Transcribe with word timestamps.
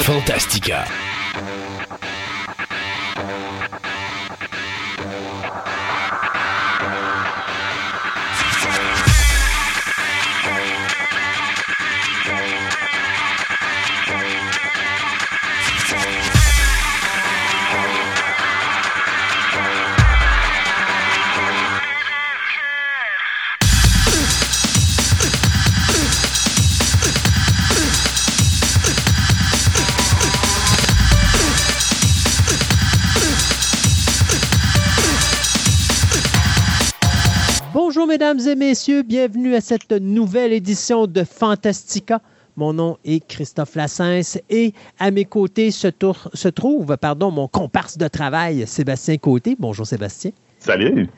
Fantastica. 0.00 0.86
Mesdames 38.12 38.40
et 38.46 38.56
messieurs, 38.56 39.02
bienvenue 39.02 39.54
à 39.54 39.62
cette 39.62 39.90
nouvelle 39.90 40.52
édition 40.52 41.06
de 41.06 41.24
Fantastica. 41.24 42.20
Mon 42.56 42.74
nom 42.74 42.98
est 43.06 43.26
Christophe 43.26 43.74
Lassens 43.74 44.36
et 44.50 44.74
à 44.98 45.10
mes 45.10 45.24
côtés 45.24 45.70
se, 45.70 45.88
tour- 45.88 46.28
se 46.34 46.48
trouve 46.48 46.94
pardon, 46.98 47.30
mon 47.30 47.48
comparse 47.48 47.96
de 47.96 48.06
travail, 48.08 48.66
Sébastien 48.66 49.16
Côté. 49.16 49.56
Bonjour 49.58 49.86
Sébastien. 49.86 50.32
Salut! 50.58 51.08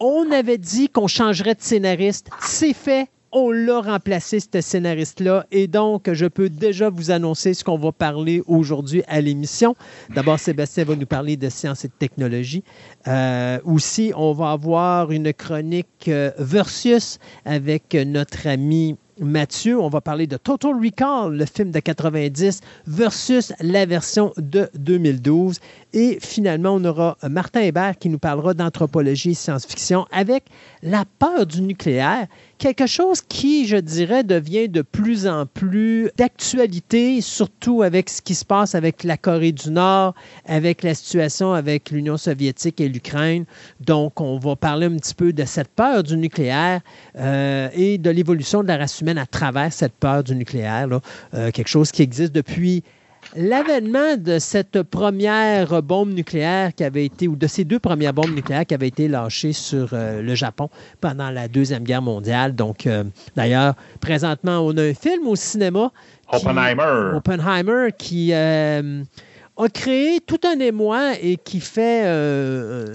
On 0.00 0.32
avait 0.32 0.58
dit 0.58 0.88
qu'on 0.88 1.06
changerait 1.06 1.54
de 1.54 1.62
scénariste. 1.62 2.28
C'est 2.40 2.74
fait. 2.74 3.06
On 3.32 3.52
l'a 3.52 3.80
remplacé, 3.80 4.40
ce 4.40 4.60
scénariste-là. 4.60 5.46
Et 5.52 5.68
donc, 5.68 6.12
je 6.12 6.26
peux 6.26 6.48
déjà 6.48 6.90
vous 6.90 7.12
annoncer 7.12 7.54
ce 7.54 7.62
qu'on 7.62 7.78
va 7.78 7.92
parler 7.92 8.42
aujourd'hui 8.48 9.04
à 9.06 9.20
l'émission. 9.20 9.76
D'abord, 10.12 10.40
Sébastien 10.40 10.82
va 10.82 10.96
nous 10.96 11.06
parler 11.06 11.36
de 11.36 11.48
sciences 11.48 11.84
et 11.84 11.88
de 11.88 11.92
technologie. 11.92 12.64
Euh, 13.06 13.60
aussi, 13.64 14.12
on 14.16 14.32
va 14.32 14.50
avoir 14.50 15.12
une 15.12 15.32
chronique 15.32 16.08
euh, 16.08 16.32
versus 16.38 17.20
avec 17.44 17.94
notre 17.94 18.48
ami 18.48 18.96
Mathieu. 19.20 19.78
On 19.78 19.88
va 19.88 20.00
parler 20.00 20.26
de 20.26 20.36
Total 20.36 20.72
Recall, 20.72 21.36
le 21.36 21.44
film 21.44 21.70
de 21.70 21.78
90, 21.78 22.60
versus 22.86 23.52
la 23.60 23.86
version 23.86 24.32
de 24.38 24.68
2012. 24.74 25.60
Et 25.92 26.18
finalement, 26.20 26.70
on 26.74 26.84
aura 26.84 27.16
Martin 27.28 27.60
Hébert 27.60 27.98
qui 27.98 28.08
nous 28.08 28.18
parlera 28.18 28.54
d'anthropologie 28.54 29.30
et 29.30 29.34
science-fiction 29.34 30.06
avec 30.10 30.44
la 30.82 31.04
peur 31.18 31.46
du 31.46 31.60
nucléaire, 31.60 32.26
quelque 32.60 32.86
chose 32.86 33.22
qui, 33.22 33.66
je 33.66 33.78
dirais, 33.78 34.22
devient 34.22 34.68
de 34.68 34.82
plus 34.82 35.26
en 35.26 35.46
plus 35.46 36.10
d'actualité, 36.16 37.22
surtout 37.22 37.82
avec 37.82 38.10
ce 38.10 38.20
qui 38.20 38.34
se 38.34 38.44
passe 38.44 38.74
avec 38.74 39.02
la 39.02 39.16
Corée 39.16 39.52
du 39.52 39.70
Nord, 39.70 40.14
avec 40.44 40.82
la 40.82 40.94
situation 40.94 41.54
avec 41.54 41.90
l'Union 41.90 42.18
soviétique 42.18 42.80
et 42.80 42.88
l'Ukraine. 42.88 43.46
Donc, 43.80 44.20
on 44.20 44.38
va 44.38 44.56
parler 44.56 44.86
un 44.86 44.96
petit 44.96 45.14
peu 45.14 45.32
de 45.32 45.44
cette 45.46 45.70
peur 45.70 46.02
du 46.02 46.18
nucléaire 46.18 46.82
euh, 47.18 47.70
et 47.72 47.96
de 47.96 48.10
l'évolution 48.10 48.62
de 48.62 48.68
la 48.68 48.76
race 48.76 49.00
humaine 49.00 49.18
à 49.18 49.26
travers 49.26 49.72
cette 49.72 49.94
peur 49.94 50.22
du 50.22 50.36
nucléaire. 50.36 50.86
Euh, 51.34 51.50
quelque 51.50 51.68
chose 51.68 51.90
qui 51.90 52.02
existe 52.02 52.32
depuis 52.32 52.84
l'avènement 53.36 54.16
de 54.16 54.38
cette 54.38 54.82
première 54.82 55.82
bombe 55.82 56.12
nucléaire 56.12 56.74
qui 56.74 56.84
avait 56.84 57.04
été, 57.04 57.28
ou 57.28 57.36
de 57.36 57.46
ces 57.46 57.64
deux 57.64 57.78
premières 57.78 58.12
bombes 58.12 58.34
nucléaires 58.34 58.66
qui 58.66 58.74
avaient 58.74 58.88
été 58.88 59.08
lâchées 59.08 59.52
sur 59.52 59.90
euh, 59.92 60.20
le 60.22 60.34
Japon 60.34 60.68
pendant 61.00 61.30
la 61.30 61.48
Deuxième 61.48 61.84
Guerre 61.84 62.02
mondiale. 62.02 62.54
Donc, 62.54 62.86
euh, 62.86 63.04
d'ailleurs, 63.36 63.74
présentement, 64.00 64.60
on 64.60 64.76
a 64.76 64.82
un 64.82 64.94
film 64.94 65.26
au 65.26 65.36
cinéma. 65.36 65.92
qui- 66.32 66.36
Oppenheimer. 66.46 67.12
Oppenheimer 67.16 67.88
qui 67.98 68.30
euh, 68.32 69.02
a 69.64 69.68
créé 69.68 70.20
tout 70.20 70.40
un 70.46 70.58
émoi 70.60 71.12
et 71.20 71.36
qui 71.36 71.60
fait 71.60 72.02
euh, 72.04 72.86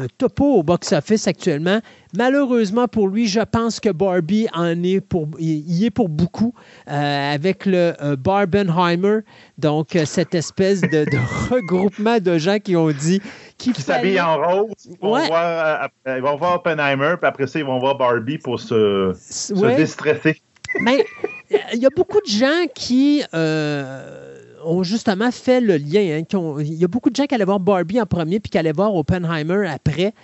un 0.00 0.06
topo 0.18 0.44
au 0.56 0.62
box-office 0.62 1.26
actuellement. 1.28 1.80
Malheureusement 2.16 2.88
pour 2.88 3.08
lui, 3.08 3.26
je 3.28 3.40
pense 3.40 3.78
que 3.80 3.88
Barbie 3.90 4.48
en 4.52 4.82
est 4.82 5.00
pour, 5.00 5.28
il 5.38 5.70
y 5.70 5.86
est 5.86 5.90
pour 5.90 6.08
beaucoup 6.08 6.52
euh, 6.90 7.34
avec 7.34 7.66
le 7.66 7.92
euh, 8.02 8.16
Barbenheimer, 8.16 9.20
donc 9.58 9.94
euh, 9.94 10.04
cette 10.04 10.34
espèce 10.34 10.80
de, 10.80 11.04
de 11.04 11.18
regroupement 11.54 12.18
de 12.18 12.36
gens 12.38 12.58
qui 12.58 12.74
ont 12.76 12.90
dit 12.90 13.20
Qui 13.58 13.72
fallait- 13.72 13.82
s'habillent 13.82 14.20
en 14.20 14.36
rose. 14.36 14.72
Ils 14.86 14.96
vont, 15.00 15.12
Ouais. 15.14 15.26
voir, 15.28 15.88
euh, 16.08 16.16
ils 16.16 16.22
vont 16.22 16.36
voir 16.36 16.56
Oppenheimer, 16.56 17.14
puis 17.20 17.28
après 17.28 17.46
ça, 17.46 17.58
ils 17.60 17.64
vont 17.64 17.78
voir 17.78 17.96
Barbie 17.96 18.38
pour 18.38 18.58
se, 18.58 19.12
se 19.18 19.54
Ouais. 19.54 19.76
déstresser. 19.76 20.40
Mais 20.80 21.04
euh, 21.52 21.56
il 21.74 21.78
y 21.80 21.86
a 21.86 21.90
beaucoup 21.94 22.20
de 22.20 22.30
gens 22.30 22.66
qui 22.74 23.22
euh, 23.34 24.29
ont 24.64 24.82
justement 24.82 25.30
fait 25.30 25.60
le 25.60 25.76
lien. 25.76 26.00
hein, 26.00 26.56
Il 26.60 26.74
y 26.74 26.84
a 26.84 26.88
beaucoup 26.88 27.10
de 27.10 27.16
gens 27.16 27.26
qui 27.26 27.34
allaient 27.34 27.44
voir 27.44 27.60
Barbie 27.60 28.00
en 28.00 28.06
premier 28.06 28.40
puis 28.40 28.50
qui 28.50 28.58
allaient 28.58 28.72
voir 28.72 28.94
Oppenheimer 28.94 29.68
après. 29.68 30.14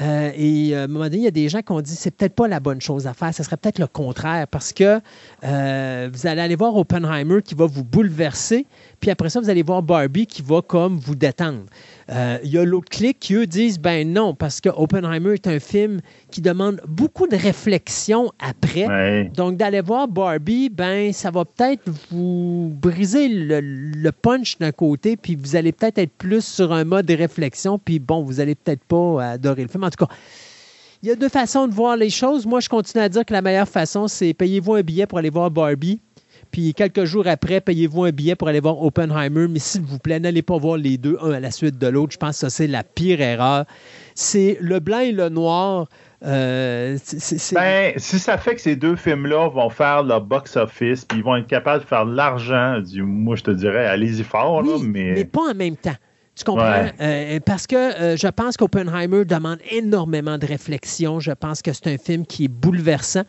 Euh, 0.00 0.30
et 0.36 0.74
euh, 0.74 0.82
à 0.82 0.84
un 0.84 0.86
moment 0.88 1.04
donné, 1.04 1.16
il 1.18 1.22
y 1.22 1.28
a 1.28 1.30
des 1.30 1.48
gens 1.48 1.62
qui 1.62 1.72
ont 1.72 1.80
dit 1.80 1.94
c'est 1.96 2.10
peut-être 2.10 2.34
pas 2.34 2.48
la 2.48 2.60
bonne 2.60 2.80
chose 2.80 3.06
à 3.06 3.14
faire, 3.14 3.34
ce 3.34 3.42
serait 3.42 3.56
peut-être 3.56 3.78
le 3.78 3.86
contraire 3.86 4.46
parce 4.48 4.72
que 4.72 5.00
euh, 5.44 6.10
vous 6.12 6.26
allez 6.26 6.42
aller 6.42 6.56
voir 6.56 6.76
Oppenheimer 6.76 7.40
qui 7.42 7.54
va 7.54 7.64
vous 7.66 7.84
bouleverser, 7.84 8.66
puis 9.00 9.10
après 9.10 9.30
ça, 9.30 9.40
vous 9.40 9.50
allez 9.50 9.62
voir 9.62 9.82
Barbie 9.82 10.26
qui 10.26 10.42
va 10.42 10.62
comme 10.62 10.98
vous 10.98 11.14
détendre. 11.14 11.64
Euh, 12.10 12.38
Il 12.44 12.50
y 12.50 12.58
a 12.58 12.64
l'autre 12.64 12.88
clic 12.88 13.18
qui, 13.18 13.34
eux, 13.34 13.46
disent 13.46 13.78
ben 13.78 14.10
non, 14.10 14.34
parce 14.34 14.60
que 14.60 14.68
Oppenheimer 14.68 15.34
est 15.34 15.46
un 15.46 15.58
film 15.58 16.00
qui 16.30 16.40
demande 16.40 16.80
beaucoup 16.86 17.26
de 17.26 17.36
réflexion 17.36 18.30
après. 18.38 18.86
Ouais. 18.86 19.30
Donc, 19.34 19.56
d'aller 19.56 19.80
voir 19.80 20.08
Barbie, 20.08 20.68
ben, 20.68 21.12
ça 21.12 21.30
va 21.30 21.44
peut-être 21.44 21.82
vous 22.10 22.72
briser 22.74 23.28
le, 23.28 23.60
le 23.60 24.12
punch 24.12 24.58
d'un 24.58 24.72
côté, 24.72 25.16
puis 25.16 25.36
vous 25.36 25.56
allez 25.56 25.72
peut-être 25.72 25.98
être 25.98 26.12
plus 26.12 26.44
sur 26.44 26.72
un 26.72 26.84
mode 26.84 27.06
de 27.06 27.14
réflexion, 27.14 27.78
puis 27.78 27.98
bon, 27.98 28.22
vous 28.22 28.40
allez 28.40 28.54
peut-être 28.54 28.84
pas 28.84 29.32
adorer 29.32 29.62
le 29.62 29.68
film. 29.68 29.84
En 29.84 29.90
tout 29.90 30.04
cas, 30.04 30.12
il 31.02 31.08
y 31.08 31.12
a 31.12 31.14
deux 31.14 31.28
façons 31.28 31.68
de 31.68 31.74
voir 31.74 31.96
les 31.96 32.10
choses. 32.10 32.46
Moi, 32.46 32.60
je 32.60 32.68
continue 32.68 33.02
à 33.02 33.08
dire 33.08 33.24
que 33.24 33.32
la 33.32 33.42
meilleure 33.42 33.68
façon, 33.68 34.08
c'est 34.08 34.34
payez-vous 34.34 34.74
un 34.74 34.82
billet 34.82 35.06
pour 35.06 35.18
aller 35.18 35.30
voir 35.30 35.50
Barbie. 35.50 36.00
Puis 36.50 36.74
quelques 36.74 37.04
jours 37.04 37.26
après, 37.26 37.60
payez-vous 37.60 38.04
un 38.04 38.10
billet 38.10 38.34
pour 38.36 38.48
aller 38.48 38.60
voir 38.60 38.82
Oppenheimer. 38.82 39.46
Mais 39.48 39.58
s'il 39.58 39.82
vous 39.82 39.98
plaît, 39.98 40.20
n'allez 40.20 40.42
pas 40.42 40.56
voir 40.58 40.76
les 40.76 40.96
deux, 40.98 41.16
un 41.22 41.32
à 41.32 41.40
la 41.40 41.50
suite 41.50 41.78
de 41.78 41.86
l'autre. 41.86 42.12
Je 42.12 42.18
pense 42.18 42.30
que 42.32 42.40
ça, 42.40 42.50
c'est 42.50 42.66
la 42.66 42.82
pire 42.84 43.20
erreur. 43.20 43.64
C'est 44.14 44.56
le 44.60 44.80
blanc 44.80 45.00
et 45.00 45.12
le 45.12 45.28
noir. 45.28 45.88
euh, 46.24 46.96
c'est- 47.02 47.54
Ben, 47.54 47.92
si 47.98 48.18
ça 48.18 48.38
fait 48.38 48.54
que 48.54 48.60
ces 48.62 48.74
deux 48.74 48.96
films-là 48.96 49.48
vont 49.50 49.68
faire 49.68 50.02
le 50.02 50.18
box-office, 50.18 51.04
puis 51.04 51.18
ils 51.18 51.24
vont 51.24 51.36
être 51.36 51.46
capables 51.46 51.82
de 51.84 51.88
faire 51.88 52.06
de 52.06 52.14
l'argent, 52.14 52.80
du, 52.80 53.02
moi, 53.02 53.36
je 53.36 53.42
te 53.42 53.50
dirais, 53.50 53.86
allez-y 53.86 54.22
fort, 54.24 54.62
là, 54.62 54.78
mais... 54.82 55.12
mais 55.14 55.24
pas 55.26 55.50
en 55.50 55.54
même 55.54 55.76
temps. 55.76 55.94
Tu 56.34 56.44
comprends? 56.44 56.68
Ouais. 56.70 56.92
Euh, 57.00 57.40
parce 57.44 57.66
que 57.66 57.76
euh, 57.76 58.16
je 58.16 58.28
pense 58.28 58.56
qu'Oppenheimer 58.58 59.24
demande 59.24 59.58
énormément 59.70 60.36
de 60.36 60.44
réflexion. 60.46 61.18
Je 61.18 61.32
pense 61.32 61.62
que 61.62 61.72
c'est 61.72 61.86
un 61.86 61.96
film 61.96 62.26
qui 62.26 62.44
est 62.44 62.48
bouleversant. 62.48 63.22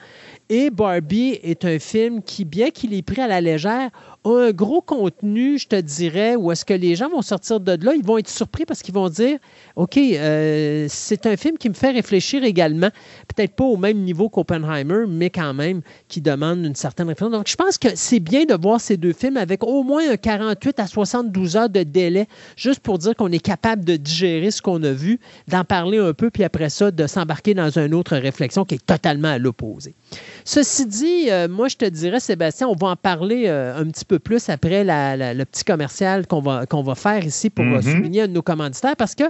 Et 0.49 0.69
Barbie 0.69 1.39
est 1.43 1.65
un 1.65 1.77
film 1.77 2.23
qui, 2.23 2.45
bien 2.45 2.69
qu'il 2.69 2.93
est 2.93 3.01
pris 3.01 3.21
à 3.21 3.27
la 3.27 3.41
légère, 3.41 3.89
un 4.25 4.51
gros 4.51 4.81
contenu, 4.81 5.57
je 5.57 5.67
te 5.67 5.79
dirais, 5.79 6.35
où 6.35 6.51
est-ce 6.51 6.65
que 6.65 6.73
les 6.73 6.95
gens 6.95 7.09
vont 7.09 7.21
sortir 7.21 7.59
de 7.59 7.77
là, 7.83 7.93
ils 7.95 8.05
vont 8.05 8.17
être 8.17 8.29
surpris 8.29 8.65
parce 8.65 8.81
qu'ils 8.81 8.93
vont 8.93 9.09
dire, 9.09 9.37
OK, 9.75 9.97
euh, 9.97 10.87
c'est 10.89 11.25
un 11.25 11.37
film 11.37 11.57
qui 11.57 11.69
me 11.69 11.73
fait 11.73 11.91
réfléchir 11.91 12.43
également, 12.43 12.89
peut-être 13.33 13.55
pas 13.55 13.63
au 13.63 13.77
même 13.77 13.99
niveau 13.99 14.29
qu'Oppenheimer, 14.29 15.05
mais 15.07 15.29
quand 15.29 15.53
même 15.53 15.81
qui 16.07 16.21
demande 16.21 16.65
une 16.65 16.75
certaine 16.75 17.07
réflexion. 17.07 17.29
Donc, 17.29 17.47
je 17.47 17.55
pense 17.55 17.77
que 17.77 17.89
c'est 17.95 18.19
bien 18.19 18.45
de 18.45 18.55
voir 18.55 18.81
ces 18.81 18.97
deux 18.97 19.13
films 19.13 19.37
avec 19.37 19.63
au 19.63 19.83
moins 19.83 20.09
un 20.09 20.17
48 20.17 20.79
à 20.79 20.87
72 20.87 21.55
heures 21.55 21.69
de 21.69 21.83
délai, 21.83 22.27
juste 22.55 22.79
pour 22.81 22.97
dire 22.97 23.15
qu'on 23.15 23.31
est 23.31 23.43
capable 23.43 23.85
de 23.85 23.95
digérer 23.95 24.51
ce 24.51 24.61
qu'on 24.61 24.81
a 24.83 24.91
vu, 24.91 25.19
d'en 25.47 25.63
parler 25.63 25.99
un 25.99 26.13
peu, 26.13 26.29
puis 26.29 26.43
après 26.43 26.69
ça, 26.69 26.91
de 26.91 27.07
s'embarquer 27.07 27.53
dans 27.53 27.77
une 27.77 27.93
autre 27.93 28.17
réflexion 28.17 28.65
qui 28.65 28.75
est 28.75 28.85
totalement 28.85 29.29
à 29.29 29.37
l'opposé. 29.37 29.95
Ceci 30.43 30.85
dit, 30.85 31.29
euh, 31.29 31.47
moi, 31.47 31.67
je 31.67 31.77
te 31.77 31.85
dirais, 31.85 32.19
Sébastien, 32.19 32.67
on 32.67 32.75
va 32.75 32.87
en 32.87 32.95
parler 32.95 33.43
euh, 33.47 33.77
un 33.77 33.85
petit 33.85 34.05
peu 34.05 34.06
plus 34.15 34.49
après 34.49 34.83
la- 34.83 35.17
la- 35.17 35.33
le 35.33 35.45
petit 35.45 35.63
commercial 35.63 36.25
qu'on 36.25 36.39
va, 36.41 36.65
qu'on 36.65 36.81
va 36.83 36.95
faire 36.95 37.25
ici 37.25 37.49
pour 37.49 37.65
euh, 37.65 37.77
Mhm. 37.77 37.81
souligner 37.81 38.21
un 38.21 38.27
de 38.27 38.33
nos 38.33 38.41
commanditaires 38.41 38.95
parce 38.95 39.13
que 39.15 39.25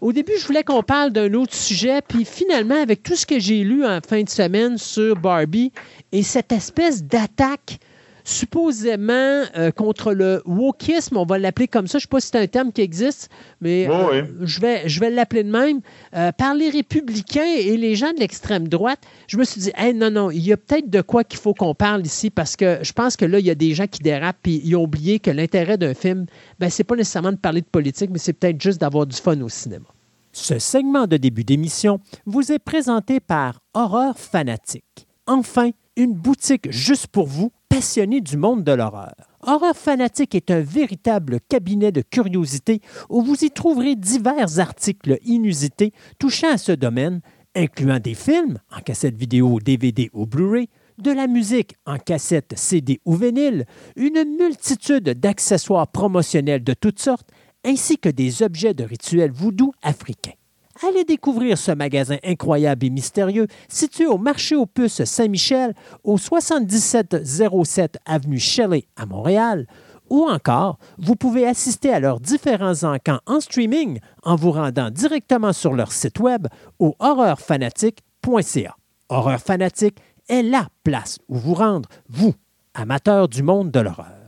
au 0.00 0.12
début, 0.14 0.32
je 0.40 0.46
voulais 0.46 0.64
qu'on 0.64 0.82
parle 0.82 1.10
d'un 1.12 1.34
autre 1.34 1.54
sujet, 1.54 2.00
puis 2.06 2.24
finalement, 2.24 2.80
avec 2.80 3.02
tout 3.02 3.16
ce 3.16 3.26
que 3.26 3.38
j'ai 3.38 3.62
lu 3.64 3.84
en 3.84 3.98
fin 4.06 4.22
de 4.22 4.30
semaine 4.30 4.78
sur 4.78 5.14
Barbie 5.16 5.72
et 6.10 6.22
cette 6.22 6.52
espèce 6.52 7.04
d'attaque 7.04 7.78
supposément 8.24 9.44
euh, 9.56 9.70
contre 9.70 10.12
le 10.12 10.42
wokisme, 10.44 11.16
on 11.16 11.24
va 11.24 11.38
l'appeler 11.38 11.68
comme 11.68 11.86
ça. 11.86 11.98
Je 11.98 12.02
ne 12.04 12.06
sais 12.06 12.08
pas 12.08 12.20
si 12.20 12.28
c'est 12.28 12.38
un 12.38 12.46
terme 12.46 12.72
qui 12.72 12.80
existe, 12.80 13.28
mais 13.60 13.86
Oui, 13.88 13.94
euh, 13.94 14.22
oui. 14.22 14.46
je 14.46 14.60
vais, 14.60 14.88
je 14.88 15.00
vais 15.00 15.10
l'appeler 15.10 15.44
de 15.44 15.50
même. 15.50 15.80
Euh, 16.14 16.32
par 16.32 16.54
les 16.54 16.70
républicains 16.70 17.54
et 17.58 17.76
les 17.76 17.94
gens 17.94 18.12
de 18.12 18.18
l'extrême 18.20 18.68
droite, 18.68 19.00
je 19.26 19.36
me 19.36 19.44
suis 19.44 19.60
dit, 19.60 19.72
Hey, 19.76 19.94
non, 19.94 20.10
non, 20.10 20.30
il 20.30 20.46
y 20.46 20.52
a 20.52 20.56
peut-être 20.56 20.88
de 20.90 21.00
quoi 21.00 21.24
qu'il 21.24 21.38
faut 21.38 21.54
qu'on 21.54 21.74
parle 21.74 22.04
ici 22.04 22.30
parce 22.30 22.56
que 22.56 22.78
je 22.82 22.92
pense 22.92 23.16
que 23.16 23.24
là, 23.24 23.38
il 23.38 23.46
y 23.46 23.50
a 23.50 23.54
des 23.54 23.74
gens 23.74 23.86
qui 23.86 24.00
dérapent 24.00 24.46
et 24.46 24.60
ils 24.64 24.76
ont 24.76 24.84
oublié 24.84 25.18
que 25.18 25.30
l'intérêt 25.30 25.78
d'un 25.78 25.94
film, 25.94 26.26
ben, 26.58 26.70
c'est 26.70 26.84
pas 26.84 26.96
nécessairement 26.96 27.32
de 27.32 27.36
parler 27.36 27.60
de 27.60 27.66
politique, 27.66 28.10
mais 28.10 28.18
c'est 28.18 28.32
peut-être 28.32 28.60
juste 28.60 28.80
d'avoir 28.80 29.06
du 29.06 29.16
fun 29.16 29.40
au 29.40 29.48
cinéma. 29.48 29.86
Ce 30.32 30.58
segment 30.60 31.06
de 31.08 31.16
début 31.16 31.42
d'émission 31.42 32.00
vous 32.24 32.52
est 32.52 32.60
présenté 32.60 33.18
par 33.18 33.60
Horreur 33.74 34.16
Fanatique. 34.16 34.84
Enfin, 35.26 35.70
une 35.96 36.14
boutique 36.14 36.70
juste 36.70 37.08
pour 37.08 37.26
vous 37.26 37.50
passionnés 37.70 38.20
du 38.20 38.36
monde 38.36 38.64
de 38.64 38.72
l'horreur. 38.72 39.14
Horreur 39.46 39.74
Fanatique 39.74 40.34
est 40.34 40.50
un 40.50 40.60
véritable 40.60 41.38
cabinet 41.48 41.92
de 41.92 42.02
curiosité 42.02 42.82
où 43.08 43.22
vous 43.22 43.42
y 43.42 43.50
trouverez 43.50 43.96
divers 43.96 44.58
articles 44.58 45.18
inusités 45.24 45.92
touchant 46.18 46.52
à 46.52 46.58
ce 46.58 46.72
domaine, 46.72 47.20
incluant 47.54 48.00
des 48.00 48.14
films 48.14 48.58
en 48.76 48.80
cassette 48.80 49.16
vidéo, 49.16 49.60
DVD 49.60 50.10
ou 50.12 50.26
Blu-ray, 50.26 50.68
de 50.98 51.12
la 51.12 51.26
musique 51.26 51.74
en 51.86 51.96
cassette, 51.96 52.52
CD 52.56 53.00
ou 53.06 53.14
vinyle, 53.14 53.64
une 53.96 54.24
multitude 54.38 55.08
d'accessoires 55.08 55.88
promotionnels 55.88 56.64
de 56.64 56.74
toutes 56.74 57.00
sortes, 57.00 57.30
ainsi 57.64 57.98
que 57.98 58.08
des 58.08 58.42
objets 58.42 58.74
de 58.74 58.84
rituels 58.84 59.32
voodoo 59.32 59.72
africains. 59.82 60.39
Allez 60.88 61.04
découvrir 61.04 61.58
ce 61.58 61.72
magasin 61.72 62.16
incroyable 62.24 62.86
et 62.86 62.90
mystérieux 62.90 63.46
situé 63.68 64.06
au 64.06 64.16
marché 64.16 64.56
aux 64.56 64.66
puces 64.66 65.04
Saint-Michel, 65.04 65.74
au 66.04 66.16
7707 66.16 67.98
avenue 68.06 68.38
Shelley 68.38 68.84
à 68.96 69.04
Montréal. 69.04 69.66
Ou 70.08 70.26
encore, 70.28 70.78
vous 70.98 71.16
pouvez 71.16 71.46
assister 71.46 71.92
à 71.92 72.00
leurs 72.00 72.18
différents 72.18 72.82
encans 72.82 73.20
en 73.26 73.40
streaming 73.40 74.00
en 74.22 74.36
vous 74.36 74.52
rendant 74.52 74.90
directement 74.90 75.52
sur 75.52 75.74
leur 75.74 75.92
site 75.92 76.18
web 76.18 76.48
au 76.78 76.96
horreurfanatique.ca. 76.98 78.76
Horreur 79.08 79.40
Fanatique 79.40 79.98
est 80.28 80.42
la 80.42 80.68
place 80.82 81.18
où 81.28 81.36
vous 81.36 81.54
rendre, 81.54 81.88
vous, 82.08 82.34
amateurs 82.74 83.28
du 83.28 83.42
monde 83.42 83.70
de 83.70 83.80
l'horreur. 83.80 84.19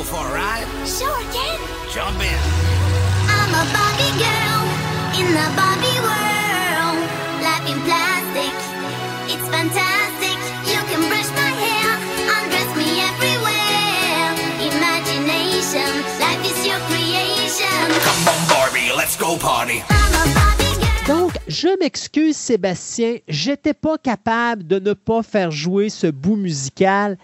Go 0.00 0.04
for 0.04 0.24
a 0.26 0.32
ride? 0.32 0.66
Sure, 0.86 1.22
Ken. 1.34 1.58
Jump 1.92 2.20
in. 2.24 2.40
I'm 3.36 3.52
a 3.52 3.64
Barbie 3.74 4.14
girl 4.16 4.62
in 5.20 5.26
the 5.36 5.46
Barbie 5.58 6.00
world. 6.00 7.00
Life 7.44 7.66
in 7.68 7.78
plastic, 7.84 8.54
it's 9.32 9.46
fantastic. 9.54 10.38
You 10.72 10.80
can 10.88 11.02
brush 11.10 11.30
my 11.36 11.52
hair, 11.64 11.90
undress 12.36 12.70
me 12.80 12.88
everywhere. 13.10 14.28
Imagination, 14.72 15.90
life 16.24 16.42
is 16.48 16.60
your 16.66 16.80
creation. 16.88 17.84
Come 18.06 18.28
on, 18.32 18.40
Barbie, 18.48 18.90
let's 18.96 19.16
go 19.16 19.36
party. 19.36 19.82
I'm 19.90 20.14
a 20.16 20.34
Barbie 20.34 20.74
girl. 20.80 20.90
Donc, 21.06 21.32
je 21.48 21.68
m'excuse, 21.78 22.36
Sébastien, 22.36 23.16
j'étais 23.28 23.74
pas 23.74 23.98
capable 23.98 24.66
de 24.66 24.78
ne 24.78 24.92
pas 24.92 25.22
faire 25.22 25.50
jouer 25.50 25.90
ce 25.90 26.06
bout 26.06 26.36
musical 26.36 27.18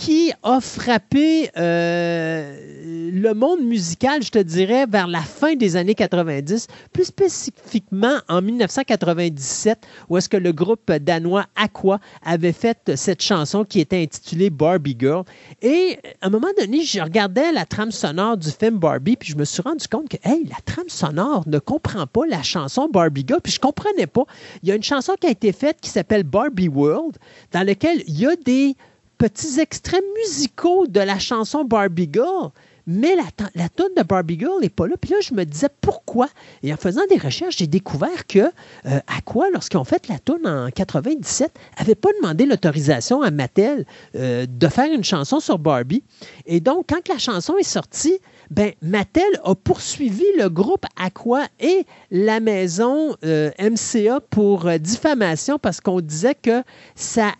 qui 0.00 0.32
a 0.42 0.62
frappé 0.62 1.50
euh, 1.58 3.10
le 3.12 3.34
monde 3.34 3.60
musical, 3.60 4.22
je 4.22 4.30
te 4.30 4.38
dirais, 4.38 4.86
vers 4.86 5.06
la 5.06 5.20
fin 5.20 5.56
des 5.56 5.76
années 5.76 5.94
90, 5.94 6.68
plus 6.90 7.04
spécifiquement 7.04 8.14
en 8.30 8.40
1997, 8.40 9.78
où 10.08 10.16
est-ce 10.16 10.30
que 10.30 10.38
le 10.38 10.52
groupe 10.52 10.90
danois 10.90 11.44
Aqua 11.54 12.00
avait 12.24 12.52
fait 12.52 12.92
cette 12.96 13.20
chanson 13.20 13.62
qui 13.62 13.78
était 13.78 14.02
intitulée 14.02 14.48
Barbie 14.48 14.96
Girl. 14.98 15.24
Et 15.60 15.98
à 16.22 16.28
un 16.28 16.30
moment 16.30 16.48
donné, 16.58 16.82
je 16.82 16.98
regardais 17.02 17.52
la 17.52 17.66
trame 17.66 17.90
sonore 17.90 18.38
du 18.38 18.48
film 18.48 18.78
Barbie, 18.78 19.16
puis 19.16 19.28
je 19.28 19.36
me 19.36 19.44
suis 19.44 19.60
rendu 19.60 19.86
compte 19.86 20.08
que, 20.08 20.16
hey, 20.24 20.46
la 20.46 20.56
trame 20.64 20.88
sonore 20.88 21.46
ne 21.46 21.58
comprend 21.58 22.06
pas 22.06 22.24
la 22.26 22.42
chanson 22.42 22.88
Barbie 22.90 23.26
Girl, 23.28 23.42
puis 23.42 23.52
je 23.52 23.60
comprenais 23.60 24.06
pas. 24.06 24.24
Il 24.62 24.70
y 24.70 24.72
a 24.72 24.76
une 24.76 24.82
chanson 24.82 25.12
qui 25.20 25.26
a 25.26 25.30
été 25.30 25.52
faite 25.52 25.76
qui 25.82 25.90
s'appelle 25.90 26.22
Barbie 26.22 26.68
World, 26.68 27.18
dans 27.52 27.66
laquelle 27.66 28.02
il 28.06 28.18
y 28.18 28.26
a 28.26 28.34
des 28.36 28.76
petits 29.20 29.60
extraits 29.60 30.02
musicaux 30.16 30.86
de 30.86 31.00
la 31.00 31.18
chanson 31.18 31.62
Barbie 31.62 32.08
Girl, 32.10 32.52
mais 32.86 33.14
la, 33.16 33.24
la 33.54 33.68
tune 33.68 33.94
de 33.96 34.02
Barbie 34.02 34.38
Girl 34.38 34.60
n'est 34.60 34.68
pas 34.68 34.86
là. 34.86 34.96
Puis 35.00 35.10
là, 35.10 35.16
je 35.22 35.34
me 35.34 35.44
disais 35.44 35.68
pourquoi? 35.80 36.28
Et 36.62 36.72
en 36.72 36.76
faisant 36.76 37.02
des 37.08 37.18
recherches, 37.18 37.58
j'ai 37.58 37.66
découvert 37.66 38.26
que 38.26 38.38
euh, 38.38 39.00
Aqua, 39.06 39.46
lorsqu'ils 39.52 39.78
ont 39.78 39.84
fait 39.84 40.08
la 40.08 40.18
tune 40.18 40.46
en 40.46 40.70
97, 40.70 41.52
n'avait 41.78 41.94
pas 41.94 42.10
demandé 42.20 42.46
l'autorisation 42.46 43.22
à 43.22 43.30
Mattel 43.30 43.86
euh, 44.16 44.46
de 44.48 44.68
faire 44.68 44.92
une 44.92 45.04
chanson 45.04 45.40
sur 45.40 45.58
Barbie. 45.58 46.02
Et 46.46 46.60
donc, 46.60 46.86
quand 46.88 47.08
la 47.08 47.18
chanson 47.18 47.56
est 47.58 47.62
sortie, 47.62 48.18
ben, 48.50 48.72
Mattel 48.82 49.40
a 49.44 49.54
poursuivi 49.54 50.24
le 50.38 50.48
groupe 50.48 50.84
Aqua 51.00 51.46
et 51.60 51.84
la 52.10 52.40
maison 52.40 53.14
euh, 53.24 53.50
MCA 53.60 54.20
pour 54.30 54.68
diffamation 54.78 55.58
parce 55.58 55.80
qu'on 55.80 56.00
disait 56.00 56.34
que 56.34 56.62
ça 56.96 57.32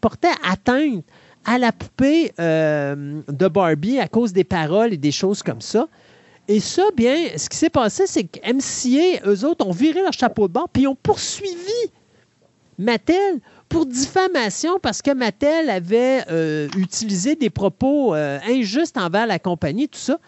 portait 0.00 0.28
atteinte 0.48 1.04
à 1.44 1.58
la 1.58 1.72
poupée 1.72 2.32
euh, 2.38 3.20
de 3.28 3.48
Barbie 3.48 3.98
à 3.98 4.08
cause 4.08 4.32
des 4.32 4.44
paroles 4.44 4.92
et 4.92 4.96
des 4.96 5.12
choses 5.12 5.42
comme 5.42 5.60
ça. 5.60 5.88
Et 6.48 6.60
ça, 6.60 6.82
bien, 6.96 7.16
ce 7.36 7.48
qui 7.48 7.56
s'est 7.56 7.70
passé, 7.70 8.06
c'est 8.06 8.24
que 8.24 8.38
MCA, 8.40 9.26
eux 9.26 9.44
autres, 9.44 9.66
ont 9.66 9.72
viré 9.72 10.02
leur 10.02 10.12
chapeau 10.12 10.48
de 10.48 10.52
bord 10.52 10.68
puis 10.68 10.86
ont 10.86 10.96
poursuivi 10.96 11.90
Mattel 12.78 13.40
pour 13.68 13.86
diffamation 13.86 14.78
parce 14.80 15.02
que 15.02 15.12
Mattel 15.12 15.70
avait 15.70 16.24
euh, 16.30 16.68
utilisé 16.76 17.36
des 17.36 17.50
propos 17.50 18.14
euh, 18.14 18.38
injustes 18.46 18.98
envers 18.98 19.26
la 19.26 19.38
compagnie, 19.38 19.88
tout 19.88 19.98
ça. 19.98 20.18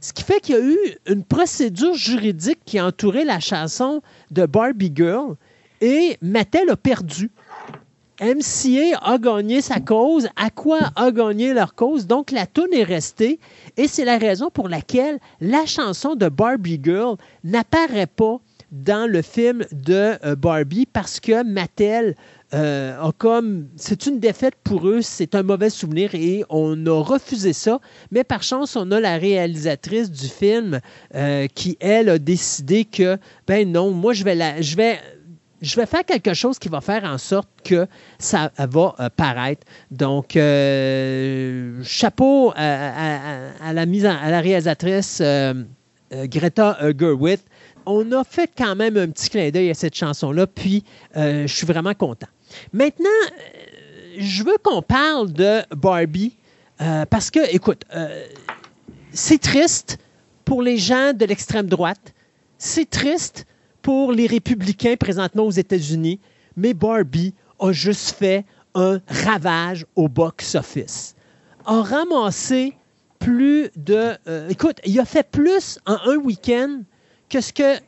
Ce 0.00 0.12
qui 0.12 0.22
fait 0.22 0.40
qu'il 0.40 0.54
y 0.54 0.58
a 0.58 0.62
eu 0.62 0.78
une 1.06 1.24
procédure 1.24 1.94
juridique 1.94 2.60
qui 2.64 2.78
a 2.78 2.86
entouré 2.86 3.24
la 3.24 3.40
chanson 3.40 4.02
de 4.30 4.46
Barbie 4.46 4.92
Girl 4.94 5.34
et 5.80 6.16
Mattel 6.22 6.70
a 6.70 6.76
perdu. 6.76 7.30
MCA 8.20 8.98
a 9.02 9.18
gagné 9.18 9.60
sa 9.60 9.80
cause, 9.80 10.28
Aqua 10.36 10.92
a 10.94 11.10
gagné 11.10 11.52
leur 11.52 11.74
cause, 11.74 12.06
donc 12.06 12.30
la 12.30 12.46
tune 12.46 12.72
est 12.72 12.84
restée 12.84 13.40
et 13.76 13.88
c'est 13.88 14.04
la 14.04 14.18
raison 14.18 14.50
pour 14.50 14.68
laquelle 14.68 15.18
la 15.40 15.66
chanson 15.66 16.14
de 16.14 16.28
Barbie 16.28 16.80
Girl 16.82 17.16
n'apparaît 17.42 18.06
pas 18.06 18.38
dans 18.70 19.10
le 19.10 19.22
film 19.22 19.64
de 19.72 20.14
euh, 20.24 20.36
Barbie 20.36 20.86
parce 20.86 21.20
que 21.20 21.44
Mattel 21.44 22.14
euh, 22.54 23.00
a 23.00 23.10
comme 23.18 23.68
c'est 23.76 24.06
une 24.06 24.20
défaite 24.20 24.54
pour 24.62 24.86
eux, 24.88 25.00
c'est 25.00 25.34
un 25.34 25.42
mauvais 25.42 25.70
souvenir 25.70 26.14
et 26.14 26.44
on 26.50 26.86
a 26.86 27.02
refusé 27.02 27.52
ça. 27.52 27.80
Mais 28.12 28.22
par 28.22 28.42
chance, 28.42 28.76
on 28.76 28.90
a 28.92 29.00
la 29.00 29.16
réalisatrice 29.16 30.10
du 30.10 30.28
film 30.28 30.80
euh, 31.14 31.46
qui 31.54 31.76
elle 31.80 32.08
a 32.08 32.18
décidé 32.18 32.84
que 32.84 33.18
ben 33.46 33.70
non, 33.70 33.90
moi 33.90 34.12
je 34.12 34.22
vais 34.22 34.34
la, 34.36 34.60
je 34.60 34.76
vais 34.76 34.98
je 35.64 35.76
vais 35.76 35.86
faire 35.86 36.04
quelque 36.04 36.34
chose 36.34 36.58
qui 36.58 36.68
va 36.68 36.80
faire 36.80 37.04
en 37.04 37.18
sorte 37.18 37.48
que 37.64 37.86
ça 38.18 38.50
va 38.58 38.94
euh, 39.00 39.08
paraître. 39.16 39.66
Donc, 39.90 40.36
euh, 40.36 41.82
chapeau 41.82 42.52
à, 42.54 43.72
la 43.72 43.86
mise 43.86 44.04
à 44.04 44.30
la 44.30 44.40
réalisatrice 44.40 45.18
euh, 45.20 45.54
euh, 46.12 46.26
Greta 46.26 46.76
euh, 46.82 46.92
Gerwig. 46.96 47.40
On 47.86 48.12
a 48.12 48.24
fait 48.24 48.50
quand 48.56 48.76
même 48.76 48.96
un 48.96 49.08
petit 49.08 49.30
clin 49.30 49.50
d'œil 49.50 49.70
à 49.70 49.74
cette 49.74 49.94
chanson-là, 49.94 50.46
puis 50.46 50.84
euh, 51.16 51.46
je 51.46 51.54
suis 51.54 51.66
vraiment 51.66 51.94
content. 51.94 52.28
Maintenant, 52.72 53.06
euh, 53.08 54.16
je 54.18 54.44
veux 54.44 54.56
qu'on 54.62 54.82
parle 54.82 55.32
de 55.32 55.60
Barbie, 55.74 56.36
euh, 56.80 57.04
parce 57.06 57.30
que, 57.30 57.54
écoute, 57.54 57.82
euh, 57.94 58.26
c'est 59.12 59.40
triste 59.40 59.98
pour 60.44 60.62
les 60.62 60.76
gens 60.76 61.12
de 61.14 61.24
l'extrême 61.24 61.66
droite. 61.66 62.12
C'est 62.58 62.88
triste 62.88 63.46
pour 63.84 64.12
les 64.12 64.26
républicains 64.26 64.96
présentement 64.96 65.44
aux 65.44 65.50
États-Unis, 65.50 66.18
mais 66.56 66.72
Barbie 66.72 67.34
a 67.60 67.70
juste 67.70 68.16
fait 68.16 68.46
un 68.74 68.98
ravage 69.06 69.84
au 69.94 70.08
box-office. 70.08 71.14
A 71.66 71.82
ramassé 71.82 72.72
plus 73.18 73.70
de... 73.76 74.14
euh, 74.26 74.48
écoute, 74.48 74.78
il 74.86 74.98
a 74.98 75.04
fait 75.04 75.28
plus 75.30 75.78
en 75.84 75.98
un 76.06 76.16
week-end 76.16 76.80
que 77.28 77.42
ce 77.42 77.52
que 77.52 77.78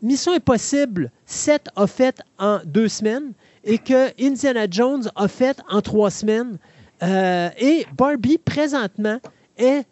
Mission 0.00 0.32
Impossible 0.32 1.10
7 1.26 1.70
a 1.74 1.88
fait 1.88 2.22
en 2.38 2.60
deux 2.64 2.88
semaines 2.88 3.32
et 3.64 3.78
que 3.78 4.12
Indiana 4.22 4.66
Jones 4.70 5.10
a 5.16 5.26
fait 5.26 5.60
en 5.68 5.80
trois 5.80 6.12
semaines. 6.12 6.56
Euh, 7.02 7.48
et 7.58 7.84
Barbie, 7.96 8.38
présentement, 8.38 9.18
est 9.56 9.86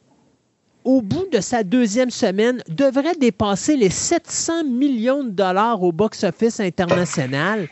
au 0.85 1.03
bout 1.03 1.27
de 1.31 1.41
sa 1.41 1.63
deuxième 1.63 2.11
semaine, 2.11 2.63
devrait 2.69 3.15
dépasser 3.15 3.77
les 3.77 3.91
700 3.91 4.65
millions 4.65 5.25
de 5.25 5.31
dollars 5.31 5.83
au 5.83 5.93
box-office 5.93 6.61
international. 6.61 7.69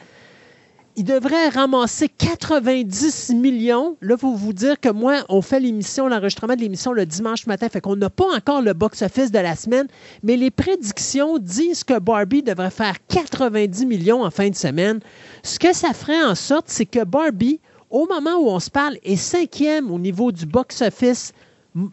Il 0.97 1.05
devrait 1.05 1.49
ramasser 1.51 2.09
90 2.09 3.33
millions. 3.35 3.97
Là, 4.01 4.17
il 4.17 4.21
faut 4.21 4.35
vous 4.35 4.53
dire 4.53 4.81
que 4.81 4.89
moi, 4.89 5.19
on 5.29 5.41
fait 5.43 5.61
l'émission, 5.61 6.09
l'enregistrement 6.09 6.57
de 6.57 6.61
l'émission 6.61 6.93
le 6.93 7.07
dimanche 7.07 7.47
matin, 7.47 7.69
fait 7.69 7.81
qu'on 7.81 7.95
n'a 7.95 8.11
pas 8.11 8.27
encore 8.35 8.63
le 8.63 8.73
box-office 8.73 9.31
de 9.31 9.39
la 9.39 9.55
semaine, 9.55 9.87
mais 10.25 10.37
les 10.37 10.51
prédictions 10.51 11.39
disent 11.39 11.85
que 11.85 12.01
Barbie 12.01 12.43
devrait 12.43 12.71
faire 12.71 12.97
90 13.07 13.87
millions 13.87 14.25
en 14.25 14.31
fin 14.31 14.49
de 14.49 14.57
semaine. 14.57 14.99
Ce 15.45 15.61
que 15.61 15.73
ça 15.73 15.93
ferait 15.93 16.25
en 16.25 16.35
sorte, 16.35 16.67
c'est 16.67 16.87
que 16.87 17.05
Barbie, 17.05 17.61
au 17.91 18.09
moment 18.09 18.37
où 18.41 18.49
on 18.49 18.59
se 18.59 18.69
parle, 18.69 18.97
est 19.05 19.17
cinquième 19.17 19.93
au 19.93 20.01
niveau 20.01 20.33
du 20.33 20.47
box-office 20.47 21.33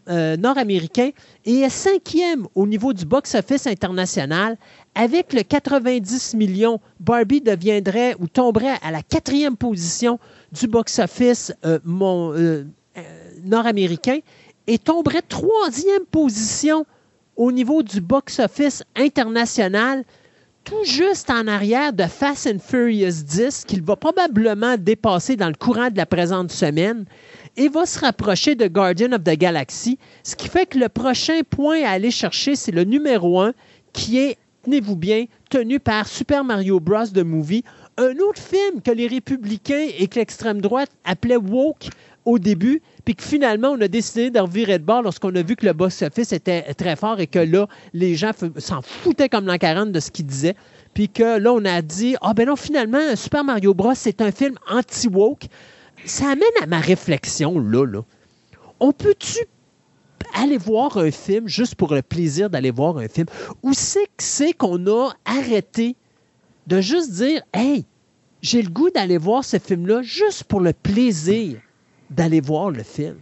euh, 0.08 0.36
nord-américain 0.36 1.10
et 1.44 1.60
est 1.60 1.70
cinquième 1.70 2.46
au 2.54 2.66
niveau 2.66 2.92
du 2.92 3.04
box-office 3.04 3.66
international. 3.66 4.56
Avec 4.94 5.32
le 5.32 5.42
90 5.42 6.34
millions, 6.34 6.80
Barbie 6.98 7.40
deviendrait 7.40 8.16
ou 8.18 8.26
tomberait 8.26 8.78
à 8.82 8.90
la 8.90 9.02
quatrième 9.02 9.56
position 9.56 10.18
du 10.52 10.66
box-office 10.66 11.52
euh, 11.64 11.78
euh, 11.86 12.64
nord-américain 13.44 14.18
et 14.66 14.78
tomberait 14.78 15.22
troisième 15.22 16.04
position 16.10 16.86
au 17.36 17.52
niveau 17.52 17.82
du 17.82 18.00
box-office 18.00 18.82
international, 18.96 20.04
tout 20.64 20.84
juste 20.84 21.30
en 21.30 21.46
arrière 21.46 21.92
de 21.92 22.04
Fast 22.04 22.48
and 22.48 22.58
Furious 22.58 23.22
10, 23.24 23.64
qu'il 23.66 23.82
va 23.82 23.94
probablement 23.94 24.76
dépasser 24.76 25.36
dans 25.36 25.48
le 25.48 25.54
courant 25.54 25.90
de 25.90 25.96
la 25.96 26.06
présente 26.06 26.50
semaine, 26.50 27.04
et 27.56 27.68
va 27.68 27.86
se 27.86 27.98
rapprocher 27.98 28.54
de 28.54 28.66
Guardian 28.66 29.12
of 29.12 29.24
the 29.24 29.36
Galaxy, 29.36 29.98
ce 30.22 30.36
qui 30.36 30.48
fait 30.48 30.66
que 30.66 30.78
le 30.78 30.88
prochain 30.88 31.40
point 31.48 31.82
à 31.82 31.90
aller 31.90 32.10
chercher, 32.10 32.56
c'est 32.56 32.72
le 32.72 32.84
numéro 32.84 33.40
1, 33.40 33.52
qui 33.92 34.18
est, 34.18 34.36
tenez-vous 34.64 34.96
bien, 34.96 35.24
tenu 35.50 35.80
par 35.80 36.06
Super 36.06 36.44
Mario 36.44 36.80
Bros. 36.80 37.06
The 37.06 37.24
Movie, 37.24 37.64
un 37.96 38.16
autre 38.18 38.40
film 38.40 38.82
que 38.82 38.90
les 38.90 39.06
républicains 39.06 39.88
et 39.98 40.06
que 40.06 40.18
l'extrême 40.18 40.60
droite 40.60 40.90
appelaient 41.04 41.36
woke 41.36 41.88
au 42.26 42.38
début, 42.38 42.82
puis 43.04 43.14
que 43.14 43.22
finalement, 43.22 43.68
on 43.70 43.80
a 43.80 43.88
décidé 43.88 44.30
de 44.30 44.40
revirer 44.40 44.78
de 44.78 44.84
bord 44.84 45.02
lorsqu'on 45.02 45.34
a 45.36 45.42
vu 45.42 45.54
que 45.54 45.64
le 45.64 45.72
box-office 45.72 46.32
était 46.32 46.74
très 46.74 46.96
fort 46.96 47.20
et 47.20 47.28
que 47.28 47.38
là, 47.38 47.68
les 47.94 48.16
gens 48.16 48.32
s'en 48.58 48.82
foutaient 48.82 49.28
comme 49.28 49.46
l'an 49.46 49.58
40 49.58 49.92
de 49.92 50.00
ce 50.00 50.10
qu'ils 50.10 50.26
disaient. 50.26 50.56
Puis 50.92 51.08
que 51.08 51.38
là, 51.38 51.52
on 51.52 51.64
a 51.64 51.82
dit, 51.82 52.16
ah 52.20 52.34
ben 52.34 52.48
non, 52.48 52.56
finalement, 52.56 53.14
Super 53.14 53.44
Mario 53.44 53.74
Bros, 53.74 53.94
c'est 53.94 54.20
un 54.20 54.32
film 54.32 54.56
anti-woke. 54.68 55.46
Ça 56.04 56.26
amène 56.30 56.48
à 56.62 56.66
ma 56.66 56.80
réflexion, 56.80 57.58
là, 57.58 57.84
là. 57.84 58.04
On 58.80 58.92
peut-tu 58.92 59.38
aller 60.34 60.58
voir 60.58 60.96
un 60.98 61.10
film 61.10 61.48
juste 61.48 61.74
pour 61.76 61.94
le 61.94 62.02
plaisir 62.02 62.50
d'aller 62.50 62.70
voir 62.70 62.98
un 62.98 63.08
film? 63.08 63.26
Ou 63.62 63.72
c'est 63.72 64.04
que 64.04 64.22
c'est 64.22 64.52
qu'on 64.52 64.86
a 64.86 65.10
arrêté 65.24 65.96
de 66.66 66.80
juste 66.80 67.12
dire, 67.12 67.42
hey, 67.54 67.84
j'ai 68.42 68.62
le 68.62 68.68
goût 68.68 68.90
d'aller 68.90 69.18
voir 69.18 69.44
ce 69.44 69.58
film-là 69.58 70.02
juste 70.02 70.44
pour 70.44 70.60
le 70.60 70.72
plaisir 70.72 71.58
d'aller 72.10 72.40
voir 72.40 72.70
le 72.70 72.82
film. 72.82 73.16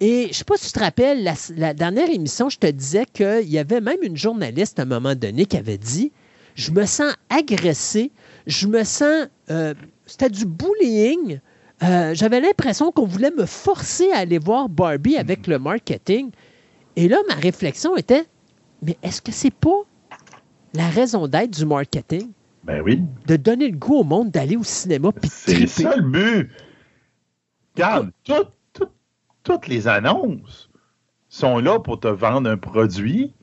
Et 0.00 0.24
je 0.24 0.28
ne 0.28 0.32
sais 0.32 0.44
pas 0.44 0.56
si 0.56 0.66
tu 0.66 0.72
te 0.72 0.80
rappelles, 0.80 1.30
la, 1.56 1.74
dernière 1.74 2.10
émission, 2.10 2.48
je 2.48 2.58
te 2.58 2.66
disais 2.66 3.06
qu'il 3.12 3.48
y 3.48 3.58
avait 3.58 3.80
même 3.80 4.02
une 4.02 4.16
journaliste 4.16 4.78
à 4.78 4.82
un 4.82 4.86
moment 4.86 5.14
donné 5.14 5.46
qui 5.46 5.56
avait 5.56 5.78
dit 5.78 6.10
Je 6.56 6.72
me 6.72 6.84
sens 6.84 7.14
agressé, 7.30 8.10
je 8.46 8.66
me 8.66 8.82
sens. 8.82 9.28
euh, 9.50 9.74
C'était 10.06 10.30
du 10.30 10.46
bullying. 10.46 11.38
Euh, 11.84 12.14
J'avais 12.14 12.40
l'impression 12.40 12.90
qu'on 12.92 13.06
voulait 13.06 13.30
me 13.30 13.46
forcer 13.46 14.10
à 14.12 14.18
aller 14.18 14.38
voir 14.38 14.68
Barbie 14.68 15.16
avec 15.16 15.46
le 15.46 15.58
marketing. 15.58 16.30
Et 16.96 17.08
là, 17.08 17.18
ma 17.28 17.34
réflexion 17.34 17.96
était 17.96 18.24
Mais 18.82 18.96
est-ce 19.02 19.20
que 19.22 19.32
c'est 19.32 19.52
pas 19.54 19.82
la 20.74 20.88
raison 20.88 21.26
d'être 21.28 21.50
du 21.50 21.64
marketing? 21.66 22.30
Ben 22.64 22.80
oui. 22.82 23.02
De 23.26 23.36
donner 23.36 23.68
le 23.70 23.76
goût 23.76 23.96
au 23.96 24.04
monde 24.04 24.30
d'aller 24.30 24.56
au 24.56 24.64
cinéma 24.64 25.10
C'est 25.24 25.66
ça 25.66 25.96
le 25.96 26.02
but. 26.02 26.50
Regarde, 27.74 28.10
tout- 28.24 28.46
tout- 28.72 28.88
toutes 29.42 29.66
les 29.66 29.88
annonces 29.88 30.70
sont 31.28 31.58
là 31.58 31.78
pour 31.80 32.00
te 32.00 32.08
vendre 32.08 32.48
un 32.48 32.56
produit 32.56 33.34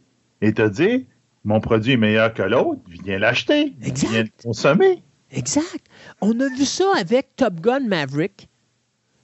et 0.42 0.54
te 0.54 0.68
dire 0.68 1.02
mon 1.44 1.60
produit 1.60 1.94
est 1.94 1.98
meilleur 1.98 2.34
que 2.34 2.42
l'autre, 2.44 2.82
viens 3.04 3.20
l'acheter, 3.20 3.74
viens 3.80 4.24
le 4.24 4.30
consommer. 4.44 5.04
Exact. 5.32 5.86
On 6.20 6.40
a 6.40 6.48
vu 6.50 6.66
ça 6.66 6.86
avec 6.98 7.36
Top 7.36 7.60
Gun 7.62 7.82
Maverick, 7.82 8.50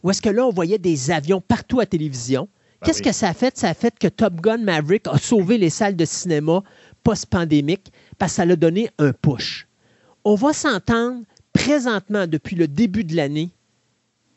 où 0.03 0.09
est-ce 0.11 0.21
que 0.21 0.29
là, 0.29 0.45
on 0.45 0.51
voyait 0.51 0.77
des 0.77 1.11
avions 1.11 1.41
partout 1.41 1.79
à 1.79 1.85
télévision. 1.85 2.47
Qu'est-ce 2.83 2.99
oui. 2.99 3.05
que 3.05 3.11
ça 3.11 3.29
a 3.29 3.33
fait? 3.33 3.57
Ça 3.57 3.69
a 3.69 3.73
fait 3.73 3.97
que 3.97 4.07
Top 4.07 4.35
Gun 4.35 4.59
Maverick 4.59 5.07
a 5.07 5.17
sauvé 5.17 5.57
les 5.57 5.69
salles 5.69 5.95
de 5.95 6.05
cinéma 6.05 6.63
post-pandémique 7.03 7.91
parce 8.17 8.33
que 8.33 8.35
ça 8.37 8.45
l'a 8.45 8.55
donné 8.55 8.89
un 8.99 9.11
push. 9.11 9.67
On 10.23 10.35
va 10.35 10.53
s'entendre 10.53 11.23
présentement, 11.53 12.27
depuis 12.27 12.55
le 12.55 12.67
début 12.67 13.03
de 13.03 13.15
l'année, 13.15 13.49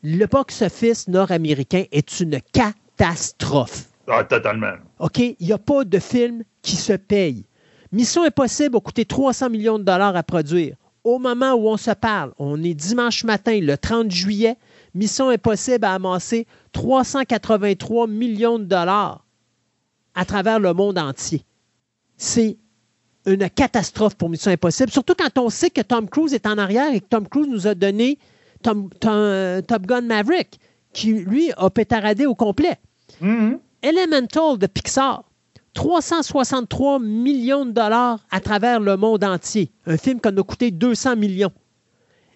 le 0.03 0.25
box-office 0.25 1.07
nord-américain 1.07 1.83
est 1.91 2.19
une 2.19 2.39
catastrophe. 2.51 3.89
Ah, 4.07 4.23
totalement. 4.23 4.73
OK? 4.99 5.19
Il 5.19 5.35
n'y 5.39 5.53
a 5.53 5.57
pas 5.57 5.83
de 5.83 5.99
film 5.99 6.43
qui 6.61 6.75
se 6.75 6.93
paye. 6.93 7.45
Mission 7.91 8.23
Impossible 8.23 8.77
a 8.77 8.79
coûté 8.79 9.05
300 9.05 9.49
millions 9.49 9.77
de 9.77 9.83
dollars 9.83 10.15
à 10.15 10.23
produire. 10.23 10.75
Au 11.03 11.17
moment 11.17 11.53
où 11.53 11.67
on 11.67 11.77
se 11.77 11.91
parle, 11.91 12.31
on 12.37 12.61
est 12.63 12.73
dimanche 12.75 13.23
matin, 13.23 13.59
le 13.59 13.75
30 13.77 14.11
juillet, 14.11 14.55
Mission 14.93 15.29
Impossible 15.29 15.85
a 15.85 15.95
amassé 15.95 16.45
383 16.73 18.07
millions 18.07 18.59
de 18.59 18.65
dollars 18.65 19.25
à 20.13 20.25
travers 20.25 20.59
le 20.59 20.73
monde 20.73 20.97
entier. 20.99 21.43
C'est 22.17 22.57
une 23.25 23.49
catastrophe 23.49 24.15
pour 24.15 24.29
Mission 24.29 24.51
Impossible, 24.51 24.91
surtout 24.91 25.15
quand 25.17 25.37
on 25.39 25.49
sait 25.49 25.69
que 25.69 25.81
Tom 25.81 26.07
Cruise 26.07 26.33
est 26.33 26.45
en 26.45 26.57
arrière 26.57 26.93
et 26.93 26.99
que 26.99 27.05
Tom 27.09 27.27
Cruise 27.27 27.47
nous 27.47 27.67
a 27.67 27.73
donné 27.73 28.19
Tom- 28.61 28.89
Tom- 28.99 29.61
Top 29.67 29.87
Gun 29.87 30.01
Maverick, 30.01 30.59
qui, 30.93 31.13
lui, 31.13 31.51
a 31.57 31.69
pétaradé 31.69 32.25
au 32.25 32.35
complet. 32.35 32.77
Mhm. 33.21 33.59
Elemental 33.81 34.57
de 34.59 34.67
Pixar, 34.67 35.23
363 35.73 36.99
millions 36.99 37.65
de 37.65 37.71
dollars 37.71 38.19
à 38.29 38.39
travers 38.39 38.79
le 38.79 38.97
monde 38.97 39.23
entier. 39.23 39.71
Un 39.85 39.97
film 39.97 40.19
qui 40.19 40.27
a 40.27 40.31
coûté 40.31 40.71
200 40.71 41.15
millions. 41.15 41.51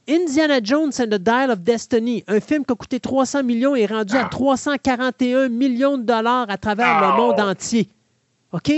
Indiana 0.08 0.60
Jones 0.64 0.92
and 1.00 1.08
the 1.08 1.16
Dial 1.20 1.50
of 1.52 1.60
Destiny, 1.62 2.24
un 2.28 2.40
film 2.40 2.64
qui 2.64 2.72
a 2.72 2.76
coûté 2.76 3.00
300 3.00 3.44
millions 3.44 3.76
et 3.76 3.82
est 3.82 3.86
rendu 3.88 4.16
à 4.16 4.26
341 4.26 5.50
millions 5.50 5.98
de 5.98 6.04
dollars 6.04 6.46
à 6.50 6.58
travers 6.58 7.00
le 7.02 7.08
Ah. 7.08 7.18
monde 7.18 7.40
entier. 7.40 7.90
OK? 8.52 8.72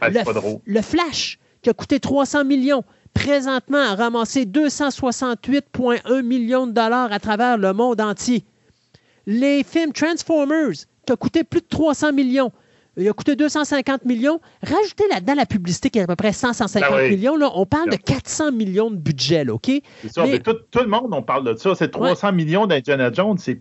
Ah, 0.00 0.10
le, 0.10 0.22
pas 0.24 0.32
drôle. 0.34 0.58
le 0.64 0.82
Flash, 0.82 1.38
qui 1.62 1.70
a 1.70 1.72
coûté 1.72 1.98
300 2.00 2.44
millions, 2.44 2.84
présentement 3.14 3.78
a 3.78 3.94
ramassé 3.94 4.44
268,1 4.44 6.22
millions 6.22 6.66
de 6.66 6.72
dollars 6.72 7.10
à 7.12 7.18
travers 7.18 7.56
le 7.56 7.72
monde 7.72 8.00
entier. 8.02 8.44
Les 9.26 9.64
films 9.64 9.92
Transformers, 9.92 10.72
qui 11.06 11.12
a 11.12 11.16
coûté 11.16 11.44
plus 11.44 11.60
de 11.62 11.66
300 11.66 12.12
millions, 12.12 12.52
il 12.96 13.08
a 13.08 13.12
coûté 13.12 13.34
250 13.36 14.04
millions. 14.04 14.40
Rajoutez 14.62 15.04
là-dedans 15.10 15.34
la 15.34 15.46
publicité 15.46 15.90
qui 15.90 15.98
est 15.98 16.02
à 16.02 16.06
peu 16.06 16.16
près 16.16 16.30
100-150 16.32 16.80
Ah 16.82 16.96
oui. 16.96 17.10
millions. 17.10 17.36
Là, 17.36 17.50
on 17.54 17.66
parle 17.66 17.86
de 17.90 17.96
Bien. 17.96 18.16
400 18.18 18.52
millions 18.52 18.90
de 18.90 18.96
budget, 18.96 19.44
là, 19.44 19.54
OK? 19.54 19.70
C'est 20.02 20.12
ça, 20.12 20.22
Mais- 20.24 20.32
mais 20.32 20.38
tout, 20.40 20.54
tout 20.70 20.80
le 20.80 20.86
monde, 20.88 21.08
on 21.12 21.22
parle 21.22 21.44
de 21.44 21.56
ça. 21.58 21.74
C'est 21.74 21.90
300 21.90 22.32
millions 22.32 22.66
d'Indiana 22.66 23.12
Jones, 23.12 23.36
c'est 23.38 23.60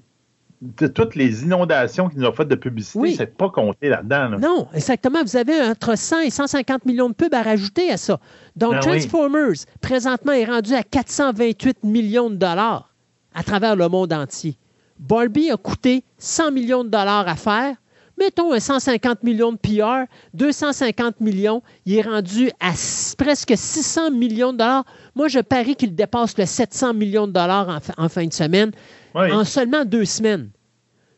de 0.62 0.88
toutes 0.88 1.16
les 1.16 1.44
inondations 1.44 2.08
qu'ils 2.08 2.20
nous 2.20 2.26
ont 2.28 2.32
faites 2.32 2.48
de 2.48 2.56
publicité, 2.56 2.98
Oui. 3.00 3.16
c'est 3.18 3.36
pas 3.36 3.50
compté 3.50 3.90
là-dedans. 3.90 4.30
là. 4.30 4.38
Non, 4.38 4.68
exactement. 4.74 5.22
Vous 5.22 5.36
avez 5.36 5.62
entre 5.62 5.98
100 5.98 6.22
et 6.22 6.30
150 6.30 6.86
millions 6.86 7.10
de 7.10 7.14
pubs 7.14 7.34
à 7.34 7.42
rajouter 7.42 7.92
à 7.92 7.98
ça. 7.98 8.18
Donc, 8.56 8.72
Ben 8.72 8.80
oui. 8.80 9.00
Transformers, 9.00 9.56
présentement, 9.82 10.32
est 10.32 10.46
rendu 10.46 10.74
à 10.74 10.84
428 10.84 11.84
millions 11.84 12.30
de 12.30 12.36
dollars 12.36 12.94
à 13.36 13.44
travers 13.44 13.76
le 13.76 13.90
monde 13.90 14.14
entier. 14.14 14.56
Barbie 15.00 15.52
a 15.52 15.58
coûté 15.58 16.06
100 16.18 16.52
millions 16.52 16.86
de 16.86 16.90
dollars 16.90 17.28
à 17.28 17.36
faire. 17.36 17.76
Mettons 18.18 18.54
un 18.54 18.60
150 18.60 19.24
millions 19.24 19.52
de 19.52 19.58
PR, 19.58 20.06
250 20.34 21.20
millions, 21.20 21.64
il 21.86 21.96
est 21.96 22.02
rendu 22.02 22.52
à 22.60 22.74
presque 23.18 23.54
600 23.56 24.12
millions 24.12 24.54
de 24.54 24.60
dollars. 24.60 24.86
Moi, 25.16 25.28
je 25.28 25.40
parie 25.40 25.76
qu'il 25.76 25.96
dépasse 25.96 26.38
le 26.38 26.46
700 26.46 26.94
millions 26.94 27.28
de 27.28 27.32
dollars 27.32 27.82
en, 27.98 28.10
fin 28.10 28.26
de 28.26 28.34
semaine 28.34 28.72
Oui. 29.16 29.32
en 29.32 29.44
seulement 29.44 29.84
deux 29.84 30.06
semaines. 30.06 30.52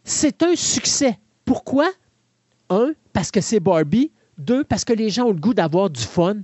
C'est 0.03 0.41
un 0.43 0.55
succès. 0.55 1.19
Pourquoi? 1.43 1.89
Un, 2.69 2.93
parce 3.11 3.29
que 3.29 3.41
c'est 3.41 3.59
Barbie. 3.59 4.11
Deux, 4.37 4.63
parce 4.63 4.85
que 4.85 4.93
les 4.93 5.09
gens 5.09 5.25
ont 5.25 5.33
le 5.33 5.39
goût 5.39 5.53
d'avoir 5.53 5.89
du 5.89 6.01
fun. 6.01 6.37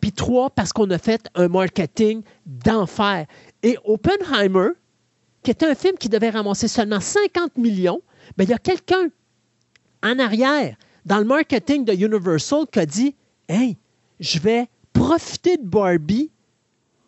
Puis 0.00 0.12
trois, 0.12 0.50
parce 0.50 0.72
qu'on 0.72 0.88
a 0.90 0.98
fait 0.98 1.28
un 1.34 1.48
marketing 1.48 2.22
d'enfer. 2.46 3.26
Et 3.62 3.76
Oppenheimer, 3.84 4.68
qui 5.42 5.50
était 5.50 5.66
un 5.66 5.74
film 5.74 5.96
qui 5.98 6.08
devait 6.08 6.30
ramasser 6.30 6.68
seulement 6.68 7.00
50 7.00 7.56
millions, 7.56 8.00
ben, 8.36 8.44
il 8.44 8.50
y 8.50 8.54
a 8.54 8.58
quelqu'un 8.58 9.08
en 10.02 10.18
arrière, 10.18 10.76
dans 11.04 11.18
le 11.18 11.24
marketing 11.24 11.84
de 11.84 11.92
Universal, 11.92 12.64
qui 12.70 12.78
a 12.78 12.86
dit 12.86 13.14
Hey, 13.48 13.76
je 14.20 14.38
vais 14.38 14.68
profiter 14.92 15.56
de 15.56 15.66
Barbie 15.66 16.30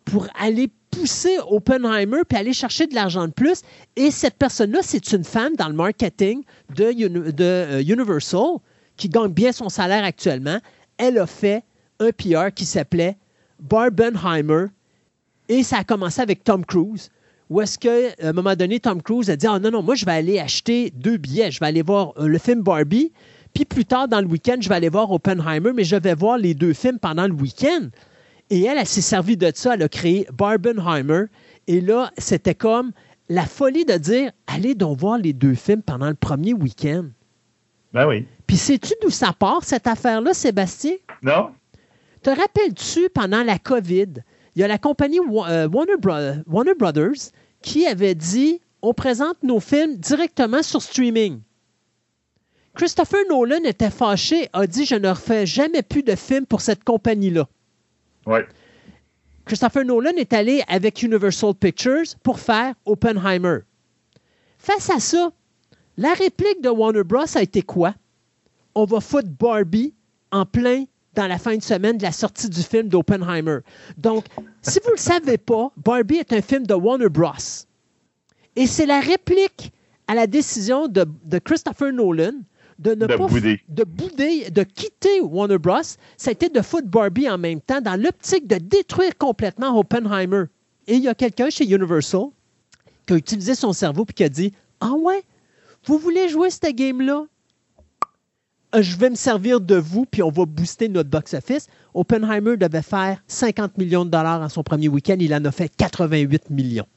pour 0.05 0.27
aller 0.39 0.69
pousser 0.91 1.37
Oppenheimer 1.47 2.21
puis 2.27 2.37
aller 2.37 2.53
chercher 2.53 2.87
de 2.87 2.95
l'argent 2.95 3.27
de 3.27 3.31
plus. 3.31 3.61
Et 3.95 4.11
cette 4.11 4.35
personne-là, 4.35 4.79
c'est 4.83 5.11
une 5.13 5.23
femme 5.23 5.55
dans 5.55 5.67
le 5.67 5.73
marketing 5.73 6.43
de, 6.75 6.93
euh, 7.41 7.81
Universal 7.81 8.57
qui 8.97 9.09
gagne 9.09 9.31
bien 9.31 9.51
son 9.51 9.69
salaire 9.69 10.03
actuellement. 10.03 10.59
Elle 10.97 11.17
a 11.17 11.25
fait 11.25 11.63
un 11.99 12.11
PR 12.11 12.53
qui 12.53 12.65
s'appelait 12.65 13.17
Barbenheimer 13.59 14.65
et 15.47 15.63
ça 15.63 15.77
a 15.77 15.83
commencé 15.83 16.21
avec 16.21 16.43
Tom 16.43 16.65
Cruise. 16.65 17.09
Où 17.51 17.59
est-ce 17.59 17.77
qu'à 17.77 17.91
un 18.23 18.31
moment 18.31 18.55
donné, 18.55 18.79
Tom 18.79 19.01
Cruise 19.01 19.29
a 19.29 19.35
dit 19.35 19.45
Ah 19.45 19.59
non, 19.59 19.71
non, 19.71 19.83
moi, 19.83 19.95
je 19.95 20.05
vais 20.05 20.13
aller 20.13 20.39
acheter 20.39 20.89
deux 20.95 21.17
billets. 21.17 21.51
Je 21.51 21.59
vais 21.59 21.65
aller 21.65 21.81
voir 21.81 22.13
euh, 22.17 22.27
le 22.27 22.37
film 22.37 22.61
Barbie. 22.61 23.11
Puis 23.53 23.65
plus 23.65 23.83
tard 23.83 24.07
dans 24.07 24.21
le 24.21 24.27
week-end, 24.27 24.55
je 24.61 24.69
vais 24.69 24.75
aller 24.75 24.87
voir 24.87 25.11
Oppenheimer, 25.11 25.73
mais 25.75 25.83
je 25.83 25.97
vais 25.97 26.15
voir 26.15 26.37
les 26.37 26.53
deux 26.53 26.71
films 26.71 26.97
pendant 26.97 27.27
le 27.27 27.33
week-end. 27.33 27.89
Et 28.49 28.63
elle, 28.63 28.77
elle 28.77 28.87
s'est 28.87 29.01
servie 29.01 29.35
de 29.35 29.51
ça. 29.53 29.73
Elle 29.73 29.83
a 29.83 29.89
créé 29.89 30.25
Barbenheimer. 30.33 31.25
Et 31.67 31.81
là, 31.81 32.11
c'était 32.17 32.55
comme 32.55 32.93
la 33.27 33.45
folie 33.45 33.83
de 33.83 33.95
dire 33.97 34.31
Allez 34.47 34.73
donc 34.73 34.99
voir 34.99 35.17
les 35.17 35.33
deux 35.33 35.53
films 35.55 35.81
pendant 35.81 36.07
le 36.07 36.15
premier 36.15 36.53
week-end. 36.53 37.07
Ben 37.93 38.07
oui. 38.07 38.25
Puis 38.47 38.55
sais-tu 38.55 38.93
d'où 39.01 39.09
ça 39.09 39.33
part, 39.37 39.65
cette 39.65 39.87
affaire-là, 39.87 40.33
Sébastien? 40.33 40.93
Non? 41.21 41.49
Te 42.23 42.29
rappelles-tu, 42.29 43.09
pendant 43.13 43.43
la 43.43 43.59
COVID, 43.59 44.07
il 44.55 44.61
y 44.61 44.63
a 44.63 44.67
la 44.69 44.77
compagnie 44.77 45.19
euh, 45.19 45.67
Warner, 45.67 45.97
Bro- 45.99 46.43
Warner 46.47 46.73
Brothers 46.79 47.31
qui 47.61 47.85
avait 47.85 48.15
dit 48.15 48.61
on 48.81 48.93
présente 48.93 49.43
nos 49.43 49.59
films 49.59 49.97
directement 49.97 50.63
sur 50.63 50.81
streaming. 50.81 51.41
Christopher 52.73 53.19
Nolan 53.29 53.63
était 53.65 53.89
fâché, 53.89 54.49
a 54.53 54.65
dit 54.65 54.85
Je 54.85 54.95
ne 54.95 55.09
refais 55.09 55.45
jamais 55.45 55.81
plus 55.81 56.03
de 56.03 56.15
films 56.15 56.45
pour 56.45 56.61
cette 56.61 56.83
compagnie-là. 56.83 57.47
Ouais. 58.25 58.47
Christopher 59.45 59.85
Nolan 59.85 60.15
est 60.17 60.33
allé 60.33 60.63
avec 60.67 61.03
Universal 61.03 61.53
Pictures 61.55 62.15
pour 62.23 62.39
faire 62.39 62.73
Oppenheimer. 62.85 63.59
Face 64.57 64.89
à 64.89 64.99
ça, 64.99 65.31
la 65.97 66.13
réplique 66.13 66.61
de 66.61 66.69
Warner 66.69 67.03
Bros. 67.03 67.25
a 67.35 67.41
été 67.41 67.61
quoi? 67.61 67.93
On 68.73 68.85
va 68.85 69.01
foutre 69.01 69.27
Barbie 69.27 69.93
en 70.31 70.45
plein 70.45 70.85
dans 71.13 71.27
la 71.27 71.37
fin 71.37 71.55
de 71.57 71.61
semaine 71.63 71.97
de 71.97 72.03
la 72.03 72.11
sortie 72.11 72.49
du 72.49 72.61
film 72.61 72.87
d'Oppenheimer. 72.87 73.59
Donc, 73.97 74.25
si 74.61 74.79
vous 74.83 74.89
ne 74.91 74.95
le 74.95 74.99
savez 74.99 75.37
pas, 75.37 75.71
Barbie 75.77 76.17
est 76.17 76.33
un 76.33 76.41
film 76.41 76.65
de 76.65 76.73
Warner 76.73 77.09
Bros. 77.09 77.33
Et 78.55 78.67
c'est 78.67 78.85
la 78.85 78.99
réplique 78.99 79.71
à 80.07 80.15
la 80.15 80.27
décision 80.27 80.87
de, 80.87 81.05
de 81.25 81.39
Christopher 81.39 81.91
Nolan 81.93 82.33
de 82.79 82.91
ne 82.95 83.05
De 83.05 83.15
pas 83.15 83.27
bouder. 83.27 83.61
de 83.69 83.83
bouder, 83.83 84.49
de 84.49 84.63
quitter 84.63 85.21
Warner 85.21 85.57
Bros. 85.59 85.83
Ça 86.17 86.29
a 86.29 86.31
été 86.31 86.49
de 86.49 86.61
foutre 86.61 86.87
Barbie 86.87 87.29
en 87.29 87.37
même 87.37 87.61
temps 87.61 87.79
dans 87.81 87.99
l'optique 88.01 88.47
de 88.47 88.55
détruire 88.55 89.15
complètement 89.17 89.77
Oppenheimer. 89.77 90.45
Et 90.87 90.95
il 90.95 91.03
y 91.03 91.07
a 91.07 91.13
quelqu'un 91.13 91.49
chez 91.49 91.65
Universal 91.65 92.25
qui 93.05 93.13
a 93.13 93.17
utilisé 93.17 93.53
son 93.53 93.71
cerveau 93.73 94.05
et 94.09 94.13
qui 94.13 94.23
a 94.23 94.29
dit 94.29 94.51
Ah 94.79 94.93
ouais, 94.93 95.21
vous 95.85 95.97
voulez 95.99 96.27
jouer 96.29 96.49
cette 96.49 96.75
game-là? 96.75 97.25
Euh, 98.75 98.81
Je 98.81 98.97
vais 98.97 99.09
me 99.09 99.15
servir 99.15 99.59
de 99.59 99.75
vous, 99.75 100.05
puis 100.05 100.23
on 100.23 100.29
va 100.29 100.45
booster 100.45 100.87
notre 100.87 101.09
box-office. 101.09 101.67
Oppenheimer 101.93 102.57
devait 102.57 102.81
faire 102.81 103.21
50 103.27 103.77
millions 103.77 104.05
de 104.05 104.09
dollars 104.09 104.41
en 104.41 104.49
son 104.49 104.63
premier 104.63 104.87
week-end. 104.87 105.17
Il 105.19 105.33
en 105.33 105.43
a 105.45 105.51
fait 105.51 105.69
88 105.75 106.49
millions. 106.49 106.87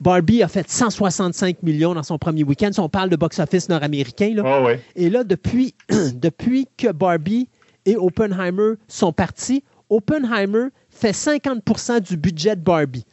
Barbie 0.00 0.42
a 0.42 0.48
fait 0.48 0.68
165 0.68 1.62
millions 1.62 1.94
dans 1.94 2.02
son 2.02 2.18
premier 2.18 2.44
week-end. 2.44 2.70
Si 2.72 2.80
on 2.80 2.88
parle 2.88 3.08
de 3.08 3.16
box-office 3.16 3.68
nord-américain, 3.68 4.34
là. 4.34 4.62
Ouais. 4.62 4.80
Et 4.94 5.08
là, 5.08 5.24
depuis, 5.24 5.74
depuis 6.14 6.68
que 6.76 6.92
Barbie 6.92 7.48
et 7.86 7.96
Oppenheimer 7.96 8.74
sont 8.88 9.12
partis, 9.12 9.64
Oppenheimer 9.88 10.68
fait 10.90 11.12
50% 11.12 12.00
du 12.00 12.16
budget 12.16 12.56
de 12.56 12.60
Barbie. 12.60 13.06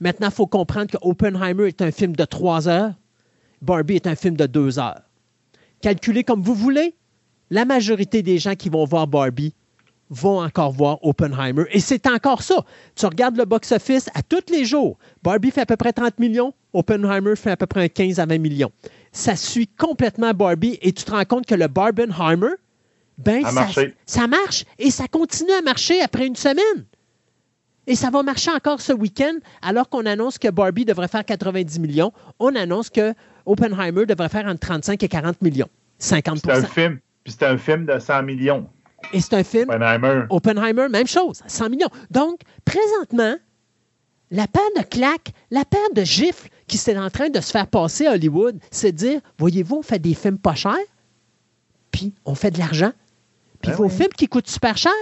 Maintenant, 0.00 0.28
il 0.28 0.34
faut 0.34 0.46
comprendre 0.46 0.90
que 0.90 0.96
Oppenheimer 1.02 1.68
est 1.68 1.82
un 1.82 1.92
film 1.92 2.16
de 2.16 2.24
3 2.24 2.68
heures, 2.68 2.94
Barbie 3.62 3.94
est 3.94 4.06
un 4.06 4.16
film 4.16 4.36
de 4.36 4.46
2 4.46 4.78
heures. 4.78 5.02
Calculez 5.84 6.24
comme 6.24 6.40
vous 6.40 6.54
voulez, 6.54 6.94
la 7.50 7.66
majorité 7.66 8.22
des 8.22 8.38
gens 8.38 8.54
qui 8.54 8.70
vont 8.70 8.86
voir 8.86 9.06
Barbie 9.06 9.52
vont 10.08 10.42
encore 10.42 10.72
voir 10.72 10.96
Oppenheimer. 11.04 11.64
Et 11.72 11.80
c'est 11.80 12.06
encore 12.06 12.40
ça. 12.40 12.64
Tu 12.96 13.04
regardes 13.04 13.36
le 13.36 13.44
box-office 13.44 14.08
à 14.14 14.22
tous 14.22 14.50
les 14.50 14.64
jours. 14.64 14.96
Barbie 15.22 15.50
fait 15.50 15.60
à 15.60 15.66
peu 15.66 15.76
près 15.76 15.92
30 15.92 16.18
millions, 16.18 16.54
Oppenheimer 16.72 17.36
fait 17.36 17.50
à 17.50 17.58
peu 17.58 17.66
près 17.66 17.90
15 17.90 18.18
à 18.18 18.24
20 18.24 18.38
millions. 18.38 18.72
Ça 19.12 19.36
suit 19.36 19.66
complètement 19.66 20.32
Barbie 20.32 20.78
et 20.80 20.90
tu 20.90 21.04
te 21.04 21.10
rends 21.10 21.26
compte 21.26 21.44
que 21.44 21.54
le 21.54 21.68
Barbenheimer, 21.68 22.54
ben, 23.18 23.44
ça 24.06 24.26
marche 24.26 24.64
et 24.78 24.90
ça 24.90 25.06
continue 25.06 25.52
à 25.52 25.60
marcher 25.60 26.00
après 26.00 26.26
une 26.26 26.36
semaine. 26.36 26.86
Et 27.86 27.94
ça 27.94 28.08
va 28.08 28.22
marcher 28.22 28.50
encore 28.50 28.80
ce 28.80 28.94
week-end, 28.94 29.34
alors 29.60 29.90
qu'on 29.90 30.06
annonce 30.06 30.38
que 30.38 30.48
Barbie 30.48 30.86
devrait 30.86 31.08
faire 31.08 31.26
90 31.26 31.78
millions. 31.78 32.12
On 32.38 32.56
annonce 32.56 32.88
que 32.88 33.12
Oppenheimer 33.46 34.06
devrait 34.06 34.28
faire 34.28 34.46
entre 34.46 34.60
35 34.60 35.02
et 35.02 35.08
40 35.08 35.42
millions. 35.42 35.68
50% 36.00 36.40
C'est 36.44 36.50
un 36.52 36.62
film. 36.66 36.98
Puis 37.24 37.34
c'est 37.38 37.46
un 37.46 37.56
film 37.58 37.86
de 37.86 37.98
100 37.98 38.22
millions. 38.22 38.68
Et 39.12 39.20
c'est 39.20 39.34
un 39.34 39.44
film 39.44 39.68
Oppenheimer. 39.70 40.24
Oppenheimer, 40.30 40.88
même 40.88 41.06
chose, 41.06 41.42
100 41.46 41.70
millions. 41.70 41.88
Donc, 42.10 42.40
présentement, 42.64 43.36
la 44.30 44.46
paire 44.46 44.62
de 44.76 44.82
claques, 44.82 45.32
la 45.50 45.64
paire 45.64 45.90
de 45.94 46.02
gifles 46.02 46.48
qui 46.66 46.76
s'est 46.78 46.96
en 46.98 47.10
train 47.10 47.28
de 47.28 47.40
se 47.40 47.50
faire 47.50 47.66
passer 47.66 48.06
à 48.06 48.12
Hollywood, 48.12 48.58
c'est 48.70 48.92
de 48.92 48.96
dire, 48.96 49.20
voyez-vous, 49.38 49.76
on 49.76 49.82
fait 49.82 49.98
des 49.98 50.14
films 50.14 50.38
pas 50.38 50.54
chers, 50.54 50.76
puis 51.90 52.14
on 52.24 52.34
fait 52.34 52.50
de 52.50 52.58
l'argent. 52.58 52.92
Puis 53.60 53.70
Ben 53.70 53.76
vos 53.76 53.84
oui. 53.84 53.90
films 53.90 54.12
qui 54.16 54.26
coûtent 54.26 54.48
super 54.48 54.76
cher, 54.76 54.92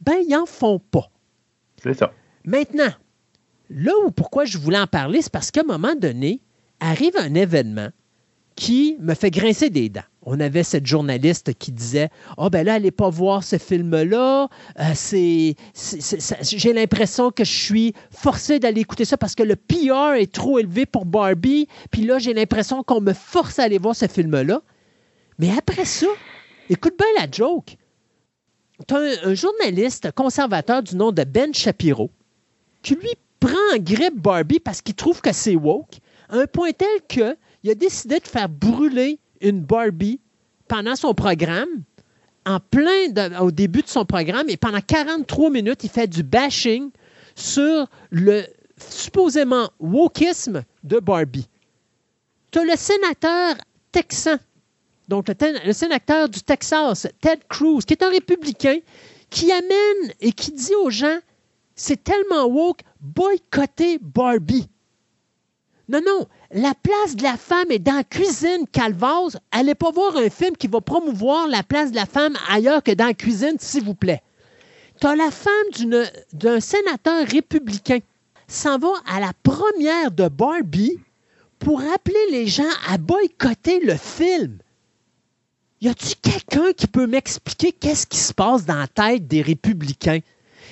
ben, 0.00 0.16
ils 0.28 0.36
en 0.36 0.46
font 0.46 0.78
pas. 0.78 1.08
C'est 1.82 1.94
ça. 1.94 2.12
Maintenant, 2.44 2.92
là 3.70 3.92
où 4.04 4.10
pourquoi 4.10 4.44
je 4.44 4.58
voulais 4.58 4.78
en 4.78 4.86
parler, 4.86 5.22
c'est 5.22 5.32
parce 5.32 5.50
qu'à 5.50 5.60
un 5.60 5.64
moment 5.64 5.94
donné, 5.94 6.40
arrive 6.84 7.16
un 7.16 7.34
événement 7.34 7.88
qui 8.56 8.96
me 9.00 9.14
fait 9.14 9.30
grincer 9.30 9.68
des 9.68 9.88
dents. 9.88 10.04
On 10.22 10.38
avait 10.38 10.62
cette 10.62 10.86
journaliste 10.86 11.54
qui 11.54 11.72
disait 11.72 12.08
Ah, 12.38 12.50
ben 12.50 12.64
là, 12.64 12.74
allez 12.74 12.92
pas 12.92 13.10
voir 13.10 13.42
ce 13.42 13.58
film-là. 13.58 14.48
Euh, 14.78 15.54
j'ai 16.42 16.72
l'impression 16.72 17.30
que 17.30 17.44
je 17.44 17.52
suis 17.52 17.94
forcé 18.10 18.60
d'aller 18.60 18.82
écouter 18.82 19.04
ça 19.04 19.16
parce 19.16 19.34
que 19.34 19.42
le 19.42 19.56
PR 19.56 20.14
est 20.14 20.32
trop 20.32 20.58
élevé 20.58 20.86
pour 20.86 21.04
Barbie. 21.04 21.68
Puis 21.90 22.04
là, 22.04 22.18
j'ai 22.18 22.32
l'impression 22.32 22.82
qu'on 22.82 23.00
me 23.00 23.12
force 23.12 23.58
à 23.58 23.64
aller 23.64 23.78
voir 23.78 23.96
ce 23.96 24.06
film-là. 24.06 24.62
Mais 25.38 25.50
après 25.50 25.84
ça, 25.84 26.06
écoute 26.70 26.94
bien 26.96 27.22
la 27.22 27.28
joke. 27.30 27.76
Tu 28.86 28.94
un, 28.94 29.12
un 29.24 29.34
journaliste 29.34 30.12
conservateur 30.12 30.82
du 30.82 30.96
nom 30.96 31.12
de 31.12 31.24
Ben 31.24 31.52
Shapiro 31.52 32.10
qui 32.82 32.94
lui 32.94 33.10
prend 33.40 33.74
en 33.74 33.78
grippe 33.78 34.20
Barbie 34.20 34.60
parce 34.60 34.80
qu'il 34.80 34.94
trouve 34.94 35.20
que 35.20 35.32
c'est 35.32 35.56
woke, 35.56 35.98
à 36.28 36.36
un 36.36 36.46
point 36.46 36.72
tel 36.72 36.88
que 37.08 37.36
il 37.62 37.70
a 37.70 37.74
décidé 37.74 38.18
de 38.18 38.26
faire 38.26 38.48
brûler 38.48 39.18
une 39.40 39.60
Barbie 39.60 40.20
pendant 40.68 40.96
son 40.96 41.14
programme, 41.14 41.82
en 42.46 42.60
plein 42.60 43.40
au 43.40 43.50
début 43.50 43.82
de 43.82 43.88
son 43.88 44.04
programme, 44.04 44.48
et 44.48 44.56
pendant 44.56 44.80
43 44.80 45.50
minutes, 45.50 45.84
il 45.84 45.90
fait 45.90 46.06
du 46.06 46.22
bashing 46.22 46.90
sur 47.34 47.86
le 48.10 48.42
supposément 48.76 49.70
wokisme 49.78 50.64
de 50.82 50.98
Barbie. 50.98 51.48
Tu 52.50 52.58
as 52.58 52.64
le 52.64 52.76
sénateur 52.76 53.56
texan, 53.92 54.36
donc 55.08 55.26
le 55.28 55.72
sénateur 55.72 56.28
du 56.28 56.40
Texas, 56.42 57.06
Ted 57.20 57.42
Cruz, 57.48 57.80
qui 57.86 57.94
est 57.94 58.02
un 58.02 58.10
républicain, 58.10 58.78
qui 59.30 59.50
amène 59.50 60.12
et 60.20 60.32
qui 60.32 60.52
dit 60.52 60.74
aux 60.82 60.90
gens 60.90 61.18
c'est 61.76 62.02
tellement 62.04 62.44
woke, 62.46 62.80
boycotter 63.00 63.98
Barbie. 64.00 64.68
Non, 65.88 66.00
non, 66.04 66.26
la 66.50 66.72
place 66.74 67.14
de 67.14 67.22
la 67.22 67.36
femme 67.36 67.70
est 67.70 67.78
dans 67.78 67.96
la 67.96 68.04
cuisine, 68.04 68.66
Calvase. 68.72 69.38
Allez 69.50 69.74
pas 69.74 69.90
voir 69.90 70.16
un 70.16 70.30
film 70.30 70.56
qui 70.56 70.66
va 70.66 70.80
promouvoir 70.80 71.46
la 71.46 71.62
place 71.62 71.90
de 71.90 71.96
la 71.96 72.06
femme 72.06 72.34
ailleurs 72.48 72.82
que 72.82 72.92
dans 72.92 73.06
la 73.06 73.14
cuisine, 73.14 73.56
s'il 73.58 73.84
vous 73.84 73.94
plaît. 73.94 74.22
Tu 75.00 75.06
as 75.06 75.16
la 75.16 75.30
femme 75.30 76.06
d'un 76.32 76.60
sénateur 76.60 77.26
républicain 77.26 77.98
s'en 78.48 78.78
va 78.78 78.92
à 79.06 79.20
la 79.20 79.32
première 79.42 80.10
de 80.10 80.28
Barbie 80.28 80.98
pour 81.58 81.80
appeler 81.80 82.30
les 82.30 82.46
gens 82.46 82.62
à 82.88 82.96
boycotter 82.96 83.80
le 83.80 83.96
film. 83.96 84.58
Y 85.80 85.88
a-tu 85.88 86.14
quelqu'un 86.22 86.72
qui 86.72 86.86
peut 86.86 87.06
m'expliquer 87.06 87.72
qu'est-ce 87.72 88.06
qui 88.06 88.16
se 88.16 88.32
passe 88.32 88.64
dans 88.64 88.78
la 88.78 88.86
tête 88.86 89.26
des 89.26 89.42
républicains? 89.42 90.20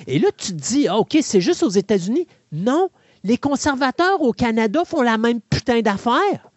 Et 0.07 0.18
là, 0.18 0.29
tu 0.37 0.48
te 0.48 0.61
dis, 0.61 0.88
ah, 0.88 0.98
OK, 0.98 1.18
c'est 1.20 1.40
juste 1.40 1.62
aux 1.62 1.68
États-Unis. 1.68 2.27
Non, 2.51 2.88
les 3.25 3.39
conservateurs 3.39 4.21
au 4.23 4.33
Canada 4.33 4.85
font 4.85 5.03
la 5.03 5.19
même 5.19 5.41
putain 5.41 5.81
d'affaires. 5.81 6.51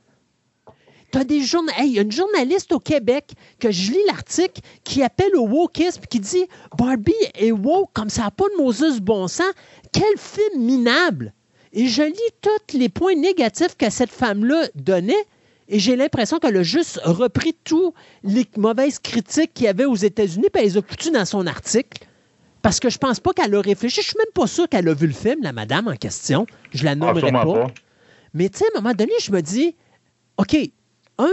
Tu 1.11 1.19
as 1.19 1.23
des 1.23 1.41
journa- 1.41 1.71
Hey, 1.77 1.89
il 1.89 1.93
y 1.95 1.99
a 1.99 2.01
une 2.01 2.11
journaliste 2.11 2.71
au 2.71 2.79
Québec 2.79 3.33
que 3.59 3.71
je 3.71 3.91
lis 3.91 4.03
l'article 4.07 4.61
qui 4.83 5.03
appelle 5.03 5.35
au 5.35 5.47
wokisme 5.47 6.01
qui 6.09 6.19
dit 6.19 6.45
Barbie 6.77 7.13
est 7.35 7.51
woke 7.51 7.91
comme 7.93 8.09
ça 8.09 8.23
n'a 8.23 8.31
pas 8.31 8.45
de 8.57 8.61
Moses 8.61 8.99
bon 8.99 9.27
sens. 9.27 9.51
Quel 9.93 10.17
film 10.17 10.63
minable! 10.63 11.33
Et 11.71 11.87
je 11.87 12.03
lis 12.03 12.31
tous 12.41 12.77
les 12.77 12.89
points 12.89 13.15
négatifs 13.15 13.75
que 13.77 13.89
cette 13.89 14.09
femme-là 14.11 14.67
donnait 14.75 15.13
et 15.67 15.79
j'ai 15.79 15.95
l'impression 15.95 16.37
qu'elle 16.39 16.57
a 16.57 16.63
juste 16.63 16.99
repris 17.03 17.55
tous 17.63 17.93
les 18.23 18.45
mauvaises 18.57 18.99
critiques 18.99 19.53
qu'il 19.53 19.65
y 19.65 19.69
avait 19.69 19.85
aux 19.85 19.95
États-Unis 19.95 20.47
puis 20.51 20.61
elle 20.63 20.69
les 20.69 20.77
a 20.77 20.81
foutues 20.81 21.11
dans 21.11 21.25
son 21.25 21.47
article. 21.47 22.05
Parce 22.65 22.79
que 22.79 22.89
je 22.89 22.97
pense 22.97 23.19
pas 23.19 23.31
qu'elle 23.31 23.53
a 23.53 23.61
réfléchi. 23.61 24.01
Je 24.01 24.07
suis 24.07 24.17
même 24.17 24.31
pas 24.33 24.47
sûr 24.47 24.67
qu'elle 24.67 24.87
a 24.89 24.93
vu 24.95 25.05
le 25.05 25.13
film, 25.13 25.43
la 25.43 25.53
madame 25.53 25.87
en 25.87 25.95
question. 25.95 26.47
Je 26.73 26.83
la 26.83 26.91
Ah, 26.91 26.95
nommerai 26.95 27.31
pas. 27.31 27.43
pas. 27.45 27.67
Mais 28.33 28.49
tu 28.49 28.57
sais, 28.57 28.65
à 28.73 28.79
un 28.79 28.81
moment 28.81 28.95
donné, 28.95 29.11
je 29.21 29.31
me 29.31 29.39
dis, 29.41 29.75
OK, 30.37 30.57
un, 31.19 31.29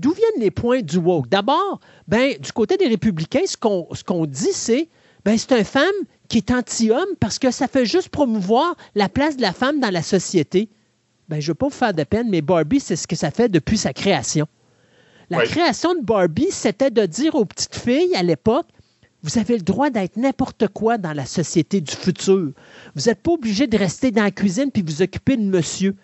d'où 0.00 0.10
viennent 0.10 0.40
les 0.40 0.50
points 0.50 0.82
du 0.82 0.96
woke? 0.98 1.28
D'abord, 1.28 1.78
ben, 2.08 2.36
du 2.40 2.50
côté 2.50 2.76
des 2.76 2.88
républicains, 2.88 3.46
ce 3.46 3.56
qu'on 3.56 3.86
ce 3.92 4.02
qu'on 4.02 4.26
dit, 4.26 4.52
c'est 4.52 4.88
ben, 5.24 5.38
c'est 5.38 5.52
une 5.56 5.64
femme 5.64 5.94
qui 6.28 6.38
est 6.38 6.50
anti-homme 6.50 7.14
parce 7.20 7.38
que 7.38 7.52
ça 7.52 7.68
fait 7.68 7.86
juste 7.86 8.08
promouvoir 8.08 8.74
la 8.96 9.08
place 9.08 9.36
de 9.36 9.42
la 9.42 9.52
femme 9.52 9.78
dans 9.78 9.90
la 9.92 10.02
société. 10.02 10.68
Ben, 11.28 11.40
je 11.40 11.46
ne 11.46 11.50
veux 11.52 11.54
pas 11.54 11.66
vous 11.68 11.72
faire 11.72 11.94
de 11.94 12.02
peine, 12.02 12.28
mais 12.28 12.42
Barbie, 12.42 12.80
c'est 12.80 12.96
ce 12.96 13.06
que 13.06 13.14
ça 13.14 13.30
fait 13.30 13.48
depuis 13.48 13.78
sa 13.78 13.92
création. 13.92 14.46
La 15.30 15.38
Oui. 15.38 15.44
création 15.44 15.94
de 15.94 16.00
Barbie, 16.02 16.50
c'était 16.50 16.90
de 16.90 17.06
dire 17.06 17.36
aux 17.36 17.44
petites 17.44 17.76
filles 17.76 18.14
à 18.16 18.24
l'époque, 18.24 18.66
vous 19.24 19.38
avez 19.38 19.56
le 19.56 19.62
droit 19.62 19.88
d'être 19.88 20.18
n'importe 20.18 20.68
quoi 20.68 20.98
dans 20.98 21.14
la 21.14 21.24
société 21.24 21.80
du 21.80 21.92
futur. 21.94 22.52
Vous 22.94 23.02
n'êtes 23.06 23.22
pas 23.22 23.32
obligé 23.32 23.66
de 23.66 23.78
rester 23.78 24.10
dans 24.10 24.22
la 24.22 24.30
cuisine 24.30 24.70
puis 24.70 24.82
vous 24.82 25.00
occuper 25.00 25.38
de 25.38 25.42
monsieur. 25.42 25.96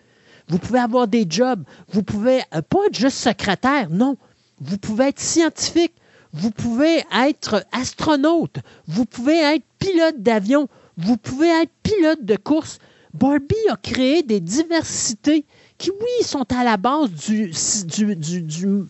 Vous 0.49 0.59
pouvez 0.59 0.79
avoir 0.79 1.07
des 1.07 1.27
jobs. 1.29 1.63
Vous 1.93 2.03
pouvez 2.03 2.41
euh, 2.55 2.63
pas 2.63 2.87
être 2.87 2.99
juste 2.99 3.19
secrétaire, 3.19 3.91
non. 3.91 4.17
Vous 4.61 4.79
pouvez 4.79 5.09
être 5.09 5.21
scientifique. 5.21 5.93
Vous 6.33 6.51
pouvez 6.51 7.05
être 7.29 7.63
astronaute. 7.73 8.57
Vous 8.89 9.05
pouvez 9.05 9.37
être 9.37 9.65
pilote 9.79 10.17
d'avion. 10.23 10.67
Vous 10.97 11.19
pouvez 11.19 11.49
être 11.49 11.73
pilote 11.83 12.25
de 12.25 12.37
course. 12.37 12.79
Barbie 13.13 13.55
a 13.71 13.77
créé 13.77 14.23
des 14.23 14.41
diversités 14.41 15.45
qui, 15.77 15.91
oui, 15.91 16.25
sont 16.25 16.47
à 16.57 16.65
la 16.65 16.79
base 16.79 17.11
du, 17.11 17.51
du, 17.87 18.17
du- 18.17 18.43
du- 18.43 18.85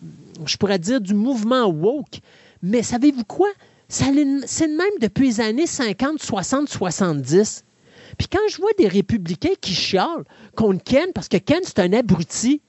je 0.45 0.57
pourrais 0.57 0.79
dire, 0.79 1.01
du 1.01 1.13
mouvement 1.15 1.65
woke. 1.67 2.21
Mais 2.63 2.81
savez-vous 2.81 3.25
quoi? 3.25 3.49
C'est 3.91 4.13
le 4.13 4.77
même 4.77 4.99
depuis 5.01 5.27
les 5.27 5.41
années 5.41 5.67
50, 5.67 6.23
60, 6.23 6.69
70. 6.69 7.65
Puis 8.17 8.29
quand 8.29 8.39
je 8.49 8.55
vois 8.55 8.71
des 8.77 8.87
républicains 8.87 9.55
qui 9.59 9.73
chialent 9.73 10.23
contre 10.55 10.81
Ken, 10.81 11.11
parce 11.13 11.27
que 11.27 11.35
Ken, 11.35 11.59
c'est 11.63 11.79
un 11.79 11.91
abruti, 11.91 12.61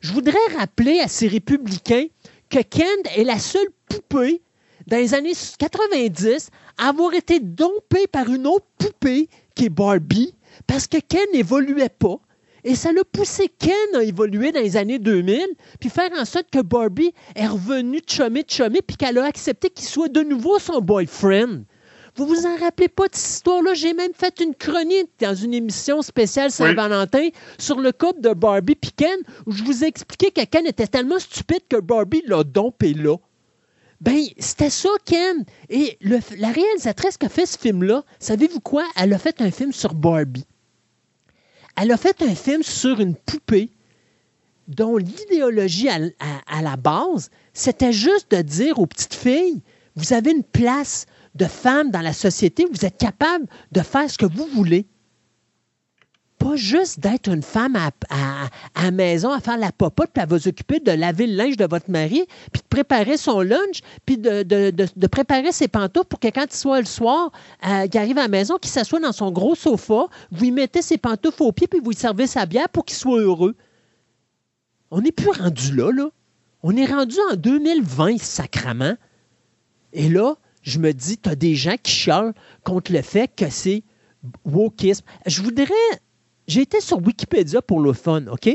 je 0.00 0.10
voudrais 0.14 0.38
rappeler 0.56 1.00
à 1.00 1.08
ces 1.08 1.28
républicains 1.28 2.06
que 2.48 2.62
Ken 2.62 2.86
est 3.14 3.24
la 3.24 3.38
seule 3.38 3.68
poupée 3.90 4.40
dans 4.86 4.96
les 4.96 5.12
années 5.12 5.34
90 5.58 6.48
à 6.78 6.88
avoir 6.88 7.12
été 7.12 7.40
dompée 7.40 8.06
par 8.10 8.32
une 8.32 8.46
autre 8.46 8.66
poupée 8.78 9.28
qui 9.54 9.66
est 9.66 9.68
Barbie 9.68 10.34
parce 10.66 10.86
que 10.86 10.96
Ken 10.96 11.26
n'évoluait 11.34 11.90
pas. 11.90 12.16
Et 12.64 12.74
ça 12.74 12.92
l'a 12.92 13.04
poussé 13.04 13.50
Ken 13.58 13.74
à 13.94 14.02
évoluer 14.02 14.50
dans 14.50 14.60
les 14.60 14.76
années 14.78 14.98
2000, 14.98 15.38
puis 15.80 15.90
faire 15.90 16.10
en 16.18 16.24
sorte 16.24 16.50
que 16.50 16.60
Barbie 16.62 17.12
est 17.36 17.46
revenue 17.46 18.00
chummy 18.06 18.42
chummy, 18.48 18.80
puis 18.80 18.96
qu'elle 18.96 19.18
a 19.18 19.24
accepté 19.26 19.68
qu'il 19.68 19.86
soit 19.86 20.08
de 20.08 20.22
nouveau 20.22 20.58
son 20.58 20.80
boyfriend. 20.80 21.64
Vous 22.16 22.26
vous 22.26 22.46
en 22.46 22.56
rappelez 22.56 22.88
pas 22.88 23.08
de 23.08 23.14
cette 23.14 23.34
histoire-là? 23.34 23.74
J'ai 23.74 23.92
même 23.92 24.12
fait 24.14 24.40
une 24.40 24.54
chronique 24.54 25.10
dans 25.20 25.34
une 25.34 25.52
émission 25.52 26.00
spéciale 26.00 26.50
Saint-Valentin 26.52 27.28
sur 27.58 27.80
le 27.80 27.90
couple 27.92 28.20
de 28.20 28.32
Barbie 28.32 28.78
et 28.82 28.90
Ken, 28.96 29.18
où 29.46 29.52
je 29.52 29.62
vous 29.64 29.84
ai 29.84 29.88
expliqué 29.88 30.30
que 30.30 30.44
Ken 30.44 30.64
était 30.66 30.86
tellement 30.86 31.18
stupide 31.18 31.62
que 31.68 31.80
Barbie 31.80 32.22
l'a 32.26 32.44
dompé 32.44 32.94
là. 32.94 33.16
Ben, 34.00 34.20
c'était 34.38 34.70
ça, 34.70 34.90
Ken. 35.04 35.44
Et 35.70 35.98
le- 36.00 36.20
la 36.38 36.48
réalisatrice 36.50 37.16
qui 37.18 37.26
a 37.26 37.28
fait 37.28 37.46
ce 37.46 37.58
film-là, 37.58 38.04
savez-vous 38.20 38.60
quoi? 38.60 38.84
Elle 38.96 39.12
a 39.12 39.18
fait 39.18 39.40
un 39.42 39.50
film 39.50 39.72
sur 39.72 39.92
Barbie. 39.94 40.46
Elle 41.76 41.92
a 41.92 41.96
fait 41.96 42.22
un 42.22 42.34
film 42.34 42.62
sur 42.62 43.00
une 43.00 43.14
poupée 43.14 43.70
dont 44.68 44.96
l'idéologie 44.96 45.88
à, 45.88 46.62
la 46.62 46.76
base, 46.76 47.30
c'était 47.52 47.92
juste 47.92 48.30
de 48.30 48.40
dire 48.40 48.78
aux 48.78 48.86
petites 48.86 49.14
filles, 49.14 49.60
vous 49.96 50.12
avez 50.12 50.30
une 50.30 50.42
place 50.42 51.06
de 51.34 51.44
femme 51.44 51.90
dans 51.90 52.00
la 52.00 52.12
société, 52.12 52.66
vous 52.72 52.84
êtes 52.84 52.96
capable 52.96 53.46
de 53.72 53.80
faire 53.80 54.10
ce 54.10 54.16
que 54.16 54.26
vous 54.26 54.46
voulez. 54.46 54.86
Pas 56.44 56.56
juste 56.56 57.00
d'être 57.00 57.28
une 57.28 57.42
femme 57.42 57.74
à, 57.74 57.90
à- 58.10 58.48
à 58.74 58.90
maison 58.90 59.30
à 59.32 59.40
faire 59.40 59.56
la 59.56 59.72
popote, 59.72 60.10
puis 60.12 60.22
elle 60.22 60.28
va 60.28 60.38
s'occuper 60.38 60.78
de 60.78 60.90
laver 60.92 61.26
le 61.26 61.36
linge 61.36 61.56
de 61.56 61.64
votre 61.64 61.90
mari, 61.90 62.26
puis 62.52 62.60
de 62.60 62.66
préparer 62.68 63.16
son 63.16 63.40
lunch, 63.40 63.80
puis 64.04 64.18
de, 64.18 65.06
préparer 65.06 65.52
ses 65.52 65.68
pantoufles 65.68 66.06
pour 66.06 66.20
que 66.20 66.28
quand 66.28 66.44
il 66.44 66.54
soit 66.54 66.80
le 66.80 66.86
soir, 66.86 67.32
euh, 67.66 67.86
qu'il 67.86 67.98
arrive 67.98 68.18
à 68.18 68.22
la 68.22 68.28
maison, 68.28 68.58
qu'il 68.58 68.70
s'assoit 68.70 69.00
dans 69.00 69.12
son 69.12 69.30
gros 69.30 69.54
sofa, 69.54 70.06
vous 70.30 70.44
lui 70.44 70.50
mettez 70.50 70.82
ses 70.82 70.98
pantoufles 70.98 71.42
aux 71.44 71.52
pieds, 71.52 71.66
puis 71.66 71.80
vous 71.80 71.90
lui 71.90 71.96
servez 71.96 72.26
sa 72.26 72.44
bière 72.44 72.68
pour 72.68 72.84
qu'il 72.84 72.96
soit 72.98 73.20
heureux. 73.20 73.54
On 74.90 75.00
n'est 75.00 75.12
plus 75.12 75.30
rendu 75.30 75.74
là, 75.74 75.92
là. 75.92 76.10
On 76.62 76.76
est 76.76 76.84
rendu 76.86 77.16
en 77.32 77.36
2020, 77.36 78.18
sacrament. 78.20 78.96
Et 79.94 80.10
là, 80.10 80.34
je 80.60 80.78
me 80.78 80.92
dis, 80.92 81.16
tu 81.16 81.28
as 81.30 81.36
des 81.36 81.54
gens 81.54 81.76
qui 81.82 81.90
chialent 81.92 82.34
contre 82.64 82.92
le 82.92 83.00
fait 83.00 83.30
que 83.34 83.48
c'est 83.48 83.82
wokisme. 84.44 85.04
Je 85.26 85.40
voudrais. 85.42 85.66
J'ai 86.46 86.62
été 86.62 86.80
sur 86.80 86.98
Wikipédia 87.04 87.62
pour 87.62 87.80
le 87.80 87.92
fun, 87.92 88.26
OK? 88.30 88.48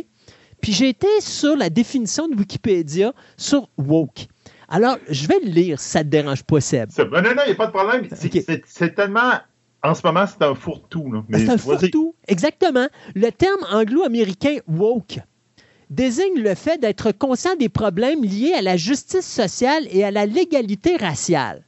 Puis 0.62 0.74
j'ai 0.74 0.90
été 0.90 1.08
sur 1.22 1.56
la 1.56 1.70
définition 1.70 2.28
de 2.28 2.36
Wikipédia 2.36 3.14
sur 3.38 3.70
woke. 3.78 4.28
Alors, 4.68 4.98
je 5.10 5.28
vais 5.28 5.40
le 5.44 5.50
lire 5.50 5.80
si 5.80 5.90
ça 5.90 6.00
ne 6.00 6.04
te 6.04 6.10
dérange 6.10 6.44
pas, 6.44 6.62
Seb. 6.62 6.90
C'est- 6.92 7.06
Non, 7.06 7.22
non, 7.22 7.30
il 7.46 7.48
n'y 7.48 7.52
a 7.54 7.56
pas 7.56 7.68
de 7.68 7.72
problème. 7.72 8.08
C'est 8.66 8.96
tellement. 8.96 9.32
En 9.82 9.96
ce 9.96 10.02
moment, 10.06 10.26
c'est 10.28 10.44
un 10.46 10.54
fourre-tout. 10.56 11.24
C'est 11.32 11.50
un 11.50 11.58
fourre-tout. 11.58 12.14
Exactement. 12.28 12.88
Le 13.16 13.30
terme 13.32 13.62
anglo-américain 13.72 14.58
woke 14.68 15.20
désigne 15.90 16.38
le 16.40 16.54
fait 16.54 16.78
d'être 16.80 17.12
conscient 17.14 17.56
des 17.56 17.70
problèmes 17.70 18.24
liés 18.24 18.54
à 18.54 18.62
la 18.62 18.76
justice 18.78 19.26
sociale 19.26 19.88
et 19.90 20.04
à 20.04 20.12
la 20.12 20.26
légalité 20.26 20.98
raciale. 20.98 21.64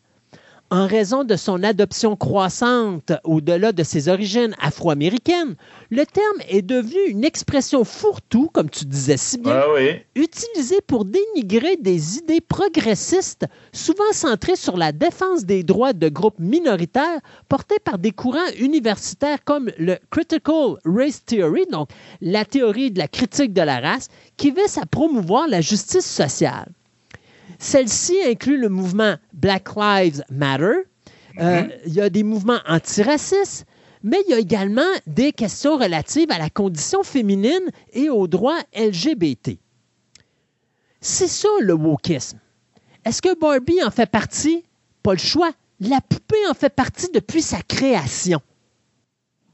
En 0.73 0.88
raison 0.88 1.25
de 1.25 1.36
son 1.36 1.63
adoption 1.63 2.15
croissante 2.15 3.12
au-delà 3.25 3.73
de 3.73 3.84
ses 3.84 4.07
origines 4.07 4.55
afro-américaines, 4.57 5.55
le 5.89 6.05
terme 6.05 6.38
est 6.47 6.62
devenu 6.62 6.97
une 7.10 7.25
expression 7.25 7.84
fourre-tout, 7.84 8.47
comme 8.53 8.69
tu 8.69 8.86
disais 8.86 9.17
si 9.17 9.38
bien, 9.38 9.51
Ah 9.53 9.65
oui. 9.75 9.89
utilisé 10.15 10.77
pour 10.88 11.03
dénigrer 11.03 11.75
des 11.75 12.19
idées 12.19 12.39
progressistes, 12.39 13.47
souvent 13.73 14.13
centrées 14.13 14.55
sur 14.55 14.77
la 14.77 14.93
défense 14.93 15.43
des 15.43 15.63
droits 15.63 15.91
de 15.91 16.07
groupes 16.07 16.39
minoritaires, 16.39 17.19
portés 17.49 17.79
par 17.84 17.97
des 17.97 18.12
courants 18.12 18.39
universitaires 18.57 19.43
comme 19.43 19.71
le 19.77 19.97
Critical 20.10 20.77
Race 20.86 21.25
Theory, 21.25 21.65
donc 21.69 21.89
la 22.21 22.45
théorie 22.45 22.91
de 22.91 22.99
la 22.99 23.10
critique 23.10 23.51
de 23.51 23.62
la 23.62 23.81
race, 23.81 24.07
qui 24.38 24.51
vise 24.51 24.77
à 24.81 24.86
promouvoir 24.86 25.49
la 25.49 25.60
justice 25.60 26.05
sociale. 26.10 26.71
Celle-ci 27.62 28.17
inclut 28.26 28.58
le 28.58 28.69
mouvement 28.69 29.17
Black 29.34 29.76
Lives 29.76 30.24
Matter. 30.32 30.80
Euh, 31.39 31.67
Il 31.86 31.93
y 31.93 32.02
a 32.02 32.10
des 32.10 32.24
mouvements 32.24 32.60
antiracistes, 32.67 33.67
mais 34.02 34.17
il 34.26 34.32
y 34.32 34.34
a 34.34 34.39
également 34.39 34.89
des 35.06 35.32
questions 35.32 35.78
relatives 35.78 36.32
à 36.32 36.39
la 36.39 36.50
condition 36.50 37.04
féminine 37.04 37.69
et 37.93 38.10
aux 38.10 38.28
droits 38.28 38.58
LGBT. 38.76 39.60
C'est 41.02 41.28
ça 41.28 41.50
le 41.60 41.74
wokisme. 41.76 42.39
Est-ce 43.06 43.21
que 43.21 43.39
Barbie 43.39 43.84
en 43.84 43.91
fait 43.91 44.10
partie? 44.10 44.65
Pas 45.04 45.13
le 45.13 45.19
choix. 45.19 45.52
La 45.80 46.02
poupée 46.02 46.47
en 46.50 46.56
fait 46.56 46.74
partie 46.74 47.12
depuis 47.13 47.43
sa 47.43 47.62
création. 47.62 48.41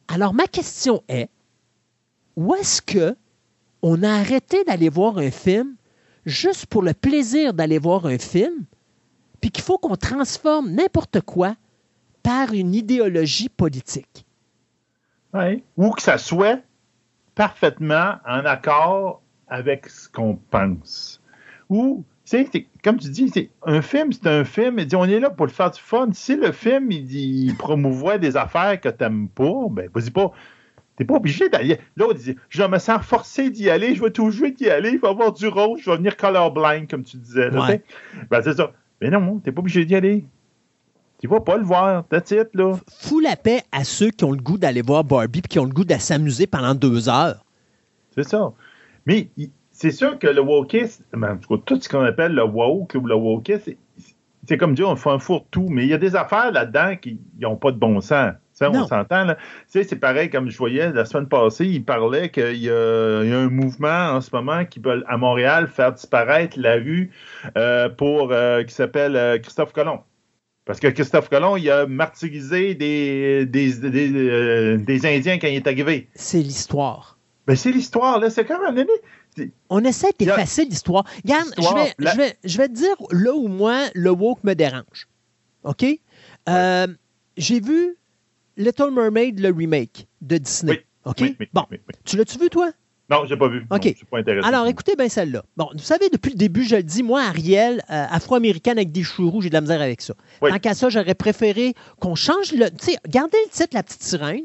Alors 0.08 0.34
ma 0.34 0.48
question 0.48 1.04
est, 1.10 1.28
où 2.38 2.56
est-ce 2.56 2.82
que 2.82 3.18
on 3.82 4.02
a 4.02 4.12
arrêté 4.12 4.64
d'aller 4.64 4.88
voir 4.88 5.18
un 5.18 5.30
film 5.30 5.76
juste 6.28 6.68
pour 6.68 6.84
le 6.84 6.94
plaisir 6.94 7.54
d'aller 7.54 7.80
voir 7.80 8.06
un 8.06 8.18
film, 8.18 8.66
puis 9.42 9.50
qu'il 9.50 9.64
faut 9.64 9.78
qu'on 9.78 9.96
transforme 9.96 10.72
n'importe 10.72 11.22
quoi 11.22 11.56
par 12.22 12.54
une 12.54 12.76
idéologie 12.76 13.50
politique? 13.50 14.26
Ou 15.78 15.92
que 15.92 16.02
ça 16.02 16.18
soit 16.18 16.60
parfaitement 17.34 18.16
en 18.28 18.46
accord 18.46 19.22
avec 19.48 19.88
ce 19.88 20.10
qu'on 20.10 20.36
pense. 20.50 21.22
Ou, 21.70 22.04
tu 22.26 22.46
c'est- 22.52 22.66
comme 22.84 22.98
tu 22.98 23.10
dis, 23.10 23.50
un 23.66 23.82
film, 23.82 24.12
c'est 24.12 24.28
un 24.28 24.44
film. 24.44 24.80
Il 24.80 24.88
dit, 24.88 24.96
on 24.96 25.06
est 25.06 25.20
là 25.20 25.30
pour 25.30 25.46
le 25.46 25.52
faire 25.52 25.72
du 25.72 25.80
fun. 25.80 26.10
Si 26.12 26.36
le 26.36 26.52
film, 26.52 26.92
il, 26.92 27.06
dit- 27.06 27.46
il 27.48 27.56
promouvoit 27.56 28.18
des 28.18 28.36
affaires 28.36 28.80
que 28.82 28.90
t'aimes 28.90 29.30
pas, 29.30 29.68
ben, 29.70 29.90
vas-y 29.94 30.12
pas. 30.12 30.32
T'es 30.98 31.06
pas 31.06 31.14
obligé 31.16 31.48
d'aller. 31.48 31.78
L'autre 31.96 32.20
dit, 32.20 32.36
je 32.50 32.64
me 32.64 32.80
sens 32.80 33.02
forcé 33.06 33.50
d'y 33.52 33.70
aller, 33.70 33.94
je 33.96 34.02
vais 34.02 34.10
toujours 34.12 34.50
d'y 34.50 34.68
aller, 34.70 34.90
il 34.94 35.00
va 35.00 35.10
avoir 35.10 35.32
du 35.32 35.48
rose, 35.48 35.80
je 35.84 35.90
vais 35.92 35.98
venir 35.98 36.18
colorblind, 36.18 36.90
comme 36.90 37.04
tu 37.04 37.18
disais. 37.18 37.50
là, 37.52 37.66
Ouais. 37.68 37.84
Ben, 38.32 38.42
c'est 38.42 38.56
ça. 38.56 38.72
Mais 39.00 39.10
non, 39.12 39.38
t'es 39.40 39.52
pas 39.52 39.60
obligé 39.60 39.86
d'y 39.86 39.96
aller. 39.96 40.26
Tu 41.22 41.28
vas 41.28 41.40
pas 41.40 41.58
le 41.58 41.64
voir, 41.64 42.04
that's 42.08 42.32
it, 42.32 42.50
là. 42.54 42.74
Fous 43.00 43.20
la 43.20 43.36
paix 43.36 43.62
à 43.72 43.84
ceux 43.84 44.10
qui 44.10 44.24
ont 44.24 44.32
le 44.32 44.42
goût 44.42 44.58
d'aller 44.58 44.82
voir 44.82 45.04
Barbie 45.04 45.42
puis 45.42 45.50
qui 45.50 45.60
ont 45.60 45.66
le 45.66 45.72
goût 45.74 45.86
de 45.86 45.94
s'amuser 45.96 46.48
pendant 46.48 46.74
deux 46.76 47.10
heures. 47.10 47.44
C'est 48.16 48.28
ça. 48.28 48.52
Mais 49.06 49.28
c'est 49.72 49.92
sûr 49.92 50.18
que 50.18 50.28
le 50.28 50.42
wokisme, 50.42 51.04
ben, 51.14 51.34
en 51.34 51.38
tout 51.38 51.56
cas, 51.58 51.62
tout 51.66 51.80
ce 51.82 51.88
qu'on 51.90 52.02
appelle 52.02 52.34
le 52.34 52.44
woke 52.44 52.96
ou 52.96 53.06
le 53.06 53.16
wokisme, 53.16 53.62
c'est- 53.98 54.16
c'est 54.48 54.58
comme 54.58 54.74
dire, 54.76 54.90
on 54.90 54.96
fait 54.96 55.10
un 55.12 55.20
fourre-tout. 55.20 55.68
Mais 55.70 55.84
il 55.84 55.90
y 55.90 55.94
a 55.94 55.98
des 56.00 56.16
affaires 56.16 56.52
là-dedans 56.52 56.96
qui 57.00 57.20
n'ont 57.40 57.56
pas 57.56 57.72
de 57.72 57.78
bon 57.78 58.00
sens. 58.02 58.34
On 58.62 58.88
s'entend, 58.88 59.36
c'est 59.68 59.96
pareil, 60.00 60.30
comme 60.30 60.50
je 60.50 60.58
voyais 60.58 60.92
la 60.92 61.06
semaine 61.06 61.28
passée, 61.28 61.66
il 61.68 61.84
parlait 61.86 62.30
qu'il 62.30 62.58
y, 62.58 62.70
a 62.70 63.22
il 63.24 63.30
y 63.30 63.34
a 63.34 63.38
un 63.40 63.50
mouvement 63.50 64.10
en 64.16 64.22
ce 64.22 64.30
moment 64.36 64.66
qui 64.66 64.80
veut, 64.80 65.04
à 65.08 65.18
Montréal, 65.18 65.68
faire 65.68 65.94
disparaître 65.94 66.58
la 66.60 66.74
rue 66.76 67.12
euh, 67.58 67.88
pour, 67.90 68.32
euh, 68.32 68.64
qui 68.64 68.74
s'appelle 68.74 69.16
euh, 69.16 69.38
Christophe 69.38 69.74
Colomb. 69.74 70.02
Parce 70.66 70.80
que 70.80 70.88
Christophe 70.88 71.30
Colomb, 71.30 71.56
il 71.56 71.70
a 71.70 71.86
martyrisé 71.86 72.74
des, 72.76 73.46
des, 73.46 73.74
des, 73.74 74.78
des 74.78 75.06
Indiens 75.06 75.38
quand 75.40 75.48
il 75.48 75.56
est 75.56 75.68
arrivé. 75.68 76.10
C'est 76.16 76.40
l'histoire. 76.42 77.18
Ben, 77.46 77.56
c'est 77.56 77.72
l'histoire, 77.72 78.20
là. 78.20 78.30
C'est 78.30 78.50
un 78.52 78.60
année. 78.66 78.86
On 79.70 79.84
essaie 79.86 80.10
d'effacer 80.18 80.66
l'histoire. 80.66 81.06
Regarde, 81.24 81.48
je 81.58 81.74
vais, 81.76 81.94
la- 82.00 82.12
je, 82.12 82.18
vais, 82.18 82.36
je 82.44 82.58
vais 82.58 82.68
te 82.68 82.74
dire 82.74 82.96
là 83.12 83.34
où 83.34 83.48
moi, 83.48 83.84
le 83.94 84.10
woke 84.10 84.44
me 84.44 84.56
dérange. 84.56 85.08
OK? 85.64 85.86
J'ai 87.38 87.60
vu 87.60 87.96
Little 88.58 88.92
Mermaid, 88.92 89.40
le 89.40 89.50
remake 89.52 90.08
de 90.22 90.38
Disney. 90.38 90.74
Oui. 90.74 90.80
OK? 91.06 91.18
Oui, 91.22 91.36
oui, 91.40 91.48
bon, 91.54 91.64
tu 92.04 92.18
l'as-tu 92.18 92.38
vu, 92.38 92.50
toi? 92.50 92.72
Non, 93.10 93.24
j'ai 93.26 93.38
pas 93.38 93.48
vu. 93.48 93.66
OK. 93.70 93.86
Non, 93.86 93.92
je 93.92 93.96
suis 93.96 94.06
pas 94.06 94.18
intéressé. 94.20 94.46
Alors, 94.48 94.68
écoutez 94.68 94.96
bien 94.98 95.08
celle-là. 95.08 95.44
Bon, 95.56 95.70
vous 95.72 95.80
savez, 95.80 96.10
depuis 96.10 96.32
le 96.32 96.36
début, 96.36 96.64
je 96.64 96.76
le 96.76 96.84
dis, 96.84 97.04
moi, 97.04 97.22
Ariel, 97.22 97.82
euh, 97.90 98.06
afro-américaine 98.10 98.78
avec 98.78 98.92
des 98.92 99.04
cheveux 99.04 99.30
rouges, 99.30 99.44
j'ai 99.46 99.50
de 99.50 99.54
la 99.54 99.62
misère 99.62 99.82
avec 99.82 100.02
ça. 100.02 100.14
Tant 100.42 100.60
qu'à 100.60 100.74
ça, 100.74 100.90
j'aurais 100.90 101.16
préféré 101.16 101.74
qu'on 102.02 102.16
change 102.16 102.52
le. 102.52 102.70
Tu 102.72 102.92
sais, 102.92 102.98
gardez 103.08 103.38
le 103.46 103.52
titre 103.52 103.70
La 103.74 103.84
Petite 103.84 104.04
Sirène. 104.04 104.44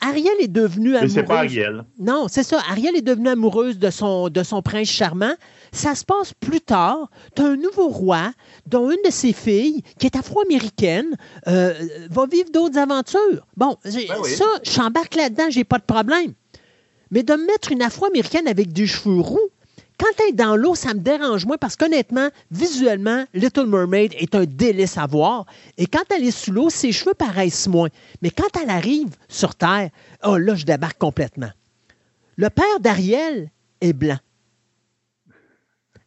Ariel 0.00 0.32
est 0.40 0.48
devenue 0.48 0.90
Mais 0.92 0.96
amoureuse. 0.96 1.14
c'est 1.14 1.22
pas 1.22 1.38
Ariel. 1.38 1.84
Non, 2.00 2.26
c'est 2.28 2.42
ça. 2.42 2.60
Ariel 2.70 2.96
est 2.96 3.02
devenue 3.02 3.28
amoureuse 3.28 3.78
de 3.78 3.90
son, 3.90 4.30
de 4.30 4.42
son 4.42 4.60
prince 4.62 4.88
charmant. 4.88 5.34
Ça 5.72 5.94
se 5.94 6.04
passe 6.04 6.34
plus 6.34 6.60
tard. 6.60 7.10
Tu 7.34 7.42
as 7.42 7.46
un 7.46 7.56
nouveau 7.56 7.88
roi 7.88 8.32
dont 8.66 8.90
une 8.90 9.02
de 9.04 9.10
ses 9.10 9.32
filles, 9.32 9.82
qui 9.98 10.06
est 10.06 10.16
afro-américaine, 10.16 11.16
euh, 11.48 11.72
va 12.10 12.26
vivre 12.26 12.50
d'autres 12.50 12.78
aventures. 12.78 13.46
Bon, 13.56 13.78
Ben 13.84 13.90
oui. 14.22 14.30
ça, 14.30 14.44
j'embarque 14.62 15.14
là-dedans, 15.14 15.48
j'ai 15.48 15.64
pas 15.64 15.78
de 15.78 15.84
problème. 15.84 16.34
Mais 17.10 17.22
de 17.22 17.32
me 17.34 17.46
mettre 17.46 17.72
une 17.72 17.82
afro-américaine 17.82 18.48
avec 18.48 18.72
des 18.72 18.86
cheveux 18.86 19.20
roux, 19.20 19.50
quand 19.98 20.08
elle 20.20 20.30
est 20.30 20.36
dans 20.36 20.56
l'eau, 20.56 20.74
ça 20.74 20.94
me 20.94 21.00
dérange 21.00 21.46
moins 21.46 21.58
parce 21.58 21.76
qu'honnêtement, 21.76 22.28
visuellement, 22.50 23.24
Little 23.34 23.66
Mermaid 23.66 24.12
est 24.18 24.34
un 24.34 24.44
délice 24.44 24.98
à 24.98 25.06
voir. 25.06 25.46
Et 25.78 25.86
quand 25.86 26.02
elle 26.10 26.24
est 26.26 26.32
sous 26.32 26.50
l'eau, 26.50 26.70
ses 26.70 26.90
cheveux 26.92 27.14
paraissent 27.14 27.68
moins. 27.68 27.88
Mais 28.20 28.30
quand 28.30 28.48
elle 28.60 28.70
arrive 28.70 29.10
sur 29.28 29.54
Terre, 29.54 29.90
oh 30.24 30.36
là, 30.38 30.54
je 30.54 30.64
débarque 30.64 30.98
complètement. 30.98 31.50
Le 32.36 32.50
père 32.50 32.80
d'Ariel 32.80 33.50
est 33.80 33.92
blanc. 33.92 34.18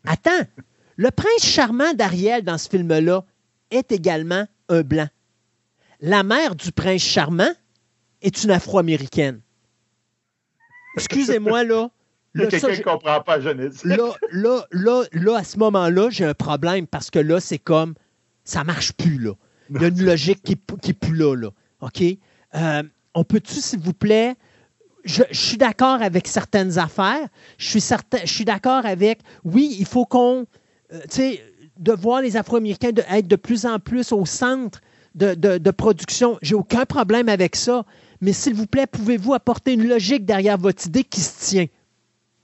Attends, 0.06 0.46
le 0.98 1.12
prince 1.12 1.46
charmant 1.46 1.94
d'Ariel 1.94 2.44
dans 2.44 2.58
ce 2.58 2.70
film-là 2.70 3.24
est 3.72 3.92
également 3.92 4.46
un 4.70 4.82
blanc. 4.82 5.08
La 6.00 6.24
mère 6.24 6.56
du 6.56 6.72
prince 6.72 7.02
charmant 7.02 7.52
est 8.22 8.44
une 8.44 8.52
afro-américaine. 8.52 9.42
Excusez-moi, 10.96 11.64
là. 11.64 11.90
Là, 12.34 12.48
quelqu'un 12.48 12.70
ne 12.70 12.84
comprend 12.84 13.22
pas 13.22 13.40
jeunesse. 13.40 13.84
là, 13.86 14.14
là, 14.32 14.66
là, 14.72 15.04
là, 15.14 15.38
à 15.38 15.44
ce 15.44 15.58
moment-là, 15.58 16.10
j'ai 16.10 16.26
un 16.26 16.34
problème 16.34 16.86
parce 16.86 17.10
que 17.10 17.20
là, 17.20 17.40
c'est 17.40 17.60
comme 17.60 17.96
ça 18.44 18.64
marche 18.64 18.92
plus, 18.94 19.18
là. 19.20 19.32
Il 19.70 19.82
y 19.82 19.86
a 19.86 19.88
une 19.88 20.04
logique 20.04 20.44
qui 20.44 20.58
n'est 20.86 20.94
plus 20.94 21.16
là, 21.16 21.36
là. 21.36 21.50
OK? 21.82 22.04
Euh, 22.56 22.84
on 23.14 23.24
peut-tu, 23.24 23.56
s'il 23.56 23.80
vous 23.80 23.94
plaît, 23.94 24.36
je, 25.06 25.24
je 25.32 25.40
suis 25.40 25.58
d'accord 25.58 26.02
avec 26.02 26.28
certaines 26.28 26.78
affaires. 26.78 27.28
Je 27.58 27.68
suis, 27.70 27.82
certain, 27.82 28.18
je 28.24 28.34
suis 28.34 28.46
d'accord 28.46 28.86
avec, 28.86 29.20
oui, 29.44 29.76
il 29.80 29.86
faut 29.86 30.06
qu'on, 30.06 30.46
euh, 30.94 31.00
tu 31.04 31.16
sais, 31.16 31.42
de 31.80 31.92
voir 31.94 32.22
les 32.22 32.38
Afro-Américains 32.38 32.92
de- 32.92 33.04
être 33.10 33.28
de 33.28 33.36
plus 33.36 33.66
en 33.66 33.80
plus 33.80 34.12
au 34.12 34.26
centre 34.26 34.82
de, 35.14 35.34
de, 35.34 35.58
de 35.58 35.72
production. 35.72 36.38
J'ai 36.42 36.56
aucun 36.56 36.86
problème 36.86 37.30
avec 37.30 37.56
ça. 37.56 37.86
Mais 38.22 38.34
s'il 38.34 38.54
vous 38.54 38.66
plaît, 38.66 38.88
pouvez-vous 38.88 39.34
apporter 39.34 39.74
une 39.74 39.88
logique 39.88 40.26
derrière 40.26 40.58
votre 40.58 40.86
idée 40.88 41.04
qui 41.04 41.22
se 41.22 41.50
tient? 41.50 41.66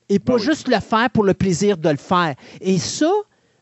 Et 0.10 0.19
pas 0.19 0.34
Ben 0.34 0.39
oui. 0.39 0.45
juste 0.45 0.67
le 0.67 0.80
faire 0.80 1.10
pour 1.10 1.24
le 1.24 1.34
plaisir 1.34 1.78
de 1.78 1.89
le 1.89 1.97
faire. 1.97 2.36
Et 2.60 2.78
ça, 2.78 3.10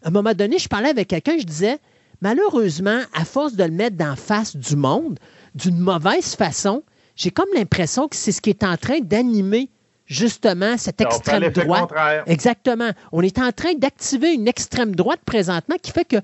à 0.03 0.07
un 0.07 0.11
moment 0.11 0.33
donné, 0.33 0.57
je 0.57 0.67
parlais 0.67 0.89
avec 0.89 1.07
quelqu'un, 1.07 1.37
je 1.37 1.43
disais, 1.43 1.77
malheureusement, 2.21 3.01
à 3.13 3.25
force 3.25 3.53
de 3.55 3.63
le 3.63 3.71
mettre 3.71 3.95
dans 3.95 4.15
face 4.15 4.55
du 4.55 4.75
monde, 4.75 5.19
d'une 5.53 5.77
mauvaise 5.79 6.35
façon, 6.35 6.83
j'ai 7.19 7.31
comme 7.31 7.49
l'impression 7.53 8.07
que 8.07 8.15
c'est 8.15 8.31
ce 8.31 8.41
qui 8.41 8.49
est 8.49 8.63
en 8.63 8.77
train 8.77 9.01
d'animer 9.01 9.69
justement 10.05 10.77
cette 10.77 11.01
extrême 11.01 11.49
droite. 11.49 11.81
contraire. 11.81 12.23
Exactement. 12.27 12.91
On 13.11 13.21
est 13.21 13.37
en 13.37 13.51
train 13.51 13.73
d'activer 13.73 14.33
une 14.33 14.47
extrême 14.47 14.95
droite 14.95 15.19
présentement 15.25 15.75
qui 15.81 15.91
fait 15.91 16.05
que 16.05 16.15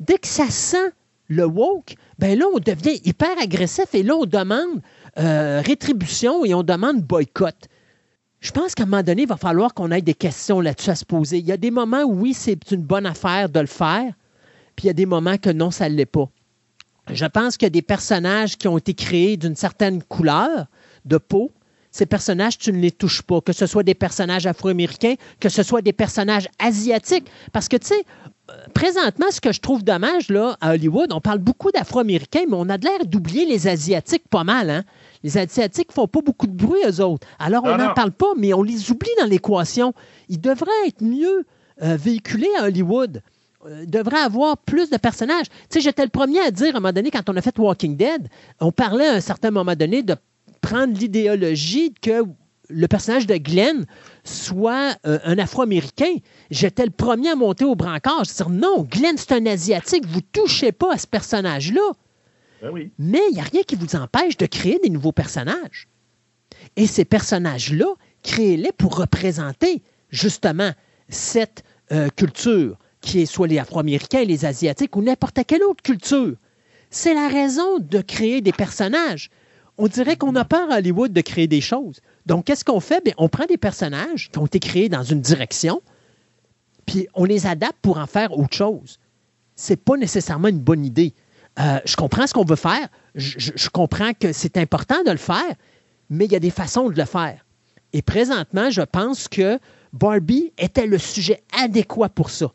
dès 0.00 0.18
que 0.18 0.28
ça 0.28 0.50
sent 0.50 0.92
le 1.28 1.46
woke, 1.46 1.94
ben 2.18 2.38
là, 2.38 2.44
on 2.54 2.58
devient 2.58 3.00
hyper 3.04 3.30
agressif 3.42 3.86
et 3.94 4.02
là, 4.02 4.14
on 4.16 4.26
demande 4.26 4.82
euh, 5.18 5.62
rétribution 5.64 6.44
et 6.44 6.52
on 6.52 6.62
demande 6.62 7.00
boycott. 7.02 7.56
Je 8.40 8.50
pense 8.52 8.74
qu'à 8.74 8.82
un 8.82 8.86
moment 8.86 9.02
donné, 9.02 9.22
il 9.22 9.28
va 9.28 9.38
falloir 9.38 9.72
qu'on 9.72 9.90
ait 9.90 10.02
des 10.02 10.12
questions 10.12 10.60
là-dessus 10.60 10.90
à 10.90 10.94
se 10.94 11.06
poser. 11.06 11.38
Il 11.38 11.46
y 11.46 11.52
a 11.52 11.56
des 11.56 11.70
moments 11.70 12.02
où 12.02 12.20
oui, 12.20 12.34
c'est 12.34 12.70
une 12.70 12.82
bonne 12.82 13.06
affaire 13.06 13.48
de 13.48 13.60
le 13.60 13.66
faire, 13.66 14.12
puis 14.76 14.84
il 14.84 14.86
y 14.88 14.90
a 14.90 14.92
des 14.94 15.06
moments 15.06 15.38
que 15.38 15.48
non, 15.48 15.70
ça 15.70 15.88
ne 15.88 15.94
l'est 15.94 16.04
pas. 16.04 16.28
Je 17.12 17.26
pense 17.26 17.56
qu'il 17.56 17.66
y 17.66 17.68
a 17.68 17.70
des 17.70 17.82
personnages 17.82 18.56
qui 18.56 18.68
ont 18.68 18.78
été 18.78 18.94
créés 18.94 19.36
d'une 19.36 19.56
certaine 19.56 20.02
couleur 20.02 20.66
de 21.04 21.18
peau. 21.18 21.50
Ces 21.90 22.06
personnages, 22.06 22.58
tu 22.58 22.72
ne 22.72 22.78
les 22.78 22.90
touches 22.90 23.22
pas, 23.22 23.40
que 23.40 23.52
ce 23.52 23.66
soit 23.66 23.84
des 23.84 23.94
personnages 23.94 24.46
afro-américains, 24.46 25.14
que 25.38 25.48
ce 25.48 25.62
soit 25.62 25.80
des 25.80 25.92
personnages 25.92 26.48
asiatiques. 26.58 27.30
Parce 27.52 27.68
que, 27.68 27.76
tu 27.76 27.86
sais, 27.86 28.04
euh, 28.50 28.54
présentement, 28.74 29.26
ce 29.30 29.40
que 29.40 29.52
je 29.52 29.60
trouve 29.60 29.84
dommage 29.84 30.28
là, 30.28 30.56
à 30.60 30.72
Hollywood, 30.72 31.12
on 31.12 31.20
parle 31.20 31.38
beaucoup 31.38 31.70
d'afro-américains, 31.70 32.46
mais 32.48 32.56
on 32.56 32.68
a 32.68 32.78
de 32.78 32.84
l'air 32.84 33.06
d'oublier 33.06 33.46
les 33.46 33.68
Asiatiques 33.68 34.28
pas 34.28 34.42
mal. 34.42 34.70
Hein? 34.70 34.84
Les 35.22 35.38
Asiatiques 35.38 35.92
font 35.92 36.08
pas 36.08 36.20
beaucoup 36.20 36.48
de 36.48 36.52
bruit, 36.52 36.80
eux 36.84 37.00
autres. 37.00 37.28
Alors, 37.38 37.62
on 37.64 37.76
n'en 37.76 37.94
parle 37.94 38.12
pas, 38.12 38.32
mais 38.36 38.52
on 38.54 38.62
les 38.62 38.90
oublie 38.90 39.10
dans 39.20 39.26
l'équation. 39.26 39.94
Ils 40.28 40.40
devraient 40.40 40.88
être 40.88 41.02
mieux 41.02 41.46
euh, 41.82 41.96
véhiculés 41.96 42.50
à 42.58 42.64
Hollywood 42.64 43.22
euh, 43.66 43.86
devrait 43.86 44.20
avoir 44.20 44.58
plus 44.58 44.90
de 44.90 44.96
personnages. 44.96 45.48
Tu 45.48 45.56
sais, 45.70 45.80
j'étais 45.80 46.02
le 46.04 46.10
premier 46.10 46.40
à 46.40 46.50
dire 46.50 46.74
à 46.74 46.78
un 46.78 46.80
moment 46.80 46.92
donné, 46.92 47.10
quand 47.10 47.28
on 47.28 47.36
a 47.36 47.42
fait 47.42 47.58
Walking 47.58 47.96
Dead, 47.96 48.28
on 48.60 48.72
parlait 48.72 49.06
à 49.06 49.12
un 49.14 49.20
certain 49.20 49.50
moment 49.50 49.74
donné 49.74 50.02
de 50.02 50.16
prendre 50.60 50.98
l'idéologie 50.98 51.94
que 52.00 52.24
le 52.68 52.88
personnage 52.88 53.26
de 53.26 53.36
Glenn 53.36 53.86
soit 54.24 54.96
euh, 55.06 55.18
un 55.24 55.38
Afro-Américain. 55.38 56.16
J'étais 56.50 56.84
le 56.84 56.90
premier 56.90 57.30
à 57.30 57.36
monter 57.36 57.64
au 57.64 57.74
brancard. 57.74 58.24
Je 58.24 58.34
dire 58.34 58.50
non, 58.50 58.82
Glenn, 58.82 59.16
c'est 59.16 59.32
un 59.32 59.46
Asiatique. 59.46 60.06
Vous 60.06 60.20
touchez 60.20 60.72
pas 60.72 60.94
à 60.94 60.98
ce 60.98 61.06
personnage-là. 61.06 61.92
Ben 62.62 62.70
oui. 62.70 62.90
Mais 62.98 63.20
il 63.30 63.34
n'y 63.34 63.40
a 63.40 63.44
rien 63.44 63.62
qui 63.62 63.76
vous 63.76 63.96
empêche 63.96 64.36
de 64.36 64.46
créer 64.46 64.78
des 64.82 64.90
nouveaux 64.90 65.12
personnages. 65.12 65.88
Et 66.76 66.86
ces 66.86 67.04
personnages-là, 67.04 67.86
créez-les 68.22 68.72
pour 68.72 68.96
représenter 68.96 69.82
justement 70.10 70.70
cette 71.08 71.62
euh, 71.92 72.08
culture 72.16 72.78
qui 73.04 73.26
soit 73.26 73.46
les 73.46 73.58
Afro-Américains, 73.58 74.24
les 74.24 74.44
Asiatiques 74.44 74.96
ou 74.96 75.02
n'importe 75.02 75.38
quelle 75.46 75.62
autre 75.62 75.82
culture. 75.82 76.34
C'est 76.90 77.14
la 77.14 77.28
raison 77.28 77.78
de 77.78 78.00
créer 78.00 78.40
des 78.40 78.52
personnages. 78.52 79.30
On 79.76 79.88
dirait 79.88 80.16
qu'on 80.16 80.34
a 80.36 80.44
peur 80.44 80.70
à 80.70 80.78
Hollywood 80.78 81.12
de 81.12 81.20
créer 81.20 81.46
des 81.46 81.60
choses. 81.60 82.00
Donc, 82.26 82.46
qu'est-ce 82.46 82.64
qu'on 82.64 82.80
fait? 82.80 83.04
Bien, 83.04 83.14
on 83.18 83.28
prend 83.28 83.44
des 83.46 83.58
personnages 83.58 84.30
qui 84.30 84.38
ont 84.38 84.46
été 84.46 84.60
créés 84.60 84.88
dans 84.88 85.02
une 85.02 85.20
direction, 85.20 85.82
puis 86.86 87.08
on 87.14 87.24
les 87.24 87.46
adapte 87.46 87.78
pour 87.82 87.98
en 87.98 88.06
faire 88.06 88.36
autre 88.38 88.56
chose. 88.56 88.98
C'est 89.56 89.76
pas 89.76 89.96
nécessairement 89.96 90.48
une 90.48 90.60
bonne 90.60 90.84
idée. 90.84 91.14
Euh, 91.60 91.78
je 91.84 91.96
comprends 91.96 92.26
ce 92.26 92.34
qu'on 92.34 92.44
veut 92.44 92.56
faire. 92.56 92.88
Je 93.14 93.68
comprends 93.68 94.12
que 94.12 94.32
c'est 94.32 94.56
important 94.56 95.02
de 95.04 95.10
le 95.10 95.16
faire, 95.16 95.54
mais 96.10 96.24
il 96.24 96.32
y 96.32 96.36
a 96.36 96.40
des 96.40 96.50
façons 96.50 96.88
de 96.88 96.96
le 96.96 97.04
faire. 97.04 97.44
Et 97.92 98.02
présentement, 98.02 98.70
je 98.70 98.82
pense 98.82 99.28
que 99.28 99.58
Barbie 99.92 100.52
était 100.58 100.86
le 100.86 100.98
sujet 100.98 101.42
adéquat 101.60 102.08
pour 102.08 102.30
ça. 102.30 102.52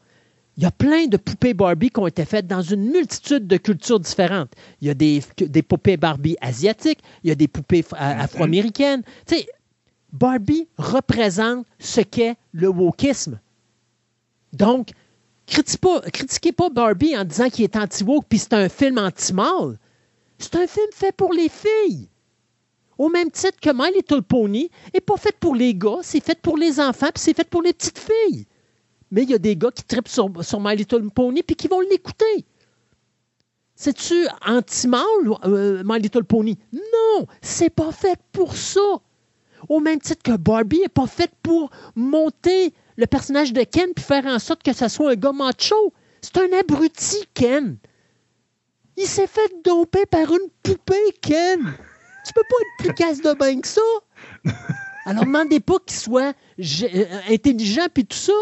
Il 0.59 0.63
y 0.63 0.65
a 0.65 0.71
plein 0.71 1.07
de 1.07 1.15
poupées 1.15 1.53
Barbie 1.53 1.89
qui 1.89 2.01
ont 2.01 2.07
été 2.07 2.25
faites 2.25 2.45
dans 2.45 2.61
une 2.61 2.91
multitude 2.91 3.47
de 3.47 3.55
cultures 3.55 3.97
différentes. 4.01 4.51
Il 4.81 4.89
y 4.89 4.91
a 4.91 4.93
des, 4.93 5.23
des 5.37 5.61
poupées 5.61 5.95
Barbie 5.95 6.35
asiatiques, 6.41 6.99
il 7.23 7.29
y 7.29 7.31
a 7.31 7.35
des 7.35 7.47
poupées 7.47 7.85
a- 7.93 8.23
afro-américaines. 8.23 9.03
Tu 9.25 9.37
sais, 9.37 9.47
Barbie 10.11 10.67
représente 10.77 11.65
ce 11.79 12.01
qu'est 12.01 12.35
le 12.51 12.67
wokisme. 12.67 13.39
Donc, 14.51 14.89
critiquez 15.47 15.77
pas, 15.77 16.01
critiquez 16.01 16.51
pas 16.51 16.69
Barbie 16.69 17.15
en 17.17 17.23
disant 17.23 17.49
qu'il 17.49 17.63
est 17.63 17.77
anti-woke 17.77 18.25
puis 18.27 18.39
c'est 18.39 18.51
un 18.51 18.67
film 18.67 18.97
anti-mâle. 18.97 19.77
C'est 20.39 20.55
un 20.55 20.67
film 20.67 20.87
fait 20.93 21.15
pour 21.15 21.31
les 21.31 21.47
filles. 21.47 22.09
Au 22.97 23.07
même 23.07 23.31
titre 23.31 23.61
que 23.61 23.69
My 23.73 23.95
Little 23.95 24.23
Pony 24.23 24.69
n'est 24.93 24.99
pas 24.99 25.15
fait 25.15 25.37
pour 25.39 25.55
les 25.55 25.73
gars, 25.73 25.99
c'est 26.01 26.21
fait 26.21 26.41
pour 26.41 26.57
les 26.57 26.81
enfants 26.81 27.11
puis 27.13 27.23
c'est 27.23 27.33
fait 27.33 27.49
pour 27.49 27.61
les 27.61 27.71
petites 27.71 27.97
filles. 27.99 28.45
Mais 29.11 29.23
il 29.23 29.29
y 29.29 29.33
a 29.33 29.39
des 29.39 29.55
gars 29.55 29.71
qui 29.71 29.83
tripent 29.83 30.07
sur, 30.07 30.29
sur 30.43 30.59
My 30.59 30.75
Little 30.75 31.09
Pony 31.09 31.43
puis 31.43 31.55
qui 31.55 31.67
vont 31.67 31.79
l'écouter. 31.81 32.45
C'est-tu 33.75 34.27
anti-mâle, 34.45 35.03
euh, 35.45 35.83
My 35.85 35.99
Little 35.99 36.25
Pony? 36.25 36.57
Non, 36.73 37.25
c'est 37.41 37.69
pas 37.69 37.91
fait 37.91 38.19
pour 38.31 38.55
ça. 38.55 38.81
Au 39.67 39.79
même 39.79 39.99
titre 39.99 40.21
que 40.21 40.37
Barbie 40.37 40.81
n'est 40.81 40.89
pas 40.89 41.07
faite 41.07 41.31
pour 41.41 41.69
monter 41.95 42.73
le 42.97 43.07
personnage 43.07 43.53
de 43.53 43.63
Ken 43.63 43.89
puis 43.95 44.03
faire 44.03 44.25
en 44.25 44.37
sorte 44.39 44.63
que 44.63 44.73
ça 44.73 44.89
soit 44.89 45.11
un 45.11 45.15
gars 45.15 45.31
macho. 45.31 45.93
C'est 46.21 46.37
un 46.37 46.59
abruti, 46.59 47.25
Ken. 47.33 47.77
Il 48.97 49.07
s'est 49.07 49.27
fait 49.27 49.49
doper 49.63 50.05
par 50.05 50.29
une 50.29 50.49
poupée, 50.61 51.13
Ken. 51.21 51.61
Tu 52.25 52.33
peux 52.33 52.41
pas 52.41 52.55
être 52.61 52.83
plus 52.83 52.93
casse 52.93 53.21
de 53.21 53.33
bain 53.33 53.61
que 53.61 53.67
ça. 53.67 53.81
Alors, 55.05 55.23
demandez 55.23 55.61
pas 55.61 55.77
qu'il 55.85 55.97
soit 55.97 56.35
euh, 56.59 57.05
intelligent 57.29 57.87
puis 57.93 58.05
tout 58.05 58.17
ça. 58.17 58.33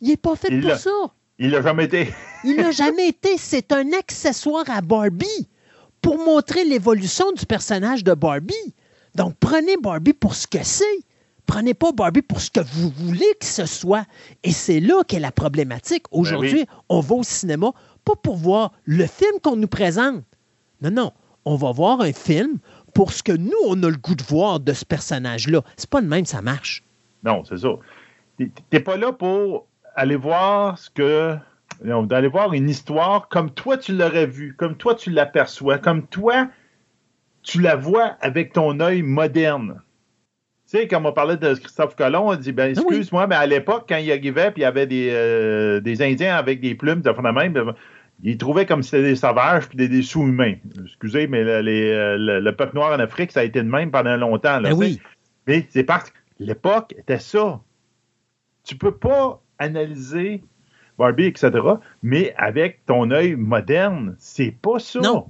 Il 0.00 0.10
est 0.10 0.16
pas 0.16 0.36
fait 0.36 0.48
Il 0.50 0.60
pour 0.60 0.76
ça. 0.76 0.90
Il 1.38 1.50
n'a 1.50 1.62
jamais 1.62 1.84
été. 1.84 2.14
Il 2.44 2.56
n'a 2.56 2.70
jamais 2.70 3.08
été. 3.08 3.36
C'est 3.38 3.72
un 3.72 3.92
accessoire 3.92 4.64
à 4.68 4.80
Barbie 4.80 5.48
pour 6.02 6.18
montrer 6.18 6.64
l'évolution 6.64 7.32
du 7.32 7.46
personnage 7.46 8.04
de 8.04 8.14
Barbie. 8.14 8.74
Donc, 9.14 9.34
prenez 9.40 9.76
Barbie 9.76 10.12
pour 10.12 10.34
ce 10.34 10.46
que 10.46 10.62
c'est. 10.62 10.84
Prenez 11.46 11.74
pas 11.74 11.92
Barbie 11.92 12.22
pour 12.22 12.40
ce 12.40 12.50
que 12.50 12.60
vous 12.60 12.90
voulez 12.90 13.34
que 13.38 13.46
ce 13.46 13.66
soit. 13.66 14.06
Et 14.42 14.52
c'est 14.52 14.80
là 14.80 15.02
qu'est 15.06 15.20
la 15.20 15.32
problématique. 15.32 16.04
Aujourd'hui, 16.10 16.60
oui. 16.60 16.76
on 16.88 17.00
va 17.00 17.16
au 17.16 17.22
cinéma 17.22 17.72
pas 18.04 18.16
pour 18.16 18.36
voir 18.36 18.72
le 18.84 19.06
film 19.06 19.40
qu'on 19.42 19.56
nous 19.56 19.68
présente. 19.68 20.22
Non, 20.80 20.90
non. 20.90 21.12
On 21.46 21.56
va 21.56 21.72
voir 21.72 22.00
un 22.00 22.12
film 22.12 22.58
pour 22.94 23.12
ce 23.12 23.22
que 23.22 23.32
nous, 23.32 23.52
on 23.66 23.82
a 23.82 23.90
le 23.90 23.96
goût 23.96 24.14
de 24.14 24.22
voir 24.22 24.60
de 24.60 24.72
ce 24.72 24.84
personnage-là. 24.84 25.62
C'est 25.76 25.90
pas 25.90 26.00
de 26.00 26.06
même, 26.06 26.24
ça 26.24 26.40
marche. 26.40 26.84
Non, 27.22 27.44
c'est 27.44 27.58
ça. 27.58 27.70
T'es 28.70 28.80
pas 28.80 28.96
là 28.96 29.12
pour 29.12 29.66
aller 29.94 30.16
voir 30.16 30.78
ce 30.78 30.90
que. 30.90 31.36
d'aller 31.82 32.28
voir 32.28 32.52
une 32.52 32.68
histoire 32.68 33.28
comme 33.28 33.50
toi 33.50 33.76
tu 33.78 33.94
l'aurais 33.96 34.26
vu, 34.26 34.54
comme 34.56 34.76
toi 34.76 34.94
tu 34.94 35.10
l'aperçois, 35.10 35.78
comme 35.78 36.06
toi 36.06 36.48
tu 37.42 37.60
la 37.60 37.76
vois 37.76 38.16
avec 38.20 38.52
ton 38.52 38.80
œil 38.80 39.02
moderne. 39.02 39.80
Tu 40.70 40.78
sais, 40.78 40.88
comme 40.88 41.04
on 41.04 41.12
parlait 41.12 41.36
de 41.36 41.52
Christophe 41.54 41.94
Colomb, 41.94 42.28
on 42.30 42.36
dit 42.36 42.52
ben 42.52 42.72
Ah 42.74 42.80
excuse-moi, 42.80 43.26
mais 43.26 43.34
à 43.34 43.44
l'époque, 43.46 43.84
quand 43.88 43.98
il 43.98 44.10
arrivait, 44.10 44.50
puis 44.50 44.60
il 44.60 44.64
y 44.64 44.66
avait 44.66 44.86
des, 44.86 45.10
euh, 45.12 45.80
des 45.80 46.00
Indiens 46.02 46.36
avec 46.36 46.60
des 46.60 46.74
plumes 46.74 47.02
de 47.02 47.12
fond 47.12 47.22
de 47.22 47.28
même, 47.30 47.52
ben, 47.52 47.74
ils 48.22 48.38
trouvaient 48.38 48.64
comme 48.64 48.82
si 48.82 48.90
c'était 48.90 49.02
des 49.02 49.16
sauvages 49.16 49.68
puis 49.68 49.76
des, 49.76 49.88
des 49.88 50.00
sous-humains. 50.02 50.54
Excusez, 50.84 51.26
mais 51.26 51.44
le, 51.44 51.60
les, 51.60 51.90
euh, 51.90 52.16
le- 52.16 52.40
le 52.40 52.56
peuple 52.56 52.76
noir 52.76 52.92
en 52.96 52.98
Afrique, 53.00 53.30
ça 53.32 53.40
a 53.40 53.44
été 53.44 53.62
de 53.62 53.68
même 53.68 53.90
pendant 53.90 54.16
longtemps. 54.16 54.58
là, 54.60 54.70
Ben 54.70 54.76
oui. 54.76 55.00
Mais 55.46 55.66
c'est 55.68 55.84
parce 55.84 56.08
que 56.08 56.16
l'époque 56.38 56.94
était 56.96 57.18
ça. 57.18 57.60
Tu 58.64 58.76
peux 58.76 58.94
pas 58.96 59.42
analyser 59.58 60.42
Barbie, 60.98 61.26
etc., 61.26 61.50
mais 62.02 62.34
avec 62.36 62.84
ton 62.86 63.10
œil 63.10 63.34
moderne, 63.34 64.14
c'est 64.18 64.54
pas 64.62 64.78
ça. 64.78 65.00
Non. 65.00 65.26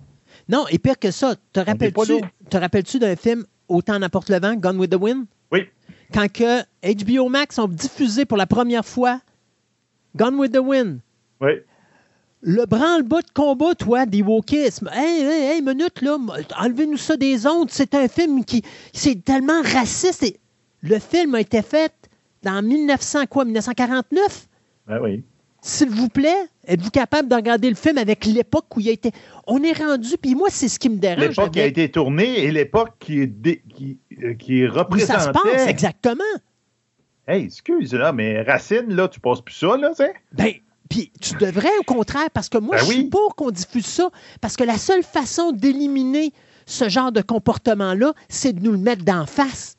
Non, 0.48 0.66
et 0.68 0.78
pire 0.78 0.98
que 0.98 1.10
ça, 1.10 1.37
te 1.52 1.60
rappelles-tu 1.60 2.56
rappelles-tu 2.56 2.98
d'un 2.98 3.16
film 3.16 3.44
Autant 3.68 3.98
n'importe 3.98 4.28
le 4.28 4.38
vent, 4.38 4.54
Gone 4.56 4.76
with 4.78 4.90
the 4.90 5.00
Wind? 5.00 5.24
Oui, 5.50 5.68
Quand 6.12 6.30
que 6.30 6.60
HBO 6.82 7.28
Max 7.30 7.58
ont 7.58 7.68
diffusé 7.68 8.26
pour 8.26 8.37
la 8.37 8.46
première 8.46 8.84
fois 8.84 9.20
Gone 10.16 10.34
with 10.34 10.52
the 10.52 10.58
Wind, 10.58 11.00
oui. 11.40 11.52
le 12.42 12.66
branle-bas 12.66 13.22
de 13.22 13.30
combat, 13.32 13.74
toi, 13.74 14.04
des 14.04 14.22
wokismes. 14.22 14.90
Hey, 14.92 15.22
hey, 15.22 15.42
hey, 15.52 15.62
minute, 15.62 16.02
là, 16.02 16.18
enlevez-nous 16.58 16.98
ça 16.98 17.16
des 17.16 17.46
ondes. 17.46 17.70
C'est 17.70 17.94
un 17.94 18.06
film 18.06 18.44
qui. 18.44 18.62
C'est 18.92 19.24
tellement 19.24 19.62
raciste. 19.62 20.22
Et 20.24 20.38
le 20.82 20.98
film 20.98 21.34
a 21.34 21.40
été 21.40 21.62
fait 21.62 21.92
dans 22.44 22.62
1900, 22.62 23.26
quoi, 23.28 23.44
1949? 23.44 24.48
Ben 24.87 24.98
oui. 25.02 25.24
S'il 25.61 25.88
vous 25.88 26.11
plaît, 26.11 26.37
êtes-vous 26.66 26.90
capable 26.90 27.26
de 27.28 27.35
regarder 27.35 27.70
le 27.70 27.74
film 27.74 27.96
avec 27.96 28.26
l'époque 28.26 28.66
où 28.76 28.80
il 28.80 28.88
a 28.90 28.92
été? 28.92 29.12
On 29.46 29.62
est 29.62 29.72
rendu, 29.72 30.16
puis 30.20 30.35
moi, 30.35 30.48
c'est 30.50 30.68
ce 30.68 30.78
qui 30.78 30.90
me 30.90 30.96
dérange. 30.98 31.28
L'époque 31.28 31.52
qui 31.52 31.61
a 31.61 31.66
été 31.66 31.90
tournée 31.90 32.40
et 32.44 32.52
l'époque 32.52 32.90
qui, 33.00 33.20
est 33.20 33.26
dé- 33.26 33.62
qui, 33.74 33.98
euh, 34.22 34.35
qui 34.35 34.61
ça 35.00 35.20
se 35.20 35.30
passe, 35.30 35.66
exactement. 35.66 36.22
Hey, 37.26 37.44
excuse, 37.46 37.94
là, 37.94 38.12
mais 38.12 38.42
Racine, 38.42 38.94
là, 38.94 39.09
tu 39.09 39.18
passes 39.20 39.40
plus 39.40 39.54
ça, 39.54 39.76
là, 39.78 39.88
tu 39.90 39.96
sais? 39.96 40.12
Ben, 40.33 40.52
puis 40.90 41.11
tu 41.18 41.35
devrais 41.37 41.74
au 41.80 41.85
contraire, 41.85 42.28
parce 42.35 42.50
que 42.50 42.59
moi, 42.59 42.76
Ben 42.76 42.83
je 42.83 42.90
suis 42.90 42.98
oui. 43.04 43.09
pour 43.09 43.35
qu'on 43.35 43.50
diffuse 43.50 43.87
ça, 43.87 44.11
parce 44.42 44.57
que 44.57 44.64
la 44.64 44.76
seule 44.76 45.02
façon 45.02 45.50
d'éliminer 45.52 46.33
ce 46.66 46.90
genre 46.90 47.11
de 47.12 47.22
comportement-là, 47.22 48.12
c'est 48.28 48.52
de 48.52 48.62
nous 48.62 48.72
le 48.72 48.78
mettre 48.78 49.02
d'en 49.04 49.24
face. 49.24 49.73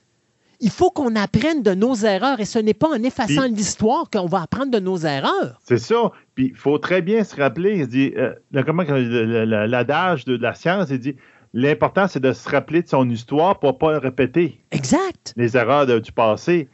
Il 0.67 0.71
faut 0.71 0.89
qu'on 0.89 1.15
apprenne 1.15 1.61
de 1.61 1.75
nos 1.75 1.93
erreurs, 1.93 2.39
et 2.39 2.45
ce 2.45 2.57
n'est 2.57 2.73
pas 2.73 2.87
en 2.89 3.03
effaçant 3.03 3.45
l'histoire 3.45 4.09
qu'on 4.11 4.25
va 4.25 4.41
apprendre 4.41 4.71
de 4.71 4.79
nos 4.79 4.97
erreurs. 4.97 5.59
C'est 5.63 5.77
ça. 5.77 6.11
Puis 6.33 6.47
il 6.53 6.55
faut 6.57 6.79
très 6.79 7.03
bien 7.03 7.23
se 7.23 7.35
rappeler, 7.35 7.77
il 7.81 7.87
dit, 7.87 8.13
euh, 8.17 8.33
comment 8.65 8.81
l'adage 8.83 10.25
de, 10.25 10.37
de 10.37 10.41
la 10.41 10.53
science, 10.55 10.87
il 10.89 10.97
dit, 10.99 11.15
l'important, 11.53 12.07
c'est 12.07 12.19
de 12.19 12.33
se 12.33 12.49
rappeler 12.49 12.81
de 12.81 12.87
son 12.87 13.07
histoire 13.09 13.59
pour 13.59 13.77
pas 13.77 13.99
répéter 13.99 14.59
Exact. 14.71 15.33
les 15.37 15.55
erreurs 15.55 15.85
de- 15.85 15.99
du 15.99 16.11
passé. 16.11 16.67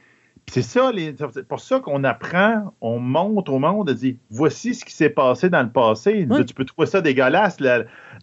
C'est 0.49 0.63
ça, 0.63 0.91
les- 0.91 1.13
c'est 1.33 1.47
pour 1.47 1.59
ça 1.59 1.79
qu'on 1.79 2.03
apprend, 2.03 2.73
on 2.81 2.97
montre 2.99 3.53
au 3.53 3.59
monde, 3.59 3.89
on 3.89 3.93
dit, 3.93 4.17
voici 4.29 4.73
ce 4.73 4.83
qui 4.83 4.93
s'est 4.93 5.09
passé 5.09 5.49
dans 5.49 5.61
le 5.63 5.69
passé. 5.69 6.27
Tu 6.47 6.53
peux 6.53 6.65
trouver 6.65 6.87
ça 6.87 6.99
dégueulasse, 7.01 7.57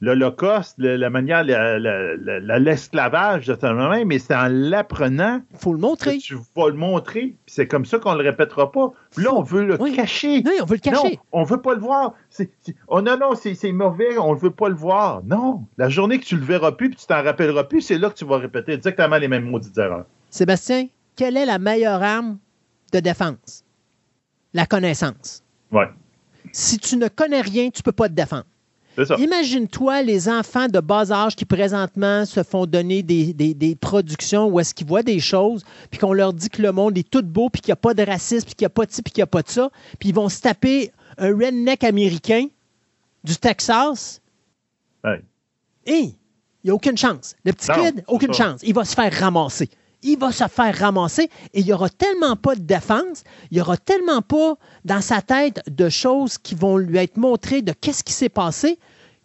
l'Holocauste, 0.00 0.74
la 0.78 1.10
manière, 1.10 1.44
la- 1.44 1.78
la- 1.78 2.16
la- 2.16 2.40
la- 2.40 2.58
l'esclavage 2.58 3.46
de 3.46 3.54
ta 3.54 3.72
mais 4.04 4.18
c'est 4.18 4.34
en 4.34 4.48
l'apprenant 4.48 5.40
Il 5.52 5.58
faut 5.58 5.72
le 5.72 5.78
montrer. 5.78 6.18
tu 6.18 6.36
vas 6.56 6.68
le 6.68 6.74
montrer. 6.74 7.36
Puis 7.44 7.54
c'est 7.54 7.66
comme 7.66 7.84
ça 7.84 7.98
qu'on 7.98 8.14
le 8.14 8.22
répétera 8.22 8.70
pas. 8.72 8.92
Puis 9.14 9.24
là, 9.24 9.34
on 9.34 9.42
veut 9.42 9.64
le 9.64 9.80
Oui. 9.80 9.94
cacher. 9.94 10.42
Oui, 10.44 10.52
on 10.62 10.64
veut 10.64 10.76
le 10.76 10.80
cacher. 10.80 11.10
Non, 11.16 11.22
on 11.32 11.44
veut 11.44 11.60
pas 11.60 11.74
le 11.74 11.80
voir. 11.80 12.14
Oh 12.88 13.00
non, 13.00 13.16
non, 13.18 13.34
c'est 13.34 13.72
mauvais, 13.72 14.18
on 14.18 14.34
ne 14.34 14.38
veut 14.38 14.50
pas 14.50 14.68
le 14.68 14.74
voir. 14.74 15.22
Non, 15.24 15.64
la 15.76 15.88
journée 15.88 16.18
que 16.18 16.24
tu 16.24 16.36
le 16.36 16.44
verras 16.44 16.72
plus 16.72 16.88
puis 16.90 16.98
tu 16.98 17.06
t'en 17.06 17.22
rappelleras 17.22 17.64
plus, 17.64 17.80
c'est 17.82 17.98
là 17.98 18.10
que 18.10 18.14
tu 18.14 18.24
vas 18.24 18.38
répéter 18.38 18.72
exactement 18.72 19.16
les 19.16 19.28
mêmes 19.28 19.48
maudites 19.50 19.76
erreurs. 19.78 20.06
Sébastien, 20.30 20.86
quelle 21.16 21.36
est 21.36 21.46
la 21.46 21.58
meilleure 21.58 22.02
arme 22.02 22.38
de 22.92 23.00
défense? 23.00 23.64
La 24.54 24.66
connaissance. 24.66 25.42
Ouais, 25.72 25.88
Si 26.52 26.78
tu 26.78 26.96
ne 26.96 27.08
connais 27.08 27.42
rien, 27.42 27.68
tu 27.70 27.80
ne 27.80 27.82
peux 27.82 27.92
pas 27.92 28.08
te 28.08 28.14
défendre. 28.14 28.44
Imagine-toi 29.18 30.02
les 30.02 30.28
enfants 30.28 30.66
de 30.68 30.80
bas 30.80 31.10
âge 31.12 31.36
qui 31.36 31.44
présentement 31.44 32.24
se 32.24 32.42
font 32.42 32.66
donner 32.66 33.02
des, 33.02 33.32
des- 33.32 33.54
des 33.54 33.76
productions 33.76 34.46
où 34.48 34.58
est-ce 34.60 34.74
qu'ils 34.74 34.86
voient 34.86 35.02
des 35.02 35.20
choses, 35.20 35.64
puis 35.90 35.98
qu'on 36.00 36.12
leur 36.12 36.32
dit 36.32 36.48
que 36.50 36.60
le 36.62 36.72
monde 36.72 36.96
est 36.98 37.08
tout 37.08 37.22
beau, 37.22 37.48
puis 37.50 37.60
qu'il 37.62 37.70
n'y 37.70 37.74
a 37.74 37.76
pas 37.76 37.94
de 37.94 38.02
racisme, 38.02 38.46
puis 38.46 38.54
qu'il 38.54 38.64
n'y 38.64 38.66
a 38.66 38.70
pas 38.70 38.86
de 38.86 38.90
ci, 38.92 39.02
puis 39.02 39.12
qu'il 39.12 39.20
n'y 39.22 39.24
a 39.24 39.28
pas 39.28 39.42
de 39.42 39.48
ça, 39.48 39.70
puis 39.98 40.08
ils 40.08 40.14
vont 40.14 40.28
se 40.28 40.40
taper 40.40 40.90
un 41.16 41.28
redneck 41.36 41.84
américain 41.84 42.46
du 43.24 43.36
Texas. 43.36 44.20
Et 45.86 46.00
il 46.00 46.14
n'y 46.64 46.70
a 46.70 46.74
aucune 46.74 46.96
chance. 46.98 47.34
Le 47.44 47.52
petit 47.52 47.70
Non, 47.70 47.84
kid, 47.84 48.04
aucune 48.08 48.34
chance. 48.34 48.60
Il 48.62 48.74
va 48.74 48.84
se 48.84 48.94
faire 48.94 49.12
ramasser. 49.12 49.68
Il 50.02 50.18
va 50.18 50.30
se 50.32 50.46
faire 50.46 50.76
ramasser 50.78 51.30
et 51.52 51.60
il 51.60 51.66
n'y 51.66 51.72
aura 51.72 51.88
tellement 51.88 52.36
pas 52.36 52.54
de 52.54 52.60
défense, 52.60 53.24
il 53.50 53.56
n'y 53.56 53.60
aura 53.60 53.76
tellement 53.76 54.22
pas 54.22 54.56
dans 54.84 55.00
sa 55.00 55.22
tête 55.22 55.60
de 55.68 55.88
choses 55.88 56.38
qui 56.38 56.54
vont 56.54 56.76
lui 56.76 56.98
être 56.98 57.16
montrées 57.16 57.62
de 57.62 57.72
qu'est-ce 57.72 58.04
qui 58.04 58.12
s'est 58.12 58.28
passé 58.28 58.78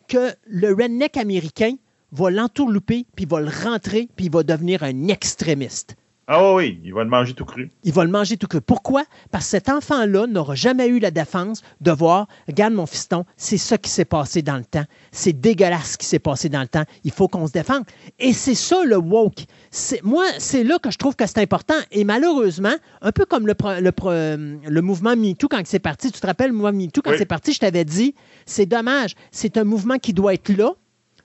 que 0.08 0.34
le 0.48 0.70
redneck 0.74 1.18
américain 1.18 1.76
va 2.12 2.30
l'entourlouper, 2.30 3.06
puis 3.16 3.26
va 3.26 3.40
le 3.40 3.50
rentrer, 3.50 4.10
puis 4.16 4.26
il 4.26 4.32
va 4.32 4.44
devenir 4.44 4.84
un 4.84 5.08
extrémiste. 5.08 5.96
Ah 6.26 6.54
oui, 6.54 6.80
il 6.86 6.94
va 6.94 7.04
le 7.04 7.10
manger 7.10 7.34
tout 7.34 7.44
cru. 7.44 7.70
Il 7.84 7.92
va 7.92 8.06
le 8.06 8.10
manger 8.10 8.38
tout 8.38 8.48
cru. 8.48 8.62
Pourquoi? 8.62 9.04
Parce 9.30 9.44
que 9.44 9.50
cet 9.52 9.68
enfant-là 9.68 10.26
n'aura 10.26 10.56
jamais 10.56 10.88
eu 10.88 11.00
la 11.00 11.12
défense 11.12 11.62
de 11.82 11.92
voir, 11.92 12.28
regarde 12.48 12.74
mon 12.74 12.86
fiston, 12.86 13.26
c'est 13.36 13.58
ça 13.58 13.78
qui 13.78 13.90
s'est 13.90 14.06
passé 14.06 14.42
dans 14.42 14.56
le 14.56 14.64
temps. 14.64 14.86
C'est 15.12 15.34
dégueulasse 15.34 15.92
ce 15.94 15.98
qui 15.98 16.06
s'est 16.06 16.20
passé 16.20 16.48
dans 16.48 16.62
le 16.62 16.68
temps. 16.70 16.86
Il 17.04 17.12
faut 17.12 17.28
qu'on 17.28 17.46
se 17.46 17.52
défende. 17.52 17.84
Et 18.20 18.32
c'est 18.32 18.56
ça 18.56 18.86
le 18.86 18.96
woke. 18.96 19.44
C'est- 19.70 20.02
Moi, 20.04 20.24
c'est 20.38 20.64
là 20.64 20.80
que 20.80 20.92
je 20.92 20.98
trouve 20.98 21.16
que 21.18 21.26
c'est 21.28 21.40
important. 21.40 21.74
Et 21.92 22.06
malheureusement, 22.06 22.74
un 23.02 23.12
peu 23.12 23.26
comme 23.26 23.46
le, 23.46 23.54
pro- 23.54 23.82
le, 23.82 23.92
pro- 23.92 24.12
le 24.12 24.80
mouvement 24.82 25.18
MeToo 25.18 25.50
quand 25.50 25.62
c'est 25.66 25.80
parti, 25.80 26.10
tu 26.10 26.22
te 26.22 26.26
rappelles 26.26 26.52
le 26.52 26.56
mouvement 26.56 26.72
MeToo 26.72 27.02
quand 27.02 27.12
Oui. 27.12 27.18
c'est 27.18 27.26
parti, 27.26 27.52
je 27.52 27.60
t'avais 27.60 27.84
dit, 27.84 28.16
c'est 28.46 28.66
dommage. 28.66 29.16
C'est 29.32 29.58
un 29.58 29.66
mouvement 29.66 29.98
qui 29.98 30.14
doit 30.14 30.34
être 30.34 30.50
là. 30.56 30.72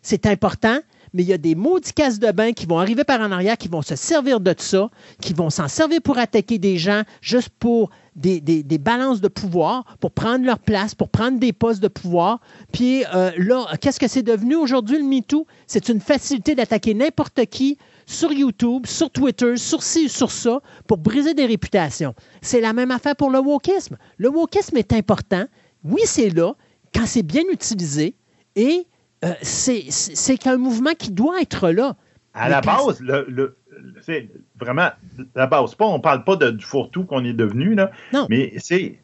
C'est 0.02 0.26
important, 0.26 0.78
mais 1.12 1.22
il 1.22 1.28
y 1.28 1.32
a 1.32 1.38
des 1.38 1.54
maudits 1.54 1.92
casses 1.92 2.18
de 2.18 2.30
bain 2.30 2.52
qui 2.52 2.66
vont 2.66 2.78
arriver 2.78 3.04
par 3.04 3.20
en 3.20 3.30
arrière, 3.30 3.56
qui 3.56 3.68
vont 3.68 3.82
se 3.82 3.96
servir 3.96 4.40
de 4.40 4.54
ça, 4.56 4.90
qui 5.20 5.32
vont 5.32 5.50
s'en 5.50 5.68
servir 5.68 6.00
pour 6.02 6.18
attaquer 6.18 6.58
des 6.58 6.78
gens 6.78 7.02
juste 7.20 7.50
pour 7.58 7.90
des 8.14 8.78
balances 8.80 9.20
de 9.20 9.28
pouvoir, 9.28 9.84
pour 10.00 10.10
prendre 10.10 10.44
leur 10.44 10.58
place, 10.58 10.94
pour 10.94 11.08
prendre 11.08 11.38
des 11.38 11.52
postes 11.52 11.80
de 11.80 11.88
pouvoir. 11.88 12.40
Puis 12.72 13.04
euh, 13.14 13.30
là, 13.38 13.66
qu'est-ce 13.80 14.00
que 14.00 14.08
c'est 14.08 14.24
devenu 14.24 14.56
aujourd'hui 14.56 14.98
le 14.98 15.04
MeToo? 15.04 15.46
C'est 15.66 15.88
une 15.88 16.00
facilité 16.00 16.54
d'attaquer 16.56 16.94
n'importe 16.94 17.46
qui 17.46 17.78
sur 18.06 18.32
YouTube, 18.32 18.86
sur 18.86 19.10
Twitter, 19.10 19.56
sur 19.56 19.82
ci, 19.82 20.08
sur 20.08 20.32
ça, 20.32 20.60
pour 20.86 20.96
briser 20.98 21.34
des 21.34 21.46
réputations. 21.46 22.14
C'est 22.40 22.60
la 22.60 22.72
même 22.72 22.90
affaire 22.90 23.14
pour 23.14 23.30
le 23.30 23.38
wokisme. 23.38 23.98
Le 24.16 24.30
wokisme 24.30 24.78
est 24.78 24.92
important. 24.94 25.44
Oui, 25.84 26.00
c'est 26.06 26.30
là, 26.30 26.54
quand 26.94 27.06
c'est 27.06 27.22
bien 27.22 27.42
utilisé, 27.52 28.16
et 28.56 28.86
euh, 29.24 29.32
c'est 29.42 30.46
un 30.46 30.56
mouvement 30.56 30.92
qui 30.98 31.10
doit 31.10 31.40
être 31.40 31.70
là. 31.70 31.96
À 32.34 32.48
la 32.48 32.60
base, 32.60 33.00
le, 33.00 33.24
le- 33.28 33.56
le- 33.70 33.94
c'est 34.02 34.28
vraiment, 34.60 34.90
la 35.34 35.46
base, 35.46 35.74
pas, 35.74 35.86
on 35.86 35.98
parle 36.00 36.24
pas 36.24 36.36
de- 36.36 36.50
du 36.50 36.64
fourre-tout 36.64 37.04
qu'on 37.04 37.24
est 37.24 37.32
devenu, 37.32 37.74
là, 37.74 37.90
Non. 38.12 38.26
mais 38.30 38.52
c'est, 38.58 38.98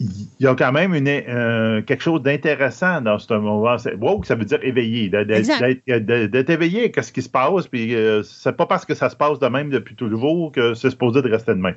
il 0.00 0.08
y 0.40 0.46
a 0.46 0.54
quand 0.54 0.72
même 0.72 0.92
une, 0.94 1.08
euh, 1.08 1.80
quelque 1.82 2.02
chose 2.02 2.20
d'intéressant 2.22 3.00
dans 3.00 3.18
ce 3.18 3.32
moment. 3.32 3.76
Woke, 4.00 4.26
ça 4.26 4.34
veut 4.34 4.44
dire 4.44 4.58
éveillé, 4.62 5.08
d'être 5.08 6.50
éveillé 6.50 6.92
à 6.98 7.02
ce 7.02 7.12
qui 7.12 7.22
se 7.22 7.28
passe, 7.28 7.66
puis 7.68 7.94
euh, 7.94 8.22
c'est 8.22 8.56
pas 8.56 8.66
parce 8.66 8.84
que 8.84 8.94
ça 8.94 9.08
se 9.08 9.16
passe 9.16 9.38
de 9.38 9.46
même 9.46 9.70
depuis 9.70 9.94
toujours 9.94 10.52
que 10.52 10.74
c'est 10.74 10.90
supposé 10.90 11.22
de 11.22 11.30
rester 11.30 11.52
de 11.54 11.60
même. 11.60 11.76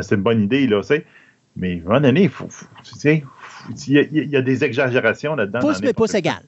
C'est 0.00 0.16
une 0.16 0.22
bonne 0.22 0.42
idée, 0.42 0.66
là. 0.66 0.80
Mais 1.56 1.74
à 1.74 1.74
un 1.74 1.82
moment 1.84 2.00
donné, 2.00 2.22
il 2.24 2.28
faut, 2.28 2.48
faut- 2.48 2.66
tu 2.82 2.94
sais, 2.98 3.22
faut- 3.38 3.72
il 3.86 3.92
y, 3.92 3.98
a- 3.98 4.02
il 4.10 4.30
y 4.30 4.36
a 4.36 4.42
des 4.42 4.64
exagérations 4.64 5.36
là-dedans. 5.36 5.60
Pouce, 5.60 5.80
mais 5.80 5.92
pouce 5.92 6.14
égal. 6.14 6.42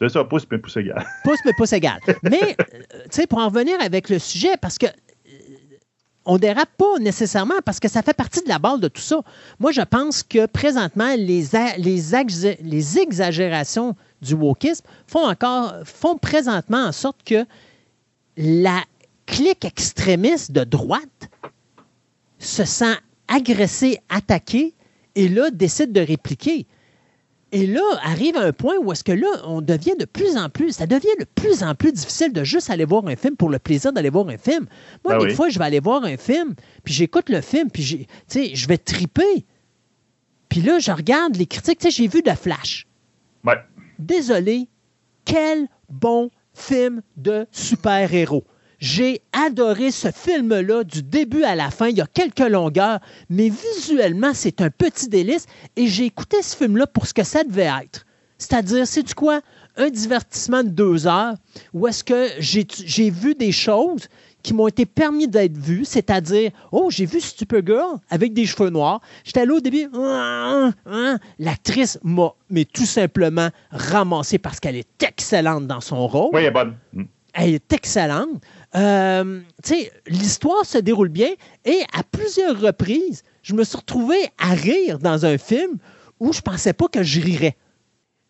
C'est 0.00 0.08
ça, 0.08 0.24
pouce, 0.24 0.46
mais 0.50 0.58
pouce 0.58 0.76
égal. 0.76 1.04
Pouce, 1.24 1.38
mais 1.44 1.52
pouce 1.52 1.72
égal. 1.72 2.00
Mais, 2.22 2.56
euh, 2.58 3.02
tu 3.04 3.08
sais, 3.10 3.26
pour 3.26 3.38
en 3.38 3.48
revenir 3.48 3.78
avec 3.80 4.08
le 4.08 4.18
sujet, 4.18 4.56
parce 4.58 4.78
que 4.78 4.86
euh, 4.86 4.90
on 6.24 6.38
dérape 6.38 6.70
pas 6.78 6.98
nécessairement, 6.98 7.60
parce 7.64 7.80
que 7.80 7.88
ça 7.88 8.00
fait 8.00 8.14
partie 8.14 8.42
de 8.42 8.48
la 8.48 8.58
base 8.58 8.80
de 8.80 8.88
tout 8.88 9.02
ça. 9.02 9.20
Moi, 9.58 9.72
je 9.72 9.82
pense 9.82 10.22
que 10.22 10.46
présentement, 10.46 11.14
les, 11.16 11.44
les, 11.76 12.56
les 12.62 12.98
exagérations 12.98 13.94
du 14.22 14.34
wokisme 14.34 14.86
font 15.06 15.26
encore, 15.28 15.74
font 15.84 16.16
présentement 16.16 16.84
en 16.86 16.92
sorte 16.92 17.22
que 17.22 17.44
la 18.38 18.82
clique 19.26 19.64
extrémiste 19.66 20.52
de 20.52 20.64
droite 20.64 21.28
se 22.38 22.64
sent 22.64 22.96
agressée, 23.28 23.98
attaquée, 24.08 24.74
et 25.14 25.28
là, 25.28 25.50
décide 25.50 25.92
de 25.92 26.00
répliquer. 26.00 26.66
Et 27.52 27.66
là, 27.66 27.82
arrive 28.02 28.36
un 28.36 28.52
point 28.52 28.76
où 28.78 28.92
est-ce 28.92 29.02
que 29.02 29.12
là, 29.12 29.26
on 29.44 29.60
devient 29.60 29.96
de 29.98 30.04
plus 30.04 30.36
en 30.36 30.48
plus, 30.48 30.72
ça 30.72 30.86
devient 30.86 31.08
de 31.18 31.24
plus 31.34 31.64
en 31.64 31.74
plus 31.74 31.92
difficile 31.92 32.32
de 32.32 32.44
juste 32.44 32.70
aller 32.70 32.84
voir 32.84 33.04
un 33.08 33.16
film 33.16 33.36
pour 33.36 33.50
le 33.50 33.58
plaisir 33.58 33.92
d'aller 33.92 34.10
voir 34.10 34.28
un 34.28 34.38
film. 34.38 34.66
Moi, 35.04 35.14
Ben 35.14 35.18
des 35.18 35.30
oui. 35.30 35.34
fois, 35.34 35.48
je 35.48 35.58
vais 35.58 35.64
aller 35.64 35.80
voir 35.80 36.04
un 36.04 36.16
film, 36.16 36.54
puis 36.84 36.94
j'écoute 36.94 37.28
le 37.28 37.40
film, 37.40 37.68
puis 37.70 38.06
je 38.32 38.68
vais 38.68 38.78
triper. 38.78 39.46
Puis 40.48 40.60
là, 40.60 40.78
je 40.78 40.92
regarde 40.92 41.36
les 41.36 41.46
critiques. 41.46 41.78
Tu 41.78 41.90
sais, 41.90 42.02
j'ai 42.02 42.08
vu 42.08 42.22
de 42.22 42.30
Flash. 42.30 42.86
Ouais. 43.44 43.54
Désolé, 43.98 44.68
quel 45.24 45.66
bon 45.88 46.30
film 46.54 47.02
de 47.16 47.46
super-héros. 47.50 48.44
J'ai 48.80 49.20
adoré 49.32 49.90
ce 49.90 50.08
film-là 50.10 50.84
du 50.84 51.02
début 51.02 51.44
à 51.44 51.54
la 51.54 51.70
fin. 51.70 51.88
Il 51.88 51.98
y 51.98 52.00
a 52.00 52.06
quelques 52.06 52.38
longueurs, 52.40 52.98
mais 53.28 53.50
visuellement, 53.50 54.32
c'est 54.34 54.62
un 54.62 54.70
petit 54.70 55.08
délice. 55.08 55.46
Et 55.76 55.86
j'ai 55.86 56.06
écouté 56.06 56.42
ce 56.42 56.56
film-là 56.56 56.86
pour 56.86 57.06
ce 57.06 57.12
que 57.12 57.22
ça 57.22 57.44
devait 57.44 57.70
être. 57.82 58.06
C'est-à-dire, 58.38 58.86
c'est 58.86 59.12
quoi? 59.14 59.42
Un 59.76 59.90
divertissement 59.90 60.62
de 60.64 60.70
deux 60.70 61.06
heures 61.06 61.34
où 61.74 61.86
est-ce 61.86 62.02
que 62.02 62.28
j'ai 62.38 63.10
vu 63.10 63.34
des 63.34 63.52
choses 63.52 64.08
qui 64.42 64.54
m'ont 64.54 64.68
été 64.68 64.86
permis 64.86 65.28
d'être 65.28 65.56
vus, 65.56 65.84
c'est-à-dire, 65.84 66.50
oh, 66.72 66.88
j'ai 66.90 67.04
vu 67.04 67.20
Supergirl 67.20 67.98
avec 68.08 68.32
des 68.32 68.46
cheveux 68.46 68.70
noirs. 68.70 69.00
J'étais 69.24 69.44
là 69.44 69.54
au 69.54 69.60
début, 69.60 69.88
Hein, 69.94 70.72
hein. 70.86 71.18
l'actrice 71.38 71.98
m'a 72.02 72.32
mais 72.48 72.64
tout 72.64 72.86
simplement 72.86 73.50
ramassé 73.70 74.38
parce 74.38 74.58
qu'elle 74.58 74.76
est 74.76 75.02
excellente 75.02 75.66
dans 75.66 75.80
son 75.80 76.06
rôle. 76.06 76.30
Oui, 76.32 76.40
elle 76.40 76.46
est 76.46 76.50
bonne. 76.50 76.74
Mm. 76.94 77.04
Elle 77.34 77.54
est 77.54 77.72
excellente. 77.72 78.42
Euh, 78.76 79.40
l'histoire 80.06 80.64
se 80.64 80.78
déroule 80.78 81.08
bien 81.08 81.30
et 81.64 81.82
à 81.92 82.02
plusieurs 82.04 82.60
reprises, 82.60 83.22
je 83.42 83.54
me 83.54 83.64
suis 83.64 83.76
retrouvé 83.76 84.16
à 84.38 84.50
rire 84.50 84.98
dans 84.98 85.26
un 85.26 85.38
film 85.38 85.78
où 86.20 86.32
je 86.32 86.40
pensais 86.40 86.72
pas 86.72 86.86
que 86.88 87.02
je 87.02 87.20
rirais. 87.20 87.56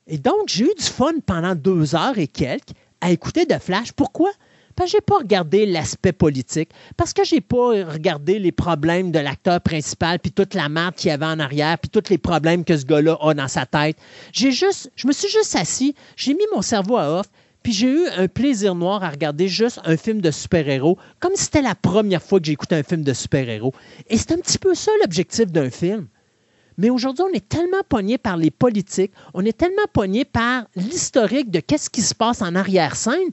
Et 0.07 0.19
donc, 0.19 0.49
j'ai 0.49 0.65
eu 0.65 0.75
du 0.77 0.85
fun 0.85 1.13
pendant 1.27 1.55
deux 1.55 1.95
heures 1.95 2.19
et 2.19 2.27
quelques 2.27 2.71
à 3.01 3.11
écouter 3.11 3.47
de 3.47 3.59
Flash. 3.59 3.93
Pourquoi? 3.93 4.31
Parce 4.77 4.93
que 4.93 4.97
j'ai 4.97 5.01
pas 5.03 5.19
regardé 5.19 5.67
l'aspect 5.67 6.13
politique, 6.13 6.71
parce 6.97 7.13
que 7.13 7.25
j'ai 7.25 7.41
pas 7.41 7.85
regardé 7.85 8.39
les 8.39 8.53
problèmes 8.53 9.11
de 9.11 9.19
l'acteur 9.19 9.61
principal, 9.61 10.19
puis 10.19 10.31
toute 10.31 10.55
la 10.55 10.69
merde 10.69 10.95
qu'il 10.95 11.09
y 11.09 11.13
avait 11.13 11.27
en 11.27 11.39
arrière, 11.39 11.77
puis 11.79 11.91
tous 11.91 12.09
les 12.09 12.19
problèmes 12.19 12.65
que 12.65 12.77
ce 12.77 12.85
gars-là 12.85 13.19
a 13.21 13.35
dans 13.35 13.49
sa 13.49 13.67
tête. 13.67 13.97
J'ai 14.33 14.53
juste, 14.53 14.91
je 14.97 15.07
me 15.07 15.13
suis 15.13 15.29
juste 15.29 15.55
assis, 15.57 15.95
j'ai 16.17 16.35
mis 16.35 16.47
mon 16.55 16.63
cerveau 16.63 16.97
à 16.97 17.21
off, 17.21 17.27
puis 17.63 17.73
j'ai 17.73 17.89
eu 17.89 18.07
un 18.17 18.29
plaisir 18.29 18.75
noir 18.75 19.05
à 19.05 19.11
regarder 19.11 19.49
juste 19.49 19.81
un 19.85 19.97
film 19.97 20.21
de 20.21 20.31
super-héros, 20.31 20.99
comme 21.19 21.33
si 21.35 21.45
c'était 21.45 21.63
la 21.63 21.75
première 21.75 22.23
fois 22.23 22.41
que 22.41 22.47
j'écoutais 22.47 22.77
un 22.77 22.83
film 22.83 23.03
de 23.03 23.13
super-héros. 23.13 23.75
Et 24.09 24.17
c'est 24.17 24.33
un 24.33 24.39
petit 24.39 24.59
peu 24.59 24.75
ça 24.75 24.91
l'objectif 25.03 25.47
d'un 25.47 25.71
film. 25.71 26.09
Mais 26.79 26.89
aujourd'hui, 26.89 27.25
on 27.31 27.35
est 27.35 27.47
tellement 27.47 27.83
pogné 27.87 28.17
par 28.17 28.39
les 28.39 28.51
politiques, 28.51 29.13
on 29.35 29.45
est 29.45 29.57
tellement 29.57 29.87
pogné 29.93 30.25
par 30.25 30.65
l'historique 30.75 31.51
de 31.51 31.61
qu'est-ce 31.61 31.91
qui 31.91 32.01
se 32.01 32.15
passe 32.15 32.41
en 32.41 32.55
arrière-scène, 32.55 33.31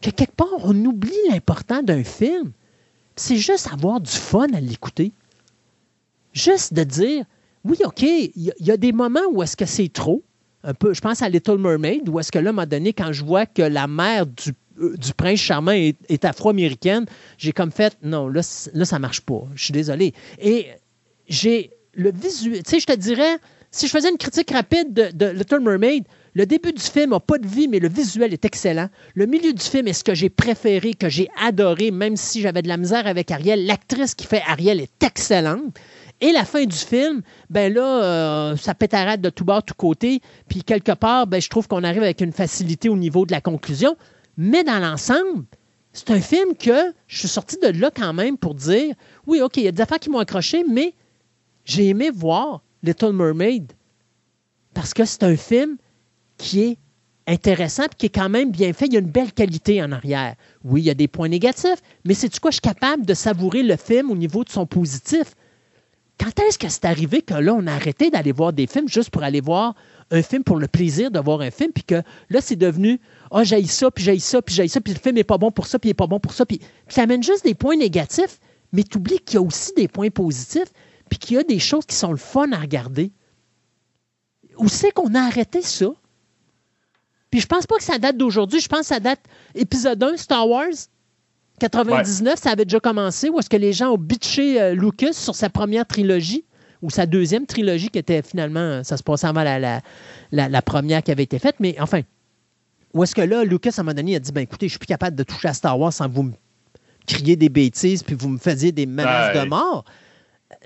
que 0.00 0.08
quelque 0.08 0.34
part, 0.34 0.48
on 0.60 0.74
oublie 0.86 1.12
l'important 1.28 1.82
d'un 1.82 2.04
film. 2.04 2.52
C'est 3.16 3.36
juste 3.36 3.68
avoir 3.70 4.00
du 4.00 4.10
fun 4.10 4.46
à 4.54 4.60
l'écouter. 4.60 5.12
Juste 6.32 6.72
de 6.72 6.84
dire, 6.84 7.26
oui, 7.64 7.76
OK, 7.84 8.00
il 8.00 8.30
y, 8.34 8.52
y 8.60 8.70
a 8.70 8.78
des 8.78 8.92
moments 8.92 9.28
où 9.30 9.42
est-ce 9.42 9.58
que 9.58 9.66
c'est 9.66 9.92
trop, 9.92 10.22
un 10.64 10.74
peu, 10.74 10.92
je 10.94 11.00
pense 11.00 11.22
à 11.22 11.28
Little 11.28 11.58
Mermaid, 11.58 12.08
où 12.08 12.18
est-ce 12.20 12.30
que 12.30 12.38
là, 12.38 12.48
à 12.48 12.52
un 12.52 12.52
moment 12.52 12.66
donné, 12.66 12.92
quand 12.92 13.12
je 13.12 13.24
vois 13.24 13.46
que 13.46 13.62
la 13.62 13.86
mère 13.86 14.26
du, 14.26 14.52
euh, 14.80 14.96
du 14.96 15.14
prince 15.14 15.40
charmant 15.40 15.72
est, 15.72 16.24
afro-américaine, 16.24 17.06
j'ai 17.38 17.52
comme 17.52 17.70
fait, 17.70 17.96
non, 18.02 18.28
là, 18.28 18.40
là 18.74 18.84
ça 18.84 18.98
marche 18.98 19.22
pas. 19.22 19.42
Je 19.54 19.64
suis 19.64 19.72
désolé. 19.72 20.12
Et 20.38 20.66
j'ai 21.28 21.70
le 21.94 22.12
visuel, 22.12 22.62
tu 22.62 22.70
sais, 22.70 22.80
je 22.80 22.86
te 22.86 22.96
dirais, 22.96 23.38
si 23.70 23.86
je 23.86 23.92
faisais 23.92 24.10
une 24.10 24.18
critique 24.18 24.50
rapide 24.50 24.92
de, 24.92 25.10
de 25.12 25.30
Little 25.30 25.60
Mermaid, 25.60 26.04
le 26.34 26.46
début 26.46 26.72
du 26.72 26.82
film 26.82 27.10
n'a 27.10 27.20
pas 27.20 27.38
de 27.38 27.46
vie, 27.46 27.66
mais 27.66 27.80
le 27.80 27.88
visuel 27.88 28.32
est 28.32 28.44
excellent. 28.44 28.88
Le 29.14 29.26
milieu 29.26 29.52
du 29.52 29.62
film 29.62 29.88
est 29.88 29.92
ce 29.92 30.04
que 30.04 30.14
j'ai 30.14 30.28
préféré, 30.28 30.94
que 30.94 31.08
j'ai 31.08 31.28
adoré, 31.40 31.90
même 31.90 32.16
si 32.16 32.40
j'avais 32.40 32.62
de 32.62 32.68
la 32.68 32.76
misère 32.76 33.06
avec 33.06 33.30
Ariel. 33.32 33.66
L'actrice 33.66 34.14
qui 34.14 34.26
fait 34.26 34.42
Ariel 34.46 34.80
est 34.80 35.02
excellente. 35.02 35.76
Et 36.20 36.32
la 36.32 36.44
fin 36.44 36.64
du 36.64 36.76
film, 36.76 37.22
ben 37.48 37.72
là, 37.72 38.04
euh, 38.04 38.56
ça 38.56 38.74
pétarade 38.74 39.22
de 39.22 39.30
tout 39.30 39.44
bord, 39.44 39.62
tout 39.62 39.74
côté. 39.74 40.20
Puis 40.48 40.62
quelque 40.62 40.92
part, 40.92 41.26
ben, 41.26 41.40
je 41.40 41.48
trouve 41.48 41.66
qu'on 41.66 41.82
arrive 41.82 42.02
avec 42.02 42.20
une 42.20 42.32
facilité 42.32 42.88
au 42.88 42.96
niveau 42.96 43.24
de 43.24 43.32
la 43.32 43.40
conclusion. 43.40 43.96
Mais 44.36 44.62
dans 44.62 44.78
l'ensemble, 44.78 45.44
c'est 45.92 46.10
un 46.10 46.20
film 46.20 46.54
que 46.56 46.92
je 47.06 47.18
suis 47.18 47.28
sorti 47.28 47.56
de 47.62 47.68
là 47.68 47.90
quand 47.94 48.12
même 48.12 48.36
pour 48.36 48.54
dire, 48.54 48.94
oui, 49.26 49.40
OK, 49.40 49.56
il 49.56 49.64
y 49.64 49.68
a 49.68 49.72
des 49.72 49.80
affaires 49.80 49.98
qui 49.98 50.10
m'ont 50.10 50.18
accroché, 50.18 50.64
mais 50.70 50.94
j'ai 51.64 51.88
aimé 51.88 52.10
voir 52.10 52.62
Little 52.82 53.12
Mermaid 53.12 53.72
parce 54.74 54.94
que 54.94 55.04
c'est 55.04 55.22
un 55.24 55.36
film 55.36 55.76
qui 56.36 56.62
est 56.62 56.78
intéressant 57.26 57.84
et 57.84 57.96
qui 57.96 58.06
est 58.06 58.14
quand 58.14 58.28
même 58.28 58.50
bien 58.50 58.72
fait. 58.72 58.86
Il 58.86 58.94
y 58.94 58.96
a 58.96 59.00
une 59.00 59.10
belle 59.10 59.32
qualité 59.32 59.82
en 59.82 59.92
arrière. 59.92 60.34
Oui, 60.64 60.82
il 60.82 60.84
y 60.84 60.90
a 60.90 60.94
des 60.94 61.08
points 61.08 61.28
négatifs, 61.28 61.80
mais 62.04 62.14
c'est 62.14 62.38
quoi? 62.38 62.50
Je 62.50 62.56
suis 62.56 62.60
capable 62.60 63.06
de 63.06 63.14
savourer 63.14 63.62
le 63.62 63.76
film 63.76 64.10
au 64.10 64.16
niveau 64.16 64.44
de 64.44 64.50
son 64.50 64.66
positif. 64.66 65.34
Quand 66.20 66.38
est-ce 66.40 66.58
que 66.58 66.68
c'est 66.68 66.84
arrivé 66.84 67.22
que 67.22 67.32
là, 67.32 67.54
on 67.54 67.66
a 67.66 67.72
arrêté 67.72 68.10
d'aller 68.10 68.32
voir 68.32 68.52
des 68.52 68.66
films 68.66 68.88
juste 68.88 69.08
pour 69.08 69.22
aller 69.22 69.40
voir 69.40 69.74
un 70.10 70.22
film 70.22 70.44
pour 70.44 70.58
le 70.58 70.68
plaisir 70.68 71.10
de 71.10 71.18
voir 71.18 71.40
un 71.40 71.50
film, 71.50 71.72
puis 71.72 71.82
que 71.82 72.02
là, 72.28 72.40
c'est 72.42 72.56
devenu 72.56 73.00
Ah, 73.30 73.42
j'ai 73.42 73.64
ça, 73.64 73.90
puis 73.90 74.04
j'ai 74.04 74.18
ça, 74.18 74.42
puis 74.42 74.54
j'ai 74.54 74.68
ça, 74.68 74.82
puis 74.82 74.92
le 74.92 74.98
film 74.98 75.14
n'est 75.14 75.24
pas 75.24 75.38
bon 75.38 75.50
pour 75.50 75.66
ça, 75.66 75.78
puis 75.78 75.88
il 75.88 75.92
n'est 75.92 75.94
pas 75.94 76.06
bon 76.06 76.20
pour 76.20 76.34
ça, 76.34 76.44
puis 76.44 76.60
ça 76.88 77.02
amène 77.02 77.22
juste 77.22 77.44
des 77.44 77.54
points 77.54 77.76
négatifs, 77.76 78.38
mais 78.72 78.82
tu 78.82 78.98
oublies 78.98 79.20
qu'il 79.20 79.36
y 79.36 79.38
a 79.38 79.42
aussi 79.42 79.72
des 79.74 79.88
points 79.88 80.10
positifs, 80.10 80.70
puis 81.08 81.18
qu'il 81.18 81.36
y 81.36 81.38
a 81.38 81.42
des 81.42 81.58
choses 81.58 81.86
qui 81.86 81.96
sont 81.96 82.10
le 82.10 82.18
fun 82.18 82.52
à 82.52 82.58
regarder. 82.58 83.12
Où 84.58 84.68
c'est 84.68 84.90
qu'on 84.90 85.14
a 85.14 85.22
arrêté 85.22 85.62
ça? 85.62 85.86
Puis 87.30 87.40
je 87.40 87.46
pense 87.46 87.66
pas 87.66 87.76
que 87.76 87.82
ça 87.82 87.98
date 87.98 88.18
d'aujourd'hui, 88.18 88.60
je 88.60 88.68
pense 88.68 88.80
que 88.80 88.86
ça 88.86 89.00
date 89.00 89.20
épisode 89.54 90.02
1, 90.02 90.18
Star 90.18 90.46
Wars. 90.46 90.74
99, 91.60 92.38
ça 92.38 92.50
avait 92.50 92.64
déjà 92.64 92.80
commencé, 92.80 93.28
où 93.28 93.38
est-ce 93.38 93.48
que 93.50 93.56
les 93.56 93.72
gens 93.72 93.90
ont 93.90 93.98
bitché 93.98 94.60
euh, 94.60 94.74
Lucas 94.74 95.12
sur 95.12 95.34
sa 95.34 95.48
première 95.50 95.86
trilogie, 95.86 96.44
ou 96.82 96.90
sa 96.90 97.06
deuxième 97.06 97.46
trilogie 97.46 97.88
qui 97.90 97.98
était 97.98 98.22
finalement, 98.22 98.60
euh, 98.60 98.82
ça 98.82 98.96
se 98.96 99.02
passait 99.02 99.26
avant 99.26 99.42
la, 99.44 99.58
la, 99.58 99.80
la- 100.32 100.48
la 100.48 100.62
première 100.62 101.02
qui 101.02 101.10
avait 101.12 101.22
été 101.24 101.38
faite, 101.38 101.56
mais 101.60 101.76
enfin, 101.80 102.00
où 102.94 103.04
est-ce 103.04 103.14
que 103.14 103.20
là, 103.20 103.44
Lucas, 103.44 103.74
à 103.76 103.80
un 103.80 103.84
moment 103.84 103.94
donné, 103.94 104.12
il 104.12 104.16
a 104.16 104.18
dit, 104.20 104.32
ben 104.32 104.40
écoutez, 104.40 104.66
je 104.66 104.70
suis 104.72 104.78
plus 104.78 104.86
capable 104.86 105.16
de 105.16 105.22
toucher 105.22 105.48
à 105.48 105.54
Star 105.54 105.78
Wars 105.78 105.92
sans 105.92 106.08
vous 106.08 106.24
me 106.24 106.32
crier 107.06 107.36
des 107.36 107.48
bêtises, 107.48 108.02
puis 108.02 108.14
vous 108.16 108.28
me 108.28 108.38
faisiez 108.38 108.72
des 108.72 108.86
menaces 108.86 109.34
Ouais. 109.36 109.44
de 109.44 109.48
mort. 109.48 109.84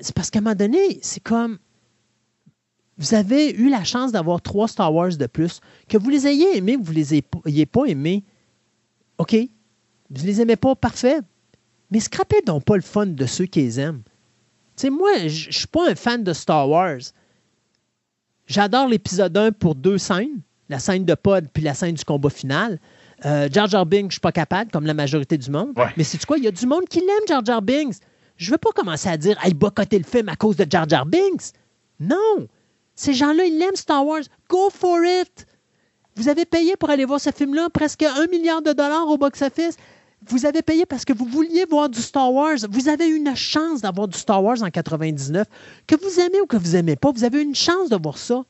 C'est 0.01 0.15
parce 0.15 0.31
qu'à 0.31 0.39
un 0.39 0.43
moment 0.43 0.55
donné, 0.55 0.99
c'est 1.03 1.21
comme, 1.23 1.59
vous 2.97 3.15
avez 3.15 3.51
eu 3.51 3.69
la 3.69 3.83
chance 3.85 4.13
d'avoir 4.13 4.41
trois 4.41 4.69
Star 4.69 4.95
Wars 4.95 5.17
de 5.17 5.27
plus, 5.27 5.61
que 5.89 5.99
vous 5.99 6.09
les 6.11 6.27
ayez 6.27 6.57
aimés 6.57 6.77
ou 6.77 6.83
vous 6.83 6.93
les 6.93 7.15
ayez 7.15 7.67
pas 7.67 7.85
aimés, 7.87 8.23
OK, 9.19 9.37
vous 10.21 10.27
les 10.27 10.41
aimez 10.41 10.57
pas, 10.57 10.75
parfait. 10.75 11.21
Mais 11.91 12.01
scrapez 12.01 12.43
donc 12.43 12.65
pas 12.65 12.77
le 12.77 12.83
fun 12.83 13.07
de 13.07 13.27
ceux 13.27 13.47
qui 13.47 13.61
les 13.61 13.81
aiment. 13.81 14.03
Tu 14.77 14.83
sais, 14.83 14.91
moi, 14.91 15.11
je 15.29 15.51
je 15.51 15.59
suis 15.59 15.67
pas 15.67 15.91
un 15.91 15.95
fan 15.95 16.25
de 16.25 16.33
Star 16.33 16.69
Wars. 16.69 17.01
J'adore 18.47 18.89
l'épisode 18.89 19.37
1 19.37 19.53
pour 19.53 19.75
deux 19.75 19.99
scènes, 19.99 20.41
la 20.69 20.79
scène 20.79 21.05
de 21.05 21.15
pod 21.15 21.49
puis 21.53 21.63
la 21.63 21.75
scène 21.75 21.95
du 21.95 22.05
combat 22.05 22.31
final. 22.31 22.79
Euh, 23.25 23.49
Jar 23.51 23.69
Jar 23.69 23.87
Binks, 23.87 24.11
je 24.11 24.15
suis 24.15 24.21
pas 24.21 24.33
capable, 24.33 24.71
comme 24.71 24.87
la 24.87 24.95
majorité 24.95 25.39
du 25.39 25.51
monde. 25.51 25.73
Ouais. 25.77 25.93
Mais 25.97 26.05
c'est 26.05 26.23
quoi? 26.27 26.37
Il 26.37 26.45
y 26.45 26.49
a 26.49 26.51
du 26.51 26.67
monde 26.67 26.85
qui 26.89 27.01
l'aime, 27.01 27.27
Jar 27.29 27.45
Jar 27.45 27.63
Binks. 27.63 27.97
Je 28.37 28.51
veux 28.51 28.59
pas 28.59 28.71
commencer 28.75 29.09
à 29.09 29.17
dire, 29.17 29.39
hey, 29.45 29.55
boycotter 29.55 29.99
le 29.99 30.05
film 30.05 30.29
à 30.29 30.37
cause 30.37 30.57
de 30.57 30.67
Jar 30.69 30.89
Jar 30.89 31.07
Binks. 31.07 31.53
Non! 32.01 32.49
Ces 32.97 33.15
gens-là, 33.15 33.45
ils 33.45 33.59
l'aiment, 33.59 33.77
Star 33.77 34.05
Wars. 34.05 34.23
Go 34.49 34.69
for 34.71 34.99
it! 35.05 35.47
Vous 36.17 36.29
avez 36.29 36.45
payé 36.45 36.77
pour 36.77 36.91
aller 36.91 37.05
voir 37.05 37.21
ce 37.21 37.31
film-là 37.31 37.69
presque 37.71 38.03
un 38.03 38.27
milliard 38.27 38.63
de 38.63 38.73
dollars 38.73 39.09
au 39.09 39.17
box-office. 39.17 39.77
Vous 40.29 40.47
avez 40.47 40.63
payé 40.63 40.87
parce 40.87 41.05
que 41.05 41.13
vous 41.13 41.27
vouliez 41.27 41.65
voir 41.69 41.89
du 41.89 42.01
Star 42.01 42.33
Wars. 42.33 42.57
Vous 42.71 42.89
avez 42.89 43.09
eu 43.09 43.17
une 43.17 43.35
chance 43.37 43.83
d'avoir 43.83 44.09
du 44.09 44.19
Star 44.19 44.43
Wars 44.43 44.63
en 44.63 44.71
99. 44.71 45.47
Que 45.87 45.97
vous 45.97 46.21
aimez 46.21 46.41
ou 46.41 46.47
que 46.47 46.57
vous 46.57 46.77
aimez 46.77 46.97
pas, 46.97 47.13
vous 47.13 47.25
avez 47.25 47.39
eu 47.41 47.45
une 47.45 47.55
chance 47.55 47.91
de 47.91 47.97
voir 47.97 48.17
ça. 48.17 48.43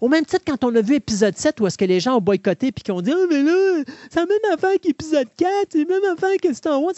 Au 0.00 0.08
même 0.08 0.24
titre, 0.24 0.44
quand 0.46 0.62
on 0.62 0.74
a 0.74 0.80
vu 0.82 0.94
épisode 0.94 1.36
7, 1.36 1.60
où 1.60 1.66
est-ce 1.66 1.78
que 1.78 1.84
les 1.84 2.00
gens 2.00 2.16
ont 2.16 2.20
boycotté 2.20 2.70
puis 2.70 2.82
qui 2.82 2.92
ont 2.92 3.00
dit 3.00 3.12
Ah, 3.12 3.26
mais 3.30 3.42
là, 3.42 3.82
c'est 4.10 4.20
la 4.20 4.26
même 4.26 4.54
affaire 4.54 4.78
qu'épisode 4.80 5.28
4, 5.36 5.50
c'est 5.70 5.78
la 5.78 5.84
même 5.86 6.12
affaire 6.12 6.36
que 6.40 6.52
Star 6.52 6.80
Wars. 6.80 6.94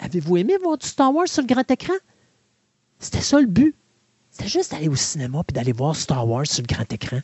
Avez-vous 0.00 0.36
aimé 0.36 0.56
voir 0.60 0.76
du 0.76 0.86
Star 0.86 1.14
Wars 1.14 1.28
sur 1.28 1.42
le 1.42 1.46
grand 1.46 1.70
écran? 1.70 1.94
C'était 2.98 3.20
ça 3.20 3.40
le 3.40 3.46
but. 3.46 3.74
C'était 4.30 4.48
juste 4.48 4.72
d'aller 4.72 4.88
au 4.88 4.96
cinéma 4.96 5.42
puis 5.46 5.54
d'aller 5.54 5.72
voir 5.72 5.94
Star 5.94 6.26
Wars 6.28 6.46
sur 6.46 6.62
le 6.62 6.74
grand 6.74 6.90
écran. 6.92 7.20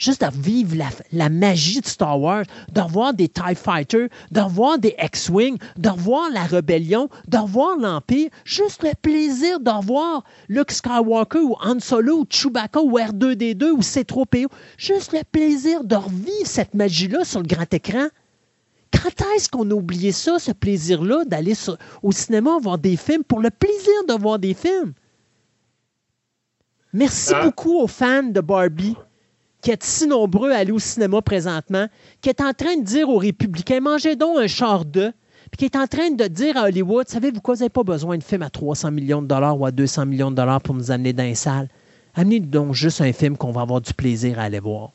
Juste 0.00 0.22
de 0.22 0.30
vivre 0.42 0.76
la, 0.76 0.88
la 1.12 1.28
magie 1.28 1.82
de 1.82 1.86
Star 1.86 2.18
Wars, 2.18 2.44
de 2.72 2.80
revoir 2.80 3.12
des 3.12 3.28
TIE 3.28 3.54
Fighters, 3.54 4.08
de 4.30 4.40
revoir 4.40 4.78
des 4.78 4.94
X-Wing, 4.98 5.58
de 5.76 5.88
revoir 5.90 6.30
la 6.30 6.44
rébellion, 6.44 7.10
de 7.28 7.36
revoir 7.36 7.76
l'Empire. 7.76 8.30
Juste 8.46 8.82
le 8.82 8.92
plaisir 9.02 9.60
de 9.60 9.70
revoir 9.70 10.24
Luke 10.48 10.70
Skywalker 10.70 11.40
ou 11.40 11.54
Han 11.62 11.80
Solo 11.80 12.20
ou 12.20 12.26
Chewbacca 12.30 12.80
ou 12.80 12.98
R2D2 12.98 13.72
ou 13.72 13.80
C3PO. 13.80 14.46
Juste 14.78 15.12
le 15.12 15.20
plaisir 15.30 15.84
de 15.84 15.96
revivre 15.96 16.46
cette 16.46 16.72
magie-là 16.72 17.24
sur 17.26 17.40
le 17.40 17.46
grand 17.46 17.72
écran. 17.74 18.06
Quand 18.90 19.22
est-ce 19.36 19.50
qu'on 19.50 19.70
a 19.70 19.74
oublié 19.74 20.12
ça, 20.12 20.38
ce 20.38 20.52
plaisir-là, 20.52 21.24
d'aller 21.26 21.52
au 22.02 22.10
cinéma 22.10 22.56
voir 22.58 22.78
des 22.78 22.96
films 22.96 23.22
pour 23.22 23.40
le 23.40 23.50
plaisir 23.50 23.92
de 24.08 24.14
voir 24.14 24.38
des 24.38 24.54
films? 24.54 24.94
Merci 26.94 27.32
Ah. 27.36 27.44
beaucoup 27.44 27.78
aux 27.78 27.86
fans 27.86 28.22
de 28.22 28.40
Barbie 28.40 28.96
qui 29.60 29.70
êtes 29.70 29.84
si 29.84 30.06
nombreux 30.06 30.52
à 30.52 30.56
aller 30.56 30.72
au 30.72 30.78
cinéma 30.78 31.22
présentement, 31.22 31.86
qui 32.20 32.28
est 32.28 32.40
en 32.40 32.52
train 32.52 32.76
de 32.76 32.84
dire 32.84 33.08
aux 33.08 33.18
républicains, 33.18 33.80
mangez 33.80 34.16
donc 34.16 34.38
un 34.38 34.46
char 34.46 34.84
de, 34.84 35.12
puis 35.50 35.58
qui 35.58 35.64
est 35.64 35.76
en 35.76 35.86
train 35.86 36.10
de 36.10 36.26
dire 36.26 36.56
à 36.56 36.64
Hollywood, 36.64 37.08
savez-vous 37.08 37.40
quoi, 37.40 37.54
vous 37.54 37.60
n'avez 37.60 37.70
pas 37.70 37.82
besoin 37.82 38.16
de 38.16 38.22
film 38.22 38.42
à 38.42 38.50
300 38.50 38.90
millions 38.90 39.22
de 39.22 39.26
dollars 39.26 39.58
ou 39.58 39.66
à 39.66 39.70
200 39.70 40.06
millions 40.06 40.30
de 40.30 40.36
dollars 40.36 40.60
pour 40.60 40.74
nous 40.74 40.90
amener 40.90 41.12
dans 41.12 41.24
les 41.24 41.34
salles. 41.34 41.68
Amenez 42.14 42.40
donc 42.40 42.74
juste 42.74 43.00
un 43.00 43.12
film 43.12 43.36
qu'on 43.36 43.52
va 43.52 43.62
avoir 43.62 43.80
du 43.80 43.92
plaisir 43.94 44.38
à 44.38 44.44
aller 44.44 44.60
voir. 44.60 44.92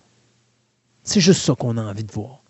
C'est 1.03 1.22
juste 1.22 1.41
ça 1.41 1.53
qu'on 1.55 1.78
a 1.78 1.84
envie 1.84 2.03
de 2.03 2.11
voir. 2.11 2.45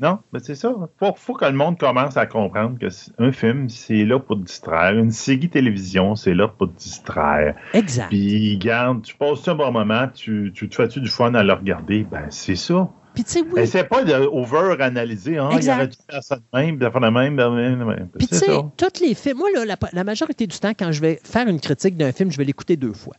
Non, 0.00 0.18
mais 0.32 0.40
c'est 0.42 0.54
ça. 0.54 0.74
Faut, 0.98 1.14
faut 1.16 1.32
que 1.34 1.46
le 1.46 1.52
monde 1.52 1.78
commence 1.78 2.16
à 2.18 2.26
comprendre 2.26 2.78
que 2.78 2.88
un 3.18 3.32
film, 3.32 3.68
c'est 3.70 4.04
là 4.04 4.18
pour 4.18 4.36
te 4.36 4.42
distraire. 4.44 4.92
Une 4.98 5.10
série 5.10 5.48
télévision, 5.48 6.16
c'est 6.16 6.34
là 6.34 6.48
pour 6.48 6.68
te 6.70 6.78
distraire. 6.78 7.54
Exact. 7.72 8.08
Puis, 8.08 8.58
garde, 8.58 9.02
tu 9.02 9.14
passes 9.14 9.48
un 9.48 9.54
bon 9.54 9.72
moment, 9.72 10.06
tu, 10.14 10.52
tu 10.54 10.68
te 10.68 10.74
fais-tu 10.74 11.00
du 11.00 11.08
fun 11.08 11.32
à 11.34 11.42
le 11.42 11.52
regarder? 11.54 12.04
Ben, 12.04 12.26
c'est 12.30 12.56
ça. 12.56 12.88
Puis 13.14 13.24
tu 13.24 13.30
sais, 13.30 13.40
oui. 13.50 13.60
Essaie 13.62 13.84
pas 13.84 14.04
de 14.04 14.12
over-analyser. 14.12 15.38
Hein? 15.38 15.48
Il 15.52 15.56
Exact. 15.56 15.74
aurait 15.76 15.86
dû 15.88 15.96
faire 16.10 16.22
ça 16.22 16.36
de 16.36 16.42
même, 16.52 16.76
de 16.76 16.90
faire 16.90 17.00
de 17.00 17.08
même, 17.08 17.36
de 17.36 17.44
même. 17.84 18.08
Puis 18.18 18.26
tu 18.28 18.34
sais, 18.36 18.46
tous 18.76 19.00
les 19.00 19.14
films, 19.14 19.38
moi, 19.38 19.48
là, 19.54 19.64
la, 19.64 19.76
la 19.92 20.04
majorité 20.04 20.46
du 20.46 20.58
temps, 20.58 20.72
quand 20.78 20.92
je 20.92 21.00
vais 21.00 21.18
faire 21.24 21.48
une 21.48 21.58
critique 21.60 21.96
d'un 21.96 22.12
film, 22.12 22.30
je 22.30 22.36
vais 22.36 22.44
l'écouter 22.44 22.76
deux 22.76 22.92
fois. 22.92 23.14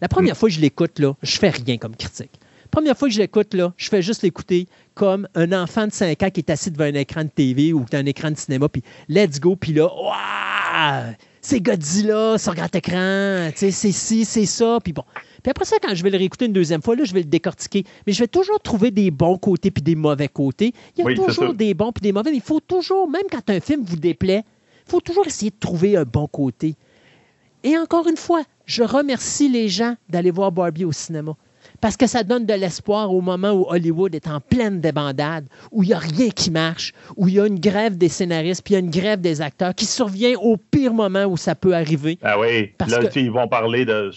La 0.00 0.06
Hmm. 0.06 0.10
première 0.10 0.36
fois 0.36 0.48
que 0.48 0.54
je 0.54 0.60
l'écoute, 0.60 0.98
là, 1.00 1.14
je 1.22 1.36
fais 1.38 1.50
rien 1.50 1.78
comme 1.78 1.96
critique. 1.96 2.30
La 2.74 2.80
première 2.80 2.98
fois 2.98 3.06
que 3.06 3.14
je 3.14 3.20
l'écoute, 3.20 3.54
là, 3.54 3.72
je 3.76 3.88
fais 3.88 4.02
juste 4.02 4.22
l'écouter 4.22 4.66
comme 4.94 5.28
un 5.36 5.52
enfant 5.52 5.86
de 5.86 5.92
5 5.92 6.20
ans 6.24 6.30
qui 6.30 6.40
est 6.40 6.50
assis 6.50 6.72
devant 6.72 6.86
un 6.86 6.94
écran 6.94 7.22
de 7.22 7.28
TV 7.28 7.72
ou 7.72 7.84
un 7.92 8.04
écran 8.04 8.32
de 8.32 8.36
cinéma, 8.36 8.68
puis 8.68 8.82
let's 9.08 9.38
go, 9.38 9.54
puis 9.54 9.72
là, 9.74 9.84
waouh, 9.84 11.14
c'est 11.40 11.60
Godzilla 11.60 12.36
sur 12.36 12.52
grand 12.52 12.74
écran, 12.74 13.50
tu 13.52 13.58
sais, 13.58 13.70
c'est 13.70 13.92
ci, 13.92 14.24
c'est 14.24 14.46
ça, 14.46 14.80
puis 14.82 14.92
bon. 14.92 15.04
Puis 15.44 15.50
après 15.52 15.64
ça, 15.64 15.76
quand 15.80 15.94
je 15.94 16.02
vais 16.02 16.10
le 16.10 16.18
réécouter 16.18 16.46
une 16.46 16.52
deuxième 16.52 16.82
fois, 16.82 16.96
là, 16.96 17.04
je 17.04 17.14
vais 17.14 17.20
le 17.20 17.26
décortiquer. 17.26 17.84
Mais 18.08 18.12
je 18.12 18.18
vais 18.18 18.26
toujours 18.26 18.58
trouver 18.58 18.90
des 18.90 19.12
bons 19.12 19.38
côtés 19.38 19.70
puis 19.70 19.80
des 19.80 19.94
mauvais 19.94 20.26
côtés. 20.26 20.74
Il 20.96 20.98
y 20.98 21.02
a 21.02 21.06
Oui, 21.06 21.14
toujours 21.14 21.54
des 21.54 21.74
bons 21.74 21.92
puis 21.92 22.02
des 22.02 22.10
mauvais, 22.10 22.32
mais 22.32 22.38
il 22.38 22.42
faut 22.42 22.58
toujours, 22.58 23.08
même 23.08 23.22
quand 23.30 23.50
un 23.50 23.60
film 23.60 23.84
vous 23.84 23.94
déplaît, 23.94 24.42
il 24.84 24.90
faut 24.90 25.00
toujours 25.00 25.28
essayer 25.28 25.52
de 25.52 25.60
trouver 25.60 25.96
un 25.96 26.02
bon 26.02 26.26
côté. 26.26 26.74
Et 27.62 27.78
encore 27.78 28.08
une 28.08 28.16
fois, 28.16 28.42
je 28.66 28.82
remercie 28.82 29.48
les 29.48 29.68
gens 29.68 29.94
d'aller 30.08 30.32
voir 30.32 30.50
Barbie 30.50 30.84
au 30.84 30.92
cinéma. 30.92 31.36
Parce 31.84 31.98
que 31.98 32.06
ça 32.06 32.22
donne 32.22 32.46
de 32.46 32.54
l'espoir 32.54 33.12
au 33.12 33.20
moment 33.20 33.52
où 33.52 33.66
Hollywood 33.68 34.14
est 34.14 34.26
en 34.26 34.40
pleine 34.40 34.80
débandade, 34.80 35.44
où 35.70 35.82
il 35.82 35.88
n'y 35.88 35.92
a 35.92 35.98
rien 35.98 36.30
qui 36.30 36.50
marche, 36.50 36.94
où 37.18 37.28
il 37.28 37.34
y 37.34 37.40
a 37.40 37.46
une 37.46 37.60
grève 37.60 37.98
des 37.98 38.08
scénaristes, 38.08 38.62
puis 38.64 38.72
il 38.72 38.76
y 38.76 38.80
a 38.80 38.80
une 38.80 38.90
grève 38.90 39.20
des 39.20 39.42
acteurs 39.42 39.74
qui 39.74 39.84
survient 39.84 40.32
au 40.40 40.56
pire 40.56 40.94
moment 40.94 41.26
où 41.26 41.36
ça 41.36 41.54
peut 41.54 41.74
arriver. 41.74 42.18
Ah 42.22 42.40
oui. 42.40 42.72
Parce 42.78 42.90
là, 42.90 43.04
que- 43.04 43.18
ils 43.20 43.30
vont 43.30 43.48
parler 43.48 43.84
de 43.84 44.10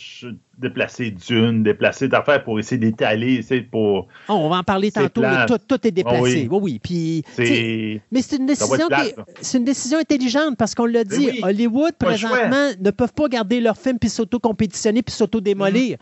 déplacer 0.58 1.12
d'une, 1.12 1.62
déplacer 1.62 2.08
d'affaires 2.08 2.42
pour 2.42 2.58
essayer 2.58 2.80
d'étaler, 2.80 3.34
essayer 3.34 3.62
pour. 3.62 4.08
Oh, 4.30 4.34
on 4.34 4.48
va 4.50 4.60
en 4.60 4.64
parler 4.64 4.90
tantôt, 4.90 5.20
plate. 5.20 5.50
tout, 5.50 5.58
tout 5.68 5.88
est 5.88 5.92
déplacé. 5.92 6.20
Oh 6.20 6.24
oui. 6.24 6.48
oui, 6.50 6.60
oui. 6.62 6.80
Puis, 6.82 7.24
C'est. 7.34 8.02
Mais 8.14 8.22
c'est 8.22 8.38
une 8.38 8.46
décision, 8.46 8.88
qui 8.88 9.14
c'est 9.42 9.58
une 9.58 9.66
décision 9.66 10.00
intelligente 10.00 10.56
parce 10.58 10.74
qu'on 10.74 10.86
l'a 10.86 11.04
dit, 11.04 11.32
oui. 11.32 11.40
Hollywood 11.44 11.94
présentement 12.00 12.70
ne 12.80 12.92
peuvent 12.92 13.14
pas 13.14 13.28
garder 13.28 13.60
leur 13.60 13.78
film 13.78 14.00
puis 14.00 14.10
s'auto-compétitionner 14.10 15.02
puis 15.04 15.14
s'auto-démolir. 15.14 15.98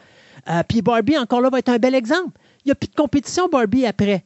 Euh, 0.49 0.61
puis 0.67 0.81
Barbie 0.81 1.17
encore 1.17 1.41
là 1.41 1.49
va 1.49 1.59
être 1.59 1.69
un 1.69 1.77
bel 1.77 1.95
exemple. 1.95 2.37
Il 2.63 2.69
n'y 2.69 2.71
a 2.71 2.75
plus 2.75 2.87
de 2.89 2.95
compétition 2.95 3.47
Barbie 3.47 3.85
après. 3.85 4.23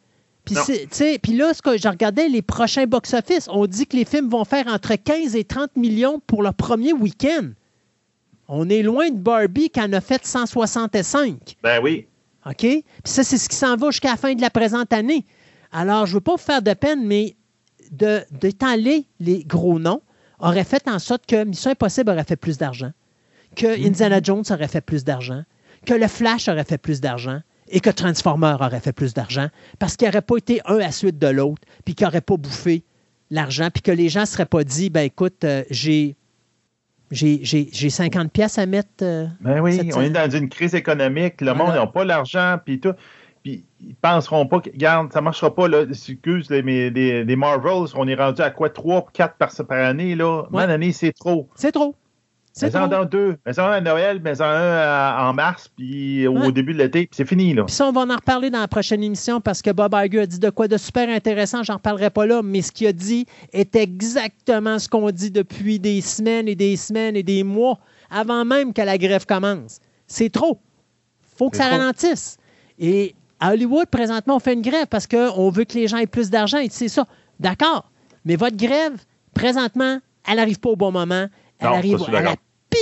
Puis 1.22 1.34
là, 1.36 1.54
ce 1.54 1.62
que 1.62 1.78
je 1.78 1.88
regardais 1.88 2.28
les 2.28 2.42
prochains 2.42 2.86
box-office, 2.86 3.48
on 3.52 3.66
dit 3.68 3.86
que 3.86 3.96
les 3.96 4.06
films 4.06 4.30
vont 4.30 4.46
faire 4.46 4.68
entre 4.68 4.96
15 4.96 5.36
et 5.36 5.44
30 5.44 5.76
millions 5.76 6.20
pour 6.26 6.42
leur 6.42 6.54
premier 6.54 6.94
week-end. 6.94 7.50
On 8.48 8.68
est 8.70 8.82
loin 8.82 9.10
de 9.12 9.20
Barbie 9.20 9.70
qui 9.70 9.80
en 9.80 9.94
a 9.94 10.02
fait 10.02 10.26
165. 10.26 11.56
Ben 11.62 11.80
oui. 11.84 12.08
OK? 12.48 12.56
Puis 12.62 12.84
ça, 13.06 13.24
c'est 13.24 13.38
ce 13.38 13.48
qui 13.48 13.56
s'en 13.56 13.76
va 13.76 13.92
jusqu'à 13.92 14.12
la 14.12 14.18
fin 14.18 14.34
de 14.34 14.42
la 14.42 14.50
présente 14.50 14.92
année. 14.92 15.24
Alors, 15.72 16.06
je 16.08 16.12
ne 16.12 16.16
veux 16.16 16.22
pas 16.22 16.32
vous 16.32 16.38
faire 16.42 16.62
de 16.64 16.74
peine, 16.74 17.06
mais 17.06 17.36
de- 17.92 18.22
d'étaler 18.32 19.06
les 19.20 19.44
gros 19.44 19.78
noms 19.78 20.02
aurait 20.40 20.64
fait 20.64 20.88
en 20.88 20.98
sorte 21.00 21.26
que 21.28 21.44
Mission 21.44 21.72
Impossible 21.72 22.10
aurait 22.10 22.24
fait 22.24 22.38
plus 22.38 22.58
d'argent, 22.58 22.92
que 23.56 23.68
Indiana 23.86 24.20
Jones 24.24 24.44
aurait 24.50 24.68
fait 24.70 24.82
plus 24.82 25.04
d'argent, 25.04 25.44
que 25.86 25.94
le 25.94 26.08
Flash 26.08 26.48
aurait 26.48 26.64
fait 26.64 26.78
plus 26.78 27.02
d'argent 27.02 27.40
et 27.70 27.80
que 27.80 27.90
Transformer 27.90 28.56
aurait 28.60 28.80
fait 28.80 28.94
plus 28.94 29.14
d'argent 29.14 29.48
parce 29.78 29.96
qu'il 29.96 30.08
n'aurait 30.08 30.22
pas 30.22 30.38
été 30.38 30.62
un 30.66 30.76
à 30.76 30.80
la 30.80 30.92
suite 30.92 31.18
de 31.20 31.28
l'autre, 31.28 31.62
puis 31.86 31.96
qu'il 31.96 32.06
n'aurait 32.06 32.22
pas 32.22 32.38
bouffé 32.38 32.84
l'argent, 33.32 33.70
puis 33.72 33.82
que 33.84 33.92
les 33.92 34.10
gens 34.10 34.22
ne 34.22 34.26
seraient 34.26 34.46
pas 34.46 34.64
dit, 34.64 34.90
ben 34.90 35.02
écoute, 35.02 35.44
euh, 35.44 35.64
j'ai... 35.70 36.16
J'ai 37.12 37.40
j'ai- 37.42 37.70
j'ai 37.72 37.90
50 37.90 38.32
pièces 38.32 38.60
à 38.60 38.68
mettre. 38.68 38.90
euh, 39.02 39.26
Ben 39.42 39.60
oui, 39.62 39.90
on 39.96 40.02
est 40.02 40.12
dans 40.12 40.30
une 40.30 40.48
crise 40.48 40.76
économique, 40.76 41.42
le 41.42 41.48
Voilà. 41.52 41.64
monde 41.64 41.74
n'a 41.74 41.88
pas 41.88 42.06
l'argent, 42.06 42.58
puis 42.64 42.80
tout. 42.80 42.94
Puis 43.42 43.66
ils 43.82 43.96
penseront 43.96 44.46
pas 44.46 44.60
que, 44.60 44.70
regarde, 44.70 45.12
ça 45.12 45.20
marchera 45.20 45.56
pas, 45.56 45.68
là. 45.68 45.82
Excuse, 45.90 46.52
les, 46.52 46.92
des 46.92 47.36
Marvels, 47.36 47.88
on 47.96 48.08
est 48.08 48.14
rendu 48.14 48.42
à 48.44 48.52
quoi, 48.52 48.70
3 48.70 49.08
4 49.12 49.38
par, 49.38 49.50
par 49.68 49.80
année, 49.86 50.14
là? 50.14 50.44
Ouais. 50.52 50.64
Année, 50.66 50.92
c'est 50.92 51.12
trop. 51.14 51.50
C'est 51.56 51.72
trop. 51.72 51.96
Mais 52.62 52.76
en 52.76 53.06
deux. 53.06 53.38
Mais 53.46 53.60
en 53.60 53.64
un 53.66 53.72
à 53.72 53.82
Noël, 53.82 54.20
mais 54.24 54.42
en 54.42 54.46
un 54.46 55.30
en 55.30 55.34
mars, 55.34 55.70
puis 55.76 56.28
au 56.28 56.52
début 56.52 56.74
de 56.74 56.80
l'été, 56.80 57.02
puis 57.08 57.16
c'est 57.16 57.28
fini, 57.28 57.54
là. 57.54 57.64
Puis 57.66 57.76
ça, 57.76 57.88
on 57.88 57.92
va 57.92 58.02
en 58.02 58.16
reparler 58.16 58.50
dans 58.50 58.60
la 58.60 58.68
prochaine 58.68 59.04
émission 59.04 59.42
parce 59.42 59.62
que 59.62 59.72
Bob 59.72 59.96
Iger 59.96 60.22
a 60.22 60.26
dit 60.26 60.40
de 60.40 60.50
quoi 60.50 60.68
de 60.68 60.78
super 60.78 61.10
intéressant. 61.10 61.64
J'en 61.64 61.76
reparlerai 61.76 62.10
pas 62.10 62.26
là, 62.26 62.42
mais 62.44 62.62
ce 62.62 62.72
qu'il 62.72 62.88
a 62.88 62.94
dit 62.94 63.26
est 63.54 63.76
exactement 63.76 64.80
ce 64.80 64.90
qu'on 64.90 65.10
dit 65.12 65.32
depuis 65.32 65.80
des 65.80 66.02
semaines 66.02 66.48
et 66.48 66.56
des 66.56 66.76
semaines 66.76 67.16
et 67.16 67.24
des 67.24 67.44
mois 67.44 67.80
avant 68.10 68.46
même 68.46 68.74
que 68.74 68.82
la 68.82 68.98
grève 68.98 69.26
commence. 69.26 69.80
C'est 70.08 70.32
trop. 70.32 70.60
faut 71.38 71.50
que 71.50 71.58
ça 71.58 71.68
trop. 71.68 71.78
ralentisse. 71.78 72.38
Et 72.80 73.16
à 73.40 73.52
Hollywood, 73.54 73.88
présentement, 73.88 74.36
on 74.36 74.40
fait 74.40 74.54
une 74.54 74.62
grève 74.62 74.88
parce 74.90 75.08
qu'on 75.08 75.50
veut 75.50 75.64
que 75.64 75.74
les 75.76 75.88
gens 75.88 75.98
aient 75.98 76.08
plus 76.08 76.30
d'argent 76.30 76.58
et 76.58 76.70
c'est 76.70 76.88
ça. 76.88 77.06
D'accord. 77.40 77.90
Mais 78.26 78.36
votre 78.36 78.58
grève, 78.58 78.94
présentement, 79.34 80.00
elle 80.28 80.36
n'arrive 80.38 80.60
pas 80.60 80.70
au 80.70 80.76
bon 80.76 80.92
moment. 80.92 81.28
Elle 81.60 81.68
Non, 81.68 81.76
arrive 81.76 82.04
à 82.14 82.22
la. 82.22 82.36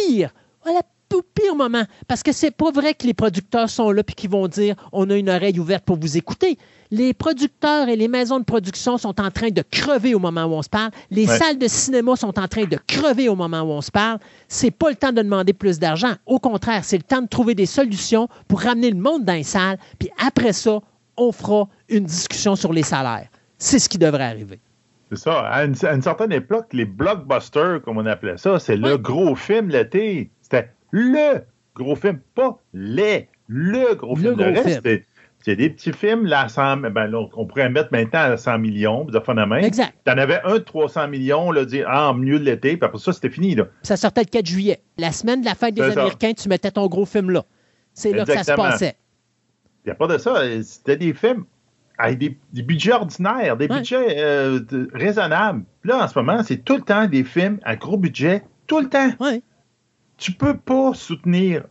Pire, 0.08 0.34
à 0.66 0.72
la 0.74 0.82
tout 1.10 1.24
pire 1.34 1.56
moment. 1.56 1.84
Parce 2.08 2.22
que 2.22 2.34
c'est 2.34 2.52
pas 2.52 2.70
vrai 2.72 2.94
que 2.94 3.06
les 3.08 3.14
producteurs 3.14 3.70
sont 3.70 3.92
là 3.92 4.02
et 4.06 4.14
qu'ils 4.14 4.30
vont 4.30 4.48
dire 4.48 4.76
on 4.92 5.10
a 5.10 5.16
une 5.16 5.30
oreille 5.30 5.58
ouverte 5.60 5.86
pour 5.86 5.98
vous 5.98 6.18
écouter. 6.18 6.58
Les 6.92 7.14
producteurs 7.14 7.88
et 7.90 7.96
les 7.96 8.08
maisons 8.08 8.40
de 8.40 8.46
production 8.46 8.98
sont 8.98 9.20
en 9.22 9.30
train 9.32 9.50
de 9.50 9.62
crever 9.72 10.16
au 10.16 10.20
moment 10.20 10.44
où 10.46 10.54
on 10.54 10.62
se 10.62 10.70
parle. 10.70 10.92
Les 11.12 11.26
Ouais. 11.28 11.38
salles 11.38 11.58
de 11.58 11.68
cinéma 11.68 12.16
sont 12.16 12.38
en 12.40 12.48
train 12.48 12.66
de 12.66 12.78
crever 12.88 13.30
au 13.30 13.36
moment 13.36 13.62
où 13.62 13.72
on 13.72 13.82
se 13.82 13.92
parle. 13.92 14.20
C'est 14.48 14.72
pas 14.72 14.90
le 14.90 14.96
temps 14.96 15.12
de 15.12 15.22
demander 15.22 15.54
plus 15.54 15.80
d'argent. 15.80 16.14
Au 16.26 16.40
contraire, 16.40 16.84
c'est 16.84 16.98
le 16.98 17.04
temps 17.04 17.22
de 17.22 17.28
trouver 17.28 17.56
des 17.56 17.66
solutions 17.66 18.28
pour 18.48 18.62
ramener 18.62 18.90
le 18.90 18.98
monde 19.00 19.24
dans 19.26 19.34
les 19.34 19.44
salles. 19.44 19.78
Puis 20.00 20.10
après 20.26 20.54
ça, 20.54 20.80
on 21.18 21.32
fera 21.32 21.68
une 21.90 22.06
discussion 22.06 22.56
sur 22.56 22.72
les 22.74 22.84
salaires. 22.84 23.28
C'est 23.58 23.80
ce 23.80 23.88
qui 23.90 23.98
devrait 23.98 24.24
arriver. 24.26 24.60
C'est 25.10 25.18
ça. 25.18 25.40
À 25.42 25.64
une, 25.66 25.76
à 25.86 25.94
une 25.94 26.02
certaine 26.02 26.32
époque, 26.34 26.68
les 26.74 26.86
blockbusters, 26.86 27.82
comme 27.82 27.98
on 27.98 28.06
appelait 28.06 28.38
ça, 28.38 28.60
c'est 28.60 28.76
le 28.78 28.98
gros 28.98 29.36
film 29.36 29.70
l'été. 29.70 30.32
C'était 30.42 30.70
le 30.92 31.44
gros 31.76 31.96
film, 31.96 32.20
pas 32.36 32.58
les, 32.74 33.30
le 33.48 33.96
gros 33.96 34.16
Le 34.16 34.22
film. 34.22 34.34
gros 34.36 34.44
reste, 34.46 34.62
film. 34.64 34.76
c'était- 34.76 35.06
c'est 35.40 35.56
des 35.56 35.70
petits 35.70 35.94
films, 35.94 36.26
là, 36.26 36.42
à 36.42 36.50
100, 36.50 36.78
ben, 36.78 37.08
là, 37.08 37.22
on 37.36 37.46
pourrait 37.46 37.70
mettre 37.70 37.90
maintenant 37.94 38.20
à 38.20 38.36
100 38.38 38.58
millions, 38.58 39.06
de 39.06 39.18
à 39.26 39.46
main. 39.46 39.60
Exact. 39.60 39.94
T'en 40.04 40.18
avais 40.18 40.42
un 40.44 40.56
de 40.56 40.60
300 40.60 41.08
millions, 41.08 41.52
là, 41.52 41.64
dire, 41.64 41.86
ah, 41.88 42.10
en 42.10 42.16
milieu 42.16 42.38
de 42.40 42.44
l'été, 42.44 42.76
puis 42.76 42.86
après 42.86 42.98
ça, 43.00 43.14
c'était 43.14 43.30
fini, 43.30 43.56
là. 43.56 43.66
Ça 43.84 43.96
sortait 43.96 44.22
le 44.22 44.30
4 44.30 44.46
juillet. 44.46 44.82
La 44.98 45.12
semaine 45.14 45.40
de 45.42 45.46
la 45.46 45.56
fête 45.56 45.74
des 45.76 45.82
ça. 45.84 46.02
Américains, 46.02 46.34
tu 46.34 46.50
mettais 46.50 46.72
ton 46.72 46.88
gros 46.88 47.06
film 47.06 47.30
là. 47.30 47.46
C'est 47.94 48.12
là 48.12 48.26
que 48.26 48.34
ça 48.34 48.44
se 48.44 48.52
passait. 48.52 48.96
Il 49.86 49.90
n'y 49.90 49.92
a 49.92 49.96
pas 49.96 50.08
de 50.08 50.18
ça. 50.18 50.42
C'était 50.64 50.98
des 50.98 51.14
films 51.14 51.46
avec 51.98 52.20
des, 52.20 52.38
des 52.54 52.62
budgets 52.62 52.94
ordinaires, 52.94 53.58
des 53.58 53.68
Ouais. 53.68 53.78
budgets 53.78 54.16
euh, 54.20 54.60
de- 54.60 54.90
raisonnables. 54.94 55.64
Là, 55.84 56.04
en 56.04 56.08
ce 56.08 56.18
moment, 56.18 56.44
c'est 56.44 56.58
tout 56.58 56.76
le 56.76 56.82
temps 56.84 57.08
des 57.08 57.24
films 57.24 57.60
à 57.64 57.76
gros 57.76 57.98
budget, 57.98 58.44
tout 58.68 58.80
le 58.80 58.88
temps. 58.90 59.10
Ouais. 59.20 59.42
Tu 60.18 60.32
peux 60.32 60.56
pas 60.58 60.94
soutenir 60.94 61.64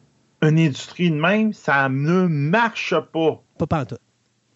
une 0.42 0.58
industrie 0.58 1.10
de 1.10 1.16
même, 1.16 1.52
ça 1.52 1.88
ne 1.88 2.26
marche 2.26 2.94
pas. 3.12 3.42
Pas 3.58 3.66
pantoute. 3.66 3.98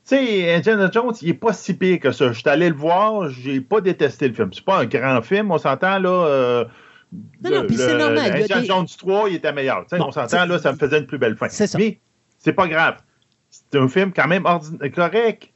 Tu 0.08 0.16
sais, 0.16 0.54
Indiana 0.54 0.90
Jones, 0.92 1.12
il 1.22 1.28
est 1.30 1.34
pas 1.34 1.52
si 1.52 1.74
pire 1.74 2.00
que 2.00 2.10
ça. 2.10 2.32
Je 2.32 2.38
suis 2.40 2.48
allé 2.48 2.68
le 2.68 2.74
voir, 2.74 3.28
j'ai 3.30 3.60
pas 3.60 3.80
détesté 3.80 4.28
le 4.28 4.34
film. 4.34 4.50
C'est 4.52 4.64
pas 4.64 4.80
un 4.80 4.86
grand 4.86 5.22
film, 5.22 5.50
on 5.52 5.58
s'entend 5.58 5.98
là. 5.98 6.08
euh, 6.26 6.64
Non, 7.44 7.50
non, 7.50 7.66
puis 7.66 7.76
c'est 7.76 7.96
normal, 7.96 8.18
Indiana 8.18 8.60
des- 8.60 8.66
Jones 8.66 8.86
3, 8.98 9.28
il 9.30 9.36
était 9.36 9.52
meilleur. 9.52 9.84
Bon, 9.92 10.06
on 10.08 10.10
s'entend 10.10 10.44
là, 10.46 10.58
ça 10.58 10.72
me 10.72 10.78
faisait 10.78 10.98
une 10.98 11.06
plus 11.06 11.18
belle 11.18 11.36
fin. 11.36 11.48
C'est 11.48 11.66
ça. 11.68 11.78
Mais 11.78 12.00
c'est 12.38 12.52
pas 12.52 12.66
grave. 12.66 12.96
C'est 13.50 13.78
un 13.78 13.88
film 13.88 14.12
quand 14.12 14.28
même 14.28 14.44
ordina- 14.44 14.90
correct. 14.90 15.52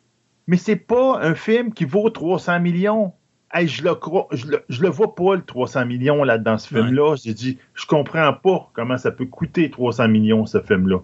Mais 0.46 0.56
c'est 0.56 0.76
pas 0.76 1.18
un 1.22 1.34
film 1.34 1.72
qui 1.72 1.84
vaut 1.84 2.10
300 2.10 2.60
millions. 2.60 3.12
Hey, 3.52 3.68
je 3.68 3.84
le 3.84 3.94
crois, 3.94 4.26
je 4.32 4.46
le, 4.46 4.64
je 4.68 4.82
le 4.82 4.88
vois 4.88 5.14
pas 5.14 5.36
le 5.36 5.42
300 5.42 5.86
millions 5.86 6.24
là 6.24 6.38
dans 6.38 6.58
ce 6.58 6.74
Ouais. 6.74 6.82
film-là. 6.82 7.14
J'ai 7.22 7.34
dit, 7.34 7.58
je 7.74 7.86
comprends 7.86 8.32
pas 8.32 8.68
comment 8.74 8.98
ça 8.98 9.10
peut 9.10 9.26
coûter 9.26 9.70
300 9.70 10.08
millions 10.08 10.44
ce 10.46 10.60
film-là. 10.60 10.98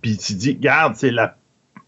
Puis 0.00 0.16
tu 0.18 0.34
dis, 0.34 0.52
regarde, 0.52 0.94
c'est 0.96 1.10
la 1.10 1.36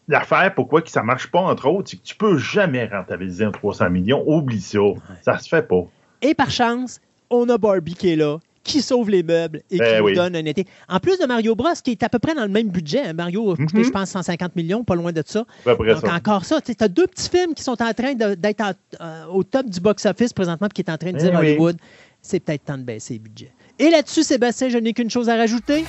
l'affaire 0.09 0.55
pourquoi 0.55 0.82
que 0.82 0.91
ça 0.91 1.03
marche 1.03 1.30
pas 1.32 1.41
entre 1.41 1.66
autres, 1.68 1.91
c'est 1.91 1.97
que 1.97 2.03
tu 2.05 2.14
peux 2.14 2.39
jamais 2.39 2.87
rentabiliser 2.87 3.45
un 3.45 3.51
300 3.51 3.91
millions. 3.91 4.22
Oublie 4.26 4.61
ça, 4.61 4.78
ça 5.22 5.39
se 5.39 5.49
fait 5.49 5.66
pas. 5.66 5.82
Et 6.22 6.32
par 6.34 6.51
chance, 6.51 7.01
on 7.28 7.49
a 7.49 7.59
Barbie 7.59 7.95
qui 7.95 8.11
est 8.12 8.16
là, 8.16 8.39
qui 8.67 8.83
sauve 8.83 9.09
les 9.11 9.23
meubles 9.23 9.62
et 9.71 9.77
qui 9.77 9.79
Ben 9.79 9.99
nous 10.01 10.05
oui. 10.07 10.14
donne 10.14 10.37
un 10.37 10.45
été. 10.45 10.67
En 10.89 10.99
plus 11.01 11.19
de 11.19 11.27
Mario 11.27 11.55
Bros, 11.55 11.69
qui 11.83 11.93
est 11.93 12.03
à 12.03 12.09
peu 12.09 12.19
près 12.19 12.35
dans 12.35 12.43
le 12.43 12.49
même 12.51 12.69
budget. 12.69 13.01
hein. 13.07 13.12
Mario 13.12 13.53
a 13.53 13.57
coûté, 13.57 13.79
Mhm. 13.79 13.85
je 13.85 13.91
pense, 13.91 14.11
150 14.11 14.55
millions, 14.57 14.85
pas 14.85 14.95
loin 14.95 15.12
de 15.12 15.23
ça. 15.25 15.45
Donc, 15.64 15.79
ça. 16.01 16.14
encore 16.14 16.45
ça. 16.45 16.61
Tu 16.61 16.73
as 16.79 16.89
deux 16.89 17.07
petits 17.07 17.29
films 17.31 17.55
qui 17.55 17.62
sont 17.62 17.81
en 17.83 17.93
train 17.95 18.14
d'être 18.14 18.75
euh, 19.01 19.25
au 19.33 19.43
top 19.45 19.67
du 19.71 19.81
box-office 19.81 20.33
présentement, 20.33 20.69
puis 20.69 20.83
qui 20.83 20.91
est 20.91 20.93
en 20.93 20.99
train 20.99 21.12
de 21.12 21.19
Eh 21.19 21.23
dire. 21.31 21.35
Hollywood, 21.39 21.77
c'est 22.21 22.41
peut-être 22.41 22.64
temps 22.64 22.79
de 22.79 22.83
baisser 22.83 23.14
les 23.14 23.19
budgets. 23.21 23.53
Et 23.79 23.91
là-dessus, 23.91 24.23
Sébastien, 24.23 24.69
je 24.69 24.79
n'ai 24.79 24.93
qu'une 24.93 25.11
chose 25.11 25.29
à 25.29 25.37
rajouter. 25.37 25.85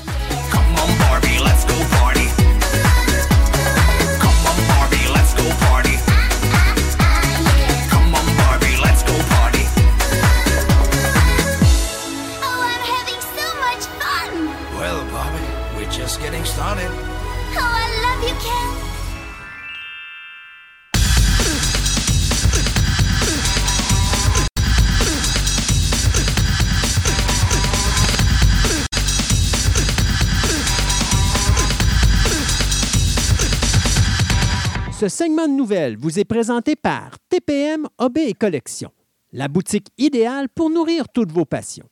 Ce 34.99 35.09
segment 35.09 35.47
de 35.47 35.53
nouvelles 35.53 35.95
vous 35.95 36.17
est 36.17 36.25
présenté 36.25 36.75
par 36.75 37.11
TPM 37.29 37.87
Hobby 37.99 38.21
et 38.21 38.33
Collection, 38.33 38.89
la 39.31 39.47
boutique 39.47 39.89
idéale 39.99 40.49
pour 40.49 40.71
nourrir 40.71 41.07
toutes 41.09 41.31
vos 41.31 41.45
passions. 41.45 41.87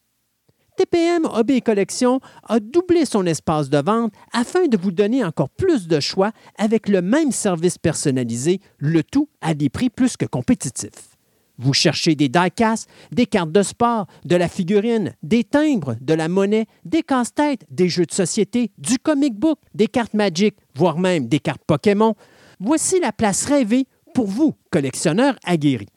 TPM 0.76 1.26
Hobby 1.26 1.58
et 1.58 1.62
Collection 1.62 2.20
a 2.50 2.60
doublé 2.60 3.06
son 3.06 3.28
espace 3.28 3.70
de 3.70 3.78
vente 3.78 4.12
afin 4.34 4.66
de 4.66 4.76
vous 4.76 4.92
donner 4.92 5.24
encore 5.24 5.52
plus 5.52 5.88
de 5.88 6.00
choix 6.00 6.32
avec 6.58 6.90
le 6.90 7.04
même 7.04 7.32
service 7.32 7.78
personnalisé, 7.78 8.60
le 8.80 9.04
tout 9.04 9.30
à 9.40 9.54
des 9.54 9.70
prix 9.70 9.92
plus 9.92 10.18
que 10.18 10.26
compétitifs. 10.26 11.16
Vous 11.58 11.74
cherchez 11.74 12.16
des 12.16 12.28
die-casts, 12.28 12.90
des 13.12 13.28
cartes 13.28 13.52
de 13.52 13.62
sport, 13.62 14.08
de 14.26 14.36
la 14.36 14.50
figurine, 14.50 15.14
des 15.24 15.44
timbres, 15.44 15.96
de 16.02 16.14
la 16.14 16.28
monnaie, 16.28 16.66
des 16.84 17.04
casse-têtes, 17.04 17.66
des 17.70 17.88
jeux 17.88 18.06
de 18.06 18.12
société, 18.12 18.72
du 18.78 18.98
comic 18.98 19.36
book, 19.36 19.60
des 19.76 19.88
cartes 19.88 20.16
Magic, 20.16 20.56
voire 20.76 20.98
même 20.98 21.28
des 21.28 21.40
cartes 21.40 21.62
Pokémon. 21.66 22.16
Voici 22.60 23.00
la 23.00 23.12
place 23.12 23.46
rêvée 23.46 23.88
pour 24.14 24.28
vous, 24.28 24.54
collectionneurs 24.72 25.36
aguerris. 25.44 25.90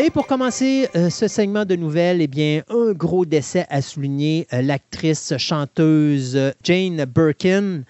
Et 0.00 0.10
pour 0.10 0.28
commencer 0.28 0.88
euh, 0.94 1.10
ce 1.10 1.26
segment 1.26 1.64
de 1.64 1.74
nouvelles, 1.74 2.22
eh 2.22 2.28
bien, 2.28 2.62
un 2.68 2.92
gros 2.92 3.26
décès 3.26 3.66
à 3.68 3.82
souligner, 3.82 4.46
euh, 4.52 4.62
l'actrice 4.62 5.36
chanteuse 5.38 6.38
Jane 6.62 7.04
Birkin, 7.04 7.82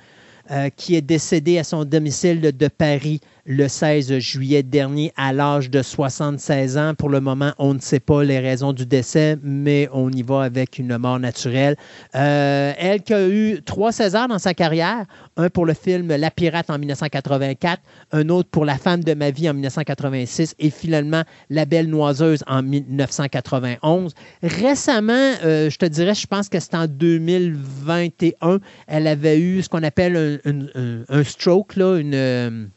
euh, 0.51 0.71
qui 0.75 0.95
est 0.95 1.03
décédée 1.03 1.59
à 1.59 1.65
son 1.65 1.85
domicile 1.85 2.41
de 2.41 2.69
Paris 2.69 3.21
le 3.49 3.67
16 3.67 4.19
juillet 4.19 4.63
dernier 4.63 5.11
à 5.17 5.33
l'âge 5.33 5.71
de 5.71 5.81
76 5.81 6.77
ans. 6.77 6.95
Pour 6.95 7.09
le 7.09 7.21
moment, 7.21 7.53
on 7.59 7.73
ne 7.73 7.79
sait 7.79 7.99
pas 7.99 8.23
les 8.23 8.39
raisons 8.41 8.75
du 8.75 8.85
décès, 8.85 9.39
mais 9.43 9.89
on 9.91 10.11
y 10.11 10.23
va 10.23 10.43
avec 10.43 10.79
une 10.79 10.99
mort 10.99 11.19
naturelle. 11.19 11.75
Euh, 12.15 12.75
elle 12.77 13.03
qui 13.03 13.15
a 13.15 13.27
eu 13.27 13.63
trois 13.65 13.91
Césars 13.91 14.29
dans 14.29 14.39
sa 14.39 14.53
carrière, 14.53 15.07
un 15.39 15.49
pour 15.49 15.65
le 15.65 15.73
film 15.73 16.09
La 16.09 16.31
Pirate 16.31 16.69
en 16.69 16.79
1984, 16.79 17.81
un 18.13 18.29
autre 18.29 18.51
pour 18.51 18.67
La 18.67 18.77
femme 18.77 19.03
de 19.03 19.15
ma 19.15 19.31
vie 19.31 19.49
en 19.49 19.55
1986 19.55 20.55
et 20.59 20.69
finalement 20.69 21.23
La 21.49 21.65
Belle 21.65 21.89
Noiseuse 21.89 22.45
en 22.49 22.63
1991. 22.63 24.15
Récemment, 24.43 25.33
euh, 25.43 25.71
je 25.71 25.79
te 25.79 25.87
dirais, 25.87 26.15
je 26.15 26.27
pense 26.27 26.51
que 26.51 26.61
c'est 26.61 26.75
en 26.75 26.87
2021, 26.87 28.59
elle 28.89 29.07
avait 29.07 29.41
eu 29.41 29.63
ce 29.63 29.71
qu'on 29.71 29.83
appelle 29.85 30.39
un, 30.45 31.25
stroke, 31.25 31.77
une... 31.77 32.69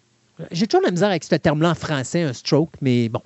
j'ai 0.51 0.67
toujours 0.67 0.85
la 0.85 0.91
misère 0.91 1.09
avec 1.09 1.23
ce 1.23 1.35
terme-là 1.35 1.71
en 1.71 1.75
français, 1.75 2.23
un 2.23 2.33
stroke, 2.33 2.71
mais 2.81 3.09
bon. 3.09 3.21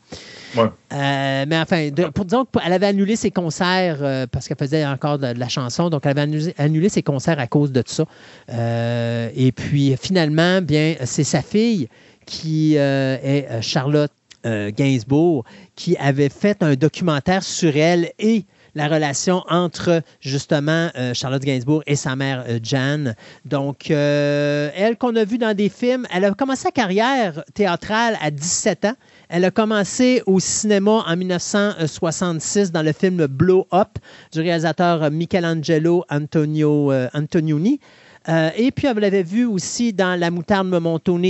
Ouais. 0.55 0.63
Euh, 0.93 1.45
mais 1.47 1.57
enfin, 1.59 1.89
de- 1.89 2.05
pour 2.05 2.25
dire 2.25 2.43
qu'elle 2.51 2.73
avait 2.73 2.87
annulé 2.87 3.15
ses 3.15 3.31
concerts 3.31 3.99
euh, 4.01 4.25
parce 4.31 4.47
qu'elle 4.47 4.57
faisait 4.57 4.85
encore 4.85 5.19
de, 5.19 5.33
de 5.33 5.39
la 5.39 5.49
chanson, 5.49 5.89
donc 5.89 6.01
elle 6.05 6.11
avait 6.11 6.21
annulé, 6.21 6.53
annulé 6.57 6.89
ses 6.89 7.03
concerts 7.03 7.39
à 7.39 7.47
cause 7.47 7.71
de 7.71 7.83
ça. 7.85 8.05
Euh, 8.49 9.29
et 9.35 9.51
puis 9.51 9.95
finalement, 10.01 10.61
bien, 10.61 10.95
c'est 11.03 11.23
sa 11.23 11.41
fille 11.41 11.87
qui 12.25 12.75
est 12.75 13.61
Charlotte 13.61 14.11
Gainsbourg 14.43 15.43
qui 15.75 15.97
avait 15.97 16.29
fait 16.29 16.61
un 16.61 16.75
documentaire 16.75 17.43
sur 17.43 17.75
elle 17.75 18.11
et 18.19 18.45
la 18.75 18.87
relation 18.87 19.43
entre 19.49 20.01
justement 20.19 20.89
euh, 20.95 21.13
Charlotte 21.13 21.41
Gainsbourg 21.41 21.81
et 21.87 21.95
sa 21.95 22.15
mère 22.15 22.43
euh, 22.47 22.59
Jan. 22.61 23.13
Donc, 23.45 23.89
euh, 23.89 24.69
elle 24.75 24.97
qu'on 24.97 25.15
a 25.15 25.23
vue 25.23 25.37
dans 25.37 25.55
des 25.55 25.69
films, 25.69 26.05
elle 26.13 26.25
a 26.25 26.31
commencé 26.31 26.63
sa 26.63 26.71
carrière 26.71 27.43
théâtrale 27.53 28.17
à 28.21 28.29
17 28.31 28.85
ans. 28.85 28.95
Elle 29.29 29.45
a 29.45 29.51
commencé 29.51 30.21
au 30.25 30.39
cinéma 30.39 31.03
en 31.07 31.15
1966 31.15 32.71
dans 32.71 32.83
le 32.83 32.91
film 32.91 33.25
Blow 33.27 33.67
Up 33.73 33.97
du 34.31 34.41
réalisateur 34.41 35.09
Michelangelo 35.09 36.03
Antonio, 36.09 36.91
euh, 36.91 37.07
Antonioni. 37.13 37.79
Euh, 38.27 38.49
et 38.55 38.71
puis, 38.71 38.87
elle 38.87 38.97
l'avait 38.97 39.23
vu 39.23 39.45
aussi 39.45 39.93
dans 39.93 40.19
La 40.19 40.31
moutarde 40.31 40.67
me 40.67 40.79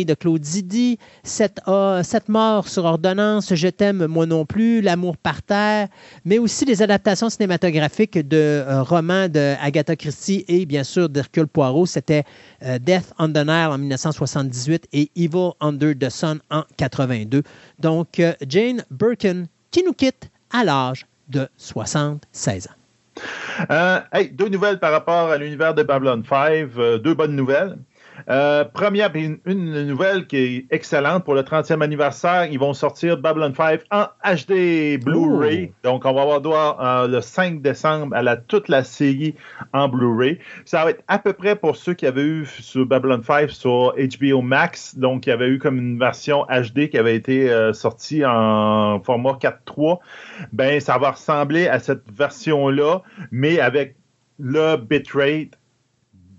de 0.06 0.14
Claude 0.14 0.44
Zidi, 0.44 0.98
ah, 1.66 2.02
Sept 2.04 2.30
morts 2.30 2.68
sur 2.68 2.86
ordonnance, 2.86 3.54
Je 3.54 3.68
t'aime, 3.68 4.06
moi 4.08 4.26
non 4.26 4.46
plus, 4.46 4.82
L'amour 4.82 5.18
par 5.18 5.42
terre, 5.42 5.88
mais 6.24 6.38
aussi 6.38 6.66
les 6.66 6.82
adaptations 6.82 7.30
cinématographiques 7.30 8.18
de 8.18 8.38
euh, 8.38 8.84
romans 8.84 9.28
de 9.28 9.56
Agatha 9.62 9.96
Christie 9.96 10.46
et 10.48 10.66
bien 10.66 10.84
sûr 10.84 11.10
d'Hercule 11.10 11.48
Poirot. 11.48 11.86
C'était 11.86 12.24
euh, 12.64 12.80
Death 12.80 13.14
on 13.20 13.30
the 13.30 13.46
Nile 13.46 13.70
en 13.72 13.78
1978 13.78 14.88
et 14.94 15.12
Evil 15.16 15.52
Under 15.60 15.94
the 15.98 16.10
Sun 16.10 16.40
en 16.52 16.64
82. 16.78 17.44
Donc, 17.80 18.20
euh, 18.20 18.34
Jane 18.48 18.84
Birkin 18.92 19.46
qui 19.72 19.84
nous 19.84 19.94
quitte 19.94 20.30
à 20.52 20.64
l'âge 20.64 21.06
de 21.28 21.48
76 21.58 22.68
ans. 22.68 22.85
Euh, 23.72 24.00
deux 24.34 24.50
nouvelles 24.50 24.80
par 24.80 24.92
rapport 24.92 25.32
à 25.32 25.38
l'univers 25.38 25.74
de 25.74 25.84
Babylon 25.84 26.24
5. 26.28 26.68
euh, 26.78 26.98
deux 26.98 27.14
bonnes 27.14 27.36
nouvelles. 27.36 27.78
Euh, 28.30 28.64
première, 28.66 29.12
une, 29.16 29.40
une 29.46 29.88
nouvelle 29.88 30.28
qui 30.28 30.38
est 30.38 30.66
excellente 30.72 31.24
pour 31.24 31.36
le 31.36 31.42
30e 31.42 31.82
anniversaire. 31.82 32.48
Ils 32.52 32.60
vont 32.60 32.74
sortir 32.74 33.18
Babylon 33.18 33.54
5 33.56 33.82
en 33.92 34.06
HD 34.24 34.98
Blu-ray. 35.04 35.72
Donc, 35.84 36.06
on 36.06 36.14
va 36.14 36.22
avoir 36.22 36.42
droit 36.42 36.78
euh, 36.82 37.08
le 37.08 37.22
5 37.22 37.62
décembre 37.62 38.16
à 38.16 38.24
la, 38.24 38.38
toute 38.38 38.70
la 38.70 38.84
série 38.84 39.36
en 39.74 39.88
Blu-ray. 39.88 40.40
Ça 40.66 40.84
va 40.84 40.92
être 40.92 41.04
à 41.08 41.20
peu 41.20 41.34
près 41.34 41.56
pour 41.56 41.76
ceux 41.76 41.94
qui 41.94 42.06
avaient 42.06 42.24
eu 42.24 42.46
sur 42.46 42.86
Babylon 42.86 43.22
5 43.22 43.50
sur 43.50 43.94
HBO 43.96 44.42
Max. 44.42 44.98
Donc, 44.98 45.26
il 45.26 45.30
y 45.30 45.34
avait 45.34 45.50
eu 45.50 45.60
comme 45.60 45.78
une 45.78 46.00
version 46.00 46.46
HD 46.46 46.90
qui 46.90 46.98
avait 46.98 47.16
été 47.16 47.52
euh, 47.52 47.74
sortie 47.74 48.26
en 48.26 49.02
format 49.04 49.34
4.3. 49.34 50.00
Ben, 50.54 50.80
ça 50.80 50.98
va 50.98 51.12
ressembler 51.12 51.68
à 51.68 51.80
cette 51.80 52.04
version-là, 52.12 53.02
mais 53.32 53.60
avec 53.60 53.96
le 54.40 54.78
bitrate 54.78 55.58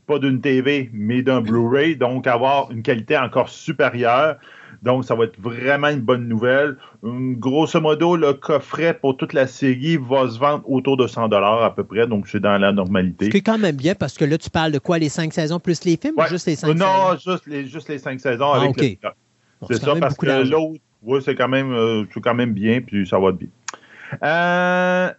pas 0.07 0.19
d'une 0.19 0.41
TV, 0.41 0.91
mais 0.93 1.23
d'un 1.23 1.41
Blu-ray, 1.41 1.97
donc 1.97 2.27
avoir 2.27 2.71
une 2.71 2.83
qualité 2.83 3.17
encore 3.19 3.49
supérieure. 3.49 4.37
Donc, 4.83 5.05
ça 5.05 5.15
va 5.15 5.25
être 5.25 5.41
vraiment 5.41 5.89
une 5.89 6.01
bonne 6.01 6.29
nouvelle. 6.29 6.77
Grosso 7.03 7.81
modo, 7.81 8.15
le 8.17 8.35
coffret 8.35 8.95
pour 8.95 9.17
toute 9.17 9.33
la 9.33 9.47
série 9.47 9.97
va 9.97 10.29
se 10.29 10.39
vendre 10.39 10.63
autour 10.69 10.97
de 10.97 11.07
100 11.07 11.31
à 11.33 11.71
peu 11.75 11.83
près, 11.83 12.07
donc 12.07 12.29
c'est 12.29 12.41
dans 12.41 12.59
la 12.59 12.73
normalité. 12.73 13.27
Ce 13.27 13.31
qui 13.31 13.39
est 13.39 13.43
quand 13.43 13.59
même 13.59 13.75
bien 13.77 13.95
parce 13.95 14.15
que 14.17 14.25
là, 14.25 14.37
tu 14.39 14.51
parles 14.51 14.73
de 14.73 14.79
quoi, 14.79 14.99
les 14.99 15.09
cinq 15.09 15.33
saisons 15.33 15.59
plus 15.59 15.83
les 15.85 15.97
films 15.97 16.15
Ouais. 16.17 16.27
ou 16.27 16.29
juste 16.29 16.47
les 16.47 16.57
cinq 16.57 16.69
Euh, 16.69 16.73
saisons? 16.75 16.85
non, 16.87 17.17
juste 17.17 17.47
les, 17.47 17.67
juste 17.67 17.89
les 17.89 17.99
cinq 17.99 18.21
saisons 18.21 18.53
Ah, 18.53 18.59
avec 18.59 18.71
ok. 18.71 18.81
le 18.81 18.97
Bon, 19.61 19.67
C'est 19.71 19.81
ça, 19.81 19.95
parce 19.99 20.17
que 20.17 20.27
l'autre, 20.51 20.81
oui, 21.03 21.21
c'est 21.25 21.35
quand, 21.35 21.49
même, 21.49 21.73
euh, 21.73 22.05
quand 22.23 22.35
même 22.35 22.53
bien, 22.53 22.81
puis 22.83 23.07
ça 23.07 23.19
va 23.19 23.31
être 23.31 23.39
bien. 23.39 23.49
Euh, 24.23 25.11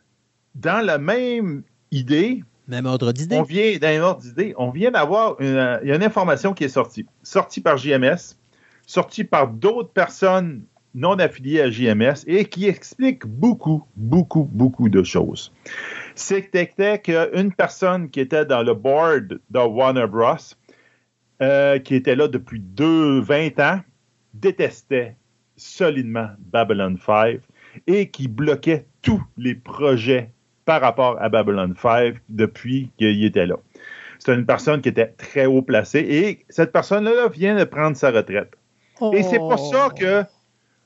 dans 0.56 0.86
la 0.86 0.98
même 0.98 1.64
idée, 1.92 2.44
Même 2.68 2.86
ordre 2.86 3.12
d'idée. 3.12 3.38
on 3.38 3.44
vient, 3.44 3.78
dans 3.78 3.96
une 3.96 4.02
autre 4.02 4.26
idée, 4.26 4.54
on 4.58 4.72
vient 4.72 4.92
d'avoir 4.92 5.40
une, 5.40 5.48
euh, 5.48 5.80
une 5.84 6.04
information 6.04 6.54
qui 6.54 6.66
est 6.66 6.70
sortie. 6.70 7.06
Sortie 7.24 7.62
par 7.62 7.78
JMS, 7.78 8.36
sortie 8.86 9.24
par 9.24 9.48
d'autres 9.48 9.92
personnes 9.92 10.64
non 10.94 11.20
affiliées 11.20 11.62
à 11.62 11.70
JMS 11.70 12.24
et 12.26 12.46
qui 12.46 12.68
explique 12.68 13.26
beaucoup, 13.26 13.86
beaucoup, 13.96 14.50
beaucoup 14.52 14.90
de 14.90 15.04
choses. 15.04 15.54
C'était 16.16 16.68
qu'une 16.68 17.54
personne 17.54 18.10
qui 18.10 18.20
était 18.20 18.46
dans 18.46 18.64
le 18.64 18.74
board 18.74 19.40
de 19.50 19.60
Warner 19.60 20.08
Bros., 20.08 20.36
euh, 21.42 21.78
qui 21.78 21.94
était 21.94 22.16
là 22.16 22.28
depuis 22.28 22.60
deux, 22.60 23.20
20 23.20 23.60
ans, 23.60 23.80
détestait 24.34 25.16
solidement 25.56 26.30
Babylon 26.40 26.98
5 26.98 27.42
et 27.86 28.10
qui 28.10 28.28
bloquait 28.28 28.88
tous 29.04 29.24
les 29.38 29.54
projets 29.54 30.32
par 30.68 30.82
rapport 30.82 31.16
à 31.22 31.30
Babylon 31.30 31.74
5 31.82 32.16
depuis 32.28 32.92
qu'il 32.98 33.24
était 33.24 33.46
là. 33.48 33.56
C'était 34.20 34.36
une 34.36 34.46
personne 34.46 34.82
qui 34.82 34.90
était 34.90 35.14
très 35.18 35.46
haut 35.46 35.62
placée 35.62 36.00
et 36.00 36.46
cette 36.50 36.74
personne-là 36.74 37.30
vient 37.30 37.56
de 37.56 37.64
prendre 37.64 37.96
sa 37.96 38.12
retraite. 38.12 38.52
Et 39.14 39.24
c'est 39.24 39.38
pour 39.38 39.58
ça 39.58 39.90
que 39.98 40.24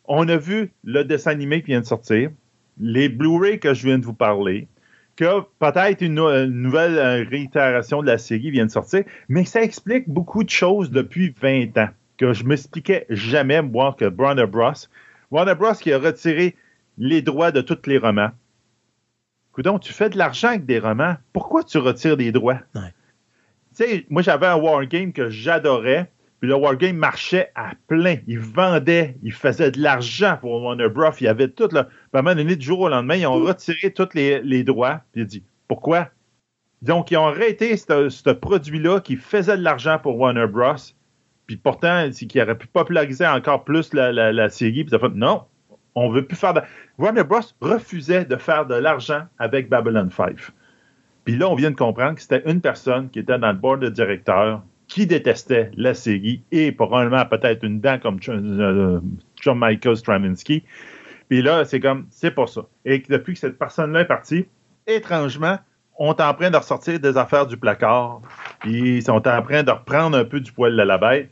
on 0.05 0.29
a 0.29 0.37
vu 0.37 0.71
le 0.83 1.03
dessin 1.03 1.31
animé 1.31 1.61
qui 1.61 1.67
vient 1.67 1.81
de 1.81 1.85
sortir, 1.85 2.29
les 2.79 3.09
Blu-ray 3.09 3.59
que 3.59 3.73
je 3.73 3.87
viens 3.87 3.97
de 3.97 4.05
vous 4.05 4.13
parler, 4.13 4.67
que 5.15 5.41
peut-être 5.57 6.01
une 6.01 6.13
nouvelle 6.45 6.97
euh, 6.99 7.25
réitération 7.27 8.03
de 8.03 8.07
la 8.07 8.19
série 8.19 8.51
vient 8.51 8.67
de 8.67 8.71
sortir, 8.71 9.03
mais 9.29 9.45
ça 9.45 9.63
explique 9.63 10.07
beaucoup 10.07 10.43
de 10.43 10.49
choses 10.49 10.91
depuis 10.91 11.33
20 11.41 11.75
ans 11.79 11.89
que 12.17 12.33
je 12.33 12.43
m'expliquais 12.43 13.07
jamais, 13.09 13.63
moi, 13.63 13.95
que 13.97 14.05
Warner 14.05 14.45
Bros. 14.45 14.73
Warner 15.31 15.55
Bros. 15.55 15.73
qui 15.73 15.91
a 15.91 15.97
retiré 15.97 16.55
les 16.99 17.23
droits 17.23 17.51
de 17.51 17.61
tous 17.61 17.87
les 17.87 17.97
romans 17.97 18.29
Coudon, 19.53 19.79
tu 19.79 19.91
fais 19.91 20.09
de 20.09 20.17
l'argent 20.17 20.49
avec 20.49 20.65
des 20.65 20.79
romans, 20.79 21.15
pourquoi 21.33 21.63
tu 21.63 21.77
retires 21.77 22.17
des 22.17 22.31
droits? 22.31 22.59
Ouais. 22.73 22.93
Tu 23.75 23.83
sais, 23.83 24.05
moi, 24.09 24.21
j'avais 24.21 24.47
un 24.47 24.55
Wargame 24.55 25.13
que 25.13 25.29
j'adorais, 25.29 26.09
puis 26.39 26.49
le 26.49 26.55
Wargame 26.55 26.95
marchait 26.95 27.51
à 27.55 27.71
plein. 27.87 28.17
Il 28.27 28.39
vendait, 28.39 29.17
il 29.23 29.33
faisait 29.33 29.71
de 29.71 29.79
l'argent 29.79 30.37
pour 30.39 30.61
Warner 30.61 30.89
Bros. 30.89 31.11
Il 31.19 31.25
y 31.25 31.27
avait 31.27 31.49
tout, 31.49 31.69
là. 31.71 31.83
Puis 31.83 31.93
à 32.13 32.19
un 32.19 32.21
moment 32.21 32.35
donné, 32.35 32.55
du 32.55 32.65
jour 32.65 32.79
au 32.79 32.89
lendemain, 32.89 33.15
ils 33.15 33.27
ont 33.27 33.43
retiré 33.43 33.91
tous 33.91 34.09
les, 34.13 34.41
les 34.41 34.63
droits, 34.63 35.01
puis 35.11 35.21
il 35.21 35.23
a 35.23 35.27
dit, 35.27 35.43
pourquoi? 35.67 36.09
Donc, 36.81 37.11
ils 37.11 37.17
ont 37.17 37.27
arrêté 37.27 37.77
ce, 37.77 38.09
ce 38.09 38.29
produit-là 38.29 39.01
qui 39.01 39.15
faisait 39.15 39.57
de 39.57 39.61
l'argent 39.63 39.99
pour 39.99 40.17
Warner 40.17 40.47
Bros. 40.47 40.75
Puis 41.45 41.57
pourtant, 41.57 42.09
c'est 42.11 42.25
qu'il 42.25 42.41
aurait 42.41 42.57
pu 42.57 42.67
populariser 42.67 43.27
encore 43.27 43.63
plus 43.63 43.93
la, 43.93 44.11
la, 44.11 44.31
la 44.31 44.49
série. 44.49 44.83
Puis 44.83 44.91
ça 44.91 44.99
fait, 44.99 45.13
non, 45.13 45.43
on 45.95 46.09
veut 46.09 46.25
plus 46.25 46.37
faire 46.37 46.53
de... 46.53 46.61
Warner 47.01 47.23
Bros. 47.23 47.41
refusait 47.61 48.25
de 48.25 48.35
faire 48.35 48.67
de 48.67 48.75
l'argent 48.75 49.23
avec 49.39 49.69
Babylon 49.69 50.11
5. 50.11 50.35
Puis 51.25 51.35
là, 51.35 51.49
on 51.49 51.55
vient 51.55 51.71
de 51.71 51.75
comprendre 51.75 52.13
que 52.13 52.21
c'était 52.21 52.43
une 52.45 52.61
personne 52.61 53.09
qui 53.09 53.17
était 53.17 53.39
dans 53.39 53.51
le 53.51 53.57
board 53.57 53.81
de 53.81 53.89
directeur 53.89 54.61
qui 54.87 55.07
détestait 55.07 55.71
la 55.75 55.95
série 55.95 56.43
et 56.51 56.71
probablement 56.71 57.25
peut-être 57.25 57.63
une 57.63 57.79
dent 57.79 57.97
comme 57.97 58.21
John, 58.21 58.59
euh, 58.61 59.53
Michael 59.55 59.97
Straczynski. 59.97 60.63
Puis 61.27 61.41
là, 61.41 61.65
c'est 61.65 61.79
comme, 61.79 62.05
c'est 62.11 62.31
pas 62.31 62.45
ça. 62.45 62.67
Et 62.85 63.01
depuis 63.09 63.33
que 63.33 63.39
cette 63.39 63.57
personne-là 63.57 64.01
est 64.01 64.05
partie, 64.05 64.45
étrangement, 64.85 65.57
on 65.97 66.13
est 66.13 66.21
en 66.21 66.33
train 66.35 66.51
de 66.51 66.57
ressortir 66.57 66.99
des 66.99 67.17
affaires 67.17 67.47
du 67.47 67.57
placard. 67.57 68.21
Puis 68.59 68.97
ils 68.97 69.03
sont 69.03 69.27
en 69.27 69.41
train 69.41 69.63
de 69.63 69.71
reprendre 69.71 70.17
un 70.17 70.25
peu 70.25 70.39
du 70.39 70.51
poil 70.51 70.75
de 70.75 70.83
la 70.83 70.99
bête. 70.99 71.31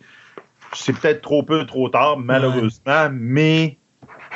C'est 0.74 0.94
peut-être 0.94 1.22
trop 1.22 1.44
peu, 1.44 1.66
trop 1.68 1.90
tard, 1.90 2.18
malheureusement, 2.18 3.10
mais 3.12 3.79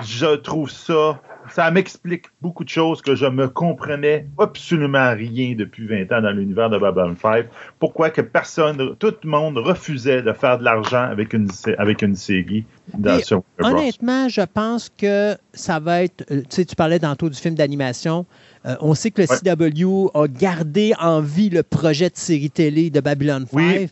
je 0.02 0.36
trouve 0.36 0.70
ça, 0.70 1.22
ça 1.52 1.70
m'explique 1.72 2.26
beaucoup 2.42 2.64
de 2.64 2.70
choses 2.70 3.02
que 3.02 3.16
je 3.16 3.26
me 3.26 3.48
comprenais 3.48 4.26
absolument 4.40 5.14
rien 5.14 5.56
depuis 5.58 5.86
20 5.88 6.12
ans 6.12 6.22
dans 6.22 6.32
l'univers 6.32 6.70
de 6.70 6.78
Babylon 6.78 7.16
5. 7.22 7.46
Pourquoi 7.80 8.10
que 8.10 8.22
personne, 8.22 8.96
tout 8.98 9.14
le 9.24 9.30
monde 9.30 9.58
refusait 9.58 10.22
de 10.22 10.34
faire 10.34 10.58
de 10.58 10.64
l'argent 10.64 11.04
avec 11.04 11.34
une, 11.34 11.50
avec 11.78 12.02
une 12.02 12.16
série 12.16 12.66
dans. 12.98 13.20
Honnêtement, 13.60 14.30
je 14.30 14.42
pense 14.42 14.90
que 14.98 15.36
ça 15.54 15.80
va 15.80 16.04
être. 16.04 16.26
euh, 16.32 16.42
Tu 16.42 16.48
sais, 16.50 16.66
tu 16.66 16.76
parlais 16.76 17.00
tantôt 17.00 17.30
du 17.30 17.38
film 17.40 17.56
d'animation. 17.56 18.26
Euh, 18.66 18.76
on 18.80 18.94
sait 18.94 19.12
que 19.12 19.22
le 19.22 19.28
Ouais. 19.30 19.38
CW 19.38 20.10
a 20.14 20.28
gardé 20.28 20.94
en 21.00 21.20
vie 21.22 21.50
le 21.50 21.64
projet 21.64 22.10
de 22.10 22.16
série 22.16 22.50
télé 22.50 22.90
de 22.90 23.02
Babylon 23.02 23.46
5. 23.46 23.48
Oui. 23.54 23.90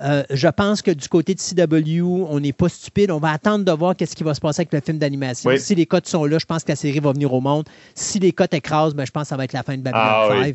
Euh, 0.00 0.22
je 0.30 0.48
pense 0.48 0.82
que 0.82 0.90
du 0.90 1.08
côté 1.08 1.34
de 1.34 1.40
CW, 1.40 2.02
on 2.02 2.40
n'est 2.40 2.52
pas 2.52 2.68
stupide. 2.68 3.10
On 3.10 3.18
va 3.18 3.30
attendre 3.30 3.64
de 3.64 3.72
voir 3.72 3.94
qu'est-ce 3.96 4.16
qui 4.16 4.24
va 4.24 4.34
se 4.34 4.40
passer 4.40 4.60
avec 4.62 4.72
le 4.72 4.80
film 4.80 4.98
d'animation. 4.98 5.50
Oui. 5.50 5.60
Si 5.60 5.74
les 5.74 5.86
cotes 5.86 6.06
sont 6.08 6.24
là, 6.24 6.38
je 6.38 6.46
pense 6.46 6.64
que 6.64 6.72
la 6.72 6.76
série 6.76 6.98
va 7.00 7.12
venir 7.12 7.32
au 7.32 7.40
monde. 7.40 7.68
Si 7.94 8.18
les 8.18 8.32
cotes 8.32 8.54
écrasent, 8.54 8.94
ben, 8.94 9.04
je 9.06 9.10
pense 9.12 9.24
que 9.24 9.28
ça 9.28 9.36
va 9.36 9.44
être 9.44 9.52
la 9.52 9.62
fin 9.62 9.76
de 9.76 9.82
Babylon 9.82 10.02
Ah 10.04 10.26
5. 10.30 10.44
oui. 10.44 10.54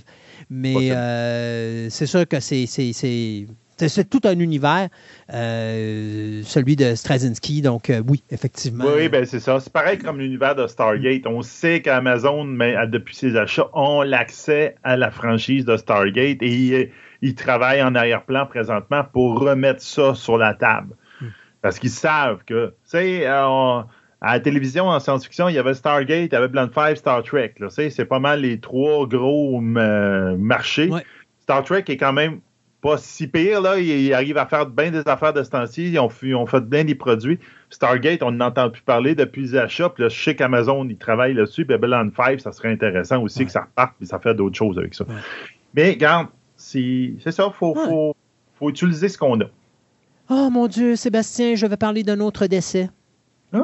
Mais 0.49 0.91
euh, 0.91 1.89
c'est 1.89 2.05
sûr 2.05 2.27
que 2.27 2.39
c'est 2.39 4.09
tout 4.09 4.21
un 4.23 4.39
univers, 4.39 4.89
euh, 5.33 6.41
celui 6.43 6.75
de 6.75 6.95
Straczynski. 6.95 7.61
Donc, 7.61 7.89
euh, 7.89 8.01
oui, 8.07 8.23
effectivement. 8.29 8.85
Oui, 8.95 9.09
ben 9.09 9.25
c'est 9.25 9.39
ça. 9.39 9.59
C'est 9.59 9.71
pareil 9.71 9.97
comme 9.97 10.19
l'univers 10.19 10.55
de 10.55 10.67
Stargate. 10.67 11.27
On 11.27 11.41
sait 11.41 11.81
qu'Amazon, 11.81 12.43
mais, 12.45 12.75
depuis 12.87 13.15
ses 13.15 13.35
achats, 13.35 13.69
ont 13.73 14.01
l'accès 14.01 14.75
à 14.83 14.97
la 14.97 15.11
franchise 15.11 15.65
de 15.65 15.77
Stargate 15.77 16.37
et 16.41 16.91
ils, 17.21 17.35
travaillent 17.35 17.83
en 17.83 17.95
arrière-plan 17.95 18.45
présentement 18.45 19.03
pour 19.03 19.39
remettre 19.39 19.81
ça 19.81 20.15
sur 20.15 20.37
la 20.37 20.53
table. 20.53 20.95
Parce 21.61 21.77
qu'ils 21.77 21.89
savent 21.89 22.43
que, 22.45 22.67
tu 22.67 22.73
sais, 22.85 23.27
euh, 23.27 23.81
à 24.21 24.33
la 24.33 24.39
télévision, 24.39 24.87
en 24.87 24.99
science-fiction, 24.99 25.49
il 25.49 25.55
y 25.55 25.57
avait 25.57 25.73
Stargate, 25.73 26.29
il 26.29 26.33
y 26.33 26.35
avait 26.35 26.47
Blunt 26.47 26.69
5, 26.73 26.97
Star 26.97 27.23
Trek. 27.23 27.55
là. 27.59 27.67
Tu 27.67 27.73
sais, 27.75 27.89
C'est 27.89 28.05
pas 28.05 28.19
mal 28.19 28.41
les 28.41 28.59
trois 28.59 29.05
gros 29.07 29.61
euh, 29.61 30.37
marchés. 30.37 30.89
Ouais. 30.89 31.03
Star 31.41 31.63
Trek 31.63 31.83
est 31.87 31.97
quand 31.97 32.13
même 32.13 32.39
pas 32.81 32.97
si 32.97 33.27
pire. 33.27 33.61
Là. 33.61 33.77
Ils, 33.77 34.13
arrivent 34.13 34.37
à 34.37 34.45
faire 34.45 34.65
bien 34.67 34.91
des 34.91 35.05
affaires 35.07 35.33
de 35.33 35.43
ce 35.43 35.49
temps-ci. 35.49 35.91
Ils 35.91 35.99
ont, 35.99 36.09
fait- 36.09 36.27
ils 36.27 36.35
ont 36.35 36.45
fait 36.45 36.61
bien 36.61 36.83
des 36.85 36.95
produits. 36.95 37.39
Stargate, 37.69 38.23
on 38.23 38.31
n'entend 38.31 38.69
plus 38.69 38.81
parler 38.81 39.15
depuis 39.15 39.41
les 39.41 39.55
achats. 39.55 39.89
Puis 39.89 40.03
là, 40.03 40.09
je 40.09 40.21
sais 40.21 40.35
qu'Amazon, 40.35 40.87
ils 40.87 40.97
travaillent 40.97 41.33
là-dessus. 41.33 41.65
Babylon 41.65 42.11
5, 42.15 42.39
ça 42.39 42.51
serait 42.51 42.71
intéressant 42.71 43.21
aussi 43.21 43.39
Ouais. 43.39 43.45
que 43.45 43.51
ça 43.51 43.61
reparte 43.61 43.95
puis 43.97 44.07
ça 44.07 44.19
fait 44.19 44.33
d'autres 44.33 44.57
choses 44.57 44.77
avec 44.77 44.93
ça. 44.93 45.03
Ouais. 45.05 45.15
Mais 45.73 45.89
regarde, 45.91 46.27
c'est 46.73 47.31
ça, 47.31 47.47
il 47.47 47.53
faut, 47.57 47.73
faut, 47.75 48.15
faut 48.57 48.69
utiliser 48.69 49.09
ce 49.09 49.17
qu'on 49.17 49.39
a. 49.41 49.45
Oh 50.29 50.49
mon 50.51 50.67
Dieu, 50.67 50.95
Sébastien, 50.95 51.55
je 51.55 51.65
vais 51.65 51.77
parler 51.77 52.03
d'un 52.03 52.19
autre 52.19 52.45
décès. 52.47 52.89
Ah, 53.51 53.63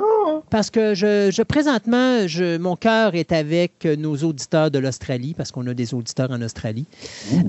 Parce 0.49 0.71
que 0.71 0.95
je, 0.95 1.29
je- 1.31 1.43
présentement, 1.43 2.25
je, 2.27 2.57
mon 2.57 2.75
cœur 2.75 3.13
est 3.13 3.31
avec 3.31 3.85
nos 3.85 4.15
auditeurs 4.17 4.71
de 4.71 4.79
l'Australie, 4.79 5.35
parce 5.37 5.51
qu'on 5.51 5.67
a 5.67 5.75
des 5.75 5.93
auditeurs 5.93 6.31
en 6.31 6.41
Australie. 6.41 6.87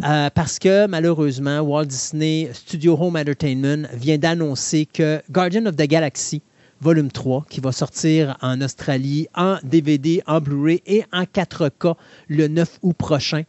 Euh, 0.07 0.28
parce 0.34 0.59
que 0.59 0.86
malheureusement, 0.86 1.61
Walt 1.61 1.86
Disney 1.86 2.50
Studio 2.52 2.94
Home 3.00 3.16
Entertainment 3.16 3.88
vient 3.94 4.18
d'annoncer 4.18 4.84
que 4.84 5.22
Guardian 5.30 5.64
of 5.64 5.76
the 5.76 5.86
Galaxy, 5.88 6.42
volume 6.82 7.11
3, 7.11 7.46
qui 7.48 7.61
va 7.61 7.72
sortir 7.72 8.36
en 8.42 8.61
Australie 8.61 9.28
en 9.34 9.57
DVD, 9.62 10.22
en 10.26 10.42
Blu-ray 10.42 10.82
et 10.84 11.04
en 11.14 11.22
4K 11.22 11.94
le 12.28 12.48
9 12.48 12.80
août 12.82 12.96
prochain, 12.98 13.44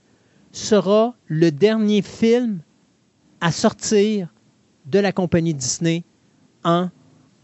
sera 0.52 1.16
le 1.28 1.52
dernier 1.52 2.02
film 2.02 2.60
à 3.42 3.52
sortir 3.52 4.34
de 4.86 5.00
la 5.00 5.12
compagnie 5.12 5.54
Disney 5.54 6.04
en 6.64 6.90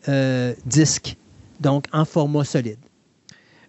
euh, 0.10 0.54
disque, 0.66 1.18
donc 1.60 1.86
en 1.92 2.06
format 2.06 2.44
solide. 2.44 2.80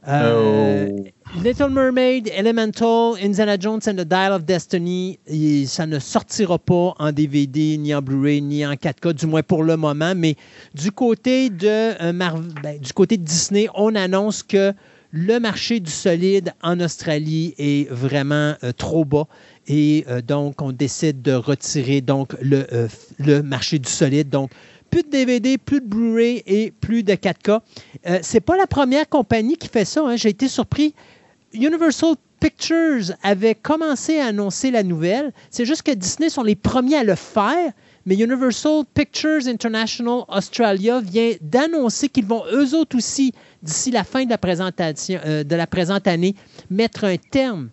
Euh, 0.09 0.89
Oh. 1.37 1.41
Little 1.43 1.71
Mermaid, 1.71 2.29
Elemental, 2.29 3.17
Indiana 3.21 3.57
Jones 3.59 3.89
and 3.89 3.97
the 3.97 4.05
Dial 4.05 4.33
of 4.33 4.45
Destiny, 4.45 5.19
et 5.27 5.67
ça 5.67 5.87
ne 5.87 5.99
sortira 5.99 6.59
pas 6.59 6.95
en 6.99 7.11
DVD, 7.11 7.77
ni 7.77 7.95
en 7.95 8.03
Blu-ray, 8.03 8.41
ni 8.41 8.65
en 8.65 8.75
4K, 8.75 9.15
du 9.15 9.27
moins 9.27 9.43
pour 9.43 9.65
le 9.65 9.77
moment. 9.77 10.15
Mais 10.15 10.37
du 10.75 10.93
côté 10.93 11.51
de, 11.51 11.67
euh, 12.01 12.13
ben, 12.13 12.79
du 12.79 12.93
côté 12.93 13.17
de 13.17 13.25
Disney, 13.25 13.67
on 13.75 13.95
annonce 13.97 14.43
que 14.43 14.73
le 15.17 15.39
marché 15.39 15.79
du 15.79 15.93
solide 15.93 16.53
en 16.61 16.81
Australie 16.81 17.55
est 17.57 17.89
vraiment 17.89 18.55
euh, 18.65 18.73
trop 18.73 19.05
bas. 19.05 19.29
Et 19.69 20.05
euh, 20.09 20.21
donc, 20.21 20.61
on 20.61 20.73
décide 20.73 21.23
de 21.23 21.33
retirer 21.33 22.01
donc, 22.01 22.33
le, 22.43 22.67
euh, 22.73 22.89
le 23.21 23.41
marché 23.41 23.79
du 23.79 23.89
solide. 23.89 24.29
Donc, 24.29 24.51
plus 24.91 25.05
de 25.05 25.11
DVD, 25.11 25.57
plus 25.57 25.81
de 25.81 25.87
Blu-ray 25.87 26.43
et 26.47 26.73
plus 26.73 27.05
de 27.05 27.13
4K. 27.13 27.61
Euh, 28.09 28.19
c'est 28.23 28.41
pas 28.41 28.57
la 28.57 28.67
première 28.67 29.09
compagnie 29.09 29.57
qui 29.57 29.69
fait 29.69 29.85
ça. 29.85 30.03
hein. 30.05 30.17
J'ai 30.17 30.31
été 30.31 30.49
surpris. 30.49 30.95
Universal 31.53 32.17
Pictures 32.41 33.15
avait 33.23 33.55
commencé 33.55 34.19
à 34.19 34.27
annoncer 34.27 34.73
la 34.73 34.83
nouvelle. 34.83 35.33
C'est 35.49 35.65
juste 35.65 35.83
que 35.83 35.93
Disney 35.93 36.29
sont 36.29 36.43
les 36.43 36.57
premiers 36.57 36.97
à 36.97 37.05
le 37.05 37.15
faire. 37.15 37.73
Mais 38.07 38.17
Universal 38.17 38.85
Pictures 38.93 39.47
International 39.47 40.25
Australia 40.29 41.01
vient 41.01 41.33
d'annoncer 41.41 42.09
qu'ils 42.09 42.27
vont 42.27 42.43
eux 42.53 42.75
autres 42.75 42.97
aussi, 42.97 43.33
d'ici 43.63 43.91
la 43.91 44.05
fin 44.05 44.25
de 44.25 44.31
la, 44.31 44.39
présentation, 44.39 45.19
euh, 45.25 45.43
de 45.43 45.57
la 45.57 45.67
présente 45.67 46.07
année, 46.07 46.35
mettre 46.71 47.05
un 47.05 47.17
terme 47.17 47.71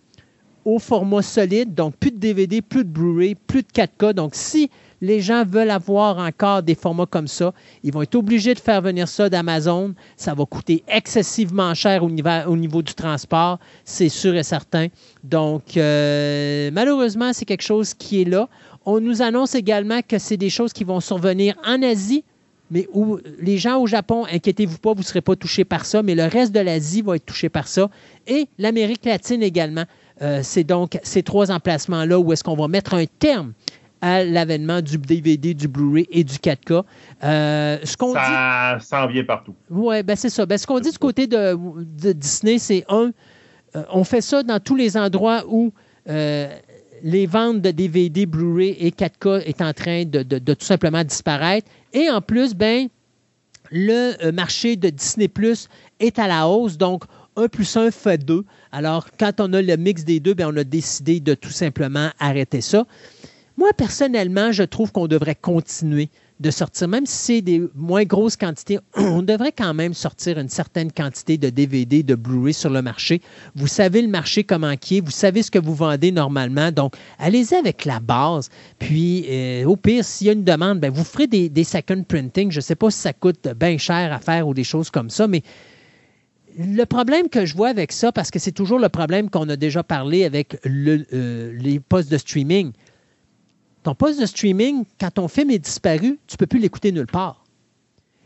au 0.64 0.78
format 0.78 1.22
solide, 1.22 1.74
donc 1.74 1.96
plus 1.96 2.12
de 2.12 2.18
DVD, 2.18 2.62
plus 2.62 2.84
de 2.84 2.88
Blu-ray, 2.88 3.34
plus 3.34 3.62
de 3.62 3.68
4K. 3.68 4.12
Donc, 4.12 4.34
si 4.34 4.70
les 5.00 5.20
gens 5.20 5.44
veulent 5.44 5.70
avoir 5.70 6.18
encore 6.18 6.62
des 6.62 6.76
formats 6.76 7.06
comme 7.06 7.26
ça, 7.26 7.52
ils 7.82 7.92
vont 7.92 8.02
être 8.02 8.14
obligés 8.14 8.54
de 8.54 8.60
faire 8.60 8.80
venir 8.80 9.08
ça 9.08 9.28
d'Amazon. 9.28 9.94
Ça 10.16 10.32
va 10.32 10.46
coûter 10.46 10.84
excessivement 10.86 11.74
cher 11.74 12.04
au 12.04 12.10
niveau, 12.10 12.30
au 12.46 12.56
niveau 12.56 12.82
du 12.82 12.94
transport, 12.94 13.58
c'est 13.84 14.08
sûr 14.08 14.36
et 14.36 14.44
certain. 14.44 14.86
Donc, 15.24 15.76
euh, 15.76 16.70
malheureusement, 16.72 17.32
c'est 17.32 17.44
quelque 17.44 17.64
chose 17.64 17.94
qui 17.94 18.22
est 18.22 18.24
là. 18.24 18.48
On 18.84 19.00
nous 19.00 19.22
annonce 19.22 19.54
également 19.54 20.00
que 20.06 20.18
c'est 20.18 20.36
des 20.36 20.50
choses 20.50 20.72
qui 20.72 20.84
vont 20.84 21.00
survenir 21.00 21.54
en 21.64 21.82
Asie, 21.82 22.24
mais 22.70 22.88
où 22.92 23.18
les 23.40 23.58
gens 23.58 23.80
au 23.80 23.86
Japon, 23.86 24.24
inquiétez-vous 24.32 24.78
pas, 24.78 24.92
vous 24.92 25.00
ne 25.00 25.04
serez 25.04 25.20
pas 25.20 25.36
touchés 25.36 25.64
par 25.64 25.84
ça, 25.84 26.02
mais 26.02 26.14
le 26.14 26.24
reste 26.24 26.52
de 26.52 26.60
l'Asie 26.60 27.02
va 27.02 27.16
être 27.16 27.26
touché 27.26 27.48
par 27.48 27.68
ça. 27.68 27.90
Et 28.26 28.48
l'Amérique 28.58 29.04
latine 29.04 29.42
également. 29.42 29.84
Euh, 30.20 30.40
c'est 30.42 30.64
donc 30.64 30.98
ces 31.02 31.22
trois 31.22 31.50
emplacements-là 31.50 32.18
où 32.18 32.32
est-ce 32.32 32.44
qu'on 32.44 32.56
va 32.56 32.68
mettre 32.68 32.94
un 32.94 33.04
terme 33.18 33.52
à 34.00 34.24
l'avènement 34.24 34.82
du 34.82 34.98
DVD, 34.98 35.54
du 35.54 35.68
Blu-ray 35.68 36.06
et 36.10 36.24
du 36.24 36.34
4K. 36.34 36.82
Euh, 37.22 37.78
ce 37.84 37.96
qu'on 37.96 38.08
dit... 38.08 38.18
Ça 38.18 38.78
s'en 38.80 39.06
vient 39.06 39.24
partout. 39.24 39.54
Oui, 39.70 40.02
ben 40.02 40.16
c'est 40.16 40.28
ça. 40.28 40.44
Ben, 40.44 40.58
ce 40.58 40.66
qu'on 40.66 40.80
dit 40.80 40.90
du 40.90 40.98
côté 40.98 41.28
de, 41.28 41.56
de 41.56 42.12
Disney, 42.12 42.58
c'est 42.58 42.84
un, 42.88 43.12
euh, 43.76 43.84
on 43.92 44.04
fait 44.04 44.20
ça 44.20 44.42
dans 44.42 44.60
tous 44.60 44.76
les 44.76 44.96
endroits 44.96 45.44
où 45.48 45.72
euh, 46.08 46.48
les 47.02 47.26
ventes 47.26 47.60
de 47.60 47.70
DVD, 47.70 48.26
Blu-ray 48.26 48.76
et 48.78 48.90
4K 48.90 49.42
est 49.42 49.60
en 49.60 49.72
train 49.72 50.04
de, 50.04 50.38
tout 50.38 50.64
simplement 50.64 51.04
disparaître. 51.04 51.68
Et 51.92 52.08
en 52.08 52.20
plus, 52.20 52.54
ben, 52.54 52.88
le 53.70 54.14
euh, 54.24 54.32
marché 54.32 54.76
de 54.76 54.88
Disney 54.88 55.28
Plus 55.28 55.68
est 55.98 56.18
à 56.18 56.28
la 56.28 56.46
hausse. 56.48 56.78
Donc, 56.78 57.04
1 57.36 57.48
plus 57.48 57.76
1 57.76 57.90
fait 57.90 58.24
2. 58.24 58.44
Alors, 58.70 59.08
quand 59.18 59.40
on 59.40 59.52
a 59.52 59.62
le 59.62 59.76
mix 59.76 60.04
des 60.04 60.20
deux, 60.20 60.34
ben, 60.34 60.50
on 60.52 60.56
a 60.56 60.64
décidé 60.64 61.20
de 61.20 61.34
tout 61.34 61.50
simplement 61.50 62.10
arrêter 62.18 62.60
ça. 62.60 62.86
Moi, 63.56 63.70
personnellement, 63.76 64.52
je 64.52 64.62
trouve 64.62 64.92
qu'on 64.92 65.08
devrait 65.08 65.34
continuer 65.34 66.08
de 66.40 66.50
sortir, 66.50 66.88
même 66.88 67.06
si 67.06 67.16
c'est 67.16 67.40
des 67.40 67.62
moins 67.74 68.04
grosses 68.04 68.36
quantités, 68.36 68.78
on 68.96 69.22
devrait 69.22 69.52
quand 69.52 69.74
même 69.74 69.94
sortir 69.94 70.38
une 70.38 70.48
certaine 70.48 70.90
quantité 70.90 71.38
de 71.38 71.50
DVD, 71.50 72.02
de 72.02 72.14
Blu-ray 72.14 72.54
sur 72.54 72.70
le 72.70 72.82
marché. 72.82 73.20
Vous 73.54 73.66
savez 73.68 74.02
le 74.02 74.08
marché 74.08 74.44
comment 74.44 74.76
qui 74.76 74.98
est, 74.98 75.00
vous 75.00 75.10
savez 75.10 75.42
ce 75.42 75.50
que 75.50 75.58
vous 75.58 75.74
vendez 75.74 76.12
normalement, 76.12 76.72
donc 76.72 76.94
allez-y 77.18 77.54
avec 77.54 77.84
la 77.84 78.00
base. 78.00 78.50
Puis, 78.78 79.24
euh, 79.30 79.64
au 79.64 79.76
pire, 79.76 80.04
s'il 80.04 80.26
y 80.26 80.30
a 80.30 80.32
une 80.32 80.44
demande, 80.44 80.80
ben, 80.80 80.90
vous 80.90 81.04
ferez 81.04 81.26
des, 81.26 81.64
second 81.64 82.02
printing. 82.02 82.50
Je 82.50 82.58
ne 82.58 82.62
sais 82.62 82.74
pas 82.74 82.90
si 82.90 82.98
ça 82.98 83.12
coûte 83.12 83.48
bien 83.56 83.78
cher 83.78 84.12
à 84.12 84.18
faire 84.18 84.48
ou 84.48 84.54
des 84.54 84.64
choses 84.64 84.90
comme 84.90 85.10
ça, 85.10 85.28
mais 85.28 85.42
le 86.58 86.84
problème 86.84 87.28
que 87.28 87.46
je 87.46 87.54
vois 87.54 87.68
avec 87.68 87.92
ça, 87.92 88.12
parce 88.12 88.30
que 88.30 88.38
c'est 88.38 88.52
toujours 88.52 88.78
le 88.78 88.88
problème 88.88 89.30
qu'on 89.30 89.48
a 89.48 89.56
déjà 89.56 89.82
parlé 89.82 90.24
avec 90.24 90.58
euh, 90.66 91.52
les 91.58 91.80
postes 91.80 92.10
de 92.10 92.18
streaming. 92.18 92.72
Ton 93.82 93.94
poste 93.94 94.20
de 94.20 94.26
streaming, 94.26 94.84
quand 95.00 95.10
ton 95.10 95.28
film 95.28 95.50
est 95.50 95.58
disparu, 95.58 96.18
tu 96.26 96.34
ne 96.34 96.36
peux 96.36 96.46
plus 96.46 96.60
l'écouter 96.60 96.92
nulle 96.92 97.06
part. 97.06 97.42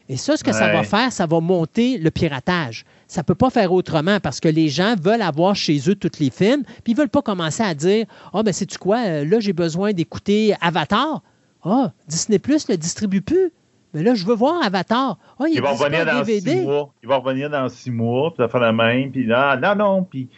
Et 0.09 0.16
ça, 0.16 0.36
ce 0.36 0.44
que 0.44 0.52
ça 0.52 0.72
va 0.72 0.84
faire, 0.84 1.11
ça 1.11 1.26
va 1.26 1.40
monter 1.40 1.98
le 1.98 2.11
piratage. 2.12 2.84
Ça 3.09 3.22
ne 3.22 3.24
peut 3.24 3.34
pas 3.34 3.50
faire 3.50 3.72
autrement 3.72 4.20
parce 4.20 4.38
que 4.38 4.48
les 4.48 4.68
gens 4.68 4.94
veulent 5.00 5.22
avoir 5.22 5.57
chez 5.57 5.80
eux 5.88 5.96
tous 5.96 6.20
les 6.20 6.30
films, 6.30 6.62
puis 6.84 6.92
ils 6.92 6.94
ne 6.94 7.00
veulent 7.00 7.09
pas 7.09 7.22
commencer 7.22 7.62
à 7.62 7.74
dire 7.74 8.07
Ah, 8.32 8.42
ben, 8.42 8.52
sais-tu 8.52 8.78
quoi, 8.78 8.98
euh, 8.98 9.24
là, 9.24 9.40
j'ai 9.40 9.52
besoin 9.52 9.92
d'écouter 9.92 10.54
Avatar. 10.61 11.22
Ah, 11.64 11.92
Disney 12.07 12.38
Plus 12.38 12.68
ne 12.68 12.74
le 12.74 12.78
distribue 12.78 13.20
plus. 13.20 13.52
Mais 13.94 14.02
là, 14.02 14.14
je 14.14 14.24
veux 14.24 14.34
voir 14.34 14.62
Avatar. 14.62 15.18
Ah, 15.40 15.44
il 15.50 15.61
va 15.61 15.72
revenir 15.72 16.02
en 16.02 16.04
dans 16.04 16.22
DVD. 16.22 16.50
six 16.52 16.61
mois. 16.61 16.92
Il 17.02 17.09
va 17.09 17.16
revenir 17.16 17.50
dans 17.50 17.68
six 17.68 17.90
mois, 17.90 18.30
puis 18.32 18.44
ça 18.44 18.48
fait 18.48 18.61
la 18.61 18.72
même, 18.72 19.11
puis 19.11 19.26
là, 19.26 19.57
non, 19.57 19.74
non, 19.74 20.04
puis... 20.04 20.28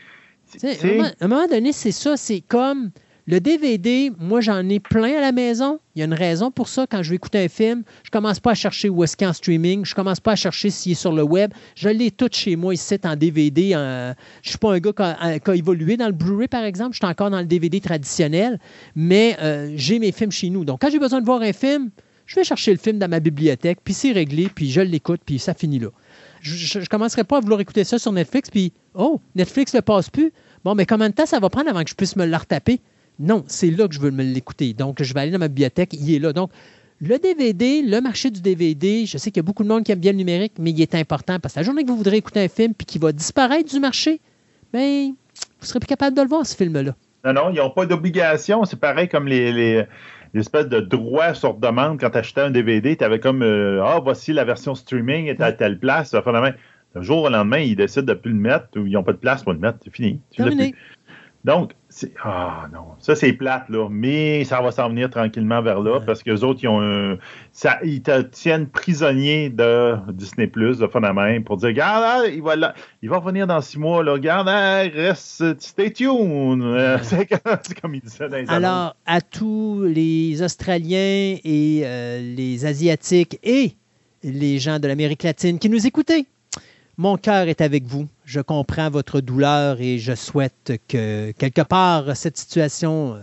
À 0.62 1.24
un 1.24 1.28
moment 1.28 1.46
donné, 1.46 1.72
c'est 1.72 1.92
ça. 1.92 2.16
C'est 2.16 2.40
comme 2.40 2.90
le 3.30 3.40
DVD. 3.40 4.10
Moi, 4.18 4.40
j'en 4.40 4.66
ai 4.70 4.80
plein 4.80 5.18
à 5.18 5.20
la 5.20 5.32
maison. 5.32 5.80
Il 5.94 5.98
y 5.98 6.02
a 6.02 6.06
une 6.06 6.14
raison 6.14 6.50
pour 6.50 6.66
ça. 6.66 6.86
Quand 6.90 7.02
je 7.02 7.10
vais 7.10 7.16
écouter 7.16 7.38
un 7.44 7.48
film, 7.48 7.82
je 8.02 8.10
commence 8.10 8.40
pas 8.40 8.52
à 8.52 8.54
chercher 8.54 8.88
où 8.88 9.04
est-ce 9.04 9.18
qu'il 9.18 9.26
est 9.26 9.28
en 9.30 9.34
streaming. 9.34 9.84
Je 9.84 9.94
commence 9.94 10.18
pas 10.18 10.32
à 10.32 10.36
chercher 10.36 10.70
s'il 10.70 10.92
est 10.92 10.94
sur 10.94 11.12
le 11.12 11.22
web. 11.22 11.52
Je 11.74 11.90
l'ai 11.90 12.10
tout 12.10 12.30
chez 12.32 12.56
moi 12.56 12.72
ici 12.72 12.96
en 13.04 13.16
DVD. 13.16 13.76
en- 13.76 14.14
Je 14.42 14.48
suis 14.48 14.58
pas 14.58 14.72
un 14.72 14.78
gars 14.78 14.92
qui 14.94 15.02
a, 15.02 15.38
qui 15.40 15.50
a 15.50 15.54
évolué 15.54 15.98
dans 15.98 16.06
le 16.06 16.12
Blu-ray, 16.12 16.48
par 16.48 16.64
exemple. 16.64 16.92
Je 16.94 16.98
suis 17.04 17.06
encore 17.06 17.28
dans 17.28 17.40
le 17.40 17.44
DVD 17.44 17.80
traditionnel. 17.80 18.58
Mais 18.96 19.36
euh, 19.42 19.72
j'ai 19.76 19.98
mes 19.98 20.10
films 20.10 20.32
chez 20.32 20.48
nous. 20.48 20.64
Donc, 20.64 20.80
quand 20.80 20.88
j'ai 20.90 20.98
besoin 20.98 21.20
de 21.20 21.26
voir 21.26 21.42
un 21.42 21.52
film, 21.52 21.90
je 22.24 22.34
vais 22.34 22.44
chercher 22.44 22.70
le 22.72 22.78
film 22.78 22.98
dans 22.98 23.08
ma 23.10 23.20
bibliothèque, 23.20 23.78
puis 23.84 23.92
c'est 23.92 24.12
réglé, 24.12 24.48
puis 24.54 24.70
je 24.70 24.80
l'écoute, 24.80 25.20
puis 25.26 25.38
ça 25.38 25.52
finit 25.52 25.78
là. 25.78 25.88
Je 26.40 26.78
ne 26.78 26.84
commencerai 26.86 27.24
pas 27.24 27.38
à 27.38 27.40
vouloir 27.40 27.60
écouter 27.60 27.84
ça 27.84 27.98
sur 27.98 28.12
Netflix, 28.12 28.48
puis 28.50 28.72
oh, 28.94 29.20
Netflix 29.34 29.74
ne 29.74 29.80
passe 29.80 30.08
plus. 30.08 30.32
Bon, 30.64 30.74
mais 30.74 30.86
combien 30.86 31.08
de 31.10 31.14
temps 31.14 31.26
ça 31.26 31.40
va 31.40 31.50
prendre 31.50 31.68
avant 31.68 31.82
que 31.84 31.90
je 31.90 31.94
puisse 31.94 32.16
me 32.16 32.24
le 32.24 32.36
retaper? 32.36 32.80
Non, 33.18 33.44
c'est 33.46 33.70
là 33.70 33.88
que 33.88 33.94
je 33.94 34.00
veux 34.00 34.10
me 34.10 34.22
l'écouter. 34.22 34.74
Donc, 34.74 35.02
je 35.02 35.12
vais 35.12 35.20
aller 35.20 35.30
dans 35.30 35.38
ma 35.38 35.48
bibliothèque, 35.48 35.92
il 35.94 36.14
est 36.14 36.18
là. 36.18 36.32
Donc, 36.32 36.50
le 37.00 37.18
DVD, 37.18 37.82
le 37.82 38.00
marché 38.00 38.30
du 38.30 38.40
DVD, 38.40 39.06
je 39.06 39.18
sais 39.18 39.30
qu'il 39.30 39.38
y 39.38 39.44
a 39.44 39.46
beaucoup 39.46 39.62
de 39.62 39.68
monde 39.68 39.84
qui 39.84 39.92
aime 39.92 40.00
bien 40.00 40.12
le 40.12 40.18
numérique, 40.18 40.54
mais 40.58 40.70
il 40.70 40.80
est 40.80 40.94
important 40.94 41.38
parce 41.38 41.54
que 41.54 41.60
la 41.60 41.64
journée 41.64 41.84
que 41.84 41.88
vous 41.88 41.96
voudrez 41.96 42.16
écouter 42.16 42.40
un 42.40 42.48
film 42.48 42.74
puis 42.74 42.86
qu'il 42.86 43.00
va 43.00 43.12
disparaître 43.12 43.70
du 43.70 43.78
marché, 43.78 44.20
bien, 44.72 45.14
vous 45.60 45.66
serez 45.66 45.78
plus 45.78 45.86
capable 45.86 46.16
de 46.16 46.22
le 46.22 46.28
voir, 46.28 46.44
ce 46.44 46.56
film-là. 46.56 46.94
Non, 47.24 47.32
non, 47.32 47.50
ils 47.50 47.56
n'ont 47.56 47.70
pas 47.70 47.86
d'obligation. 47.86 48.64
C'est 48.64 48.80
pareil 48.80 49.08
comme 49.08 49.28
les, 49.28 49.52
les, 49.52 49.84
l'espèce 50.34 50.68
de 50.68 50.80
droit 50.80 51.34
sur 51.34 51.54
demande 51.54 52.00
quand 52.00 52.10
tu 52.10 52.18
achetais 52.18 52.40
un 52.40 52.50
DVD. 52.50 52.96
Tu 52.96 53.04
avais 53.04 53.20
comme 53.20 53.42
euh, 53.42 53.82
Ah, 53.84 54.00
voici 54.02 54.32
la 54.32 54.44
version 54.44 54.74
streaming 54.74 55.26
est 55.26 55.40
à 55.40 55.52
telle 55.52 55.78
place. 55.78 56.10
Ça 56.10 56.22
même. 56.26 56.54
Le 56.94 57.02
jour 57.02 57.24
au 57.24 57.28
lendemain, 57.28 57.58
ils 57.58 57.76
décident 57.76 58.06
de 58.06 58.12
ne 58.12 58.18
plus 58.18 58.32
le 58.32 58.38
mettre 58.38 58.68
ou 58.76 58.86
ils 58.86 58.92
n'ont 58.92 59.02
pas 59.02 59.12
de 59.12 59.18
place 59.18 59.42
pour 59.42 59.52
le 59.52 59.58
mettre. 59.58 59.78
C'est 59.84 59.94
fini. 59.94 60.20
Tu. 60.30 60.42
Donc. 61.44 61.72
Ah 62.22 62.68
non, 62.72 62.84
ça 63.00 63.14
c'est 63.16 63.32
plate, 63.32 63.68
là. 63.68 63.88
Mais 63.90 64.44
ça 64.44 64.60
va 64.60 64.70
s'en 64.70 64.88
venir 64.88 65.10
tranquillement 65.10 65.62
vers 65.62 65.80
là 65.80 65.98
Ouais. 65.98 66.04
parce 66.06 66.22
qu'eux 66.22 66.40
autres, 66.40 66.60
ils 66.62 66.68
ont 66.68 66.80
un. 66.80 67.16
Ça, 67.52 67.78
ils 67.84 68.02
te 68.02 68.22
tiennent 68.22 68.66
prisonnier 68.68 69.48
de 69.50 69.94
Disney 70.12 70.46
Plus, 70.46 70.78
de 70.78 71.12
main, 71.12 71.40
pour 71.42 71.56
dire 71.56 71.68
Regarde, 71.68 72.04
ah, 72.06 72.26
il, 72.28 72.42
va 72.42 72.56
là- 72.56 72.74
il 73.02 73.08
va 73.08 73.18
revenir 73.18 73.46
dans 73.46 73.60
six 73.60 73.78
mois, 73.78 74.02
là. 74.04 74.12
Regarde, 74.12 74.48
ah, 74.48 74.82
reste, 74.92 75.60
stay 75.60 75.92
tuned. 75.92 76.62
Euh, 76.62 76.98
c'est 77.02 77.26
comme, 77.80 77.94
ils 77.94 78.00
disaient 78.00 78.28
dans 78.28 78.36
les. 78.36 78.48
Alors, 78.48 78.94
à 79.06 79.20
tous 79.20 79.82
les 79.84 80.42
Australiens 80.42 81.36
et 81.44 81.82
euh, 81.84 82.34
les 82.36 82.64
Asiatiques 82.66 83.38
et 83.42 83.72
les 84.22 84.58
gens 84.58 84.78
de 84.78 84.88
l'Amérique 84.88 85.22
latine 85.22 85.58
qui 85.58 85.68
nous 85.68 85.86
écoutez, 85.86 86.26
mon 86.96 87.16
cœur 87.16 87.48
est 87.48 87.60
avec 87.60 87.84
vous. 87.84 88.06
Je 88.28 88.42
comprends 88.42 88.90
votre 88.90 89.22
douleur 89.22 89.80
et 89.80 89.98
je 89.98 90.14
souhaite 90.14 90.72
que, 90.86 91.30
quelque 91.30 91.62
part, 91.62 92.14
cette 92.14 92.36
situation 92.36 93.14
euh, 93.14 93.20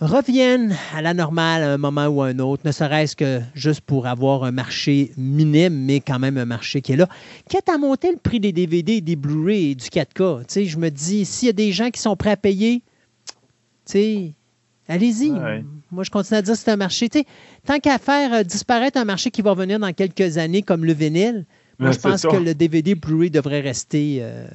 revienne 0.00 0.74
à 0.92 1.00
la 1.02 1.14
normale 1.14 1.62
à 1.62 1.72
un 1.74 1.78
moment 1.78 2.06
ou 2.06 2.20
à 2.20 2.26
un 2.26 2.40
autre, 2.40 2.64
ne 2.66 2.72
serait-ce 2.72 3.14
que 3.14 3.40
juste 3.54 3.82
pour 3.82 4.08
avoir 4.08 4.42
un 4.42 4.50
marché 4.50 5.12
minime, 5.16 5.84
mais 5.84 6.00
quand 6.00 6.18
même 6.18 6.36
un 6.36 6.46
marché 6.46 6.80
qui 6.80 6.94
est 6.94 6.96
là. 6.96 7.08
Quitte 7.48 7.68
à 7.68 7.78
monter 7.78 8.10
le 8.10 8.18
prix 8.18 8.40
des 8.40 8.50
DVD, 8.50 9.00
des 9.00 9.14
Blu-ray 9.14 9.70
et 9.70 9.74
du 9.76 9.86
4K, 9.86 10.40
tu 10.40 10.44
sais, 10.48 10.64
je 10.64 10.76
me 10.76 10.88
dis, 10.88 11.24
s'il 11.24 11.46
y 11.46 11.50
a 11.50 11.52
des 11.52 11.70
gens 11.70 11.90
qui 11.90 12.00
sont 12.00 12.16
prêts 12.16 12.32
à 12.32 12.36
payer, 12.36 12.82
tu 13.86 13.92
sais, 13.92 14.32
allez-y. 14.88 15.30
Ouais. 15.30 15.64
Moi, 15.92 16.02
je 16.02 16.10
continue 16.10 16.38
à 16.38 16.42
dire 16.42 16.54
que 16.54 16.58
c'est 16.58 16.72
un 16.72 16.76
marché. 16.76 17.08
Tu 17.08 17.20
sais, 17.20 17.26
tant 17.64 17.78
qu'à 17.78 17.98
faire 17.98 18.32
euh, 18.34 18.42
disparaître 18.42 18.98
un 18.98 19.04
marché 19.04 19.30
qui 19.30 19.42
va 19.42 19.52
revenir 19.52 19.78
dans 19.78 19.92
quelques 19.92 20.38
années 20.38 20.62
comme 20.62 20.84
le 20.84 20.92
vinyle, 20.92 21.46
moi, 21.84 21.92
je 21.92 21.98
pense 22.00 22.20
ça. 22.22 22.28
que 22.28 22.36
le 22.36 22.54
DVD 22.54 22.94
Blu-ray 22.94 23.30
devrait 23.30 23.60
rester. 23.60 24.18
euh, 24.20 24.46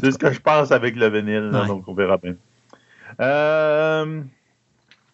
C'est 0.00 0.10
ce 0.12 0.18
que 0.18 0.32
je 0.32 0.40
pense 0.40 0.70
avec 0.72 0.96
le 0.96 1.08
vinyle, 1.08 1.50
Ouais. 1.52 1.66
donc 1.66 1.88
on 1.88 1.94
verra 1.94 2.18
bien. 2.18 2.34
Euh, 3.20 4.20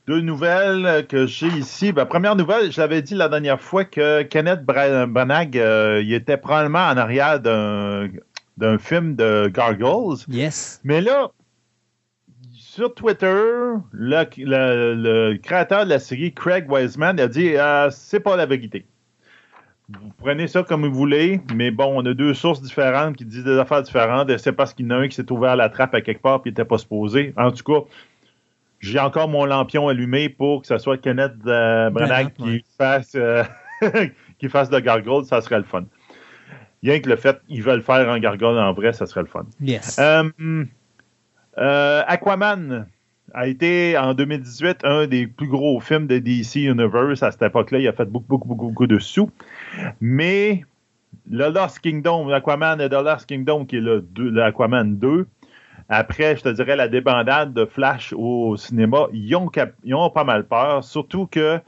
deux 0.06 0.20
nouvelles 0.20 1.06
que 1.06 1.26
j'ai 1.26 1.46
ici. 1.48 1.92
Ben, 1.92 2.04
première 2.06 2.36
nouvelle, 2.36 2.70
je 2.72 2.80
l'avais 2.80 3.00
dit 3.02 3.14
la 3.14 3.28
dernière 3.28 3.60
fois 3.60 3.84
que 3.84 4.22
Kenneth 4.22 4.64
Bra- 4.64 5.06
Branagh, 5.06 5.56
euh, 5.56 6.02
il 6.04 6.12
était 6.12 6.36
probablement 6.36 6.86
en 6.88 6.96
arrière 6.96 7.40
d'un 7.40 8.08
d'un 8.56 8.78
film 8.78 9.16
de 9.16 9.50
Gargoyles. 9.52 10.18
Yes. 10.28 10.80
Mais 10.84 11.00
là, 11.00 11.30
sur 12.52 12.94
Twitter, 12.94 13.34
le, 13.92 14.24
le- 14.38 14.94
le 15.32 15.36
créateur 15.38 15.84
de 15.84 15.90
la 15.90 15.98
série, 15.98 16.32
Craig 16.32 16.70
Wiseman, 16.70 17.18
a 17.18 17.26
dit 17.26 17.56
euh, 17.56 17.90
c'est 17.90 18.20
pas 18.20 18.36
la 18.36 18.46
vérité. 18.46 18.86
Vous 19.90 20.12
prenez 20.16 20.48
ça 20.48 20.62
comme 20.62 20.86
vous 20.86 20.94
voulez, 20.94 21.42
mais 21.54 21.70
bon, 21.70 21.92
on 21.94 22.06
a 22.06 22.14
deux 22.14 22.32
sources 22.32 22.62
différentes 22.62 23.16
qui 23.16 23.26
disent 23.26 23.44
des 23.44 23.58
affaires 23.58 23.82
différentes. 23.82 24.30
et 24.30 24.38
C'est 24.38 24.52
parce 24.52 24.72
qu'il 24.72 24.86
y 24.86 24.88
en 24.88 24.92
a 24.92 24.98
un 25.00 25.08
qui 25.08 25.14
s'est 25.14 25.30
ouvert 25.30 25.56
la 25.56 25.68
trappe 25.68 25.94
à 25.94 26.00
quelque 26.00 26.22
part 26.22 26.40
et 26.44 26.48
n'était 26.48 26.64
pas 26.64 26.78
supposé. 26.78 27.34
En 27.36 27.50
tout 27.50 27.64
cas, 27.64 27.86
j'ai 28.80 28.98
encore 28.98 29.28
mon 29.28 29.44
lampion 29.44 29.88
allumé 29.88 30.30
pour 30.30 30.62
que 30.62 30.66
ce 30.66 30.78
soit 30.78 30.96
Kenneth 30.96 31.34
euh, 31.46 31.90
Branagh 31.90 32.32
ouais. 32.38 32.60
qui 32.60 32.64
fasse 32.78 33.12
euh, 33.14 33.44
qui 34.38 34.48
fasse 34.48 34.70
de 34.70 34.78
gargoyle, 34.78 35.24
ça 35.24 35.40
serait 35.42 35.58
le 35.58 35.64
fun. 35.64 35.84
Rien 36.82 37.00
que 37.00 37.08
le 37.08 37.16
fait 37.16 37.40
qu'ils 37.46 37.62
veulent 37.62 37.82
faire 37.82 38.10
un 38.10 38.18
gargoyle 38.18 38.58
en 38.58 38.72
vrai, 38.72 38.92
ça 38.92 39.06
serait 39.06 39.22
le 39.22 39.26
fun. 39.26 39.46
Yes. 39.60 39.98
Euh, 39.98 40.30
euh, 41.58 42.02
Aquaman 42.06 42.86
a 43.32 43.46
été 43.46 43.96
en 43.96 44.14
2018 44.14 44.78
un 44.84 45.06
des 45.06 45.26
plus 45.26 45.48
gros 45.48 45.80
films 45.80 46.06
de 46.06 46.18
DC 46.18 46.56
Universe. 46.56 47.22
À 47.22 47.30
cette 47.30 47.42
époque-là, 47.42 47.78
il 47.78 47.88
a 47.88 47.92
fait 47.92 48.04
beaucoup, 48.04 48.26
beaucoup, 48.28 48.48
beaucoup, 48.48 48.68
beaucoup 48.68 48.86
de 48.86 48.98
sous. 48.98 49.30
Mais 50.00 50.64
le 51.30 51.48
Lost 51.50 51.80
Kingdom, 51.80 52.28
Aquaman 52.30 52.80
et 52.80 52.88
The 52.88 52.92
Lost 52.94 53.26
Kingdom, 53.26 53.64
qui 53.66 53.76
est 53.76 53.80
le, 53.80 54.00
deux- 54.00 54.30
le 54.30 54.42
Aquaman 54.42 54.96
2, 54.98 55.26
après, 55.88 56.36
je 56.36 56.42
te 56.42 56.48
dirais, 56.48 56.76
la 56.76 56.88
débandade 56.88 57.52
de 57.52 57.64
Flash 57.66 58.14
au 58.16 58.56
cinéma, 58.56 59.06
ils 59.12 59.34
ont, 59.36 59.48
cap- 59.48 59.74
ils 59.84 59.94
ont 59.94 60.08
pas 60.10 60.24
mal 60.24 60.44
peur. 60.46 60.82
Surtout 60.82 61.26
que 61.26 61.60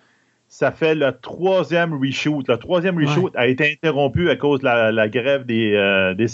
ça 0.48 0.70
fait 0.70 0.94
le 0.94 1.12
troisième 1.12 1.92
reshoot. 1.92 2.48
Le 2.48 2.56
troisième 2.56 2.96
Ouais. 2.96 3.06
reshoot 3.06 3.30
a 3.34 3.46
été 3.46 3.72
interrompu 3.72 4.30
à 4.30 4.36
cause 4.36 4.60
de 4.60 4.64
la, 4.64 4.90
la 4.92 5.08
grève 5.08 5.44
des, 5.44 5.74
euh, 5.74 6.14
des, 6.14 6.28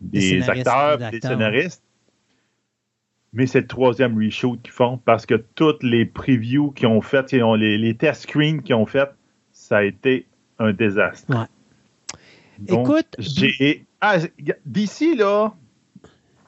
des 0.00 0.48
acteurs, 0.50 0.98
des 1.10 1.20
scénaristes. 1.20 1.82
Mais 3.32 3.46
c'est 3.46 3.60
le 3.62 3.66
troisième 3.66 4.16
reshoot 4.16 4.60
qu'ils 4.62 4.72
font 4.72 4.98
parce 5.04 5.26
que 5.26 5.34
toutes 5.34 5.82
les 5.82 6.06
previews 6.06 6.70
qu'ils 6.70 6.86
ont 6.86 7.00
faites, 7.00 7.32
les, 7.32 7.76
les 7.78 7.94
test 7.96 8.22
screens 8.22 8.62
qu'ils 8.62 8.74
ont 8.76 8.86
fait, 8.86 9.10
ça 9.52 9.78
a 9.78 9.82
été 9.82 10.26
un 10.58 10.72
désastre. 10.72 11.28
Ouais. 11.30 11.46
Donc, 12.58 12.88
Écoute, 12.88 13.16
j'ai. 13.18 13.84
Ah, 14.00 14.16
d'ici, 14.64 15.16
là, 15.16 15.52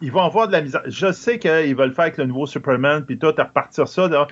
ils 0.01 0.13
vont 0.13 0.23
avoir 0.23 0.47
de 0.47 0.53
la 0.53 0.63
misère. 0.63 0.83
Je 0.87 1.13
sais 1.13 1.39
qu'ils 1.39 1.75
veulent 1.77 1.95
faire 1.95 2.05
avec 2.05 2.19
le 2.19 2.27
nouveau 2.27 2.47
Superman, 2.47 3.05
puis 3.05 3.19
tout, 3.19 3.33
à 3.37 3.45
repartir 3.45 3.89
ça. 3.89 4.09
Là. 4.09 4.27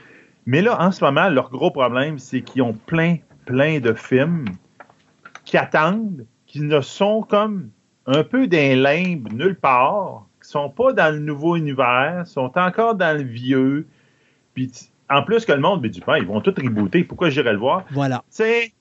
Mais 0.47 0.63
là, 0.63 0.81
en 0.81 0.93
ce 0.93 1.05
moment, 1.05 1.29
leur 1.29 1.51
gros 1.51 1.71
problème, 1.71 2.19
c'est 2.19 2.41
qu'ils 2.43 2.63
ont 2.63 2.73
plein, 2.73 3.17
plein 3.45 3.81
de 3.81 3.93
films 3.93 4.47
qui 5.45 5.57
attendent, 5.57 6.25
qui 6.47 6.61
ne 6.61 6.81
sont 6.81 7.23
comme 7.23 7.71
un 8.07 8.23
peu 8.23 8.47
d'un 8.47 8.77
limbe 8.77 9.33
nulle 9.33 9.57
part, 9.57 10.27
qui 10.43 10.49
sont 10.49 10.71
pas 10.71 10.93
dans 10.93 11.13
le 11.13 11.19
nouveau 11.19 11.57
univers, 11.57 12.23
sont 12.27 12.53
encore 12.57 12.95
dans 12.95 13.17
le 13.17 13.25
vieux. 13.25 13.87
Puis 14.55 14.71
en 15.11 15.23
plus 15.23 15.45
que 15.45 15.53
le 15.53 15.61
monde 15.61 15.83
me 15.83 15.89
dit, 15.89 16.03
Ben, 16.07 16.19
ils 16.19 16.27
vont 16.27 16.41
tout 16.41 16.55
rebooter, 16.57 17.05
pourquoi 17.05 17.31
j'irais 17.31 17.53
le 17.53 17.59
voir? 17.59 17.85
voilà. 17.91 18.23
C'est. 18.31 18.73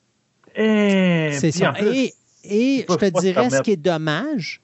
Eh, 0.58 1.32
C'est 1.34 1.52
ça. 1.52 1.72
plus, 1.72 2.12
Et, 2.44 2.86
je 2.88 2.96
te 2.96 3.20
dirais, 3.20 3.50
ce 3.50 3.62
qui 3.62 3.72
est 3.72 3.78
dommage, 3.78 4.62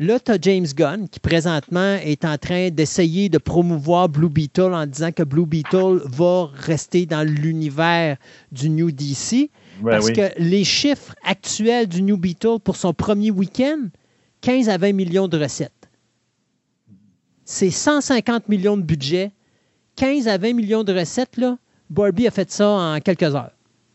Là, 0.00 0.18
tu 0.18 0.32
as 0.32 0.38
James 0.40 0.66
Gunn 0.74 1.08
qui 1.08 1.20
présentement 1.20 1.96
est 2.02 2.24
en 2.24 2.36
train 2.36 2.70
d'essayer 2.70 3.28
de 3.28 3.38
promouvoir 3.38 4.08
Blue 4.08 4.28
Beetle 4.28 4.74
en 4.74 4.86
disant 4.86 5.12
que 5.12 5.22
Blue 5.22 5.46
Beetle 5.46 6.00
va 6.04 6.50
rester 6.52 7.06
dans 7.06 7.22
l'univers 7.22 8.16
du 8.50 8.70
New 8.70 8.90
DC. 8.90 9.50
Ouais, 9.82 9.92
parce 9.92 10.06
oui. 10.06 10.12
que 10.14 10.30
les 10.38 10.64
chiffres 10.64 11.14
actuels 11.24 11.86
du 11.86 12.02
New 12.02 12.16
Beetle 12.16 12.58
pour 12.62 12.74
son 12.74 12.92
premier 12.92 13.30
week-end, 13.30 13.88
15 14.40 14.68
à 14.68 14.78
20 14.78 14.92
millions 14.94 15.28
de 15.28 15.38
recettes. 15.38 15.70
C'est 17.44 17.70
150 17.70 18.48
millions 18.48 18.76
de 18.76 18.82
budget, 18.82 19.30
15 19.94 20.26
à 20.26 20.38
20 20.38 20.54
millions 20.54 20.82
de 20.82 20.92
recettes, 20.92 21.36
là. 21.36 21.56
Barbie 21.88 22.26
a 22.26 22.30
fait 22.32 22.50
ça 22.50 22.68
en 22.68 22.98
quelques 23.00 23.22
heures. 23.22 23.52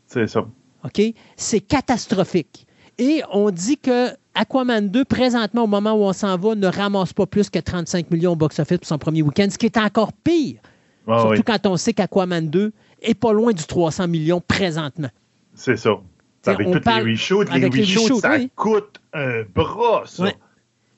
C'est 0.08 0.28
ça. 0.28 0.48
OK? 0.84 1.02
C'est 1.38 1.60
catastrophique. 1.60 2.66
Et 2.98 3.22
on 3.32 3.50
dit 3.50 3.78
que 3.78 4.10
Aquaman 4.36 4.90
2, 4.90 5.06
présentement, 5.06 5.64
au 5.64 5.68
moment 5.68 5.94
où 5.94 6.04
on 6.04 6.14
s'en 6.14 6.38
va, 6.38 6.56
ne 6.56 6.68
ramasse 6.68 7.14
pas 7.14 7.26
plus 7.26 7.50
que 7.50 7.60
35 7.60 8.12
millions 8.12 8.34
au 8.34 8.36
box-office 8.36 8.78
pour 8.80 8.88
son 8.88 8.98
premier 8.98 9.22
week-end, 9.22 9.48
ce 9.50 9.58
qui 9.58 9.66
est 9.68 9.78
encore 9.78 10.12
pire. 10.14 10.60
Ah 11.08 11.20
surtout 11.20 11.36
oui, 11.38 11.44
quand 11.46 11.66
on 11.66 11.78
sait 11.78 11.94
qu'Aquaman 11.94 12.50
2 12.50 12.72
est 13.02 13.14
pas 13.14 13.32
loin 13.34 13.52
du 13.54 13.64
300 13.64 14.08
millions 14.08 14.42
présentement. 14.42 15.10
c'est 15.56 15.78
ça. 15.78 15.92
Avec 16.46 16.68
on 16.68 16.72
toutes 16.74 16.84
parle- 16.84 17.06
les 17.06 17.12
reshoots, 17.14 17.50
les 17.54 17.66
reshoots, 17.68 18.04
reshoots, 18.04 18.22
ça 18.22 18.36
oui. 18.38 18.50
coûte 18.56 19.02
un 19.14 19.44
bras, 19.54 20.04
ça. 20.06 20.24
Ouais. 20.24 20.36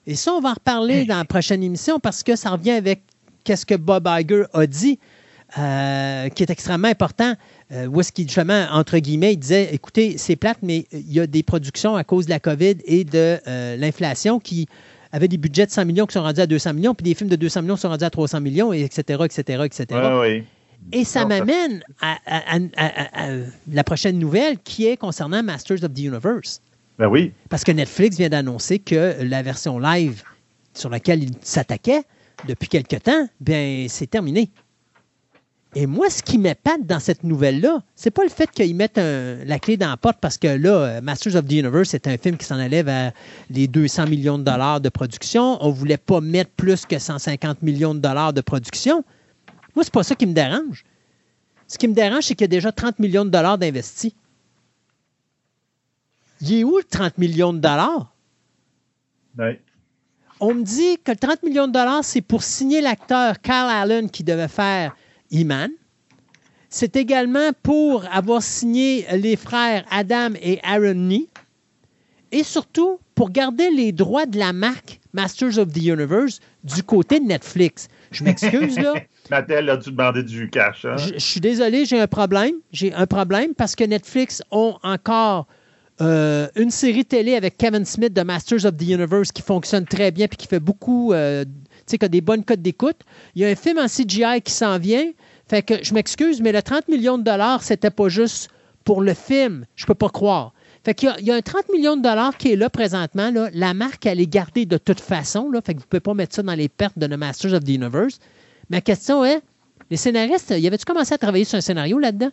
Et 0.06 0.16
ça, 0.16 0.34
on 0.34 0.40
va 0.42 0.50
en 0.50 0.54
reparler 0.54 1.06
dans 1.06 1.18
la 1.18 1.26
prochaine 1.26 1.64
émission 1.64 2.00
parce 2.00 2.22
que 2.24 2.36
ça 2.36 2.52
revient 2.52 2.72
avec 2.72 3.02
qu'est-ce 3.44 3.66
que 3.66 3.76
Bob 3.76 4.08
Iger 4.08 4.44
a 4.54 4.66
dit, 4.68 5.00
euh, 5.58 6.30
qui 6.30 6.44
est 6.44 6.50
extrêmement 6.50 6.88
important. 6.88 7.34
Euh, 7.72 7.88
où 7.88 8.01
est-ce 8.01 8.11
qu'il, 8.11 8.28
justement, 8.28 8.67
entre 8.72 8.97
guillemets, 8.97 9.34
il 9.34 9.38
disait 9.38 9.69
écoutez, 9.74 10.17
c'est 10.17 10.36
plate, 10.36 10.57
mais 10.61 10.86
il 10.91 11.11
y 11.11 11.19
a 11.19 11.28
des 11.28 11.41
productions 11.43 11.95
à 11.95 12.03
cause 12.03 12.26
de 12.26 12.32
la 12.32 12.39
COVID 12.39 12.76
et 12.86 13.03
de 13.05 13.39
euh, 13.47 13.78
l'inflation 13.78 14.39
qui 14.39 14.67
avaient 15.13 15.28
des 15.30 15.38
budgets 15.38 15.65
de 15.65 15.72
100 15.72 15.86
millions 15.86 16.05
qui 16.05 16.13
sont 16.13 16.22
rendus 16.22 16.41
à 16.41 16.47
200 16.47 16.74
millions, 16.74 16.93
puis 16.93 17.03
des 17.05 17.13
films 17.13 17.30
de 17.30 17.36
200 17.36 17.61
millions 17.61 17.76
qui 17.76 17.82
sont 17.82 17.89
rendus 17.89 18.03
à 18.03 18.09
300 18.09 18.41
millions, 18.41 18.74
et 18.74 18.82
etc., 18.82 19.19
etc., 19.26 19.63
etc. 19.65 19.86
Ouais, 19.91 20.19
ouais. 20.19 20.43
Et 20.93 21.03
ça 21.05 21.26
m'amène 21.26 21.84
à, 22.01 22.17
à- 22.26 22.55
à- 22.57 22.59
à- 22.76 23.26
à 23.26 23.38
la 23.72 23.84
prochaine 23.84 24.17
nouvelle 24.19 24.57
qui 24.63 24.88
est 24.88 24.97
concernant 24.97 25.43
Masters 25.43 25.84
of 25.84 25.93
the 25.93 25.99
Universe. 25.99 26.59
Ben 26.97 27.07
oui. 27.07 27.32
Parce 27.49 27.63
que 27.63 27.72
Netflix 27.72 28.17
vient 28.17 28.30
d'annoncer 28.30 28.80
que 28.80 29.15
la 29.22 29.41
version 29.43 29.80
live 29.80 30.24
sur 30.74 30.89
laquelle 30.89 31.24
il 31.24 31.32
s'attaquait 31.41 32.01
depuis 32.47 32.67
quelque 32.67 32.95
temps, 32.95 33.28
bien, 33.39 33.86
c'est 33.89 34.07
terminé. 34.09 34.49
Et 35.74 35.86
moi, 35.86 36.09
ce 36.09 36.22
qui 36.22 36.38
m'épate 36.38 36.86
dans 36.86 36.99
cette 36.99 37.24
nouvelle-là, 37.24 37.82
c'est 37.95 38.11
pas 38.11 38.24
le 38.24 38.30
fait 38.30 38.51
qu'ils 38.51 38.76
mettent 38.76 38.97
un- 38.97 39.43
la 39.45 39.57
clé 39.57 39.78
dans 39.78 39.89
la 39.89 39.95
porte 39.95 40.17
parce 40.19 40.38
que 40.38 40.47
là, 40.47 40.69
euh, 40.69 41.01
Masters 41.01 41.36
of 41.38 41.45
the 41.45 41.51
Universe, 41.53 41.89
c'est 41.89 42.07
un 42.07 42.17
film 42.17 42.36
qui 42.36 42.45
s'en 42.45 42.59
allait 42.59 42.84
vers 42.84 43.13
les 43.49 43.67
200 43.69 44.05
millions 44.07 44.38
de 44.38 44.43
dollars 44.43 44.82
de 44.82 44.89
production. 44.89 45.57
On 45.65 45.69
voulait 45.72 45.95
pas 45.97 46.19
mettre 46.19 46.51
plus 46.51 46.86
que 46.86 46.99
150 46.99 47.61
millions 47.61 47.95
de 47.95 47.99
dollars 47.99 48.34
de 48.34 48.41
production. 48.41 49.05
Moi, 49.74 49.86
c'est 49.86 49.93
pas 49.93 50.03
ça 50.03 50.15
qui 50.15 50.26
me 50.26 50.34
dérange. 50.34 50.84
Ce 51.67 51.78
qui 51.78 51.88
me 51.88 51.93
dérange, 51.93 52.24
c'est 52.26 52.36
qu'il 52.36 52.43
y 52.43 52.45
a 52.45 52.47
déjà 52.49 52.74
30 52.74 52.99
millions 52.99 53.24
de 53.24 53.30
dollars 53.30 53.57
d'investis. 53.57 54.13
Il 56.41 56.53
est 56.53 56.63
où 56.65 56.78
le 56.78 56.84
30 56.84 57.17
millions 57.17 57.53
de 57.53 57.59
dollars? 57.59 58.13
On 60.41 60.53
me 60.53 60.63
dit 60.63 60.97
que 61.01 61.11
le 61.11 61.17
30 61.17 61.43
millions 61.43 61.67
de 61.67 61.72
dollars, 61.72 62.03
c'est 62.03 62.19
pour 62.22 62.43
signer 62.43 62.82
l'acteur 62.82 63.39
Carl 63.39 63.69
Allen 63.69 64.09
qui 64.09 64.26
devait 64.26 64.49
faire 64.49 64.93
E-Man. 65.34 65.72
C'est 66.70 66.96
également 66.96 67.52
pour 67.64 68.06
avoir 68.12 68.42
signé 68.42 69.06
les 69.14 69.36
frères 69.36 69.84
Adam 69.92 70.30
et 70.42 70.60
Aaron 70.64 70.94
Nee. 70.94 71.28
Et 72.32 72.44
surtout, 72.44 73.00
pour 73.14 73.30
garder 73.30 73.70
les 73.72 73.92
droits 73.92 74.26
de 74.26 74.40
la 74.40 74.54
marque 74.54 75.02
Masters 75.14 75.58
of 75.58 75.74
the 75.74 75.84
Universe 75.84 76.40
du 76.64 76.82
côté 76.82 77.20
de 77.20 77.26
Netflix. 77.26 77.90
Je 78.12 78.24
m'excuse, 78.24 78.80
là. 78.80 78.94
Mattel 79.30 79.70
a 79.70 79.78
dû 79.78 79.92
demander 79.92 80.24
du 80.24 80.50
cash. 80.50 80.86
Hein? 80.86 80.96
Je, 80.98 81.14
je 81.14 81.20
suis 81.20 81.42
désolé, 81.42 81.86
j'ai 81.86 82.00
un 82.00 82.08
problème. 82.08 82.56
J'ai 82.72 82.94
un 82.94 83.06
problème 83.06 83.54
parce 83.54 83.76
que 83.76 83.84
Netflix 83.84 84.42
ont 84.52 84.78
encore 84.84 85.48
euh, 86.02 86.48
une 86.56 86.72
série 86.72 87.06
télé 87.06 87.36
avec 87.36 87.58
Kevin 87.58 87.86
Smith 87.86 88.14
de 88.14 88.22
Masters 88.24 88.66
of 88.66 88.76
the 88.78 88.84
Universe 88.84 89.32
qui 89.32 89.44
fonctionne 89.44 89.86
très 89.86 90.12
bien 90.12 90.28
puis 90.28 90.38
qui 90.38 90.48
fait 90.48 90.60
beaucoup, 90.60 91.14
euh, 91.14 91.46
sais, 91.88 91.98
qui 91.98 92.06
a 92.06 92.08
des 92.08 92.22
bonnes 92.22 92.44
cotes 92.44 92.62
d'écoute. 92.62 92.98
Il 93.36 93.42
y 93.42 93.46
a 93.46 93.50
un 93.50 93.56
film 93.56 93.78
en 93.80 93.88
CGI 93.88 94.42
qui 94.44 94.52
s'en 94.52 94.78
vient. 94.78 95.06
Fait 95.48 95.62
que 95.62 95.84
je 95.84 95.94
m'excuse, 95.94 96.42
mais 96.42 96.52
le 96.52 96.62
30 96.62 96.88
millions 96.88 97.18
de 97.18 97.24
dollars, 97.24 97.64
c'était 97.64 97.90
pas 97.90 98.10
juste 98.10 98.50
pour 98.84 99.02
le 99.02 99.14
film. 99.14 99.66
Je 99.76 99.86
peux 99.86 99.96
pas 99.96 100.10
croire. 100.10 100.54
Fait 100.84 100.96
qu'il 100.96 101.10
y 101.10 101.12
a, 101.12 101.20
il 101.20 101.26
y 101.26 101.32
a 101.32 101.36
un 101.36 101.42
30 101.42 101.70
millions 101.70 101.96
de 101.96 102.02
dollars 102.02 102.38
qui 102.38 102.54
est 102.54 102.56
là 102.56 102.70
présentement. 102.70 103.32
Là. 103.32 103.50
La 103.54 103.74
marque, 103.74 104.06
elle 104.06 104.20
est 104.20 104.28
gardée 104.28 104.66
de 104.66 104.78
toute 104.78 105.00
façon. 105.00 105.52
Là. 105.52 105.62
Fait 105.64 105.74
que 105.74 105.80
vous 105.80 105.86
ne 105.86 105.90
pouvez 105.90 106.00
pas 106.00 106.14
mettre 106.14 106.36
ça 106.36 106.42
dans 106.42 106.56
les 106.56 106.70
pertes 106.70 106.98
de 106.98 107.08
The 107.08 107.18
Masters 107.18 107.54
of 107.54 107.64
the 107.64 107.70
Universe. 107.70 108.20
Ma 108.70 108.82
question 108.82 109.24
est, 109.24 109.42
les 109.90 109.98
scénaristes, 109.98 110.54
y 110.58 110.66
avait-tu 110.66 110.86
commencé 110.86 111.14
à 111.14 111.18
travailler 111.18 111.44
sur 111.44 111.58
un 111.58 111.62
scénario 111.62 112.00
là-dedans? 112.00 112.32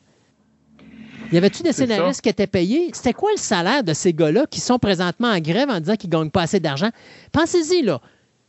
Y 1.33 1.37
avait-tu 1.37 1.63
des 1.63 1.73
scénaristes 1.73 2.17
ça. 2.17 2.23
qui 2.23 2.29
étaient 2.31 2.47
payés? 2.47 2.91
C'était 2.95 3.13
quoi 3.13 3.31
le 3.33 3.39
salaire 3.39 3.85
de 3.85 3.93
ces 3.93 4.15
gars-là 4.15 4.47
qui 4.47 4.61
sont 4.61 4.79
présentement 4.79 5.29
en 5.29 5.41
grève 5.41 5.69
en 5.69 5.79
disant 5.81 5.97
qu'ils 5.97 6.09
ne 6.09 6.17
gagnent 6.17 6.31
pas 6.31 6.43
assez 6.43 6.61
d'argent? 6.61 6.89
Pensez-y, 7.33 7.83
là. 7.83 8.01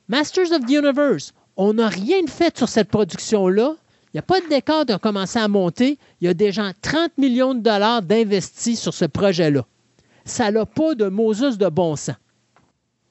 Masters 0.10 0.52
of 0.52 0.66
the 0.66 0.72
Universe, 0.72 1.34
on 1.56 1.74
n'a 1.74 1.88
rien 1.88 2.26
fait 2.28 2.58
sur 2.58 2.68
cette 2.68 2.90
production-là. 2.90 3.76
Il 4.06 4.16
n'y 4.16 4.20
a 4.20 4.24
pas 4.24 4.42
de 4.42 4.48
décor 4.48 4.86
de 4.86 4.96
commencer 4.96 5.38
à 5.38 5.48
monter. 5.48 6.00
Il 6.20 6.26
y 6.26 6.28
a 6.28 6.34
déjà 6.34 6.74
30 6.82 7.16
millions 7.20 7.54
de 7.54 7.60
dollars 7.60 8.02
d'investis 8.02 8.80
sur 8.80 8.96
ce 8.96 9.06
projet-là. 9.06 9.68
Ça 10.26 10.52
n'a 10.52 10.66
pas 10.66 10.96
de 10.96 11.10
Moses 11.10 11.60
de 11.60 11.70
bon 11.70 11.96
sens. 11.96 12.16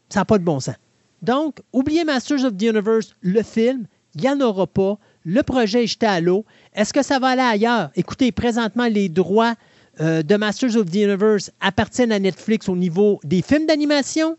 Ça 0.08 0.20
n'a 0.20 0.24
pas 0.24 0.38
de 0.38 0.44
bon 0.44 0.58
sens. 0.58 0.74
Donc, 1.22 1.60
oubliez 1.72 2.02
Masters 2.02 2.44
of 2.44 2.56
the 2.56 2.62
Universe, 2.62 3.14
le 3.20 3.44
film, 3.44 3.86
il 4.16 4.22
n'y 4.22 4.28
en 4.28 4.40
aura 4.40 4.66
pas. 4.66 4.98
Le 5.24 5.44
projet 5.44 5.84
est 5.84 5.86
jeté 5.86 6.06
à 6.06 6.20
l'eau. 6.20 6.44
Est-ce 6.74 6.92
que 6.92 7.04
ça 7.04 7.20
va 7.20 7.28
aller 7.28 7.42
ailleurs? 7.42 7.90
Écoutez, 7.94 8.32
présentement, 8.32 8.86
les 8.86 9.08
droits 9.08 9.54
euh, 10.00 10.24
de 10.24 10.34
Masters 10.34 10.76
of 10.76 10.90
the 10.90 10.96
Universe 10.96 11.52
appartiennent 11.60 12.12
à 12.12 12.18
Netflix 12.18 12.68
au 12.68 12.74
niveau 12.74 13.20
des 13.22 13.42
films 13.42 13.66
d'animation. 13.66 14.36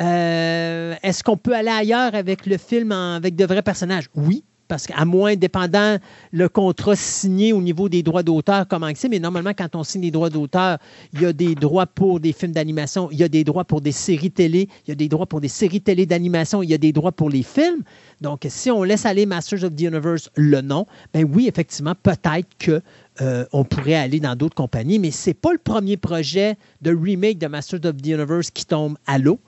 Euh, 0.00 0.94
Est-ce 1.02 1.24
qu'on 1.24 1.36
peut 1.36 1.54
aller 1.54 1.70
ailleurs 1.70 2.14
avec 2.14 2.46
le 2.46 2.58
film 2.58 2.92
avec 2.92 3.36
de 3.36 3.44
vrais 3.44 3.62
personnages? 3.62 4.06
Oui, 4.14 4.44
parce 4.68 4.86
qu'à 4.86 5.04
moins, 5.04 5.36
dépendant 5.36 5.96
le 6.32 6.48
contrat 6.48 6.96
signé 6.96 7.52
au 7.52 7.62
niveau 7.62 7.88
des 7.88 8.02
droits 8.02 8.22
d'auteur, 8.22 8.66
comment 8.68 8.90
c'est, 8.94 9.08
mais 9.08 9.18
normalement, 9.18 9.52
quand 9.56 9.74
on 9.76 9.84
signe 9.84 10.02
des 10.02 10.10
droits 10.10 10.30
d'auteur, 10.30 10.78
il 11.12 11.22
y 11.22 11.26
a 11.26 11.32
des 11.32 11.54
droits 11.54 11.86
pour 11.86 12.20
des 12.20 12.32
films 12.32 12.52
d'animation, 12.52 13.08
il 13.12 13.18
y 13.18 13.22
a 13.22 13.28
des 13.28 13.44
droits 13.44 13.64
pour 13.64 13.80
des 13.80 13.92
séries 13.92 14.30
télé, 14.30 14.68
il 14.86 14.90
y 14.90 14.92
a 14.92 14.94
des 14.96 15.08
droits 15.08 15.26
pour 15.26 15.40
des 15.40 15.48
séries 15.48 15.80
télé 15.80 16.06
d'animation, 16.06 16.62
il 16.62 16.70
y 16.70 16.74
a 16.74 16.78
des 16.78 16.92
droits 16.92 17.12
pour 17.12 17.30
les 17.30 17.42
films. 17.42 17.82
Donc, 18.20 18.46
si 18.48 18.70
on 18.70 18.82
laisse 18.82 19.06
aller 19.06 19.26
Masters 19.26 19.64
of 19.64 19.76
the 19.76 19.82
Universe 19.82 20.30
le 20.34 20.60
nom, 20.60 20.86
ben 21.12 21.24
oui, 21.32 21.46
effectivement, 21.48 21.94
peut-être 22.02 22.48
que 22.58 22.80
euh, 23.20 23.46
on 23.52 23.64
pourrait 23.64 23.94
aller 23.94 24.20
dans 24.20 24.34
d'autres 24.34 24.54
compagnies, 24.54 24.98
mais 24.98 25.10
c'est 25.10 25.34
pas 25.34 25.52
le 25.52 25.58
premier 25.58 25.96
projet 25.96 26.56
de 26.82 26.94
remake 26.94 27.38
de 27.38 27.46
Masters 27.46 27.80
of 27.84 27.96
the 27.96 28.06
Universe 28.06 28.50
qui 28.50 28.66
tombe 28.66 28.96
à 29.06 29.18
l'eau. 29.18 29.38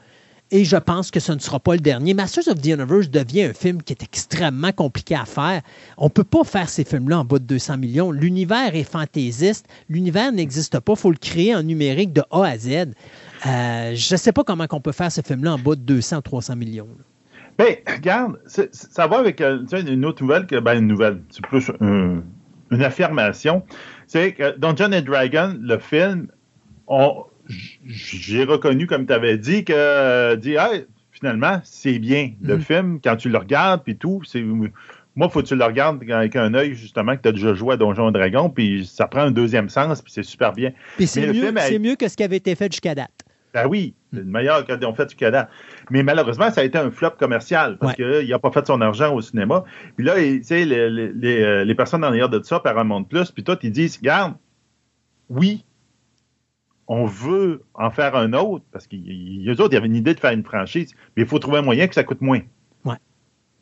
Et 0.51 0.65
je 0.65 0.77
pense 0.79 1.11
que 1.11 1.21
ce 1.21 1.33
ne 1.33 1.39
sera 1.41 1.61
pas 1.61 1.75
le 1.75 1.81
dernier. 1.81 2.15
Masters 2.15 2.49
of 2.49 2.61
the 2.63 2.67
Universe 2.69 3.11
devient 3.11 3.43
un 3.45 3.53
film 3.53 3.83
qui 3.83 3.93
est 3.93 4.03
extrêmement 4.03 4.73
compliqué 4.73 5.15
à 5.15 5.27
faire. 5.27 5.61
On 5.99 6.05
ne 6.07 6.09
peut 6.11 6.25
pas 6.25 6.43
faire 6.43 6.71
ces 6.71 6.85
films-là 6.85 7.19
en 7.19 7.25
bas 7.25 7.39
de 7.39 7.45
200 7.45 7.77
millions. 7.77 8.11
L'univers 8.11 8.75
est 8.75 8.85
fantaisiste. 8.91 9.67
L'univers 9.91 10.33
n'existe 10.33 10.81
pas. 10.81 10.93
Il 10.95 10.99
faut 10.99 11.11
le 11.11 11.19
créer 11.19 11.55
en 11.55 11.63
numérique 11.63 12.15
de 12.15 12.23
A 12.31 12.45
à 12.47 12.57
Z. 12.57 12.69
Euh, 13.47 13.95
je 13.95 14.15
ne 14.15 14.17
sais 14.19 14.33
pas 14.33 14.43
comment 14.43 14.65
on 14.73 14.81
peut 14.81 14.93
faire 14.93 15.13
ce 15.13 15.21
film-là 15.21 15.53
en 15.55 15.59
bas 15.59 15.75
de 15.75 15.83
200 15.83 16.17
ou 16.17 16.21
300 16.23 16.57
millions. 16.57 16.89
Ben, 17.59 17.77
regarde, 17.87 18.39
ça 18.47 19.07
va 19.07 19.19
avec 19.19 19.41
euh, 19.43 19.65
une 19.87 20.05
autre 20.07 20.23
nouvelle 20.23 20.47
que, 20.47 20.59
ben, 20.61 20.79
une 20.79 20.87
nouvelle, 20.87 21.21
c'est 21.29 21.43
plus 21.45 21.71
un- 21.81 22.23
une 22.71 22.83
affirmation. 22.83 23.65
C'est 24.07 24.33
que 24.33 24.57
Dungeon 24.57 24.93
and 24.95 25.03
Dragon, 25.03 25.57
le 25.61 25.79
film, 25.79 26.29
on- 26.87 27.25
j'ai 27.87 28.45
reconnu, 28.45 28.87
comme 28.87 29.07
tu 29.07 29.13
avais 29.13 29.39
dit, 29.39 29.65
que, 29.65 29.73
euh, 29.75 30.37
dit, 30.37 30.55
Hey, 30.55 30.87
finalement, 31.13 31.61
c'est 31.65 31.99
bien, 31.99 32.33
le 32.43 32.57
Mhm. 32.57 32.61
film, 32.61 33.01
quand 33.03 33.17
tu 33.17 33.29
le 33.29 33.39
regardes, 33.39 33.83
puis 33.83 33.97
tout, 33.97 34.23
c'est. 34.25 34.45
Moi, 35.17 35.29
faut 35.31 35.43
que 35.43 35.47
tu 35.49 35.57
le 35.57 35.65
regardes 35.65 36.01
avec 36.11 36.37
un 36.37 36.55
œil, 36.55 36.75
justement, 36.75 37.17
que 37.17 37.23
tu 37.23 37.29
as 37.29 37.33
déjà 37.33 37.53
joué 37.55 37.75
à 37.75 37.77
Donjon 37.77 38.13
Dragon, 38.13 38.51
puis 38.51 38.87
ça 38.87 39.07
prend 39.09 39.23
un 39.23 39.31
deuxième 39.33 39.69
sens, 39.69 40.01
puis 40.01 40.13
c'est 40.13 40.23
super 40.23 40.53
bien. 40.53 40.71
Puis 40.97 41.09
c'est 41.09 41.27
mieux, 41.27 41.51
mieux 41.81 41.97
que 41.97 42.07
ce 42.09 42.17
qui 42.17 42.23
avait 42.23 42.37
été 42.37 42.55
fait 42.55 42.71
jusqu'à 42.71 42.95
date. 42.95 43.11
Ben 43.53 43.67
oui, 43.67 43.95
c'est 44.13 44.21
le 44.21 44.27
meilleur 44.27 44.65
qu'ils 44.65 44.85
ont 44.85 44.95
fait 44.95 45.09
jusqu'à 45.09 45.31
date. 45.33 45.49
Mais 45.91 46.03
malheureusement, 46.05 46.51
ça 46.53 46.61
a 46.61 46.65
été 46.65 46.79
un 46.79 46.91
flop 46.93 47.13
commercial 47.19 47.79
parce 47.79 47.95
qu'il 47.97 48.29
n'a 48.29 48.39
pas 48.39 48.53
fait 48.53 48.65
son 48.67 48.81
argent 48.81 49.13
au 49.13 49.21
cinéma. 49.23 49.65
Puis 49.97 50.05
là, 50.07 50.15
tu 50.17 50.45
sais, 50.45 50.65
les, 50.67 50.89
les- 50.91 51.13
les, 51.15 51.43
euh, 51.43 51.65
les 51.65 51.75
personnes 51.75 52.05
en 52.05 52.09
arrière 52.09 52.29
de 52.29 52.41
ça, 52.43 52.61
Paramount 52.61 53.03
Plus, 53.05 53.31
puis 53.33 53.43
toi, 53.43 53.57
ils 53.63 53.73
disent, 53.73 53.97
regarde, 53.97 54.35
oui, 55.31 55.65
on 56.89 57.05
veut 57.05 57.63
en 57.75 57.91
faire 57.91 58.17
un 58.17 58.33
autre 58.33 58.65
parce 58.73 58.87
qu'eux 58.87 58.97
autres, 59.53 59.73
ils 59.73 59.77
avaient 59.77 59.87
une 59.87 59.97
idée 59.97 60.15
de 60.15 60.21
faire 60.21 60.33
une 60.33 60.45
franchise, 60.45 60.95
mais 61.17 61.23
il 61.25 61.29
faut 61.29 61.39
trouver 61.39 61.59
un 61.59 61.63
moyen 61.63 61.87
que 61.87 61.95
ça 61.95 62.03
coûte 62.05 62.21
moins. 62.23 62.41
Ouais. 62.85 62.97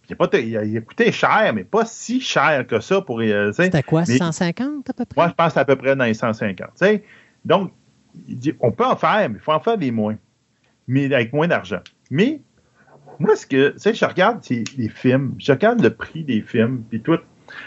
Il 0.08 0.12
a, 0.12 0.16
pas, 0.16 0.38
il 0.38 0.56
a- 0.56 0.64
il 0.64 0.76
a 0.76 0.80
coûté 0.80 1.10
cher, 1.10 1.52
mais 1.54 1.64
pas 1.64 1.84
si 1.84 2.20
cher 2.20 2.64
que 2.66 2.78
ça 2.80 3.00
pour. 3.00 3.20
euh, 3.20 3.48
tu 3.48 3.54
sais. 3.56 3.64
C'était 3.64 3.82
quoi, 3.82 4.04
Mais- 4.06 4.16
150 4.18 4.88
à 4.88 4.92
peu 4.92 5.04
près? 5.04 5.20
Moi, 5.20 5.28
je 5.28 5.34
pense 5.34 5.56
à 5.56 5.64
peu 5.64 5.74
près 5.76 5.96
dans 5.96 6.04
les 6.04 6.14
150. 6.14 6.68
tu 6.68 6.84
sais. 6.86 7.02
Donc, 7.44 7.72
on 8.60 8.70
peut 8.70 8.84
en 8.86 8.96
faire, 8.96 9.28
mais 9.28 9.36
il 9.38 9.40
faut 9.42 9.52
en 9.52 9.60
faire 9.60 9.76
des 9.78 9.90
moins. 9.90 10.16
Mais 10.86 11.12
avec 11.12 11.32
moins 11.32 11.48
d'argent. 11.48 11.80
Mais 12.10 12.40
Moi, 13.18 13.34
ce 13.34 13.46
que, 13.46 13.70
tu 13.70 13.78
sais, 13.78 13.94
je 13.94 14.04
regarde 14.04 14.40
les 14.76 14.88
films, 14.90 15.34
je 15.38 15.50
regarde 15.50 15.80
le 15.82 15.88
prix 15.90 16.22
des 16.22 16.42
films, 16.42 16.84
puis 16.88 17.00
tout. 17.00 17.18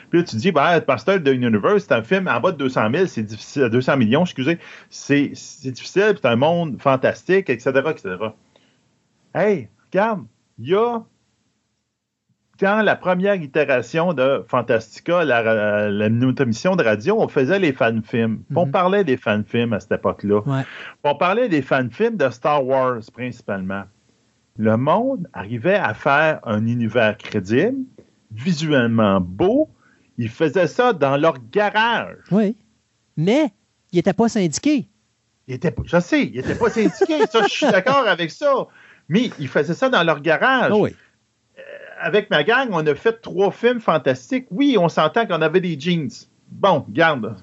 Puis 0.10 0.20
là, 0.20 0.26
tu 0.26 0.36
dis, 0.36 0.52
ben, 0.52 0.80
Pasteur 0.82 1.20
de 1.20 1.32
Universe, 1.34 1.86
c'est 1.88 1.94
un 1.94 2.04
film 2.04 2.28
en 2.28 2.40
bas 2.40 2.52
de 2.52 2.58
200 2.58 2.90
000, 2.94 3.06
c'est 3.08 3.24
difficile, 3.24 3.70
200 3.70 3.98
millions, 3.98 4.24
excusez, 4.24 4.58
c'est 4.90 5.32
c'est 5.36 5.72
difficile, 5.72 6.10
puis 6.12 6.20
c'est 6.22 6.28
un 6.30 6.36
monde 6.36 6.82
fantastique, 6.82 7.50
etc., 7.50 7.72
etc. 7.90 8.16
Hey, 9.34 9.70
regarde, 9.92 10.26
il 10.58 10.70
y 10.70 10.76
a, 10.76 11.00
quand 12.60 12.82
la 12.82 12.96
première 12.98 13.36
itération 13.36 14.14
de 14.14 14.44
Fantastica, 14.50 15.24
la, 15.24 15.90
la, 15.90 16.10
notre 16.10 16.42
émission 16.44 16.76
de 16.76 16.84
radio, 16.84 17.22
on 17.22 17.30
faisait 17.30 17.58
les 17.60 17.72
fan-films. 17.72 18.40
Puis 18.40 18.58
On 18.58 18.66
Mhm. 18.66 18.72
parlait 18.72 19.04
des 19.06 19.16
fan-films 19.16 19.72
à 19.72 19.80
cette 19.80 19.94
époque-là. 19.94 20.42
Ouais. 20.46 20.64
On 21.06 21.16
parlait 21.16 21.48
des 21.48 21.62
fan-films 21.62 22.18
de 22.18 22.30
Star 22.30 22.66
Wars 22.66 23.00
principalement. 23.14 23.84
Le 24.58 24.76
monde 24.76 25.26
arrivait 25.32 25.76
à 25.78 25.94
faire 25.94 26.42
un 26.44 26.68
univers 26.68 27.18
crédible, 27.18 27.78
visuellement 28.32 29.20
beau. 29.22 29.70
Ils 30.18 30.30
faisaient 30.30 30.68
ça 30.68 30.94
dans 30.94 31.18
leur 31.18 31.36
garage. 31.52 32.18
Oui. 32.32 32.56
Mais 33.16 33.52
il 33.92 33.98
n'était 33.98 34.14
pas 34.14 34.30
syndiqué. 34.30 34.88
Il 35.48 35.56
était 35.56 35.72
pas- 35.72 35.84
je 35.86 36.00
sais, 36.00 36.26
ils 36.26 36.36
n'étaient 36.36 36.56
pas 36.56 36.70
syndiqués. 36.70 37.26
ça, 37.32 37.44
je 37.44 37.50
suis 37.52 37.68
d'accord 37.68 38.08
avec 38.08 38.32
ça. 38.32 38.68
Mais 39.08 39.32
ils 39.40 39.48
faisaient 39.48 39.74
ça 39.74 39.90
dans 39.90 40.04
leur 40.04 40.20
garage. 40.22 40.72
Ah 40.74 40.78
oui. 40.78 40.96
Avec 42.02 42.30
ma 42.30 42.44
gang, 42.44 42.70
on 42.72 42.86
a 42.86 42.96
fait 42.96 43.20
trois 43.22 43.52
films 43.52 43.82
fantastiques. 43.82 44.46
Oui, 44.52 44.78
on 44.80 44.88
s'entend 44.88 45.26
qu'on 45.26 45.42
avait 45.42 45.60
des 45.60 45.78
jeans. 45.80 46.10
Bon, 46.50 46.86
garde. 46.90 47.36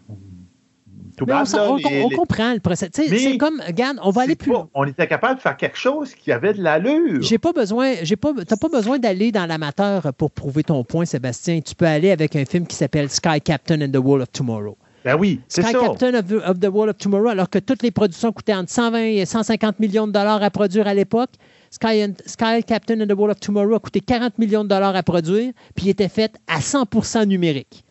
Tout 1.17 1.25
on, 1.25 1.29
bad, 1.29 1.47
s'en- 1.47 1.57
là, 1.57 1.71
on- 1.73 1.77
les- 1.77 2.03
on 2.05 2.09
les- 2.11 2.17
comprend 2.17 2.53
le 2.53 2.61
procès. 2.61 2.91
C'est 2.93 3.39
comme, 3.39 3.63
regarde, 3.67 3.99
on 4.03 4.11
va 4.11 4.23
aller 4.23 4.37
plus 4.37 4.51
loin. 4.53 4.69
On 4.75 4.85
était 4.85 5.07
capable 5.07 5.37
de 5.37 5.41
faire 5.41 5.57
quelque 5.57 5.79
chose 5.79 6.15
qui 6.15 6.31
avait 6.31 6.53
de 6.53 6.63
l'allure. 6.63 7.23
J'ai 7.23 7.39
pas 7.39 7.53
besoin, 7.53 7.95
j'ai 8.03 8.17
pas, 8.17 8.33
t'as 8.47 8.57
pas 8.57 8.69
besoin 8.69 8.99
d'aller 8.99 9.33
dans 9.33 9.47
l'amateur 9.47 10.13
pour 10.15 10.31
prouver 10.31 10.63
ton 10.63 10.85
point, 10.85 11.05
Sébastien. 11.07 11.61
Tu 11.61 11.75
peux 11.75 11.87
aller 11.87 12.11
avec 12.11 12.37
un 12.37 12.45
film 12.45 12.67
qui 12.67 12.77
s'appelle 12.77 13.09
Sky 13.11 13.41
Captain 13.43 13.81
and 13.81 13.91
the 13.91 13.97
World 13.97 14.23
of 14.23 14.33
Tomorrow. 14.33 14.77
Ben 15.05 15.17
oui, 15.17 15.41
c'est 15.49 15.63
Sky 15.63 15.73
ça. 15.73 15.79
Captain 15.81 16.15
of 16.15 16.27
the, 16.27 16.33
of 16.45 16.59
the 16.59 16.67
World 16.69 16.91
of 16.91 16.99
Tomorrow, 16.99 17.29
alors 17.29 17.49
que 17.49 17.61
toutes 17.61 17.83
les 17.85 17.93
productions 17.93 18.33
coûtaient 18.33 18.55
entre 18.55 18.71
120 18.73 18.99
et 19.05 19.25
150 19.25 19.79
millions 19.79 20.07
de 20.09 20.13
dollars 20.13 20.43
à 20.43 20.51
produire 20.51 20.87
à 20.89 20.95
l'époque, 20.95 21.31
Sky, 21.71 22.03
and- 22.05 22.15
Sky 22.27 22.65
Captain 22.67 23.01
and 23.01 23.07
the 23.07 23.13
World 23.17 23.31
of 23.37 23.41
Tomorrow 23.41 23.77
a 23.77 23.79
coûté 23.81 24.01
40 24.01 24.37
millions 24.39 24.65
de 24.65 24.69
dollars 24.69 24.97
à 24.97 25.03
produire, 25.05 25.53
puis 25.77 25.87
il 25.87 25.91
était 25.91 26.09
fait 26.09 26.35
à 26.49 26.61
100% 26.61 27.25
numérique. 27.25 27.85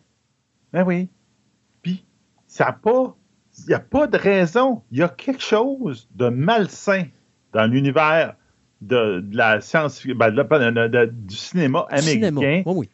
Ben 0.74 0.84
oui. 0.86 1.08
Ça 2.56 2.68
a 2.68 2.72
pas. 2.72 3.14
Il 3.58 3.66
n'y 3.68 3.74
a 3.74 3.80
pas 3.80 4.06
de 4.06 4.16
raison. 4.16 4.82
Il 4.90 4.96
y 4.96 5.02
a 5.02 5.10
quelque 5.10 5.42
chose 5.42 6.08
de 6.14 6.30
malsain 6.30 7.04
dans 7.52 7.66
l'univers 7.66 8.34
de, 8.80 9.20
de 9.20 9.36
la 9.36 9.60
science, 9.60 10.06
ben, 10.06 10.30
de 10.30 11.04
du 11.04 11.36
cinéma 11.36 11.86
Du 11.92 11.98
cinéma. 12.00 12.38
américain 12.40 12.62
Oui, 12.64 12.88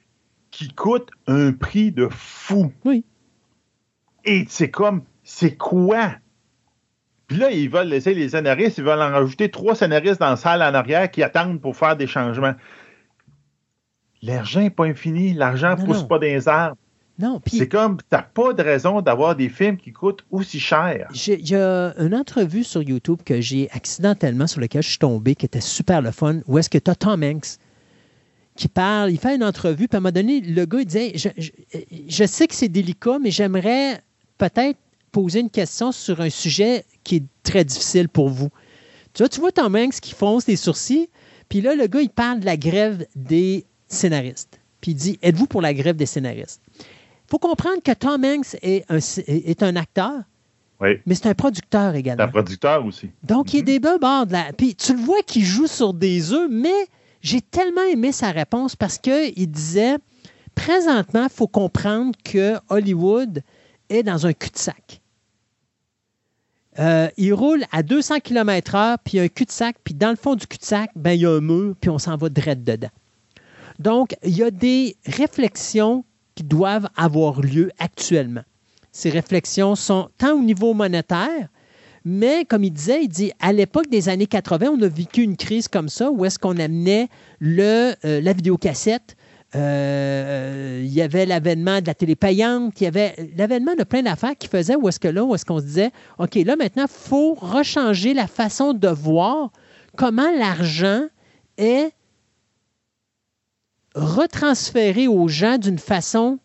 qui 0.50 0.68
coûte 0.74 1.10
un 1.28 1.52
prix 1.52 1.92
de 1.92 2.08
fou. 2.08 2.72
Oui. 2.84 3.04
Et 4.24 4.46
c'est 4.48 4.70
comme, 4.70 5.02
c'est 5.22 5.56
quoi? 5.56 6.10
Puis 7.28 7.36
là, 7.36 7.52
ils 7.52 7.70
veulent 7.70 7.86
laisser 7.86 8.14
les 8.14 8.30
scénaristes, 8.30 8.78
ils 8.78 8.84
veulent 8.84 9.00
en 9.00 9.12
rajouter 9.12 9.48
trois 9.48 9.76
scénaristes 9.76 10.18
dans 10.18 10.30
la 10.30 10.36
salle 10.36 10.60
en 10.62 10.74
arrière 10.74 11.08
qui 11.08 11.22
attendent 11.22 11.60
pour 11.60 11.76
faire 11.76 11.96
des 11.96 12.08
changements. 12.08 12.54
L'argent 14.22 14.60
n'est 14.60 14.70
pas 14.70 14.86
infini, 14.86 15.34
l'argent 15.34 15.76
ne 15.76 15.84
pousse 15.84 16.02
non. 16.02 16.08
pas 16.08 16.18
dans 16.18 16.22
les 16.26 16.48
arbres. 16.48 16.76
Non, 17.22 17.40
puis 17.40 17.56
C'est 17.58 17.68
comme, 17.68 17.98
t'as 18.10 18.22
pas 18.22 18.52
de 18.52 18.62
raison 18.62 19.00
d'avoir 19.00 19.36
des 19.36 19.48
films 19.48 19.76
qui 19.76 19.92
coûtent 19.92 20.24
aussi 20.30 20.58
cher. 20.58 21.08
Il 21.28 21.48
y 21.48 21.54
a 21.54 21.94
une 21.98 22.14
entrevue 22.14 22.64
sur 22.64 22.82
YouTube 22.82 23.20
que 23.24 23.40
j'ai 23.40 23.70
accidentellement 23.70 24.46
sur 24.46 24.60
laquelle 24.60 24.82
je 24.82 24.88
suis 24.90 24.98
tombé 24.98 25.34
qui 25.34 25.46
était 25.46 25.60
super 25.60 26.02
le 26.02 26.10
fun, 26.10 26.40
où 26.46 26.58
est-ce 26.58 26.68
que 26.68 26.78
tu 26.78 26.90
as 26.90 26.94
Tom 26.96 27.22
Hanks 27.22 27.58
qui 28.54 28.68
parle, 28.68 29.10
il 29.10 29.18
fait 29.18 29.34
une 29.36 29.44
entrevue, 29.44 29.88
puis 29.88 29.96
à 29.96 29.98
un 29.98 30.00
moment 30.00 30.12
donné, 30.12 30.40
le 30.40 30.66
gars 30.66 30.80
il 30.80 30.84
disait 30.86 31.12
Je, 31.14 31.28
je- 31.38 31.50
je 32.08 32.24
sais 32.26 32.46
que 32.46 32.54
c'est 32.54 32.68
délicat, 32.68 33.18
mais 33.18 33.30
j'aimerais 33.30 34.00
peut-être 34.36 34.78
poser 35.10 35.40
une 35.40 35.48
question 35.50 35.90
sur 35.92 36.20
un 36.20 36.28
sujet 36.28 36.84
qui 37.04 37.16
est 37.16 37.24
très 37.42 37.64
difficile 37.64 38.08
pour 38.10 38.28
vous. 38.28 38.50
Tu 39.14 39.22
vois, 39.22 39.28
tu 39.30 39.40
vois 39.40 39.52
Tom 39.52 39.74
Hanks 39.74 40.00
qui 40.00 40.12
fonce 40.12 40.46
les 40.46 40.56
sourcils, 40.56 41.08
puis 41.48 41.60
là, 41.60 41.74
le 41.74 41.86
gars, 41.86 42.00
il 42.02 42.10
parle 42.10 42.40
de 42.40 42.46
la 42.46 42.56
grève 42.56 43.06
des 43.16 43.64
scénaristes. 43.88 44.58
Puis 44.82 44.90
il 44.92 44.94
dit 44.96 45.18
Êtes-vous 45.22 45.46
pour 45.46 45.62
la 45.62 45.72
grève 45.72 45.96
des 45.96 46.06
scénaristes? 46.06 46.60
Faut 47.32 47.38
comprendre 47.38 47.82
que 47.82 47.92
Tom 47.92 48.22
Hanks 48.26 48.56
est 48.60 48.84
un, 48.90 48.98
est 49.26 49.62
un 49.62 49.74
acteur, 49.76 50.20
Oui. 50.82 50.98
mais 51.06 51.14
c'est 51.14 51.28
un 51.30 51.34
producteur 51.34 51.92
C'est 51.94 52.00
également. 52.00 52.24
un 52.24 52.28
producteur 52.28 52.84
aussi. 52.84 53.08
Donc, 53.22 53.54
il 53.54 53.60
est 53.60 53.62
des 53.62 53.78
deux 53.80 53.98
bords 53.98 54.26
de 54.26 54.32
la. 54.34 54.52
Puis 54.52 54.74
tu 54.74 54.92
le 54.94 55.00
vois 55.00 55.22
qu'il 55.22 55.42
joue 55.44 55.66
sur 55.66 55.94
des 55.94 56.34
œufs, 56.34 56.50
mais 56.50 56.86
j'ai 57.22 57.40
tellement 57.40 57.84
aimé 57.90 58.12
sa 58.12 58.32
réponse 58.32 58.76
parce 58.76 58.98
qu'il 58.98 59.50
disait 59.50 59.96
présentement, 60.54 61.22
il 61.24 61.30
faut 61.34 61.46
comprendre 61.46 62.12
que 62.22 62.56
Hollywood 62.68 63.42
est 63.88 64.02
dans 64.02 64.26
un 64.26 64.34
cul-de-sac. 64.34 65.00
Euh, 66.78 67.08
il 67.16 67.32
roule 67.32 67.64
à 67.72 67.82
200 67.82 68.20
km/h, 68.20 68.96
puis 69.04 69.14
il 69.14 69.16
y 69.16 69.20
a 69.20 69.22
un 69.22 69.28
cul-de-sac, 69.28 69.76
puis 69.82 69.94
dans 69.94 70.10
le 70.10 70.16
fond 70.16 70.34
du 70.34 70.46
cul-de-sac, 70.46 70.90
ben, 70.96 71.12
il 71.12 71.22
y 71.22 71.26
a 71.26 71.30
un 71.30 71.40
mur, 71.40 71.74
puis 71.80 71.88
on 71.88 71.98
s'en 71.98 72.16
va 72.18 72.28
direct 72.28 72.62
dedans. 72.62 72.90
Donc, 73.78 74.14
il 74.22 74.36
y 74.36 74.42
a 74.42 74.50
des 74.50 74.96
réflexions 75.06 76.04
qui 76.34 76.44
doivent 76.44 76.88
avoir 76.96 77.40
lieu 77.40 77.70
actuellement. 77.78 78.42
Ces 78.90 79.10
réflexions 79.10 79.74
sont 79.74 80.08
tant 80.18 80.34
au 80.34 80.42
niveau 80.42 80.74
monétaire, 80.74 81.48
mais 82.04 82.44
comme 82.44 82.64
il 82.64 82.72
disait, 82.72 83.04
il 83.04 83.08
dit 83.08 83.32
à 83.40 83.52
l'époque 83.52 83.88
des 83.88 84.08
années 84.08 84.26
80, 84.26 84.66
on 84.78 84.82
a 84.82 84.88
vécu 84.88 85.22
une 85.22 85.36
crise 85.36 85.68
comme 85.68 85.88
ça 85.88 86.10
où 86.10 86.24
est-ce 86.24 86.38
qu'on 86.38 86.58
amenait 86.58 87.08
le, 87.40 87.94
euh, 88.04 88.20
la 88.20 88.32
vidéocassette. 88.32 89.16
euh, 89.54 90.80
il 90.82 90.92
y 90.92 91.02
avait 91.02 91.26
l'avènement 91.26 91.80
de 91.80 91.86
la 91.86 91.94
télé 91.94 92.16
payante, 92.16 92.80
il 92.80 92.84
y 92.84 92.86
avait 92.86 93.14
l'avènement 93.36 93.74
de 93.74 93.84
plein 93.84 94.02
d'affaires 94.02 94.36
qui 94.38 94.48
faisaient 94.48 94.76
où 94.76 94.88
est-ce 94.88 94.98
que 94.98 95.08
là, 95.08 95.24
où 95.24 95.34
est-ce 95.34 95.44
qu'on 95.44 95.58
se 95.60 95.64
disait, 95.64 95.90
OK, 96.18 96.34
là 96.36 96.56
maintenant, 96.56 96.84
il 96.88 96.92
faut 96.92 97.34
rechanger 97.34 98.14
la 98.14 98.26
façon 98.26 98.72
de 98.72 98.88
voir 98.88 99.50
comment 99.96 100.30
l'argent 100.38 101.04
est 101.58 101.92
retransféré 103.95 105.09
aux 105.09 105.28
gens 105.28 105.59
d'une 105.59 105.78
façon 105.78 106.38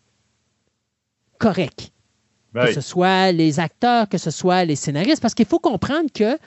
correcte. 1.38 1.92
Ben, 2.52 2.66
que 2.66 2.72
ce 2.72 2.80
soit 2.80 3.32
les 3.32 3.60
acteurs, 3.60 4.08
que 4.08 4.18
ce 4.18 4.30
soit 4.30 4.64
les 4.64 4.76
scénaristes, 4.76 5.20
parce 5.20 5.34
qu'il 5.34 5.46
faut 5.46 5.58
comprendre 5.58 6.10
que 6.12 6.38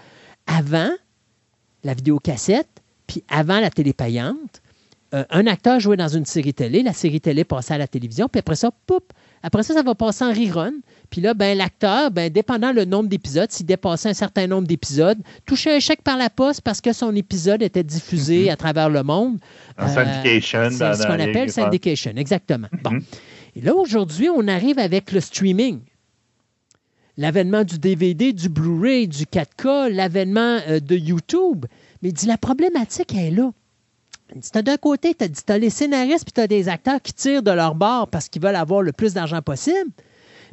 avant 0.47 0.91
la 1.83 1.93
vidéocassette, 1.93 2.81
puis 3.07 3.23
avant 3.29 3.59
la 3.59 3.69
télé 3.69 3.93
payante, 3.93 4.61
euh, 5.13 5.25
un 5.29 5.45
acteur 5.45 5.79
jouait 5.79 5.97
dans 5.97 6.07
une 6.07 6.25
série 6.25 6.53
télé, 6.53 6.83
la 6.83 6.93
série 6.93 7.21
télé 7.21 7.43
passait 7.43 7.73
à 7.73 7.77
la 7.77 7.87
télévision, 7.87 8.29
puis 8.29 8.39
après 8.39 8.55
ça, 8.55 8.71
poup, 8.87 9.03
après 9.43 9.63
ça, 9.63 9.73
ça 9.73 9.83
va 9.83 9.95
passer 9.95 10.23
en 10.23 10.31
rerun. 10.31 10.73
Puis 11.11 11.21
là, 11.21 11.33
ben, 11.35 11.55
l'acteur, 11.57 12.09
ben, 12.09 12.31
dépendant 12.31 12.71
le 12.71 12.85
nombre 12.85 13.09
d'épisodes, 13.09 13.51
s'il 13.51 13.65
dépassait 13.65 14.09
un 14.09 14.13
certain 14.13 14.47
nombre 14.47 14.65
d'épisodes, 14.67 15.17
touchait 15.45 15.75
un 15.75 15.79
chèque 15.79 16.01
par 16.01 16.17
la 16.17 16.29
poste 16.29 16.61
parce 16.61 16.79
que 16.81 16.93
son 16.93 17.13
épisode 17.15 17.61
était 17.61 17.83
diffusé 17.83 18.49
à 18.49 18.55
travers 18.55 18.89
le 18.89 19.03
monde. 19.03 19.37
En 19.77 19.85
Euh, 19.85 19.93
syndication. 19.93 20.69
c'est 20.71 20.79
dans- 20.79 20.93
ce 20.95 21.05
qu'on 21.05 21.15
les- 21.15 21.23
appelle 21.29 21.51
syndication, 21.51 22.13
exactement. 22.15 22.67
Bon. 22.81 22.91
Mhm. 22.91 23.03
Et 23.57 23.61
là, 23.61 23.75
aujourd'hui, 23.75 24.29
on 24.33 24.47
arrive 24.47 24.79
avec 24.79 25.11
le 25.11 25.19
streaming. 25.19 25.81
L'avènement 27.17 27.65
du 27.65 27.77
DVD, 27.77 28.31
du 28.31 28.47
Blu-ray, 28.47 29.07
du 29.07 29.25
4K, 29.25 29.89
l'avènement 29.91 30.59
euh, 30.69 30.79
de 30.79 30.95
YouTube. 30.95 31.65
Mais 32.01 32.09
il 32.09 32.13
dit, 32.13 32.25
la 32.25 32.37
problématique 32.37 33.13
elle 33.13 33.19
est 33.25 33.31
là. 33.31 33.51
Il 34.33 34.39
dit, 34.39 34.49
t'as 34.49 34.61
d'un 34.61 34.77
côté, 34.77 35.13
tu 35.13 35.25
as, 35.51 35.57
les 35.57 35.69
scénaristes 35.69 36.23
puis 36.23 36.31
tu 36.31 36.39
as 36.39 36.47
des 36.47 36.69
acteurs 36.69 37.01
qui 37.01 37.11
tirent 37.11 37.43
de 37.43 37.51
leur 37.51 37.75
bord 37.75 38.07
parce 38.07 38.29
qu'ils 38.29 38.41
veulent 38.41 38.55
avoir 38.55 38.81
le 38.81 38.93
plus 38.93 39.13
d'argent 39.13 39.41
possible. 39.41 39.91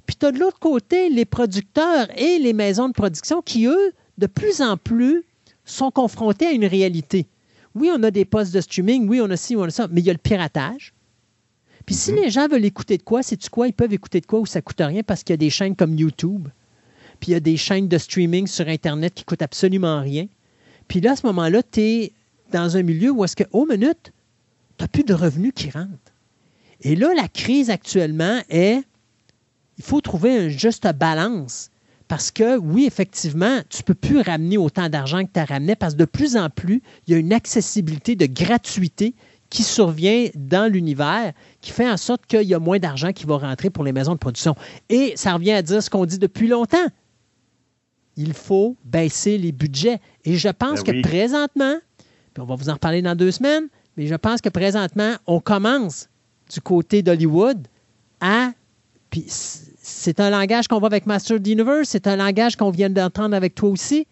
Puis 0.08 0.16
tu 0.16 0.24
as 0.24 0.32
de 0.32 0.38
l'autre 0.38 0.58
côté 0.58 1.10
les 1.10 1.26
producteurs 1.26 2.08
et 2.16 2.38
les 2.38 2.54
maisons 2.54 2.88
de 2.88 2.94
production 2.94 3.42
qui, 3.42 3.66
eux, 3.66 3.92
de 4.16 4.26
plus 4.26 4.62
en 4.62 4.78
plus, 4.78 5.22
sont 5.66 5.90
confrontés 5.90 6.46
à 6.46 6.52
une 6.52 6.64
réalité. 6.64 7.26
Oui, 7.74 7.90
on 7.94 8.02
a 8.02 8.10
des 8.10 8.24
postes 8.24 8.54
de 8.54 8.62
streaming, 8.62 9.06
oui, 9.06 9.20
on 9.20 9.28
a 9.28 9.36
ci, 9.36 9.54
on 9.54 9.64
a 9.64 9.70
ça, 9.70 9.86
mais 9.90 10.00
il 10.00 10.06
y 10.06 10.10
a 10.10 10.14
le 10.14 10.18
piratage. 10.18 10.94
Puis 11.84 11.94
si 11.94 12.12
les 12.12 12.30
gens 12.30 12.48
veulent 12.48 12.64
écouter 12.64 12.96
de 12.96 13.02
quoi, 13.02 13.22
c'est-tu 13.22 13.50
quoi? 13.50 13.68
Ils 13.68 13.74
peuvent 13.74 13.92
écouter 13.92 14.22
de 14.22 14.26
quoi 14.26 14.40
où 14.40 14.46
ça 14.46 14.62
coûte 14.62 14.80
rien 14.80 15.02
parce 15.02 15.22
qu'il 15.22 15.34
y 15.34 15.34
a 15.34 15.36
des 15.36 15.50
chaînes 15.50 15.76
comme 15.76 15.94
YouTube. 15.94 16.48
Puis 17.20 17.30
il 17.30 17.32
y 17.32 17.36
a 17.36 17.40
des 17.40 17.58
chaînes 17.58 17.88
de 17.88 17.98
streaming 17.98 18.46
sur 18.46 18.66
Internet 18.66 19.12
qui 19.12 19.24
coûtent 19.24 19.42
absolument 19.42 20.00
rien. 20.00 20.26
Puis 20.88 21.02
là, 21.02 21.12
à 21.12 21.16
ce 21.16 21.26
moment-là, 21.26 21.62
tu 21.62 21.80
es 21.80 22.12
dans 22.50 22.78
un 22.78 22.82
milieu 22.82 23.10
où 23.10 23.24
est-ce 23.24 23.36
que, 23.36 23.44
oh 23.52 23.66
minute, 23.66 24.14
tu 24.78 24.84
n'as 24.84 24.88
plus 24.88 25.04
de 25.04 25.12
revenus 25.12 25.52
qui 25.54 25.68
rentrent. 25.68 26.14
Et 26.80 26.96
là, 26.96 27.12
la 27.14 27.28
crise 27.28 27.68
actuellement 27.68 28.40
est, 28.48 28.84
il 29.78 29.84
faut 29.84 30.00
trouver 30.00 30.36
un 30.36 30.48
juste 30.48 30.86
balance. 30.94 31.70
Parce 32.08 32.30
que, 32.30 32.56
oui, 32.56 32.86
effectivement, 32.86 33.60
tu 33.68 33.82
ne 33.82 33.84
peux 33.84 33.94
plus 33.94 34.20
ramener 34.20 34.56
autant 34.56 34.88
d'argent 34.88 35.24
que 35.24 35.30
tu 35.32 35.40
as 35.40 35.44
ramené 35.44 35.76
parce 35.76 35.92
que 35.92 35.98
de 35.98 36.04
plus 36.06 36.36
en 36.36 36.48
plus, 36.48 36.82
il 37.06 37.12
y 37.12 37.14
a 37.14 37.18
une 37.18 37.34
accessibilité 37.34 38.16
de 38.16 38.24
gratuité 38.26 39.14
qui 39.50 39.62
survient 39.62 40.28
dans 40.34 40.70
l'univers, 40.70 41.32
qui 41.60 41.70
fait 41.70 41.88
en 41.88 41.96
sorte 41.96 42.26
qu'il 42.26 42.42
y 42.42 42.54
a 42.54 42.58
moins 42.58 42.78
d'argent 42.78 43.12
qui 43.12 43.24
va 43.26 43.36
rentrer 43.36 43.70
pour 43.70 43.84
les 43.84 43.92
maisons 43.92 44.12
de 44.12 44.18
production. 44.18 44.54
Et 44.88 45.12
ça 45.16 45.34
revient 45.34 45.52
à 45.52 45.62
dire 45.62 45.82
ce 45.82 45.90
qu'on 45.90 46.06
dit 46.06 46.18
depuis 46.18 46.48
longtemps. 46.48 46.86
Il 48.16 48.32
faut 48.32 48.76
baisser 48.84 49.38
les 49.38 49.52
budgets. 49.52 50.00
Et 50.24 50.36
je 50.36 50.48
pense 50.48 50.82
Ben 50.82 51.02
que 51.02 51.08
présentement, 51.08 51.76
Puis 52.34 52.42
on 52.42 52.46
va 52.46 52.56
vous 52.56 52.68
en 52.68 52.74
reparler 52.74 53.02
dans 53.02 53.14
deux 53.14 53.30
semaines. 53.30 53.68
Mais 53.96 54.06
je 54.06 54.14
pense 54.14 54.40
que 54.40 54.48
présentement, 54.48 55.14
on 55.26 55.40
commence 55.40 56.08
du 56.52 56.60
côté 56.60 57.02
d'Hollywood 57.02 57.66
à. 58.20 58.52
Puis 59.10 59.26
c'est 59.88 60.20
un 60.20 60.30
langage 60.30 60.68
qu'on 60.68 60.78
voit 60.78 60.88
avec 60.88 61.06
Master 61.06 61.36
of 61.36 61.42
the 61.42 61.48
Universe, 61.48 61.88
c'est 61.88 62.06
un 62.06 62.16
langage 62.16 62.56
qu'on 62.56 62.70
vient 62.70 62.90
d'entendre 62.90 63.34
avec 63.34 63.54
toi 63.54 63.70
aussi. 63.70 64.06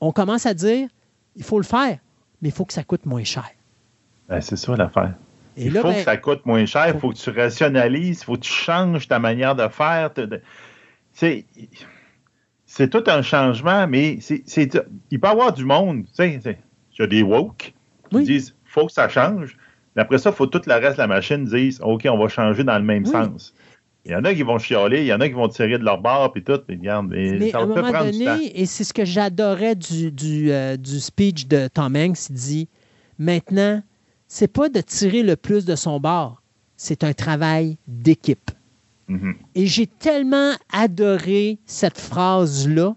On 0.00 0.12
commence 0.12 0.46
à 0.46 0.54
dire 0.54 0.88
il 1.36 1.44
faut 1.44 1.58
le 1.58 1.64
faire, 1.64 1.98
mais 2.42 2.48
il 2.48 2.52
faut 2.52 2.64
que 2.64 2.72
ça 2.72 2.82
coûte 2.84 3.06
moins 3.06 3.24
cher. 3.24 3.48
Ben, 4.28 4.40
c'est 4.40 4.56
ça 4.56 4.74
l'affaire. 4.76 5.14
Il 5.56 5.72
là, 5.72 5.80
faut 5.80 5.88
ben, 5.88 5.94
que 5.94 6.02
ça 6.02 6.16
coûte 6.16 6.44
moins 6.44 6.66
cher, 6.66 6.88
il 6.88 6.92
faut- 6.94 6.98
faut 7.00 7.10
que 7.10 7.16
tu 7.16 7.30
rationalises, 7.30 8.20
il 8.20 8.24
faut 8.24 8.34
que 8.34 8.40
tu 8.40 8.52
changes 8.52 9.08
ta 9.08 9.18
manière 9.18 9.54
de 9.54 9.66
faire. 9.68 10.10
C'est 11.12 11.44
c'est 12.66 12.88
tout 12.90 13.04
un 13.06 13.22
changement, 13.22 13.86
mais 13.86 14.18
c'est 14.20 14.42
c'est- 14.46 14.74
il 15.10 15.20
peut 15.20 15.28
y 15.28 15.30
avoir 15.30 15.52
du 15.52 15.64
monde. 15.64 16.04
Il 16.18 16.40
y 16.98 17.02
a 17.02 17.06
des 17.06 17.22
woke 17.22 17.74
qui 18.10 18.16
Oui. 18.16 18.24
disent 18.24 18.54
faut 18.64 18.86
que 18.86 18.92
ça 18.92 19.08
change. 19.08 19.56
Mais 19.94 20.02
après 20.02 20.18
ça, 20.18 20.30
il 20.30 20.36
faut 20.36 20.46
tout 20.46 20.60
le 20.66 20.74
reste 20.74 20.96
de 20.96 21.02
la 21.02 21.06
machine 21.06 21.44
dise 21.44 21.80
OK, 21.82 22.06
on 22.10 22.18
va 22.18 22.28
changer 22.28 22.64
dans 22.64 22.76
le 22.78 22.84
même 22.84 23.04
Oui. 23.04 23.10
sens. 23.10 23.54
Il 24.06 24.12
y 24.12 24.14
en 24.14 24.24
a 24.24 24.32
qui 24.32 24.44
vont 24.44 24.58
chialer, 24.58 25.00
il 25.00 25.06
y 25.06 25.12
en 25.12 25.20
a 25.20 25.26
qui 25.28 25.34
vont 25.34 25.48
tirer 25.48 25.78
de 25.78 25.84
leur 25.84 26.00
barre, 26.00 26.32
puis 26.32 26.44
tout. 26.44 26.60
Mais 26.68 26.76
regarde, 26.76 27.08
mais 27.08 27.32
Mais 27.32 27.50
ça 27.50 27.58
à 27.58 27.62
un 27.62 27.66
peut 27.66 27.74
moment 27.74 27.92
prendre 27.92 28.10
du 28.12 28.24
temps. 28.24 28.36
donné, 28.36 28.60
et 28.60 28.64
c'est 28.64 28.84
ce 28.84 28.94
que 28.94 29.04
j'adorais 29.04 29.74
du, 29.74 30.12
du, 30.12 30.52
euh, 30.52 30.76
du 30.76 31.00
speech 31.00 31.48
de 31.48 31.66
Tom 31.66 31.96
Hanks, 31.96 32.30
il 32.30 32.36
dit 32.36 32.68
maintenant, 33.18 33.82
c'est 34.28 34.46
pas 34.46 34.68
de 34.68 34.80
tirer 34.80 35.24
le 35.24 35.34
plus 35.34 35.64
de 35.64 35.74
son 35.74 35.98
bord, 35.98 36.40
c'est 36.76 37.02
un 37.02 37.14
travail 37.14 37.78
d'équipe. 37.88 38.52
Mhm. 39.08 39.34
Et 39.56 39.66
j'ai 39.66 39.88
tellement 39.88 40.52
adoré 40.72 41.58
cette 41.66 41.98
phrase-là 41.98 42.94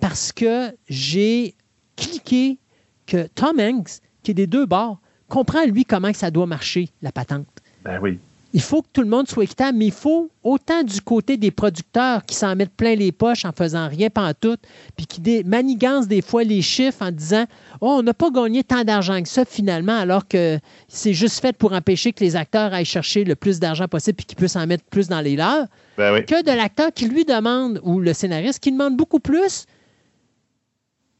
parce 0.00 0.30
que 0.30 0.70
j'ai 0.88 1.56
cliqué 1.96 2.58
que 3.06 3.26
Tom 3.34 3.58
Hanks, 3.58 4.00
qui 4.22 4.30
est 4.30 4.34
des 4.34 4.46
deux 4.46 4.66
bords, 4.66 5.00
comprend 5.28 5.64
lui 5.66 5.84
comment 5.84 6.12
ça 6.12 6.30
doit 6.30 6.46
marcher, 6.46 6.88
la 7.00 7.10
patente. 7.10 7.48
Ben 7.84 7.98
oui. 8.00 8.20
Il 8.54 8.60
faut 8.60 8.82
que 8.82 8.88
tout 8.92 9.00
le 9.00 9.08
monde 9.08 9.28
soit 9.28 9.44
équitable, 9.44 9.78
mais 9.78 9.86
il 9.86 9.92
faut 9.92 10.30
autant 10.42 10.82
du 10.82 11.00
côté 11.00 11.36
des 11.38 11.50
producteurs 11.50 12.24
qui 12.26 12.34
s'en 12.34 12.54
mettent 12.54 12.74
plein 12.76 12.94
les 12.94 13.10
poches 13.10 13.44
en 13.44 13.52
faisant 13.52 13.88
rien 13.88 14.10
pantoute, 14.10 14.60
puis 14.96 15.06
qui 15.06 15.20
dé- 15.20 15.42
manigancent 15.44 16.06
des 16.08 16.20
fois 16.20 16.44
les 16.44 16.60
chiffres 16.60 17.02
en 17.02 17.10
disant 17.10 17.44
Oh, 17.80 17.96
on 17.98 18.02
n'a 18.02 18.12
pas 18.12 18.30
gagné 18.30 18.62
tant 18.62 18.84
d'argent 18.84 19.22
que 19.22 19.28
ça 19.28 19.44
finalement, 19.46 19.96
alors 19.96 20.28
que 20.28 20.58
c'est 20.88 21.14
juste 21.14 21.40
fait 21.40 21.56
pour 21.56 21.72
empêcher 21.72 22.12
que 22.12 22.22
les 22.22 22.36
acteurs 22.36 22.74
aillent 22.74 22.84
chercher 22.84 23.24
le 23.24 23.36
plus 23.36 23.58
d'argent 23.58 23.88
possible 23.88 24.16
puis 24.16 24.26
qu'ils 24.26 24.36
puissent 24.36 24.56
en 24.56 24.66
mettre 24.66 24.84
plus 24.84 25.08
dans 25.08 25.20
les 25.20 25.36
leurs, 25.36 25.66
Ben 25.96 26.12
oui. 26.12 26.26
que 26.26 26.42
de 26.44 26.50
l'acteur 26.54 26.92
qui 26.92 27.06
lui 27.06 27.24
demande, 27.24 27.80
ou 27.84 28.00
le 28.00 28.12
scénariste 28.12 28.58
qui 28.60 28.70
demande 28.72 28.96
beaucoup 28.96 29.20
plus, 29.20 29.64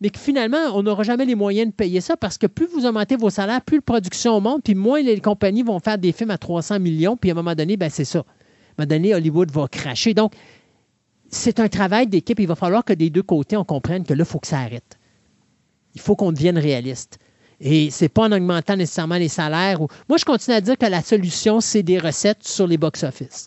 mais 0.02 0.10
que 0.10 0.18
finalement, 0.18 0.58
on 0.74 0.82
n'aura 0.82 1.04
jamais 1.04 1.24
les 1.24 1.36
moyens 1.36 1.70
de 1.70 1.74
payer 1.74 2.00
ça 2.00 2.16
parce 2.16 2.36
que 2.36 2.48
plus 2.48 2.66
vous 2.66 2.84
augmentez 2.86 3.14
vos 3.16 3.30
salaires, 3.30 3.62
plus 3.62 3.76
la 3.76 3.82
production 3.82 4.40
monte, 4.40 4.64
puis 4.64 4.74
moins 4.74 5.00
les 5.00 5.20
compagnies 5.20 5.62
vont 5.62 5.78
faire 5.78 5.96
des 5.96 6.10
films 6.10 6.30
à 6.30 6.38
300 6.38 6.80
millions, 6.80 7.16
puis 7.16 7.30
à 7.30 7.34
un 7.34 7.36
moment 7.36 7.54
donné, 7.54 7.76
ben 7.76 7.88
c'est 7.88 8.04
ça. 8.04 8.18
À 8.18 8.22
un 8.22 8.24
moment 8.84 8.88
donné, 8.88 9.14
Hollywood 9.14 9.50
va 9.52 9.68
cracher. 9.68 10.12
Donc, 10.12 10.32
c'est 11.30 11.60
un 11.60 11.68
travail 11.68 12.08
d'équipe. 12.08 12.40
Il 12.40 12.48
va 12.48 12.56
falloir 12.56 12.84
que 12.84 12.92
des 12.92 13.10
deux 13.10 13.22
côtés, 13.22 13.56
on 13.56 13.64
comprenne 13.64 14.04
que 14.04 14.12
là, 14.12 14.24
il 14.24 14.30
faut 14.30 14.40
que 14.40 14.46
ça 14.48 14.58
arrête. 14.58 14.98
Il 15.94 16.00
faut 16.00 16.16
qu'on 16.16 16.32
devienne 16.32 16.58
réaliste. 16.58 17.18
Et 17.60 17.90
c'est 17.90 18.08
pas 18.08 18.22
en 18.24 18.32
augmentant 18.32 18.76
nécessairement 18.76 19.18
les 19.18 19.28
salaires. 19.28 19.80
Ou... 19.82 19.86
Moi, 20.08 20.18
je 20.18 20.24
continue 20.24 20.56
à 20.56 20.60
dire 20.60 20.76
que 20.76 20.86
la 20.86 21.00
solution, 21.00 21.60
c'est 21.60 21.84
des 21.84 21.98
recettes 21.98 22.42
sur 22.42 22.66
les 22.66 22.76
box-office. 22.76 23.46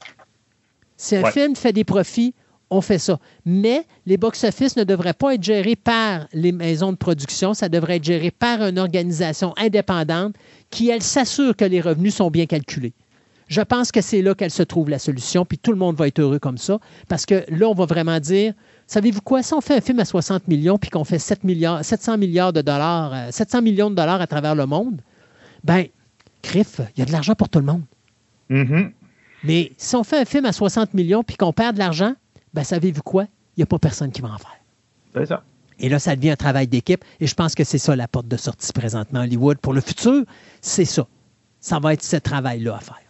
Si 0.95 1.18
un 1.18 1.23
Ouais. 1.23 1.32
film 1.32 1.56
fait 1.56 1.73
des 1.73 1.84
profits, 1.84 2.34
on 2.69 2.81
fait 2.81 2.99
ça. 2.99 3.19
Mais 3.45 3.85
les 4.05 4.17
box-office 4.17 4.75
ne 4.75 4.83
devraient 4.83 5.13
pas 5.13 5.35
être 5.35 5.43
gérés 5.43 5.75
par 5.75 6.27
les 6.33 6.51
maisons 6.51 6.91
de 6.91 6.97
production, 6.97 7.53
ça 7.53 7.69
devrait 7.69 7.97
être 7.97 8.03
géré 8.03 8.31
par 8.31 8.61
une 8.61 8.79
organisation 8.79 9.53
indépendante 9.57 10.35
qui, 10.69 10.89
elle, 10.89 11.03
s'assure 11.03 11.55
que 11.55 11.65
les 11.65 11.81
revenus 11.81 12.15
sont 12.15 12.31
bien 12.31 12.45
calculés. 12.45 12.93
Je 13.47 13.61
pense 13.61 13.91
que 13.91 14.01
c'est 14.01 14.21
là 14.21 14.33
qu'elle 14.33 14.51
se 14.51 14.63
trouve 14.63 14.89
la 14.89 14.97
solution, 14.97 15.45
puis 15.45 15.59
tout 15.59 15.71
le 15.71 15.77
monde 15.77 15.95
va 15.95 16.07
être 16.07 16.19
heureux 16.19 16.39
comme 16.39 16.57
ça, 16.57 16.79
parce 17.07 17.25
que 17.25 17.45
là, 17.49 17.69
on 17.69 17.75
va 17.75 17.85
vraiment 17.85 18.19
dire, 18.19 18.53
savez-vous 18.87 19.21
quoi, 19.21 19.43
si 19.43 19.53
on 19.53 19.61
fait 19.61 19.75
un 19.75 19.81
film 19.81 19.99
à 19.99 20.05
60 20.05 20.47
millions, 20.47 20.79
puis 20.79 20.89
qu'on 20.89 21.03
fait 21.03 21.19
7 21.19 21.43
milliards, 21.43 21.85
700 21.85 22.17
milliards 22.17 22.53
de 22.53 22.61
dollars, 22.61 23.13
euh, 23.13 23.27
700 23.31 23.61
millions 23.61 23.91
de 23.91 23.95
dollars 23.95 24.19
à 24.19 24.25
travers 24.25 24.55
le 24.55 24.65
monde, 24.65 24.99
ben, 25.63 25.85
crif, 26.41 26.81
il 26.95 26.99
y 26.99 27.03
a 27.03 27.05
de 27.05 27.11
l'argent 27.11 27.35
pour 27.35 27.49
tout 27.49 27.59
le 27.59 27.65
monde. 27.65 27.83
Mhm. 28.49 28.91
Mais 29.43 29.73
si 29.77 29.95
on 29.95 30.03
fait 30.03 30.19
un 30.19 30.25
film 30.25 30.45
à 30.45 30.51
60 30.51 30.95
millions, 30.95 31.23
puis 31.23 31.37
qu'on 31.37 31.53
perd 31.53 31.75
de 31.75 31.79
l'argent, 31.79 32.15
ben, 32.56 32.64
savez-vous 32.64 33.02
quoi, 33.02 33.23
il 33.23 33.60
n'y 33.60 33.64
a 33.64 33.65
pas 33.65 33.80
personne 33.80 34.11
qui 34.11 34.22
va 34.22 34.30
en 34.30 34.38
faire. 34.38 34.60
C'est 35.14 35.26
ça. 35.26 35.44
Et 35.77 35.90
là, 35.90 35.99
ça 35.99 36.15
devient 36.15 36.32
un 36.32 36.36
travail 36.38 36.68
d'équipe. 36.68 37.03
Et 37.19 37.27
je 37.27 37.36
pense 37.36 37.53
que 37.53 37.65
c'est 37.65 37.77
ça 37.77 37.95
la 37.98 38.07
porte 38.07 38.30
de 38.30 38.38
sortie 38.38 38.72
présentement 38.72 39.22
Hollywood. 39.22 39.57
Pour 39.57 39.73
le 39.73 39.82
futur, 39.82 40.23
c'est 40.61 40.86
ça. 40.86 41.06
Ça 41.60 41.80
va 41.80 41.94
être 41.94 42.03
ce 42.03 42.15
travail-là 42.15 42.77
à 42.77 42.80
faire. 42.80 43.02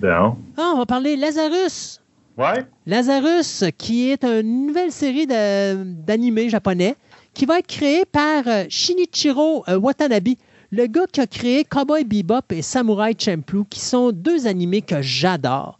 Bon. 0.00 0.36
Ah, 0.58 0.72
on 0.74 0.78
va 0.78 0.86
parler 0.86 1.16
Lazarus. 1.16 2.02
Ouais. 2.36 2.66
Lazarus, 2.84 3.64
qui 3.78 4.10
est 4.10 4.22
une 4.22 4.66
nouvelle 4.66 4.92
série 4.92 5.26
d'animés 5.26 6.50
japonais, 6.50 6.96
qui 7.32 7.46
va 7.46 7.60
être 7.60 7.66
créée 7.66 8.04
par 8.04 8.46
euh, 8.46 8.64
Shinichiro 8.68 9.64
euh, 9.68 9.78
Watanabe, 9.78 10.34
le 10.70 10.86
gars 10.86 11.06
qui 11.10 11.20
a 11.20 11.26
créé 11.26 11.64
Cowboy 11.64 12.04
Bebop 12.04 12.50
et 12.50 12.60
Samurai 12.60 13.14
Champloo, 13.18 13.64
qui 13.64 13.80
sont 13.80 14.12
deux 14.12 14.46
animés 14.46 14.82
que 14.82 15.00
j'adore. 15.00 15.78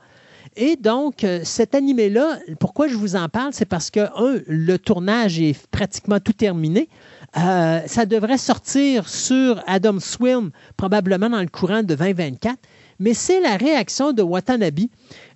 Et 0.56 0.76
donc, 0.76 1.24
euh, 1.24 1.40
cet 1.42 1.74
animé-là, 1.74 2.38
pourquoi 2.60 2.86
je 2.86 2.94
vous 2.94 3.16
en 3.16 3.28
parle, 3.28 3.52
c'est 3.52 3.64
parce 3.64 3.90
que, 3.90 4.00
un, 4.00 4.40
le 4.46 4.78
tournage 4.78 5.40
est 5.40 5.66
pratiquement 5.68 6.20
tout 6.20 6.32
terminé. 6.32 6.88
Euh, 7.36 7.80
ça 7.86 8.06
devrait 8.06 8.38
sortir 8.38 9.08
sur 9.08 9.62
Adam 9.66 9.98
Swim 9.98 10.50
probablement 10.76 11.28
dans 11.28 11.40
le 11.40 11.48
courant 11.48 11.82
de 11.82 11.94
2024. 11.94 12.56
Mais 13.00 13.14
c'est 13.14 13.40
la 13.40 13.56
réaction 13.56 14.12
de 14.12 14.22
Watanabe 14.22 14.78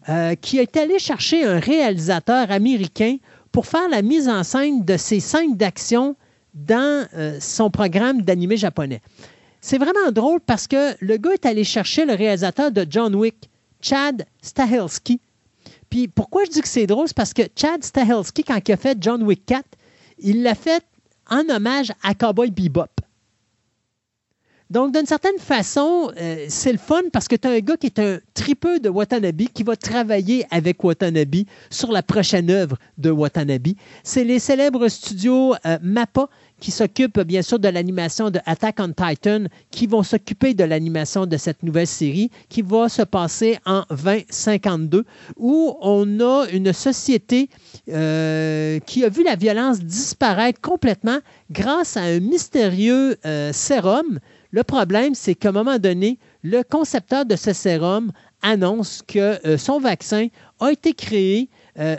euh, 0.09 0.37
qui 0.37 0.59
est 0.59 0.77
allé 0.77 1.01
chercher 1.01 1.45
un 1.45 1.59
réalisateur 1.59 2.53
américain 2.53 3.17
pour 3.51 3.67
faire 3.67 3.89
la 3.89 4.03
mise 4.03 4.29
en 4.29 4.45
scène 4.45 4.85
de 4.85 4.97
ces 4.97 5.19
scènes 5.19 5.57
d'action 5.57 6.15
dans 6.55 7.07
son 7.41 7.71
programme 7.71 8.23
d'animé 8.23 8.57
japonais. 8.57 9.01
C'est 9.61 9.79
vraiment 9.79 10.13
drôle 10.13 10.41
parce 10.41 10.67
que 10.67 10.95
le 11.01 11.17
gars 11.17 11.33
est 11.33 11.47
allé 11.47 11.65
chercher 11.65 12.05
le 12.05 12.15
réalisateur 12.15 12.71
de 12.71 12.87
John 12.89 13.15
Wick, 13.15 13.49
Chad 13.81 14.27
Stahelski. 14.43 15.21
Puis 15.91 16.09
pourquoi 16.09 16.45
je 16.45 16.51
dis 16.51 16.61
que 16.61 16.69
c'est 16.69 16.87
drôle, 16.87 17.09
c'est 17.09 17.17
parce 17.17 17.33
que 17.33 17.43
Chad 17.57 17.83
Stahelski, 17.83 18.45
quand 18.45 18.61
il 18.67 18.73
a 18.73 18.77
fait 18.77 18.99
John 19.01 19.23
Wick 19.23 19.45
4, 19.47 19.65
il 20.19 20.43
l'a 20.43 20.55
fait 20.55 20.85
en 21.29 21.49
hommage 21.49 21.93
à 22.03 22.15
Cowboy 22.15 22.51
Bebop. 22.51 22.89
Donc, 24.71 24.93
d'une 24.93 25.07
certaine 25.07 25.39
façon, 25.39 26.13
euh, 26.21 26.45
c'est 26.49 26.73
le 26.73 26.79
fun 26.79 27.01
parce 27.11 27.27
que 27.27 27.37
tu 27.37 27.49
as 27.49 27.53
un 27.53 27.61
gars 27.61 27.79
qui 27.79 27.87
est 27.87 27.99
un 27.99 28.19
tripeux 28.35 28.81
de 28.81 28.91
Watanabe 28.91 29.45
qui 29.55 29.63
va 29.63 29.77
travailler 29.77 30.45
avec 30.51 30.85
Watanabe 30.85 31.37
sur 31.71 31.91
la 31.91 32.03
prochaine 32.03 32.51
œuvre 32.51 32.77
de 32.99 33.11
Watanabe. 33.11 33.69
C'est 34.03 34.25
les 34.25 34.39
célèbres 34.39 34.89
studios 34.89 35.55
euh, 35.65 35.79
MAPPA 35.81 36.29
qui 36.61 36.71
s'occupent 36.71 37.21
bien 37.21 37.43
sûr 37.43 37.59
de 37.59 37.69
l'animation 37.69 38.31
de 38.31 38.41
Attack 38.47 38.77
on 38.81 38.93
Titan, 38.93 39.45
qui 39.71 39.87
vont 39.87 40.03
s'occuper 40.03 40.55
de 40.55 40.65
l'animation 40.65 41.27
de 41.27 41.37
cette 41.37 41.63
nouvelle 41.63 41.87
série 41.87 42.31
qui 42.49 42.63
va 42.63 42.89
se 42.89 43.03
passer 43.03 43.59
en 43.65 43.85
2052, 43.91 45.05
où 45.37 45.77
on 45.81 46.21
a 46.21 46.47
une 46.53 46.73
société 46.73 47.49
euh, 47.89 48.79
qui 48.81 49.05
a 49.05 49.09
vu 49.09 49.23
la 49.25 49.37
violence 49.37 49.81
disparaître 49.81 50.61
complètement 50.61 51.19
grâce 51.51 51.97
à 51.97 52.03
un 52.03 52.21
mystérieux 52.21 53.17
euh, 53.25 53.53
sérum. 53.53 54.19
Le 54.51 54.63
problème, 54.63 55.15
c'est 55.15 55.35
qu'à 55.35 55.51
un 55.51 55.53
moment 55.53 55.79
donné, 55.79 56.19
le 56.43 56.63
concepteur 56.63 57.27
de 57.27 57.37
ce 57.37 57.53
sérum 57.53 58.11
annonce 58.43 59.03
que 59.07 59.47
euh, 59.47 59.59
son 59.59 59.79
vaccin 59.79 60.29
a 60.61 60.73
été 60.73 60.95
créé, 60.95 61.49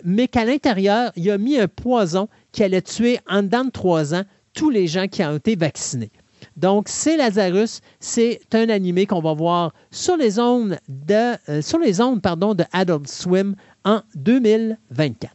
mais 0.04 0.28
qu'à 0.28 0.44
l'intérieur, 0.44 1.14
il 1.16 1.32
a 1.32 1.38
mis 1.38 1.58
un 1.58 1.70
poison 1.70 2.28
qui 2.52 2.66
allait 2.66 2.82
tuer 2.82 3.20
en 3.30 3.44
dedans 3.44 3.64
de 3.64 3.70
trois 3.70 4.14
ans 4.14 4.24
tous 4.54 4.70
les 4.70 4.88
gens 4.88 5.08
qui 5.08 5.24
ont 5.24 5.36
été 5.36 5.56
vaccinés. 5.56 6.12
Donc, 6.56 6.88
c'est 6.88 7.18
Lazarus, 7.18 7.82
c'est 8.00 8.40
un 8.54 8.70
animé 8.70 9.06
qu'on 9.06 9.22
va 9.22 9.34
voir 9.34 9.74
sur 9.92 10.18
les 10.18 10.40
ondes 10.40 10.78
de, 10.88 11.36
euh, 11.50 11.62
sur 11.62 11.80
les 11.80 12.02
ondes, 12.02 12.22
pardon, 12.22 12.54
de 12.54 12.64
Adult 12.72 13.08
Swim 13.08 13.56
en 13.86 14.02
2024. 14.16 15.34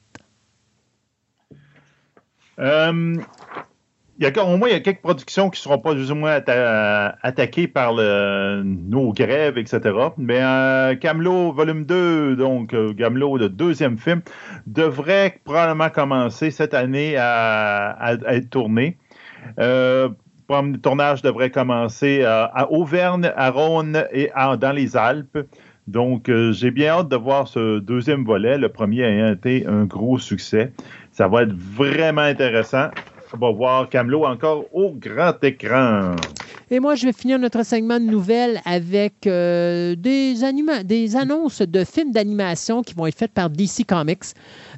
Euh, 2.60 3.16
y 4.18 4.26
a, 4.26 4.44
au 4.44 4.56
moins, 4.56 4.68
il 4.68 4.72
y 4.72 4.76
a 4.76 4.80
quelques 4.80 5.00
productions 5.00 5.50
qui 5.50 5.60
ne 5.60 5.62
seront 5.62 5.78
pas 5.78 5.92
plus 5.92 6.10
ou 6.10 6.14
moins 6.14 6.38
atta- 6.38 7.16
attaquées 7.22 7.66
par 7.68 7.94
nos 7.94 9.12
grèves, 9.12 9.58
etc. 9.58 9.80
Mais 10.16 10.40
euh, 10.40 10.94
Camelot 10.94 11.52
volume 11.52 11.84
2, 11.84 12.36
donc 12.36 12.72
euh, 12.74 12.94
Camelot, 12.94 13.36
le 13.38 13.48
deuxième 13.48 13.98
film, 13.98 14.22
devrait 14.66 15.40
probablement 15.44 15.90
commencer 15.90 16.50
cette 16.50 16.74
année 16.74 17.16
à 17.16 18.16
être 18.28 18.50
tourné. 18.50 18.96
Euh, 19.58 20.08
le 20.48 20.76
tournage 20.76 21.22
devrait 21.22 21.50
commencer 21.50 22.22
à, 22.24 22.70
Auvergne, 22.70 23.32
à 23.36 23.50
Rhône 23.50 24.04
et 24.12 24.30
dans 24.60 24.72
les 24.72 24.96
Alpes. 24.96 25.38
Donc, 25.86 26.28
euh, 26.28 26.52
j'ai 26.52 26.70
bien 26.70 26.92
hâte 26.92 27.08
de 27.08 27.16
voir 27.16 27.46
ce 27.46 27.78
deuxième 27.78 28.24
volet, 28.24 28.56
le 28.56 28.70
premier 28.70 29.02
ayant 29.02 29.32
été 29.32 29.66
un 29.66 29.84
gros 29.84 30.18
succès. 30.18 30.72
Ça 31.12 31.28
va 31.28 31.42
être 31.42 31.52
vraiment 31.52 32.22
intéressant. 32.22 32.88
On 33.34 33.38
va 33.38 33.50
voir 33.50 33.88
Camelot 33.88 34.24
encore 34.24 34.64
au 34.72 34.92
grand 34.92 35.42
écran. 35.42 36.14
Et 36.70 36.80
moi, 36.80 36.94
je 36.94 37.06
vais 37.06 37.12
finir 37.12 37.38
notre 37.38 37.62
segment 37.64 38.00
de 38.00 38.04
nouvelles 38.04 38.60
avec 38.64 39.26
euh, 39.26 39.94
des 39.96 40.44
annonces 41.16 41.60
de 41.60 41.84
films 41.84 42.12
d'animation 42.12 42.82
qui 42.82 42.94
vont 42.94 43.06
être 43.06 43.18
faites 43.18 43.32
par 43.32 43.50
DC 43.50 43.84
Comics. 43.86 44.24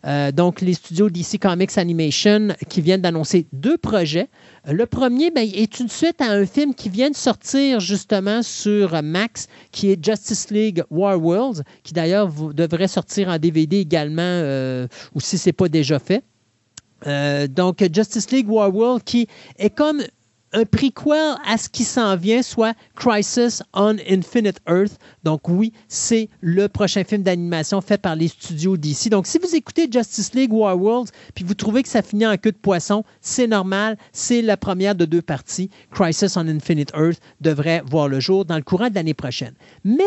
Euh, 0.05 0.33
donc, 0.33 0.61
les 0.61 0.75
studios 0.75 1.09
DC 1.11 1.39
Comics 1.41 1.79
Animation 1.79 2.49
qui 2.69 2.81
viennent 2.81 3.03
d'annoncer 3.03 3.47
deux 3.53 3.79
projets. 3.79 4.29
Le 4.69 4.85
premier 4.85 5.31
ben, 5.31 5.49
est 5.55 5.79
une 5.79 5.89
suite 5.89 6.21
à 6.21 6.27
un 6.33 6.45
film 6.45 6.75
qui 6.75 6.89
vient 6.89 7.11
de 7.11 7.15
sortir 7.15 7.79
justement 7.79 8.43
sur 8.43 9.01
Max, 9.01 9.47
qui 9.71 9.93
est 9.93 10.05
Justice 10.05 10.51
League 10.51 10.83
War 10.91 11.23
Worlds, 11.23 11.63
qui 11.85 11.93
d'ailleurs 11.93 12.29
devrait 12.53 12.89
sortir 12.89 13.29
en 13.29 13.39
DVD 13.39 13.79
également, 13.79 14.23
euh, 14.23 14.89
ou 15.15 15.21
si 15.21 15.39
ce 15.39 15.49
n'est 15.49 15.53
pas 15.53 15.69
déjà 15.69 16.01
fait. 16.01 16.25
Euh, 17.07 17.47
donc, 17.47 17.85
Justice 17.93 18.29
League 18.33 18.51
War 18.51 18.75
World 18.75 19.05
qui 19.05 19.29
est 19.57 19.71
comme 19.71 20.03
un 20.57 20.65
prequel 20.65 21.37
à 21.45 21.59
ce 21.59 21.69
qui 21.69 21.85
s'en 21.85 22.17
vient, 22.17 22.43
soit 22.43 22.75
Crisis 22.95 23.63
on 23.75 23.97
Infinite 24.09 24.59
Earth. 24.67 24.99
Donc 25.23 25.49
oui, 25.49 25.73
c'est 25.87 26.31
le 26.41 26.67
prochain 26.69 27.05
film 27.05 27.23
d'animation 27.23 27.83
fait 27.83 27.99
par 27.99 28.17
les 28.17 28.29
studios 28.29 28.79
d'ici. 28.79 29.11
Donc 29.11 29.27
si 29.27 29.39
vous 29.39 29.55
écoutez 29.55 29.87
Justice 29.91 30.33
League 30.33 30.53
War 30.53 30.81
Worlds, 30.81 31.11
puis 31.35 31.45
vous 31.45 31.55
trouvez 31.55 31.83
que 31.83 31.91
ça 31.91 32.01
finit 32.01 32.27
en 32.27 32.39
queue 32.39 32.53
de 32.53 32.57
poisson, 32.57 33.05
c'est 33.21 33.47
normal, 33.47 33.99
c'est 34.13 34.41
la 34.41 34.57
première 34.57 34.95
de 34.95 35.05
deux 35.05 35.23
parties. 35.23 35.69
Crisis 35.91 36.39
on 36.39 36.49
Infinite 36.49 36.93
Earth 36.95 37.21
devrait 37.43 37.83
voir 37.85 38.09
le 38.09 38.19
jour 38.19 38.47
dans 38.47 38.57
le 38.57 38.63
courant 38.63 38.89
de 38.89 38.95
l'année 38.95 39.15
prochaine. 39.15 39.53
Mais 39.85 40.03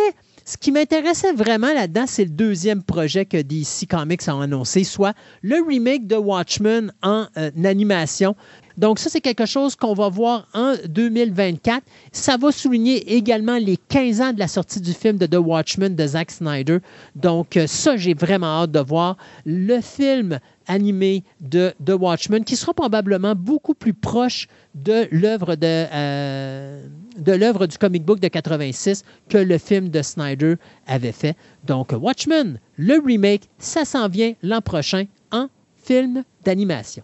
ce 0.49 0.57
qui 0.57 0.71
m'intéressait 0.71 1.33
vraiment 1.33 1.71
là-dedans, 1.71 2.05
c'est 2.07 2.23
le 2.23 2.31
deuxième 2.31 2.81
projet 2.81 3.23
que 3.23 3.37
DC 3.39 3.87
Comics 3.87 4.27
a 4.27 4.41
annoncé, 4.41 4.83
soit 4.83 5.13
le 5.43 5.57
remake 5.63 6.07
de 6.07 6.15
Watchmen 6.15 6.91
en 7.03 7.27
euh, 7.37 7.51
animation. 7.63 8.35
Donc 8.79 8.97
ça, 8.97 9.09
c'est 9.09 9.19
quelque 9.19 9.45
chose 9.45 9.75
qu'on 9.75 9.93
va 9.93 10.07
voir 10.07 10.47
en 10.53 10.75
2024. 10.87 11.83
Ça 12.13 12.37
va 12.37 12.49
souligner 12.53 13.13
également 13.13 13.57
les 13.57 13.75
15 13.75 14.21
ans 14.21 14.31
de 14.31 14.39
la 14.39 14.47
sortie 14.47 14.79
du 14.79 14.93
film 14.93 15.17
de 15.17 15.25
The 15.25 15.35
Watchmen 15.35 15.95
de 15.95 16.07
Zack 16.07 16.31
Snyder. 16.31 16.77
Donc 17.13 17.57
euh, 17.57 17.67
ça, 17.67 17.97
j'ai 17.97 18.13
vraiment 18.13 18.61
hâte 18.61 18.71
de 18.71 18.79
voir 18.79 19.17
le 19.45 19.81
film 19.81 20.39
animé 20.67 21.25
de 21.41 21.73
The 21.85 21.91
Watchmen, 21.99 22.45
qui 22.45 22.55
sera 22.55 22.73
probablement 22.73 23.35
beaucoup 23.35 23.73
plus 23.73 23.93
proche 23.93 24.47
de 24.75 25.09
l'œuvre 25.11 25.57
euh, 25.61 26.81
du 27.17 27.77
comic 27.77 28.05
book 28.05 28.21
de 28.21 28.29
86 28.29 29.03
que 29.27 29.39
le 29.39 29.57
film 29.57 29.89
de 29.89 30.01
Snyder 30.01 30.55
avait 30.87 31.11
fait. 31.11 31.35
Donc 31.67 31.91
Watchmen, 31.91 32.61
le 32.77 33.05
remake, 33.05 33.49
ça 33.57 33.83
s'en 33.83 34.07
vient 34.07 34.35
l'an 34.41 34.61
prochain 34.61 35.03
en 35.33 35.49
film 35.83 36.23
d'animation. 36.45 37.03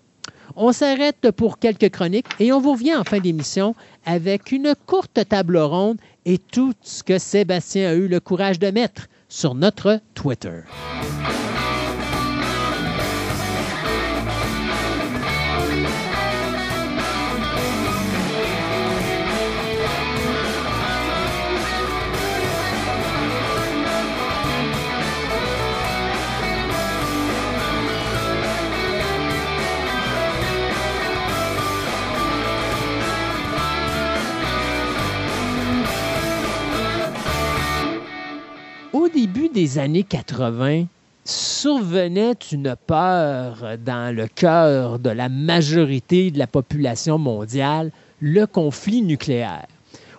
On 0.57 0.71
s'arrête 0.71 1.31
pour 1.31 1.59
quelques 1.59 1.89
chroniques 1.89 2.27
et 2.39 2.53
on 2.53 2.61
vous 2.61 2.73
revient 2.73 2.95
en 2.95 3.03
fin 3.03 3.19
d'émission 3.19 3.75
avec 4.05 4.53
une 4.53 4.73
courte 4.85 5.19
table 5.27 5.57
ronde 5.57 5.97
et 6.25 6.37
tout 6.37 6.73
ce 6.81 7.03
que 7.03 7.19
Sébastien 7.19 7.89
a 7.89 7.93
eu 7.93 8.07
le 8.07 8.21
courage 8.21 8.57
de 8.57 8.71
mettre 8.71 9.07
sur 9.27 9.53
notre 9.53 9.99
Twitter. 10.13 10.61
Au 38.95 39.09
début 39.09 39.49
des 39.49 39.77
années 39.77 40.05
80, 40.05 40.85
survenait 41.25 42.31
une 42.53 42.77
peur 42.87 43.77
dans 43.85 44.15
le 44.15 44.25
cœur 44.25 44.99
de 44.99 45.09
la 45.09 45.27
majorité 45.27 46.31
de 46.31 46.39
la 46.39 46.47
population 46.47 47.17
mondiale, 47.17 47.91
le 48.21 48.45
conflit 48.45 49.01
nucléaire. 49.01 49.67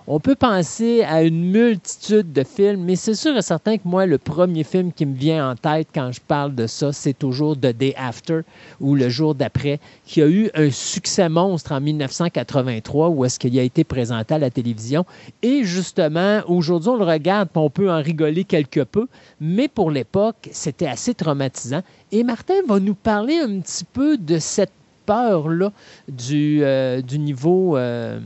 On 0.08 0.20
peut 0.20 0.36
penser 0.36 1.02
à 1.02 1.24
une 1.24 1.50
multitude 1.50 2.32
de 2.32 2.44
films, 2.44 2.84
mais 2.84 2.94
c'est 2.94 3.16
sûr 3.16 3.36
et 3.36 3.42
certain 3.42 3.76
que 3.76 3.82
moi, 3.86 4.06
le 4.06 4.18
premier 4.18 4.62
film 4.62 4.92
qui 4.92 5.04
me 5.04 5.16
vient 5.16 5.50
en 5.50 5.56
tête 5.56 5.88
quand 5.92 6.12
je 6.12 6.20
parle 6.20 6.54
de 6.54 6.68
ça, 6.68 6.92
c'est 6.92 7.12
toujours 7.12 7.56
The 7.56 7.72
Day 7.76 7.92
After 7.96 8.42
ou 8.80 8.94
Le 8.94 9.08
jour 9.08 9.34
d'après, 9.34 9.80
qui 10.04 10.22
a 10.22 10.28
eu 10.28 10.48
un 10.54 10.70
succès 10.70 11.28
monstre 11.28 11.72
en 11.72 11.80
1983 11.80 13.08
où 13.08 13.24
est-ce 13.24 13.40
qu'il 13.40 13.58
a 13.58 13.62
été 13.62 13.82
présenté 13.82 14.34
à 14.34 14.38
la 14.38 14.48
télévision. 14.48 15.04
Et 15.42 15.64
justement, 15.64 16.40
aujourd'hui, 16.46 16.90
on 16.90 16.98
le 16.98 17.04
regarde, 17.04 17.48
on 17.56 17.68
peut 17.68 17.90
en 17.90 18.00
rigoler 18.00 18.44
quelque 18.44 18.84
peu, 18.84 19.08
mais 19.40 19.66
pour 19.66 19.90
l'époque, 19.90 20.48
c'était 20.52 20.86
assez 20.86 21.14
traumatisant. 21.14 21.82
Et 22.12 22.22
Martin 22.22 22.62
va 22.68 22.78
nous 22.78 22.94
parler 22.94 23.38
un 23.38 23.58
petit 23.58 23.84
peu 23.84 24.16
de 24.16 24.38
cette 24.38 24.70
peur-là 25.04 25.72
du, 26.08 26.60
euh, 26.62 27.02
niveau... 27.18 27.76
euh, 27.76 28.20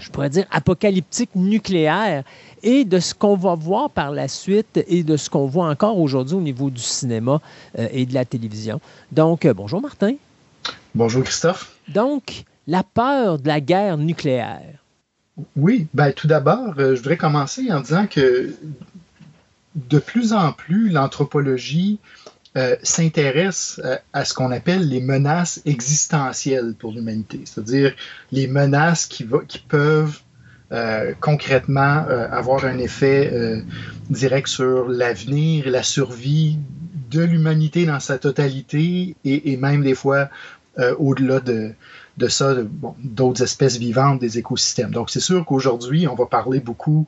je 0.00 0.10
pourrais 0.10 0.30
dire, 0.30 0.46
apocalyptique 0.50 1.30
nucléaire 1.34 2.24
et 2.62 2.84
de 2.84 2.98
ce 2.98 3.14
qu'on 3.14 3.36
va 3.36 3.54
voir 3.54 3.90
par 3.90 4.10
la 4.10 4.28
suite 4.28 4.82
et 4.86 5.02
de 5.02 5.16
ce 5.16 5.30
qu'on 5.30 5.46
voit 5.46 5.68
encore 5.68 5.98
aujourd'hui 5.98 6.36
au 6.36 6.40
niveau 6.40 6.70
du 6.70 6.80
cinéma 6.80 7.40
euh, 7.78 7.88
et 7.92 8.06
de 8.06 8.14
la 8.14 8.24
télévision. 8.24 8.80
Donc, 9.12 9.44
euh, 9.44 9.54
bonjour 9.54 9.80
Martin. 9.80 10.14
Bonjour 10.94 11.22
Christophe. 11.22 11.76
Donc, 11.88 12.44
la 12.66 12.82
peur 12.82 13.38
de 13.38 13.48
la 13.48 13.60
guerre 13.60 13.96
nucléaire. 13.96 14.62
Oui, 15.56 15.86
ben, 15.94 16.12
tout 16.12 16.26
d'abord, 16.26 16.74
euh, 16.78 16.94
je 16.94 17.00
voudrais 17.00 17.16
commencer 17.16 17.70
en 17.72 17.80
disant 17.80 18.06
que 18.06 18.54
de 19.74 19.98
plus 19.98 20.32
en 20.32 20.52
plus, 20.52 20.88
l'anthropologie 20.88 21.98
euh, 22.56 22.76
s'intéresse 22.82 23.78
euh, 23.84 23.96
à 24.14 24.24
ce 24.24 24.32
qu'on 24.32 24.50
appelle 24.52 24.88
les 24.88 25.02
menaces 25.02 25.60
existentielles 25.66 26.74
pour 26.78 26.92
l'humanité, 26.92 27.42
c'est-à-dire 27.44 27.94
les 28.32 28.46
menaces 28.46 29.04
qui, 29.04 29.26
peuvent 29.68 30.18
euh, 30.72 31.12
concrètement 31.20 32.06
avoir 32.30 32.64
un 32.64 32.78
effet 32.78 33.62
direct 34.08 34.48
sur 34.48 34.88
l'avenir 34.88 35.68
la 35.68 35.82
survie 35.82 36.56
de 37.10 37.20
l'humanité 37.20 37.84
dans 37.84 38.00
sa 38.00 38.18
totalité 38.18 39.14
et, 39.26 39.56
même 39.58 39.82
des 39.82 39.94
fois 39.94 40.30
au-delà 40.98 41.40
de, 41.40 41.74
ça, 42.28 42.54
d'autres 43.04 43.42
espèces 43.42 43.76
vivantes 43.76 44.20
des 44.20 44.38
écosystèmes. 44.38 44.90
Donc 44.90 45.10
c'est 45.10 45.20
sûr 45.20 45.44
qu'aujourd'hui, 45.44 46.08
on 46.08 46.14
va 46.14 46.24
parler 46.24 46.60
beaucoup 46.60 47.06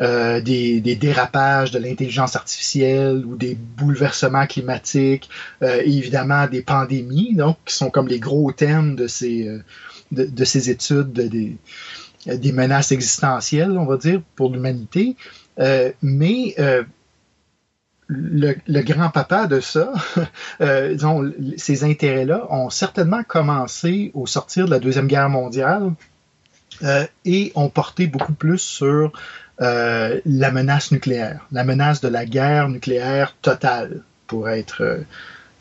euh, 0.00 0.40
des, 0.40 0.80
des 0.80 0.96
dérapages 0.96 1.70
de 1.70 1.78
l'intelligence 1.78 2.34
artificielle 2.36 3.24
ou 3.26 3.36
des 3.36 3.54
bouleversements 3.54 4.46
climatiques, 4.46 5.28
euh, 5.62 5.82
et 5.84 5.96
évidemment 5.98 6.46
des 6.46 6.62
pandémies, 6.62 7.34
donc 7.34 7.58
qui 7.66 7.74
sont 7.74 7.90
comme 7.90 8.08
les 8.08 8.18
gros 8.20 8.52
thèmes 8.52 8.96
de 8.96 9.06
ces, 9.06 9.46
euh, 9.48 9.62
de, 10.12 10.24
de 10.24 10.44
ces 10.44 10.70
études 10.70 11.12
de- 11.12 11.28
des, 11.28 11.56
des 12.26 12.52
menaces 12.52 12.92
existentielles, 12.92 13.72
on 13.78 13.84
va 13.86 13.96
dire, 13.96 14.22
pour 14.36 14.50
l'humanité. 14.50 15.16
Euh, 15.58 15.92
mais 16.02 16.54
euh, 16.58 16.82
le, 18.06 18.54
le 18.66 18.82
grand-papa 18.82 19.46
de 19.46 19.60
ça, 19.60 19.92
euh, 20.60 20.92
disons, 20.94 21.32
ces 21.56 21.84
intérêts-là 21.84 22.46
ont 22.50 22.70
certainement 22.70 23.22
commencé 23.22 24.10
au 24.14 24.26
sortir 24.26 24.66
de 24.66 24.70
la 24.70 24.78
Deuxième 24.80 25.06
Guerre 25.06 25.30
mondiale 25.30 25.92
euh, 26.82 27.06
et 27.24 27.52
ont 27.54 27.68
porté 27.68 28.06
beaucoup 28.06 28.32
plus 28.34 28.58
sur 28.58 29.12
euh, 29.62 30.20
la 30.26 30.50
menace 30.50 30.92
nucléaire, 30.92 31.46
la 31.52 31.64
menace 31.64 32.00
de 32.00 32.08
la 32.08 32.24
guerre 32.24 32.68
nucléaire 32.68 33.34
totale, 33.42 34.02
pour 34.26 34.48
être 34.48 34.82
euh, 34.82 34.98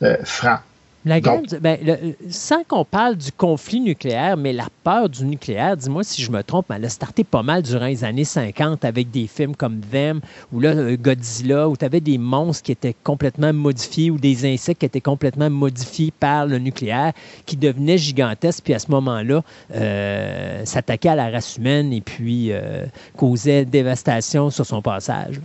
euh, 0.04 0.18
franc. 0.24 0.60
La 1.04 1.20
Donc- 1.20 1.48
du- 1.48 1.60
ben, 1.60 1.80
le- 1.84 2.16
sans 2.30 2.64
qu'on 2.64 2.86
parle 2.86 3.16
du 3.16 3.32
conflit 3.32 3.80
nucléaire, 3.80 4.38
mais 4.38 4.54
la 4.54 4.68
peur 4.84 5.10
du 5.10 5.26
nucléaire, 5.26 5.76
dis-moi 5.76 6.04
si 6.04 6.22
je 6.22 6.30
me 6.30 6.44
trompe, 6.44 6.68
elle 6.70 6.86
a 6.86 6.90
starté 6.90 7.24
pas 7.24 7.42
mal 7.42 7.64
durant 7.64 7.88
les 7.88 8.04
années 8.04 8.24
50 8.24 8.86
avec 8.86 9.10
des 9.10 9.26
films 9.26 9.56
comme 9.56 9.80
Them 9.80 10.22
ou 10.54 10.60
là, 10.60 10.70
euh, 10.70 10.96
Godzilla, 10.98 11.68
où 11.70 11.76
tu 11.76 11.86
avais 11.86 12.02
des 12.02 12.20
monstres 12.20 12.62
qui 12.64 12.72
étaient 12.72 12.96
complètement 13.04 13.52
modifiés 13.52 14.12
ou 14.12 14.20
des 14.20 14.46
insectes 14.46 14.82
qui 14.82 14.86
étaient 14.86 15.02
complètement 15.02 15.50
modifiés 15.50 16.14
par 16.20 16.46
le 16.46 16.60
nucléaire, 16.60 17.14
qui 17.48 17.58
devenaient 17.58 17.98
gigantesques, 17.98 18.64
puis 18.64 18.76
à 18.76 18.80
ce 18.80 18.92
moment-là, 18.92 19.42
euh, 19.74 20.66
s'attaquaient 20.66 21.10
à 21.10 21.16
la 21.16 21.32
race 21.32 21.58
humaine 21.58 21.92
et 21.94 22.02
puis 22.02 22.52
euh, 22.52 22.86
causaient 23.18 23.66
dévastation 23.66 24.52
sur 24.52 24.68
son 24.68 24.84
passage. 24.84 25.42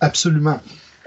Absolument. 0.00 0.58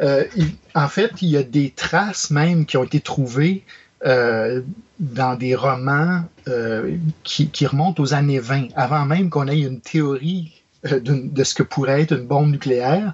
Euh, 0.02 0.26
en 0.74 0.88
fait, 0.88 1.12
il 1.22 1.30
y 1.30 1.38
a 1.38 1.44
des 1.44 1.72
traces 1.72 2.32
même 2.32 2.66
qui 2.66 2.78
ont 2.78 2.84
été 2.84 3.00
trouvées 3.00 3.64
euh, 4.06 4.62
dans 5.00 5.36
des 5.36 5.56
romans 5.56 6.24
euh, 6.48 6.98
qui, 7.24 7.66
remontent 7.66 8.02
aux 8.02 8.14
années 8.14 8.40
20, 8.40 8.70
avant 8.76 9.06
même 9.06 9.30
qu'on 9.30 9.48
ait 9.48 9.60
une 9.60 9.80
théorie 9.80 10.64
de 10.84 11.44
ce 11.44 11.54
que 11.54 11.62
pourrait 11.62 12.02
être 12.02 12.14
une 12.14 12.26
bombe 12.26 12.50
nucléaire, 12.50 13.14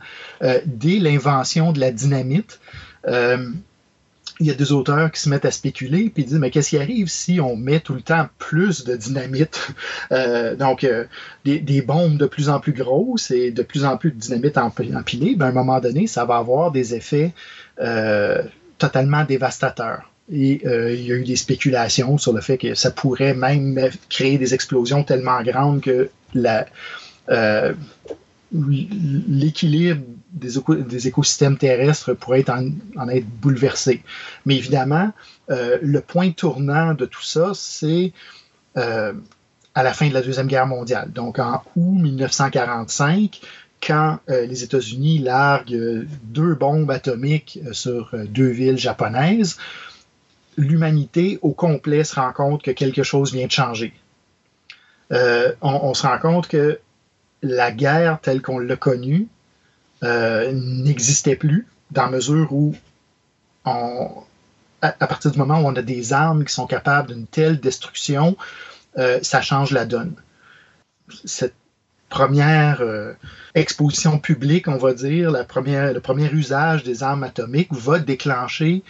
dès 0.65 0.99
l'invention 0.99 1.73
de 1.73 1.81
la 1.81 1.91
dynamite. 1.91 2.61
Il 4.39 4.45
y 4.45 4.51
a 4.51 4.53
des 4.53 4.71
auteurs 4.71 5.11
qui 5.11 5.19
se 5.19 5.29
mettent 5.29 5.45
à 5.45 5.51
spéculer 5.51 6.09
puis 6.09 6.23
disent 6.23 6.37
mais 6.37 6.51
qu'est-ce 6.51 6.69
qui 6.69 6.77
arrive 6.77 7.07
si 7.07 7.39
on 7.39 7.55
met 7.55 7.79
tout 7.79 7.93
le 7.93 8.01
temps 8.01 8.27
plus 8.37 8.83
de 8.83 8.95
dynamite? 8.95 9.69
Euh, 10.11 10.55
donc 10.55 10.83
euh, 10.83 11.03
des, 11.43 11.81
bombes 11.81 12.17
de 12.17 12.27
plus 12.27 12.49
en 12.49 12.59
plus 12.59 12.71
grosses 12.71 13.29
et 13.31 13.51
de 13.51 13.61
plus 13.61 13.83
en 13.83 13.97
plus 13.97 14.11
de 14.11 14.15
dynamite 14.17 14.57
emp- 14.57 14.79
empilée 14.95 15.35
ben, 15.35 15.47
à 15.47 15.49
un 15.49 15.51
moment 15.51 15.79
donné 15.81 16.07
ça 16.07 16.23
va 16.23 16.37
avoir 16.37 16.71
des 16.71 16.95
effets 16.95 17.33
euh, 17.81 18.41
totalement 18.77 19.25
dévastateurs. 19.25 20.09
Et 20.31 20.61
il 20.63 21.05
y 21.05 21.11
a 21.11 21.15
eu 21.15 21.23
des 21.23 21.35
spéculations 21.35 22.17
sur 22.17 22.31
le 22.31 22.41
fait 22.41 22.57
que 22.57 22.73
ça 22.75 22.91
pourrait 22.91 23.33
même 23.33 23.89
créer 24.09 24.37
des 24.37 24.53
explosions 24.53 25.03
tellement 25.03 25.41
grandes 25.41 25.81
que 25.81 26.09
l'équilibre 28.51 30.01
des, 30.31 30.57
éco- 30.57 30.75
des 30.75 31.07
écosystèmes 31.07 31.57
terrestres 31.57 32.13
pourrait 32.13 32.41
être 32.41 32.49
en, 32.49 33.09
être 33.09 33.27
bouleversé. 33.27 34.03
Mais 34.45 34.55
évidemment, 34.55 35.11
euh, 35.49 35.77
le 35.81 36.01
point 36.01 36.31
tournant 36.31 36.93
de 36.93 37.05
tout 37.05 37.23
ça, 37.23 37.51
c'est 37.53 38.11
euh, 38.77 39.13
à 39.75 39.83
la 39.83 39.93
fin 39.93 40.09
de 40.09 40.13
la 40.13 40.21
Deuxième 40.21 40.47
Guerre 40.47 40.67
mondiale. 40.67 41.11
Donc 41.11 41.39
en 41.39 41.63
août 41.75 42.01
1945, 42.01 43.39
quand 43.81 44.19
euh, 44.29 44.45
les 44.45 44.63
États-Unis 44.63 45.19
larguent 45.19 46.05
deux 46.23 46.55
bombes 46.55 46.91
atomiques 46.91 47.59
sur 47.71 48.13
deux 48.27 48.49
villes 48.49 48.77
japonaises, 48.79 49.57
l'humanité 50.57 51.39
au 51.41 51.51
complet 51.51 52.03
se 52.03 52.15
rend 52.15 52.33
compte 52.33 52.63
que 52.63 52.71
quelque 52.71 53.03
chose 53.03 53.31
vient 53.31 53.45
de 53.45 53.51
changer. 53.51 53.93
On, 55.11 55.55
on 55.61 55.93
se 55.93 56.05
rend 56.05 56.19
compte 56.19 56.47
que 56.49 56.79
la 57.41 57.71
guerre 57.71 58.19
telle 58.21 58.41
qu'on 58.41 58.59
l'a 58.59 58.75
connue 58.75 59.27
euh, 60.03 60.51
n'existait 60.53 61.35
plus, 61.35 61.67
dans 61.91 62.05
la 62.05 62.11
mesure 62.11 62.53
où, 62.53 62.75
à, 63.65 65.07
partir 65.07 65.31
du 65.31 65.37
moment 65.37 65.59
où 65.59 65.65
on 65.65 65.75
a 65.75 65.81
des 65.81 66.13
armes 66.13 66.45
qui 66.45 66.53
sont 66.53 66.67
capables 66.67 67.13
d'une 67.13 67.27
telle 67.27 67.59
destruction, 67.59 68.37
euh, 68.97 69.19
ça 69.21 69.41
change 69.41 69.71
la 69.71 69.85
donne. 69.85 70.13
Cette 71.25 71.55
première 72.09 72.81
euh, 72.81 73.13
exposition 73.55 74.19
publique, 74.19 74.67
on 74.67 74.77
va 74.77 74.93
dire, 74.93 75.31
la 75.31 75.43
première, 75.43 75.93
le 75.93 75.99
premier 75.99 76.31
usage 76.31 76.83
des 76.83 77.03
armes 77.03 77.23
atomiques 77.23 77.73
va 77.73 77.99
déclencher 77.99 78.83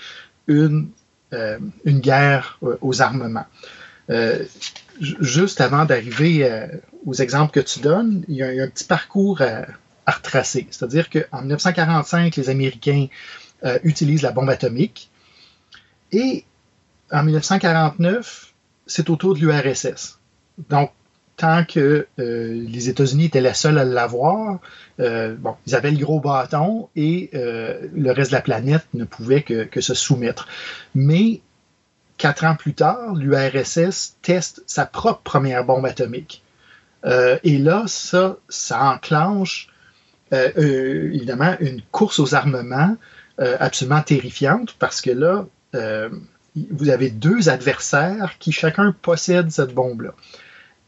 une, 0.48 0.90
une 1.84 2.00
guerre 2.00 2.58
aux 2.82 3.02
armements. 3.02 3.48
Ju- 4.10 5.18
juste 5.20 5.62
avant 5.62 5.86
d'arriver 5.86 6.68
aux 7.06 7.14
exemples 7.14 7.52
que 7.52 7.60
tu 7.60 7.80
donnes, 7.82 8.24
il 8.28 8.36
y 8.36 8.44
a, 8.44 8.48
a 8.48 8.66
un 8.66 8.68
petit 8.70 8.86
parcours 8.86 9.42
à, 9.42 9.66
à 10.08 10.12
retracer. 10.12 10.66
C'est-à-dire 10.72 11.10
qu'en 11.10 11.42
1945, 11.42 12.36
les 12.38 12.50
Américains 12.50 13.08
euh, 13.64 13.78
utilisent 13.84 14.24
la 14.24 14.32
bombe 14.32 14.50
atomique 14.50 15.12
et 16.12 16.46
en 17.12 17.24
1949, 17.24 18.54
c'est 18.88 19.10
au 19.10 19.18
tour 19.18 19.36
de 19.36 19.40
l'URSS. 19.40 20.20
Donc, 20.70 20.92
tant 21.36 21.66
que 21.66 22.08
euh, 22.20 22.66
les 22.68 22.90
États-Unis 22.90 23.26
étaient 23.26 23.42
les 23.42 23.54
seuls 23.54 23.78
à 23.78 23.84
l'avoir, 23.84 24.60
euh, 25.02 25.36
ils 25.68 25.76
avaient 25.76 25.92
le 25.92 25.98
gros 25.98 26.22
bâton 26.22 26.88
et 26.96 27.30
le 27.34 28.12
reste 28.12 28.32
de 28.32 28.36
la 28.36 28.42
planète 28.42 28.86
ne 28.94 29.04
pouvait 29.04 29.44
que, 29.44 29.82
se 29.82 29.94
soumettre. 29.94 30.48
Mais 30.96 31.42
quatre 32.18 32.46
ans 32.46 32.56
plus 32.56 32.74
tard, 32.74 33.14
l'URSS 33.14 34.16
teste 34.22 34.64
sa 34.68 34.86
propre 34.86 35.22
première 35.22 35.66
bombe 35.66 35.86
atomique. 35.86 36.44
Et 37.06 37.58
là, 37.58 37.84
ça, 37.88 38.38
ça 38.50 38.84
enclenche 38.86 39.70
euh, 40.34 40.52
euh, 40.58 41.12
évidemment 41.14 41.56
une 41.60 41.82
course 41.92 42.20
aux 42.20 42.36
armements 42.36 42.98
euh, 43.40 43.56
absolument 43.60 44.02
terrifiante 44.02 44.76
parce 44.80 45.02
que 45.02 45.12
là, 45.12 45.46
euh, 45.76 46.10
vous 46.72 46.90
avez 46.90 47.10
deux 47.10 47.50
adversaires 47.50 48.36
qui 48.40 48.52
chacun 48.52 48.92
possède 48.92 49.52
cette 49.52 49.74
bombe-là. 49.74 50.14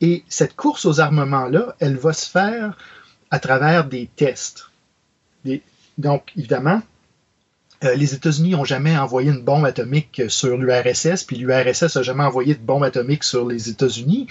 Et 0.01 0.23
cette 0.29 0.55
course 0.55 0.85
aux 0.85 0.99
armements-là, 0.99 1.75
elle 1.79 1.97
va 1.97 2.13
se 2.13 2.29
faire 2.29 2.77
à 3.31 3.39
travers 3.39 3.85
des 3.85 4.09
tests. 4.15 4.69
Donc, 5.97 6.31
évidemment, 6.37 6.81
euh, 7.83 7.95
les 7.95 8.13
États-Unis 8.13 8.51
n'ont 8.51 8.65
jamais 8.65 8.97
envoyé 8.97 9.31
une 9.31 9.41
bombe 9.41 9.63
atomique 9.65 10.23
sur 10.27 10.57
l'URSS, 10.57 11.23
puis 11.23 11.37
l'URSS 11.37 11.95
n'a 11.95 12.01
jamais 12.03 12.23
envoyé 12.23 12.53
de 12.55 12.59
bombe 12.59 12.83
atomique 12.83 13.23
sur 13.23 13.47
les 13.47 13.69
États-Unis, 13.69 14.27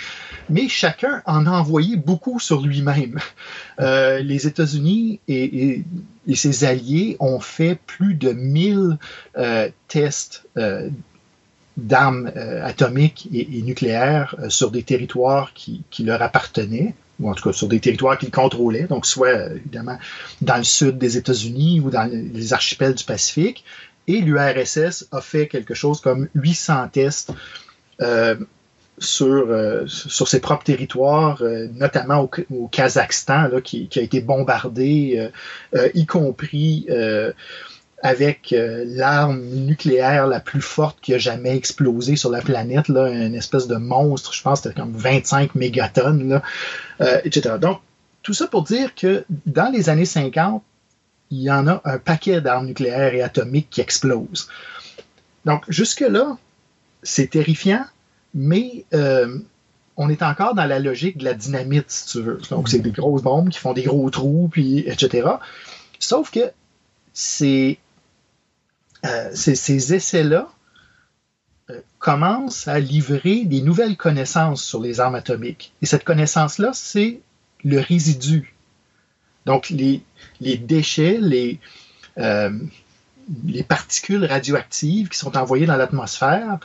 mais 0.50 0.68
chacun 0.68 1.22
en 1.24 1.46
a 1.46 1.50
envoyé 1.50 1.96
beaucoup 1.96 2.40
sur 2.40 2.60
lui-même. 2.60 3.18
Euh, 3.80 4.18
les 4.18 4.46
États-Unis 4.48 5.20
et, 5.28 5.84
ses 6.34 6.64
alliés 6.64 7.16
ont 7.20 7.38
fait 7.38 7.78
plus 7.86 8.14
de 8.14 8.32
1000 8.32 8.98
euh, 9.36 9.70
tests 9.86 10.46
d'armes 11.76 12.32
atomiques 12.64 13.28
et, 13.32 13.62
nucléaires 13.62 14.34
sur 14.48 14.72
des 14.72 14.82
territoires 14.82 15.52
qui 15.54 16.02
leur 16.02 16.20
appartenaient, 16.22 16.94
ou 17.20 17.30
en 17.30 17.34
tout 17.34 17.48
cas 17.48 17.52
sur 17.52 17.68
des 17.68 17.80
territoires 17.80 18.18
qu'ils 18.18 18.30
contrôlaient, 18.30 18.84
donc 18.84 19.06
soit 19.06 19.50
évidemment 19.50 19.98
dans 20.40 20.56
le 20.56 20.64
sud 20.64 20.98
des 20.98 21.16
États-Unis 21.16 21.80
ou 21.80 21.90
dans 21.90 22.10
les 22.10 22.52
archipels 22.52 22.94
du 22.94 23.04
Pacifique. 23.04 23.64
Et 24.06 24.20
l'URSS 24.20 25.06
a 25.12 25.20
fait 25.20 25.48
quelque 25.48 25.74
chose 25.74 26.00
comme 26.00 26.28
800 26.34 26.88
tests 26.92 27.32
euh, 28.00 28.36
sur, 29.00 29.26
euh, 29.26 29.86
sur 29.86 30.26
ses 30.26 30.40
propres 30.40 30.64
territoires, 30.64 31.40
euh, 31.42 31.68
notamment 31.74 32.22
au, 32.22 32.30
au 32.50 32.68
Kazakhstan, 32.68 33.48
là, 33.48 33.60
qui, 33.60 33.88
a 33.94 34.00
été 34.00 34.20
bombardé, 34.20 35.30
y 35.94 36.06
compris 36.06 36.86
avec 38.02 38.52
euh, 38.52 38.84
l'arme 38.86 39.40
nucléaire 39.40 40.26
la 40.26 40.40
plus 40.40 40.60
forte 40.60 40.98
qui 41.00 41.14
a 41.14 41.18
jamais 41.18 41.56
explosé 41.56 42.16
sur 42.16 42.30
la 42.30 42.40
planète, 42.40 42.88
là, 42.88 43.08
une 43.08 43.34
espèce 43.34 43.66
de 43.66 43.76
monstre, 43.76 44.32
je 44.32 44.42
pense 44.42 44.60
que 44.60 44.68
c'était 44.68 44.80
comme 44.80 44.92
25 44.92 45.54
mégatonnes, 45.54 46.28
là, 46.28 46.42
euh, 47.00 47.20
etc. 47.24 47.56
Donc, 47.60 47.80
tout 48.22 48.34
ça 48.34 48.46
pour 48.46 48.62
dire 48.62 48.94
que 48.94 49.24
dans 49.46 49.72
les 49.72 49.88
années 49.88 50.04
50, 50.04 50.62
il 51.30 51.42
y 51.42 51.50
en 51.50 51.66
a 51.66 51.80
un 51.84 51.98
paquet 51.98 52.40
d'armes 52.40 52.66
nucléaires 52.66 53.14
et 53.14 53.22
atomiques 53.22 53.68
qui 53.70 53.80
explosent. 53.80 54.48
Donc, 55.44 55.64
jusque-là, 55.68 56.36
c'est 57.02 57.30
terrifiant, 57.30 57.84
mais 58.34 58.84
euh, 58.94 59.38
on 59.96 60.08
est 60.08 60.22
encore 60.22 60.54
dans 60.54 60.64
la 60.64 60.78
logique 60.78 61.18
de 61.18 61.24
la 61.24 61.34
dynamite, 61.34 61.90
si 61.90 62.06
tu 62.06 62.22
veux. 62.22 62.40
Donc, 62.50 62.68
c'est 62.68 62.78
des 62.78 62.92
grosses 62.92 63.22
bombes 63.22 63.48
qui 63.48 63.58
font 63.58 63.72
des 63.72 63.82
gros 63.82 64.08
trous, 64.10 64.48
puis 64.50 64.80
etc. 64.86 65.28
Sauf 65.98 66.30
que 66.30 66.52
c'est 67.12 67.78
euh, 69.06 69.30
ces, 69.32 69.94
essais-là 69.94 70.48
euh, 71.70 71.80
commencent 71.98 72.66
à 72.66 72.80
livrer 72.80 73.44
des 73.44 73.60
nouvelles 73.60 73.96
connaissances 73.96 74.62
sur 74.62 74.80
les 74.80 75.00
armes 75.00 75.14
atomiques. 75.14 75.72
Et 75.82 75.86
cette 75.86 76.04
connaissance-là, 76.04 76.70
c'est 76.74 77.20
le 77.64 77.78
résidu. 77.80 78.54
Donc, 79.46 79.70
les, 79.70 80.02
déchets, 80.40 81.18
les, 81.20 81.60
euh, 82.18 82.50
les 83.46 83.62
particules 83.62 84.24
radioactives 84.24 85.08
qui 85.08 85.18
sont 85.18 85.36
envoyées 85.36 85.66
dans 85.66 85.76
l'atmosphère 85.76 86.58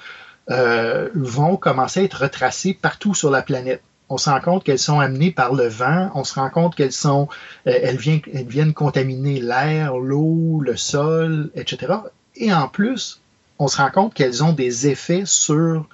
vont 1.15 1.55
commencer 1.55 2.01
à 2.01 2.03
être 2.03 2.23
retracées 2.23 2.73
partout 2.73 3.13
sur 3.13 3.31
la 3.31 3.41
planète. 3.41 3.81
On 4.09 4.17
se 4.17 4.29
rend 4.29 4.41
compte 4.41 4.65
qu'elles 4.65 4.77
sont 4.77 4.99
amenées 4.99 5.31
par 5.31 5.53
le 5.53 5.67
vent, 5.67 6.11
on 6.13 6.25
se 6.25 6.35
rend 6.35 6.49
compte 6.49 6.75
qu'elles 6.75 6.91
sont, 6.91 7.29
elles 7.63 7.95
viennent 7.95 8.73
contaminer 8.73 9.39
l'air, 9.39 9.95
l'eau, 9.97 10.59
le 10.59 10.75
sol, 10.75 11.49
etc. 11.55 11.93
Et 12.35 12.53
en 12.53 12.67
plus, 12.67 13.21
on 13.59 13.67
se 13.67 13.77
rend 13.77 13.91
compte 13.91 14.13
qu'elles 14.13 14.43
ont 14.43 14.53
des 14.53 14.87
effets 14.87 15.23
sur 15.25 15.87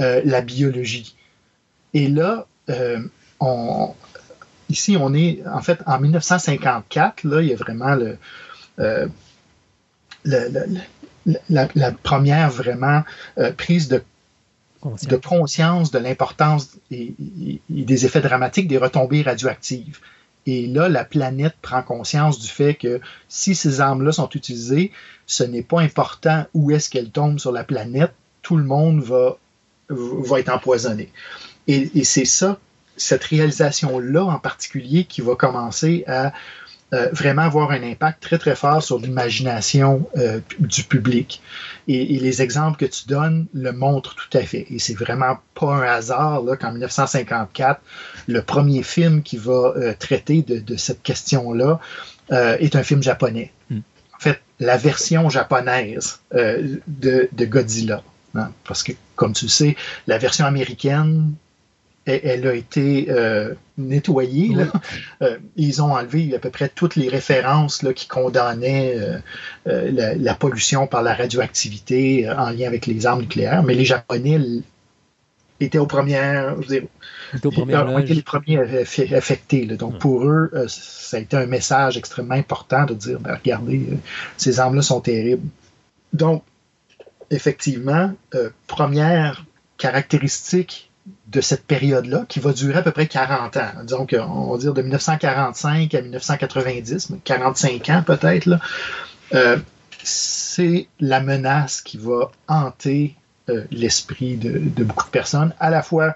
euh, 0.00 0.20
la 0.24 0.40
biologie. 0.40 1.14
Et 1.94 2.08
là, 2.08 2.46
euh, 2.68 3.00
on, 3.40 3.94
ici, 4.68 4.96
on 5.00 5.14
est 5.14 5.42
en 5.46 5.62
fait 5.62 5.80
en 5.86 5.98
1954, 6.00 7.24
là, 7.24 7.40
il 7.42 7.48
y 7.48 7.52
a 7.52 7.56
vraiment 7.56 7.94
le, 7.94 8.18
euh, 8.80 9.06
le- 10.24 10.48
le- 10.48 10.80
le- 11.26 11.38
la, 11.50 11.68
la 11.74 11.92
première 11.92 12.50
vraiment 12.50 13.02
prise 13.56 13.88
de, 13.88 14.02
conscience 15.24 15.90
de 15.90 15.98
l'importance 15.98 16.68
et 16.92 17.14
des 17.68 18.06
effets 18.06 18.20
dramatiques 18.20 18.68
des 18.68 18.78
retombées 18.78 19.22
radioactives. 19.22 19.98
Et 20.46 20.66
là, 20.66 20.88
la 20.88 21.04
planète 21.04 21.54
prend 21.60 21.82
conscience 21.82 22.38
du 22.38 22.48
fait 22.48 22.74
que 22.74 23.00
si 23.28 23.54
ces 23.54 23.80
armes-là 23.80 24.12
sont 24.12 24.28
utilisées, 24.30 24.92
ce 25.26 25.42
n'est 25.42 25.62
pas 25.62 25.80
important 25.80 26.46
où 26.54 26.70
est-ce 26.70 26.88
qu'elles 26.88 27.10
tombent 27.10 27.40
sur 27.40 27.52
la 27.52 27.64
planète, 27.64 28.12
tout 28.42 28.56
le 28.56 28.64
monde 28.64 29.00
va, 29.00 29.38
va 29.88 30.38
être 30.38 30.50
empoisonné. 30.50 31.10
Et, 31.66 31.90
et 31.98 32.04
c'est 32.04 32.24
ça, 32.24 32.60
cette 32.96 33.24
réalisation-là 33.24 34.24
en 34.24 34.38
particulier, 34.38 35.04
qui 35.04 35.20
va 35.20 35.34
commencer 35.34 36.04
à 36.06 36.32
euh, 36.94 37.08
vraiment 37.12 37.42
avoir 37.42 37.72
un 37.72 37.82
impact 37.82 38.22
très 38.22 38.38
très 38.38 38.54
fort 38.54 38.80
sur 38.82 38.98
l'imagination 39.00 40.08
euh, 40.16 40.40
du 40.60 40.84
public. 40.84 41.42
Et, 41.88 42.14
et 42.14 42.20
les 42.20 42.42
exemples 42.42 42.78
que 42.78 42.84
tu 42.84 43.08
donnes 43.08 43.46
le 43.52 43.72
montrent 43.72 44.14
tout 44.14 44.38
à 44.38 44.42
fait. 44.42 44.66
Et 44.70 44.78
c'est 44.78 44.94
vraiment 44.94 45.38
pas 45.54 45.74
un 45.74 45.82
hasard 45.82 46.42
là, 46.42 46.56
qu'en 46.56 46.70
1954, 46.70 47.80
le 48.28 48.42
premier 48.42 48.84
film 48.84 49.22
qui 49.22 49.36
va 49.36 49.74
euh, 49.76 49.94
traiter 49.98 50.42
de, 50.42 50.60
de 50.60 50.76
cette 50.76 51.02
question-là 51.02 51.80
est 52.30 52.74
un 52.74 52.82
film 52.82 53.02
japonais. 53.02 53.52
Mm. 53.70 53.78
En 54.14 54.18
fait 54.20 54.40
la 54.58 54.76
version 54.76 55.28
japonaise 55.28 56.20
de, 56.32 57.28
de 57.30 57.44
Godzilla. 57.44 58.02
hein. 58.34 58.50
parce 58.64 58.82
que, 58.82 58.92
comme 59.14 59.32
tu 59.32 59.44
le 59.44 59.50
sais, 59.50 59.76
la 60.06 60.18
version 60.18 60.44
américaine, 60.46 61.34
elle, 62.06 62.46
a 62.46 62.54
été 62.54 63.06
euh, 63.10 63.54
nettoyée. 63.76 64.54
là. 64.54 64.66
Euh, 65.22 65.38
ils 65.56 65.80
ont 65.80 65.94
enlevé 65.94 66.34
à 66.34 66.38
peu 66.38 66.50
près 66.50 66.68
toutes 66.68 66.94
les 66.94 67.08
références 67.08 67.82
là, 67.82 67.94
qui 67.94 68.06
condamnaient 68.06 68.96
euh, 68.98 69.18
la, 69.90 70.14
la 70.14 70.34
pollution 70.34 70.86
par 70.86 71.02
la 71.02 71.14
radioactivité 71.14 72.28
en 72.30 72.50
lien 72.50 72.66
avec 72.66 72.84
les 72.84 73.06
armes 73.06 73.22
nucléaires. 73.22 73.62
Mais 73.62 73.72
les 73.72 73.86
Japonais 73.86 74.38
étaient 75.58 75.78
aux 75.78 75.86
premières, 75.86 76.60
je 76.62 76.68
veux 76.68 76.80
dire, 76.80 77.50
première 77.50 77.88
ont 77.88 77.98
été 77.98 78.12
les 78.12 78.20
premiers 78.22 78.58
affe- 78.58 79.14
affectés. 79.14 79.64
là. 79.64 79.76
Donc, 79.76 79.98
pour 79.98 80.26
eux, 80.26 80.50
ça 80.68 81.16
a 81.16 81.20
été 81.20 81.34
un 81.38 81.46
message 81.46 81.96
extrêmement 81.96 82.34
important 82.34 82.84
de 82.84 82.92
dire 82.92 83.18
ben, 83.18 83.34
regardez, 83.34 83.86
ces 84.36 84.60
armes-là 84.60 84.82
sont 84.82 85.00
terribles. 85.00 85.48
Donc, 86.12 86.42
effectivement, 87.30 88.12
première 88.66 89.46
caractéristique 89.78 90.90
de 91.28 91.40
cette 91.40 91.66
période-là, 91.66 92.24
qui 92.28 92.40
va 92.40 92.52
durer 92.52 92.78
à 92.78 92.82
peu 92.82 92.92
près 92.92 93.06
40 93.06 93.56
ans. 93.56 93.70
Disons 93.84 94.06
qu'on 94.06 94.52
va 94.52 94.58
dire 94.58 94.74
de 94.74 94.82
1945 94.82 95.94
à 95.94 96.02
1990, 96.02 97.10
mais 97.10 97.18
45 97.24 97.90
ans 97.90 98.02
peut-être, 98.06 98.58
euh, 99.34 99.56
c'est 100.02 100.86
la 101.00 101.20
menace 101.20 101.80
qui 101.82 101.98
va 101.98 102.30
hanter 102.46 103.16
euh, 103.48 103.64
l'esprit 103.70 104.36
de, 104.36 104.84
beaucoup 104.84 105.06
de 105.06 105.10
personnes, 105.10 105.52
à 105.58 105.70
la 105.70 105.82
fois 105.82 106.14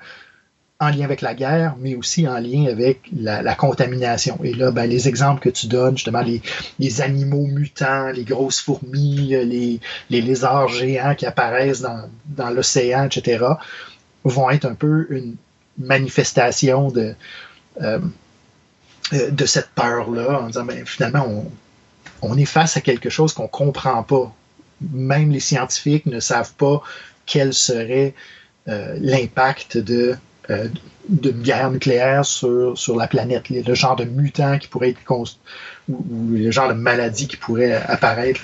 en 0.79 0.89
lien 0.89 1.05
avec 1.05 1.21
la 1.21 1.35
guerre, 1.35 1.75
mais 1.79 1.95
aussi 1.95 2.27
en 2.27 2.39
lien 2.39 2.67
avec 2.67 3.03
la, 3.15 3.55
contamination. 3.55 4.39
Et 4.43 4.55
là, 4.55 4.71
ben, 4.71 4.89
les 4.89 5.09
exemples 5.09 5.41
que 5.41 5.51
tu 5.51 5.67
donnes, 5.67 5.97
justement, 5.99 6.23
les, 6.23 6.41
les 6.79 7.03
animaux 7.03 7.47
mutants, 7.47 8.09
les 8.09 8.25
grosses 8.25 8.61
fourmis, 8.61 9.29
les, 9.29 9.81
lézards 10.09 10.69
géants 10.69 11.15
qui 11.15 11.27
apparaissent 11.27 11.83
dans 11.83 12.51
l'océan, 12.51 13.05
etc., 13.05 13.45
vont 14.25 14.51
être 14.51 14.65
un 14.65 14.75
peu 14.75 15.07
une 15.11 15.37
manifestation 15.79 16.91
de, 16.91 17.15
euh, 17.81 17.99
euh, 19.13 19.31
de 19.31 19.47
cette 19.47 19.71
peur-là, 19.71 20.41
en 20.43 20.47
disant, 20.47 20.65
ben, 20.65 20.85
finalement, 20.87 21.27
on, 21.27 21.51
on 22.23 22.37
est 22.37 22.45
face 22.45 22.77
à 22.77 22.81
quelque 22.81 23.11
chose 23.11 23.33
qu'on 23.33 23.45
ne 23.45 23.49
comprend 23.49 24.03
pas. 24.03 24.33
Même 24.93 25.31
les 25.31 25.41
scientifiques 25.41 26.07
ne 26.07 26.21
savent 26.21 26.55
pas 26.55 26.83
quel 27.27 27.53
serait 27.53 28.15
euh, 28.69 28.97
l'impact 29.01 29.79
de 29.79 30.17
d'une 31.09 31.43
guerre 31.43 31.71
nucléaire 31.71 32.25
sur, 32.25 32.77
sur 32.77 32.97
la 32.97 33.07
planète, 33.07 33.51
le, 33.51 33.75
genre 33.75 33.95
de 33.95 34.03
mutant 34.03 34.59
qui 34.59 34.67
pourrait 34.67 34.91
être 34.91 34.99
ou, 35.09 35.25
ou 35.89 36.31
le 36.33 36.51
genre 36.51 36.69
de 36.69 36.73
maladie 36.73 37.29
qui 37.29 37.37
pourrait 37.37 37.75
apparaître 37.75 38.41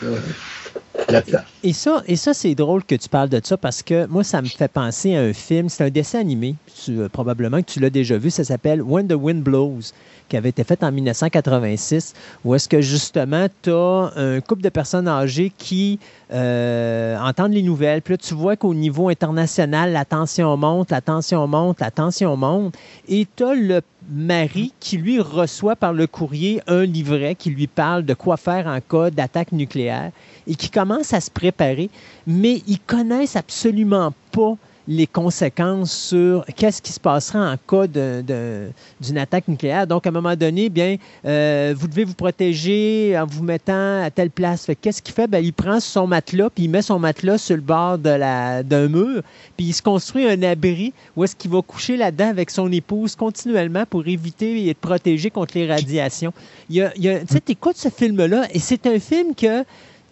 Et 1.62 1.72
ça, 1.72 2.02
et 2.06 2.16
ça 2.16 2.34
c'est 2.34 2.54
drôle 2.54 2.84
que 2.84 2.94
tu 2.94 3.08
parles 3.08 3.28
de 3.28 3.40
ça 3.42 3.56
parce 3.56 3.82
que 3.82 4.06
moi, 4.06 4.24
ça 4.24 4.42
me 4.42 4.46
fait 4.46 4.68
penser 4.68 5.16
à 5.16 5.20
un 5.20 5.32
film. 5.32 5.68
C'est 5.68 5.84
un 5.84 5.90
dessin 5.90 6.18
animé. 6.20 6.56
Euh, 6.88 7.08
probablement 7.08 7.58
que 7.58 7.70
tu 7.70 7.80
l'as 7.80 7.90
déjà 7.90 8.18
vu. 8.18 8.30
Ça 8.30 8.44
s'appelle 8.44 8.82
When 8.82 9.06
the 9.06 9.14
Wind 9.14 9.42
Blows, 9.42 9.92
qui 10.28 10.36
avait 10.36 10.48
été 10.48 10.64
fait 10.64 10.82
en 10.82 10.90
1986, 10.90 12.14
où 12.44 12.54
est-ce 12.54 12.68
que 12.68 12.80
justement, 12.80 13.46
tu 13.62 13.70
as 13.70 14.12
un 14.16 14.40
couple 14.40 14.62
de 14.62 14.68
personnes 14.68 15.08
âgées 15.08 15.52
qui 15.56 15.98
euh, 16.32 17.16
entendent 17.18 17.52
les 17.52 17.62
nouvelles. 17.62 18.02
Puis 18.02 18.14
là, 18.14 18.18
tu 18.18 18.34
vois 18.34 18.56
qu'au 18.56 18.74
niveau 18.74 19.08
international, 19.08 19.92
la 19.92 20.04
tension 20.04 20.56
monte, 20.56 20.90
la 20.90 21.00
tension 21.00 21.46
monte, 21.46 21.80
la 21.80 21.90
tension 21.90 22.36
monte. 22.36 22.74
Et 23.08 23.26
tu 23.36 23.44
as 23.44 23.54
le 23.54 23.80
mari 24.10 24.72
qui, 24.80 24.98
lui, 24.98 25.20
reçoit 25.20 25.76
par 25.76 25.92
le 25.92 26.06
courrier 26.06 26.60
un 26.66 26.84
livret 26.84 27.34
qui 27.34 27.50
lui 27.50 27.66
parle 27.66 28.04
de 28.04 28.14
quoi 28.14 28.36
faire 28.36 28.66
en 28.66 28.80
cas 28.80 29.10
d'attaque 29.10 29.52
nucléaire 29.52 30.12
et 30.46 30.54
qui 30.54 30.70
commence 30.70 31.12
à 31.12 31.20
se 31.20 31.30
préparer, 31.30 31.90
mais 32.26 32.62
ils 32.66 32.80
connaissent 32.80 33.36
absolument 33.36 34.12
pas 34.32 34.56
les 34.88 35.06
conséquences 35.06 35.92
sur 35.92 36.44
qu'est-ce 36.56 36.80
qui 36.80 36.92
se 36.92 37.00
passera 37.00 37.52
en 37.52 37.56
cas 37.56 37.86
d'une 37.88 39.18
attaque 39.18 39.48
nucléaire. 39.48 39.86
Donc, 39.86 40.06
à 40.06 40.10
un 40.10 40.12
moment 40.12 40.36
donné, 40.36 40.68
bien, 40.68 40.96
euh, 41.24 41.74
vous 41.76 41.88
devez 41.88 42.04
vous 42.04 42.14
protéger 42.14 43.18
en 43.18 43.26
vous 43.26 43.42
mettant 43.42 44.02
à 44.02 44.10
telle 44.10 44.30
place. 44.30 44.68
Qu'est-ce 44.80 45.02
qu'il 45.02 45.14
fait? 45.14 45.26
Ben, 45.26 45.44
il 45.44 45.52
prend 45.52 45.80
son 45.80 46.06
matelas, 46.06 46.50
puis 46.50 46.64
il 46.64 46.70
met 46.70 46.82
son 46.82 46.98
matelas 46.98 47.38
sur 47.38 47.56
le 47.56 47.62
bord 47.62 47.98
d'un 47.98 48.88
mur, 48.88 49.22
puis 49.56 49.66
il 49.66 49.72
se 49.72 49.82
construit 49.82 50.28
un 50.28 50.42
abri 50.42 50.92
où 51.16 51.24
est-ce 51.24 51.34
qu'il 51.34 51.50
va 51.50 51.62
coucher 51.62 51.96
là-dedans 51.96 52.28
avec 52.28 52.50
son 52.50 52.70
épouse 52.70 53.16
continuellement 53.16 53.84
pour 53.88 54.06
éviter 54.06 54.60
et 54.62 54.70
être 54.70 54.78
protégé 54.78 55.30
contre 55.30 55.58
les 55.58 55.66
radiations. 55.66 56.32
Il 56.70 56.76
y 56.76 56.82
a, 56.82 56.90
tu 56.90 57.26
sais, 57.28 57.40
t'écoutes 57.40 57.76
ce 57.76 57.88
film-là, 57.88 58.46
et 58.52 58.60
c'est 58.60 58.86
un 58.86 59.00
film 59.00 59.34
que 59.34 59.64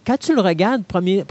quand 0.07 0.19
tu 0.19 0.35
le 0.35 0.41
regardes, 0.41 0.85
première, 0.85 1.25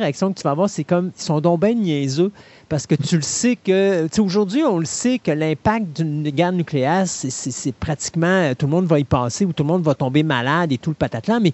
réaction 0.00 0.32
que 0.32 0.38
tu 0.38 0.42
vas 0.42 0.50
avoir, 0.50 0.68
c'est 0.68 0.84
comme, 0.84 1.12
ils 1.16 1.22
sont 1.22 1.40
donc 1.40 1.60
bien 1.60 1.74
niaiseux, 1.74 2.32
parce 2.68 2.86
que 2.86 2.94
tu 2.94 3.16
le 3.16 3.22
sais 3.22 3.56
que, 3.56 4.08
aujourd'hui, 4.20 4.62
on 4.64 4.78
le 4.78 4.84
sait 4.84 5.18
que 5.18 5.30
l'impact 5.30 6.00
d'une 6.02 6.28
guerre 6.30 6.52
nucléaire, 6.52 7.04
c'est- 7.06 7.72
pratiquement, 7.72 8.26
euh, 8.26 8.54
tout 8.54 8.66
le 8.66 8.72
monde 8.72 8.86
va 8.86 8.98
y 8.98 9.04
passer, 9.04 9.44
ou 9.44 9.52
tout 9.52 9.62
le 9.62 9.68
monde 9.68 9.82
va 9.82 9.94
tomber 9.94 10.22
malade 10.22 10.72
et 10.72 10.78
tout 10.78 10.90
le 10.90 10.96
patatlan, 10.96 11.40
mais 11.40 11.52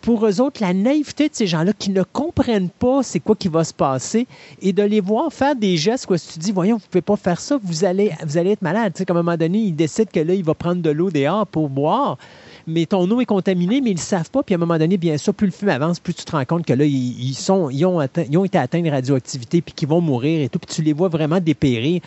pour 0.00 0.26
eux 0.26 0.40
autres, 0.40 0.60
la 0.60 0.74
naïveté 0.74 1.28
de 1.28 1.34
ces 1.34 1.46
gens-là 1.46 1.72
qui 1.72 1.90
ne 1.90 2.02
comprennent 2.02 2.70
pas 2.70 3.04
c'est 3.04 3.20
quoi 3.20 3.36
qui 3.36 3.46
va 3.46 3.62
se 3.62 3.72
passer 3.72 4.26
et 4.60 4.72
de 4.72 4.82
les 4.82 5.00
voir 5.00 5.32
faire 5.32 5.54
des 5.54 5.76
gestes 5.76 6.10
où 6.10 6.16
tu 6.16 6.40
dis, 6.40 6.50
voyons, 6.50 6.76
vous 6.76 6.82
ne 6.82 6.88
pouvez 6.90 7.02
pas 7.02 7.14
faire 7.16 7.38
ça, 7.40 7.56
vous 7.62 7.84
allez, 7.84 8.10
vous 8.26 8.36
allez 8.36 8.50
être 8.50 8.62
malade. 8.62 8.92
Tu 8.94 9.04
sais, 9.04 9.10
à 9.10 9.14
un 9.14 9.16
moment 9.22 9.36
donné, 9.36 9.58
ils 9.58 9.76
décident 9.76 10.10
que 10.12 10.18
là, 10.18 10.34
il 10.34 10.42
va 10.42 10.54
prendre 10.54 10.82
de 10.82 10.90
l'eau 10.90 11.10
dehors 11.12 11.46
pour 11.46 11.68
boire, 11.68 12.18
mais 12.66 12.86
ton 12.86 13.10
eau 13.10 13.20
est 13.20 13.26
contaminée, 13.26 13.80
mais 13.80 13.90
ils 13.90 13.96
ne 13.96 14.00
savent 14.00 14.30
pas. 14.30 14.42
Puis 14.42 14.54
à 14.54 14.56
un 14.56 14.58
moment 14.58 14.78
donné, 14.78 14.96
bien 14.96 15.16
sûr, 15.18 15.34
plus 15.34 15.46
le 15.46 15.52
film 15.52 15.70
avance, 15.70 16.00
plus 16.00 16.14
tu 16.14 16.24
te 16.24 16.32
rends 16.32 16.44
compte 16.44 16.64
que 16.66 16.72
là, 16.72 16.84
ils, 16.84 17.34
sont, 17.34 17.70
ils, 17.70 17.84
ont 17.86 18.00
été 18.44 18.58
atteints 18.58 18.82
de 18.82 18.90
radioactivité 18.90 19.62
puis 19.62 19.74
qu'ils 19.74 19.88
vont 19.88 20.00
mourir 20.00 20.40
et 20.40 20.48
tout. 20.48 20.58
Puis 20.58 20.74
tu 20.74 20.82
les 20.82 20.92
vois 20.92 21.08
vraiment 21.08 21.40
dépérir. 21.40 22.00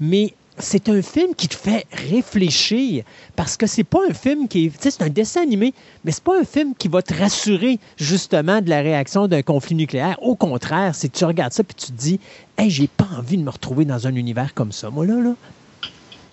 Mais 0.00 0.34
c'est 0.58 0.88
un 0.88 1.00
film 1.00 1.34
qui 1.34 1.48
te 1.48 1.54
fait 1.54 1.86
réfléchir 1.92 3.04
parce 3.36 3.56
que 3.56 3.66
c'est 3.66 3.84
pas 3.84 4.00
un 4.08 4.12
film 4.12 4.48
qui 4.48 4.66
est. 4.66 4.70
Tu 4.70 4.76
sais, 4.80 4.90
c'est 4.90 5.02
un 5.02 5.08
dessin 5.08 5.42
animé, 5.42 5.72
mais 6.04 6.12
c'est 6.12 6.24
pas 6.24 6.38
un 6.38 6.44
film 6.44 6.74
qui 6.76 6.88
va 6.88 7.02
te 7.02 7.14
rassurer 7.14 7.78
justement 7.96 8.60
de 8.60 8.68
la 8.68 8.80
réaction 8.80 9.28
d'un 9.28 9.42
conflit 9.42 9.74
nucléaire. 9.74 10.18
Au 10.22 10.36
contraire, 10.36 10.94
c'est 10.94 11.10
tu 11.10 11.24
regardes 11.24 11.52
ça 11.52 11.64
puis 11.64 11.74
tu 11.74 11.86
te 11.86 11.98
dis, 11.98 12.20
hey, 12.58 12.70
j'ai 12.70 12.88
pas 12.88 13.08
envie 13.16 13.38
de 13.38 13.42
me 13.42 13.50
retrouver 13.50 13.84
dans 13.84 14.06
un 14.06 14.14
univers 14.14 14.54
comme 14.54 14.72
ça, 14.72 14.90
moi 14.90 15.06
là. 15.06 15.14
là. 15.20 15.34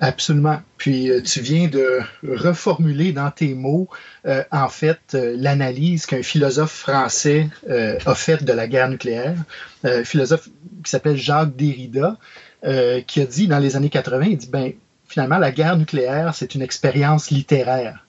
Absolument. 0.02 0.62
Puis 0.78 1.10
euh, 1.12 1.22
tu 1.22 1.42
viens 1.42 1.68
de 1.68 2.00
reformuler 2.24 3.12
dans 3.12 3.32
tes 3.32 3.54
mots, 3.54 3.90
euh, 4.26 4.44
en 4.52 4.70
fait, 4.70 5.00
euh, 5.14 5.36
l'analyse 5.38 6.06
qu'un 6.06 6.24
philosophe 6.24 6.72
français 6.72 7.50
euh, 7.70 7.98
a 8.06 8.16
faite 8.16 8.46
de 8.46 8.54
la 8.54 8.68
guerre 8.68 8.90
nucléaire, 8.90 9.36
euh, 9.84 10.06
philosophe 10.06 10.48
qui 10.84 10.90
s'appelle 10.90 11.18
Jacques 11.18 11.56
Derrida, 11.56 12.18
euh, 12.64 13.02
qui 13.02 13.20
a 13.22 13.26
dit 13.26 13.48
dans 13.48 13.60
les 13.60 13.76
années 13.76 13.90
80, 13.90 14.26
il 14.26 14.38
dit, 14.38 14.48
ben, 14.48 14.72
finalement, 15.08 15.38
la 15.38 15.52
guerre 15.52 15.78
nucléaire, 15.78 16.34
c'est 16.34 16.56
une 16.56 16.62
expérience 16.62 17.30
littéraire. 17.30 18.06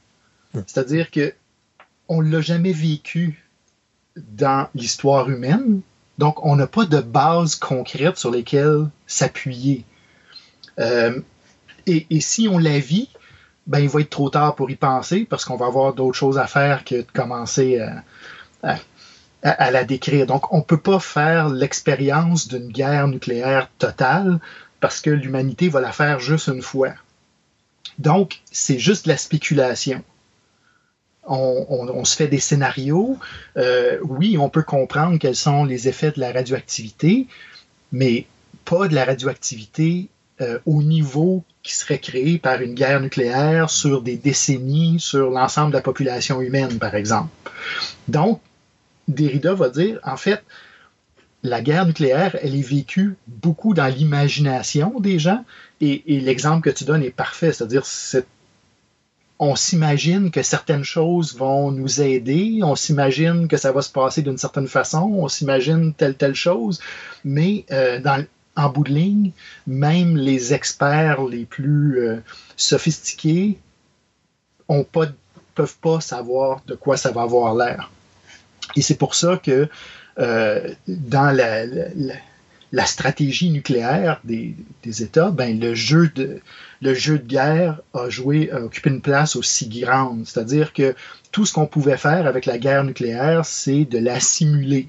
C'est-à-dire 0.55 1.11
que 1.11 1.33
on 2.09 2.21
l'a 2.21 2.41
jamais 2.41 2.73
vécu 2.73 3.45
dans 4.17 4.69
l'histoire 4.75 5.31
humaine, 5.31 5.81
donc 6.19 6.45
on 6.45 6.57
n'a 6.57 6.67
pas 6.67 6.85
de 6.85 7.01
base 7.01 7.55
concrète 7.55 8.17
sur 8.17 8.31
lesquelles 8.31 8.89
s'appuyer. 9.07 9.85
Euh, 10.79 11.21
et, 11.91 12.21
si 12.21 12.49
on 12.49 12.59
la 12.59 12.79
vit, 12.79 13.09
ben, 13.67 13.79
il 13.81 13.89
va 13.89 14.01
être 14.01 14.11
trop 14.11 14.31
tard 14.31 14.55
pour 14.57 14.71
y 14.71 14.77
penser 14.77 15.27
parce 15.29 15.45
qu'on 15.45 15.57
va 15.57 15.67
avoir 15.67 15.95
d'autres 15.95 16.17
choses 16.17 16.39
à 16.39 16.47
faire 16.47 16.85
que 16.85 16.97
de 16.97 17.07
commencer 17.13 17.79
à, 18.63 18.77
à- 19.43 19.71
la 19.71 19.85
décrire. 19.85 20.27
Donc, 20.27 20.53
on 20.53 20.59
ne 20.59 20.63
peut 20.63 20.81
pas 20.81 21.01
faire 21.01 21.49
l'expérience 21.49 22.49
d'une 22.49 22.69
guerre 22.69 23.09
nucléaire 23.09 23.69
totale 23.79 24.39
parce 24.81 25.01
que 25.01 25.11
l'humanité 25.11 25.69
va 25.69 25.81
la 25.81 25.93
faire 25.93 26.21
juste 26.21 26.49
une 26.49 26.63
fois. 26.63 26.93
Donc, 27.99 28.41
c'est 28.51 28.79
juste 28.79 29.05
de 29.07 29.11
la 29.11 29.17
spéculation. 29.17 30.03
On, 31.27 31.67
on- 31.69 31.89
on 31.89 32.05
se 32.05 32.17
fait 32.17 32.29
des 32.29 32.41
scénarios. 32.41 33.19
Euh, 33.57 33.99
oui, 34.03 34.37
on 34.39 34.49
peut 34.49 34.63
comprendre 34.63 35.19
quels 35.19 35.37
sont 35.37 35.65
les 35.65 35.87
effets 35.89 36.11
de 36.11 36.21
la 36.21 36.33
radioactivité, 36.33 37.27
mais 37.93 38.27
pas 38.65 38.89
de 38.89 38.95
la 38.95 39.05
radioactivité 39.05 40.09
euh, 40.41 40.59
au 40.65 40.83
niveau 40.83 41.45
qui 41.63 41.77
serait 41.77 41.99
créé 41.99 42.39
par 42.39 42.63
une 42.63 42.75
guerre 42.75 43.01
nucléaire 43.01 43.69
sur 43.69 44.03
des 44.03 44.17
décennies, 44.17 44.99
sur 44.99 45.31
l'ensemble 45.31 45.73
de 45.73 45.77
la 45.77 45.83
population 45.83 46.41
humaine, 46.41 46.79
par 46.79 46.95
exemple. 46.95 47.31
Donc, 48.09 48.41
Derrida 49.09 49.55
va 49.55 49.69
dire, 49.69 50.01
en 50.05 50.17
fait, 50.17 50.43
la 51.43 51.61
guerre 51.61 51.87
nucléaire, 51.87 52.37
elle 52.43 52.55
est 52.55 52.67
vécue 52.67 53.17
beaucoup 53.27 53.75
dans 53.75 53.87
l'imagination 53.87 55.01
des 55.01 55.19
gens, 55.19 55.45
et, 55.81 56.03
l'exemple 56.07 56.71
que 56.71 56.75
tu 56.75 56.85
donnes 56.85 57.03
est 57.03 57.11
parfait, 57.11 57.53
c'est-à-dire 57.53 57.87
c'est 57.87 58.27
on 59.43 59.57
s'imagine 59.57 60.31
que 60.31 60.43
certaines 60.43 60.85
choses 60.85 61.35
vont 61.35 61.71
nous 61.71 62.03
aider, 62.03 62.61
on 62.63 62.77
s'imagine 62.77 63.49
que 63.49 63.57
ça 63.57 63.73
va 63.73 63.81
se 63.81 63.91
passer 63.91 64.21
d'une 64.21 64.37
certaine 64.37 64.69
façon, 64.69 65.11
on 65.15 65.29
s'imagine 65.29 65.95
telle 65.95 66.15
telle 66.15 66.35
chose, 66.35 66.79
mais 67.25 67.65
euh, 67.71 68.01
dans, 68.01 68.23
en 68.61 68.69
bout 68.71 68.85
de 68.85 68.93
ligne, 68.93 69.33
même 69.67 70.17
les 70.17 70.55
experts 70.55 71.23
les 71.25 71.45
plus 71.45 71.99
euh, 71.99 72.17
sophistiqués 72.57 73.59
ont 74.69 74.85
pas, 74.85 75.07
peuvent 75.55 75.79
pas 75.81 76.01
savoir 76.01 76.63
de 76.67 76.75
quoi 76.75 76.97
ça 76.97 77.11
va 77.11 77.23
avoir 77.23 77.55
l'air. 77.55 77.91
Et 78.77 78.83
c'est 78.83 78.97
pour 78.97 79.15
ça 79.15 79.37
que 79.43 79.69
euh, 80.19 80.75
dans 80.87 81.35
la, 81.35 82.87
stratégie 82.87 83.51
nucléaire 83.51 84.21
des, 84.25 84.55
des 84.83 85.03
États, 85.03 85.31
ben, 85.31 85.59
le, 85.59 85.75
jeu 85.75 86.09
de, 86.15 86.41
le 86.83 86.95
jeu 86.95 87.19
de 87.19 87.27
guerre 87.27 87.81
a 87.95 88.09
joué, 88.11 88.51
a 88.53 88.61
occupé 88.63 88.91
une 88.91 89.01
place 89.01 89.35
aussi 89.35 89.69
grande. 89.69 90.27
C'est-à-dire 90.27 90.73
que 90.73 90.95
tout 91.33 91.47
ce 91.47 91.53
qu'on 91.53 91.67
pouvait 91.67 91.97
faire 91.97 92.27
avec 92.27 92.47
la 92.47 92.59
guerre 92.59 92.85
nucléaire, 92.85 93.45
c'est 93.45 93.85
de 93.85 93.99
la 93.99 94.21
simuler, 94.21 94.89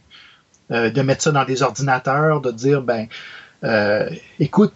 Euh, 0.72 0.90
de 0.90 1.02
mettre 1.02 1.22
ça 1.22 1.32
dans 1.32 1.44
des 1.44 1.64
ordinateurs, 1.64 2.40
de 2.40 2.50
dire, 2.50 2.82
ben, 2.82 3.08
euh, 3.64 4.10
écoute, 4.40 4.74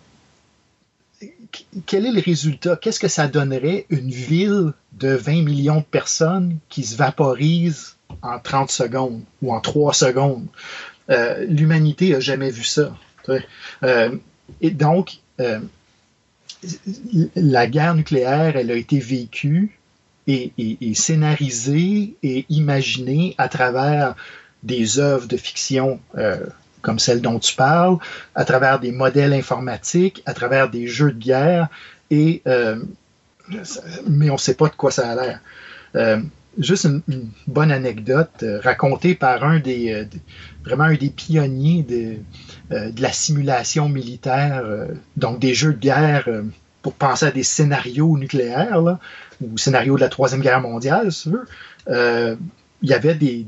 quel 1.85 2.05
est 2.05 2.11
le 2.11 2.21
résultat? 2.21 2.75
Qu'est-ce 2.75 2.99
que 2.99 3.07
ça 3.07 3.27
donnerait 3.27 3.85
une 3.89 4.09
ville 4.11 4.73
de 4.93 5.09
20 5.09 5.43
millions 5.43 5.79
de 5.79 5.85
personnes 5.85 6.57
qui 6.69 6.83
se 6.83 6.95
vaporise 6.95 7.95
en 8.21 8.39
30 8.39 8.69
secondes 8.71 9.21
ou 9.41 9.53
en 9.53 9.59
3 9.61 9.93
secondes? 9.93 10.45
Euh, 11.09 11.45
L'humanité 11.47 12.09
n'a 12.11 12.19
jamais 12.19 12.51
vu 12.51 12.63
ça. 12.63 12.95
Euh, 13.83 14.11
et 14.61 14.71
donc, 14.71 15.17
la 17.35 17.67
guerre 17.67 17.95
nucléaire, 17.95 18.55
elle 18.57 18.71
a 18.71 18.75
été 18.75 18.99
vécue 18.99 19.79
et, 20.27 20.51
et- 20.57 20.93
scénarisée 20.95 22.15
et 22.23 22.45
imaginée 22.49 23.35
à 23.37 23.47
travers 23.49 24.15
des 24.63 24.99
œuvres 24.99 25.27
de 25.27 25.37
fiction 25.37 25.99
comme 26.85 26.99
celle 26.99 27.19
dont 27.19 27.39
tu 27.39 27.55
parles, 27.55 27.97
à 28.35 28.45
travers 28.45 28.79
des 28.79 28.91
modèles 28.91 29.33
informatiques, 29.33 30.21
à 30.27 30.35
travers 30.35 30.69
des 30.69 30.87
jeux 30.87 31.11
de 31.11 31.17
guerre, 31.17 31.67
et, 32.11 32.43
euh, 32.47 32.79
mais 34.07 34.29
on 34.29 34.33
ne 34.33 34.39
sait 34.39 34.53
pas 34.53 34.67
de 34.67 34.75
quoi 34.75 34.91
ça 34.91 35.09
a 35.09 35.15
l'air. 35.15 35.39
Euh, 35.95 36.19
juste 36.59 36.85
une, 36.85 37.01
bonne 37.47 37.71
anecdote 37.71 38.43
euh, 38.43 38.59
racontée 38.61 39.15
par 39.15 39.43
un 39.43 39.59
des, 39.59 40.07
vraiment 40.63 40.83
un 40.83 40.93
des 40.93 41.09
pionniers 41.09 41.81
de, 41.81 42.17
de 42.91 43.01
la 43.01 43.11
simulation 43.11 43.89
militaire, 43.89 44.63
donc 45.17 45.39
des 45.39 45.55
jeux 45.55 45.73
de 45.73 45.79
guerre 45.79 46.29
pour 46.83 46.93
penser 46.93 47.25
à 47.25 47.31
des 47.31 47.43
scénarios 47.43 48.15
nucléaires, 48.15 48.99
ou 49.41 49.57
scénarios 49.57 49.95
de 49.95 50.01
la 50.01 50.09
Troisième 50.09 50.41
Guerre 50.41 50.61
mondiale, 50.61 51.11
si 51.11 51.31
tu 51.31 51.37
il 52.81 52.89
y 52.89 52.93
avait 52.93 53.15
des, 53.15 53.43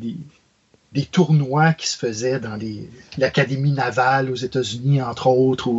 des 0.98 1.06
tournois 1.06 1.74
qui 1.74 1.88
se 1.88 1.96
faisaient 1.96 2.40
dans 2.40 2.58
l'Académie 3.20 3.72
navale 3.72 4.32
aux 4.32 4.36
États-Unis, 4.36 5.00
entre 5.00 5.28
autres, 5.28 5.70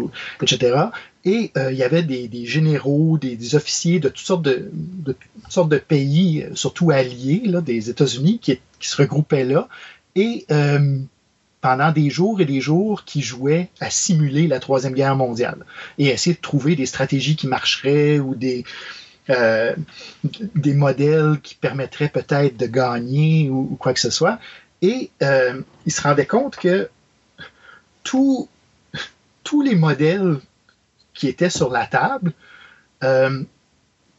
etc. 0.40 0.76
Et 1.24 1.50
euh, 1.56 1.72
il 1.72 1.76
y 1.76 1.82
avait 1.82 2.04
des, 2.04 2.46
généraux, 2.46 3.18
des, 3.18 3.56
officiers 3.56 3.98
de 3.98 4.08
toutes 4.10 4.24
sortes 4.24 4.42
de, 4.42 4.70
toutes 5.04 5.16
sortes 5.52 5.70
de 5.70 5.78
pays, 5.78 6.46
surtout 6.54 6.92
alliés 6.92 7.42
là, 7.46 7.60
des 7.60 7.90
États-Unis, 7.90 8.38
qui, 8.38 8.60
se 8.78 8.96
regroupaient 8.96 9.44
là. 9.44 9.68
Et 10.14 10.46
euh, 10.52 11.00
pendant 11.62 11.90
des 11.90 12.10
jours 12.10 12.40
et 12.40 12.44
des 12.44 12.60
jours, 12.60 13.04
qui 13.04 13.20
jouaient 13.20 13.70
à 13.80 13.90
simuler 13.90 14.46
la 14.46 14.60
Troisième 14.60 14.94
Guerre 14.94 15.16
mondiale 15.16 15.58
et 15.98 16.06
essayer 16.06 16.36
de 16.36 16.40
trouver 16.40 16.76
des 16.76 16.86
stratégies 16.86 17.34
qui 17.34 17.48
marcheraient 17.48 18.20
ou 18.20 18.36
des, 18.36 18.62
euh, 19.30 19.74
des 20.54 20.74
modèles 20.74 21.40
qui 21.42 21.56
permettraient 21.56 22.08
peut-être 22.08 22.56
de 22.56 22.66
gagner 22.66 23.50
ou 23.50 23.76
quoi 23.80 23.94
que 23.94 24.00
ce 24.00 24.10
soit. 24.10 24.38
Et 24.82 25.10
euh, 25.22 25.60
il 25.86 25.92
se 25.92 26.00
rendait 26.02 26.26
compte 26.26 26.56
que 26.56 26.88
tout- 28.04 28.48
tous 29.44 29.62
les 29.62 29.74
modèles 29.74 30.38
qui 31.14 31.28
étaient 31.28 31.50
sur 31.50 31.70
la 31.70 31.86
table 31.86 32.32
euh, 33.02 33.42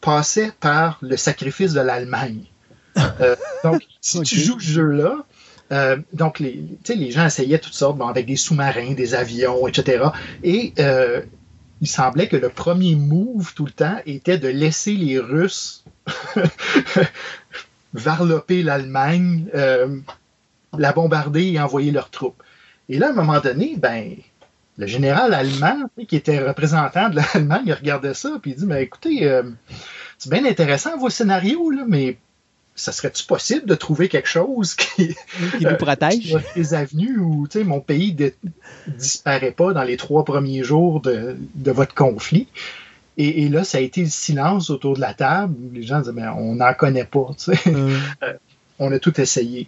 passaient 0.02 0.52
par 0.60 0.98
le 1.02 1.18
sacrifice 1.18 1.74
de 1.74 1.82
l'Allemagne. 1.82 2.44
Euh, 3.22 3.36
donc, 3.64 3.82
si 4.02 4.22
tu 4.22 4.40
joues 4.40 4.60
ce 4.60 4.66
jeu-là, 4.72 5.18
euh, 5.72 5.98
donc 6.14 6.40
les, 6.40 6.64
les 6.90 7.12
gens 7.12 7.26
essayaient 7.26 7.60
toutes 7.60 7.74
sortes, 7.74 7.98
bon, 7.98 8.08
avec 8.08 8.26
des 8.26 8.36
sous-marins, 8.36 8.94
des 8.94 9.14
avions, 9.14 9.68
etc. 9.68 10.06
Et 10.44 10.74
euh, 10.80 11.22
il 11.82 11.88
semblait 11.88 12.28
que 12.28 12.36
le 12.38 12.50
premier 12.50 12.96
move 12.96 13.54
tout 13.54 13.66
le 13.66 13.72
temps 13.72 13.98
était 14.06 14.38
de 14.38 14.48
laisser 14.50 14.94
les 14.94 15.20
Russes 15.20 15.84
varloper 17.94 18.64
l'Allemagne, 18.64 19.46
euh, 19.56 19.98
la 20.78 20.94
bombarder 20.94 21.46
et 21.54 21.60
envoyer 21.60 21.92
leurs 21.92 22.10
troupes. 22.10 22.42
Et 22.90 22.98
là, 22.98 23.08
à 23.08 23.10
un 23.12 23.14
moment 23.14 23.40
donné, 23.40 23.76
ben, 23.78 24.16
le 24.78 24.88
général 24.88 25.34
allemand, 25.34 25.90
qui 26.08 26.16
était 26.16 26.40
représentant 26.40 27.10
de 27.10 27.18
l'Allemagne, 27.18 27.64
il 27.66 27.74
regardait 27.74 28.14
ça, 28.14 28.38
puis 28.42 28.52
il 28.52 28.58
dit, 28.58 28.66
mais 28.66 28.84
écoutez, 28.84 29.26
euh, 29.26 29.44
c'est 30.18 30.32
bien 30.32 30.46
intéressant 30.46 30.98
vos 30.98 31.10
scénarios, 31.10 31.70
là, 31.70 31.84
mais 31.88 32.18
ça 32.76 32.92
serait-tu 32.94 33.26
possible 33.26 33.66
de 33.66 33.76
trouver 33.76 34.08
quelque 34.08 34.30
chose 34.30 34.74
qui, 34.76 35.16
qui 35.58 35.66
nous 35.66 35.76
protège? 35.76 36.30
sur 36.30 36.42
les 36.56 36.74
avenues 36.74 37.20
où 37.20 37.46
mon 37.66 37.82
pays 37.82 38.16
ne 38.18 38.30
disparaît 38.94 39.52
pas 39.52 39.74
dans 39.74 39.84
les 39.84 39.98
trois 39.98 40.24
premiers 40.24 40.64
jours 40.64 41.02
de, 41.02 41.36
de 41.56 41.72
votre 41.72 41.94
conflit? 41.94 42.48
Et, 43.18 43.44
et 43.44 43.50
là, 43.50 43.66
ça 43.66 43.80
a 43.80 43.82
été 43.82 44.02
le 44.02 44.10
silence 44.10 44.70
autour 44.70 44.96
de 44.96 45.02
la 45.02 45.14
table. 45.14 45.54
Les 45.74 45.84
gens 45.84 46.00
disaient, 46.00 46.14
ben, 46.14 46.34
on 46.38 46.56
n'en 46.56 46.74
connaît 46.74 47.04
pas. 47.04 47.28
sais. 47.38 47.60
Euh, 47.68 48.34
On 48.80 48.94
a 48.94 49.00
tout 49.00 49.20
essayé. 49.20 49.68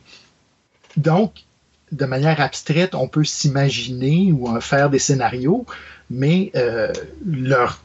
Donc, 0.98 1.44
de 1.92 2.06
manière 2.06 2.40
abstraite, 2.40 2.96
on 2.96 3.08
peut 3.08 3.24
s'imaginer 3.24 4.32
ou 4.32 4.48
en 4.48 4.62
faire 4.62 4.90
des 4.90 5.00
scénarios, 5.00 5.66
mais 6.10 6.52
euh, 6.56 6.92
leur 7.26 7.82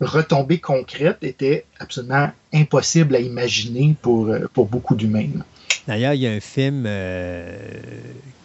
retombée 0.00 0.58
concrète 0.58 1.18
était 1.22 1.64
absolument 1.78 2.30
impossible 2.52 3.16
à 3.16 3.20
imaginer 3.20 3.96
pour, 4.00 4.28
euh, 4.28 4.48
pour 4.52 4.66
beaucoup 4.66 4.94
d'humains. 4.94 5.28
D'ailleurs, 5.86 6.14
il 6.14 6.20
y 6.20 6.26
a 6.26 6.30
un 6.30 6.40
film 6.40 6.84
euh, 6.86 7.56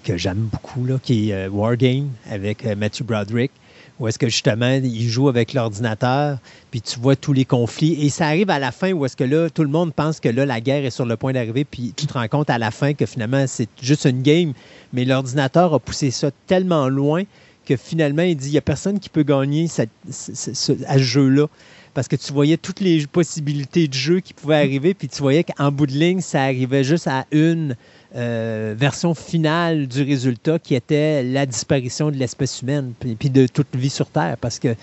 que 0.03 0.17
j'aime 0.17 0.49
beaucoup, 0.51 0.85
là, 0.85 0.97
qui 1.01 1.29
est 1.29 1.33
euh, 1.33 1.49
War 1.49 1.75
Game 1.75 2.09
avec 2.29 2.65
Matthew 2.65 3.03
Broderick, 3.03 3.51
où 3.99 4.07
est-ce 4.07 4.17
que 4.17 4.27
justement, 4.27 4.79
il 4.83 5.07
joue 5.07 5.29
avec 5.29 5.53
l'ordinateur, 5.53 6.39
puis 6.71 6.81
tu 6.81 6.99
vois 6.99 7.15
tous 7.15 7.33
les 7.33 7.45
conflits. 7.45 7.93
Et 8.05 8.09
ça 8.09 8.25
arrive 8.27 8.49
à 8.49 8.59
la 8.59 8.71
fin 8.71 8.91
où 8.91 9.05
est-ce 9.05 9.15
que 9.15 9.23
là, 9.23 9.49
tout 9.49 9.61
le 9.63 9.69
monde 9.69 9.93
pense 9.93 10.19
que 10.19 10.29
là, 10.29 10.45
la 10.45 10.61
guerre 10.61 10.83
est 10.83 10.89
sur 10.89 11.05
le 11.05 11.15
point 11.15 11.31
d'arriver, 11.33 11.63
puis 11.63 11.93
tu 11.95 12.07
te 12.07 12.13
rends 12.13 12.27
compte 12.27 12.49
à 12.49 12.57
la 12.57 12.71
fin 12.71 12.93
que 12.93 13.05
finalement, 13.05 13.45
c'est 13.47 13.69
juste 13.81 14.05
une 14.05 14.21
game. 14.23 14.53
Mais 14.93 15.05
l'ordinateur 15.05 15.73
a 15.73 15.79
poussé 15.79 16.11
ça 16.11 16.31
tellement 16.47 16.89
loin 16.89 17.23
que 17.65 17.77
finalement, 17.77 18.23
il 18.23 18.35
dit, 18.35 18.47
il 18.49 18.51
n'y 18.53 18.57
a 18.57 18.61
personne 18.61 18.99
qui 18.99 19.09
peut 19.09 19.23
gagner 19.23 19.67
cette- 19.67 19.89
ce- 20.09 20.33
ce 20.53 20.73
jeu-là. 20.97 21.47
Parce 21.93 22.07
que 22.07 22.15
tu 22.15 22.33
voyais 22.33 22.57
toutes 22.57 22.79
les 22.79 23.05
possibilités 23.05 23.87
de 23.87 23.93
jeu 23.93 24.19
qui 24.19 24.33
pouvaient 24.33 24.55
arriver, 24.55 24.95
puis 24.95 25.07
tu 25.07 25.21
voyais 25.21 25.43
qu'en 25.43 25.71
bout 25.71 25.85
de 25.85 25.91
ligne, 25.91 26.21
ça 26.21 26.41
arrivait 26.41 26.83
juste 26.83 27.07
à 27.07 27.25
une 27.31 27.75
euh, 28.15 28.75
version 28.77 29.15
finale 29.15 29.87
du 29.87 30.03
résultat 30.03 30.59
qui 30.59 30.75
était 30.75 31.23
la 31.23 31.45
disparition 31.45 32.11
de 32.11 32.17
l'espèce 32.17 32.61
humaine, 32.61 32.93
puis, 32.99 33.29
de 33.29 33.47
toute 33.47 33.75
vie 33.75 33.89
sur 33.89 34.07
Terre, 34.09 34.37
parce 34.39 34.59
que 34.59 34.75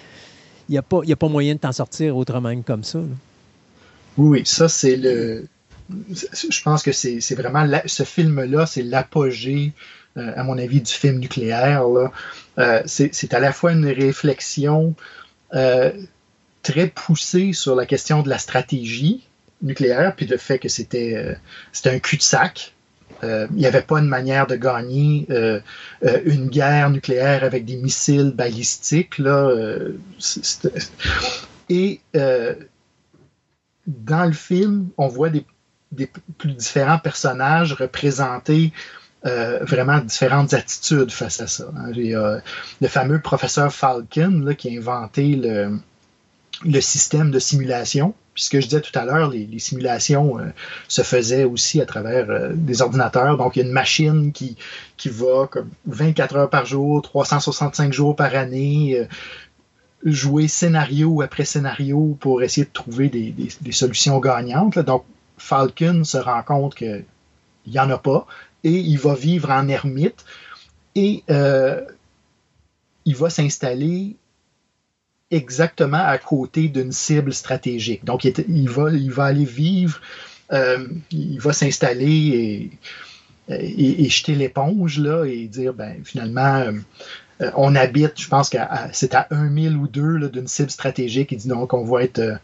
il 0.68 0.72
n'y 0.72 0.78
a, 0.78 0.82
pas- 0.82 1.00
a 1.08 1.16
pas 1.16 1.28
moyen 1.28 1.54
de 1.54 1.60
t'en 1.60 1.72
sortir 1.72 2.16
autrement 2.16 2.54
que 2.60 2.66
comme 2.66 2.84
ça. 2.84 3.00
Oui, 4.16 4.42
ça 4.44 4.68
c'est 4.68 4.96
le. 4.96 5.46
Je 6.14 6.62
pense 6.62 6.82
que 6.82 6.92
c'est 6.92 7.34
vraiment 7.34 7.68
ce 7.86 8.04
film-là, 8.04 8.66
c'est 8.66 8.82
l'apogée, 8.82 9.72
euh, 10.16 10.32
à 10.36 10.44
mon 10.44 10.56
avis, 10.58 10.80
du 10.80 10.92
film 10.92 11.18
nucléaire. 11.18 11.84
Euh, 12.58 12.82
c'est 12.86 13.34
à 13.34 13.40
la 13.40 13.52
fois 13.52 13.72
une 13.72 13.86
réflexion 13.86 14.94
très 15.50 16.86
poussée 16.88 17.52
sur 17.52 17.74
la 17.74 17.86
question 17.86 18.22
de 18.22 18.28
la 18.28 18.38
stratégie 18.38 19.26
nucléaire, 19.62 20.14
puis 20.16 20.26
le 20.26 20.36
fait 20.36 20.58
que 20.58 20.68
c'était 20.68 21.36
un 21.84 21.98
cul-de-sac. 21.98 22.74
Euh, 23.22 23.46
il 23.50 23.56
n'y 23.56 23.66
avait 23.66 23.82
pas 23.82 23.98
une 23.98 24.08
manière 24.08 24.46
de 24.46 24.56
gagner 24.56 25.26
euh, 25.30 25.60
euh, 26.04 26.20
une 26.24 26.48
guerre 26.48 26.90
nucléaire 26.90 27.44
avec 27.44 27.64
des 27.64 27.76
missiles 27.76 28.32
balistiques. 28.34 29.18
Là, 29.18 29.54
et 31.68 32.00
dans 33.86 34.24
le 34.24 34.32
film, 34.32 34.88
on 34.96 35.08
voit 35.08 35.30
des, 35.30 35.44
plus 36.38 36.52
différents 36.52 36.98
personnages 36.98 37.72
représenter 37.72 38.72
euh, 39.26 39.58
vraiment 39.64 39.98
différentes 39.98 40.54
attitudes 40.54 41.10
face 41.10 41.40
à 41.40 41.46
ça. 41.46 41.70
hein. 41.76 41.90
Il 41.94 42.06
y 42.06 42.14
a 42.14 42.40
le 42.80 42.88
fameux 42.88 43.20
professeur 43.20 43.72
Falcon 43.72 44.54
qui 44.56 44.74
a 44.74 44.78
inventé 44.78 45.36
le 46.64 46.80
système 46.80 47.30
de 47.30 47.38
simulation. 47.38 48.14
Puis 48.40 48.46
ce 48.46 48.50
que 48.50 48.60
je 48.62 48.68
disais 48.68 48.80
tout 48.80 48.98
à 48.98 49.04
l'heure, 49.04 49.28
les, 49.28 49.58
simulations 49.58 50.38
euh, 50.38 50.46
se 50.88 51.02
faisaient 51.02 51.44
aussi 51.44 51.78
à 51.82 51.84
travers 51.84 52.30
euh, 52.30 52.52
des 52.54 52.80
ordinateurs. 52.80 53.36
Donc, 53.36 53.54
il 53.54 53.58
y 53.58 53.62
a 53.62 53.66
une 53.66 53.72
machine 53.74 54.32
qui, 54.32 54.56
qui 54.96 55.10
va 55.10 55.46
comme 55.46 55.68
24 55.84 56.36
heures 56.36 56.48
par 56.48 56.64
jour, 56.64 57.02
365 57.02 57.92
jours 57.92 58.16
par 58.16 58.34
année, 58.34 58.96
euh, 58.98 59.04
jouer 60.10 60.48
scénario 60.48 61.20
après 61.20 61.44
scénario 61.44 62.16
pour 62.18 62.42
essayer 62.42 62.64
de 62.64 62.72
trouver 62.72 63.10
des, 63.10 63.30
des- 63.30 63.72
solutions 63.72 64.18
gagnantes. 64.20 64.78
Donc, 64.78 65.04
Falcon 65.36 66.02
se 66.04 66.16
rend 66.16 66.42
compte 66.42 66.74
qu'il 66.74 67.04
n'y 67.66 67.78
en 67.78 67.90
a 67.90 67.98
pas 67.98 68.26
et 68.64 68.72
il 68.72 68.98
va 68.98 69.14
vivre 69.14 69.50
en 69.50 69.68
ermite 69.68 70.24
et 70.94 71.24
il 73.04 73.16
va 73.16 73.28
s'installer 73.28 74.16
exactement 75.30 76.04
à 76.04 76.18
côté 76.18 76.68
d'une 76.68 76.92
cible 76.92 77.32
stratégique. 77.32 78.04
Donc, 78.04 78.24
il, 78.24 78.68
va, 78.68 78.90
il 78.90 79.10
va 79.10 79.24
aller 79.24 79.44
vivre, 79.44 80.00
euh, 80.52 80.86
il 81.10 81.40
va 81.40 81.52
s'installer 81.52 82.06
et 82.06 82.70
et, 83.48 84.04
et 84.04 84.08
jeter 84.08 84.36
l'éponge 84.36 84.98
là 84.98 85.24
et 85.24 85.46
dire 85.46 85.74
ben 85.74 85.96
finalement 86.04 86.54
euh, 86.56 86.72
euh, 87.40 87.50
on 87.56 87.74
habite, 87.74 88.20
je 88.20 88.28
pense 88.28 88.48
que 88.48 88.58
c'est 88.92 89.14
à 89.14 89.26
un 89.30 89.48
mille 89.48 89.76
ou 89.76 89.88
deux 89.88 90.28
d'une 90.28 90.46
cible 90.46 90.70
stratégique. 90.70 91.32
Il 91.32 91.38
dit 91.38 91.48
donc 91.48 91.72
on 91.72 91.84
va 91.84 92.04
être 92.04 92.38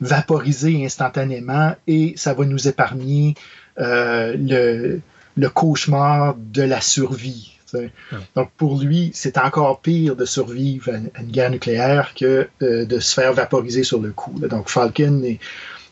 vaporisé 0.00 0.84
instantanément 0.84 1.74
et 1.86 2.14
ça 2.16 2.32
va 2.32 2.44
nous 2.44 2.68
épargner 2.68 3.34
le 3.76 5.00
cauchemar 5.52 6.36
de 6.38 6.62
la 6.62 6.80
survie. 6.80 7.55
Sais. 7.76 7.90
Donc 8.34 8.50
pour 8.56 8.80
lui, 8.80 9.10
c'est 9.14 9.38
encore 9.38 9.80
pire 9.80 10.16
de 10.16 10.24
survivre 10.24 10.90
à 11.14 11.20
une, 11.20 11.30
guerre 11.30 11.50
nucléaire 11.50 12.14
que 12.14 12.48
euh, 12.62 12.84
de 12.84 12.98
se 12.98 13.14
faire 13.14 13.32
vaporiser 13.32 13.84
sur 13.84 14.00
le 14.00 14.10
coup. 14.10 14.34
là. 14.40 14.48
Donc 14.48 14.68
Falcon, 14.68 15.22
est, 15.24 15.38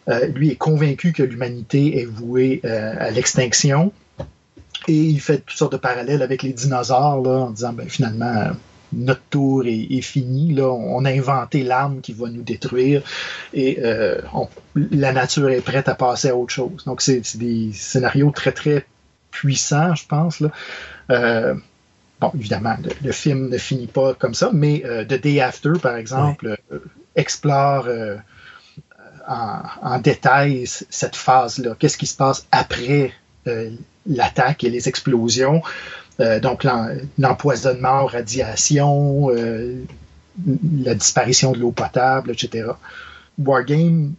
euh, 0.08 0.26
lui, 0.26 0.50
est 0.50 0.56
convaincu 0.56 1.12
que 1.12 1.22
l'humanité 1.22 2.00
est 2.00 2.06
vouée 2.06 2.60
euh, 2.64 2.94
à 2.98 3.10
l'extinction. 3.10 3.92
Et 4.86 4.96
il 4.96 5.20
fait 5.20 5.38
toutes 5.38 5.56
sortes 5.56 5.72
de 5.72 5.78
parallèles 5.78 6.22
avec 6.22 6.42
les 6.42 6.52
dinosaures 6.52 7.22
là, 7.22 7.38
en 7.46 7.50
disant 7.50 7.72
ben, 7.72 7.88
finalement, 7.88 8.50
notre 8.92 9.22
tour 9.30 9.66
est, 9.66 9.86
est 9.90 10.02
fini. 10.02 10.52
Là, 10.52 10.68
on 10.68 11.04
a 11.04 11.10
inventé 11.10 11.62
l'arme 11.62 12.00
qui 12.00 12.12
va 12.12 12.28
nous 12.28 12.42
détruire 12.42 13.02
et 13.54 13.78
euh, 13.82 14.20
on- 14.34 14.48
la 14.76 15.12
nature 15.12 15.48
est 15.48 15.60
prête 15.60 15.88
à 15.88 15.94
passer 15.94 16.28
à 16.28 16.36
autre 16.36 16.52
chose. 16.52 16.84
Donc, 16.84 17.00
c'est 17.00 17.24
c'est 17.24 17.38
des 17.38 17.70
scénarios 17.72 18.30
très, 18.30 18.52
très 18.52 18.84
puissants, 19.30 19.94
je 19.94 20.06
pense. 20.06 20.40
Là. 20.40 20.50
Euh, 21.10 21.54
bon, 22.20 22.30
évidemment, 22.34 22.76
le, 22.82 22.90
le 23.02 23.12
film 23.12 23.48
ne 23.48 23.58
finit 23.58 23.86
pas 23.86 24.14
comme 24.14 24.34
ça, 24.34 24.50
mais 24.52 24.82
euh, 24.84 25.04
The 25.04 25.20
Day 25.20 25.40
After, 25.40 25.72
par 25.80 25.96
exemple, 25.96 26.56
euh, 26.72 26.78
explore 27.16 27.86
euh, 27.86 28.16
en, 29.28 29.60
en 29.82 29.98
détail 29.98 30.64
cette 30.66 31.16
phase-là. 31.16 31.76
Qu'est-ce 31.78 31.98
qui 31.98 32.06
se 32.06 32.16
passe 32.16 32.46
après 32.50 33.12
euh, 33.46 33.70
l'attaque 34.06 34.64
et 34.64 34.70
les 34.70 34.88
explosions? 34.88 35.62
Donc, 36.42 36.64
l'empoisonnement 37.18 38.04
euh, 39.32 39.82
la 40.84 40.94
disparition 40.94 41.50
de 41.50 41.58
l'eau 41.58 41.72
potable, 41.72 42.30
etc. 42.30 42.68
Wargame 43.36 44.14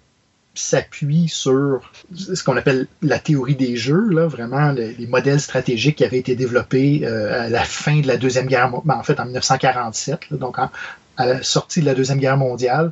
s'appuie 0.56 1.28
sur 1.28 1.92
ce 2.16 2.44
qu'on 2.44 2.58
appelle 2.58 2.88
la 3.02 3.20
théorie 3.20 3.56
des 3.56 3.76
jeux, 3.76 4.10
là, 4.10 4.28
vraiment 4.28 4.72
le- 4.72 4.94
les 4.98 5.08
modèles 5.08 5.40
stratégiques 5.40 5.98
qui 5.98 6.04
avaient 6.06 6.18
été 6.20 6.36
développés 6.36 7.02
euh, 7.04 7.46
à 7.46 7.50
la 7.50 7.64
fin 7.64 8.00
de 8.02 8.08
la 8.08 8.18
Deuxième 8.18 8.48
Guerre 8.48 8.70
mondiale, 8.70 8.98
en 8.98 9.04
fait 9.04 9.20
en 9.20 9.26
1947, 9.26 10.30
là, 10.32 10.38
donc 10.38 10.58
en- 10.60 10.70
à 11.18 11.26
la 11.26 11.44
sortie 11.44 11.82
de 11.82 11.86
la 11.86 11.94
Deuxième 11.96 12.20
Guerre 12.20 12.38
mondiale, 12.38 12.92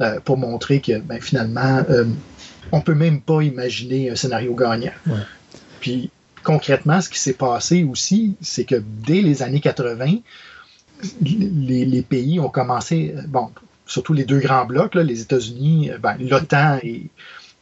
euh, 0.00 0.18
pour 0.20 0.36
montrer 0.38 0.80
que 0.80 0.98
ben, 0.98 1.20
finalement, 1.20 1.82
euh, 1.90 2.04
on 2.72 2.80
peut 2.80 2.94
même 2.94 3.20
pas 3.20 3.42
imaginer 3.42 4.10
un 4.10 4.16
scénario 4.16 4.54
gagnant. 4.54 4.92
Ouais. 5.06 5.14
Puis 5.80 6.10
concrètement, 6.42 7.00
ce 7.00 7.08
qui 7.08 7.18
s'est 7.20 7.34
passé 7.34 7.84
aussi, 7.84 8.34
c'est 8.40 8.64
que 8.64 8.76
dès 9.06 9.20
les 9.20 9.42
années 9.42 9.60
80, 9.60 10.16
les, 11.20 11.84
les 11.84 12.02
pays 12.02 12.38
ont 12.40 12.48
commencé, 12.48 13.14
euh, 13.16 13.22
bon, 13.28 13.50
surtout 13.92 14.12
les 14.14 14.24
deux 14.24 14.38
grands 14.40 14.64
blocs, 14.64 14.94
là, 14.94 15.02
les 15.02 15.20
États-Unis, 15.20 15.90
euh, 15.90 15.98
ben, 15.98 16.16
l'OTAN 16.18 16.78
et, 16.82 17.10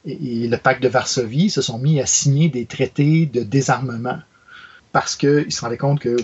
et- 0.06 0.44
et 0.44 0.48
le 0.48 0.56
pacte 0.56 0.82
de 0.82 0.88
Varsovie 0.88 1.50
se 1.50 1.60
sont 1.62 1.78
mis 1.78 2.00
à 2.00 2.06
signer 2.06 2.48
des 2.48 2.66
traités 2.66 3.26
de 3.26 3.42
désarmement 3.42 4.18
parce 4.92 5.16
qu'ils 5.16 5.52
se 5.52 5.60
rendaient 5.60 5.76
compte 5.76 6.00
que 6.00 6.16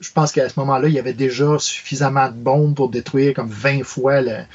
je 0.00 0.10
pense 0.12 0.32
qu'à 0.32 0.48
ce 0.48 0.58
moment-là, 0.60 0.88
il 0.88 0.94
y 0.94 0.98
avait 0.98 1.12
déjà 1.12 1.58
suffisamment 1.58 2.28
de 2.28 2.34
bombes 2.34 2.74
pour 2.74 2.88
détruire 2.88 3.34
comme 3.34 3.48
20 3.50 3.82
fois 3.84 4.20
la, 4.22 4.46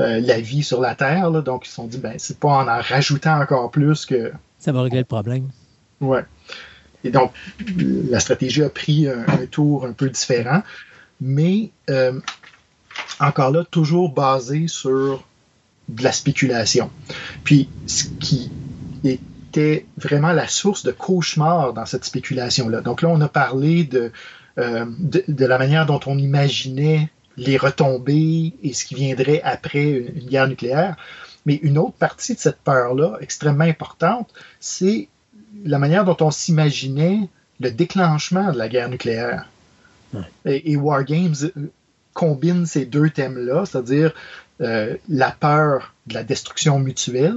euh, 0.00 0.20
la 0.20 0.40
vie 0.40 0.62
sur 0.64 0.80
la 0.80 0.94
Terre. 0.96 1.30
là. 1.30 1.42
Donc, 1.42 1.66
ils 1.66 1.68
se 1.68 1.74
sont 1.76 1.86
dit, 1.86 1.98
ben, 1.98 2.14
c'est 2.18 2.38
pas 2.40 2.48
en 2.48 2.66
en 2.68 2.80
rajoutant 2.80 3.40
encore 3.40 3.70
plus 3.70 4.04
que. 4.06 4.32
Ça 4.58 4.72
va 4.72 4.82
régler 4.82 4.98
le 5.00 5.04
problème. 5.04 5.48
Ouais. 6.00 6.24
Et 7.04 7.10
donc, 7.10 7.32
la 8.10 8.18
stratégie 8.20 8.62
a 8.64 8.68
pris 8.68 9.08
un, 9.08 9.24
un 9.28 9.46
tour 9.46 9.86
un 9.86 9.92
peu 9.92 10.08
différent, 10.10 10.62
mais 11.20 11.70
euh, 11.88 12.18
encore 13.20 13.50
là, 13.50 13.64
toujours 13.70 14.12
basé 14.12 14.66
sur 14.68 15.24
de 15.88 16.02
la 16.02 16.12
spéculation. 16.12 16.90
Puis, 17.44 17.68
ce 17.86 18.04
qui 18.20 18.50
était 19.04 19.86
vraiment 19.96 20.32
la 20.32 20.46
source 20.46 20.84
de 20.84 20.92
cauchemar 20.92 21.72
dans 21.72 21.86
cette 21.86 22.04
spéculation-là. 22.04 22.80
Donc 22.82 23.02
là, 23.02 23.08
on 23.08 23.20
a 23.20 23.28
parlé 23.28 23.84
de, 23.84 24.12
euh, 24.58 24.86
de, 24.98 25.24
de 25.26 25.46
la 25.46 25.58
manière 25.58 25.86
dont 25.86 26.00
on 26.06 26.16
imaginait 26.18 27.10
les 27.36 27.56
retombées 27.56 28.54
et 28.62 28.72
ce 28.72 28.84
qui 28.84 28.94
viendrait 28.94 29.42
après 29.42 29.90
une, 29.90 30.18
une 30.18 30.28
guerre 30.28 30.48
nucléaire. 30.48 30.96
Mais 31.46 31.56
une 31.62 31.78
autre 31.78 31.94
partie 31.94 32.34
de 32.34 32.38
cette 32.38 32.58
peur-là, 32.58 33.16
extrêmement 33.20 33.64
importante, 33.64 34.28
c'est 34.60 35.08
la 35.64 35.78
manière 35.78 36.04
dont 36.04 36.16
on 36.20 36.30
s'imaginait 36.30 37.28
le 37.58 37.70
déclenchement 37.70 38.52
de 38.52 38.58
la 38.58 38.68
guerre 38.68 38.88
nucléaire. 38.88 39.48
Et, 40.44 40.72
et 40.72 40.76
War 40.76 41.04
Games 41.04 41.34
euh, 41.42 41.70
combine 42.14 42.66
ces 42.66 42.84
deux 42.86 43.10
thèmes-là, 43.10 43.64
c'est-à-dire 43.66 44.12
euh, 44.60 44.96
la 45.08 45.30
peur 45.30 45.94
de 46.06 46.14
la 46.14 46.22
destruction 46.24 46.78
mutuelle, 46.78 47.36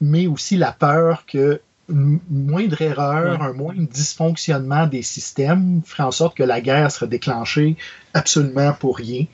mais 0.00 0.26
aussi 0.26 0.56
la 0.56 0.72
peur 0.72 1.24
que 1.26 1.60
m- 1.88 2.20
moindre 2.30 2.80
erreur, 2.82 3.42
un 3.42 3.52
moindre 3.52 3.88
dysfonctionnement 3.88 4.86
des 4.86 5.02
systèmes 5.02 5.80
ferait 5.84 6.02
en 6.04 6.10
sorte 6.10 6.36
que 6.36 6.42
la 6.42 6.60
guerre 6.60 6.90
serait 6.90 7.08
déclenchée 7.08 7.76
absolument 8.14 8.72
pour 8.74 8.96
rien, 8.98 9.24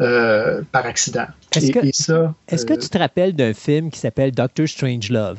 euh, 0.00 0.62
par 0.72 0.86
accident. 0.86 1.26
Est-ce 1.54 1.70
que- 1.72 1.84
et 1.86 1.92
ça, 1.92 2.34
Est-ce 2.48 2.66
que 2.66 2.72
euh, 2.74 2.78
tu 2.78 2.88
te 2.88 2.98
rappelles 2.98 3.34
d'un 3.34 3.52
film 3.54 3.90
qui 3.90 4.00
s'appelle 4.00 4.32
Doctor 4.32 4.66
Strangelove? 4.66 5.38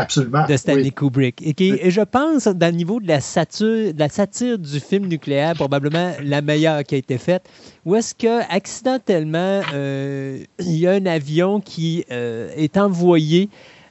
Absolument 0.00 0.46
de 0.46 0.56
Stanley 0.56 0.82
oui. 0.82 0.92
Kubrick. 0.92 1.42
Et, 1.42 1.54
qui, 1.54 1.72
Oui. 1.72 1.78
et 1.82 1.90
je 1.90 2.00
pense, 2.00 2.46
dans 2.46 2.66
le 2.66 2.76
niveau 2.76 3.00
de 3.00 3.08
la 3.08 3.20
satire, 3.20 3.94
de 3.94 3.98
la 3.98 4.08
satire 4.08 4.58
du 4.58 4.80
film 4.80 5.06
nucléaire, 5.06 5.54
probablement 5.54 6.12
la 6.22 6.42
meilleure 6.42 6.82
qui 6.84 6.94
a 6.94 6.98
été 6.98 7.18
faite, 7.18 7.48
où 7.84 7.94
est-ce 7.94 8.14
que 8.14 8.40
accidentellement, 8.52 9.62
euh, 9.74 10.38
il 10.58 10.76
y 10.76 10.86
a 10.86 10.92
un 10.92 11.06
avion 11.06 11.60
qui 11.60 12.04
euh, 12.10 12.50
est 12.56 12.76
envoyé 12.76 13.48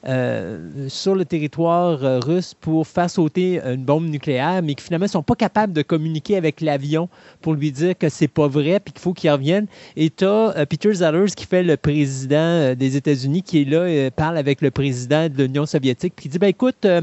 euh, 0.07 0.87
sur 0.87 1.15
le 1.15 1.25
territoire 1.25 2.03
euh, 2.03 2.19
russe 2.19 2.53
pour 2.53 2.87
faire 2.87 3.09
sauter 3.09 3.59
une 3.59 3.83
bombe 3.83 4.07
nucléaire, 4.07 4.61
mais 4.63 4.75
qui 4.75 4.83
finalement 4.83 5.05
ne 5.05 5.09
sont 5.09 5.23
pas 5.23 5.35
capables 5.35 5.73
de 5.73 5.81
communiquer 5.81 6.37
avec 6.37 6.61
l'avion 6.61 7.09
pour 7.41 7.53
lui 7.53 7.71
dire 7.71 7.97
que 7.97 8.09
c'est 8.09 8.27
pas 8.27 8.47
vrai 8.47 8.79
puis 8.79 8.93
qu'il 8.93 9.01
faut 9.01 9.13
qu'il 9.13 9.29
revienne. 9.29 9.67
Et 9.95 10.09
tu 10.09 10.25
as 10.25 10.65
Peter 10.69 10.93
Sellers 10.93 11.31
qui 11.35 11.45
fait 11.45 11.63
le 11.63 11.77
président 11.77 12.35
euh, 12.37 12.75
des 12.75 12.95
États-Unis 12.95 13.43
qui 13.43 13.61
est 13.61 13.65
là, 13.65 13.79
euh, 13.79 14.09
parle 14.09 14.37
avec 14.37 14.61
le 14.61 14.71
président 14.71 15.27
de 15.29 15.43
l'Union 15.43 15.65
soviétique, 15.65 16.13
puis 16.15 16.23
qui 16.23 16.29
dit 16.29 16.39
ben 16.39 16.47
écoute, 16.47 16.85
euh, 16.85 17.01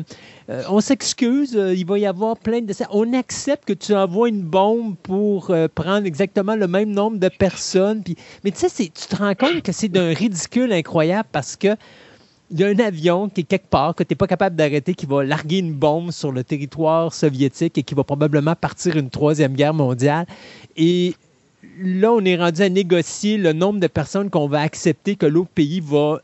euh, 0.48 0.62
on 0.68 0.80
s'excuse, 0.80 1.56
euh, 1.56 1.74
il 1.74 1.84
va 1.86 1.98
y 1.98 2.06
avoir 2.06 2.36
plein 2.36 2.60
de 2.60 2.72
on 2.90 3.12
accepte 3.14 3.64
que 3.64 3.72
tu 3.72 3.94
envoies 3.94 4.28
une 4.28 4.42
bombe 4.42 4.94
pour 5.02 5.50
euh, 5.50 5.66
prendre 5.72 6.06
exactement 6.06 6.54
le 6.54 6.68
même 6.68 6.90
nombre 6.90 7.18
de 7.18 7.28
personnes. 7.28 8.02
Mais 8.44 8.52
tu 8.52 8.68
sais, 8.68 8.84
tu 8.84 8.90
te 8.90 9.16
rends 9.16 9.34
compte 9.34 9.62
que 9.62 9.72
c'est 9.72 9.88
d'un 9.88 10.14
ridicule 10.14 10.72
incroyable 10.72 11.28
parce 11.32 11.56
que 11.56 11.76
il 12.50 12.60
y 12.60 12.64
a 12.64 12.68
un 12.68 12.78
avion 12.78 13.28
qui 13.28 13.40
est 13.40 13.44
quelque 13.44 13.68
part, 13.68 13.94
que 13.94 14.04
tu 14.04 14.12
n'es 14.12 14.16
pas 14.16 14.26
capable 14.26 14.56
d'arrêter, 14.56 14.94
qui 14.94 15.06
va 15.06 15.24
larguer 15.24 15.58
une 15.58 15.72
bombe 15.72 16.12
sur 16.12 16.30
le 16.30 16.44
territoire 16.44 17.12
soviétique 17.12 17.76
et 17.78 17.82
qui 17.82 17.94
va 17.94 18.04
probablement 18.04 18.54
partir 18.54 18.96
une 18.96 19.10
troisième 19.10 19.54
guerre 19.54 19.74
mondiale. 19.74 20.26
Et 20.76 21.14
là, 21.80 22.12
on 22.12 22.24
est 22.24 22.36
rendu 22.36 22.62
à 22.62 22.68
négocier 22.68 23.36
le 23.36 23.52
nombre 23.52 23.80
de 23.80 23.86
personnes 23.88 24.30
qu'on 24.30 24.46
va 24.46 24.60
accepter 24.60 25.16
que 25.16 25.26
l'autre 25.26 25.50
pays 25.54 25.80
va 25.80 26.20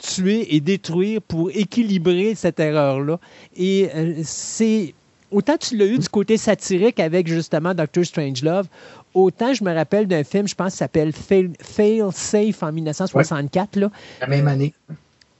tuer 0.00 0.54
et 0.54 0.60
détruire 0.60 1.22
pour 1.22 1.50
équilibrer 1.50 2.34
cette 2.34 2.60
erreur-là. 2.60 3.18
Et 3.56 3.88
euh, 3.94 4.20
c'est... 4.24 4.94
Autant 5.30 5.58
tu 5.58 5.76
l'as 5.76 5.84
eu 5.84 5.98
du 5.98 6.08
côté 6.08 6.38
satirique 6.38 6.98
avec 7.00 7.26
justement 7.26 7.74
Doctor 7.74 8.02
Strangelove, 8.02 8.66
autant 9.12 9.52
je 9.52 9.62
me 9.62 9.74
rappelle 9.74 10.06
d'un 10.06 10.24
film, 10.24 10.48
je 10.48 10.54
pense, 10.54 10.72
qui 10.72 10.78
s'appelle 10.78 11.12
Fail, 11.12 12.02
Safe 12.12 12.62
en 12.62 12.72
1964, 12.72 13.76
là, 13.76 13.90
la 14.22 14.26
même 14.26 14.48
année. 14.48 14.72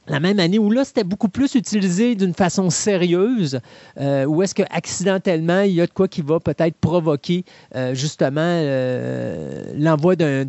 La 0.09 0.19
même 0.19 0.39
année 0.39 0.59
où 0.59 0.71
là, 0.71 0.83
c'était 0.83 1.03
beaucoup 1.03 1.29
plus 1.29 1.55
utilisé 1.55 2.15
d'une 2.15 2.33
façon 2.33 2.69
sérieuse, 2.69 3.59
euh, 3.99 4.25
où 4.25 4.41
est-ce 4.41 4.55
que 4.55 4.63
accidentellement, 4.71 5.61
il 5.61 5.73
y 5.73 5.81
a 5.81 5.85
de 5.85 5.91
quoi 5.91 6.07
qui 6.07 6.21
va 6.21 6.39
peut-être 6.39 6.75
provoquer 6.75 7.45
euh, 7.75 7.93
justement 7.93 8.41
euh, 8.43 9.71
l'envoi 9.77 10.15
d'un- 10.15 10.45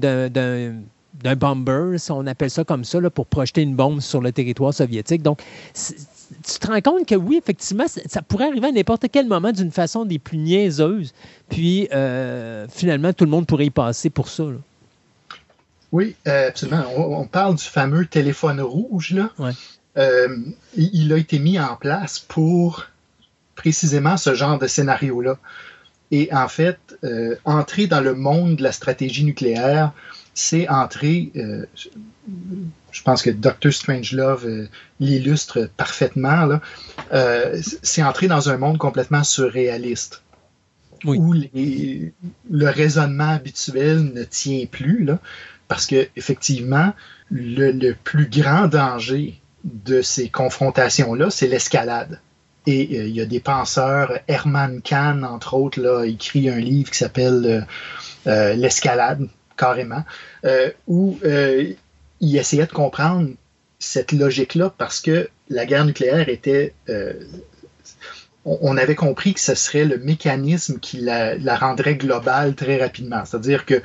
bomber, 1.36 1.98
si 1.98 2.10
on 2.12 2.26
appelle 2.26 2.50
ça 2.50 2.64
comme 2.64 2.84
ça, 2.84 3.00
là, 3.00 3.10
pour 3.10 3.26
projeter 3.26 3.60
une 3.62 3.76
bombe 3.76 4.00
sur 4.00 4.22
le 4.22 4.32
territoire 4.32 4.72
soviétique. 4.72 5.22
Donc, 5.22 5.42
tu 5.74 6.58
te 6.58 6.66
rends 6.66 6.80
compte 6.80 7.06
que 7.06 7.14
oui, 7.14 7.36
effectivement, 7.36 7.84
ça, 7.88 8.22
pourrait 8.22 8.46
arriver 8.46 8.68
à 8.68 8.72
n'importe 8.72 9.06
quel 9.12 9.26
moment 9.26 9.52
d'une 9.52 9.70
façon 9.70 10.06
des 10.06 10.18
plus 10.18 10.38
niaiseuses. 10.38 11.12
Puis, 11.50 11.88
euh, 11.92 12.66
finalement, 12.70 13.12
tout 13.12 13.24
le 13.24 13.30
monde 13.30 13.46
pourrait 13.46 13.66
y 13.66 13.70
passer 13.70 14.08
pour 14.08 14.28
ça. 14.28 14.44
Oui, 15.92 16.14
euh, 16.28 16.48
absolument. 16.48 16.84
On, 16.96 17.20
on 17.20 17.26
parle 17.26 17.56
du 17.56 17.64
fameux 17.64 18.06
téléphone 18.06 18.60
rouge, 18.60 19.12
là. 19.12 19.30
Ouais. 19.38 19.52
Euh, 19.96 20.36
il, 20.76 21.12
a 21.12 21.16
été 21.16 21.38
mis 21.38 21.58
en 21.58 21.74
place 21.76 22.18
pour 22.20 22.86
précisément 23.56 24.16
ce 24.16 24.34
genre 24.34 24.58
de 24.58 24.66
scénario-là. 24.66 25.36
Et 26.12 26.28
en 26.32 26.48
fait, 26.48 26.78
euh, 27.04 27.36
entrer 27.44 27.86
dans 27.86 28.00
le 28.00 28.14
monde 28.14 28.56
de 28.56 28.62
la 28.62 28.72
stratégie 28.72 29.24
nucléaire, 29.24 29.92
c'est 30.34 30.68
entrer 30.68 31.30
euh, 31.36 31.66
je 32.92 33.02
pense 33.02 33.22
que 33.22 33.30
Doctor 33.30 33.72
Strangelove 33.72 34.68
l'illustre 35.00 35.68
parfaitement, 35.76 36.46
là, 36.46 36.60
euh, 37.12 37.60
c'est 37.82 38.02
entrer 38.02 38.28
dans 38.28 38.48
un 38.48 38.56
monde 38.56 38.78
complètement 38.78 39.24
surréaliste. 39.24 40.22
Oui. 41.04 41.18
Où 41.18 41.32
les- 41.32 42.12
le 42.50 42.66
raisonnement 42.68 43.30
habituel 43.30 44.12
ne 44.12 44.22
tient 44.24 44.66
plus, 44.66 45.04
là, 45.04 45.18
parce 45.70 45.86
que 45.86 46.08
effectivement, 46.16 46.92
le, 47.30 47.92
plus 47.92 48.28
grand 48.28 48.66
danger 48.66 49.40
de 49.62 50.02
ces 50.02 50.28
confrontations-là, 50.28 51.30
c'est 51.30 51.46
l'escalade. 51.46 52.20
Et 52.66 52.98
euh, 52.98 53.06
il 53.06 53.14
y 53.14 53.20
a 53.20 53.24
des 53.24 53.38
penseurs, 53.38 54.18
Herman 54.26 54.82
Kahn, 54.82 55.24
entre 55.24 55.54
autres, 55.54 55.86
a 55.86 56.06
écrit 56.06 56.50
un 56.50 56.58
livre 56.58 56.90
qui 56.90 56.98
s'appelle 56.98 57.46
euh, 57.46 57.60
euh, 58.26 58.54
L'escalade, 58.54 59.28
carrément, 59.56 60.02
où 60.88 61.18
il 61.22 62.36
essayait 62.36 62.66
de 62.66 62.72
comprendre 62.72 63.30
cette 63.78 64.10
logique-là 64.10 64.74
parce 64.76 65.00
que 65.00 65.28
la 65.50 65.66
guerre 65.66 65.84
nucléaire 65.84 66.28
était. 66.28 66.74
On, 68.44 68.76
avait 68.76 68.94
compris 68.94 69.34
que 69.34 69.40
ce 69.40 69.54
serait 69.54 69.84
le 69.84 69.98
mécanisme 69.98 70.78
qui 70.78 70.98
la, 70.98 71.36
la 71.36 71.56
rendrait 71.56 71.96
globale 71.96 72.54
très 72.54 72.78
rapidement. 72.78 73.22
C'est-à-dire 73.24 73.66
que 73.66 73.82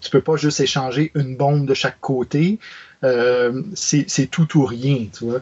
tu 0.00 0.10
peux 0.10 0.20
pas 0.20 0.36
juste 0.36 0.60
échanger 0.60 1.12
une 1.14 1.36
bombe 1.36 1.66
de 1.66 1.74
chaque 1.74 2.00
côté. 2.00 2.58
Euh, 3.04 3.62
c'est 3.74 4.30
tout 4.30 4.58
ou 4.58 4.64
rien, 4.64 5.06
tu 5.16 5.26
vois. 5.26 5.40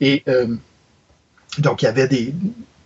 Et 0.00 0.22
euh, 0.28 0.54
donc, 1.58 1.82
il 1.82 1.86
y 1.86 1.88
avait 1.88 2.08
des, 2.08 2.34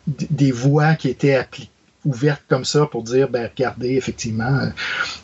des 0.06 0.50
voies 0.50 0.94
qui 0.94 1.08
étaient 1.08 1.38
appli- 1.38 1.68
ouvertes 2.04 2.42
comme 2.48 2.64
ça 2.64 2.86
pour 2.86 3.02
dire, 3.02 3.28
ben, 3.28 3.48
regardez, 3.54 3.96
effectivement, 3.96 4.58
euh, 4.58 4.70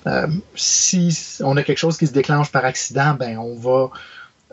euh, 0.06 0.26
si 0.54 1.16
on 1.42 1.56
a 1.56 1.62
quelque 1.62 1.78
chose 1.78 1.98
qui 1.98 2.06
se 2.06 2.12
déclenche 2.12 2.52
par 2.52 2.64
accident, 2.64 3.14
ben, 3.14 3.38
on 3.38 3.56
va, 3.56 3.90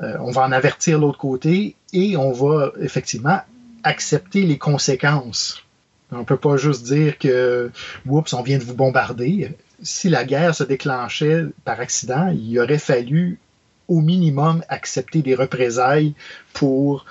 euh, 0.02 0.18
on 0.20 0.32
va 0.32 0.44
en 0.44 0.52
avertir 0.52 1.00
l'autre 1.00 1.18
côté 1.18 1.76
et 1.94 2.18
on 2.18 2.32
va 2.32 2.72
effectivement 2.82 3.40
accepter 3.88 4.44
les 4.44 4.58
conséquences. 4.58 5.64
On 6.12 6.24
peut 6.24 6.38
pas 6.38 6.58
juste 6.58 6.84
dire 6.84 7.18
que, 7.18 7.72
oups, 8.06 8.34
on 8.34 8.42
vient 8.42 8.58
de 8.58 8.64
vous 8.64 8.76
bombarder. 8.76 9.52
Si 9.82 10.10
la 10.10 10.24
guerre 10.24 10.56
se 10.56 10.64
déclenchait 10.64 11.44
par 11.66 11.80
accident, 11.80 12.30
il 12.30 12.60
aurait 12.60 12.80
fallu 12.80 13.40
au 13.88 14.02
minimum 14.02 14.64
accepter 14.70 15.22
des 15.22 15.36
représailles 15.36 16.14
pour 16.54 17.06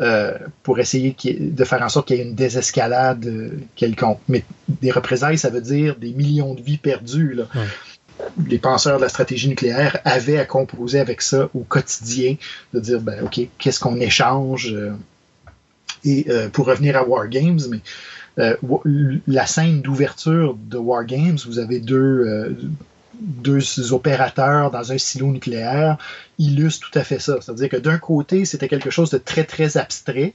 euh, 0.00 0.38
pour 0.62 0.78
essayer 0.78 1.16
de 1.24 1.64
faire 1.64 1.82
en 1.82 1.88
sorte 1.88 2.06
qu'il 2.06 2.18
y 2.18 2.20
ait 2.20 2.22
une 2.22 2.36
désescalade 2.36 3.26
euh, 3.26 3.58
quelconque. 3.74 4.20
Mais 4.28 4.44
des 4.68 4.92
représailles, 4.92 5.38
ça 5.38 5.50
veut 5.50 5.60
dire 5.60 5.96
des 5.96 6.12
millions 6.12 6.54
de 6.54 6.62
vies 6.62 6.78
perdues. 6.78 7.34
Là. 7.34 7.48
Les 8.46 8.58
penseurs 8.58 8.98
de 8.98 9.02
la 9.02 9.08
stratégie 9.08 9.48
nucléaire 9.48 9.98
avaient 10.04 10.38
à 10.38 10.44
composer 10.44 11.00
avec 11.00 11.20
ça 11.20 11.48
au 11.52 11.64
quotidien, 11.64 12.36
de 12.74 12.78
dire, 12.78 13.00
ben, 13.00 13.24
OK, 13.24 13.40
qu'est-ce 13.58 13.80
qu'on 13.80 13.98
échange? 13.98 14.72
Et 16.08 16.26
euh, 16.30 16.48
pour 16.48 16.66
revenir 16.66 16.96
à 16.96 17.04
War 17.04 17.28
Games, 17.28 17.60
mais 17.68 17.80
euh, 18.38 18.56
la 19.26 19.46
scène 19.46 19.82
d'ouverture 19.82 20.56
de 20.56 20.78
War 20.78 21.04
Games, 21.04 21.38
vous 21.46 21.58
avez 21.58 21.80
deux, 21.80 21.96
euh, 21.96 22.56
deux 23.20 23.92
opérateurs 23.92 24.70
dans 24.70 24.92
un 24.92 24.98
silo 24.98 25.26
nucléaire 25.26 25.98
illustre 26.38 26.88
tout 26.88 26.98
à 26.98 27.02
fait 27.02 27.18
ça. 27.18 27.38
C'est-à-dire 27.40 27.68
que 27.68 27.76
d'un 27.76 27.98
côté, 27.98 28.44
c'était 28.44 28.68
quelque 28.68 28.90
chose 28.90 29.10
de 29.10 29.18
très, 29.18 29.44
très 29.44 29.76
abstrait. 29.76 30.34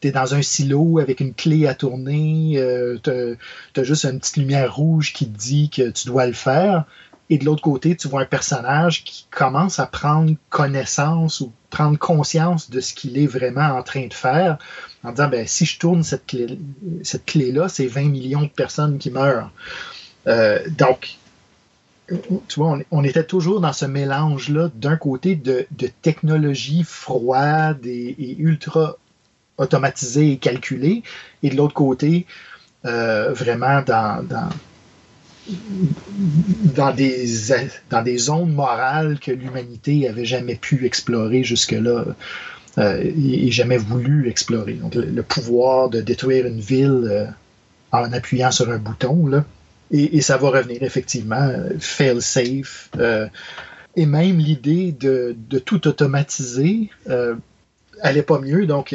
Tu 0.00 0.08
es 0.08 0.12
dans 0.12 0.34
un 0.34 0.42
silo 0.42 0.98
avec 1.00 1.20
une 1.20 1.34
clé 1.34 1.66
à 1.66 1.74
tourner, 1.74 2.54
euh, 2.56 2.98
tu 3.02 3.80
as 3.80 3.84
juste 3.84 4.04
une 4.04 4.20
petite 4.20 4.36
lumière 4.36 4.74
rouge 4.74 5.12
qui 5.12 5.28
te 5.28 5.36
dit 5.36 5.70
que 5.70 5.90
tu 5.90 6.06
dois 6.06 6.26
le 6.26 6.32
faire. 6.32 6.84
Et 7.30 7.38
de 7.38 7.44
l'autre 7.44 7.62
côté, 7.62 7.96
tu 7.96 8.08
vois 8.08 8.22
un 8.22 8.26
personnage 8.26 9.04
qui 9.04 9.26
commence 9.30 9.78
à 9.78 9.86
prendre 9.86 10.34
connaissance 10.48 11.40
ou 11.40 11.52
prendre 11.70 11.98
conscience 11.98 12.70
de 12.70 12.80
ce 12.80 12.94
qu'il 12.94 13.18
est 13.18 13.26
vraiment 13.26 13.68
en 13.78 13.82
train 13.82 14.06
de 14.06 14.14
faire, 14.14 14.58
en 15.02 15.12
disant, 15.12 15.28
ben, 15.28 15.46
si 15.46 15.64
je 15.64 15.78
tourne 15.78 16.02
cette 16.02 16.26
clé- 16.26 16.58
cette 17.02 17.24
clé-là, 17.24 17.68
c'est 17.68 17.86
20 17.86 18.08
millions 18.10 18.42
de 18.42 18.48
personnes 18.48 18.98
qui 18.98 19.10
meurent. 19.10 19.50
Euh, 20.26 20.58
donc, 20.68 21.16
tu 22.48 22.60
vois, 22.60 22.78
on, 22.90 23.04
était 23.04 23.24
toujours 23.24 23.60
dans 23.60 23.72
ce 23.72 23.86
mélange-là, 23.86 24.70
d'un 24.74 24.96
côté 24.96 25.36
de, 25.36 25.66
de 25.70 25.88
technologie 26.02 26.82
froide 26.82 27.86
et, 27.86 28.36
ultra 28.38 28.96
automatisée 29.58 30.32
et 30.32 30.36
calculée, 30.38 31.02
et 31.42 31.50
de 31.50 31.56
l'autre 31.56 31.74
côté, 31.74 32.26
euh, 32.84 33.32
vraiment 33.32 33.82
dans, 33.82 34.26
dans, 36.74 36.92
des, 36.92 37.26
dans 37.90 38.02
des 38.02 38.18
zones 38.18 38.52
morales 38.52 39.18
que 39.18 39.30
l'humanité 39.30 40.08
avait 40.08 40.24
jamais 40.24 40.56
pu 40.56 40.86
explorer 40.86 41.42
jusque-là 41.44 42.04
euh, 42.78 43.02
et, 43.02 43.50
jamais 43.50 43.78
voulu 43.78 44.28
explorer. 44.28 44.74
Donc, 44.74 44.94
le, 44.94 45.22
pouvoir 45.22 45.88
de 45.88 46.00
détruire 46.00 46.46
une 46.46 46.60
ville 46.60 47.08
euh, 47.10 47.26
en 47.92 48.12
appuyant 48.12 48.50
sur 48.50 48.70
un 48.70 48.78
bouton, 48.78 49.26
là, 49.26 49.44
et, 49.90 50.20
ça 50.20 50.36
va 50.36 50.50
revenir 50.50 50.82
effectivement, 50.82 51.42
euh, 51.42 51.70
fail 51.80 52.22
safe. 52.22 52.90
et 53.96 54.06
même 54.06 54.38
l'idée 54.38 54.92
de, 54.92 55.34
tout 55.58 55.88
automatiser, 55.88 56.90
euh, 57.08 57.34
allait 58.02 58.22
pas 58.22 58.38
mieux. 58.38 58.66
Donc, 58.66 58.94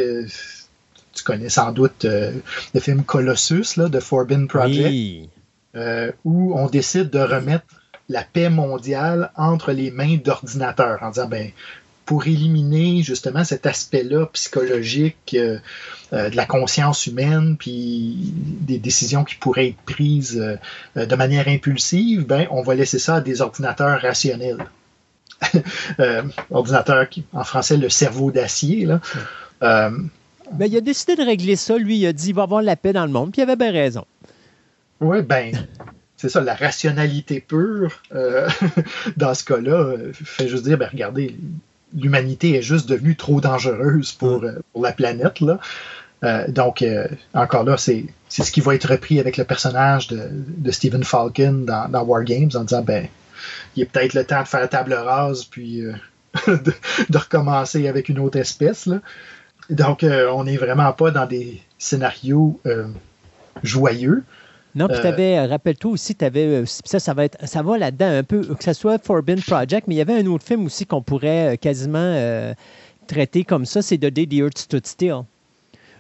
tu 1.14 1.24
connais 1.24 1.50
sans 1.50 1.72
doute 1.72 2.06
le 2.06 2.80
film 2.80 3.04
Colossus 3.04 3.76
là, 3.76 3.90
de 3.90 4.00
Forbidden 4.00 4.48
Project, 4.48 4.88
Oui. 4.88 5.30
Euh, 5.76 6.12
où 6.24 6.58
on 6.58 6.68
décide 6.68 7.10
de 7.10 7.20
remettre 7.20 7.66
la 8.10 8.24
paix 8.24 8.50
mondiale 8.50 9.32
entre 9.36 9.72
les 9.72 9.92
mains 9.92 10.18
d'ordinateurs 10.18 11.00
en 11.02 11.10
disant, 11.10 11.28
ben, 11.28 11.52
pour 12.06 12.28
éliminer 12.28 13.02
justement 13.02 13.44
cet 13.44 13.66
aspect-là 13.66 14.28
psychologique 14.28 15.36
euh, 15.36 15.58
euh, 16.14 16.30
de 16.30 16.36
la 16.36 16.46
conscience 16.46 17.08
humaine, 17.08 17.58
puis 17.58 18.32
des 18.62 18.78
décisions 18.78 19.24
qui 19.24 19.36
pourraient 19.36 19.70
être 19.70 19.82
prises 19.86 20.40
euh, 20.96 21.06
de 21.06 21.16
manière 21.16 21.48
impulsive, 21.48 22.26
ben, 22.26 22.48
on 22.52 22.62
va 22.62 22.76
laisser 22.76 23.00
ça 23.00 23.16
à 23.16 23.22
des 23.22 23.42
ordinateurs 23.42 24.02
rationnels. 24.02 24.66
Euh, 26.00 26.24
ordinateur 26.50 27.08
qui, 27.08 27.24
en 27.34 27.44
français, 27.44 27.78
le 27.78 27.90
cerveau 27.90 28.32
d'acier. 28.32 28.86
Là. 28.86 29.00
Ben, 29.62 30.66
il 30.66 30.78
a 30.78 30.82
décidé 30.82 31.16
de 31.16 31.24
régler 31.24 31.56
ça. 31.56 31.78
Lui, 31.78 31.98
il 31.98 32.06
a 32.08 32.14
dit 32.14 32.30
il 32.30 32.36
va 32.36 32.42
y 32.42 32.44
avoir 32.44 32.62
la 32.62 32.76
paix 32.76 32.94
dans 32.94 33.06
le 33.06 33.12
monde. 33.12 33.32
Puis 33.32 33.42
il 33.42 33.44
avait 33.44 33.56
bien 33.56 33.72
raison. 33.72 34.06
Oui, 35.02 35.22
ben, 35.22 35.68
c'est 36.18 36.30
ça, 36.30 36.42
la 36.42 36.56
rationalité 36.56 37.42
pure, 37.42 38.02
euh, 38.14 38.50
dans 39.18 39.34
ce 39.34 39.44
cas-là, 39.44 39.74
euh, 39.74 40.12
fait 40.14 40.48
juste 40.48 40.64
dire, 40.64 40.78
ben, 40.78 40.90
regardez, 40.92 41.36
l'humanité 41.96 42.56
est 42.56 42.62
juste 42.62 42.88
devenue 42.88 43.16
trop 43.16 43.42
dangereuse 43.42 44.12
pour, 44.12 44.44
euh, 44.44 44.60
pour 44.74 44.84
la 44.84 44.92
planète, 44.92 45.40
là. 45.40 45.60
Euh, 46.24 46.48
donc, 46.48 46.82
euh, 46.82 47.08
encore 47.34 47.64
là, 47.64 47.78
c'est 47.78 48.06
ce 48.30 48.52
qui 48.52 48.62
va 48.62 48.74
être 48.74 48.90
repris 48.90 49.20
avec 49.20 49.38
le 49.38 49.44
personnage 49.44 50.08
de, 50.08 50.30
de 50.32 50.72
Stephen 50.72 51.04
Falcon 51.04 51.64
dans, 51.66 51.90
dans 51.90 52.04
War 52.04 52.24
Games 52.24 52.50
en 52.56 52.64
disant, 52.64 52.82
ben, 52.82 53.08
il 53.76 53.84
est 53.84 53.86
peut-être 53.86 54.14
le 54.14 54.24
temps 54.24 54.42
de 54.42 54.48
faire 54.48 54.68
table 54.70 54.94
rase, 54.94 55.44
puis 55.46 55.82
euh, 55.82 55.94
de, 56.48 56.74
de 57.10 57.18
recommencer 57.18 57.88
avec 57.88 58.10
une 58.10 58.20
autre 58.20 58.40
espèce, 58.40 58.86
là. 58.86 59.00
Donc, 59.72 60.06
on 60.06 60.44
n'est 60.44 60.58
vraiment 60.58 60.94
pas 60.94 61.10
dans 61.10 61.26
des 61.26 61.60
scénarios 61.80 62.60
joyeux. 63.64 64.24
Non, 64.76 64.88
puis 64.88 64.98
Euh, 64.98 65.02
t'avais, 65.02 65.38
euh, 65.38 65.48
rappelle-toi 65.48 65.92
aussi, 65.92 66.16
t'avais, 66.16 66.44
euh, 66.46 66.66
ça, 66.66 67.00
ça 67.00 67.14
va 67.14 67.26
être, 67.26 67.38
ça 67.48 67.62
va 67.62 67.78
là-dedans 67.78 68.10
un 68.10 68.24
peu, 68.24 68.42
que 68.42 68.64
ce 68.64 68.74
soit 68.74 68.98
Forbidden 69.04 69.42
Project, 69.42 69.88
mais 69.88 69.96
il 69.96 69.98
y 69.98 70.02
avait 70.02 70.20
un 70.20 70.26
autre 70.26 70.46
film 70.46 70.66
aussi 70.66 70.86
qu'on 70.86 71.02
pourrait 71.02 71.54
euh, 71.54 71.56
quasiment 71.56 71.98
euh, 72.00 72.54
traiter 73.08 73.44
comme 73.46 73.66
ça, 73.66 73.82
c'est 73.82 73.98
The 73.98 74.08
Day 74.08 74.26
the 74.28 74.34
Earth 74.34 74.58
Stood 74.58 74.86
Still, 74.86 75.22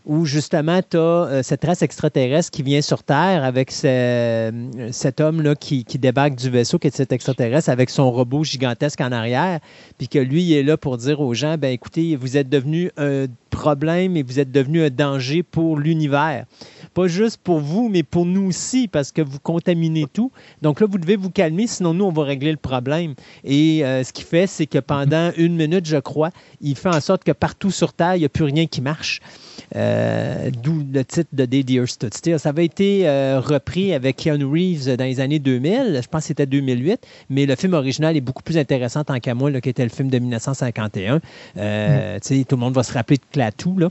où 0.05 0.25
justement 0.25 0.81
tu 0.87 0.97
as 0.97 1.41
cette 1.41 1.63
race 1.65 1.81
extraterrestre 1.81 2.51
qui 2.51 2.61
vient 2.63 2.81
sur 2.81 3.01
Terre 3.03 3.43
avec 3.43 3.71
ce- 3.71 4.51
cet 4.91 5.19
homme-là 5.19 5.55
qui, 5.55 5.83
qui 5.83 5.97
débarque 5.97 6.35
du 6.35 6.49
vaisseau, 6.49 6.77
qui 6.77 6.87
est 6.87 6.95
cet 6.95 7.11
extraterrestre, 7.11 7.69
avec 7.69 7.89
son 7.89 8.11
robot 8.11 8.43
gigantesque 8.43 9.01
en 9.01 9.11
arrière, 9.11 9.59
puis 9.97 10.07
que 10.07 10.19
lui, 10.19 10.43
il 10.43 10.53
est 10.53 10.63
là 10.63 10.77
pour 10.77 10.97
dire 10.97 11.21
aux 11.21 11.33
gens, 11.33 11.57
ben 11.57 11.71
écoutez, 11.71 12.15
vous 12.17 12.37
êtes 12.37 12.49
devenu 12.49 12.91
un 12.97 13.25
problème 13.49 14.15
et 14.17 14.21
vous 14.23 14.39
êtes 14.39 14.51
devenu 14.51 14.83
un 14.83 14.89
danger 14.89 15.41
pour 15.41 15.77
l'univers 15.79 16.45
pas 16.95 17.07
juste 17.07 17.41
pour 17.43 17.59
vous, 17.59 17.89
mais 17.89 18.03
pour 18.03 18.25
nous 18.25 18.47
aussi, 18.47 18.87
parce 18.87 19.11
que 19.11 19.21
vous 19.21 19.37
contaminez 19.37 20.05
tout. 20.11 20.31
Donc 20.61 20.79
là, 20.79 20.87
vous 20.89 20.97
devez 20.97 21.17
vous 21.17 21.29
calmer, 21.29 21.67
sinon 21.67 21.93
nous, 21.93 22.05
on 22.05 22.11
va 22.11 22.23
régler 22.23 22.51
le 22.51 22.57
problème. 22.57 23.15
Et 23.43 23.85
euh, 23.85 24.03
ce 24.03 24.13
qu'il 24.13 24.23
fait, 24.23 24.47
c'est 24.47 24.65
que 24.65 24.79
pendant 24.79 25.31
une 25.37 25.57
minute, 25.57 25.85
je 25.85 25.97
crois, 25.97 26.31
il 26.61 26.75
fait 26.75 26.89
en 26.89 27.01
sorte 27.01 27.25
que 27.25 27.33
partout 27.33 27.69
sur 27.69 27.91
Terre, 27.93 28.15
il 28.15 28.19
n'y 28.19 28.25
a 28.25 28.29
plus 28.29 28.45
rien 28.45 28.65
qui 28.65 28.81
marche. 28.81 29.19
Euh, 29.75 30.49
D'où 30.63 30.83
le 30.91 31.03
titre 31.03 31.29
de 31.33 31.45
Day 31.45 31.63
the 31.63 31.71
Earth 31.71 31.89
Stood 31.89 32.13
Still. 32.13 32.39
Ça 32.39 32.49
avait 32.49 32.65
été 32.65 33.07
euh, 33.07 33.41
repris 33.41 33.93
avec 33.93 34.15
Keanu 34.15 34.45
Reeves 34.45 34.95
dans 34.95 35.03
les 35.03 35.19
années 35.19 35.39
2000, 35.39 35.99
je 36.01 36.07
pense 36.07 36.21
que 36.21 36.27
c'était 36.27 36.45
2008, 36.45 37.05
mais 37.29 37.45
le 37.45 37.55
film 37.55 37.73
original 37.73 38.15
est 38.15 38.21
beaucoup 38.21 38.43
plus 38.43 38.57
intéressant 38.57 39.03
tant 39.03 39.19
qu'à 39.19 39.33
moi, 39.33 39.51
là, 39.51 39.59
qui 39.59 39.69
était 39.69 39.83
le 39.83 39.89
film 39.89 40.09
de 40.09 40.17
1951. 40.17 41.19
Euh, 41.57 42.19
tu 42.21 42.37
sais, 42.37 42.43
Tout 42.45 42.55
le 42.55 42.61
monde 42.61 42.73
va 42.73 42.83
se 42.83 42.93
rappeler 42.93 43.17
de 43.17 43.23
Clatou, 43.31 43.77
là. 43.77 43.89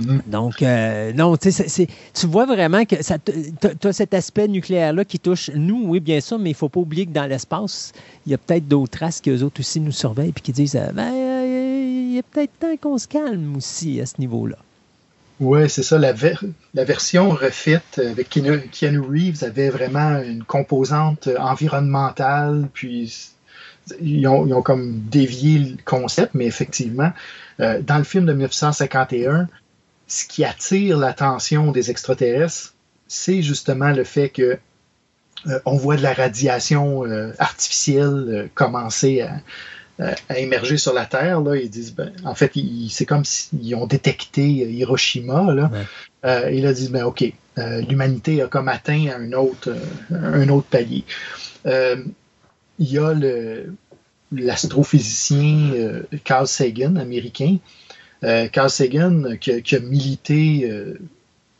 Mhm. 0.00 0.22
Donc, 0.26 0.62
euh, 0.62 1.12
non, 1.12 1.36
tu 1.36 1.50
sais, 1.52 1.86
tu 2.14 2.26
vois 2.26 2.46
vraiment 2.46 2.84
que 2.84 2.96
tu 2.96 3.88
as 3.88 3.92
cet 3.92 4.14
aspect 4.14 4.48
nucléaire-là 4.48 5.04
qui 5.04 5.18
touche 5.18 5.50
nous, 5.54 5.84
oui, 5.86 6.00
bien 6.00 6.20
sûr, 6.20 6.38
mais 6.38 6.50
il 6.50 6.54
ne 6.54 6.58
faut 6.58 6.68
pas 6.68 6.80
oublier 6.80 7.06
que 7.06 7.12
dans 7.12 7.26
l'espace, 7.26 7.92
il 8.26 8.32
y 8.32 8.34
a 8.34 8.38
peut-être 8.38 8.68
d'autres 8.68 8.98
races 8.98 9.20
qu'eux 9.20 9.42
autres 9.42 9.60
aussi 9.60 9.80
nous 9.80 9.92
surveillent 9.92 10.32
puis 10.32 10.42
qui 10.42 10.52
disent 10.52 10.76
euh, 10.76 10.92
ben, 10.92 11.12
euh, 11.12 12.12
il 12.12 12.16
est 12.18 12.22
peut-être 12.22 12.52
temps 12.58 12.76
qu'on 12.80 12.98
se 12.98 13.08
calme 13.08 13.56
aussi 13.56 14.00
à 14.00 14.06
ce 14.06 14.14
niveau-là. 14.18 14.56
Ouais, 15.38 15.68
c'est 15.68 15.82
ça. 15.82 15.98
La, 15.98 16.12
ver- 16.12 16.42
la 16.72 16.84
version 16.84 17.28
refit 17.28 17.76
avec 17.98 18.30
Keanu, 18.30 18.60
Keanu 18.72 19.00
Reeves 19.00 19.44
avait 19.44 19.68
vraiment 19.68 20.18
une 20.22 20.42
composante 20.44 21.28
environnementale, 21.38 22.68
puis 22.72 23.30
ils 24.00 24.26
ont, 24.26 24.46
ils 24.46 24.54
ont 24.54 24.62
comme 24.62 24.98
dévié 25.10 25.58
le 25.58 25.76
concept, 25.84 26.30
mais 26.34 26.46
effectivement, 26.46 27.12
euh, 27.60 27.80
dans 27.82 27.98
le 27.98 28.04
film 28.04 28.24
de 28.24 28.32
1951, 28.32 29.46
ce 30.06 30.24
qui 30.24 30.44
attire 30.44 30.98
l'attention 30.98 31.72
des 31.72 31.90
extraterrestres, 31.90 32.74
c'est 33.08 33.42
justement 33.42 33.90
le 33.90 34.04
fait 34.04 34.28
que 34.28 34.58
euh, 35.46 35.60
on 35.64 35.76
voit 35.76 35.96
de 35.96 36.02
la 36.02 36.12
radiation 36.12 37.04
euh, 37.04 37.32
artificielle 37.38 38.24
euh, 38.28 38.46
commencer 38.54 39.20
à, 39.20 39.40
émerger 40.36 40.76
sur 40.76 40.92
la 40.92 41.06
Terre. 41.06 41.40
Là. 41.40 41.56
Ils 41.56 41.70
disent, 41.70 41.94
ben, 41.94 42.12
en 42.24 42.34
fait, 42.34 42.52
c'est 42.90 43.06
comme 43.06 43.24
s'ils 43.24 43.74
ont 43.74 43.86
détecté 43.86 44.46
Hiroshima. 44.46 45.54
Là. 45.54 45.70
Ouais. 45.72 46.54
Et 46.54 46.60
là, 46.60 46.70
ils 46.70 46.74
disent, 46.74 46.90
ben, 46.90 47.04
OK, 47.04 47.24
l'humanité 47.56 48.42
a 48.42 48.46
comme 48.46 48.68
atteint 48.68 49.06
un 49.16 49.32
autre, 49.32 49.74
un 50.10 50.46
autre 50.50 50.66
palier. 50.66 51.02
Il 51.64 52.12
y 52.78 52.98
a 52.98 53.14
l'astrophysicien 54.32 56.02
Carl 56.24 56.46
Sagan, 56.46 56.96
américain. 56.96 57.56
Euh, 58.24 58.48
Carl 58.48 58.70
Sagan, 58.70 59.24
euh, 59.24 59.36
qui, 59.36 59.74
a- 59.74 59.80
milité 59.80 60.68
euh, 60.70 60.98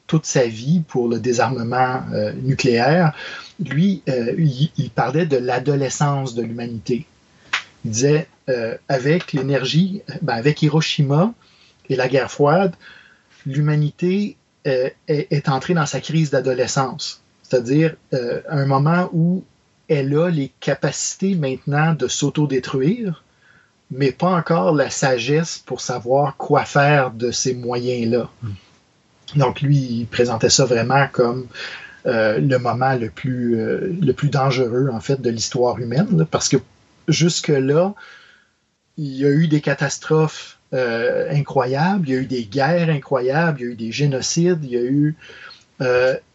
toute 0.07 0.27
sa 0.27 0.47
vie 0.47 0.81
pour 0.87 1.09
le 1.09 1.19
désarmement 1.19 2.03
nucléaire, 2.41 3.13
lui, 3.59 4.03
il, 4.07 4.91
parlait 4.95 5.27
de 5.27 5.37
l'adolescence 5.37 6.37
de 6.37 6.43
l'humanité. 6.43 7.07
Il 7.85 7.91
disait, 7.91 8.29
avec 8.87 9.33
l'énergie, 9.33 10.03
ben, 10.23 10.35
avec 10.35 10.63
Hiroshima 10.63 11.35
et 11.89 11.97
la 11.97 12.07
guerre 12.07 12.31
froide, 12.31 12.77
l'humanité 13.47 14.37
est, 14.65 15.49
entrée 15.49 15.75
dans 15.75 15.87
sa 15.87 16.01
crise 16.01 16.31
d'adolescence. 16.31 17.21
C'est-à-dire 17.43 17.97
un 18.13 18.65
moment 18.65 19.11
où 19.13 19.43
elle 19.89 20.17
a 20.17 20.31
les 20.31 20.53
capacités 20.61 21.35
maintenant 21.35 21.95
de 21.95 22.07
s'autodétruire, 22.07 23.25
mais 23.91 24.13
pas 24.13 24.31
encore 24.31 24.75
la 24.75 24.91
sagesse 24.91 25.59
pour 25.65 25.81
savoir 25.81 26.37
quoi 26.37 26.65
faire 26.65 27.11
de 27.13 27.31
ces 27.31 27.55
moyens-là. 27.55 28.29
Donc 29.35 29.61
lui, 29.61 29.77
il 29.77 30.07
présentait 30.07 30.51
ça 30.51 30.65
vraiment 30.65 31.07
comme 31.11 31.47
euh, 32.07 32.39
le 32.39 32.59
moment 32.59 32.95
le 32.95 33.11
plus, 33.11 33.59
euh, 33.59 33.93
le 34.01 34.13
plus 34.13 34.29
dangereux, 34.29 34.89
en 34.93 35.01
fait, 35.01 35.21
de 35.21 35.31
l'histoire 35.31 35.79
humaine, 35.79 36.19
là, 36.19 36.25
parce 36.25 36.49
que 36.49 36.57
jusque-là, 37.09 37.95
il 38.97 39.13
y 39.17 39.25
a 39.25 39.31
eu 39.31 39.49
des 39.49 39.61
catastrophes 39.61 40.59
euh, 40.73 41.29
incroyables, 41.33 42.09
il 42.09 42.15
y 42.15 42.17
a 42.17 42.21
eu 42.21 42.27
des 42.27 42.45
guerres 42.45 42.91
incroyables, 42.91 43.61
il 43.61 43.65
y 43.65 43.69
a 43.69 43.73
eu 43.73 43.77
des 43.77 43.93
génocides, 43.93 44.61
il 44.63 44.71
y 44.71 44.77
a 44.77 44.83
eu... 44.83 45.17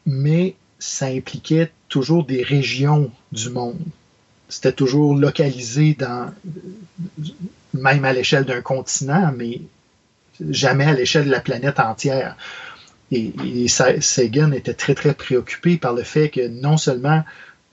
mais 0.06 0.56
ça 0.78 1.06
impliquait 1.06 1.72
toujours 1.88 2.26
des 2.26 2.44
régions 2.44 3.12
du 3.32 3.50
monde. 3.50 3.80
C'était 4.52 4.74
toujours 4.74 5.16
localisé 5.16 5.96
dans... 5.98 6.30
même 7.74 8.04
à 8.06 8.12
l'échelle 8.12 8.44
d'un 8.46 8.62
continent, 8.62 9.34
mais 9.36 9.62
jamais 10.50 10.86
à 10.86 10.94
l'échelle 10.94 11.26
de 11.26 11.32
la 11.32 11.40
planète 11.40 11.80
entière. 11.80 12.36
Et, 13.12 13.34
et 13.46 13.68
Sa- 13.70 14.02
Sagan 14.02 14.52
était 14.52 14.74
très, 14.74 14.94
très 14.94 15.14
préoccupé 15.14 15.78
par 15.78 15.94
le 15.94 16.04
fait 16.04 16.30
que 16.30 16.48
non 16.48 16.76
seulement 16.78 17.24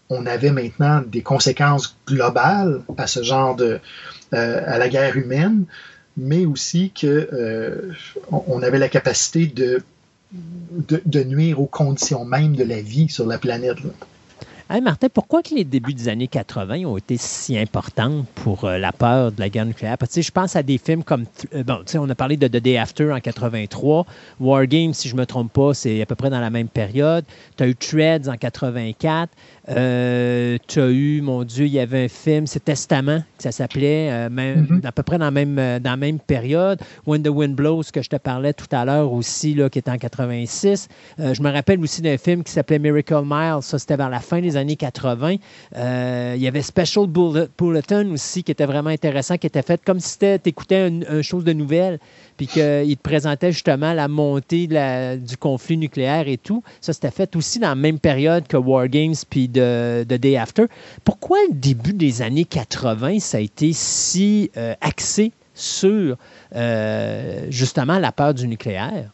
on 0.08 0.24
avait 0.24 0.52
maintenant 0.52 1.02
des 1.04 1.22
conséquences 1.22 1.96
globales 2.06 2.82
à 2.96 3.06
ce 3.06 3.22
genre 3.22 3.56
de, 3.56 3.80
euh, 4.32 4.62
à 4.66 4.78
la 4.78 4.88
guerre 4.88 5.16
humaine, 5.16 5.64
mais 6.16 6.46
aussi 6.46 6.92
que 6.92 7.28
euh, 7.32 7.92
on 8.30 8.62
avait 8.62 8.78
la 8.78 8.88
capacité 8.88 9.46
de, 9.46 9.82
de, 10.32 11.24
nuire 11.24 11.60
aux 11.60 11.66
conditions 11.66 12.24
même 12.24 12.54
de 12.54 12.64
la 12.64 12.80
vie 12.80 13.08
sur 13.08 13.26
la 13.26 13.38
planète. 13.38 13.78
Hey, 14.70 14.82
Martin, 14.82 15.08
pourquoi 15.08 15.42
que 15.42 15.54
les 15.54 15.64
débuts 15.64 15.94
des 15.94 16.08
années 16.08 16.28
80 16.28 16.84
ont 16.84 16.98
été 16.98 17.16
si 17.16 17.56
importants 17.56 18.26
pour 18.34 18.64
euh, 18.64 18.76
la 18.76 18.92
peur 18.92 19.32
de 19.32 19.40
la 19.40 19.48
guerre 19.48 19.64
nucléaire? 19.64 19.96
Parce 19.96 20.20
je 20.20 20.30
pense 20.30 20.56
à 20.56 20.62
des 20.62 20.76
films 20.76 21.02
comme, 21.04 21.24
euh, 21.54 21.64
on 21.94 22.10
a 22.10 22.14
parlé 22.14 22.36
de 22.36 22.48
The 22.48 22.62
Day 22.62 22.76
After 22.76 23.10
en 23.10 23.18
83, 23.18 24.04
War 24.40 24.66
Games, 24.66 24.92
si 24.92 25.08
je 25.08 25.14
ne 25.14 25.20
me 25.20 25.24
trompe 25.24 25.54
pas, 25.54 25.72
c'est 25.72 26.02
à 26.02 26.04
peu 26.04 26.16
près 26.16 26.28
dans 26.28 26.40
la 26.40 26.50
même 26.50 26.68
période. 26.68 27.24
Tu 27.56 27.62
as 27.62 27.68
eu 27.68 27.74
Treads 27.74 28.28
en 28.28 28.36
84. 28.36 29.32
Euh, 29.70 30.56
tu 30.66 30.80
as 30.80 30.88
eu, 30.88 31.20
mon 31.20 31.44
Dieu, 31.44 31.66
il 31.66 31.72
y 31.72 31.78
avait 31.78 32.04
un 32.04 32.08
film, 32.08 32.46
c'est 32.46 32.64
Testament, 32.64 33.20
que 33.36 33.42
ça 33.42 33.52
s'appelait, 33.52 34.08
euh, 34.10 34.28
même, 34.30 34.66
Mhm. 34.70 34.80
à 34.84 34.92
peu 34.92 35.02
près 35.02 35.18
dans 35.18 35.26
la, 35.26 35.30
même, 35.30 35.58
euh, 35.58 35.78
dans 35.78 35.90
la 35.90 35.96
même 35.96 36.18
période. 36.18 36.80
When 37.06 37.22
the 37.22 37.28
Wind 37.28 37.54
Blows, 37.54 37.82
que 37.92 38.00
je 38.02 38.08
te 38.08 38.16
parlais 38.16 38.52
tout 38.54 38.66
à 38.72 38.84
l'heure 38.84 39.12
aussi, 39.12 39.54
là, 39.54 39.68
qui 39.68 39.78
était 39.78 39.90
en 39.90 39.98
86. 39.98 40.88
Euh, 41.20 41.34
je 41.34 41.42
me 41.42 41.50
rappelle 41.50 41.80
aussi 41.80 42.00
d'un 42.02 42.16
film 42.16 42.42
qui 42.42 42.52
s'appelait 42.52 42.78
Miracle 42.78 43.22
Mile. 43.24 43.58
Ça, 43.62 43.78
c'était 43.78 43.96
vers 43.96 44.10
la 44.10 44.20
fin 44.20 44.40
des 44.40 44.56
années 44.56 44.76
80. 44.76 45.36
Euh, 45.76 46.32
il 46.36 46.42
y 46.42 46.48
avait 46.48 46.62
Special 46.62 47.06
Bullet- 47.06 47.48
Bulletin 47.58 48.10
aussi, 48.10 48.42
qui 48.42 48.52
était 48.52 48.66
vraiment 48.66 48.90
intéressant, 48.90 49.36
qui 49.36 49.46
était 49.46 49.62
fait 49.62 49.80
comme 49.84 50.00
si 50.00 50.18
tu 50.18 50.26
écoutais 50.46 50.88
une, 50.88 51.04
une 51.10 51.22
chose 51.22 51.44
de 51.44 51.52
nouvelle, 51.52 51.98
puis 52.38 52.46
qu'il 52.46 52.96
te 52.96 53.02
présentait 53.02 53.52
justement 53.52 53.92
la 53.92 54.08
montée 54.08 54.66
de 54.68 54.72
la- 54.74 55.16
du 55.18 55.36
conflit 55.36 55.76
nucléaire 55.76 56.26
et 56.28 56.38
tout. 56.38 56.62
Ça, 56.80 56.94
c'était 56.94 57.10
fait 57.10 57.36
aussi 57.36 57.58
dans 57.58 57.68
la 57.68 57.74
même 57.74 57.98
période 57.98 58.46
que 58.46 58.56
War 58.56 58.88
Games 58.88 59.14
puis 59.28 59.48
de, 59.48 60.04
de 60.08 60.16
Day 60.16 60.36
After. 60.38 60.64
Pourquoi 61.04 61.36
le 61.50 61.54
début 61.54 61.92
des 61.92 62.22
années 62.22 62.44
80, 62.46 63.18
ça 63.20 63.36
a 63.36 63.40
été 63.40 63.72
si 63.74 64.50
euh, 64.56 64.74
axé 64.80 65.32
sur 65.52 66.16
euh, 66.54 67.46
justement 67.50 67.98
la 67.98 68.12
peur 68.12 68.32
du 68.32 68.46
nucléaire? 68.48 69.10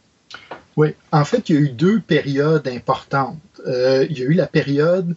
Oui, 0.77 0.89
en 1.11 1.25
fait, 1.25 1.49
il 1.49 1.55
y 1.55 1.59
a 1.59 1.61
eu 1.63 1.71
deux 1.71 2.01
périodes 2.01 2.69
importantes. 2.69 3.39
Euh, 3.67 4.07
il 4.11 4.19
y 4.19 4.23
a 4.23 4.27
eu 4.27 4.35
la 4.35 4.47
période 4.47 5.17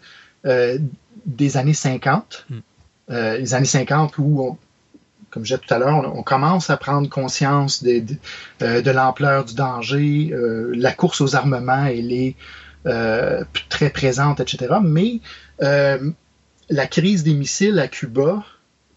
des 1.25 1.57
années 1.57 1.73
50, 1.73 2.45
Hmm. 2.49 2.59
les 3.09 3.53
années 3.53 3.65
50 3.65 4.17
où, 4.17 4.41
on- 4.41 4.57
comme 5.37 5.45
je 5.45 5.53
disais 5.53 5.67
tout 5.67 5.73
à 5.73 5.77
l'heure, 5.77 6.15
on, 6.15 6.23
commence 6.23 6.71
à 6.71 6.77
prendre 6.77 7.07
conscience 7.07 7.83
de, 7.83 8.01
euh, 8.63 8.81
de 8.81 8.89
l'ampleur 8.89 9.45
du 9.45 9.53
danger, 9.53 10.31
euh, 10.33 10.73
la 10.75 10.91
course 10.91 11.21
aux 11.21 11.35
armements, 11.35 11.85
elle 11.85 12.11
est 12.11 12.35
euh, 12.87 13.43
très 13.69 13.91
présente, 13.91 14.39
etc. 14.39 14.77
Mais 14.81 15.19
la 15.59 16.87
crise 16.87 17.23
des 17.23 17.35
missiles 17.35 17.77
à 17.77 17.87
Cuba, 17.87 18.43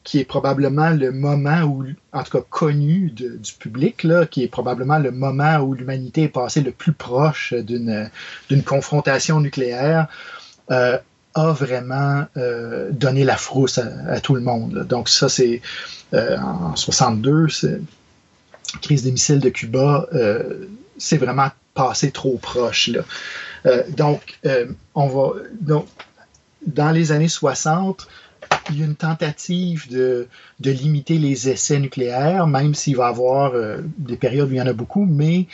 qui 0.03 0.19
est 0.19 0.25
probablement 0.25 0.89
le 0.89 1.13
moment 1.13 1.61
où, 1.65 1.85
en 2.15 2.23
tout 2.23 2.39
cas 2.39 2.45
connu 2.49 3.11
du 3.11 3.53
public, 3.59 4.03
là, 4.03 4.25
qui 4.25 4.43
est 4.43 4.49
probablement 4.49 4.99
le 4.99 5.11
moment 5.11 5.59
où 5.59 5.75
l'humanité 5.75 6.23
est 6.23 6.29
passée 6.29 6.63
le 6.63 6.73
plus 6.73 6.95
proche 6.95 7.53
d'une 7.53 8.63
confrontation 8.65 9.41
nucléaire, 9.41 10.09
a 11.35 11.53
vraiment 11.53 12.25
euh, 12.37 12.91
donné 12.91 13.25
la 13.25 13.37
frousse 13.37 13.79
à, 13.79 14.21
tout 14.21 14.35
le 14.35 14.41
monde. 14.41 14.87
Donc 14.89 15.09
ça, 15.09 15.29
c'est 15.29 15.61
euh, 16.15 16.37
en 16.39 16.77
62, 16.77 17.49
c'est 17.49 17.81
crise 18.83 19.03
des 19.03 19.13
missiles 19.13 19.41
de 19.41 19.49
Cuba, 19.49 20.09
euh, 20.13 20.67
c'est 20.99 21.17
vraiment 21.17 21.49
passé 21.75 22.11
trop 22.11 22.37
proche. 22.39 22.89
Là. 22.89 23.03
Euh, 23.67 23.83
donc, 23.97 24.39
on 24.95 25.09
va 25.09 25.41
donc 25.61 25.87
dans 26.67 26.91
les 26.91 27.13
années 27.13 27.29
60, 27.29 28.07
il 28.71 28.79
y 28.79 28.83
a 28.83 28.87
une 28.87 28.97
tentative 28.97 29.91
de, 29.91 30.29
limiter 30.61 31.19
les 31.19 31.49
essais 31.49 31.79
nucléaires, 31.79 32.47
même 32.47 32.75
s'il 32.75 32.97
va 32.97 33.07
y 33.07 33.09
avoir 33.09 33.53
des 33.99 34.17
périodes 34.17 34.51
où 34.51 34.53
il 34.53 34.59
y 34.59 34.63
en 34.63 34.67
a 34.67 34.73
beaucoup, 34.73 35.07
mais 35.07 35.47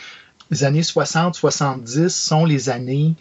les 0.51 0.63
années 0.63 0.81
60-70 0.81 2.09
sont 2.09 2.45
les 2.45 2.69
années 2.69 3.15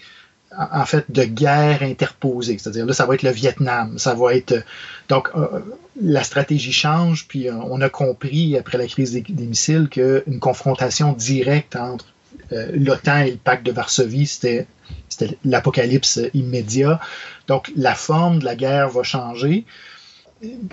en 0.59 0.85
fait 0.85 1.05
de 1.11 1.25
guerre 1.25 1.83
interposée. 1.83 2.57
C'est-à-dire 2.59 2.87
là, 2.87 2.93
ça 2.93 3.07
va 3.07 3.15
être 3.15 3.23
le 3.23 3.31
Vietnam, 3.31 3.99
ça 3.99 4.15
va 4.15 4.35
être... 4.35 4.63
Donc, 5.09 5.29
euh, 5.35 5.61
la 6.01 6.23
stratégie 6.23 6.73
change, 6.73 7.27
puis 7.29 7.49
euh, 7.49 7.55
on 7.71 7.81
a 7.81 7.89
compris 7.89 8.57
après 8.57 8.79
la 8.79 8.87
crise 8.87 9.13
des, 9.13 9.23
des 9.23 9.47
missiles 9.47 9.89
qu'une 9.89 10.41
confrontation 10.41 11.13
directe 11.13 11.77
entre 11.77 12.07
euh, 12.53 12.71
l'OTAN 12.75 13.19
et 13.19 13.33
le 13.33 13.37
pacte 13.37 13.65
de 13.65 13.73
Varsovie, 13.73 14.27
c'était 14.27 14.67
c'était 15.09 15.37
l'apocalypse 15.45 16.21
immédiat. 16.35 17.01
Donc, 17.49 17.73
la 17.77 17.95
forme 17.95 18.39
de 18.39 18.45
la 18.45 18.55
guerre 18.55 18.89
va 18.89 19.03
changer 19.03 19.65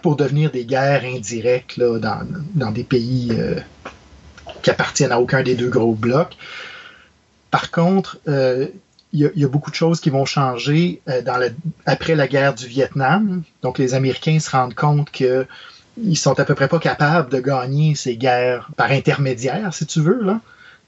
pour 0.02 0.16
devenir 0.16 0.52
des 0.52 0.66
guerres 0.66 1.04
indirectes 1.06 1.78
là, 1.78 1.98
dans, 1.98 2.28
dans 2.54 2.72
des 2.72 2.84
pays 2.84 3.32
euh, 3.32 3.56
qui 4.62 4.70
appartiennent 4.70 5.12
à 5.12 5.20
aucun 5.20 5.42
des 5.42 5.56
deux 5.56 5.70
gros 5.70 5.94
blocs. 5.94 6.36
Par 7.50 7.72
contre, 7.72 8.20
euh, 8.28 8.68
il 9.14 9.32
y 9.36 9.46
a 9.46 9.48
beaucoup 9.48 9.70
de 9.70 9.76
choses 9.76 10.00
qui 10.00 10.10
vont 10.10 10.26
changer 10.26 11.02
euh, 11.08 11.22
après 11.86 12.16
la 12.16 12.28
guerre 12.28 12.56
du 12.56 12.66
Vietnam. 12.66 13.44
Donc, 13.62 13.78
les 13.78 13.94
Américains 13.94 14.40
se 14.40 14.50
rendent 14.50 14.74
compte 14.74 15.12
que 15.12 15.46
ils 15.98 16.18
sont 16.18 16.40
à 16.40 16.46
peu 16.46 16.56
près 16.56 16.68
pas 16.68 16.80
capables 16.80 17.30
de 17.30 17.40
gagner 17.40 17.94
ces 17.94 18.18
guerres 18.18 18.72
par 18.76 18.90
intermédiaire, 18.90 19.72
si 19.72 19.86
tu 19.86 20.02
veux. 20.02 20.24
Là. 20.24 20.42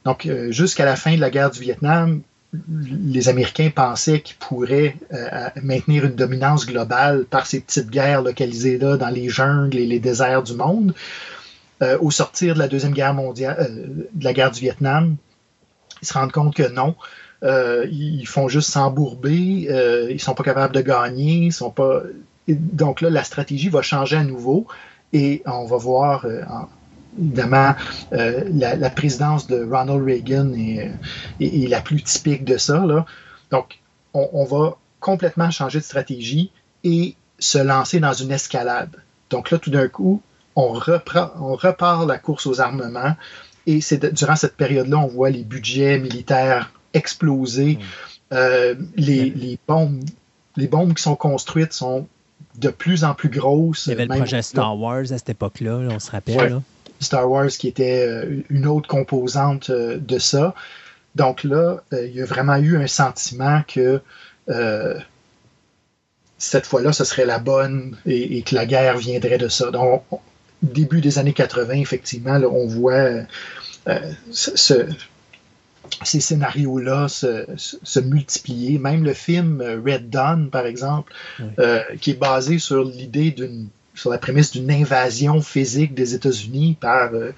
Donc, 0.03 0.26
euh, 0.26 0.52
jusqu'à 0.52 0.85
la 0.85 0.95
fin 0.95 1.15
de 1.15 1.22
la 1.22 1.30
guerre 1.30 1.52
du 1.52 1.60
Vietnam, 1.60 2.22
les 2.68 3.30
Américains 3.30 3.69
pensaient 3.69 4.22
qu'ils 4.22 4.38
pourraient 4.38 4.95
euh, 5.14 5.49
maintenir 5.61 6.06
une 6.06 6.15
dominance 6.15 6.65
globale 6.65 7.26
par 7.26 7.45
ces 7.45 7.60
petites 7.60 7.91
guerres 7.91 8.23
localisées 8.23 8.80
là 8.80 8.97
dans 8.97 9.10
les 9.10 9.30
jungles 9.30 9.77
et 9.77 9.85
les 9.85 9.99
déserts 9.99 10.41
du 10.41 10.56
monde. 10.56 10.95
au 11.99 12.10
sortir 12.10 12.56
de 12.56 12.60
la 12.60 12.68
Deuxième 12.68 12.93
Guerre 12.93 13.14
mondiale, 13.14 14.07
de 14.14 14.23
la 14.23 14.34
guerre 14.34 14.49
du 14.49 14.61
Vietnam, 14.61 15.18
ils 16.02 16.07
se 16.07 16.14
rendent 16.14 16.31
compte 16.31 16.56
que 16.56 16.68
non. 16.68 16.95
Euh, 17.45 17.85
ils 17.91 18.26
font 18.26 18.47
juste 18.47 18.69
s'embourber, 18.72 19.67
euh, 19.69 20.07
ils 20.11 20.19
sont 20.19 20.34
pas 20.34 20.43
capables 20.43 20.73
de 20.73 20.81
gagner, 20.81 21.45
ils 21.45 21.53
sont 21.53 21.69
pas. 21.69 22.01
donc 22.47 23.01
là, 23.01 23.09
la 23.09 23.23
stratégie 23.23 23.69
va 23.69 23.81
changer 23.81 24.17
à 24.17 24.23
nouveau 24.23 24.67
et 25.13 25.43
on 25.45 25.65
va 25.65 25.77
voir 25.77 26.26
euh, 26.26 26.41
en- 26.49 26.67
évidemment 27.19 27.76
euh, 28.13 28.43
la, 28.51 28.89
présidence 28.89 29.47
de 29.47 29.63
Ronald 29.63 30.03
Reagan 30.03 30.51
est, 30.53 31.67
la 31.69 31.81
plus 31.81 32.01
typique 32.01 32.43
de 32.43 32.57
ça. 32.57 32.84
Donc, 33.51 33.80
on, 34.13 34.27
on 34.34 34.45
va 34.45 34.77
complètement 34.99 35.51
changer 35.51 35.80
de 35.80 35.84
stratégie 35.84 36.51
et 36.84 37.15
se 37.39 37.57
lancer 37.57 37.99
dans 37.99 38.13
une 38.13 38.31
escalade. 38.31 38.95
Donc 39.30 39.51
là, 39.51 39.59
tout 39.59 39.69
d'un 39.69 39.88
coup, 39.88 40.22
on, 40.55 40.69
reprend, 40.69 41.31
on 41.39 41.55
repart 41.55 42.07
la 42.07 42.17
course 42.17 42.47
aux 42.47 42.59
armements 42.59 43.15
et 43.67 43.81
c'est 43.81 44.13
durant 44.13 44.35
cette 44.35 44.55
période-là, 44.55 44.97
on 44.97 45.07
voit 45.07 45.30
les 45.30 45.43
budgets 45.43 45.99
militaires 45.99 46.72
exploser. 46.95 47.77
Euh, 48.34 48.73
les, 48.95 49.30
les 49.30 49.59
bombes, 49.67 50.03
les 50.55 50.67
bombes 50.67 50.93
qui 50.95 51.03
sont 51.03 51.15
construites 51.15 51.73
sont 51.73 52.07
de 52.57 52.69
plus 52.69 53.03
en 53.03 53.13
plus 53.13 53.30
grosses. 53.30 53.85
Il 53.85 53.89
y 53.89 53.93
avait 53.93 54.05
le 54.07 54.15
projet 54.15 54.41
Star 54.41 54.77
Wars 54.80 55.01
à 55.01 55.05
cette 55.17 55.30
époque-là, 55.30 55.81
là, 55.81 55.89
on 55.93 55.99
se 55.99 56.09
rappelle. 56.11 56.38
Ouais. 56.38 56.49
là. 56.49 56.61
Star 56.99 57.30
Wars 57.30 57.47
qui 57.49 57.67
était 57.67 58.05
euh, 58.07 58.41
une 58.49 58.65
autre 58.65 58.88
composante 58.88 59.69
euh, 59.69 59.97
de 59.99 60.17
ça. 60.17 60.55
Donc 61.15 61.43
là, 61.43 61.81
il 61.91 62.15
y 62.15 62.22
a 62.22 62.26
vraiment 62.26 62.55
eu 62.57 62.77
un 62.77 62.88
sentiment 62.88 63.61
que 63.67 64.01
euh, 64.49 64.97
cette 66.38 66.65
fois-là, 66.65 66.91
ce 66.93 67.03
serait 67.03 67.26
la 67.26 67.39
bonne 67.39 67.97
et, 68.05 68.38
et 68.38 68.41
que 68.41 68.55
la 68.55 68.65
guerre 68.65 68.97
viendrait 68.97 69.38
de 69.38 69.47
ça. 69.47 69.72
Donc, 69.72 70.03
on- 70.11 70.19
début 70.61 70.99
des 71.01 71.19
années 71.19 71.34
80, 71.34 71.73
effectivement, 71.76 72.38
là, 72.38 72.47
on 72.49 72.65
voit 72.67 72.93
euh, 72.93 73.23
ce- 74.31 74.88
ces 76.03 76.19
scénarios-là 76.19 77.07
se, 77.07 77.45
se- 77.57 77.77
se 77.84 77.99
multiplier. 77.99 78.77
Même 78.80 79.03
le 79.03 79.13
film 79.13 79.61
euh, 79.61 79.80
Red 79.85 80.09
Dawn, 80.09 80.49
par 80.49 80.65
exemple, 80.65 81.13
Oui. 81.39 81.45
euh, 81.59 81.81
qui 82.01 82.11
est 82.11 82.19
basé 82.19 82.59
sur 82.59 82.84
l'idée 82.84 83.31
d'une 83.31 83.67
sur 83.93 84.09
la 84.11 84.17
prémisse 84.17 84.51
d'une 84.51 84.69
invasion 84.72 85.41
physique 85.41 85.93
des 85.93 86.15
États-Unis 86.15 86.76
par, 86.81 87.13
euh, 87.13 87.31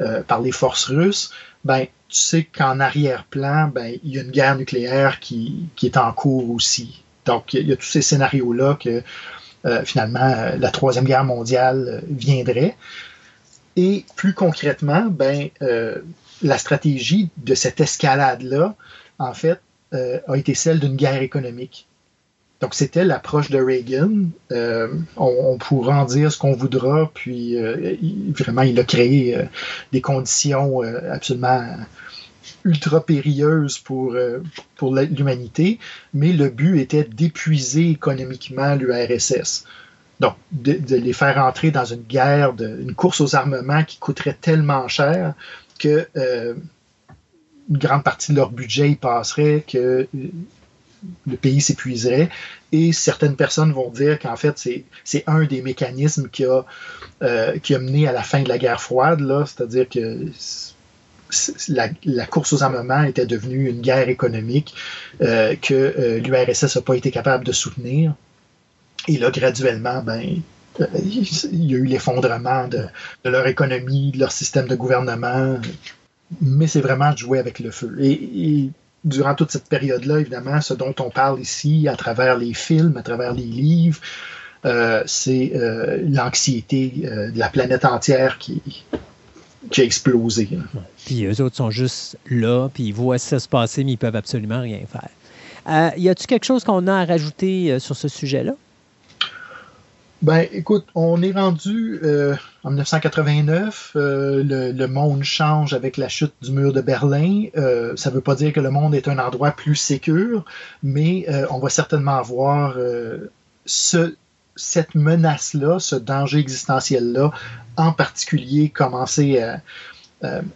euh, 0.00 0.22
par 0.24 0.40
les 0.40 0.50
forces 0.50 0.86
russes, 0.86 1.30
ben, 1.64 1.84
tu 2.08 2.18
sais 2.18 2.42
qu'en 2.42 2.80
arrière-plan, 2.80 3.70
ben, 3.72 3.96
il 4.02 4.16
y 4.16 4.18
a 4.18 4.22
une 4.22 4.32
guerre 4.32 4.56
nucléaire 4.56 5.20
qui, 5.20 5.66
qui 5.76 5.86
est 5.86 5.96
en 5.96 6.10
cours 6.12 6.50
aussi. 6.50 7.04
Donc, 7.26 7.54
il 7.54 7.58
y 7.58 7.60
a, 7.60 7.62
il 7.62 7.68
y 7.68 7.72
a 7.72 7.76
tous 7.76 7.86
ces 7.86 8.02
scénarios-là 8.02 8.76
que 8.82 9.02
finalement, 9.84 10.34
la 10.58 10.70
Troisième 10.72 11.04
Guerre 11.04 11.22
mondiale 11.24 12.02
viendrait. 12.08 12.76
Et 13.76 14.04
plus 14.16 14.34
concrètement, 14.34 15.04
ben, 15.08 15.48
euh, 15.62 15.98
la 16.42 16.58
stratégie 16.58 17.30
de 17.38 17.54
cette 17.54 17.80
escalade-là, 17.80 18.74
en 19.18 19.34
fait, 19.34 19.60
euh, 19.92 20.20
a 20.28 20.36
été 20.36 20.54
celle 20.54 20.78
d'une 20.78 20.96
guerre 20.96 21.22
économique. 21.22 21.86
Donc, 22.60 22.74
c'était 22.74 23.04
l'approche 23.04 23.50
de 23.50 23.58
Reagan. 23.58 24.28
Euh, 24.52 24.88
on, 25.16 25.56
pourra 25.58 26.02
en 26.02 26.04
dire 26.04 26.30
ce 26.30 26.38
qu'on 26.38 26.52
voudra, 26.52 27.10
puis 27.12 27.56
euh, 27.56 27.96
vraiment, 28.38 28.62
il 28.62 28.78
a 28.78 28.84
créé 28.84 29.36
des 29.92 30.00
conditions 30.00 30.82
absolument 31.10 31.64
ultra 32.64 33.04
périlleuses 33.04 33.78
pour, 33.78 34.14
l'humanité, 34.92 35.78
mais 36.12 36.32
le 36.32 36.50
but 36.50 36.78
était 36.78 37.04
d'épuiser 37.04 37.90
économiquement 37.90 38.74
l'URSS. 38.74 39.64
Donc, 40.20 40.34
de, 40.52 40.96
les 40.96 41.12
faire 41.14 41.38
entrer 41.38 41.70
dans 41.70 41.86
une 41.86 42.02
guerre, 42.02 42.52
une 42.60 42.94
course 42.94 43.22
aux 43.22 43.34
armements 43.34 43.84
qui 43.84 43.98
coûterait 43.98 44.36
tellement 44.38 44.86
cher 44.86 45.34
que 45.80 46.06
euh, 46.16 46.54
une 47.68 47.78
grande 47.78 48.04
partie 48.04 48.32
de 48.32 48.36
leur 48.36 48.50
budget 48.50 48.90
y 48.90 48.94
passerait, 48.94 49.64
que 49.66 50.06
euh, 50.14 50.28
le 51.26 51.36
pays 51.36 51.60
s'épuiserait. 51.60 52.28
Et 52.70 52.92
certaines 52.92 53.34
personnes 53.34 53.72
vont 53.72 53.90
dire 53.90 54.18
qu'en 54.18 54.36
fait, 54.36 54.56
c'est, 55.04 55.24
un 55.26 55.44
des 55.44 55.62
mécanismes 55.62 56.28
qui 56.28 56.44
a, 56.44 56.64
euh, 57.22 57.58
qui 57.58 57.74
a 57.74 57.78
mené 57.78 58.06
à 58.06 58.12
la 58.12 58.22
fin 58.22 58.42
de 58.42 58.48
la 58.48 58.58
guerre 58.58 58.80
froide, 58.80 59.20
c'est-à-dire 59.46 59.88
que 59.88 60.26
la, 61.68 62.26
course 62.26 62.52
aux 62.52 62.62
armements 62.62 63.02
était 63.02 63.26
devenue 63.26 63.68
une 63.70 63.80
guerre 63.80 64.08
économique 64.08 64.74
que 65.20 66.18
l'URSS 66.18 66.76
n'a 66.76 66.82
pas 66.82 66.94
été 66.94 67.10
capable 67.10 67.44
de 67.44 67.52
soutenir. 67.52 68.14
Et 69.08 69.16
là, 69.16 69.30
graduellement, 69.30 70.02
ben, 70.02 70.42
il 70.78 71.70
y 71.70 71.74
a 71.74 71.78
eu 71.78 71.84
l'effondrement 71.84 72.68
de, 72.68 72.86
leur 73.24 73.46
économie, 73.46 74.12
de 74.12 74.18
leur 74.18 74.32
système 74.32 74.66
de 74.66 74.74
gouvernement. 74.74 75.58
Mais 76.40 76.66
c'est 76.66 76.80
vraiment 76.80 77.12
de 77.12 77.18
jouer 77.18 77.38
avec 77.38 77.58
le 77.58 77.70
feu. 77.70 77.96
Et, 78.00 78.70
durant 79.02 79.34
toute 79.34 79.50
cette 79.50 79.64
période-là, 79.64 80.20
évidemment, 80.20 80.60
ce 80.60 80.74
dont 80.74 80.94
on 81.00 81.08
parle 81.08 81.40
ici, 81.40 81.88
à 81.88 81.96
travers 81.96 82.36
les 82.36 82.52
films, 82.52 82.98
à 82.98 83.02
travers 83.02 83.32
les 83.32 83.44
livres, 83.44 83.98
euh, 84.66 85.02
c'est 85.06 85.52
euh, 85.54 86.02
l'anxiété 86.06 86.92
euh, 87.04 87.30
de 87.30 87.38
la 87.38 87.48
planète 87.48 87.86
entière 87.86 88.36
qui, 88.36 88.60
a 89.76 89.82
explosé. 89.82 90.50
là. 90.52 90.82
Puis 91.06 91.24
eux 91.24 91.40
autres 91.40 91.56
sont 91.56 91.70
juste 91.70 92.18
là, 92.28 92.68
puis 92.68 92.84
ils 92.84 92.94
voient 92.94 93.18
ça 93.18 93.38
se 93.38 93.48
passer, 93.48 93.84
mais 93.84 93.92
ils 93.92 93.98
peuvent 93.98 94.16
absolument 94.16 94.60
rien 94.60 94.80
faire. 94.86 95.94
Y 95.96 96.08
a-t-il 96.08 96.26
quelque 96.26 96.44
chose 96.44 96.64
qu'on 96.64 96.86
a 96.86 96.94
à 96.94 97.04
rajouter 97.04 97.78
sur 97.78 97.96
ce 97.96 98.08
sujet-là? 98.08 98.52
Ben, 100.22 100.46
écoute, 100.52 100.86
on 100.94 101.22
est 101.22 101.32
rendu 101.32 101.98
euh, 102.02 102.36
en 102.62 102.70
1989. 102.70 103.92
euh, 103.96 104.72
le, 104.74 104.86
monde 104.86 105.22
change 105.22 105.72
avec 105.72 105.96
la 105.96 106.10
chute 106.10 106.34
du 106.42 106.52
mur 106.52 106.74
de 106.74 106.82
Berlin. 106.82 107.44
Euh, 107.56 107.96
ça 107.96 108.10
ne 108.10 108.16
veut 108.16 108.20
pas 108.20 108.34
dire 108.34 108.52
que 108.52 108.60
le 108.60 108.70
monde 108.70 108.94
est 108.94 109.08
un 109.08 109.18
endroit 109.18 109.52
plus 109.52 109.76
sécur, 109.76 110.44
mais 110.82 111.26
on 111.50 111.58
va 111.58 111.70
certainement 111.70 112.16
avoir 112.16 112.76
ce, 113.64 114.14
cette 114.56 114.94
menace-là, 114.94 115.78
ce 115.78 115.96
danger 115.96 116.38
existentiel-là, 116.38 117.30
en 117.78 117.92
particulier 117.92 118.68
commencer 118.68 119.40
à, 119.40 119.62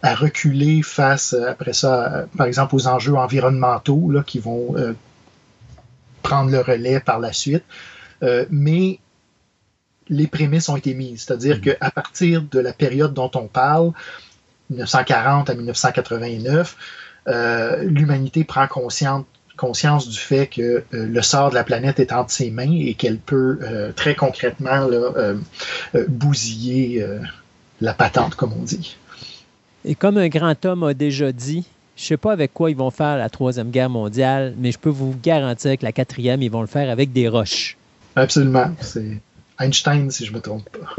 à 0.03 0.13
reculer 0.13 0.83
face, 0.83 1.33
après 1.33 1.73
ça, 1.73 2.25
par 2.37 2.45
exemple, 2.45 2.75
aux 2.75 2.87
enjeux 2.87 3.15
environnementaux 3.15 4.11
là, 4.11 4.21
qui 4.21 4.37
vont 4.37 4.75
prendre 6.21 6.51
le 6.51 6.59
relais 6.59 6.99
par 6.99 7.17
la 7.19 7.33
suite. 7.33 7.63
Mais 8.51 8.99
les 10.09 10.27
prémices 10.27 10.69
ont 10.69 10.75
été 10.75 10.93
mises. 10.93 11.23
C'est-à-dire 11.23 11.61
qu'à 11.61 11.91
partir 11.91 12.43
de 12.43 12.59
la 12.59 12.73
période 12.73 13.13
dont 13.13 13.31
on 13.35 13.47
parle, 13.47 13.91
1940 14.69 15.49
à 15.49 15.55
1989, 15.55 16.77
euh, 17.27 17.83
l'humanité 17.83 18.43
prend 18.43 18.67
conscience, 18.67 19.25
conscience 19.57 20.07
du 20.07 20.17
fait 20.17 20.47
que 20.47 20.61
euh, 20.61 20.83
le 20.91 21.21
sort 21.21 21.49
de 21.49 21.55
la 21.55 21.63
planète 21.63 21.99
est 21.99 22.11
entre 22.11 22.31
ses 22.31 22.51
mains 22.51 22.71
et 22.71 22.93
qu'elle 22.93 23.17
peut 23.17 23.59
euh, 23.61 23.91
très 23.91 24.15
concrètement 24.15 24.87
là, 24.87 25.33
bousiller 26.07 27.05
la 27.81 27.93
patente, 27.93 28.35
comme 28.35 28.53
on 28.53 28.63
dit. 28.63 28.97
Et 29.85 29.95
comme 29.95 30.17
un 30.17 30.29
grand 30.29 30.65
homme 30.65 30.83
a 30.83 30.93
déjà 30.93 31.31
dit, 31.31 31.65
je 31.95 32.03
ne 32.03 32.07
sais 32.07 32.17
pas 32.17 32.33
avec 32.33 32.53
quoi 32.53 32.69
ils 32.71 32.75
vont 32.75 32.89
faire 32.89 33.17
la 33.17 33.29
Troisième 33.29 33.69
Guerre 33.69 33.89
mondiale, 33.89 34.53
mais 34.57 34.71
je 34.71 34.79
peux 34.79 34.89
vous 34.89 35.15
garantir 35.21 35.77
que 35.77 35.85
la 35.85 35.91
quatrième, 35.91 36.41
ils 36.41 36.51
vont 36.51 36.61
le 36.61 36.67
faire 36.67 36.89
avec 36.89 37.13
des 37.13 37.29
roches. 37.29 37.77
Absolument. 38.15 38.71
C'est 38.81 39.19
Einstein, 39.57 40.09
si 40.11 40.25
je 40.25 40.31
ne 40.31 40.37
me 40.37 40.41
trompe 40.41 40.69
pas. 40.69 40.95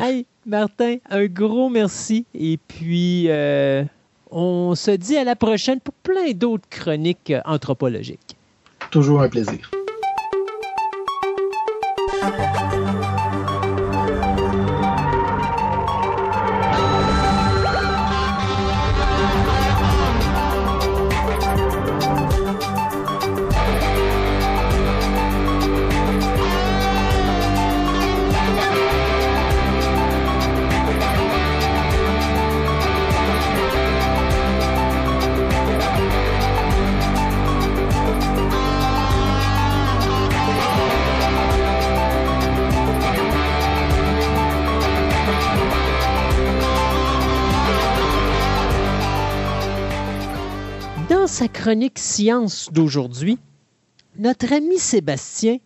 Hey, 0.00 0.26
Martin, 0.44 0.96
un 1.10 1.26
gros 1.26 1.68
merci. 1.68 2.26
Et 2.34 2.58
puis, 2.68 3.26
euh, 3.28 3.84
on 4.30 4.74
se 4.74 4.90
dit 4.90 5.16
à 5.16 5.24
la 5.24 5.36
prochaine 5.36 5.80
pour 5.80 5.94
plein 5.94 6.32
d'autres 6.32 6.68
chroniques 6.68 7.32
anthropologiques. 7.44 8.36
Toujours 8.90 9.22
un 9.22 9.28
plaisir. 9.28 9.70
Dans 51.26 51.32
sa 51.32 51.48
chronique 51.48 51.98
Science 51.98 52.68
d'aujourd'hui, 52.70 53.36
notre 54.16 54.52
ami 54.52 54.78
Sébastien 54.78 55.56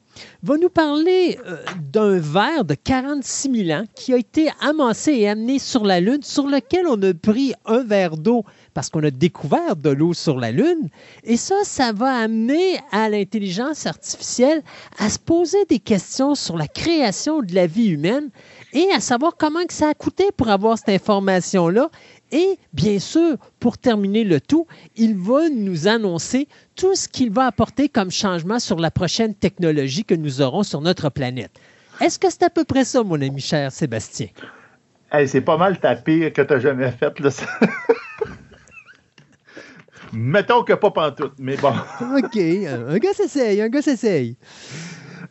va 0.43 0.57
nous 0.57 0.70
parler 0.70 1.39
euh, 1.47 1.59
d'un 1.93 2.19
verre 2.19 2.65
de 2.65 2.74
46 2.74 3.66
000 3.66 3.78
ans 3.78 3.85
qui 3.95 4.15
a 4.15 4.16
été 4.16 4.49
amassé 4.62 5.12
et 5.12 5.28
amené 5.28 5.59
sur 5.59 5.85
la 5.85 6.01
Lune, 6.01 6.23
sur 6.23 6.47
lequel 6.47 6.87
on 6.87 7.01
a 7.03 7.12
pris 7.12 7.53
un 7.66 7.82
verre 7.82 8.16
d'eau 8.16 8.43
parce 8.73 8.89
qu'on 8.89 9.05
a 9.05 9.11
découvert 9.11 9.77
de 9.77 9.91
l'eau 9.91 10.15
sur 10.15 10.39
la 10.39 10.51
Lune. 10.51 10.89
Et 11.24 11.37
ça, 11.37 11.57
ça 11.65 11.93
va 11.93 12.11
amener 12.11 12.78
à 12.91 13.11
l'intelligence 13.11 13.85
artificielle 13.85 14.62
à 14.99 15.11
se 15.11 15.19
poser 15.19 15.62
des 15.69 15.78
questions 15.78 16.35
sur 16.35 16.57
la 16.57 16.69
création 16.69 17.43
de 17.43 17.55
la 17.55 17.66
vie 17.66 17.89
humaine 17.89 18.31
et 18.73 18.89
à 18.95 19.01
savoir 19.01 19.37
comment 19.37 19.61
ça 19.69 19.91
a 19.91 19.95
coûté 19.95 20.24
pour 20.37 20.49
avoir 20.49 20.78
cette 20.78 20.89
information-là. 20.89 21.91
Et 22.32 22.59
bien 22.73 22.98
sûr, 22.98 23.36
pour 23.59 23.78
terminer 23.78 24.24
le 24.24 24.40
tout, 24.40 24.66
il 24.97 25.16
va 25.16 25.48
nous 25.48 25.89
annoncer 25.89 26.47
tout 26.77 26.94
ce 26.94 27.09
qu'il 27.09 27.31
va 27.31 27.47
apporter 27.47 27.89
comme 27.89 28.11
changement 28.11 28.59
sur 28.59 28.78
la 28.78 28.90
prochaine 28.90 29.35
technologie 29.35 30.05
que 30.05 30.15
nous 30.15 30.40
aurons 30.40 30.62
sur 30.62 30.81
notre 30.81 31.09
planète. 31.11 31.51
Est-ce 32.01 32.19
que 32.19 32.31
c'est 32.31 32.44
à 32.44 32.51
peu 32.51 32.65
près 32.65 32.85
ça, 32.85 33.02
mon 33.02 33.20
ami 33.20 33.40
cher 33.40 33.73
Sébastien? 33.73 34.28
Hey, 35.12 35.27
c'est 35.28 35.40
pas 35.40 35.57
mal 35.57 35.78
ta 35.81 35.97
pire 35.97 36.32
que 36.32 36.43
tu 36.43 36.52
as 36.55 36.61
jamais 36.61 36.93
faite. 36.93 37.16
Mettons 40.12 40.62
que 40.65 40.73
pas 40.73 40.90
pantoute, 40.90 41.35
mais 41.39 41.57
bon. 41.57 41.73
OK, 42.16 42.36
un 42.36 42.98
gars 42.98 43.12
s'essaye, 43.12 43.61
un 43.61 43.69
gars 43.69 43.82
s'essaye. 43.82 44.36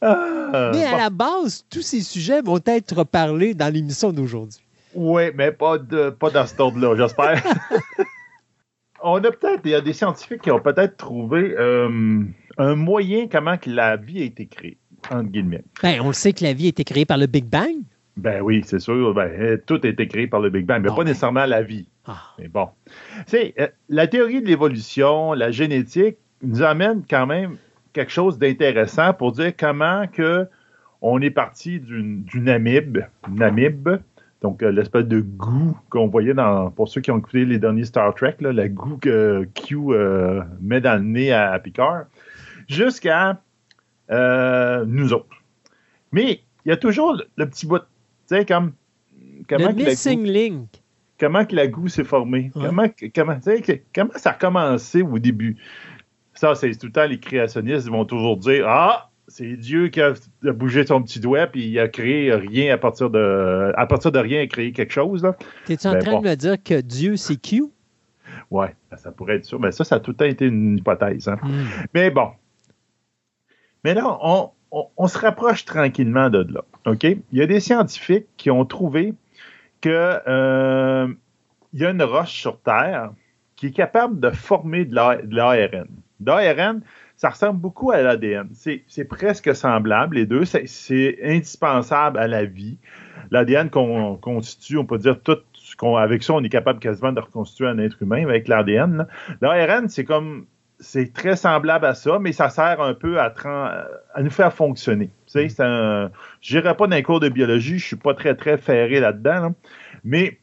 Ah, 0.02 0.72
Mais 0.74 0.86
à 0.86 0.92
bon. 0.92 0.98
la 0.98 1.10
base, 1.10 1.66
tous 1.70 1.82
ces 1.82 2.02
sujets 2.02 2.42
vont 2.42 2.62
être 2.66 3.04
parlés 3.04 3.54
dans 3.54 3.74
l'émission 3.74 4.12
d'aujourd'hui. 4.14 4.60
Oui, 4.96 5.24
mais 5.36 5.52
pas, 5.52 5.78
de, 5.78 6.10
pas 6.10 6.30
dans 6.30 6.46
cet 6.46 6.60
ordre-là, 6.60 6.96
j'espère. 6.96 7.44
On 9.02 9.18
a 9.24 9.32
peut-être, 9.32 9.62
il 9.64 9.72
y 9.72 9.76
a 9.76 9.82
des 9.82 9.94
scientifiques 9.94 10.42
qui 10.42 10.52
ont 10.52 10.60
peut-être 10.60 10.98
trouvé 10.98 11.56
euh, 11.58 12.22
un 12.58 12.76
moyen 12.76 13.28
comment 13.32 13.58
que 13.58 13.70
la 13.70 13.96
vie 13.96 14.22
a 14.22 14.26
été 14.26 14.46
créée, 14.46 14.78
entre 15.10 15.30
guillemets. 15.30 15.64
Ben, 15.82 16.02
on 16.02 16.08
le 16.08 16.14
sait 16.14 16.34
que 16.34 16.44
la 16.44 16.52
vie 16.54 16.66
a 16.66 16.70
été 16.70 16.84
créée 16.84 17.06
par 17.06 17.18
le 17.18 17.26
Big 17.28 17.46
Bang. 17.46 17.76
Ben 18.18 18.42
oui, 18.42 18.62
c'est 18.66 18.80
sûr, 18.80 19.14
ben, 19.14 19.30
euh, 19.40 19.58
tout 19.66 19.80
a 19.84 19.88
été 19.88 20.06
créé 20.10 20.28
par 20.28 20.42
le 20.42 20.50
Big 20.50 20.66
Bang, 20.66 20.82
mais 20.82 20.90
Bon, 20.90 20.96
pas 20.96 21.04
ben. 21.04 21.10
nécessairement 21.10 21.46
la 21.46 21.62
vie. 21.62 21.88
Ah, 22.06 22.34
Mais 22.38 22.50
bon. 22.50 22.68
C'est 23.26 23.54
euh, 23.60 23.68
la 23.88 24.08
théorie 24.08 24.42
de 24.42 24.48
l'évolution, 24.48 25.32
la 25.32 25.52
génétique 25.52 26.18
nous 26.44 26.62
amène 26.62 27.04
quand 27.10 27.26
même 27.26 27.56
quelque 27.94 28.12
chose 28.12 28.38
d'intéressant 28.38 29.14
pour 29.14 29.32
dire 29.32 29.54
comment 29.58 30.08
que 30.08 30.46
on 31.02 31.22
est 31.22 31.32
parti 31.32 31.80
d'une 31.80 32.24
d'une 32.24 32.50
amibe, 32.50 33.00
une 33.30 33.42
amibe, 33.42 33.90
donc 34.42 34.64
euh, 34.64 34.72
l'espèce 34.72 35.06
de 35.06 35.20
goût 35.22 35.78
qu'on 35.90 36.08
voyait 36.08 36.34
dans 36.34 36.72
pour 36.72 36.88
ceux 36.88 37.02
qui 37.02 37.12
ont 37.12 37.18
écouté 37.18 37.46
les 37.46 37.60
derniers 37.60 37.86
Star 37.86 38.14
Trek, 38.16 38.38
là, 38.40 38.54
la 38.54 38.70
goût 38.70 38.98
que 38.98 39.48
Q 39.54 39.78
euh, 39.90 40.42
met 40.62 40.80
dans 40.82 40.96
le 41.02 41.04
nez 41.08 41.32
à, 41.32 41.52
à 41.52 41.60
Picard, 41.60 42.06
jusqu'à 42.68 43.42
euh, 44.12 44.86
nous 44.88 45.14
autres. 45.14 45.36
Mais 46.12 46.42
il 46.66 46.70
y 46.70 46.72
a 46.72 46.78
toujours 46.78 47.14
le, 47.14 47.26
le 47.36 47.48
petit 47.50 47.68
bout, 47.68 47.80
tu 47.80 47.86
sais 48.28 48.46
comme 48.46 48.72
comment 49.48 49.68
le 49.70 49.74
que 49.74 49.80
la 49.84 49.90
missing 49.90 50.24
goût- 50.26 50.32
link. 50.32 50.70
comment 51.20 51.46
que 51.46 51.56
la 51.56 51.68
goût 51.68 51.88
s'est 51.88 52.04
formée? 52.04 52.52
Ouais. 52.56 52.68
Comment, 52.68 52.88
comment, 53.14 53.40
comment 53.94 54.10
ça 54.16 54.32
a 54.32 54.34
commencé 54.34 55.02
au 55.02 55.20
début? 55.20 55.58
Ça, 56.34 56.56
c'est 56.56 56.72
tout 56.72 56.86
le 56.88 56.92
temps 56.94 57.06
les 57.06 57.20
créationnistes 57.20 57.86
ils 57.88 57.92
vont 57.92 58.06
toujours 58.06 58.38
dire 58.38 58.66
Ah, 58.68 59.09
c'est 59.30 59.56
Dieu 59.56 59.88
qui 59.88 60.02
a, 60.02 60.14
bougé 60.54 60.86
son 60.86 61.02
petit 61.02 61.20
doigt 61.20 61.48
puis 61.48 61.66
il 61.68 61.80
a 61.80 61.88
créé 61.88 62.34
rien 62.34 62.74
à 62.74 62.78
partir 62.78 63.10
de 63.10 63.72
à 63.78 63.86
partir 63.88 64.12
de 64.12 64.20
rien, 64.20 64.42
il 64.42 64.44
a 64.44 64.48
créé 64.48 64.72
quelque 64.74 64.92
chose. 64.94 65.24
Là. 65.24 65.36
T'es-tu 65.66 65.88
en 65.88 65.94
Ben 65.94 66.00
train 66.00 66.12
bon. 66.12 66.22
de 66.22 66.30
me 66.30 66.36
dire 66.36 66.62
que 66.62 66.82
Dieu, 66.82 67.16
c'est 67.16 67.38
Q? 67.38 67.64
Ouais, 68.52 68.76
ben, 68.92 68.98
ça 68.98 69.12
pourrait 69.12 69.36
être 69.38 69.46
sûr. 69.46 69.60
Mais 69.60 69.72
ça, 69.72 69.84
ça 69.84 69.96
a 69.96 70.00
tout 70.00 70.12
le 70.12 70.18
temps 70.18 70.26
été 70.26 70.46
une 70.46 70.78
hypothèse. 70.78 71.28
hein. 71.28 71.38
Hmm. 71.44 71.66
Mais 71.94 72.10
bon. 72.12 72.30
Mais 73.84 73.94
là, 73.94 74.18
on, 74.22 74.50
on- 74.72 74.88
on 74.98 75.08
se 75.08 75.18
rapproche 75.18 75.66
tranquillement 75.66 76.30
de 76.30 76.46
là. 76.54 76.64
OK? 76.86 77.04
Il 77.04 77.18
y 77.32 77.42
a 77.42 77.46
des 77.48 77.60
scientifiques 77.60 78.28
qui 78.38 78.52
ont 78.52 78.66
trouvé 78.66 79.14
que 79.82 80.20
euh, 80.28 81.08
il 81.74 81.80
y 81.82 81.86
a 81.86 81.90
une 81.92 82.04
roche 82.04 82.34
sur 82.34 82.60
Terre 82.60 83.12
qui 83.56 83.68
est 83.68 83.72
capable 83.72 84.20
de 84.20 84.30
former 84.32 84.86
de 84.86 84.96
l'ARN. 84.96 85.88
L'ARN, 86.26 86.82
ça 87.20 87.32
ressemble 87.32 87.60
beaucoup 87.60 87.92
à 87.92 88.02
l'ADN. 88.02 88.48
C'est 88.54 89.04
presque 89.04 89.54
semblable, 89.54 90.16
les 90.16 90.26
deux. 90.26 90.46
C'est- 90.46 91.20
indispensable 91.22 92.18
à 92.18 92.30
la 92.30 92.46
vie. 92.46 92.78
L'ADN 93.30 93.70
qu'on 93.70 94.16
constitue, 94.16 94.78
on 94.78 94.86
peut 94.86 94.98
dire 94.98 95.22
tout 95.22 95.36
ce 95.54 95.76
qu'on. 95.76 95.98
Avec 95.98 96.24
ça, 96.24 96.34
on 96.34 96.42
est 96.42 96.50
capable 96.50 96.80
quasiment 96.80 97.12
de 97.12 97.20
reconstituer 97.20 97.68
un 97.68 97.78
être 97.78 98.02
humain 98.02 98.24
avec 98.24 98.48
l'ADN. 98.48 99.06
L'ARN, 99.42 99.90
c'est 99.90 100.06
comme 100.06 100.46
c'est 100.80 101.12
très 101.12 101.36
semblable 101.36 101.86
à 101.86 101.94
ça, 101.94 102.20
mais 102.20 102.32
ça 102.32 102.50
sert 102.50 102.80
un 102.80 102.94
peu 102.94 103.20
à, 103.20 103.34
nous 104.22 104.30
faire 104.30 104.54
fonctionner. 104.54 105.10
Un- 105.60 106.12
je 106.40 106.58
n'irai 106.58 106.74
pas 106.74 106.88
dans 106.88 106.96
les 106.96 107.04
cours 107.04 107.20
de 107.20 107.28
biologie, 107.28 107.80
je 107.80 107.86
suis 107.86 107.96
pas 107.98 108.14
très, 108.14 108.34
très 108.34 108.58
ferré 108.58 109.02
là-dedans, 109.02 109.42
là. 109.42 109.52
mais 110.06 110.40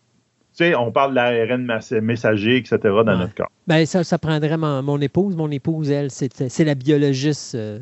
sais, 0.64 0.74
on 0.74 0.90
parle 0.92 1.10
de 1.10 1.16
l'ARN 1.16 1.66
messager, 2.00 2.56
etc. 2.56 2.78
dans 2.82 2.98
Ouais. 3.04 3.16
notre 3.16 3.34
corps. 3.34 3.50
Ben, 3.66 3.84
ça, 3.86 4.04
ça 4.04 4.18
prendrait 4.18 4.56
mon, 4.56 4.82
mon 4.82 5.00
épouse. 5.00 5.36
Mon 5.36 5.50
épouse, 5.50 5.90
elle, 5.90 6.10
c'est 6.10 6.64
la 6.64 6.74
biologiste. 6.74 7.54
euh. 7.54 7.78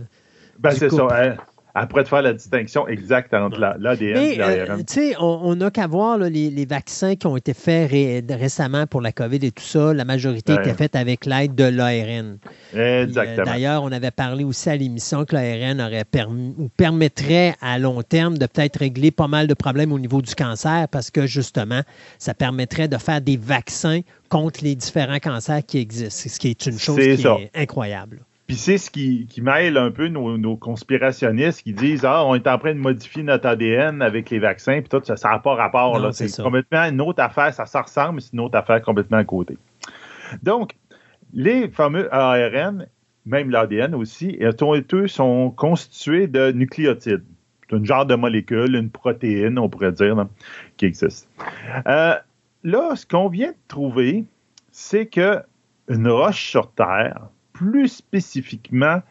Ben, 0.59 0.71
c'est 0.71 0.91
ça. 0.91 1.37
Après 1.77 2.05
de 2.05 2.09
faire 2.09 2.23
la 2.23 2.33
distinction 2.33 2.87
exacte 2.87 3.35
entre 3.35 3.59
la- 3.59 3.77
l'ADN 3.81 4.17
et 4.17 4.41
euh, 4.41 4.65
l'ARN. 4.67 4.85
tu 4.85 4.95
sais, 4.95 5.15
on 5.19 5.57
n'a 5.57 5.73
qu'à 5.73 5.89
voir 5.89 6.19
là, 6.19 6.29
les, 6.31 6.49
les 6.49 6.67
vaccins 6.67 7.17
qui 7.17 7.27
ont 7.27 7.37
été 7.37 7.53
faits 7.53 7.91
ré- 7.91 8.25
récemment 8.31 8.87
pour 8.87 9.01
la 9.01 9.11
COVID 9.11 9.39
et 9.45 9.51
tout 9.51 9.65
ça. 9.65 9.93
La 9.93 10.05
majorité 10.05 10.53
Ouais. 10.53 10.61
était 10.61 10.75
faite 10.75 10.95
avec 10.95 11.27
l'aide 11.27 11.55
de 11.57 11.65
l'ARN. 11.65 12.39
Puis, 12.71 12.79
euh, 12.79 13.03
Exactement. 13.05 13.45
D'ailleurs, 13.45 13.83
on 13.83 13.91
avait 13.91 14.13
parlé 14.13 14.45
aussi 14.45 14.71
à 14.71 14.77
l'émission 14.77 15.25
que 15.25 15.35
l'ARN 15.35 15.81
aurait 15.81 16.05
permis 16.05 16.55
ou 16.59 16.69
permettrait 16.69 17.55
à 17.61 17.79
long 17.81 18.03
terme 18.03 18.39
de 18.39 18.47
peut-être 18.47 18.77
régler 18.79 19.11
pas 19.11 19.27
mal 19.27 19.47
de 19.49 19.55
problèmes 19.55 19.91
au 19.93 19.99
niveau 19.99 20.23
du 20.23 20.35
cancer 20.37 20.87
parce 20.91 21.11
que 21.11 21.27
justement, 21.27 21.81
ça 22.19 22.35
permettrait 22.35 22.87
de 22.87 22.99
faire 22.99 23.21
des 23.21 23.37
vaccins 23.37 24.01
contre 24.29 24.63
les 24.63 24.77
différents 24.77 25.19
cancers 25.19 25.65
qui 25.67 25.79
existent, 25.79 26.29
ce 26.31 26.39
qui 26.39 26.49
est 26.51 26.67
une 26.67 26.79
chose 26.79 26.99
qui 26.99 27.17
ça. 27.23 27.37
est 27.41 27.51
incroyable. 27.61 28.21
Puis 28.47 28.57
c'est 28.57 28.77
ce 28.77 28.91
qui, 28.91 29.27
qui 29.27 29.41
mêle 29.41 29.79
un 29.79 29.91
peu 29.91 30.09
nos, 30.09 30.37
nos 30.37 30.57
conspirationnistes 30.57 31.63
qui 31.63 31.73
disent 31.73 32.05
Ah, 32.05 32.25
on 32.27 32.35
est 32.35 32.47
en 32.47 32.59
train 32.59 32.75
de 32.75 32.79
modifier 32.79 33.23
notre 33.23 33.47
ADN 33.49 34.03
avec 34.03 34.29
les 34.31 34.39
vaccins, 34.39 34.81
puis 34.81 34.89
tout, 34.89 35.01
ça 35.05 35.31
n'a 35.31 35.39
pas 35.39 35.55
rapport. 35.55 35.97
Non, 35.99 36.07
là. 36.07 36.13
c'est 36.13 36.29
C'est 36.29 36.37
ça. 36.37 36.43
complètement 36.43 36.83
une 36.83 37.01
autre 37.01 37.23
affaire, 37.23 37.55
ça 37.55 37.65
se 37.65 37.79
ressemble, 37.79 38.17
mais 38.17 38.21
c'est 38.21 38.35
une 38.35 38.41
autre 38.41 38.59
affaire 38.59 38.83
complètement 38.83 39.19
à 39.19 39.25
côté. 39.25 39.57
Donc, 40.43 40.73
les 41.33 41.69
fameux 41.69 42.13
ARN, 42.15 42.87
même 43.27 43.51
l'ADN 43.51 43.95
aussi, 43.95 44.39
eux 44.43 45.07
sont 45.09 45.51
constitués 45.51 46.27
de 46.27 46.53
nucléotides. 46.53 47.25
C'est 47.69 47.77
un 47.77 47.85
genre 47.85 48.05
de 48.05 48.15
molécule, 48.15 48.75
une 48.77 48.91
protéine, 48.91 49.59
on 49.59 49.71
pourrait 49.71 49.93
dire, 49.93 50.15
là, 50.17 50.29
qui 50.77 50.85
existe. 50.85 51.29
Euh, 51.87 52.15
là, 52.63 52.95
ce 52.95 53.07
qu'on 53.07 53.29
vient 53.29 53.53
de 53.53 53.57
trouver, 53.69 54.25
c'est 54.71 55.07
que 55.07 55.41
une 55.89 56.09
roche 56.09 56.51
sur 56.51 56.71
Terre, 56.73 57.29
plus 57.55 57.89
spécifiquement 57.89 59.03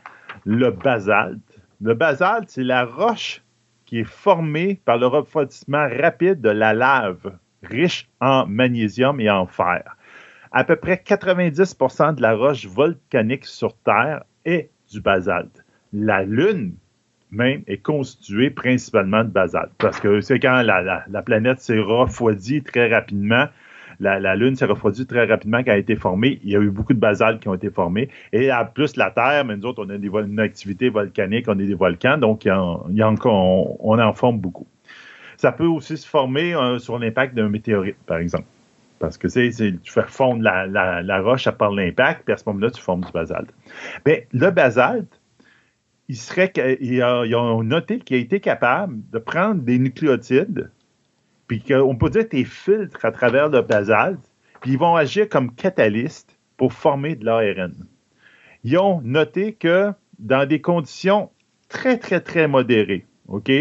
le 0.45 0.70
basalte. 0.70 1.40
Le 1.82 1.95
basalte, 1.95 2.49
c'est 2.49 2.64
la 2.64 2.86
roche 2.86 3.41
qui 3.86 3.99
est 3.99 4.03
formée 4.07 4.80
par 4.86 4.98
le 4.98 5.07
refroidissement 5.07 5.88
rapide 5.90 6.41
de 6.41 6.49
la 6.49 6.74
lave, 6.74 7.34
riche 7.64 8.07
en 8.20 8.45
magnésium 8.45 9.20
et 9.20 9.30
en 9.30 9.48
fer. 9.48 9.95
À 10.52 10.64
peu 10.64 10.76
près 10.76 11.02
90% 11.03 12.15
de 12.15 12.22
la 12.22 12.36
roche 12.36 12.68
volcanique 12.68 13.45
sur 13.45 13.76
Terre 13.78 14.24
est 14.45 14.70
du 14.91 15.02
basalte. 15.02 15.64
La 15.94 16.24
Lune, 16.24 16.76
même, 17.32 17.64
est 17.65 17.78
constituée 17.82 18.49
principalement 18.52 19.24
de 19.24 19.30
basalte. 19.30 19.72
Parce 19.80 19.99
que 19.99 20.22
c'est 20.22 20.40
quand 20.40 20.61
la, 20.61 20.82
la- 20.82 21.03
la 21.10 21.22
planète 21.24 21.60
s'est 21.60 21.80
refroidie 21.80 22.61
très 22.61 22.94
rapidement, 22.94 23.45
la, 24.04 24.36
Lune 24.36 24.56
s'est 24.56 24.66
refroidie 24.66 25.08
très 25.08 25.26
rapidement 25.26 25.60
quand 25.60 25.72
elle 25.72 25.78
a 25.78 25.78
été 25.78 25.96
formée. 25.96 26.40
Il 26.44 26.52
y 26.52 26.56
a 26.56 26.60
eu 26.60 26.70
beaucoup 26.70 26.94
de 26.94 27.00
basaltes 27.00 27.42
qui 27.42 27.48
ont 27.48 27.54
été 27.54 27.70
formés. 27.70 28.10
Et 28.32 28.50
plus, 28.74 28.98
la 28.98 29.12
Terre, 29.12 29.46
mais 29.46 29.58
nous 29.58 29.66
autres, 29.66 29.84
on 29.86 29.90
a 29.90 29.98
des 29.98 30.08
une 30.08 30.40
activité 30.40 30.90
volcanique, 30.90 31.46
on 31.48 31.54
a 31.54 31.56
des 31.56 31.74
volcans, 31.74 32.18
donc 32.18 32.48
on, 32.48 34.00
en 34.00 34.14
forme 34.14 34.40
beaucoup. 34.40 34.68
Ça 35.38 35.52
peut 35.52 35.66
aussi 35.66 35.98
se 35.98 36.08
former 36.08 36.54
euh, 36.54 36.80
sur 36.80 37.00
l'impact 37.00 37.36
d'un 37.36 37.50
météorite, 37.50 37.98
par 38.06 38.18
exemple. 38.18 38.46
Parce 39.00 39.18
que 39.18 39.28
tu 39.28 39.92
fais 39.92 40.04
fondre 40.08 40.42
la, 40.44 41.22
roche 41.22 41.48
à 41.48 41.52
part 41.52 41.72
l'impact, 41.72 42.24
puis 42.24 42.34
à 42.34 42.38
ce 42.38 42.44
moment-là, 42.48 42.72
tu 42.72 42.82
formes 42.82 43.04
du 43.04 43.12
basalte. 43.12 43.54
Bien, 44.06 44.20
le 44.32 44.50
basalte, 44.52 45.20
il 46.08 46.16
serait, 46.16 46.54
ils 46.80 47.04
ont 47.04 47.64
noté 47.64 48.00
qu'il 48.00 48.18
a 48.18 48.20
été 48.20 48.40
capable 48.40 48.98
de 49.12 49.20
prendre 49.20 49.62
des 49.62 49.80
nucléotides, 49.80 50.70
puis 51.48 51.61
qu'on 51.61 51.95
peut 51.95 52.10
dire 52.10 52.28
tes 52.28 52.44
filtres 52.45 53.03
à 53.06 53.11
travers 53.11 53.49
le 53.49 53.61
basalte, 53.61 54.20
puis 54.61 54.72
ils 54.72 54.78
vont 54.80 54.95
agir 54.95 55.28
comme 55.30 55.53
catalystes 55.53 56.38
pour 56.57 56.74
former 56.74 57.15
de 57.15 57.26
l'ARN. 57.26 57.74
Ils 58.64 58.78
ont 58.78 59.02
noté 59.03 59.53
que 59.53 59.91
dans 60.20 60.48
des 60.48 60.61
conditions 60.61 61.30
très, 61.70 61.98
très, 61.98 62.22
très 62.22 62.48
modérées, 62.48 63.06
OK? 63.28 63.52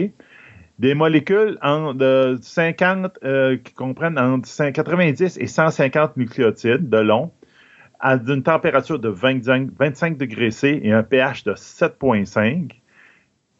Des 0.78 0.94
molécules 0.94 1.59
en, 1.62 1.94
de 1.94 2.38
50, 2.40 3.18
euh, 3.24 3.56
qui 3.56 3.72
comprennent 3.74 4.18
entre 4.18 4.48
100 4.48 4.72
90 4.72 5.38
et 5.38 5.46
150 5.46 6.16
nucléotides 6.16 6.88
de 6.88 6.98
long, 6.98 7.32
à 8.00 8.14
une 8.16 8.42
température 8.42 8.98
de 8.98 9.09
25, 9.09 9.70
25 9.78 10.18
degrés 10.18 10.50
C 10.50 10.80
et 10.82 10.92
un 10.92 11.02
pH 11.04 11.44
de 11.44 11.52
7,5, 11.54 12.72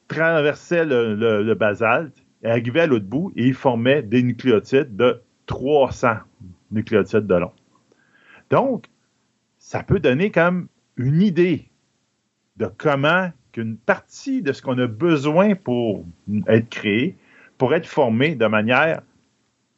traversait 0.09 0.85
le, 0.85 1.15
le- 1.15 1.43
le 1.43 1.55
basalte, 1.55 2.22
et 2.43 2.51
arrivait 2.51 2.81
à 2.81 2.87
l'autre 2.87 3.07
bout 3.07 3.33
et 3.37 3.47
il 3.47 3.55
formait 3.55 4.03
des 4.03 4.23
nucléotides 4.23 4.97
de 4.97 5.23
300 5.47 6.17
nucléotides 6.71 7.27
de 7.27 7.35
long. 7.35 7.53
Donc, 8.51 8.87
ça 9.59 9.83
peut 9.83 10.01
donner 10.01 10.31
comme 10.31 10.69
une 10.97 11.23
idée 11.23 11.69
de 12.57 12.67
comment 12.67 13.31
qu'une 13.53 13.77
partie 13.77 14.43
de 14.43 14.53
ce 14.53 14.63
qu'on 14.63 14.79
a 14.79 14.87
besoin 14.87 15.55
pour 15.55 16.05
être 16.49 16.69
créé 16.69 17.17
pourrait 17.59 17.79
être 17.79 17.87
formé 17.87 18.35
de 18.35 18.47
manière 18.47 19.03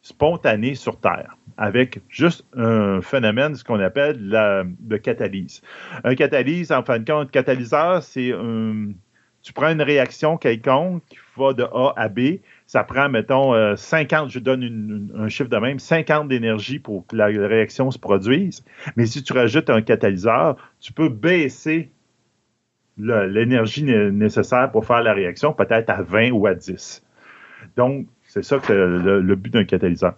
spontanée 0.02 0.74
sur 0.74 1.00
Terre, 1.00 1.36
avec 1.56 2.00
juste 2.08 2.44
un 2.54 3.00
phénomène, 3.00 3.54
ce 3.54 3.64
qu'on 3.64 3.80
appelle 3.80 4.28
la, 4.28 4.64
de 4.64 4.96
catalyse. 4.96 5.62
Un 6.04 6.14
catalyse, 6.14 6.72
en 6.72 6.82
fin 6.82 6.98
de 6.98 7.10
compte, 7.10 7.30
catalyseur, 7.30 8.02
c'est 8.02 8.32
un, 8.32 8.90
tu 9.44 9.52
prends 9.52 9.70
une 9.70 9.82
réaction 9.82 10.38
quelconque 10.38 11.04
qui 11.06 11.18
va 11.36 11.52
de 11.52 11.64
A 11.64 11.92
à 11.96 12.08
B, 12.08 12.38
ça 12.66 12.82
prend, 12.82 13.08
mettons, 13.08 13.54
euh, 13.54 13.76
50, 13.76 14.30
je 14.30 14.38
donne 14.38 15.10
un 15.16 15.28
chiffre 15.28 15.50
de 15.50 15.56
même, 15.56 15.78
50 15.78 16.28
d'énergie 16.28 16.78
pour 16.78 17.06
que 17.06 17.16
la 17.16 17.26
réaction 17.26 17.90
se 17.90 17.98
produise. 17.98 18.64
Mais 18.96 19.06
si 19.06 19.22
tu 19.22 19.32
rajoutes 19.32 19.70
un 19.70 19.82
catalyseur, 19.82 20.56
tu 20.80 20.92
peux 20.92 21.08
baisser 21.08 21.90
l'énergie 22.96 23.82
né- 23.82 24.10
nécessaire 24.10 24.70
pour 24.70 24.86
faire 24.86 25.02
la 25.02 25.12
réaction, 25.12 25.52
peut-être 25.52 25.90
à 25.90 26.02
20 26.02 26.30
ou 26.30 26.46
à 26.46 26.54
10. 26.54 27.02
Donc, 27.76 28.06
c'est 28.26 28.44
ça 28.44 28.58
le 28.68 29.34
but 29.34 29.52
d'un 29.52 29.64
catalyseur. 29.64 30.14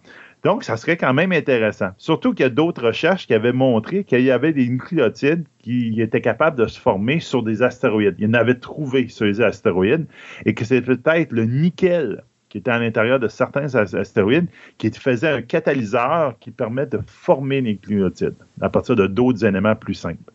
Donc, 0.46 0.62
ça 0.62 0.76
serait 0.76 0.96
quand 0.96 1.12
même 1.12 1.32
intéressant. 1.32 1.90
Surtout 1.96 2.32
qu'il 2.32 2.44
y 2.44 2.46
a 2.46 2.50
d'autres 2.50 2.86
recherches 2.86 3.26
qui 3.26 3.34
avaient 3.34 3.52
montré 3.52 4.04
qu'il 4.04 4.20
y 4.20 4.30
avait 4.30 4.52
des 4.52 4.68
nucléotides 4.68 5.44
qui 5.58 6.00
étaient 6.00 6.20
capables 6.20 6.56
de 6.56 6.68
se 6.68 6.78
former 6.78 7.18
sur 7.18 7.42
des 7.42 7.62
astéroïdes. 7.62 8.14
Il 8.18 8.26
y 8.26 8.28
en 8.28 8.34
avait 8.34 8.54
trouvé 8.54 9.08
sur 9.08 9.24
les 9.24 9.40
astéroïdes 9.40 10.06
et 10.44 10.54
que 10.54 10.64
c'est 10.64 10.82
peut-être 10.82 11.32
le 11.32 11.46
nickel 11.46 12.22
qui 12.56 12.60
était 12.60 12.70
à 12.70 12.78
l'intérieur 12.78 13.20
de 13.20 13.28
certains 13.28 13.74
as- 13.74 13.94
astéroïdes 13.94 14.48
qui 14.78 14.90
faisait 14.90 15.28
un 15.28 15.42
catalyseur 15.42 16.38
qui 16.38 16.50
permet 16.50 16.86
de 16.86 16.98
former 17.06 17.60
les 17.60 17.72
nucléotides 17.72 18.36
à 18.62 18.70
partir 18.70 18.96
de 18.96 19.06
d'autres 19.06 19.44
éléments 19.44 19.76
plus 19.76 19.92
simples. 19.92 20.32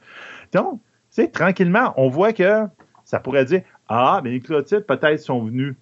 Donc, 0.53 0.79
sais, 1.09 1.29
tranquillement, 1.29 1.95
on 1.97 2.09
voit 2.09 2.31
que 2.31 2.67
ça 3.05 3.19
pourrait 3.19 3.45
dire 3.45 3.63
Ah, 3.89 4.21
mais 4.23 4.29
les 4.29 4.35
nucléotides 4.35 4.85
peut-être 4.85 5.19
sont 5.19 5.43
venus 5.43 5.73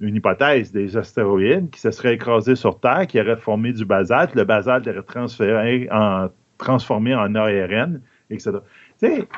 une 0.00 0.16
hypothèse 0.16 0.72
des 0.72 0.96
astéroïdes 0.96 1.68
qui 1.68 1.78
se 1.78 1.90
seraient 1.90 2.14
écrasés 2.14 2.56
sur 2.56 2.80
Terre, 2.80 3.06
qui 3.06 3.20
auraient 3.20 3.36
formé 3.36 3.74
du 3.74 3.84
basalte. 3.84 4.34
Le 4.34 4.44
basalte 4.44 4.86
aurait 4.88 5.02
transformé 6.56 7.14
en 7.14 7.34
ARN, 7.34 8.00
etc. 8.30 8.52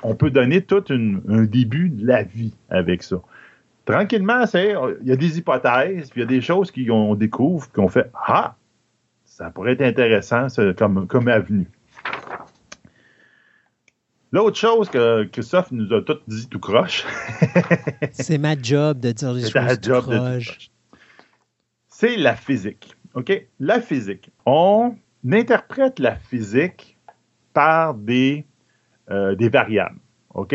On 0.05 0.14
peut 0.14 0.31
donner 0.31 0.60
tout 0.60 0.85
un 0.89 1.43
début 1.47 1.90
de 1.90 2.06
la 2.06 2.22
vie 2.22 2.55
avec 2.70 3.02
ça. 3.02 3.16
Tranquillement, 3.85 4.47
c'est- 4.47 4.74
il 5.02 5.09
y 5.09 5.12
a 5.12 5.16
des 5.16 5.39
hypothèses, 5.39 6.11
puis 6.11 6.20
il 6.20 6.24
y 6.24 6.27
a 6.27 6.28
des 6.28 6.40
choses 6.40 6.70
qu'on 6.70 7.15
découvre, 7.15 7.70
qu'on 7.73 7.89
fait 7.89 8.11
Ah, 8.27 8.56
ça 9.24 9.51
pourrait 9.51 9.73
être 9.73 9.82
intéressant 9.82 10.47
comme, 10.77 11.06
comme 11.06 11.28
avenue. 11.28 11.69
L'autre 14.32 14.56
chose 14.59 14.89
que 14.90 15.24
Christophe 15.24 15.70
nous 15.70 15.93
a 15.94 16.02
tout 16.02 16.19
dit 16.27 16.48
tout 16.48 16.59
croche, 16.59 17.05
C'est 18.12 18.39
ma 18.39 18.61
job 18.61 18.98
de 18.98 19.12
dire 19.12 19.32
les 19.32 19.48
ta 19.51 19.69
choses 19.69 19.81
tout 19.81 19.89
job 19.90 20.11
de 20.11 20.16
croche. 20.19 20.70
c'est 21.89 22.16
la 22.16 22.35
physique. 22.35 22.97
OK? 23.15 23.47
La 23.61 23.81
physique. 23.81 24.31
On 24.44 24.97
interprète 25.31 26.01
la 26.01 26.16
physique 26.16 26.97
par 27.52 27.94
des, 27.94 28.44
euh, 29.11 29.36
des 29.36 29.48
variables. 29.48 30.01
OK? 30.35 30.55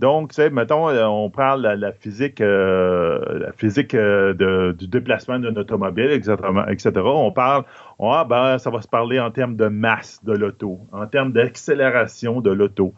Donc, 0.00 0.30
tu 0.30 0.36
sais, 0.36 0.50
mettons, 0.50 0.88
euh, 0.88 1.04
on 1.06 1.30
parle 1.30 1.62
la, 1.62 1.76
la 1.76 1.92
physique, 1.92 2.40
euh, 2.40 3.38
la 3.38 3.52
physique 3.52 3.94
euh, 3.94 4.72
du 4.72 4.88
déplacement 4.88 5.38
d'une 5.38 5.56
automobile, 5.56 6.10
etc.. 6.10 6.36
On 7.04 7.32
parle, 7.32 7.64
ah, 8.00 8.26
ben, 8.28 8.58
ça 8.58 8.70
va 8.70 8.82
se 8.82 8.88
parler 8.88 9.20
en 9.20 9.30
termes 9.30 9.56
de 9.56 9.66
masse 9.68 10.22
de 10.24 10.32
l'auto, 10.32 10.80
en 10.92 11.06
termes 11.06 11.32
d'accélération 11.32 12.40
de 12.40 12.50
l'auto. 12.50 12.92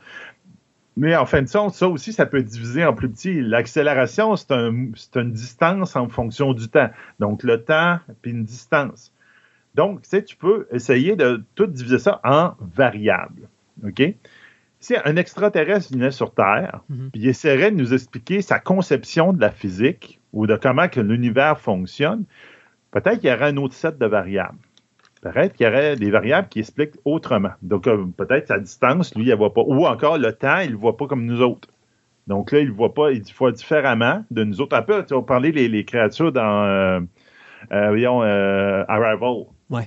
Mais 0.96 1.16
en 1.16 1.24
fin 1.24 1.40
de 1.42 1.50
compte, 1.50 1.74
ça 1.74 1.88
aussi, 1.88 2.12
ça 2.12 2.26
peut 2.26 2.42
divisé 2.42 2.84
en 2.84 2.92
plus 2.92 3.08
petit. 3.08 3.40
L'accélération, 3.40 4.36
c'est 4.36 4.52
un- 4.52 4.88
c'est 4.94 5.16
une 5.20 5.32
distance 5.32 5.96
en 5.96 6.08
fonction 6.08 6.52
du 6.52 6.68
temps. 6.68 6.90
Donc, 7.18 7.42
le 7.44 7.62
temps 7.62 7.98
puis 8.20 8.32
une 8.32 8.44
distance. 8.44 9.12
Donc, 9.74 10.02
tu 10.02 10.10
sais, 10.10 10.22
tu 10.22 10.36
peux 10.36 10.66
essayer 10.70 11.16
de 11.16 11.42
tout 11.54 11.66
diviser 11.66 11.98
ça 11.98 12.20
en 12.24 12.52
variables. 12.60 13.48
OK? 13.86 14.02
Si 14.82 14.96
un 15.04 15.14
extraterrestre 15.14 15.92
venait 15.92 16.10
sur 16.10 16.34
Terre, 16.34 16.80
Mhm. 16.88 17.10
puis 17.12 17.22
il 17.22 17.28
essaierait 17.28 17.70
de 17.70 17.76
nous 17.76 17.94
expliquer 17.94 18.42
sa 18.42 18.58
conception 18.58 19.32
de 19.32 19.40
la 19.40 19.52
physique 19.52 20.20
ou 20.32 20.48
de 20.48 20.56
comment 20.56 20.88
que 20.88 21.00
l'univers 21.00 21.60
fonctionne, 21.60 22.24
peut-être 22.90 23.20
qu'il 23.20 23.30
y 23.30 23.32
aurait 23.32 23.50
un 23.52 23.56
autre 23.58 23.74
set 23.74 23.96
de 23.96 24.06
variables. 24.06 24.58
Peut-être 25.22 25.52
qu'il 25.54 25.66
y 25.66 25.68
aurait 25.68 25.94
des 25.94 26.10
variables 26.10 26.48
qui 26.48 26.58
expliquent 26.58 26.96
autrement. 27.04 27.52
Donc, 27.62 27.86
euh, 27.86 28.06
peut-être 28.16 28.48
sa 28.48 28.58
distance, 28.58 29.14
lui, 29.14 29.26
il 29.26 29.30
ne 29.30 29.36
voit 29.36 29.54
pas. 29.54 29.62
Ou 29.64 29.86
encore, 29.86 30.18
le 30.18 30.32
temps, 30.32 30.58
il 30.58 30.66
ne 30.66 30.72
le 30.72 30.78
voit 30.78 30.96
pas 30.96 31.06
comme 31.06 31.26
nous 31.26 31.40
autres. 31.40 31.68
Donc 32.26 32.50
là, 32.50 32.58
il 32.58 32.68
ne 32.70 32.72
voit 32.74 32.92
pas, 32.92 33.12
il 33.12 33.22
voit 33.38 33.52
différemment 33.52 34.24
de 34.32 34.42
nous 34.42 34.60
autres. 34.60 34.76
Un 34.76 34.82
peu, 34.82 35.04
tu 35.06 35.14
vas 35.14 35.22
parler 35.22 35.52
les, 35.52 35.68
les 35.68 35.84
créatures 35.84 36.32
dans, 36.32 36.64
euh, 36.64 37.00
euh, 37.70 37.88
voyons, 37.90 38.20
Arrival. 38.22 39.44
Ouais. 39.70 39.84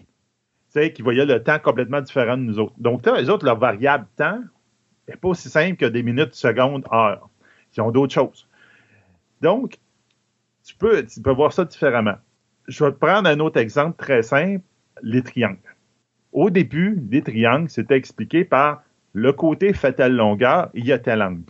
Tu 0.74 0.82
sais, 0.82 0.94
qui 0.94 1.02
voyaient 1.02 1.26
le 1.26 1.44
temps 1.44 1.60
complètement 1.60 2.00
différent 2.00 2.38
de 2.38 2.44
nous 2.44 2.60
autres. 2.60 2.74
Donc 2.78 3.06
les 3.06 3.30
autres, 3.30 3.46
leur 3.46 3.60
variable 3.60 4.06
temps 4.16 4.40
n'est 5.08 5.16
pas 5.16 5.30
aussi 5.30 5.50
simple 5.50 5.76
que 5.78 5.86
des 5.86 6.04
minutes, 6.04 6.34
secondes, 6.34 6.86
heures. 6.92 7.30
Ils 7.76 7.82
ont 7.82 7.92
d'autres 7.92 8.14
choses. 8.14 8.48
Donc, 9.42 9.78
tu 10.64 10.76
peux, 10.76 11.06
tu 11.06 11.22
peux 11.22 11.32
voir 11.32 11.54
ça 11.54 11.66
différemment. 11.66 12.16
Je 12.68 12.84
vais 12.84 12.92
te 12.92 12.98
prendre 12.98 13.30
un 13.30 13.40
autre 13.40 13.60
exemple 13.60 13.98
très 13.98 14.24
simple, 14.24 14.64
les 15.04 15.22
triangles. 15.22 15.60
Au 16.32 16.50
début, 16.50 17.00
les 17.12 17.22
triangles, 17.22 17.70
c'était 17.70 17.96
expliqué 17.96 18.44
par 18.44 18.84
le 19.14 19.32
côté 19.32 19.74
fait 19.74 19.94
telle 19.94 20.16
longueur, 20.16 20.70
il 20.74 20.86
y 20.86 20.92
a 20.92 21.00
tel 21.00 21.22
angle. 21.22 21.44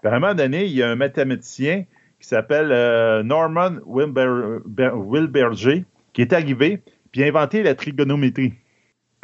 Puis 0.00 0.10
à 0.10 0.14
un 0.14 0.20
moment 0.20 0.34
donné, 0.34 0.64
il 0.64 0.72
y 0.72 0.82
a 0.82 0.90
un 0.90 0.96
mathématicien 0.96 1.84
qui 2.20 2.28
s'appelle 2.28 2.70
euh, 2.72 3.22
Norman 3.22 3.72
Wilber- 3.86 4.60
Ber- 4.64 4.96
Wilberger 4.96 5.84
qui 6.12 6.22
est 6.22 6.32
arrivé 6.32 6.80
puis 7.12 7.24
a 7.24 7.26
inventé 7.26 7.62
la 7.62 7.74
trigonométrie. 7.74 8.54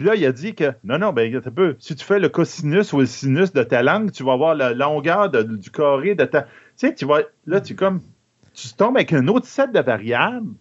Puis 0.03 0.09
là, 0.09 0.17
il 0.17 0.27
a 0.27 0.33
dit 0.33 0.53
que 0.57 0.73
non, 0.83 0.99
non, 0.99 1.13
ben, 1.13 1.41
peu, 1.41 1.77
si 1.79 1.95
tu 1.95 2.05
fais 2.05 2.19
le 2.19 2.29
cosinus 2.29 2.93
ou 2.93 2.99
le 2.99 3.07
sinus 3.07 3.53
de 3.53 3.63
ta 3.63 3.85
langue, 3.85 4.11
tu 4.11 4.25
vas 4.25 4.33
avoir 4.33 4.57
la 4.57 4.75
longueur 4.75 5.31
de- 5.31 5.45
du 5.45 5.71
carré 5.71 6.17
de 6.17 6.25
ta. 6.25 6.43
Tu 6.43 6.49
sais, 6.75 6.93
tu 6.93 7.05
vas. 7.05 7.21
Là, 7.47 7.61
tu 7.61 7.77
comme. 7.77 8.01
Tu 8.53 8.73
tombes 8.73 8.97
avec 8.97 9.13
un 9.13 9.29
autre 9.29 9.47
set 9.47 9.71
de 9.71 9.79
variables 9.79 10.55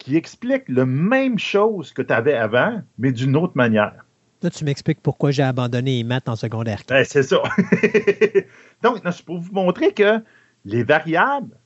qui 0.00 0.16
explique 0.16 0.64
la 0.66 0.84
même 0.84 1.38
chose 1.38 1.92
que 1.92 2.02
tu 2.02 2.12
avais 2.12 2.34
avant, 2.34 2.82
mais 2.98 3.12
d'une 3.12 3.36
autre 3.36 3.52
manière. 3.54 4.04
Là, 4.42 4.50
tu 4.50 4.64
m'expliques 4.64 5.00
pourquoi 5.00 5.30
j'ai 5.30 5.44
abandonné 5.44 5.98
les 5.98 6.02
maths 6.02 6.28
en 6.28 6.34
secondaire. 6.34 6.82
Ben, 6.88 7.04
c'est 7.04 7.22
ça. 7.22 7.40
Donc, 8.82 9.00
c'est 9.12 9.24
pour 9.24 9.38
vous 9.38 9.52
montrer 9.52 9.92
que 9.92 10.18
les 10.64 10.82
variables, 10.82 11.56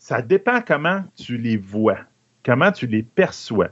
ça 0.00 0.22
dépend 0.22 0.60
comment 0.60 1.04
tu 1.14 1.36
les 1.36 1.56
vois, 1.56 1.98
comment 2.44 2.72
tu 2.72 2.88
les 2.88 3.04
perçois. 3.04 3.68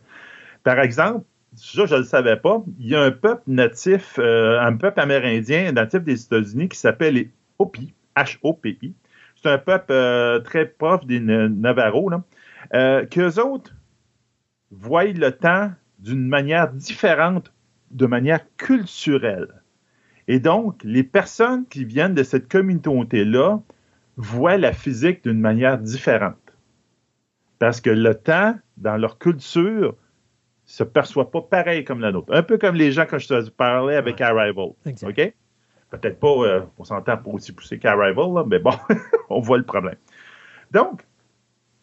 Par 0.63 0.79
exemple, 0.79 1.25
ça, 1.55 1.87
je 1.87 1.95
ne 1.95 2.01
le 2.01 2.05
savais 2.05 2.37
pas, 2.37 2.63
il 2.79 2.89
y 2.89 2.95
a 2.95 3.03
un 3.03 3.11
peuple 3.11 3.43
natif, 3.47 4.19
euh, 4.19 4.61
un 4.61 4.77
peuple 4.77 5.01
amérindien 5.01 5.71
natif 5.73 6.03
des 6.03 6.23
États-Unis 6.23 6.69
qui 6.69 6.79
s'appelle 6.79 7.15
les 7.15 7.31
Hopi, 7.59 7.93
H-O-P-I. 8.17 8.95
C'est 9.43 9.51
un 9.51 9.59
peuple 9.59 9.93
euh, 9.93 10.41
très 10.41 10.67
proche 10.67 11.05
des 11.07 11.21
Na- 11.21 11.49
Navarros, 11.49 12.09
là, 12.11 12.23
euh, 12.75 13.07
qu'eux 13.07 13.41
autres 13.41 13.75
voient 14.71 15.05
le 15.05 15.31
temps 15.31 15.73
d'une 15.99 16.27
manière 16.27 16.73
différente, 16.73 17.53
de 17.91 18.07
manière 18.07 18.41
culturelle. 18.57 19.49
Et 20.29 20.39
donc, 20.39 20.81
les 20.85 21.03
personnes 21.03 21.67
qui 21.67 21.85
viennent 21.85 22.15
de 22.15 22.23
cette 22.23 22.49
communauté-là 22.49 23.61
voient 24.17 24.57
la 24.57 24.73
physique 24.73 25.25
d'une 25.25 25.41
manière 25.41 25.79
différente. 25.79 26.37
Parce 27.59 27.81
que 27.81 27.91
le 27.91 28.15
temps, 28.15 28.57
dans 28.77 28.97
leur 28.97 29.19
culture, 29.19 29.95
se 30.73 30.85
perçoit 30.85 31.31
pas 31.31 31.43
pareil 31.43 31.85
comme 31.85 32.01
la 32.01 32.13
nôtre. 32.13 32.33
Un 32.35 32.43
peu 32.43 32.57
comme 32.57 32.77
les 32.77 32.93
gens 32.93 33.05
que 33.05 33.19
je 33.19 33.29
te 33.29 33.51
parlais 33.51 33.95
avec 33.95 34.19
Arrival. 34.23 34.69
Exact. 34.87 35.11
OK? 35.11 35.33
Peut-être 35.91 36.19
pas, 36.19 36.29
euh, 36.29 36.61
on 36.79 36.85
s'entend 36.85 37.19
pas 37.19 37.31
aussi 37.31 37.53
poussé 37.53 37.79
qu'Arrival, 37.79 38.33
là, 38.35 38.45
mais 38.49 38.59
bon, 38.59 38.71
on 39.29 39.41
voit 39.41 39.59
le 39.59 39.65
problème. 39.65 39.97
Donc, 40.71 41.03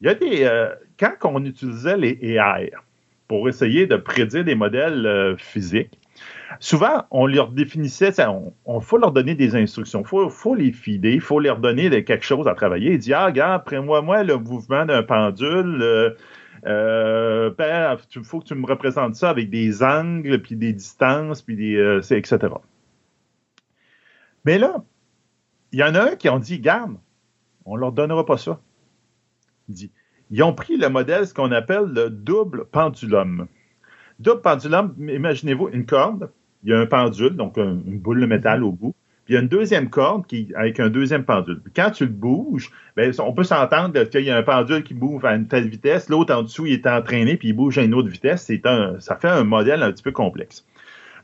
il 0.02 0.08
y 0.08 0.10
a 0.10 0.16
des. 0.16 0.44
euh, 0.44 0.74
quand 1.00 1.14
on 1.26 1.46
utilisait 1.46 1.98
les 1.98 2.18
AI 2.24 2.72
pour 3.28 3.48
essayer 3.48 3.86
de 3.86 3.96
prédire 3.96 4.44
des 4.44 4.56
modèles 4.56 5.06
euh, 5.06 5.38
physiques, 5.38 6.00
souvent, 6.60 7.04
on 7.12 7.28
leur 7.28 7.50
définissait, 7.50 8.12
ça, 8.12 8.32
on, 8.32 8.54
on 8.66 8.80
faut 8.80 8.98
leur 8.98 9.12
donner 9.12 9.36
des 9.36 9.56
instructions, 9.56 10.02
il 10.02 10.08
faut, 10.08 10.30
faut 10.32 10.56
les 10.56 10.72
fider, 10.72 11.12
il 11.14 11.22
faut 11.22 11.40
leur 11.40 11.60
donner 11.60 11.92
de- 11.92 12.00
quelque 12.00 12.26
chose 12.26 12.48
à 12.48 12.56
travailler. 12.56 12.94
Il 12.94 12.98
dit, 12.98 13.14
ah, 13.14 13.28
regarde, 13.28 13.54
après-moi, 13.62 14.02
moi, 14.02 14.24
le 14.24 14.38
mouvement 14.38 14.84
d'un 14.88 15.04
pendule, 15.04 16.16
euh, 16.66 17.52
ben, 17.58 17.98
il 18.16 18.24
faut 18.24 18.40
que 18.40 18.46
tu 18.46 18.56
me 18.56 18.66
représentes 18.66 19.16
ça 19.16 19.30
avec 19.30 19.50
des 19.50 19.84
angles, 19.84 20.42
puis 20.42 20.56
des 20.56 20.74
distances, 20.74 21.42
puis 21.42 21.56
des, 21.56 21.76
euh, 21.76 22.00
etc. 22.12 22.38
Mais 24.46 24.58
là, 24.58 24.84
il 25.72 25.80
y 25.80 25.84
en 25.84 25.96
a 25.96 26.12
un 26.12 26.16
qui 26.16 26.30
ont 26.30 26.40
dit, 26.40 26.60
garde, 26.60 26.98
on 27.66 27.76
leur 27.76 27.92
donnera 27.92 28.26
pas 28.26 28.38
ça. 28.38 28.60
Dit, 29.68 29.92
ils 30.32 30.44
ont 30.44 30.54
pris 30.54 30.78
le 30.78 30.90
modèle, 30.90 31.28
ce 31.28 31.34
qu'on 31.34 31.52
appelle 31.52 31.86
le 31.86 32.10
double 32.10 32.66
pendulum. 32.66 33.48
Double 34.20 34.42
pendulum, 34.42 34.96
imaginez-vous 35.00 35.70
une 35.70 35.86
corde, 35.86 36.32
il 36.64 36.72
y 36.72 36.74
a 36.74 36.80
un 36.80 36.86
pendule, 36.86 37.36
donc 37.36 37.58
un- 37.58 37.80
une 37.86 38.00
boule 38.00 38.20
de 38.22 38.26
métal 38.26 38.64
au 38.64 38.72
bout, 38.72 38.96
puis 39.30 39.36
il 39.36 39.38
y 39.38 39.38
a 39.38 39.42
une 39.44 39.48
deuxième 39.48 39.92
corde 39.92 40.26
qui, 40.26 40.52
avec 40.56 40.80
un 40.80 40.90
deuxième 40.90 41.24
pendule. 41.24 41.60
Puis 41.60 41.72
quand 41.76 41.92
tu 41.92 42.04
le 42.06 42.12
bouges, 42.12 42.72
ben, 42.96 43.14
on 43.20 43.32
peut 43.32 43.44
s'entendre 43.44 44.04
qu'il 44.06 44.22
y 44.22 44.32
a 44.32 44.38
un 44.38 44.42
pendule 44.42 44.82
qui 44.84 44.96
bouge 44.96 45.24
à 45.24 45.36
une 45.36 45.48
telle 45.48 45.68
vitesse, 45.70 46.10
l'autre 46.10 46.34
en 46.34 46.42
dessous, 46.42 46.66
il 46.66 46.74
est 46.74 46.88
entraîné, 46.88 47.38
puis 47.38 47.50
il 47.50 47.54
bouge 47.54 47.78
à 47.78 47.84
une 47.84 47.94
autre 47.94 48.10
vitesse. 48.10 48.46
C'est 48.46 48.66
un, 48.66 49.00
ça 49.00 49.18
fait 49.18 49.28
un 49.28 49.44
modèle 49.44 49.84
un 49.84 49.92
petit 49.92 50.02
peu 50.02 50.12
complexe. 50.12 50.66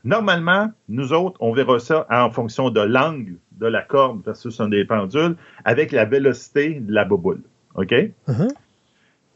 Normalement, 0.04 0.70
nous 0.88 1.12
autres, 1.12 1.36
on 1.40 1.52
verra 1.52 1.80
ça 1.80 2.06
en 2.08 2.30
fonction 2.30 2.70
de 2.70 2.80
l'angle 2.80 3.38
de 3.58 3.66
la 3.66 3.82
corde 3.82 4.24
versus 4.24 4.60
un 4.60 4.68
des 4.68 4.84
pendules 4.84 5.34
avec 5.64 5.90
la 5.90 6.04
vélocité 6.04 6.78
de 6.78 6.92
la 6.92 7.04
boboule. 7.04 7.40
OK? 7.74 7.90
Uh-huh. 8.28 8.52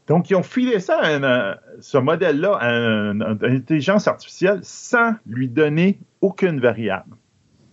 Donc, 0.07 0.29
ils 0.29 0.35
ont 0.35 0.43
filé 0.43 0.79
ça, 0.79 1.01
à 1.03 1.57
ce 1.81 1.97
modèle-là, 1.97 2.53
à 2.55 2.69
un- 2.69 3.19
un- 3.19 3.37
une 3.41 3.55
intelligence 3.57 4.07
artificielle 4.07 4.59
sans 4.61 5.15
lui 5.27 5.49
donner 5.49 5.99
aucune 6.21 6.61
variable. 6.61 7.17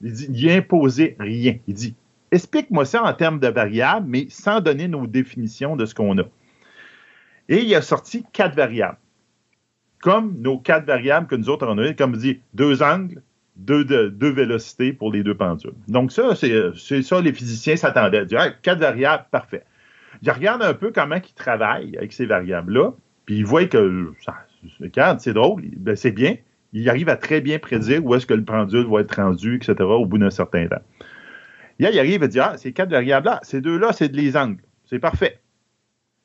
Il 0.02 0.12
dit, 0.12 0.26
il 0.32 0.50
a 0.50 0.54
imposé 0.56 1.16
rien. 1.18 1.56
Il 1.66 1.74
dit, 1.74 1.94
explique-moi 2.30 2.84
ça 2.84 3.02
en 3.02 3.12
termes 3.12 3.40
de 3.40 3.48
variables, 3.48 4.06
mais 4.08 4.26
sans 4.30 4.60
donner 4.60 4.88
nos 4.88 5.06
définitions 5.06 5.76
de 5.76 5.86
ce 5.86 5.94
qu'on 5.94 6.18
a. 6.18 6.24
Et 7.48 7.62
il 7.62 7.74
a 7.74 7.82
sorti 7.82 8.24
quatre 8.32 8.54
variables. 8.54 8.98
Comme 10.00 10.36
nos 10.40 10.58
quatre 10.58 10.86
variables 10.86 11.26
que 11.26 11.34
nous 11.34 11.48
autres 11.48 11.66
on 11.66 11.76
a, 11.78 11.92
comme 11.94 12.16
dit, 12.16 12.40
deux 12.54 12.82
angles, 12.82 13.22
deux, 13.56 13.84
de- 13.84 14.08
deux 14.08 14.30
vélocités 14.30 14.92
pour 14.92 15.10
les 15.12 15.24
deux 15.24 15.34
pendules. 15.34 15.72
Donc, 15.88 16.12
ça, 16.12 16.34
c'est 16.36 17.02
ça, 17.02 17.20
les 17.20 17.32
physiciens 17.32 17.74
s'attendaient. 17.76 18.24
Disaient, 18.24 18.36
Ah, 18.40 18.50
quatre 18.50 18.78
variables, 18.78 19.24
parfait. 19.32 19.64
Ils 20.22 20.30
regardent 20.30 20.62
un 20.62 20.74
peu 20.74 20.92
comment 20.92 21.16
ils 21.16 21.34
travaillent 21.34 21.96
avec 21.96 22.12
ces 22.12 22.26
variables-là, 22.26 22.92
puis 23.26 23.38
ils 23.38 23.44
voient 23.44 23.66
que, 23.66 24.12
regarde, 24.80 25.18
c'est 25.20 25.32
drôle, 25.32 25.62
ben, 25.76 25.96
c'est 25.96 26.12
bien. 26.12 26.36
Ils 26.72 26.88
arrivent 26.88 27.08
à 27.08 27.16
très 27.16 27.40
bien 27.40 27.58
prédire 27.58 28.04
où 28.04 28.14
est-ce 28.14 28.26
que 28.26 28.34
le 28.34 28.44
pendule 28.44 28.86
va 28.86 29.00
être 29.00 29.16
rendu, 29.16 29.56
etc., 29.56 29.74
au 29.80 30.04
bout 30.06 30.18
d'un 30.18 30.30
certain 30.30 30.66
temps. 30.68 30.82
Là, 31.78 31.90
ils 31.90 31.98
arrivent 31.98 32.22
à 32.22 32.28
dire, 32.28 32.44
ah, 32.52 32.58
ces 32.58 32.72
quatre 32.72 32.90
variables-là, 32.90 33.40
ces 33.42 33.60
deux-là, 33.60 33.92
c'est 33.92 34.08
de 34.08 34.16
les 34.16 34.36
angles. 34.36 34.60
C'est 34.84 34.98
parfait. 34.98 35.38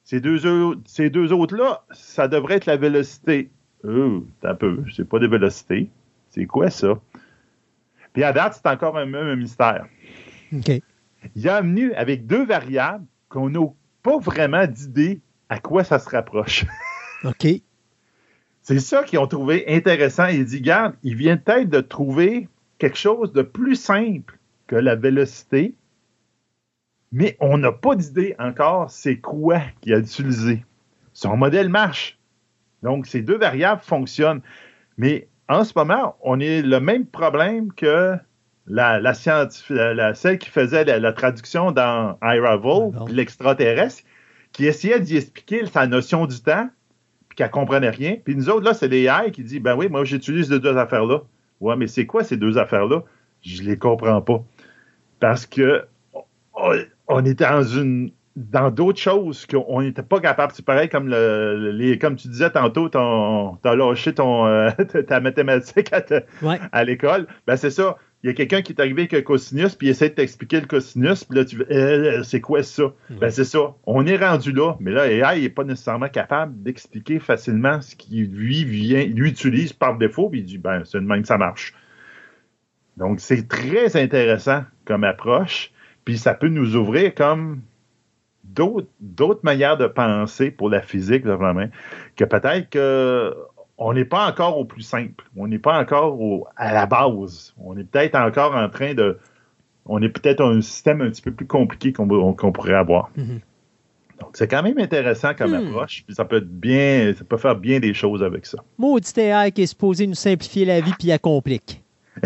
Ces 0.04 0.20
deux, 0.20 0.46
autres- 0.46 0.82
ces 0.86 1.10
deux 1.10 1.32
autres-là, 1.32 1.84
ça 1.92 2.28
devrait 2.28 2.56
être 2.56 2.66
la 2.66 2.76
vélocité. 2.78 3.52
Euh, 3.86 4.20
t'as 4.42 4.52
un 4.52 4.56
peu, 4.56 4.84
c'est 4.96 5.08
pas 5.08 5.20
de 5.20 5.28
vélocité. 5.28 5.90
C'est 6.30 6.46
quoi 6.46 6.70
ça? 6.70 7.00
Puis 8.14 8.24
à 8.24 8.34
date, 8.34 8.54
c'est 8.62 8.70
encore 8.70 8.98
un 8.98 9.36
mystère. 9.36 9.86
OK. 10.52 10.72
Il 11.36 11.50
a 11.50 11.62
venu 11.62 11.94
avec 11.94 12.28
deux 12.28 12.46
variables 12.46 13.06
qu'on 13.30 13.50
n'a 13.50 13.66
pas 14.02 14.18
vraiment 14.18 14.68
d'idée 14.68 15.22
à 15.50 15.60
quoi 15.60 15.84
ça 15.84 16.00
se 16.00 16.10
rapproche. 16.10 16.66
OK. 17.24 17.48
C'est 18.64 18.80
ça 18.80 19.04
qu'ils 19.04 19.20
ont 19.20 19.28
trouvé 19.28 19.66
intéressant. 19.68 20.28
Il 20.28 20.46
dit, 20.46 20.58
regarde, 20.58 20.96
il 21.04 21.16
vient 21.16 21.38
peut-être 21.38 21.70
de 21.70 21.82
trouver 21.82 22.48
quelque 22.78 22.98
chose 22.98 23.32
de 23.34 23.42
plus 23.42 23.76
simple 23.76 24.38
que 24.68 24.76
la 24.76 24.96
vélocité, 24.96 25.76
mais 27.12 27.38
on 27.40 27.58
n'a 27.58 27.72
pas 27.72 27.96
d'idée 27.96 28.36
encore 28.40 28.90
c'est 28.90 29.18
quoi 29.18 29.60
qu'il 29.82 29.94
a 29.94 30.00
utilisé. 30.00 30.64
Son 31.14 31.38
modèle 31.38 31.70
marche. 31.70 32.18
Donc, 32.82 33.06
ces 33.06 33.22
deux 33.22 33.38
variables 33.38 33.82
fonctionnent. 33.82 34.42
Mais 34.98 35.28
en 35.50 35.64
ce 35.64 35.74
moment, 35.76 36.16
on 36.22 36.40
est 36.40 36.62
le 36.62 36.80
même 36.80 37.06
problème 37.06 37.72
que 37.74 38.16
la, 38.66 39.00
la, 39.00 39.14
scientif- 39.14 39.72
la- 39.72 39.94
la- 39.94 40.14
celle 40.16 40.38
qui 40.40 40.50
faisait 40.50 40.86
la, 40.86 41.14
traduction 41.14 41.72
dans 41.72 42.18
puis 43.06 43.14
l'extraterrestre, 43.14 44.04
qui 44.54 44.66
essayait 44.66 45.00
d'y 45.00 45.18
expliquer 45.18 45.66
sa 45.66 45.86
notion 45.86 46.26
du 46.26 46.42
temps, 46.42 46.70
puis 47.34 47.38
qu'elle 47.38 47.50
comprenait 47.50 47.90
rien. 47.90 48.18
Puis 48.24 48.36
nous 48.36 48.48
autres, 48.50 48.64
là, 48.64 48.76
c'est 48.76 48.88
l'AI 48.88 49.32
qui 49.32 49.44
dit, 49.44 49.60
ben 49.60 49.76
oui, 49.76 49.90
moi, 49.90 50.04
j'utilise 50.04 50.50
ces 50.50 50.60
deux 50.60 50.78
affaires-là. 50.78 51.22
Ouais, 51.62 51.76
mais 51.76 51.88
c'est 51.88 52.06
quoi 52.06 52.24
ces 52.24 52.38
deux 52.38 52.60
affaires-là? 52.60 53.02
Je 53.42 53.64
les 53.64 53.76
comprends 53.76 54.22
pas. 54.22 54.44
Parce 55.20 55.48
que 55.48 55.86
on, 57.08 57.26
était 57.26 57.50
dans 57.50 57.64
une 57.64 58.12
dans 58.36 58.70
d'autres 58.72 59.00
choses 59.00 59.46
qu'on 59.48 59.82
n'était 59.82 60.04
pas 60.04 60.20
capable. 60.20 60.54
C'est 60.56 60.66
pareil 60.66 60.90
comme 60.90 61.08
le, 61.08 61.72
les, 61.72 61.98
comme 61.98 62.16
tu 62.16 62.28
disais 62.28 62.50
tantôt, 62.52 62.88
t'as 62.90 63.76
lâché 63.76 64.14
ton, 64.14 64.46
euh, 64.46 64.70
ta 65.08 65.20
mathématique 65.20 65.92
à, 65.92 66.02
te- 66.02 66.22
Ouais. 66.44 66.60
à 66.72 66.84
l'école. 66.84 67.28
Ben 67.48 67.56
c'est 67.58 67.70
ça. 67.72 67.98
Il 68.24 68.28
y 68.28 68.30
a 68.30 68.34
quelqu'un 68.34 68.62
qui 68.62 68.72
est 68.72 68.80
arrivé 68.80 69.02
avec 69.02 69.14
un 69.14 69.22
cosinus, 69.22 69.76
puis 69.76 69.88
il 69.88 69.90
essaie 69.90 70.10
de 70.10 70.16
t'expliquer 70.16 70.62
le 70.62 70.66
cosinus, 70.68 71.26
puis 71.26 71.38
là, 71.38 71.46
tu 71.46 71.58
veux, 71.58 71.68
Euh, 71.70 72.24
c'est 72.24 72.40
quoi 72.40 72.64
ça? 72.64 72.94
Ben 73.10 73.30
c'est 73.30 73.44
ça. 73.44 73.76
On 73.86 74.06
est 74.06 74.16
rendu 74.16 74.54
là, 74.54 74.76
mais 74.80 74.92
là, 74.92 75.12
AI 75.12 75.42
n'est 75.42 75.50
pas 75.50 75.66
nécessairement 75.66 76.08
capable 76.08 76.64
d'expliquer 76.64 77.20
facilement 77.20 77.82
ce 77.82 77.96
qu'il 77.98 78.32
lui 78.32 78.64
vient, 78.64 79.04
lui 79.04 79.30
utilise 79.30 79.74
par 79.74 79.98
défaut, 79.98 80.30
puis 80.30 80.40
il 80.40 80.46
dit, 80.46 80.58
ben 80.58 80.84
c'est 80.86 81.00
de 81.00 81.06
même 81.06 81.24
que 81.24 81.28
ça 81.28 81.38
marche. 81.38 81.74
Donc, 82.96 83.20
c'est 83.20 83.48
très 83.48 84.02
intéressant 84.02 84.64
comme 84.86 85.04
approche, 85.04 85.72
puis 86.06 86.18
ça 86.18 86.34
peut 86.34 86.48
nous 86.48 86.76
ouvrir 86.76 87.14
comme 87.16 87.62
d'autres 88.44 88.90
d'autres 89.00 89.40
manières 89.44 89.78
de 89.78 89.88
penser 89.88 90.52
pour 90.52 90.70
la 90.70 90.82
physique, 90.82 91.26
là, 91.26 91.36
vraiment, 91.36 91.68
que 92.16 92.24
peut-être 92.24 92.70
que 92.70 93.36
on 93.78 93.94
n'est 93.94 94.06
pas 94.06 94.28
encore 94.30 94.58
au 94.58 94.66
plus 94.66 94.82
simple, 94.84 95.26
on 95.36 95.48
n'est 95.48 95.60
pas 95.60 95.80
encore 95.80 96.20
au- 96.22 96.48
à 96.56 96.74
la 96.74 96.86
base, 96.86 97.54
on 97.58 97.78
est 97.78 97.84
peut-être 97.84 98.16
encore 98.16 98.56
en 98.56 98.70
train 98.70 98.94
de, 98.94 99.18
on 99.86 100.02
est 100.02 100.10
peut-être 100.10 100.42
un 100.42 100.62
système 100.62 101.02
un 101.02 101.10
petit 101.10 101.22
peu 101.22 101.32
plus 101.32 101.48
compliqué 101.48 101.92
qu'on 101.94 102.08
pourrait 102.08 102.74
avoir. 102.76 103.10
Mhm. 103.16 103.40
Donc, 104.22 104.30
c'est 104.38 104.48
quand 104.48 104.64
même 104.64 104.78
intéressant 104.80 105.34
comme 105.34 105.52
Hmm. 105.52 105.68
approche, 105.68 106.04
puis 106.06 106.16
ça 106.16 106.24
peut 106.24 106.38
être 106.38 106.48
bien, 106.48 107.14
ça 107.18 107.24
peut 107.26 107.38
faire 107.38 107.56
bien 107.56 107.80
des 107.80 107.94
choses 107.94 108.24
avec 108.24 108.46
ça. 108.46 108.60
Maudit 108.78 109.20
AI 109.20 109.52
qui 109.52 109.64
est 109.64 109.68
supposé 109.68 110.06
nous 110.08 110.14
simplifier 110.16 110.66
la 110.66 110.80
vie 110.82 110.94
puis 110.98 111.08
la 111.08 111.18
complique. 111.18 111.84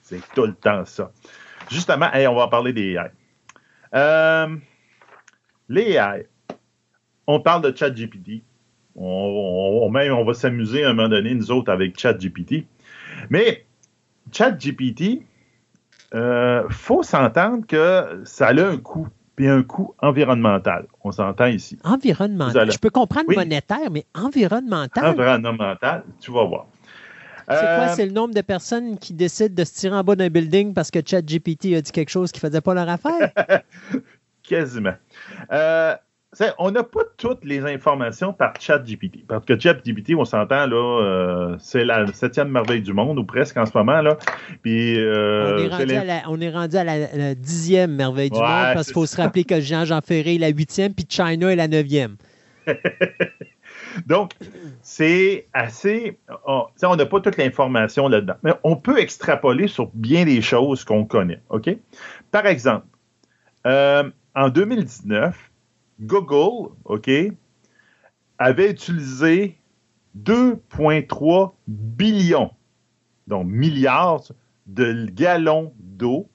c'est 0.00 0.20
tout 0.34 0.46
le 0.46 0.54
temps 0.54 0.84
ça. 0.84 1.10
Justement, 1.70 2.10
hey, 2.12 2.26
on 2.28 2.34
va 2.36 2.46
parler 2.48 2.72
des 2.72 2.92
AI. 2.94 3.10
Euh, 3.94 4.56
les 5.68 5.92
AI. 5.96 6.26
On 7.26 7.40
parle 7.40 7.62
de 7.70 7.76
ChatGPT. 7.76 8.42
On, 9.00 9.82
on, 9.84 9.90
même, 9.90 10.12
on 10.12 10.24
va 10.24 10.34
s'amuser 10.34 10.82
à 10.84 10.90
un 10.90 10.92
moment 10.94 11.08
donné, 11.08 11.34
nous 11.34 11.50
autres, 11.52 11.70
avec 11.72 11.98
ChatGPT. 11.98 12.66
Mais 13.30 13.64
ChatGPT, 14.32 15.22
euh, 16.14 16.64
faut 16.70 17.02
s'entendre 17.02 17.66
que 17.66 18.22
ça 18.24 18.48
a 18.48 18.54
un 18.54 18.76
coût, 18.78 19.06
puis 19.36 19.46
un 19.48 19.62
coût 19.62 19.94
environnemental. 20.00 20.86
On 21.04 21.12
s'entend 21.12 21.46
ici. 21.46 21.78
Environnemental. 21.84 22.62
allez- 22.62 22.72
Je 22.72 22.78
peux 22.78 22.90
comprendre 22.90 23.26
Oui. 23.28 23.36
monétaire, 23.36 23.90
mais 23.90 24.04
environnemental? 24.14 25.04
Environnemental, 25.06 26.02
tu 26.20 26.32
vas 26.32 26.44
voir. 26.44 26.66
C'est 27.50 27.54
quoi? 27.54 27.64
Euh, 27.64 27.88
C'est 27.94 28.04
le 28.06 28.12
nombre 28.12 28.34
de 28.34 28.40
personnes 28.42 28.98
qui 28.98 29.14
décident 29.14 29.54
de 29.54 29.64
se 29.64 29.72
tirer 29.74 29.94
en 29.96 30.02
bas 30.04 30.16
d'un 30.16 30.28
building 30.28 30.74
parce 30.74 30.90
que 30.90 30.98
ChatGPT 31.04 31.76
a 31.76 31.80
dit 31.80 31.92
quelque 31.92 32.10
chose 32.10 32.30
qui 32.32 32.40
faisait 32.40 32.60
pas 32.60 32.74
leur 32.74 32.88
affaire? 32.88 33.30
Quasiment. 34.42 34.94
Euh, 35.52 35.94
on 36.58 36.70
n'a 36.70 36.82
pas 36.82 37.00
toutes 37.16 37.44
les 37.44 37.64
informations 37.64 38.32
par 38.32 38.52
ChatGPT. 38.60 39.26
Parce 39.26 39.44
que 39.44 39.58
ChatGPT, 39.58 40.14
on 40.16 40.24
s'entend, 40.24 40.66
là, 40.66 41.02
euh, 41.02 41.56
c'est 41.58 41.84
la 41.84 42.06
septième 42.12 42.48
merveille 42.48 42.82
du 42.82 42.92
monde, 42.92 43.18
ou 43.18 43.24
presque 43.24 43.56
en 43.56 43.66
ce 43.66 43.76
moment. 43.76 44.02
Là. 44.02 44.16
Puis, 44.62 44.98
euh, 44.98 45.56
on, 45.56 45.58
est 45.58 45.68
rendu 45.68 45.94
à 45.94 46.04
la, 46.04 46.22
on 46.28 46.40
est 46.40 46.50
rendu 46.50 46.76
à 46.76 46.84
la, 46.84 46.98
la 47.14 47.34
dixième 47.34 47.94
merveille 47.94 48.30
du 48.30 48.38
Ouais, 48.38 48.44
monde 48.44 48.74
parce 48.74 48.86
qu'il 48.86 48.94
faut 48.94 49.06
se 49.06 49.16
rappeler 49.16 49.44
que 49.44 49.60
Jean-Jean 49.60 50.00
Ferré 50.04 50.34
est 50.34 50.38
la 50.38 50.48
huitième 50.48 50.92
puis 50.94 51.06
China 51.08 51.50
est 51.50 51.56
la 51.56 51.68
neuvième. 51.68 52.16
Donc, 54.06 54.32
c'est 54.82 55.46
assez. 55.52 56.18
sais, 56.76 56.86
on 56.86 56.96
n'a 56.96 57.06
pas 57.06 57.20
toute 57.20 57.36
l'information 57.36 58.08
là-dedans. 58.08 58.34
Mais 58.42 58.52
on 58.64 58.76
peut 58.76 58.98
extrapoler 58.98 59.68
sur 59.68 59.90
bien 59.94 60.24
des 60.24 60.42
choses 60.42 60.84
qu'on 60.84 61.04
connaît. 61.04 61.40
OK? 61.48 61.70
Par 62.30 62.46
exemple, 62.46 62.86
euh, 63.66 64.08
en 64.34 64.48
2019, 64.50 65.47
Google, 66.00 66.70
OK, 66.84 67.10
avait 68.38 68.70
utilisé 68.70 69.56
2,3 70.22 71.52
billions, 71.66 72.50
donc 73.26 73.46
milliards 73.46 74.22
de 74.66 75.06
gallons 75.10 75.72
d'eau 75.78 76.28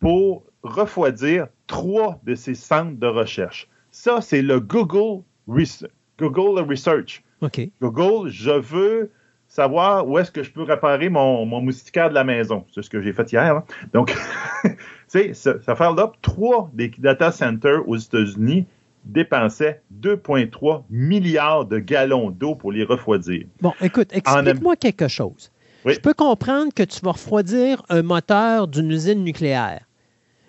pour 0.00 0.44
refroidir 0.62 1.48
trois 1.66 2.20
de 2.24 2.34
ses 2.34 2.54
centres 2.54 2.98
de 2.98 3.06
recherche. 3.06 3.68
Ça, 3.90 4.20
c'est 4.20 4.42
le 4.42 4.60
Google, 4.60 5.22
Res- 5.48 5.86
Google 6.18 6.60
Research. 6.68 7.22
OK. 7.40 7.60
Google, 7.80 8.28
je 8.30 8.50
veux 8.50 9.10
savoir 9.48 10.06
où 10.06 10.18
est-ce 10.18 10.30
que 10.30 10.42
je 10.42 10.50
peux 10.52 10.62
réparer 10.62 11.08
mon, 11.08 11.46
mon 11.46 11.60
moustiquaire 11.60 12.10
de 12.10 12.14
la 12.14 12.24
maison. 12.24 12.64
C'est 12.74 12.82
ce 12.82 12.90
que 12.90 13.00
j'ai 13.00 13.12
fait 13.12 13.30
hier. 13.32 13.56
hein. 13.56 13.64
Donc, 13.92 14.14
tu 14.64 14.70
sais, 15.08 15.32
ça, 15.34 15.60
ça 15.62 15.74
fait 15.74 15.92
là, 15.94 16.12
trois 16.22 16.70
des 16.74 16.88
data 16.98 17.32
centers 17.32 17.88
aux 17.88 17.96
États-Unis 17.96 18.66
dépensaient 19.04 19.82
2,3 20.00 20.84
milliards 20.90 21.64
de 21.64 21.78
gallons 21.78 22.30
d'eau 22.30 22.54
pour 22.54 22.72
les 22.72 22.84
refroidir. 22.84 23.44
Bon, 23.60 23.72
écoute, 23.80 24.08
explique-moi 24.12 24.76
quelque 24.76 25.08
chose. 25.08 25.50
Oui. 25.84 25.94
Je 25.94 26.00
peux 26.00 26.14
comprendre 26.14 26.72
que 26.74 26.82
tu 26.82 27.00
vas 27.02 27.12
refroidir 27.12 27.82
un 27.88 28.02
moteur 28.02 28.68
d'une 28.68 28.90
usine 28.90 29.22
nucléaire. 29.24 29.80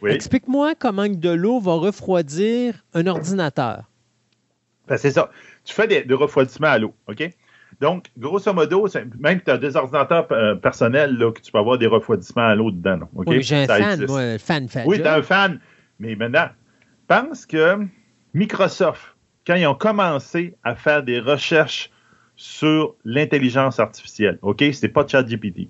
Oui. 0.02 0.12
Explique-moi 0.12 0.74
comment 0.78 1.08
que 1.08 1.16
de 1.16 1.30
l'eau 1.30 1.60
va 1.60 1.74
refroidir 1.74 2.84
un 2.94 3.06
ordinateur. 3.08 3.84
Ben, 4.88 4.98
c'est 4.98 5.12
ça. 5.12 5.30
Tu 5.64 5.74
fais 5.74 5.88
des, 5.88 6.04
des 6.04 6.14
refroidissements 6.14 6.68
à 6.70 6.78
l'eau, 6.80 6.94
OK? 7.08 7.30
Donc, 7.80 8.08
grosso 8.18 8.52
modo, 8.54 8.88
même 9.20 9.40
tu 9.42 9.52
as 9.52 9.58
des 9.58 9.76
ordinateurs 9.76 10.28
euh, 10.32 10.56
personnels 10.56 11.16
là, 11.18 11.32
que 11.32 11.40
tu 11.40 11.52
peux 11.52 11.60
avoir 11.60 11.78
des 11.78 11.86
refroidissements 11.88 12.48
à 12.48 12.56
l'eau 12.56 12.72
dedans. 12.72 12.98
là, 12.98 13.08
OK? 13.16 13.28
Oui, 13.28 13.44
j'ai 13.44 13.58
un 13.58 13.68
Ça 13.68 13.78
fan, 13.78 13.92
existe. 13.94 14.10
moi, 14.10 14.38
fan 14.40 14.68
fan. 14.68 14.84
Oui, 14.88 15.02
tu 15.02 15.08
un 15.08 15.22
fan. 15.22 15.60
Mais 16.00 16.16
maintenant, 16.16 16.48
pense 17.08 17.46
que 17.46 17.78
Microsoft, 18.34 19.16
quand 19.46 19.56
ils 19.56 19.68
ont 19.68 19.76
commencé 19.76 20.56
à 20.64 20.76
faire 20.76 21.04
des 21.04 21.20
recherches 21.20 21.90
sur 22.36 22.96
l'intelligence 23.04 23.80
artificielle, 23.80 24.40
OK? 24.42 24.64
C'était 24.72 24.90
pas 24.90 25.06
ChatGPT. 25.06 25.70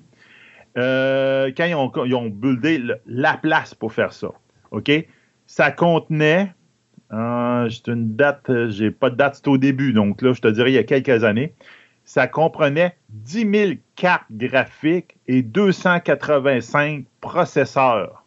Euh, 0.77 1.51
quand 1.55 1.65
ils 1.65 1.75
ont, 1.75 1.91
ils 2.05 2.29
buildé 2.31 2.83
la 3.07 3.37
place 3.37 3.73
pour 3.73 3.93
faire 3.93 4.13
ça, 4.13 4.29
OK? 4.71 4.91
Ça 5.47 5.71
contenait, 5.71 6.53
euh, 7.11 7.67
j'ai 7.69 7.91
une 7.91 8.15
date, 8.15 8.49
euh, 8.49 8.69
j'ai 8.69 8.91
pas 8.91 9.09
de 9.09 9.15
date, 9.15 9.35
c'était 9.35 9.49
au 9.49 9.57
début, 9.57 9.93
donc 9.93 10.21
là, 10.21 10.33
je 10.33 10.41
te 10.41 10.47
dirais 10.47 10.71
il 10.71 10.75
y 10.75 10.77
a 10.77 10.83
quelques 10.83 11.23
années, 11.23 11.55
ça 12.03 12.27
comprenait 12.27 12.95
10 13.09 13.51
000 13.51 13.71
cartes 13.95 14.25
graphiques 14.31 15.17
et 15.27 15.41
285 15.41 17.05
processeurs 17.21 18.25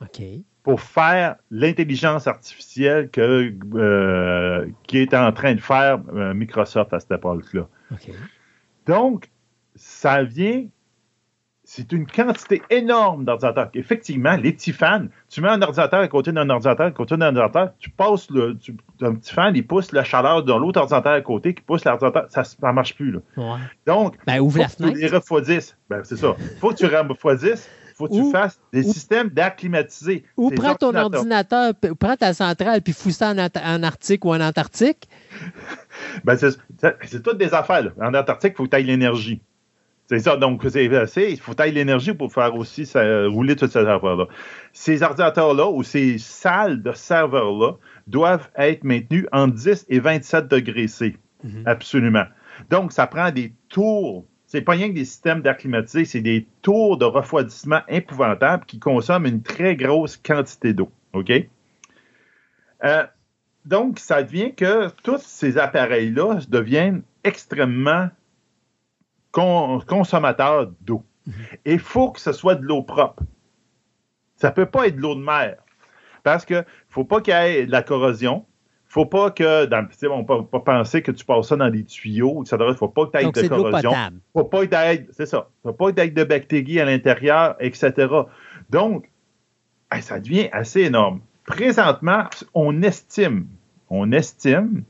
OK. 0.00 0.22
Pour 0.66 0.80
faire 0.80 1.36
l'intelligence 1.52 2.26
artificielle 2.26 3.08
que, 3.08 3.54
euh, 3.76 4.66
qui 4.88 4.98
est 4.98 5.14
en 5.14 5.30
train 5.30 5.54
de 5.54 5.60
faire 5.60 6.00
euh, 6.12 6.34
Microsoft 6.34 6.92
à 6.92 6.98
cette 6.98 7.12
époque-là. 7.12 7.68
Donc, 8.86 9.30
ça 9.76 10.24
vient, 10.24 10.64
c'est 11.62 11.92
une 11.92 12.04
quantité 12.04 12.62
énorme 12.70 13.24
d'ordinateurs. 13.24 13.68
Effectivement, 13.74 14.34
les 14.36 14.52
petits 14.54 14.72
fans, 14.72 15.06
tu 15.28 15.40
mets 15.40 15.50
un 15.50 15.62
ordinateur 15.62 16.00
à 16.00 16.08
côté 16.08 16.32
d'un 16.32 16.50
ordinateur, 16.50 16.86
à 16.86 16.90
côté 16.90 17.16
d'un 17.16 17.26
ordinateur, 17.36 17.70
tu 17.78 17.90
passes 17.90 18.28
le, 18.32 18.58
tu- 18.58 18.76
un 19.02 19.14
petit 19.14 19.32
fan, 19.32 19.54
il 19.54 19.64
pousse 19.64 19.92
la 19.92 20.02
chaleur 20.02 20.42
dans 20.42 20.58
l'autre 20.58 20.80
ordinateur 20.80 21.12
à 21.12 21.20
côté, 21.20 21.54
qui 21.54 21.62
pousse 21.62 21.84
l'ordinateur, 21.84 22.26
ça 22.28 22.42
ne 22.60 22.72
marche 22.72 22.96
plus. 22.96 23.12
Là. 23.12 23.20
Ouais. 23.36 23.60
Donc, 23.86 24.16
Ben, 24.26 24.40
ouvre 24.40 24.54
faut 24.56 24.62
la 24.62 24.90
que 24.90 24.94
tu 24.94 25.00
les 25.00 25.06
refroidisses. 25.06 25.78
Ben, 25.88 26.02
c'est 26.02 26.16
ça. 26.16 26.34
faut 26.60 26.70
que 26.70 26.74
tu 26.74 26.86
refroidisses. 26.86 27.70
Faut 27.96 28.06
que 28.08 28.12
tu 28.14 28.30
fasses 28.30 28.60
des 28.72 28.86
ou- 28.86 28.92
systèmes 28.92 29.28
d'air 29.30 29.56
climatisé. 29.56 30.24
Ou 30.36 30.50
prends 30.50 30.74
ton 30.74 30.92
ordinateur, 31.16 31.72
prends 31.98 32.16
ta 32.16 32.34
centrale, 32.34 32.82
puis 32.82 32.92
fous 32.92 33.10
ça 33.10 33.30
en, 33.32 33.38
en 33.38 33.82
Arctique 33.82 34.24
ou 34.24 34.30
en 34.34 34.40
Antarctique. 34.40 35.08
Ben, 36.24 36.36
c'est 36.36 37.22
toutes 37.22 37.38
des 37.38 37.54
affaires. 37.54 37.82
là. 37.84 37.90
En 38.00 38.12
Antarctique, 38.14 38.52
il 38.54 38.56
faut 38.56 38.64
que 38.64 38.70
tu 38.70 38.76
ailles 38.76 38.84
l'énergie. 38.84 39.40
C'est 40.08 40.18
ça. 40.20 40.36
Donc, 40.36 40.62
c'est- 40.68 40.84
il 40.84 41.40
faut 41.40 41.52
que 41.52 41.56
tu 41.56 41.62
ailles 41.62 41.72
l'énergie 41.72 42.12
pour 42.12 42.32
faire 42.32 42.54
aussi 42.54 42.84
ça, 42.86 43.26
rouler 43.26 43.56
toutes 43.56 43.72
ces 43.72 43.78
affaires-là. 43.78 44.26
Ces 44.72 45.02
ordinateurs-là 45.02 45.68
ou 45.70 45.82
ces 45.82 46.18
salles 46.18 46.82
de 46.82 46.92
serveurs-là 46.92 47.72
doivent 48.06 48.48
être 48.56 48.84
maintenus 48.84 49.26
entre 49.32 49.54
10 49.54 49.86
et 49.88 49.98
27 49.98 50.48
degrés 50.48 50.86
C. 50.88 51.16
Mhm. 51.42 51.62
Absolument. 51.66 52.24
Donc, 52.70 52.92
ça 52.92 53.06
prend 53.06 53.30
des 53.30 53.52
tours. 53.68 54.26
C'est 54.56 54.62
pas 54.62 54.72
rien 54.72 54.88
que 54.88 54.94
des 54.94 55.04
systèmes 55.04 55.42
d'air 55.42 55.58
climatisé, 55.58 56.06
c'est 56.06 56.22
des 56.22 56.46
tours 56.62 56.96
de 56.96 57.04
refroidissement 57.04 57.82
épouvantables 57.88 58.64
qui 58.64 58.78
consomment 58.78 59.26
une 59.26 59.42
très 59.42 59.76
grosse 59.76 60.16
quantité 60.16 60.72
d'eau. 60.72 60.90
OK? 61.12 61.30
Euh, 62.82 63.06
donc, 63.66 63.98
ça 63.98 64.22
devient 64.22 64.54
que 64.54 64.88
tous 65.02 65.20
ces 65.20 65.58
appareils-là 65.58 66.38
deviennent 66.48 67.02
extrêmement 67.22 68.08
con- 69.30 69.82
consommateurs 69.86 70.72
d'eau. 70.80 71.04
Et 71.66 71.74
il 71.74 71.78
faut 71.78 72.10
que 72.10 72.20
ce 72.20 72.32
soit 72.32 72.54
de 72.54 72.64
l'eau 72.64 72.82
propre. 72.82 73.24
Ça 74.36 74.48
ne 74.48 74.54
peut 74.54 74.64
pas 74.64 74.86
être 74.86 74.96
de 74.96 75.02
l'eau 75.02 75.16
de 75.16 75.22
mer. 75.22 75.58
Parce 76.22 76.46
qu'il 76.46 76.56
ne 76.56 76.62
faut 76.88 77.04
pas 77.04 77.20
qu'il 77.20 77.34
y 77.34 77.36
ait 77.36 77.66
de 77.66 77.72
la 77.72 77.82
corrosion. 77.82 78.46
Il 78.96 79.00
ne 79.00 79.04
faut 79.04 79.10
pas 79.10 79.30
que, 79.30 79.66
dans, 79.66 79.86
tu 79.86 80.06
on 80.08 80.20
ne 80.20 80.24
peut 80.24 80.44
pas 80.46 80.60
penser 80.60 81.02
que 81.02 81.10
tu 81.12 81.22
passes 81.24 81.48
ça 81.48 81.56
dans 81.56 81.68
des 81.68 81.84
tuyaux, 81.84 82.42
etc. 82.42 82.56
Il 82.60 82.66
ne 82.68 82.72
faut 82.74 82.88
pas 82.88 83.04
que 83.06 83.10
tu 83.12 83.18
aies 83.18 83.22
Donc, 83.24 83.34
de 83.34 83.48
corrosion. 83.48 83.90
faut 84.32 84.44
pas 84.44 84.60
que 84.66 84.70
t'aies- 84.70 85.06
c'est 85.12 85.26
ça. 85.26 85.50
Faut 85.62 85.74
pas 85.74 85.90
que 85.90 85.96
t'aies 85.96 86.08
de 86.08 86.24
bactéries 86.24 86.80
à 86.80 86.86
l'intérieur, 86.86 87.56
etc. 87.60 87.92
Donc, 88.70 89.10
ça 90.00 90.18
devient 90.18 90.48
assez 90.50 90.80
énorme. 90.82 91.20
Présentement, 91.44 92.24
on 92.54 92.82
estime, 92.82 93.46
on 93.90 94.12
estime 94.12 94.82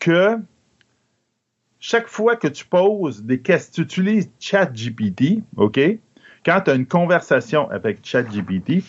que 0.00 0.36
chaque 1.78 2.08
fois 2.08 2.34
que 2.36 2.48
tu 2.48 2.64
poses 2.66 3.22
des 3.22 3.40
questions, 3.40 3.84
tu 3.84 4.00
utilises 4.00 4.30
ChatGPT, 4.40 5.42
OK? 5.56 5.78
Quand 6.44 6.60
tu 6.64 6.70
as 6.70 6.74
une 6.74 6.86
conversation 6.86 7.70
avec 7.70 7.98
ChatGPT, 8.02 8.82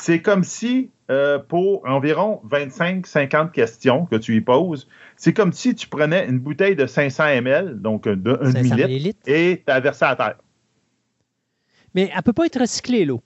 c'est 0.00 0.22
comme 0.22 0.44
si 0.44 0.90
euh, 1.10 1.38
pour 1.38 1.86
environ 1.86 2.40
25-50 2.48 3.50
questions 3.50 4.06
que 4.06 4.16
tu 4.16 4.32
lui 4.32 4.40
poses, 4.40 4.88
c'est 5.16 5.34
comme 5.34 5.52
si 5.52 5.74
tu 5.74 5.88
prenais 5.88 6.26
une 6.26 6.38
bouteille 6.38 6.74
de 6.74 6.86
500 6.86 7.24
ml, 7.24 7.80
donc 7.80 8.06
euh, 8.06 8.16
de 8.16 8.38
1 8.40 8.52
500 8.52 8.76
millilitre, 8.76 9.20
et 9.26 9.62
tu 9.66 9.80
versé 9.82 10.04
à 10.06 10.16
terre. 10.16 10.36
Mais 11.94 12.08
elle 12.10 12.16
ne 12.16 12.22
peut 12.22 12.32
pas 12.32 12.46
être 12.46 12.60
recyclée, 12.60 13.04
l'eau. 13.04 13.22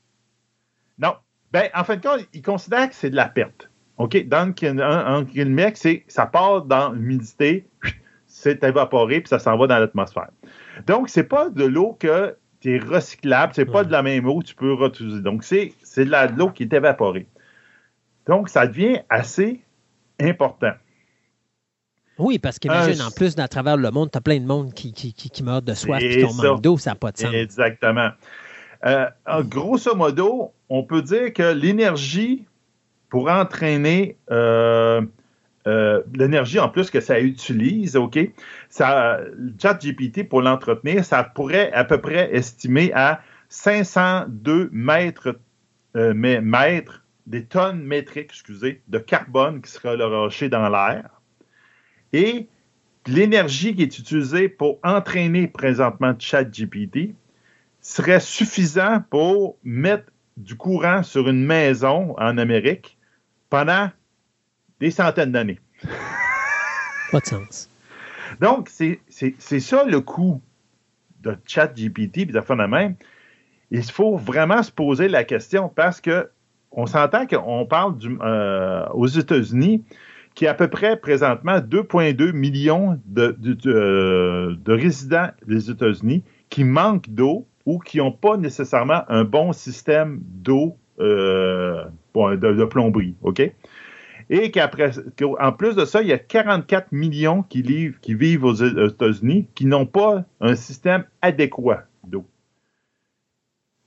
Non. 0.99 1.15
Ben, 1.53 1.69
en 1.75 1.85
fin 1.85 1.97
de 1.97 2.03
compte, 2.03 2.27
il 2.33 2.43
considère 2.43 2.89
que 2.89 2.95
c'est 2.95 3.11
de 3.11 3.17
la 3.17 3.29
perte. 3.29 3.71
OK? 3.99 4.27
Dans 4.27 4.53
en 4.83 5.23
guillemets, 5.23 5.73
c'est 5.77 6.05
ça 6.09 6.27
part 6.27 6.63
dans 6.63 6.91
l'humidité, 6.93 7.69
c'est 8.27 8.65
évaporé, 8.65 9.21
puis 9.21 9.29
ça 9.29 9.39
s'en 9.39 9.57
va 9.57 9.69
dans 9.69 9.79
l'atmosphère. 9.79 10.31
Donc, 10.89 11.09
c'est 11.09 11.25
pas 11.25 11.51
de 11.51 11.65
l'eau 11.65 11.97
que 12.01 12.37
tu 12.61 12.75
es 12.75 12.79
recyclable, 12.79 13.53
c'est 13.55 13.67
pas 13.67 13.85
de 13.85 13.93
la 13.93 14.03
même 14.03 14.27
eau 14.27 14.41
que 14.41 14.47
tu 14.47 14.55
peux 14.55 14.73
réutiliser. 14.73 15.21
Donc, 15.21 15.45
c'est 15.45 15.73
c'est 15.95 16.05
de 16.05 16.37
l'eau 16.37 16.51
qui 16.51 16.65
est 16.65 16.73
évaporée. 16.73 17.27
Donc, 18.27 18.49
ça 18.49 18.67
devient 18.67 19.01
assez 19.09 19.63
important. 20.21 20.73
Oui, 22.19 22.39
parce 22.39 22.59
qu'imagine, 22.59 23.01
Un- 23.01 23.07
en 23.07 23.11
plus, 23.11 23.39
à 23.39 23.47
travers 23.47 23.77
le 23.77 23.91
monde, 23.91 24.11
tu 24.11 24.19
as 24.19 24.21
plein 24.21 24.41
de 24.41 24.45
monde 24.45 24.73
qui, 24.73 24.93
qui, 24.93 25.13
qui, 25.13 25.31
qui 25.31 25.43
meurt 25.45 25.65
de 25.65 25.75
soif 25.75 26.03
et 26.03 26.27
qui 26.27 26.35
manque 26.35 26.61
d'eau, 26.61 26.79
ça 26.79 26.91
n'a 26.91 26.97
pas 26.97 27.13
de 27.13 27.19
sens. 27.19 27.33
Exactement. 27.33 28.11
Euh, 28.85 29.07
grosso 29.45 29.95
modo, 29.95 30.53
on 30.69 30.83
peut 30.83 31.03
dire 31.03 31.33
que 31.33 31.53
l'énergie 31.53 32.45
pour 33.09 33.31
entraîner 33.31 34.17
euh, 34.33 35.01
euh, 35.69 36.03
l'énergie 36.15 36.59
en 36.59 36.69
plus 36.69 36.91
que 36.91 37.01
ça 37.01 37.21
utilise, 37.21 37.97
OK, 37.97 38.19
ça, 38.69 39.21
ChatGPT 39.61 40.29
pour 40.29 40.43
l'entretenir, 40.43 41.05
ça 41.05 41.23
pourrait 41.23 41.73
à 41.73 41.85
peu 41.85 42.01
près 42.01 42.35
estimer 42.35 42.93
à 42.95 43.21
502 43.49 44.71
mètres, 44.73 45.39
euh, 45.97 46.13
mais- 46.15 46.41
mètres 46.41 47.05
des 47.27 47.45
tonnes 47.45 47.83
métriques, 47.83 48.31
excusez, 48.31 48.83
de 48.89 48.99
carbone 48.99 49.63
qui 49.63 49.71
sera 49.71 49.93
relâché 49.93 50.49
dans 50.49 50.69
l'air. 50.69 51.23
Et 52.13 52.49
l'énergie 53.07 53.75
qui 53.75 53.83
est 53.83 53.99
utilisée 53.99 54.49
pour 54.49 54.79
entraîner 54.83 55.49
présentement 55.49 56.15
ChatGPT 56.19 57.15
serait 57.81 58.21
suffisant 58.21 59.03
pour 59.11 59.57
mettre 59.65 60.11
du 60.37 60.57
courant 60.57 61.03
sur 61.03 61.29
une 61.29 61.45
maison 61.45 62.15
en 62.19 62.39
Amérique 62.39 62.99
pendant 63.51 63.91
des 64.81 64.91
centaines 64.91 65.33
d'années. 65.33 65.61
Pas 67.13 67.21
de 67.21 67.27
sens. 67.27 67.71
Donc, 68.41 68.69
c'est 68.69 69.01
ça 69.61 69.85
le 69.85 70.01
coût 70.01 70.43
de 71.21 71.37
ChatGPT 71.47 72.19
et 72.19 72.25
de 72.27 72.33
de 72.33 72.67
même. 72.67 72.97
Il 73.71 73.83
faut 73.83 74.17
vraiment 74.17 74.63
se 74.63 74.71
poser 74.73 75.09
la 75.09 75.25
question 75.25 75.69
parce 75.69 76.01
que 76.01 76.29
on 76.73 76.87
s'entend 76.87 77.27
qu'on 77.27 77.67
parle 77.67 77.95
euh, 78.23 78.85
aux 78.95 79.07
États-Unis 79.07 79.85
qui 80.35 80.47
a 80.49 80.51
à 80.51 80.55
peu 80.55 80.67
près 80.69 80.97
présentement 80.99 81.59
2,2 81.59 82.33
millions 82.33 82.99
de, 83.07 83.37
de- 83.39 83.53
de- 83.55 84.59
de 84.65 84.73
résidents 84.73 85.29
des 85.47 85.71
États-Unis 85.71 86.25
qui 86.51 86.65
manquent 86.65 87.09
d'eau 87.11 87.47
ou 87.67 87.79
qui 87.79 87.99
n'ont 87.99 88.11
pas 88.13 88.37
nécessairement 88.37 89.03
un 89.09 89.23
bon 89.25 89.53
système 89.53 90.19
d'eau 90.23 90.77
euh, 91.01 91.85
de, 92.17 92.65
plomberie. 92.65 93.15
OK? 93.23 93.41
Et 94.31 94.51
qu'après, 94.51 94.91
qu'en 95.19 95.53
plus 95.53 95.77
de 95.77 95.85
ça, 95.85 96.03
il 96.03 96.09
y 96.09 96.13
a 96.13 96.19
44 96.19 96.93
millions 96.93 97.43
qui, 97.43 97.63
vivent- 97.63 98.45
aux 98.45 98.55
États-Unis 98.55 99.47
qui 99.55 99.67
n'ont 99.67 99.87
pas 99.87 100.25
un 100.41 100.55
système 100.57 101.05
adéquat 101.23 101.85
d'eau. 102.05 102.25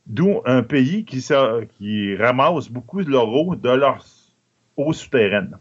D'où 0.08 0.42
un 0.46 0.64
pays 0.64 1.04
qui, 1.04 1.22
se- 1.22 1.66
qui 1.78 2.16
ramasse 2.16 2.70
beaucoup 2.70 3.04
de 3.04 3.10
leur 3.12 3.28
eau 3.28 3.56
de 3.56 3.70
leur 3.70 4.06
eau 4.78 4.94
souterraine. 4.94 5.58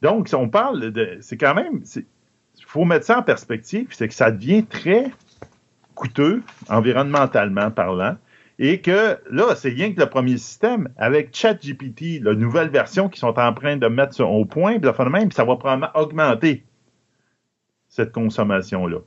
Donc, 0.00 0.28
si 0.28 0.34
on 0.34 0.48
parle 0.48 0.90
de. 0.90 1.18
C'est 1.20 1.36
quand 1.36 1.54
même. 1.54 1.82
Il 1.96 2.64
faut 2.66 2.84
mettre 2.84 3.04
ça 3.06 3.18
en 3.18 3.22
perspective, 3.22 3.88
c'est 3.90 4.08
que 4.08 4.14
ça 4.14 4.30
devient 4.30 4.64
très 4.64 5.10
coûteux, 5.94 6.42
environnementalement 6.68 7.70
parlant, 7.70 8.16
et 8.58 8.80
que 8.80 9.18
là, 9.30 9.54
c'est 9.54 9.70
rien 9.70 9.92
que 9.92 10.00
le 10.00 10.06
premier 10.06 10.38
système. 10.38 10.88
Avec 10.96 11.34
ChatGPT, 11.34 12.22
la 12.22 12.34
nouvelle 12.34 12.68
version 12.68 13.08
qu'ils 13.08 13.20
sont 13.20 13.38
en 13.38 13.52
train 13.52 13.76
de 13.76 13.86
mettre 13.88 14.22
au 14.22 14.44
point, 14.44 14.78
puis 14.78 14.90
de 14.90 15.08
même, 15.08 15.30
ça 15.30 15.44
va 15.44 15.56
probablement 15.56 15.90
augmenter 15.94 16.64
cette 17.88 18.12
consommation-là. 18.12 18.98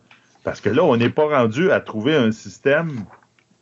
Parce 0.44 0.60
que 0.62 0.70
là, 0.70 0.84
on 0.84 0.98
n'est 0.98 1.10
pas 1.10 1.28
rendu 1.28 1.72
à 1.72 1.80
trouver 1.80 2.16
un 2.16 2.32
système 2.32 3.06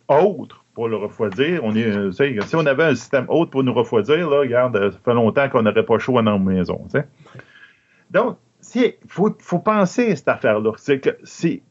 autre 0.08 0.59
pour 0.80 0.88
le 0.88 0.96
refroidir. 0.96 1.62
On 1.66 1.76
est, 1.76 1.84
euh, 1.84 2.12
si 2.14 2.56
on 2.56 2.66
avait 2.66 2.86
un 2.86 2.96
système 2.96 3.26
autre 3.28 3.52
pour 3.52 3.66
nous 3.66 3.74
refroidir, 3.74 4.30
là, 4.30 4.40
regarde, 4.40 4.92
ça 4.94 4.98
fait 5.04 5.14
longtemps 5.14 5.50
qu'on 5.50 5.64
n'aurait 5.64 5.84
pas 5.84 6.00
chaud 6.00 6.14
dans 6.14 6.22
nos 6.22 6.40
maisons. 6.40 6.88
Donc, 8.12 8.38
il 8.76 8.94
faut, 9.10 9.36
faut 9.40 9.60
penser 9.60 10.14
à 10.14 10.16
cette 10.16 10.30
affaire-là. 10.30 10.72
C'est 10.78 11.02
que 11.02 11.18
c'est. 11.26 11.64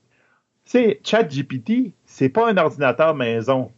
c'est 0.66 1.00
ChatGPT, 1.02 1.94
c'est 2.04 2.28
pas 2.28 2.50
un 2.50 2.58
ordinateur 2.58 3.14
maison. 3.14 3.72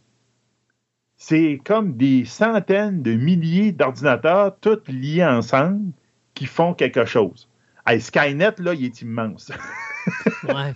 C'est 1.15 1.61
comme 1.63 1.95
des 1.95 2.25
centaines 2.25 3.01
de 3.01 3.13
milliers 3.13 3.71
d'ordinateurs, 3.71 4.57
tous 4.59 4.81
liés 4.89 5.23
ensemble, 5.23 5.93
qui 6.33 6.45
font 6.45 6.73
quelque 6.73 7.05
chose. 7.05 7.47
Hey, 7.87 8.01
Skynet, 8.01 8.55
là, 8.57 8.73
il 8.73 8.83
est 8.83 9.01
immense. 9.01 9.49
Ouais. 10.43 10.73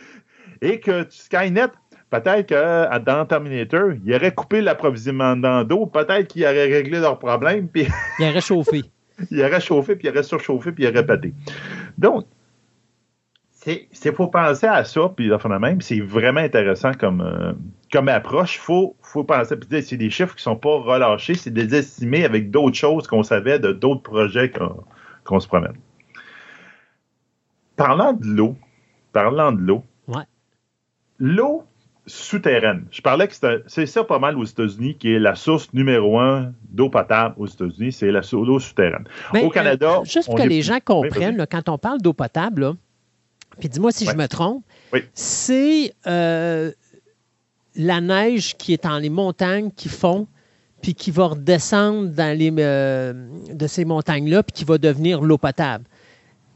Et 0.62 0.80
que 0.80 1.06
Skynet, 1.10 1.72
peut-être 2.10 2.48
que 2.48 2.54
euh, 2.54 2.98
dans 3.00 3.24
Terminator, 3.26 3.92
il 4.04 4.14
aurait 4.14 4.34
coupé 4.34 4.60
l'approvisionnement 4.60 5.36
d'eau, 5.64 5.86
peut-être 5.86 6.28
qu'il 6.28 6.44
aurait 6.44 6.66
réglé 6.66 6.98
leurs 7.00 7.18
problèmes, 7.18 7.68
puis 7.68 7.86
Il 8.18 8.24
a 8.24 8.30
réchauffé. 8.30 8.82
il 9.30 9.40
aurait 9.42 9.60
chauffé, 9.60 9.96
puis 9.96 10.08
il 10.08 10.10
aurait 10.10 10.22
surchauffé, 10.22 10.72
puis 10.72 10.84
il 10.84 10.88
aurait 10.88 11.06
pété. 11.06 11.34
Donc, 11.96 12.24
c'est 13.92 14.14
faut 14.14 14.28
penser 14.28 14.66
à 14.66 14.84
ça, 14.84 15.12
puis 15.14 15.28
la 15.28 15.38
fin 15.38 15.50
de 15.50 15.56
même, 15.56 15.80
c'est 15.80 16.00
vraiment 16.00 16.40
intéressant 16.40 16.92
comme, 16.94 17.20
euh, 17.20 17.52
comme 17.92 18.08
approche. 18.08 18.56
Il 18.56 18.60
faut, 18.60 18.96
faut 19.02 19.24
penser, 19.24 19.56
puis 19.56 19.82
c'est 19.82 19.96
des 19.96 20.10
chiffres 20.10 20.34
qui 20.34 20.42
sont 20.42 20.56
pas 20.56 20.78
relâchés, 20.78 21.34
c'est 21.34 21.50
des 21.50 21.74
estimés 21.74 22.24
avec 22.24 22.50
d'autres 22.50 22.76
choses 22.76 23.06
qu'on 23.06 23.22
savait 23.22 23.58
de 23.58 23.72
d'autres 23.72 24.02
projets 24.02 24.50
qu'on 25.24 25.40
se 25.40 25.46
promène. 25.46 25.74
Parlant 27.76 28.12
de 28.14 28.24
l'eau, 28.26 28.56
parlant 29.12 29.52
de 29.52 29.60
l'eau, 29.60 29.84
Ouais. 30.06 30.24
l'eau 31.18 31.64
souterraine. 32.08 32.84
Je 32.90 33.00
parlais 33.00 33.28
que 33.28 33.34
c'est 33.66 33.86
ça 33.86 34.02
pas 34.04 34.18
mal 34.18 34.36
aux 34.36 34.44
États-Unis 34.44 34.96
qui 34.96 35.12
est 35.12 35.18
la 35.18 35.34
source 35.34 35.72
numéro 35.72 36.18
un 36.18 36.52
d'eau 36.70 36.88
potable 36.88 37.34
aux 37.38 37.46
États-Unis, 37.46 37.92
c'est 37.92 38.10
la 38.10 38.22
l'eau 38.32 38.58
souterraine. 38.58 39.04
Ben, 39.32 39.44
Au 39.44 39.50
Canada, 39.50 39.98
euh, 40.00 40.04
juste 40.04 40.26
pour 40.26 40.34
on 40.34 40.38
que 40.38 40.48
les 40.48 40.62
gens 40.62 40.78
comprennent, 40.84 41.36
là, 41.36 41.46
quand 41.46 41.68
on 41.68 41.78
parle 41.78 42.00
d'eau 42.00 42.12
potable, 42.12 42.62
là, 42.62 42.74
puis 43.60 43.68
dis-moi 43.68 43.92
si 43.92 44.06
Ouais. 44.06 44.12
je 44.12 44.16
me 44.16 44.26
trompe, 44.26 44.64
Oui. 44.92 45.00
c'est 45.14 45.92
euh, 46.06 46.72
la 47.76 48.00
neige 48.00 48.56
qui 48.56 48.72
est 48.72 48.84
dans 48.84 48.98
les 48.98 49.10
montagnes 49.10 49.70
qui 49.70 49.88
fond, 49.88 50.26
puis 50.82 50.94
qui 50.94 51.10
va 51.10 51.26
redescendre 51.26 52.08
dans 52.10 52.36
les, 52.36 52.52
euh, 52.58 53.12
de 53.52 53.66
ces 53.66 53.84
montagnes-là, 53.84 54.42
puis 54.42 54.52
qui 54.52 54.64
va 54.64 54.78
devenir 54.78 55.20
l'eau 55.22 55.38
potable. 55.38 55.84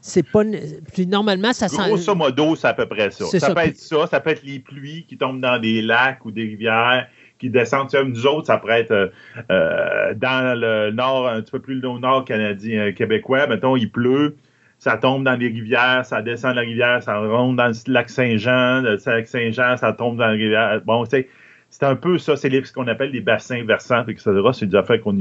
C'est 0.05 0.29
pas. 0.29 0.43
Puis 0.91 1.07
normalement, 1.07 1.53
ça 1.53 1.69
sent. 1.69 1.87
Grosso 1.87 2.13
modo, 2.13 2.57
c'est 2.57 2.67
à 2.67 2.73
peu 2.73 2.85
près 2.85 3.09
ça. 3.09 3.23
Ça, 3.23 3.39
ça. 3.39 3.55
peut 3.55 3.61
être 3.61 3.77
ça, 3.77 4.05
ça 4.05 4.19
peut 4.19 4.31
être 4.31 4.43
les 4.43 4.59
pluies 4.59 5.05
qui 5.07 5.17
tombent 5.17 5.39
dans 5.39 5.57
des 5.57 5.81
lacs 5.81 6.25
ou 6.25 6.31
des 6.31 6.43
rivières 6.43 7.07
qui 7.39 7.49
descendent. 7.49 7.89
Tu 7.89 7.97
sais, 7.97 8.03
nous 8.03 8.27
autres, 8.27 8.47
ça 8.47 8.57
pourrait 8.57 8.81
être 8.81 8.91
euh, 8.91 9.07
euh, 9.49 10.13
dans 10.13 10.59
le 10.59 10.91
nord, 10.91 11.29
un 11.29 11.41
petit 11.41 11.51
peu 11.51 11.61
plus 11.61 11.83
au 11.85 11.99
nord 11.99 12.25
canadien, 12.25 12.87
euh, 12.87 12.91
québécois. 12.91 13.47
Mettons, 13.47 13.77
il 13.77 13.89
pleut, 13.89 14.35
ça 14.77 14.97
tombe 14.97 15.23
dans 15.23 15.35
les 15.35 15.47
rivières, 15.47 16.05
ça 16.05 16.21
descend 16.21 16.51
de 16.51 16.55
la 16.57 16.63
rivière, 16.63 17.01
ça 17.01 17.17
rentre 17.19 17.55
dans 17.55 17.67
le 17.67 17.93
lac 17.93 18.09
Saint-Jean, 18.09 18.81
le 18.81 18.99
lac 19.05 19.25
Saint-Jean, 19.25 19.77
ça 19.77 19.93
tombe 19.93 20.17
dans 20.17 20.27
la 20.27 20.31
rivière. 20.31 20.81
Bon, 20.85 21.05
tu 21.05 21.11
sais, 21.11 21.29
c'est 21.69 21.85
un 21.85 21.95
peu 21.95 22.17
ça, 22.17 22.35
c'est 22.35 22.49
ce 22.65 22.73
qu'on 22.73 22.87
appelle 22.87 23.11
les 23.11 23.21
bassins 23.21 23.63
versants, 23.63 24.05
etc. 24.05 24.31
C'est 24.51 24.65
des 24.65 24.75
affaires 24.75 24.99
qu'on 24.99 25.17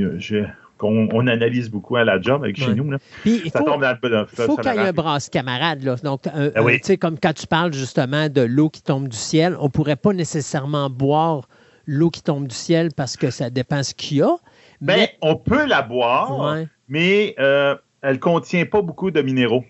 qu'on 0.82 1.08
on 1.12 1.26
analyse 1.28 1.70
beaucoup 1.70 1.96
à 1.96 2.04
la 2.04 2.20
job 2.20 2.42
avec 2.42 2.58
Ouais. 2.58 2.64
chez 2.64 2.74
nous. 2.74 2.90
Là. 2.90 2.98
Puis 3.22 3.48
Ça 3.50 3.60
faut, 3.60 3.64
tombe 3.64 3.80
dans 3.82 3.90
le, 3.92 3.96
il 4.02 4.26
faut 4.44 4.56
qu'il 4.56 4.72
y 4.72 4.76
ait 4.76 4.80
un 4.80 4.92
brasse 4.92 5.28
camarade. 5.28 5.82
Là. 5.84 5.94
Donc, 6.02 6.26
un- 6.26 6.50
Ah 6.54 6.62
oui. 6.62 6.80
un- 6.88 6.96
comme 6.96 7.18
quand 7.18 7.32
tu 7.32 7.46
parles 7.46 7.72
justement 7.72 8.28
de 8.28 8.42
l'eau 8.42 8.68
qui 8.68 8.82
tombe 8.82 9.06
du 9.08 9.16
ciel, 9.16 9.56
on 9.60 9.64
ne 9.64 9.68
pourrait 9.70 9.96
pas 9.96 10.12
nécessairement 10.12 10.90
boire 10.90 11.48
l'eau 11.86 12.10
qui 12.10 12.22
tombe 12.22 12.48
du 12.48 12.54
ciel 12.54 12.88
parce 12.96 13.16
que 13.16 13.30
ça 13.30 13.48
dépend 13.50 13.82
ce 13.82 13.94
qu'il 13.94 14.18
y 14.18 14.22
a. 14.22 14.36
Ben, 14.80 14.96
mais, 14.96 15.16
on 15.22 15.36
peut 15.36 15.64
la 15.66 15.82
boire, 15.82 16.38
ouais, 16.54 16.66
mais 16.88 17.34
euh, 17.38 17.76
elle 18.02 18.18
contient 18.18 18.64
pas 18.66 18.82
beaucoup 18.82 19.10
de 19.12 19.22
minéraux. 19.22 19.64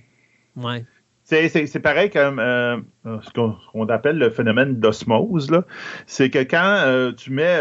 ouais. 0.57 0.85
C'est, 1.25 1.49
c'est- 1.49 1.67
c'est 1.67 1.81
pareil 1.81 2.11
comme 2.11 2.39
euh, 2.41 2.77
ce, 3.05 3.31
qu'on, 3.33 3.87
appelle 3.89 4.19
le 4.19 4.29
phénomène 4.29 4.81
d'osmose. 4.81 5.51
là. 5.51 5.65
C'est 6.07 6.29
que 6.31 6.41
quand 6.41 6.77
euh, 6.85 7.13
tu 7.13 7.31
mets 7.31 7.59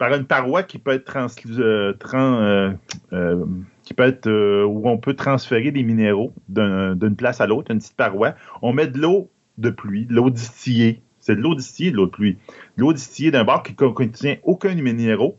par 0.00 0.14
une 0.14 0.24
paroi 0.24 0.62
qui 0.62 0.78
peut 0.78 0.92
être 0.92 1.04
trans, 1.04 1.26
euh, 1.58 1.92
tran- 1.92 2.40
euh, 2.40 2.72
euh, 3.12 4.64
où 4.64 4.88
on 4.88 4.96
peut 4.96 5.12
transférer 5.12 5.72
des 5.72 5.82
minéraux 5.82 6.32
d'un- 6.48 6.96
d'une 6.96 7.16
place 7.16 7.42
à 7.42 7.46
l'autre, 7.46 7.70
une 7.70 7.80
petite 7.80 7.96
paroi, 7.96 8.34
on 8.62 8.72
met 8.72 8.86
de 8.86 8.98
l'eau 8.98 9.28
de 9.58 9.68
pluie, 9.68 10.06
de 10.06 10.14
l'eau 10.14 10.30
distillée. 10.30 11.02
C'est 11.18 11.36
de 11.36 11.42
l'eau 11.42 11.54
distillée, 11.54 11.90
de 11.90 11.96
l'eau 11.96 12.06
de 12.06 12.12
pluie. 12.12 12.38
De 12.78 12.80
l'eau 12.80 12.94
distillée 12.94 13.30
d'un 13.30 13.44
bord 13.44 13.62
qui 13.62 13.72
ne 13.72 13.88
contient 13.90 14.36
aucun 14.42 14.74
minéraux. 14.74 15.36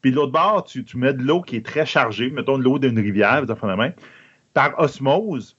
Puis 0.00 0.12
de 0.12 0.16
l'autre 0.16 0.30
bord, 0.30 0.62
tu, 0.62 0.84
mets 0.96 1.12
de 1.12 1.24
l'eau 1.24 1.42
qui 1.42 1.56
est 1.56 1.66
très 1.66 1.84
chargée, 1.84 2.30
mettons 2.30 2.56
de 2.56 2.62
l'eau 2.62 2.78
d'une 2.78 2.96
rivière. 3.00 3.44
Par 4.52 4.78
osmose, 4.78 5.56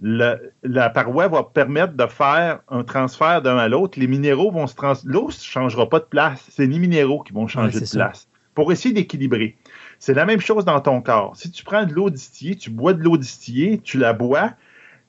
le- 0.00 0.52
la 0.62 0.90
paroi 0.90 1.28
va 1.28 1.42
permettre 1.42 1.94
de 1.94 2.06
faire 2.06 2.60
un 2.68 2.84
transfert 2.84 3.42
d'un 3.42 3.56
à 3.56 3.68
l'autre. 3.68 3.98
Les 3.98 4.06
minéraux 4.06 4.50
vont 4.50 4.66
se 4.66 4.74
trans... 4.74 4.92
L'eau 5.04 5.28
ne 5.28 5.32
changera 5.32 5.88
pas 5.88 6.00
de 6.00 6.04
place. 6.04 6.46
C'est 6.50 6.66
les 6.66 6.78
minéraux 6.78 7.22
qui 7.22 7.32
vont 7.32 7.46
changer 7.46 7.74
Ouais, 7.76 7.80
de 7.80 7.86
ça. 7.86 7.98
place 8.06 8.28
pour 8.54 8.72
essayer 8.72 8.94
d'équilibrer. 8.94 9.56
C'est 9.98 10.14
la 10.14 10.24
même 10.26 10.40
chose 10.40 10.64
dans 10.64 10.80
ton 10.80 11.00
corps. 11.02 11.36
Si 11.36 11.50
tu 11.50 11.62
prends 11.64 11.84
de 11.84 11.92
l'eau 11.92 12.08
distillée, 12.10 12.56
tu 12.56 12.70
bois 12.70 12.92
de 12.94 13.02
l'eau 13.02 13.16
distillée, 13.18 13.80
tu 13.82 13.98
la 13.98 14.12
bois, 14.14 14.52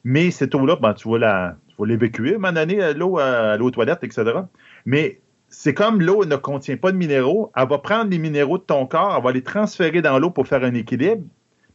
mais 0.03 0.31
cette 0.31 0.53
eau-là, 0.55 0.75
ben, 0.77 0.93
tu 0.93 1.09
vas 1.09 1.17
la, 1.17 1.55
tu 1.69 1.75
vas 1.79 1.85
l'évacuer 1.85 2.33
à 2.33 2.35
un 2.35 2.39
moment 2.39 2.53
donné, 2.53 2.81
euh, 2.83 2.93
l'eau 2.93 3.17
à 3.19 3.23
à 3.51 3.57
l'eau 3.57 3.67
aux 3.67 3.71
toilettes, 3.71 4.03
etc. 4.03 4.23
Mais 4.85 5.19
c'est 5.49 5.73
comme 5.73 6.01
l'eau 6.01 6.25
ne 6.25 6.35
contient 6.35 6.75
pas 6.77 6.91
de 6.91 6.97
minéraux, 6.97 7.51
elle 7.55 7.67
va 7.69 7.77
prendre 7.77 8.09
les 8.11 8.19
minéraux 8.19 8.57
de 8.57 8.63
ton 8.63 8.85
corps, 8.85 9.15
elle 9.17 9.23
va 9.23 9.31
les 9.31 9.43
transférer 9.43 10.01
dans 10.01 10.19
l'eau 10.19 10.29
pour 10.29 10.45
faire 10.47 10.63
un 10.65 10.73
équilibre, 10.73 11.23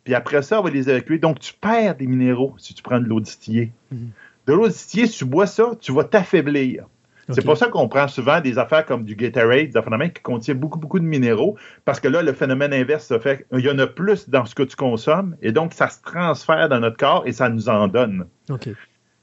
puis 0.05 0.15
après 0.15 0.43
ça, 0.43 0.59
elle 0.59 0.65
va 0.65 0.71
les 0.71 0.89
évacuer. 0.91 1.19
Donc, 1.19 1.39
tu 1.41 1.53
perds 1.55 1.97
des 1.97 2.07
minéraux 2.07 2.55
si 2.59 2.75
tu 2.75 2.83
prends 2.83 3.01
de 3.01 3.07
l'eau 3.07 3.21
distillée. 3.21 3.73
Mhm. 3.91 4.11
De 4.47 4.53
l'eau 4.55 4.69
distillée, 4.69 5.07
si 5.07 5.19
tu 5.19 5.25
bois 5.25 5.47
ça, 5.47 5.73
tu 5.81 5.93
vas 5.93 6.05
t'affaiblir. 6.05 6.87
C'est 7.29 7.45
pour 7.45 7.57
ça 7.57 7.69
qu'on 7.69 7.89
prend 7.89 8.09
souvent 8.09 8.41
des 8.41 8.59
affaires 8.59 8.85
comme 8.85 9.05
du 9.05 9.15
Gatorade, 9.15 9.69
des 9.71 9.77
affaires 9.77 10.13
qui 10.13 10.21
contiennent 10.23 10.59
beaucoup, 10.59 10.79
beaucoup 10.79 10.99
de 10.99 11.05
minéraux, 11.05 11.57
parce 11.85 12.01
que 12.01 12.09
là, 12.09 12.21
le 12.21 12.33
phénomène 12.33 12.75
inverse 12.75 13.07
se 13.07 13.19
fait. 13.19 13.47
Il 13.53 13.61
y 13.61 13.71
en 13.71 13.79
a 13.79 13.87
plus 13.87 14.29
dans 14.29 14.45
ce 14.45 14.55
que 14.55 14.65
tu 14.65 14.75
consommes, 14.77 15.37
et 15.41 15.53
donc 15.53 15.73
ça 15.73 15.89
se 15.89 16.03
transfère 16.03 16.69
dans 16.69 16.81
notre 16.81 16.97
corps 16.97 17.23
et 17.25 17.33
ça 17.33 17.49
nous 17.49 17.69
en 17.69 17.87
donne. 17.89 18.27
OK. 18.51 18.69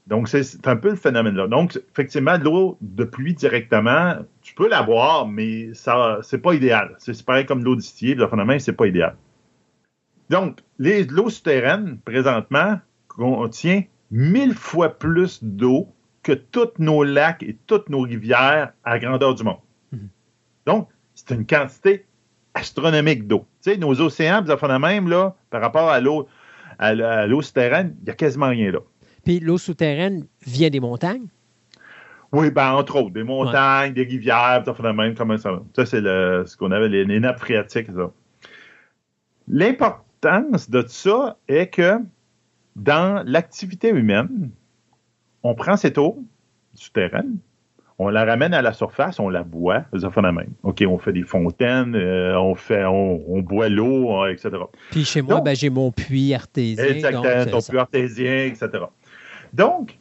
Donc, 0.06 0.28
c'est- 0.28 0.66
un 0.66 0.76
peu 0.76 0.88
le 0.90 0.96
phénomène-là. 0.96 1.46
Donc, 1.46 1.78
effectivement, 1.92 2.36
l'eau 2.42 2.78
de 2.80 3.04
pluie 3.04 3.34
directement, 3.34 4.16
tu 4.42 4.54
peux 4.54 4.68
la 4.68 4.82
boire, 4.82 5.28
mais 5.28 5.72
ça, 5.74 6.18
c'est 6.22 6.38
pas 6.42 6.54
idéal. 6.54 6.96
C'est 6.98 7.14
c'est 7.14 7.24
pareil 7.24 7.44
comme 7.46 7.62
l'eau 7.62 7.76
distillée, 7.76 8.14
le 8.16 8.26
phénomène, 8.26 8.58
c'est 8.58 8.72
pas 8.72 8.86
idéal. 8.86 9.14
Donc, 10.30 10.60
l'eau 10.78 11.28
souterraine, 11.28 11.98
présentement, 12.04 12.78
contient 13.08 13.82
mille 14.12 14.54
fois 14.54 14.88
plus 14.88 15.42
d'eau 15.42 15.88
que 16.22 16.32
tous 16.32 16.70
nos 16.78 17.02
lacs 17.02 17.42
et 17.42 17.58
toutes 17.66 17.88
nos 17.88 18.02
rivières 18.02 18.72
à 18.84 18.92
la 18.92 18.98
grandeur 19.00 19.34
du 19.34 19.42
monde. 19.42 19.58
Mhm. 19.92 20.08
Donc, 20.66 20.88
c'est 21.14 21.34
une 21.34 21.46
quantité 21.46 22.06
astronomique 22.54 23.26
d'eau. 23.26 23.44
Tu 23.62 23.72
sais, 23.72 23.76
nos 23.76 24.00
océans, 24.00 24.48
affaires 24.48 24.68
de 24.68 24.76
même, 24.78 25.08
là, 25.08 25.34
par 25.50 25.60
rapport 25.60 25.90
à 25.90 26.00
l'eau 26.00 26.28
à 26.78 27.26
l'eau 27.26 27.42
souterraine, 27.42 27.94
il 28.00 28.04
n'y 28.04 28.10
a 28.10 28.14
quasiment 28.14 28.48
rien 28.48 28.72
là. 28.72 28.78
Puis 29.24 29.38
l'eau 29.38 29.58
souterraine 29.58 30.26
vient 30.46 30.70
des 30.70 30.80
montagnes? 30.80 31.26
Oui, 32.32 32.50
ben, 32.50 32.72
entre 32.72 32.96
autres, 32.96 33.10
des 33.10 33.24
montagnes, 33.24 33.92
des 33.92 34.04
rivières, 34.04 34.62
ça 34.64 34.72
fait 34.72 34.82
de 34.82 34.88
même, 34.88 35.14
comment 35.14 35.36
ça 35.36 35.52
va? 35.52 35.62
Ça, 35.76 35.84
c'est 35.84 36.00
ce 36.00 36.56
qu'on 36.56 36.70
avait, 36.70 36.88
les, 36.88 37.04
les 37.04 37.20
nappes 37.20 37.40
phréatiques. 37.40 37.88
ça. 37.94 38.10
L'importance 40.22 40.70
de 40.70 40.84
ça 40.86 41.36
est 41.48 41.68
que 41.68 41.98
dans 42.76 43.22
l'activité 43.26 43.88
humaine, 43.88 44.50
on 45.42 45.54
prend 45.54 45.76
cette 45.76 45.98
eau 45.98 46.22
souterraine, 46.74 47.38
on 47.98 48.08
la 48.08 48.24
ramène 48.24 48.54
à 48.54 48.62
la 48.62 48.72
surface, 48.72 49.18
on 49.18 49.28
la 49.28 49.42
boit, 49.42 49.84
ça 49.98 50.10
fait 50.10 50.22
de 50.22 50.28
même. 50.28 50.52
OK, 50.62 50.82
on 50.88 50.98
fait 50.98 51.12
des 51.12 51.22
fontaines, 51.22 51.94
euh, 51.94 52.38
on, 52.38 52.54
fait, 52.54 52.84
on, 52.84 53.22
on 53.28 53.40
boit 53.40 53.68
l'eau, 53.68 54.26
etc. 54.26 54.50
Puis 54.90 55.04
chez 55.04 55.20
moi, 55.20 55.36
Donc- 55.36 55.44
ben, 55.44 55.54
j'ai 55.54 55.68
mon 55.68 55.90
puits 55.90 56.32
artésien. 56.32 56.84
Exactement, 56.84 57.44
ton 57.50 57.60
puits 57.60 57.78
artésien, 57.78 58.46
etc. 58.46 58.84
Donc, 59.52 59.98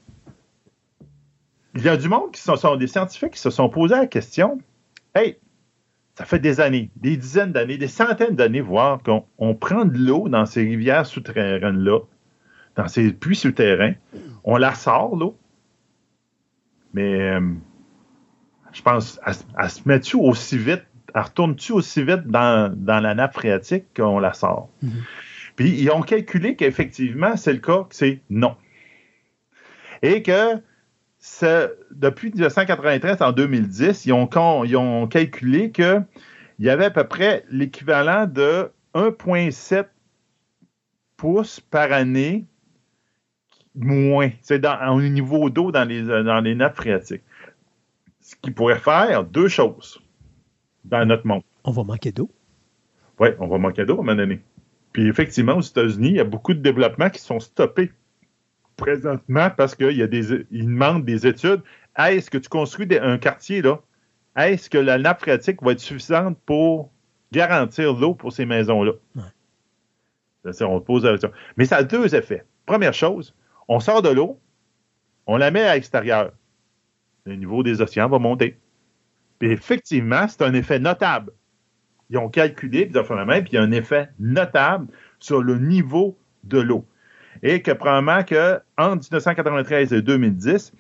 il 1.75 1.83
y 1.83 1.89
a 1.89 1.98
du 1.98 2.07
monde 2.07 2.31
qui 2.31 2.41
se 2.41 2.56
sont, 2.56 2.75
des 2.77 2.88
scientifiques 2.88 3.31
qui 3.31 3.39
se 3.39 3.49
sont 3.49 3.69
posés 3.69 3.95
la 3.95 4.07
question 4.07 4.59
Hey, 5.15 5.38
ça 6.19 6.25
fait 6.25 6.39
des 6.39 6.59
années, 6.59 6.91
des 6.98 7.15
dizaines 7.15 7.53
d'années, 7.53 7.77
des 7.77 7.88
centaines 7.88 8.35
d'années, 8.35 8.59
voire 8.59 9.01
qu'on 9.01 9.23
on 9.38 9.56
prend 9.56 9.85
de 9.85 9.98
l'eau 9.98 10.27
dans 10.27 10.45
ces 10.45 10.59
rivières 10.64 11.06
souterraines-là, 11.06 11.99
dans 12.75 12.89
ces 12.89 13.14
puits 13.14 13.38
souterrains, 13.38 13.93
on 14.43 14.57
la 14.57 14.75
sort, 14.75 15.15
l'eau, 15.15 15.38
mais 16.93 17.22
euh, 17.31 17.39
je 18.73 18.81
pense, 18.81 19.17
elle, 19.25 19.69
se- 19.69 19.88
met-tu 19.88 20.17
aussi 20.17 20.57
vite, 20.57 20.83
elle 21.15 21.22
retourne-tu 21.22 21.72
aussi 21.72 22.03
vite 22.03 22.27
dans, 22.27 22.69
dans 22.75 22.99
la 22.99 23.15
nappe 23.15 23.35
phréatique 23.35 23.85
qu'on 23.95 24.19
la 24.19 24.33
sort? 24.33 24.67
Puis 25.56 25.69
ils 25.69 25.89
ont 25.89 26.01
calculé 26.01 26.57
qu'effectivement, 26.57 27.38
c'est 27.38 27.53
le 27.53 27.59
cas, 27.59 27.85
que 27.89 27.95
c'est 27.95 28.19
non. 28.30 28.57
Et 30.01 30.22
que 30.22 30.56
depuis 31.91 32.30
1993 32.30 33.22
en 33.22 33.31
2010, 33.31 34.06
ils 34.06 34.14
ont, 34.14 34.27
con- 34.27 34.64
ils 34.64 34.77
ont 34.77 35.07
calculé 35.07 35.72
qu'il 35.72 36.06
y 36.59 36.69
avait 36.69 36.85
à 36.85 36.91
peu 36.91 37.03
près 37.06 37.43
l'équivalent 37.49 38.25
de 38.25 38.72
1,7 38.93 39.85
pouces 41.17 41.59
par 41.59 41.91
année 41.91 42.45
moins. 43.75 44.30
C'est 44.41 44.59
dans, 44.59 44.93
au 44.93 45.01
niveau 45.01 45.49
d'eau 45.49 45.72
dans 45.72 45.88
les, 45.88 46.03
dans 46.03 46.39
les 46.41 46.56
nappes 46.56 46.77
phréatiques. 46.77 47.23
Ce 48.22 48.35
qui 48.41 48.51
pourrait 48.51 48.80
faire 48.80 49.23
deux 49.23 49.48
choses 49.48 50.01
dans 50.85 51.06
notre 51.06 51.27
monde. 51.27 51.41
On 51.64 51.72
va 51.72 51.83
manquer 51.83 52.11
d'eau. 52.11 52.30
Oui, 53.19 53.30
on 53.39 53.48
va 53.48 53.57
manquer 53.57 53.85
d'eau 53.85 53.98
à 53.98 53.99
un 53.99 54.03
moment 54.03 54.15
donné. 54.15 54.39
Puis 54.93 55.07
effectivement, 55.07 55.57
aux 55.57 55.61
États-Unis, 55.61 56.09
il 56.09 56.15
y 56.15 56.19
a 56.19 56.23
beaucoup 56.25 56.53
de 56.53 56.61
développements 56.61 57.09
qui 57.09 57.19
sont 57.19 57.39
stoppés 57.39 57.91
présentement 58.80 59.49
parce 59.56 59.75
qu'il 59.75 59.91
y 59.98 60.01
a 60.03 60.08
des, 60.08 60.45
des 60.49 61.27
études. 61.27 61.61
Est-ce 61.98 62.30
que 62.30 62.38
tu 62.38 62.49
construis 62.49 62.88
des- 62.88 62.99
un 62.99 63.17
quartier 63.17 63.61
là? 63.61 63.80
Est-ce 64.35 64.69
que 64.69 64.77
la 64.77 64.98
nappe 64.98 65.19
phréatique 65.22 65.61
va 65.61 65.74
être 65.74 65.80
suffisante 65.80 66.38
pour 66.45 66.91
garantir 67.32 67.93
l'eau 67.93 68.14
pour 68.14 68.32
ces 68.32 68.45
maisons-là? 68.45 68.93
Ouais. 69.16 69.22
On 70.61 70.80
te 70.80 70.85
pose 70.85 71.03
la 71.03 71.11
question. 71.11 71.32
Mais 71.58 71.66
ça 71.66 71.77
a 71.77 71.83
deux 71.83 72.16
effets. 72.16 72.45
Première 72.66 72.93
chose, 72.93 73.35
on 73.67 73.80
sort 73.80 74.01
de 74.01 74.09
l'eau, 74.09 74.40
on 75.27 75.38
la 75.38 75.51
met 75.51 75.64
à 75.64 75.75
l'extérieur. 75.75 76.32
Le 77.25 77.35
niveau 77.35 77.61
des 77.64 77.82
océans 77.82 78.08
va 78.08 78.19
monter. 78.19 78.58
Puis 79.40 79.51
effectivement, 79.51 80.27
c'est 80.27 80.41
un 80.43 80.53
effet 80.53 80.80
notable. 80.80 81.33
Ils 82.09 82.17
ont 82.17 82.30
calculé, 82.30 82.85
puis 82.85 82.95
ils 82.95 82.99
ont 82.99 83.03
fait 83.03 83.16
la 83.16 83.25
main, 83.25 83.41
puis 83.41 83.51
il 83.51 83.56
y 83.56 83.58
a 83.58 83.61
un 83.61 83.72
effet 83.72 84.09
notable 84.19 84.88
sur 85.19 85.43
le 85.43 85.59
niveau 85.59 86.17
de 86.43 86.59
l'eau. 86.59 86.85
Et 87.43 87.61
que 87.61 87.72
probablement 87.72 88.24
que 88.24 88.59
entre 88.77 89.03
1993 89.11 89.93
et 89.93 90.01
2010, 90.01 90.74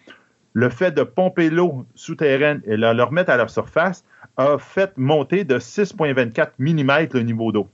le 0.53 0.69
fait 0.69 0.91
de 0.91 1.03
pomper 1.03 1.49
l'eau 1.49 1.85
souterraine 1.95 2.61
et 2.65 2.75
la, 2.75 2.93
la 2.93 3.05
remettre 3.05 3.29
à 3.31 3.37
leur 3.37 3.49
surface 3.49 4.03
a 4.37 4.57
fait 4.57 4.91
monter 4.97 5.43
de 5.43 5.59
6,24 5.59 6.49
mm 6.59 7.07
le 7.13 7.19
niveau 7.21 7.51
d'eau. 7.51 7.69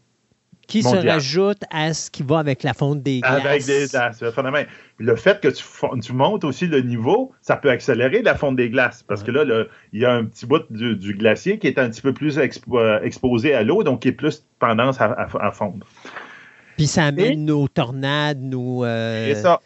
Qui 0.67 0.81
se 0.81 0.95
rajoute 1.13 1.61
à 1.69 1.93
ce 1.93 2.09
qui 2.09 2.23
va 2.23 2.39
avec 2.39 2.63
la 2.63 2.73
fonte 2.73 3.03
des 3.03 3.19
glaces. 3.19 3.45
Avec 3.45 3.65
des 3.67 3.85
glaces, 3.87 4.21
le 4.23 4.31
phénomène. 4.31 4.65
Le 4.97 5.15
fait 5.15 5.39
que 5.39 5.47
tu, 5.49 6.13
montes 6.13 6.43
aussi 6.43 6.65
le 6.65 6.81
niveau, 6.81 7.31
ça 7.41 7.55
peut 7.55 7.69
accélérer 7.69 8.23
la 8.23 8.33
fonte 8.33 8.55
des 8.55 8.71
glaces. 8.71 9.03
Parce 9.03 9.21
que 9.21 9.29
là, 9.29 9.43
il 9.93 9.99
y 9.99 10.05
a 10.05 10.11
un 10.13 10.25
petit 10.25 10.47
bout 10.47 10.63
du, 10.71 10.95
du 10.95 11.13
glacier 11.13 11.59
qui 11.59 11.67
est 11.67 11.77
un 11.77 11.87
petit 11.91 12.01
peu 12.01 12.13
plus 12.13 12.39
expo- 12.39 12.79
euh, 12.79 12.99
exposé 13.03 13.53
à 13.53 13.61
l'eau, 13.63 13.83
donc 13.83 14.01
qui 14.01 14.07
est 14.07 14.11
plus 14.11 14.43
tendance 14.59 14.99
à, 14.99 15.05
à- 15.05 15.47
à 15.47 15.51
fondre. 15.51 15.85
Puis 16.77 16.87
ça 16.87 17.05
amène 17.05 17.31
Et- 17.31 17.35
nos 17.35 17.67
tornades, 17.67 18.41
nos. 18.41 18.83
euh, 18.85 19.27
Et 19.29 19.35
ça, 19.35 19.61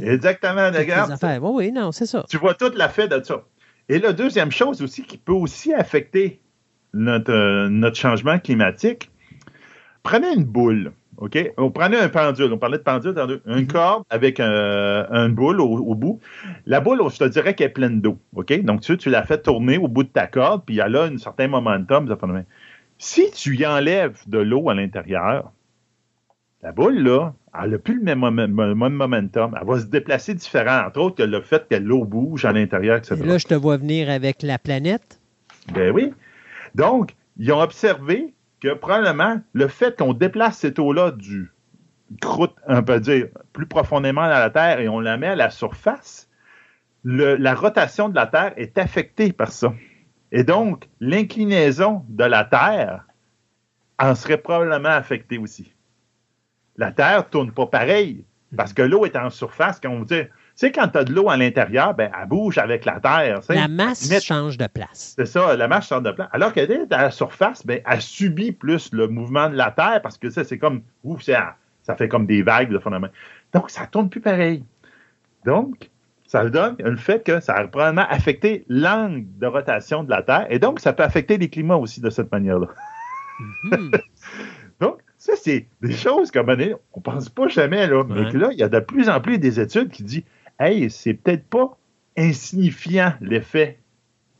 exactement, 0.00 0.70
regarde. 0.70 1.12
Oui, 1.42 1.50
oui, 1.66 1.72
non, 1.72 1.92
c'est 1.92 2.06
ça. 2.06 2.24
Tu 2.28 2.36
vois 2.38 2.54
tout 2.54 2.72
l'effet 2.76 3.08
de 3.08 3.22
ça. 3.22 3.42
Et 3.88 3.98
la 3.98 4.12
deuxième 4.12 4.50
chose 4.50 4.80
aussi 4.82 5.02
qui 5.02 5.18
peut 5.18 5.32
aussi 5.32 5.74
affecter 5.74 6.40
notre, 6.94 7.32
euh, 7.32 7.68
notre 7.68 7.96
changement 7.96 8.38
climatique, 8.38 9.10
prenez 10.02 10.32
une 10.34 10.44
boule, 10.44 10.92
OK? 11.18 11.38
On 11.58 11.70
prenait 11.70 11.98
un 11.98 12.08
pendule, 12.08 12.52
on 12.52 12.58
parlait 12.58 12.78
de 12.78 12.82
pendule, 12.82 13.14
une 13.46 13.66
corde 13.66 14.04
avec 14.10 14.40
un, 14.40 15.06
une 15.10 15.34
boule 15.34 15.60
au, 15.60 15.66
au 15.78 15.94
bout. 15.94 16.20
La 16.66 16.80
boule, 16.80 17.02
je 17.12 17.18
te 17.18 17.24
dirais 17.24 17.54
qu'elle 17.54 17.66
est 17.68 17.70
pleine 17.72 18.00
d'eau, 18.00 18.18
OK? 18.34 18.58
Donc, 18.62 18.80
tu, 18.80 18.96
tu 18.96 19.10
la 19.10 19.22
fais 19.24 19.38
tourner 19.38 19.76
au 19.76 19.88
bout 19.88 20.04
de 20.04 20.08
ta 20.08 20.26
corde, 20.26 20.62
puis 20.64 20.78
elle 20.78 20.96
a 20.96 21.02
un 21.04 21.18
certain 21.18 21.48
momentum. 21.48 22.08
Si 22.96 23.30
tu 23.32 23.56
y 23.56 23.66
enlèves 23.66 24.18
de 24.26 24.38
l'eau 24.38 24.70
à 24.70 24.74
l'intérieur, 24.74 25.52
la 26.64 26.72
boule, 26.72 26.98
là, 26.98 27.34
elle 27.62 27.70
n'a 27.72 27.78
plus 27.78 27.98
le 27.98 28.02
même, 28.02 28.20
momen- 28.20 28.74
même 28.74 28.94
momentum. 28.94 29.54
Elle 29.60 29.66
va 29.66 29.78
se 29.78 29.84
déplacer 29.84 30.34
différent, 30.34 30.86
entre 30.86 30.98
autres 31.00 31.16
que 31.16 31.22
le 31.22 31.40
fait 31.42 31.68
que 31.68 31.74
l'eau 31.76 32.04
bouge 32.04 32.44
à 32.46 32.52
l'intérieur, 32.52 32.96
etc. 32.96 33.16
Et 33.22 33.26
là, 33.26 33.38
je 33.38 33.46
te 33.46 33.54
vois 33.54 33.76
venir 33.76 34.08
avec 34.08 34.42
la 34.42 34.58
planète. 34.58 35.20
Ben 35.74 35.92
oui. 35.92 36.12
Donc, 36.74 37.14
ils 37.36 37.52
ont 37.52 37.60
observé 37.60 38.32
que 38.60 38.72
probablement 38.74 39.40
le 39.52 39.68
fait 39.68 39.96
qu'on 39.98 40.14
déplace 40.14 40.58
cette 40.58 40.78
eau-là 40.78 41.10
du 41.10 41.52
croûte, 42.22 42.54
on 42.66 42.82
peut 42.82 42.98
dire, 43.00 43.28
plus 43.52 43.66
profondément 43.66 44.22
dans 44.22 44.28
la 44.28 44.48
Terre 44.50 44.80
et 44.80 44.88
on 44.88 45.00
la 45.00 45.18
met 45.18 45.28
à 45.28 45.36
la 45.36 45.50
surface, 45.50 46.28
le- 47.02 47.36
la 47.36 47.54
rotation 47.54 48.08
de 48.08 48.14
la 48.14 48.26
Terre 48.26 48.54
est 48.56 48.78
affectée 48.78 49.32
par 49.34 49.52
ça. 49.52 49.74
Et 50.32 50.44
donc, 50.44 50.88
l'inclinaison 51.00 52.04
de 52.08 52.24
la 52.24 52.44
Terre 52.44 53.04
en 53.98 54.14
serait 54.14 54.38
probablement 54.38 54.88
affectée 54.88 55.36
aussi. 55.36 55.73
La 56.76 56.90
Terre 56.90 57.18
ne 57.18 57.30
tourne 57.30 57.52
pas 57.52 57.66
pareil 57.66 58.24
parce 58.56 58.72
que 58.72 58.82
l'eau 58.82 59.04
est 59.04 59.16
en 59.16 59.30
surface. 59.30 59.80
Quand 59.80 59.90
on 59.90 60.02
dit, 60.02 60.22
tu 60.22 60.30
sais, 60.54 60.72
quand 60.72 60.88
tu 60.88 60.98
as 60.98 61.04
de 61.04 61.12
l'eau 61.12 61.28
à 61.28 61.36
l'intérieur, 61.36 61.94
ben, 61.94 62.10
elle 62.20 62.28
bouge 62.28 62.58
avec 62.58 62.84
la 62.84 63.00
Terre. 63.00 63.40
tu 63.40 63.46
sais. 63.46 63.54
La 63.54 63.68
masse 63.68 64.08
change 64.22 64.56
de 64.56 64.66
place. 64.66 65.14
c'est 65.16 65.26
ça, 65.26 65.56
la 65.56 65.68
marche 65.68 65.88
sort 65.88 66.02
de 66.02 66.10
plan. 66.10 66.28
Alors 66.32 66.52
qu'elle 66.52 66.70
est 66.70 66.92
à 66.92 67.02
la 67.02 67.10
surface, 67.10 67.66
ben, 67.66 67.80
elle 67.88 68.00
subit 68.00 68.52
plus 68.52 68.90
le 68.92 69.08
mouvement 69.08 69.48
de 69.48 69.56
la 69.56 69.70
Terre 69.70 70.00
parce 70.02 70.18
que 70.18 70.30
ça, 70.30 70.44
c'est 70.44 70.58
comme. 70.58 70.82
Ouf, 71.02 71.22
ça, 71.22 71.56
ça 71.82 71.96
fait 71.96 72.08
comme 72.08 72.26
des 72.26 72.42
vagues 72.42 72.70
de 72.70 72.78
phénomène. 72.78 73.10
Donc, 73.52 73.70
ça 73.70 73.86
tourne 73.86 74.08
plus 74.08 74.20
pareil. 74.20 74.64
Donc, 75.44 75.90
ça 76.26 76.48
donne 76.48 76.76
le 76.78 76.96
fait 76.96 77.22
que 77.22 77.40
ça 77.40 77.54
a 77.54 77.66
probablement 77.66 78.06
affecté 78.08 78.64
l'angle 78.68 79.24
de 79.38 79.46
rotation 79.46 80.02
de 80.02 80.10
la 80.10 80.22
Terre 80.22 80.46
et 80.50 80.58
donc, 80.58 80.80
ça 80.80 80.92
peut 80.92 81.02
affecter 81.02 81.38
les 81.38 81.48
climats 81.48 81.76
aussi 81.76 82.00
de 82.00 82.10
cette 82.10 82.32
manière-là. 82.32 82.68
Mhm. 83.64 83.90
ça, 85.24 85.32
c'est 85.36 85.66
des 85.80 85.92
choses 85.94 86.30
comme 86.30 86.50
on 86.50 86.78
on 86.92 87.00
pense 87.00 87.30
pas 87.30 87.48
jamais, 87.48 87.86
là. 87.86 88.04
Mais 88.06 88.30
que 88.30 88.36
là, 88.36 88.48
il 88.52 88.58
y 88.58 88.62
a 88.62 88.68
de 88.68 88.80
plus 88.80 89.08
en 89.08 89.20
plus 89.22 89.38
des 89.38 89.58
études 89.58 89.88
qui 89.90 90.02
disent 90.02 90.22
Hey, 90.60 90.90
c'est 90.90 91.14
peut-être 91.14 91.46
pas 91.46 91.78
insignifiant 92.16 93.14
l'effet 93.20 93.78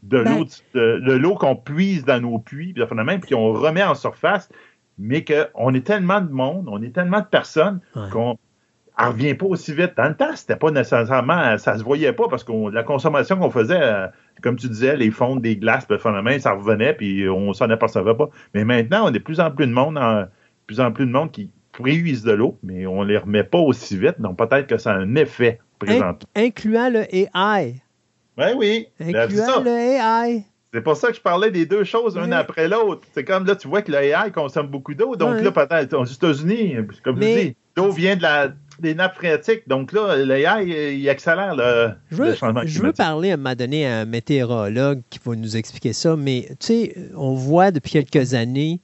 de 0.03 0.23
Ben- 0.23 0.39
l'eau 0.39 0.45
de, 0.75 1.01
de 1.01 1.13
l'eau 1.13 1.35
qu'on 1.37 1.57
puise 1.57 2.05
dans 2.05 2.21
nos 2.21 2.39
puits, 2.39 2.75
puis 2.75 2.87
phénomène, 2.87 3.21
puis 3.21 3.35
qu'on 3.35 3.55
remet 3.55 3.83
en 3.83 3.95
surface, 3.95 4.51
mais 4.99 5.25
qu'on 5.25 5.73
est 5.75 5.87
tellement 5.87 6.21
de 6.21 6.31
monde, 6.31 6.67
on 6.69 6.83
est 6.83 6.95
tellement 6.95 7.21
de 7.21 7.27
personnes 7.27 7.81
Ouais. 7.97 8.11
qu'on 8.13 8.37
ne 9.01 9.07
revient 9.07 9.35
pas 9.35 9.47
aussi 9.47 9.73
vite. 9.75 9.93
Dans 9.97 10.09
le 10.09 10.15
temps, 10.15 10.37
c'était 10.37 10.57
pas 10.57 10.71
nécessairement, 10.71 11.57
ça 11.57 11.79
se 11.79 11.83
voyait 11.83 12.13
pas 12.13 12.29
parce 12.29 12.45
que 12.45 12.53
la 12.71 12.83
consommation 12.83 13.39
qu'on 13.39 13.51
faisait, 13.51 13.81
euh, 13.83 14.07
comme 14.43 14.57
tu 14.57 14.69
disais, 14.69 14.97
les 14.99 15.11
fonds 15.11 15.37
des 15.37 15.57
glaces, 15.57 15.87
le 15.89 15.97
phénomène, 15.99 16.39
ça 16.41 16.53
revenait, 16.53 16.93
puis 16.93 17.27
on 17.29 17.55
s'en 17.55 17.71
apercevait 17.71 18.15
pas. 18.15 18.29
Mais 18.53 18.65
maintenant, 18.65 19.07
on 19.07 19.09
est 19.09 19.13
de 19.13 19.19
plus 19.19 19.41
en 19.41 19.51
plus 19.51 19.67
de 19.67 19.73
monde, 19.73 19.97
en- 19.99 20.27
plus 20.67 20.81
en 20.81 20.93
plus 20.93 21.07
de 21.07 21.11
monde 21.11 21.31
qui 21.33 21.51
puise 21.73 22.23
de 22.23 22.33
l'eau, 22.33 22.59
mais 22.63 22.87
on 22.87 23.03
les 23.03 23.19
remet 23.19 23.45
pas 23.45 23.59
aussi 23.59 23.97
vite, 23.99 24.21
donc 24.21 24.37
peut-être 24.39 24.67
que 24.67 24.79
ça 24.79 24.93
a 24.93 24.97
un 24.97 25.15
effet 25.17 25.59
présent. 25.79 26.17
Incluant 26.37 26.89
le 26.89 27.05
AI. 27.15 27.77
Oui, 28.39 28.47
oui. 28.57 28.87
Ben. 29.01 29.17
Incluant 29.17 29.61
le 29.61 29.71
AI. 29.71 30.45
C'est 30.73 30.81
pour 30.81 30.97
ça 30.97 31.09
que 31.11 31.15
je 31.17 31.21
parlais 31.21 31.51
des 31.53 31.67
deux 31.67 31.85
choses, 31.85 32.17
une 32.17 32.31
Ouais. 32.31 32.33
après 32.37 32.69
l'autre. 32.69 33.03
C'est 33.13 33.23
comme 33.25 33.47
là, 33.47 33.55
tu 33.55 33.69
vois 33.69 33.83
que 33.83 33.93
le 33.93 33.99
AI 33.99 34.33
consomme 34.33 34.67
beaucoup 34.69 34.95
d'eau. 34.95 35.15
Donc 35.15 35.35
Ouais. 35.37 35.43
là, 35.43 35.53
peut-être 35.53 35.95
aux 35.95 36.05
États-Unis, 36.05 36.75
comme 37.05 37.19
Mais- 37.19 37.33
je 37.35 37.41
dis, 37.49 37.57
l'eau 37.77 37.91
vient 37.93 38.17
de 38.17 38.23
la, 38.23 38.49
des 38.81 38.95
nappes 38.97 39.15
phréatiques. 39.15 39.69
Donc 39.69 39.93
là, 39.93 40.17
le 40.17 40.35
AI, 40.35 40.97
il 40.99 41.09
accélère 41.09 41.55
le, 41.55 41.91
Je 42.11 42.17
veux, 42.17 42.27
le 42.31 42.35
changement 42.35 42.63
je 42.63 42.67
veux 42.75 42.79
climatique. 42.81 42.97
parler 42.97 43.31
à 43.31 43.35
un 43.35 43.37
moment 43.37 43.55
donné 43.55 43.87
à 43.87 44.01
un 44.01 44.05
météorologue 44.05 45.03
qui 45.11 45.21
va 45.25 45.37
nous 45.37 45.57
expliquer 45.57 45.93
ça, 45.93 46.17
mais 46.17 46.47
tu 46.59 46.67
sais, 46.67 46.97
on 47.17 47.35
voit 47.35 47.71
depuis 47.71 47.93
quelques 47.93 48.35
années, 48.35 48.81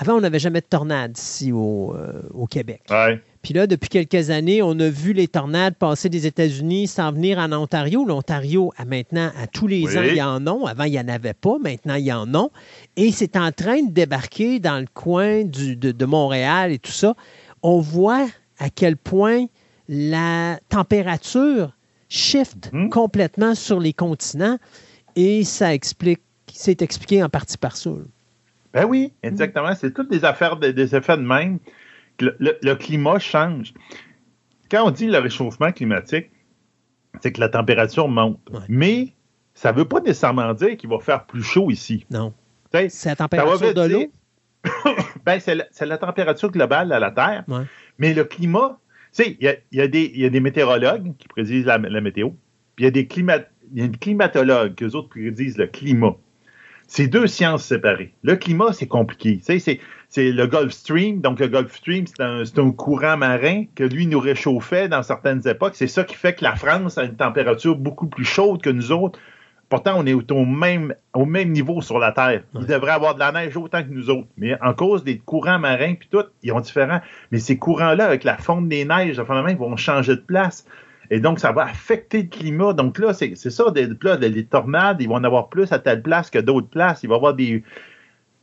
avant, 0.00 0.14
on 0.14 0.20
n'avait 0.20 0.38
jamais 0.38 0.60
de 0.60 0.66
tornade 0.66 1.16
ici 1.16 1.52
au, 1.52 1.94
euh, 1.94 2.22
au 2.32 2.46
Québec. 2.46 2.80
Ouais. 2.90 3.20
Puis 3.42 3.54
là, 3.54 3.66
depuis 3.66 3.88
quelques 3.88 4.30
années, 4.30 4.60
on 4.62 4.78
a 4.80 4.88
vu 4.88 5.12
les 5.12 5.28
tornades 5.28 5.74
passer 5.76 6.08
des 6.08 6.26
États-Unis 6.26 6.86
s'en 6.88 7.12
venir 7.12 7.38
en 7.38 7.52
Ontario. 7.52 8.04
L'Ontario, 8.04 8.72
à 8.76 8.84
maintenant, 8.84 9.30
à 9.40 9.46
tous 9.46 9.66
les 9.66 9.84
Oui. 9.86 9.98
ans, 9.98 10.02
il 10.02 10.16
y 10.16 10.22
en 10.22 10.46
a. 10.46 10.68
Avant, 10.70 10.84
il 10.84 10.90
n'y 10.92 11.00
en 11.00 11.08
avait 11.08 11.32
pas. 11.34 11.56
Maintenant, 11.62 11.94
il 11.94 12.04
y 12.04 12.12
en 12.12 12.34
a. 12.34 12.48
Et 12.96 13.12
c'est 13.12 13.36
en 13.36 13.50
train 13.52 13.82
de 13.82 13.90
débarquer 13.92 14.58
dans 14.58 14.78
le 14.78 14.86
coin 14.92 15.44
du- 15.44 15.76
de, 15.76 15.90
de 15.92 16.04
Montréal 16.04 16.72
et 16.72 16.78
tout 16.78 16.90
ça. 16.92 17.14
On 17.62 17.78
voit 17.80 18.26
à 18.58 18.68
quel 18.68 18.96
point 18.96 19.46
la 19.88 20.58
température 20.68 21.72
shift 22.08 22.70
Mhm. 22.72 22.90
complètement 22.90 23.54
sur 23.54 23.80
les 23.80 23.92
continents 23.92 24.58
et 25.16 25.44
ça 25.44 25.72
explique, 25.74 26.20
c'est 26.52 26.82
expliqué 26.82 27.22
en 27.22 27.28
partie 27.28 27.56
par 27.58 27.76
ça. 27.76 27.90
là. 27.90 27.96
Ben 28.72 28.84
oui, 28.84 29.12
exactement. 29.22 29.74
C'est 29.74 29.92
toutes 29.92 30.10
des 30.10 30.24
affaires, 30.24 30.56
de- 30.56 30.70
des 30.70 30.94
effets 30.94 31.16
de 31.16 31.22
même. 31.22 31.58
Le, 32.20 32.36
le- 32.38 32.58
le 32.62 32.74
climat 32.74 33.18
change. 33.18 33.72
Quand 34.70 34.86
on 34.86 34.90
dit 34.90 35.06
le 35.08 35.18
réchauffement 35.18 35.72
climatique, 35.72 36.30
c'est 37.20 37.32
que 37.32 37.40
la 37.40 37.48
température 37.48 38.08
monte. 38.08 38.38
Ouais. 38.52 38.60
Mais 38.68 39.14
ça 39.54 39.72
ne 39.72 39.78
veut 39.78 39.84
pas 39.86 40.00
nécessairement 40.00 40.52
dire 40.54 40.76
qu'il 40.76 40.88
va 40.90 40.98
faire 41.00 41.26
plus 41.26 41.42
chaud 41.42 41.70
ici. 41.70 42.06
Non. 42.10 42.32
C'est 42.72 43.06
la 43.06 43.16
température 43.16 43.74
de 43.74 43.82
l'eau. 43.92 44.12
ben, 45.26 45.40
c'est 45.40 45.86
la, 45.86 45.98
température 45.98 46.50
globale 46.52 46.92
à 46.92 46.98
la 47.00 47.10
Terre. 47.10 47.44
Ouais. 47.48 47.62
Mais 47.98 48.14
le 48.14 48.24
climat, 48.24 48.78
tu 49.12 49.24
sais, 49.24 49.36
il 49.40 49.56
y 49.72 49.76
y 49.76 49.80
a 49.80 49.88
des- 49.88 50.12
il 50.14 50.20
y 50.20 50.24
a 50.26 50.30
des 50.30 50.40
météorologues 50.40 51.16
qui 51.16 51.26
prédisent 51.26 51.64
la, 51.66 51.78
la 51.78 52.00
météo, 52.00 52.28
puis 52.76 52.84
il 52.84 52.84
y 52.84 52.88
a 52.88 52.90
des 52.90 53.06
climat, 53.08 53.38
y 53.74 53.82
a 53.82 53.88
des 53.88 53.98
climatologues 53.98 54.74
qui, 54.76 54.84
eux 54.84 54.94
autres, 54.94 55.08
prédisent 55.08 55.58
le 55.58 55.66
climat. 55.66 56.14
C'est 56.92 57.06
deux 57.06 57.28
sciences 57.28 57.62
séparées. 57.66 58.12
Le 58.24 58.34
climat, 58.34 58.72
c'est 58.72 58.88
compliqué. 58.88 59.38
C'est, 59.44 59.60
c'est 60.08 60.32
le 60.32 60.46
Gulf 60.48 60.72
Stream. 60.72 61.20
Donc, 61.20 61.38
le 61.38 61.46
Gulf 61.46 61.72
Stream, 61.76 62.04
c'est 62.08 62.58
un, 62.58 62.70
courant 62.72 63.16
marin 63.16 63.66
que 63.76 63.84
lui 63.84 64.08
nous 64.08 64.18
réchauffait 64.18 64.88
dans 64.88 65.04
certaines 65.04 65.46
époques. 65.46 65.76
C'est 65.76 65.86
ça 65.86 66.02
qui 66.02 66.16
fait 66.16 66.34
que 66.34 66.42
la 66.42 66.56
France 66.56 66.98
a 66.98 67.04
une 67.04 67.14
température 67.14 67.76
beaucoup 67.76 68.08
plus 68.08 68.24
chaude 68.24 68.60
que 68.60 68.70
nous 68.70 68.90
autres. 68.90 69.20
Pourtant, 69.68 69.94
on 69.98 70.04
est 70.04 70.14
au- 70.14 70.44
même, 70.44 70.92
au 71.14 71.26
même 71.26 71.52
niveau 71.52 71.80
sur 71.80 72.00
la 72.00 72.10
Terre. 72.10 72.42
Il 72.54 72.62
Ouais. 72.62 72.66
devrait 72.66 72.90
avoir 72.90 73.14
de 73.14 73.20
la 73.20 73.30
neige 73.30 73.56
autant 73.56 73.84
que 73.84 73.90
nous 73.90 74.10
autres. 74.10 74.26
Mais 74.36 74.60
en 74.60 74.74
cause 74.74 75.04
des 75.04 75.18
courants 75.18 75.60
marins, 75.60 75.94
puis 75.94 76.08
tout, 76.10 76.24
ils 76.42 76.50
sont 76.50 76.58
différents. 76.58 77.00
Mais 77.30 77.38
ces 77.38 77.56
courants-là, 77.56 78.04
avec 78.04 78.24
la 78.24 78.36
fonte 78.36 78.68
des 78.68 78.84
neiges, 78.84 79.20
enfin, 79.20 79.46
ils 79.48 79.56
vont 79.56 79.76
changer 79.76 80.16
de 80.16 80.22
place. 80.22 80.66
Et 81.10 81.18
donc, 81.20 81.40
ça 81.40 81.50
va 81.52 81.64
affecter 81.64 82.22
le 82.22 82.28
climat. 82.28 82.72
Donc 82.72 82.98
là, 82.98 83.12
c'est 83.12 83.34
ça, 83.36 83.70
des, 83.70 83.88
là, 84.02 84.16
les 84.16 84.44
tornades, 84.46 84.98
ils 85.00 85.08
vont 85.08 85.16
en 85.16 85.24
avoir 85.24 85.48
plus 85.48 85.72
à 85.72 85.78
telle 85.78 86.02
place 86.02 86.30
que 86.30 86.38
d'autres 86.38 86.68
places. 86.68 87.00
Il 87.02 87.08
va 87.08 87.16
y 87.16 87.18
avoir 87.18 87.34
des... 87.34 87.64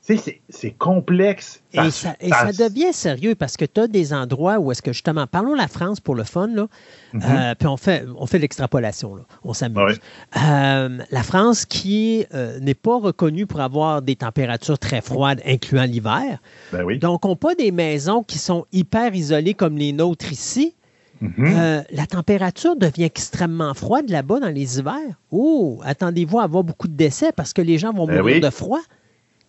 Tu 0.06 0.18
sais, 0.18 0.42
c'est- 0.48 0.72
complexe. 0.78 1.62
Et 1.74 1.92
ça, 1.92 2.16
et 2.22 2.30
ça 2.30 2.52
devient 2.54 2.94
sérieux 2.94 3.36
parce 3.36 3.58
que 3.58 3.66
tu 3.66 3.82
as 3.82 3.88
des 3.88 4.14
endroits 4.14 4.58
où 4.58 4.72
est-ce 4.72 4.82
que 4.82 4.94
justement, 4.94 5.28
parlons 5.28 5.54
la 5.54 5.68
France 5.68 6.00
pour 6.00 6.16
le 6.16 6.24
fun, 6.24 6.48
là, 6.48 6.68
Mhm. 7.14 7.22
euh, 7.26 7.56
puis 7.60 7.68
on 7.68 7.76
fait, 7.76 8.06
on 8.18 8.26
fait 8.26 8.40
l'extrapolation, 8.40 9.18
on 9.44 9.54
s'amuse. 9.54 10.00
Euh, 10.38 10.98
la 11.12 11.24
France 11.24 11.66
qui 11.66 12.26
euh, 12.34 12.58
n'est 12.60 12.74
pas 12.74 12.98
reconnue 12.98 13.46
pour 13.48 13.60
avoir 13.60 14.02
des 14.02 14.16
températures 14.16 14.80
très 14.80 15.02
froides, 15.02 15.42
incluant 15.46 15.84
l'hiver, 15.84 16.40
Ben 16.72 16.84
oui. 16.84 17.00
donc 17.00 17.26
on 17.26 17.30
n'a 17.30 17.36
pas 17.36 17.56
des 17.56 17.72
maisons 17.74 18.24
qui 18.24 18.38
sont 18.38 18.66
hyper 18.72 19.14
isolées 19.14 19.56
comme 19.56 19.78
les 19.78 19.92
nôtres 19.92 20.32
ici. 20.32 20.74
Mhm. 21.22 21.34
Euh, 21.40 21.82
la 21.92 22.06
température 22.06 22.76
devient 22.76 23.04
extrêmement 23.06 23.74
froide 23.74 24.10
là-bas 24.10 24.40
dans 24.40 24.50
les 24.50 24.80
hivers. 24.80 25.20
Oh, 25.32 25.80
attendez-vous 25.84 26.40
à 26.40 26.44
avoir 26.44 26.64
beaucoup 26.64 26.88
de 26.88 26.96
décès 26.96 27.32
parce 27.32 27.54
que 27.54 27.62
les 27.62 27.78
gens 27.78 27.92
vont 27.94 28.06
Ben 28.06 28.18
mourir 28.20 28.36
oui. 28.36 28.42
de 28.42 28.50
froid? 28.50 28.82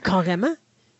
Carrément? 0.03 0.55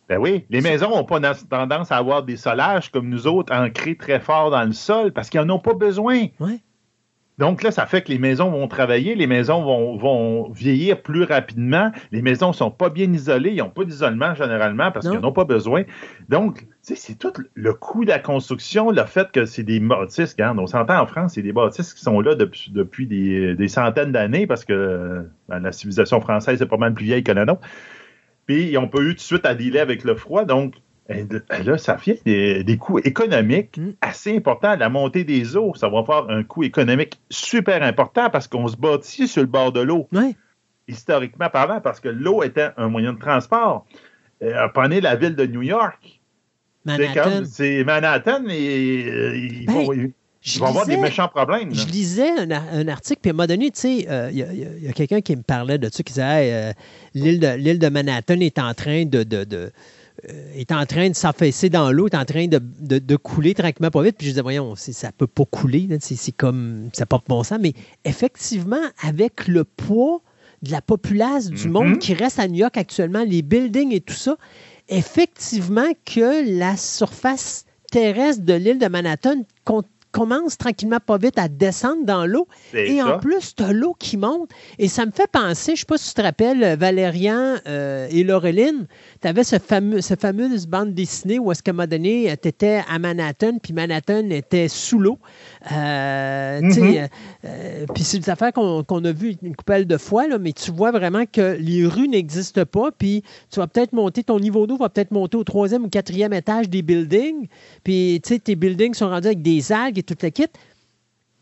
Ben 0.07 0.17
oui, 0.17 0.45
les 0.49 0.61
maisons 0.61 0.89
n'ont 0.89 1.03
pas 1.05 1.19
tendance 1.49 1.91
à 1.91 1.97
avoir 1.97 2.23
des 2.23 2.35
solages 2.35 2.89
comme 2.91 3.09
nous 3.09 3.27
autres 3.27 3.53
ancrés 3.53 3.95
très 3.95 4.19
fort 4.19 4.49
dans 4.49 4.63
le 4.63 4.71
sol 4.71 5.11
parce 5.13 5.29
qu'ils 5.29 5.41
n'en 5.41 5.55
ont 5.55 5.59
pas 5.59 5.73
besoin. 5.75 6.25
Ouais. 6.39 6.59
Donc 7.39 7.63
là, 7.63 7.71
ça 7.71 7.85
fait 7.85 8.01
que 8.01 8.09
les 8.09 8.19
maisons 8.19 8.51
vont 8.51 8.67
travailler, 8.67 9.15
les 9.15 9.25
maisons 9.25 9.63
vont, 9.63 9.95
vont 9.95 10.51
vieillir 10.51 11.01
plus 11.01 11.23
rapidement, 11.23 11.89
les 12.11 12.21
maisons 12.21 12.49
ne 12.49 12.53
sont 12.53 12.69
pas 12.69 12.89
bien 12.89 13.11
isolées, 13.13 13.51
ils 13.51 13.59
n'ont 13.59 13.69
pas 13.69 13.85
d'isolement 13.85 14.35
généralement 14.35 14.91
parce 14.91 15.07
qu'ils 15.07 15.21
n'en 15.21 15.29
ont 15.29 15.31
pas 15.31 15.45
besoin. 15.45 15.83
Donc, 16.27 16.59
tu 16.59 16.67
sais, 16.81 16.95
c'est 16.95 17.15
tout 17.15 17.31
le 17.53 17.73
coût 17.73 18.03
de 18.03 18.09
la 18.09 18.19
construction, 18.19 18.91
le 18.91 19.05
fait 19.05 19.31
que 19.31 19.45
c'est 19.45 19.63
des 19.63 19.79
bâtisses, 19.79 20.33
regarde, 20.33 20.59
on 20.59 20.67
s'entend 20.67 20.99
en 20.99 21.07
France, 21.07 21.35
c'est 21.35 21.41
des 21.41 21.53
bâtisses 21.53 21.93
qui 21.93 22.01
sont 22.01 22.19
là 22.19 22.35
depuis, 22.35 22.71
depuis 22.73 23.07
des, 23.07 23.55
des 23.55 23.67
centaines 23.69 24.11
d'années 24.11 24.45
parce 24.45 24.65
que 24.65 24.73
euh, 24.73 25.21
ben, 25.47 25.59
la 25.59 25.71
civilisation 25.71 26.19
française 26.19 26.61
est 26.61 26.65
pas 26.65 26.75
mal 26.75 26.93
plus 26.93 27.05
vieille 27.05 27.23
que 27.23 27.31
la 27.31 27.45
nôtre. 27.45 27.61
Puis, 28.47 28.77
on 28.77 28.89
peut 28.89 29.03
eu 29.03 29.09
tout 29.11 29.15
de 29.15 29.19
suite 29.21 29.45
à 29.45 29.55
dealer 29.55 29.79
avec 29.79 30.03
le 30.03 30.15
froid. 30.15 30.43
Donc, 30.43 30.73
là, 31.09 31.77
ça 31.77 31.97
fait 31.97 32.21
des, 32.25 32.63
des 32.63 32.77
coûts 32.77 32.99
économiques 32.99 33.77
Mm. 33.77 33.91
assez 34.01 34.35
importants. 34.37 34.75
La 34.75 34.89
montée 34.89 35.23
des 35.23 35.55
eaux, 35.57 35.73
ça 35.75 35.89
va 35.89 36.03
faire 36.03 36.25
un 36.29 36.43
coût 36.43 36.63
économique 36.63 37.19
super 37.29 37.81
important 37.83 38.29
parce 38.29 38.47
qu'on 38.47 38.67
se 38.67 38.77
bâtit 38.77 39.27
sur 39.27 39.41
le 39.41 39.47
bord 39.47 39.71
de 39.71 39.81
l'eau, 39.81 40.07
Ouais. 40.13 40.35
historiquement 40.87 41.49
parlant, 41.49 41.81
parce 41.81 41.99
que 41.99 42.09
l'eau 42.09 42.43
était 42.43 42.69
un 42.77 42.89
moyen 42.89 43.13
de 43.13 43.19
transport. 43.19 43.85
Euh, 44.41 44.67
prenez 44.73 45.01
la 45.01 45.15
ville 45.15 45.35
de 45.35 45.45
New 45.45 45.61
York. 45.63 46.19
C'est 46.85 46.97
Manhattan. 46.97 47.43
C'est 47.45 47.83
Manhattan 47.83 48.43
et 48.49 49.05
euh, 49.07 49.35
ils, 49.37 49.65
Ben, 49.65 49.73
vont, 49.73 49.93
ils 49.93 50.11
Je 50.41 50.59
vont 50.59 50.67
avoir 50.67 50.85
des 50.85 50.95
méchants 50.97 51.27
problèmes. 51.27 51.69
là. 51.69 51.75
Je 51.75 51.85
lisais 51.87 52.29
un, 52.39 52.49
ar- 52.51 52.63
un 52.71 52.87
article, 52.87 53.19
puis 53.21 53.29
à 53.31 53.33
un 53.33 53.35
moment 53.35 53.47
donné, 53.47 53.69
tu 53.71 53.79
sais, 53.81 54.07
euh, 54.09 54.29
il 54.31 54.37
y 54.83 54.87
a, 54.87 54.93
quelqu'un 54.93 55.19
qui 55.21 55.35
me 55.35 55.41
parlait 55.43 55.77
de 55.77 55.89
ça, 55.91 56.01
qui 56.03 56.13
disait 56.13 56.23
Hey, 56.23 56.51
euh, 56.53 56.71
l'île 57.13 57.39
de, 57.39 57.77
de 57.77 57.89
Manhattan 57.89 58.39
est 58.39 58.57
en 58.59 58.73
train 58.73 59.05
de. 59.05 59.23
de- 59.23 59.43
de- 59.43 59.71
est 60.55 60.71
en 60.71 60.85
train 60.85 61.09
de 61.09 61.15
s'affaisser 61.15 61.69
dans 61.69 61.91
l'eau, 61.91 62.07
est 62.07 62.15
en 62.15 62.25
train 62.25 62.47
de, 62.47 62.59
de- 62.79 62.99
de 62.99 63.15
couler 63.15 63.53
tranquillement 63.53 63.91
pas 63.91 64.01
vite. 64.03 64.15
Puis 64.17 64.27
je 64.27 64.31
disais, 64.31 64.41
voyons, 64.41 64.75
ça 64.75 65.11
peut 65.11 65.27
pas 65.27 65.45
couler, 65.45 65.87
c'est, 65.99 66.31
comme, 66.31 66.89
ça 66.93 67.05
porte 67.05 67.27
bon 67.27 67.43
sens. 67.43 67.59
Mais 67.61 67.73
effectivement, 68.05 68.81
avec 69.03 69.47
le 69.47 69.63
poids 69.63 70.21
de 70.61 70.71
la 70.71 70.81
populace 70.81 71.49
du 71.49 71.67
Mhm. 71.67 71.73
monde 71.73 71.99
qui 71.99 72.13
reste 72.13 72.37
à 72.39 72.47
New 72.47 72.55
York 72.57 72.75
actuellement, 72.77 73.23
les 73.25 73.41
buildings 73.41 73.93
et 73.93 74.01
tout 74.01 74.13
ça, 74.13 74.35
effectivement 74.89 75.87
que 76.05 76.57
la 76.59 76.75
surface 76.77 77.65
terrestre 77.91 78.43
de 78.43 78.53
l'île 78.53 78.79
de 78.79 78.87
Manhattan 78.87 79.43
commence 80.11 80.57
tranquillement 80.57 80.99
pas 80.99 81.17
vite 81.19 81.37
à 81.37 81.47
descendre 81.47 82.03
dans 82.03 82.25
l'eau. 82.25 82.47
Et 82.73 82.97
ça. 82.97 83.15
en 83.15 83.19
plus, 83.19 83.53
tu 83.55 83.61
as 83.63 83.71
l'eau 83.71 83.95
qui 83.97 84.17
monte. 84.17 84.49
Et 84.79 84.87
ça 84.87 85.05
me 85.05 85.11
fait 85.11 85.29
penser, 85.31 85.67
je 85.67 85.71
ne 85.73 85.77
sais 85.77 85.85
pas 85.85 85.97
si 85.99 86.09
tu 86.09 86.15
te 86.15 86.21
rappelles, 86.21 86.63
euh, 86.63 86.75
Valérian 86.75 87.55
euh, 87.67 88.07
et 88.09 88.23
Laureline, 88.23 88.87
tu 89.21 89.27
avais 89.27 89.43
ce 89.43 89.59
fameux, 89.59 90.01
ce 90.01 90.15
fameuse 90.15 90.65
bande 90.65 90.93
dessinée 90.93 91.39
où 91.39 91.51
est-ce 91.51 91.61
qu'à 91.61 91.71
un 91.71 91.73
moment 91.73 91.87
donné, 91.87 92.33
tu 92.41 92.47
étais 92.47 92.81
à 92.89 92.99
Manhattan, 92.99 93.57
puis 93.61 93.73
Manhattan 93.73 94.29
était 94.29 94.67
sous 94.69 94.97
l'eau. 94.99 95.19
Euh, 95.71 96.61
Mhm. 96.61 96.77
euh, 96.79 97.07
euh, 97.45 97.85
puis 97.93 98.03
c'est 98.03 98.19
des 98.19 98.29
affaires 98.29 98.53
qu'on 98.53 99.05
a 99.05 99.11
vues 99.11 99.35
une 99.41 99.55
coupelle 99.55 99.85
de 99.85 99.97
fois, 99.97 100.27
là, 100.27 100.37
mais 100.37 100.53
tu 100.53 100.71
vois 100.71 100.91
vraiment 100.91 101.25
que 101.25 101.57
les 101.59 101.85
rues 101.85 102.07
n'existent 102.07 102.65
pas, 102.65 102.91
puis 102.91 103.23
tu 103.51 103.59
vas 103.59 103.67
peut-être 103.67 103.93
monter, 103.93 104.23
ton 104.23 104.39
niveau 104.39 104.67
d'eau 104.67 104.77
va 104.77 104.89
peut-être 104.89 105.11
monter 105.11 105.35
au 105.37 105.43
troisième 105.43 105.83
ou 105.83 105.89
quatrième 105.89 106.33
étage 106.33 106.69
des 106.69 106.81
buildings, 106.81 107.47
puis 107.83 108.21
tu 108.23 108.29
sais, 108.35 108.39
tes 108.39 108.55
buildings 108.55 108.93
sont 108.93 109.09
rendus 109.09 109.27
avec 109.27 109.41
des 109.41 109.71
algues 109.71 109.99
et 109.99 110.03
toute 110.03 110.23
la 110.23 110.31
kit. 110.31 110.47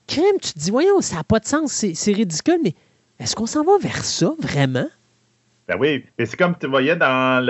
Crème, 0.08 0.38
tu 0.42 0.54
te 0.54 0.60
dis, 0.60 0.72
voyons, 0.72 1.02
ça 1.02 1.18
n'a 1.18 1.24
pas 1.24 1.40
de 1.40 1.46
sens, 1.46 1.72
c'est 1.72 2.12
ridicule, 2.14 2.60
mais 2.64 2.74
est-ce 3.20 3.36
qu'on 3.36 3.46
s'en 3.46 3.64
va 3.64 3.78
vers 3.80 4.04
ça, 4.06 4.34
vraiment? 4.40 4.88
Ben 5.68 5.76
oui, 5.80 6.06
et 6.18 6.26
c'est 6.26 6.38
comme 6.38 6.56
tu 6.58 6.68
voyais 6.68 6.96
dans 6.96 7.46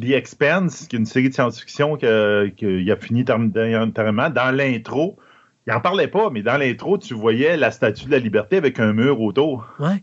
The 0.00 0.10
Expanse, 0.12 0.86
qui 0.86 0.94
est 0.94 0.98
une 0.98 1.06
série 1.06 1.28
de 1.28 1.34
science-fiction 1.34 1.96
que- 1.96 2.46
qu'il 2.56 2.90
a 2.90 2.96
fini 2.96 3.24
dernièrement, 3.24 4.30
dans 4.30 4.54
l'intro, 4.54 5.18
il 5.66 5.72
n'en 5.72 5.80
parlait 5.80 6.06
pas, 6.08 6.30
mais 6.30 6.42
dans 6.42 6.56
l'intro, 6.56 6.98
tu 6.98 7.14
voyais 7.14 7.56
la 7.56 7.72
statue 7.72 8.06
de 8.06 8.12
la 8.12 8.20
liberté 8.20 8.56
avec 8.58 8.78
un 8.78 8.92
mur 8.92 9.20
autour 9.20 9.66
Ouais. 9.80 10.02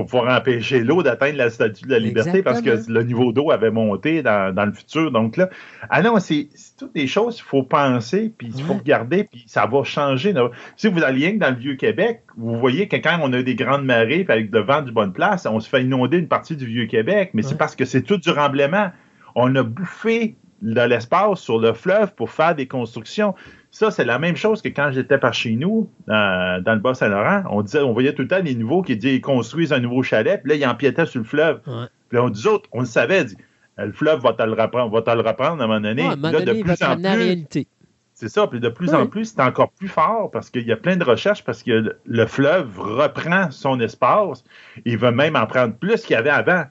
Pour 0.00 0.20
pouvoir 0.20 0.38
empêcher 0.38 0.80
l'eau 0.80 1.02
d'atteindre 1.02 1.36
la 1.36 1.50
statue 1.50 1.84
de 1.84 1.90
la 1.90 1.98
liberté 1.98 2.42
parce 2.42 2.62
que 2.62 2.70
le 2.90 3.02
niveau 3.02 3.32
d'eau 3.32 3.50
avait 3.50 3.70
monté 3.70 4.22
dans, 4.22 4.54
dans 4.54 4.64
le 4.64 4.72
futur. 4.72 5.10
Donc 5.10 5.36
là, 5.36 5.48
ah 5.90 6.00
non, 6.02 6.18
c'est 6.18 6.48
toutes 6.78 6.94
des 6.94 7.06
choses 7.06 7.36
qu'il 7.36 7.44
faut 7.44 7.62
penser, 7.62 8.32
puis 8.36 8.50
il 8.54 8.62
faut 8.62 8.72
Ouais. 8.72 8.78
regarder, 8.78 9.24
puis 9.24 9.44
ça 9.46 9.66
va 9.66 9.84
changer. 9.84 10.32
Si 10.76 10.88
vous 10.88 10.94
que 11.34 11.38
dans 11.38 11.50
le 11.50 11.56
Vieux-Québec, 11.56 12.22
vous 12.36 12.56
voyez 12.56 12.88
que 12.88 12.96
quand 12.96 13.18
on 13.22 13.32
a 13.32 13.42
des 13.42 13.54
grandes 13.54 13.84
marées, 13.84 14.24
puis 14.24 14.32
avec 14.32 14.50
le 14.52 14.60
vent 14.60 14.80
du 14.82 14.92
bonne 14.92 15.12
place, 15.12 15.46
on 15.46 15.60
se 15.60 15.68
fait 15.68 15.82
inonder 15.82 16.18
une 16.18 16.28
partie 16.28 16.56
du 16.56 16.66
Vieux-Québec, 16.66 17.30
mais 17.34 17.42
Ouais. 17.42 17.48
c'est 17.50 17.58
parce 17.58 17.76
que 17.76 17.84
c'est 17.84 18.02
tout 18.02 18.16
du 18.16 18.30
remblaiement. 18.30 18.90
On 19.34 19.54
a 19.56 19.62
bouffé 19.62 20.36
de 20.62 20.80
l'espace 20.80 21.40
sur 21.40 21.58
le 21.58 21.72
fleuve 21.72 22.14
pour 22.14 22.30
faire 22.30 22.54
des 22.54 22.66
constructions. 22.66 23.34
Ça, 23.72 23.90
c'est 23.90 24.04
la 24.04 24.18
même 24.18 24.36
chose 24.36 24.62
que 24.62 24.68
quand 24.68 24.90
j'étais 24.92 25.16
par 25.18 25.32
chez 25.32 25.52
nous, 25.54 25.88
euh, 26.08 26.60
dans 26.60 26.74
le 26.74 26.80
Bas-Saint-Laurent. 26.80 27.44
On 27.50 27.62
disait, 27.62 27.80
on 27.80 27.92
voyait 27.92 28.12
tout 28.14 28.22
le 28.22 28.28
temps 28.28 28.42
des 28.42 28.54
nouveaux 28.56 28.82
qui 28.82 28.96
disaient, 28.96 29.14
ils 29.16 29.20
construisent 29.20 29.72
un 29.72 29.78
nouveau 29.78 30.02
chalet, 30.02 30.40
puis 30.42 30.50
là, 30.50 30.56
ils 30.56 30.66
empiétaient 30.68 31.06
sur 31.06 31.20
le 31.20 31.24
fleuve. 31.26 31.60
Ouais. 31.66 31.86
Puis 32.08 32.18
là, 32.18 32.24
on 32.24 32.30
dit, 32.30 32.46
autres, 32.48 32.68
on 32.72 32.80
le 32.80 32.86
savait, 32.86 33.24
dit, 33.24 33.36
Euh, 33.78 33.86
le 33.86 33.92
fleuve 33.92 34.20
va 34.20 34.32
te 34.32 34.42
le 34.42 34.52
reprendre, 34.52 34.92
va 34.92 35.00
te 35.02 35.10
le 35.10 35.20
reprendre 35.20 35.62
à 35.62 35.64
un 35.64 35.68
moment 35.68 35.80
donné. 35.80 36.02
Ouais, 36.02 36.08
à 36.08 36.12
un 36.12 36.16
moment 36.16 36.32
là, 36.32 36.40
donné, 36.40 36.52
de 36.52 36.56
il 36.58 36.64
va 36.66 36.72
plus 36.74 36.78
te 36.80 36.84
en 36.84 36.88
la 36.96 36.96
plus, 36.96 37.22
réalité. 37.22 37.66
c'est 38.12 38.28
ça. 38.28 38.46
Puis 38.48 38.58
de 38.60 38.68
plus 38.68 38.92
en 38.92 39.06
plus, 39.06 39.26
c'est 39.26 39.40
encore 39.40 39.70
plus 39.70 39.88
fort 39.88 40.30
parce 40.32 40.50
qu'il 40.50 40.66
y 40.66 40.72
a 40.72 40.76
plein 40.76 40.96
de 40.96 41.04
recherches 41.04 41.44
parce 41.44 41.62
que 41.62 41.70
le- 41.70 41.96
le 42.04 42.26
fleuve 42.26 42.78
reprend 42.78 43.50
son 43.52 43.78
espace. 43.80 44.44
Il 44.84 44.98
va 44.98 45.12
même 45.12 45.36
en 45.36 45.46
prendre 45.46 45.74
plus 45.76 46.02
qu'il 46.02 46.14
y 46.14 46.16
avait 46.16 46.28
avant. 46.30 46.64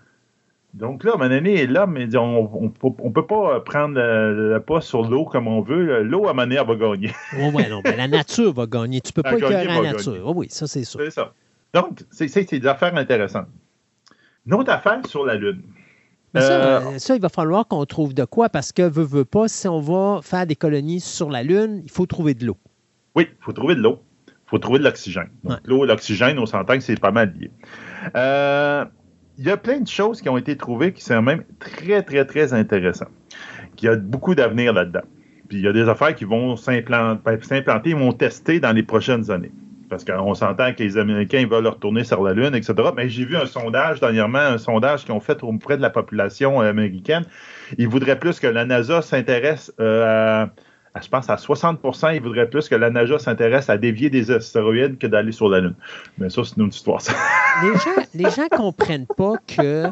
Donc 0.76 1.04
là, 1.04 1.12
à 1.12 1.16
un 1.16 1.18
moment 1.18 1.30
donné, 1.30 1.66
l'homme, 1.66 1.98
dit, 2.06 2.16
on 2.18 2.62
ne 2.62 3.10
peut 3.10 3.26
pas 3.26 3.60
prendre 3.62 3.96
le, 3.96 4.54
le 4.54 4.60
pas 4.60 4.82
sur 4.82 5.02
l'eau 5.10 5.26
comme 5.26 5.48
on 5.48 5.62
veut. 5.62 6.04
L'eau, 6.04 6.28
à 6.28 6.32
un 6.32 6.34
moment 6.34 6.44
donné, 6.44 6.56
elle 6.58 6.68
va 6.68 6.76
gagner. 6.76 7.12
Oui, 7.38 7.50
ouais, 7.54 7.70
non, 7.70 7.82
mais 7.84 7.96
la 7.98 8.08
nature 8.08 8.54
va 8.54 8.68
gagner. 8.68 9.02
Tu 9.02 9.12
peux 9.12 9.24
La 9.24 9.32
pas 9.32 9.38
gagner 9.38 9.64
écœurer 9.64 9.82
la 9.84 9.92
nature. 9.94 10.12
gagner. 10.14 10.26
Oui, 10.26 10.34
oui, 10.36 10.48
ça, 10.50 10.68
c'est 10.68 10.84
sûr. 10.84 11.00
C'est 11.04 11.10
ça. 11.12 11.34
Donc, 11.74 12.00
c'est 12.12 12.52
des 12.60 12.68
affaires 12.68 12.96
intéressantes. 12.96 13.48
Une 14.46 14.54
autre 14.54 14.72
affaire 14.72 15.00
sur 15.08 15.26
la 15.26 15.36
Lune. 15.36 15.62
Mais 16.34 16.42
ça, 16.42 16.52
Euh, 16.52 16.80
euh, 16.94 16.98
ça, 17.00 17.16
il 17.16 17.22
va 17.22 17.30
falloir 17.30 17.68
qu'on 17.68 17.84
trouve 17.86 18.14
de 18.14 18.24
quoi 18.26 18.50
parce 18.50 18.72
que, 18.72 18.84
veut, 18.84 19.04
veut 19.04 19.26
pas, 19.26 19.48
si 19.48 19.68
on 19.68 19.80
va 19.82 20.22
faire 20.22 20.46
des 20.46 20.56
colonies 20.56 21.00
sur 21.00 21.30
la 21.32 21.42
Lune, 21.42 21.82
il 21.84 21.90
faut 21.92 22.06
trouver 22.06 22.36
de 22.36 22.46
l'eau. 22.46 22.58
Oui, 23.16 23.28
il 23.30 23.44
faut 23.44 23.54
trouver 23.54 23.74
de 23.74 23.82
l'eau. 23.82 24.00
Il 24.28 24.34
faut 24.52 24.60
trouver 24.60 24.78
de 24.80 24.84
l'oxygène. 24.84 25.30
Donc, 25.44 25.54
Ouais. 25.54 25.60
l'eau 25.66 25.84
et 25.84 25.88
l'oxygène, 25.88 26.38
on 26.40 26.46
s'entend 26.46 26.76
que 26.76 26.80
c'est 26.82 27.00
pas 27.00 27.12
mal 27.12 27.34
lié. 27.40 27.50
Euh, 28.16 28.86
Il 29.40 29.48
y 29.48 29.52
a 29.52 29.56
plein 29.56 29.80
de 29.80 29.88
choses 29.88 30.22
qui 30.22 30.28
ont 30.28 30.38
été 30.38 30.58
trouvées 30.58 30.92
qui 30.92 31.02
sont 31.02 31.22
même 31.22 31.46
très, 31.60 32.04
très, 32.04 32.26
très 32.26 32.54
intéressantes. 32.54 33.08
Il 33.82 33.86
y 33.86 33.88
a 33.88 33.96
beaucoup 33.96 34.36
d'avenir 34.36 34.74
là-dedans. 34.74 35.04
Puis 35.48 35.60
il 35.60 35.64
y 35.64 35.68
a 35.70 35.72
des 35.72 35.88
affaires 35.88 36.14
qui 36.14 36.26
vont 36.26 36.56
ben, 36.56 37.42
s'implanter, 37.42 37.92
ils 37.92 37.96
vont 37.96 38.12
tester 38.12 38.60
dans 38.60 38.74
les 38.74 38.84
prochaines 38.84 39.32
années. 39.32 39.54
Parce 39.90 40.04
qu'on 40.04 40.34
s'entend 40.34 40.74
que 40.74 40.84
les 40.84 40.98
Américains 40.98 41.48
veulent 41.50 41.68
retourner 41.68 42.04
sur 42.04 42.22
la 42.22 42.34
Lune, 42.34 42.54
etc. 42.54 42.74
Mais 42.98 43.08
j'ai 43.08 43.24
vu 43.24 43.38
un 43.38 43.46
sondage 43.46 44.02
dernièrement, 44.02 44.40
un 44.40 44.58
sondage 44.58 45.06
qu'ils 45.06 45.14
ont 45.14 45.22
fait 45.22 45.42
auprès 45.42 45.78
de 45.78 45.82
la 45.82 45.90
population 45.90 46.60
américaine. 46.60 47.24
Ils 47.78 47.88
voudraient 47.88 48.20
plus 48.20 48.42
que 48.42 48.48
la 48.48 48.66
NASA 48.66 49.02
s'intéresse 49.02 49.74
euh, 49.80 50.44
à, 50.44 50.50
je 51.02 51.08
pense 51.08 51.30
à 51.30 51.36
60% 51.36 52.16
ils 52.16 52.22
voudraient 52.22 52.50
plus 52.50 52.68
que 52.68 52.76
la 52.76 52.90
NASA 52.90 53.20
s'intéresse 53.20 53.70
à 53.70 53.78
dévier 53.78 54.10
des 54.10 54.32
astéroïdes 54.32 54.98
que 54.98 55.08
d'aller 55.08 55.32
sur 55.32 55.50
la 55.50 55.60
Lune. 55.62 55.76
Mais 56.18 56.30
ça, 56.30 56.42
c'est 56.44 56.56
une 56.58 56.64
autre 56.64 56.76
histoire. 56.76 57.02
ça. 57.02 57.14
Les 57.64 57.74
gens 57.74 58.06
les 58.16 58.30
gens 58.32 58.48
comprennent 58.50 59.08
pas 59.08 59.34
que 59.48 59.86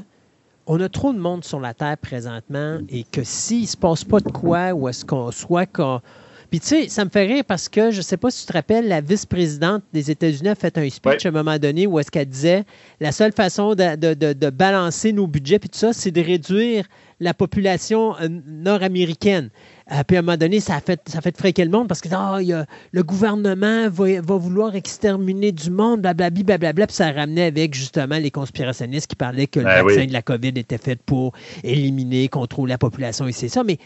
on 0.66 0.80
a 0.82 0.90
trop 0.90 1.14
de 1.14 1.20
monde 1.20 1.44
sur 1.46 1.60
la 1.62 1.74
Terre 1.74 1.98
présentement 1.98 2.80
et 2.90 3.04
que 3.04 3.24
s'il 3.24 3.68
se 3.68 3.78
passe 3.78 4.04
pas 4.04 4.20
de 4.20 4.30
quoi, 4.30 4.74
ou 4.74 4.90
est-ce 4.90 5.06
qu'on 5.06 5.32
soit 5.32 5.66
qu'on. 5.66 6.02
Puis 6.50 6.60
tu 6.62 6.68
sais, 6.68 6.88
ça 6.90 7.04
me 7.06 7.10
fait 7.10 7.26
rire 7.26 7.44
parce 7.46 7.68
que 7.70 7.92
je 7.92 8.02
sais 8.02 8.16
pas 8.18 8.32
si 8.32 8.42
tu 8.42 8.48
te 8.48 8.54
rappelles, 8.54 8.88
la 8.88 9.02
vice-présidente 9.02 9.84
des 9.94 10.12
États-Unis 10.12 10.50
a 10.50 10.56
fait 10.56 10.78
un 10.78 10.90
speech 10.90 11.26
à 11.26 11.30
un 11.30 11.32
moment 11.34 11.58
donné 11.58 11.88
où 11.88 12.00
est-ce 12.00 12.10
qu'elle 12.10 12.26
disait 12.28 12.64
la 13.02 13.12
seule 13.12 13.34
façon 13.34 13.76
de, 13.76 13.96
de- 13.98 14.14
de- 14.14 14.32
de 14.34 14.50
balancer 14.50 15.12
nos 15.14 15.28
budgets 15.28 15.60
puis 15.60 15.70
tout 15.70 15.78
ça, 15.78 15.92
c'est 15.94 16.12
de 16.12 16.22
réduire 16.22 16.86
la 17.20 17.34
population 17.34 18.16
euh, 18.22 18.28
nord-américaine. 18.82 19.50
Euh, 19.92 20.04
puis 20.06 20.18
à 20.18 20.20
un 20.20 20.22
moment 20.24 20.38
donné, 20.38 20.60
ça 20.60 20.76
a 20.76 20.82
fait, 20.82 21.02
ça 21.08 21.18
a 21.18 21.22
fait 21.22 21.36
fréquer 21.38 21.64
le 21.66 21.72
monde 21.72 21.88
parce 21.88 22.02
que 22.02 22.10
ah, 22.12 22.38
il 22.42 22.48
y 22.48 22.54
a- 22.54 22.66
le 22.92 23.04
gouvernement 23.04 23.90
va, 23.90 24.22
va 24.22 24.36
vouloir 24.38 24.76
exterminer 24.76 25.52
du 25.52 25.72
monde, 25.72 26.02
blablabla, 26.02 26.44
blablabla. 26.44 26.88
Puis 26.88 26.96
ça 26.96 27.12
ramenait 27.12 27.46
avec 27.46 27.74
justement 27.74 28.18
les 28.18 28.30
conspirationnistes 28.32 29.08
qui 29.08 29.16
parlaient 29.16 29.48
que 29.48 29.60
le 29.60 29.66
Ben 29.66 29.84
vaccin 29.84 30.02
oui. 30.02 30.08
de 30.08 30.14
la 30.14 30.22
COVID 30.22 30.50
était 30.56 30.78
fait 30.78 31.00
pour 31.02 31.34
éliminer, 31.64 32.28
contrôler 32.28 32.72
la 32.72 32.78
population 32.78 33.28
et 33.28 33.32
c'est 33.32 33.50
ça. 33.50 33.64
Mais 33.64 33.78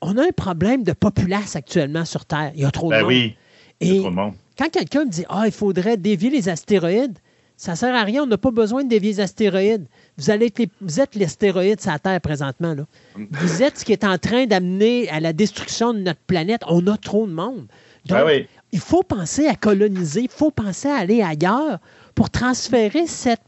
on 0.00 0.16
a 0.16 0.22
un 0.22 0.32
problème 0.36 0.84
de 0.84 0.92
populace 0.92 1.56
actuellement 1.56 2.04
sur 2.04 2.24
Terre. 2.24 2.52
Il 2.54 2.62
y 2.62 2.64
a 2.64 2.70
trop 2.70 2.88
de 2.88 2.92
Ben 2.92 3.00
monde. 3.00 3.08
oui, 3.08 3.36
il 3.80 3.88
y 3.88 3.90
a 3.90 3.94
Et 3.94 3.98
trop 4.00 4.10
de 4.10 4.14
monde. 4.14 4.34
quand 4.56 4.70
quelqu'un 4.70 5.04
me 5.04 5.10
dit 5.10 5.24
Ah, 5.28 5.44
il 5.46 5.52
faudrait 5.52 5.96
dévier 5.96 6.30
les 6.30 6.48
astéroïdes, 6.48 7.18
ça 7.56 7.74
sert 7.74 7.94
à 7.94 8.04
rien, 8.04 8.22
on 8.22 8.26
n'a 8.26 8.38
pas 8.38 8.52
besoin 8.52 8.84
de 8.84 8.88
dévier 8.88 9.12
les 9.14 9.20
astéroïdes. 9.20 9.86
Vous, 10.18 10.30
allez 10.30 10.46
être 10.46 10.58
les- 10.58 10.70
vous 10.80 11.00
êtes 11.00 11.14
l'astéroïde 11.14 11.80
sur 11.80 11.90
la 11.92 11.98
Terre 11.98 12.20
présentement. 12.20 12.74
Là. 12.74 12.84
Vous 13.16 13.62
êtes 13.62 13.78
ce 13.78 13.84
qui 13.84 13.92
est 13.92 14.04
en 14.04 14.18
train 14.18 14.46
d'amener 14.46 15.08
à 15.10 15.20
la 15.20 15.32
destruction 15.32 15.94
de 15.94 16.00
notre 16.00 16.20
planète. 16.26 16.62
On 16.68 16.86
a 16.88 16.96
trop 16.96 17.26
de 17.26 17.32
monde. 17.32 17.66
Donc, 18.06 18.18
Ben 18.18 18.24
oui. 18.26 18.46
il 18.72 18.80
faut 18.80 19.02
penser 19.02 19.46
à 19.46 19.54
coloniser, 19.54 20.22
il 20.22 20.28
faut 20.30 20.50
penser 20.50 20.88
à 20.88 20.96
aller 20.96 21.22
ailleurs 21.22 21.78
pour 22.14 22.30
transférer 22.30 23.06
cette 23.06 23.40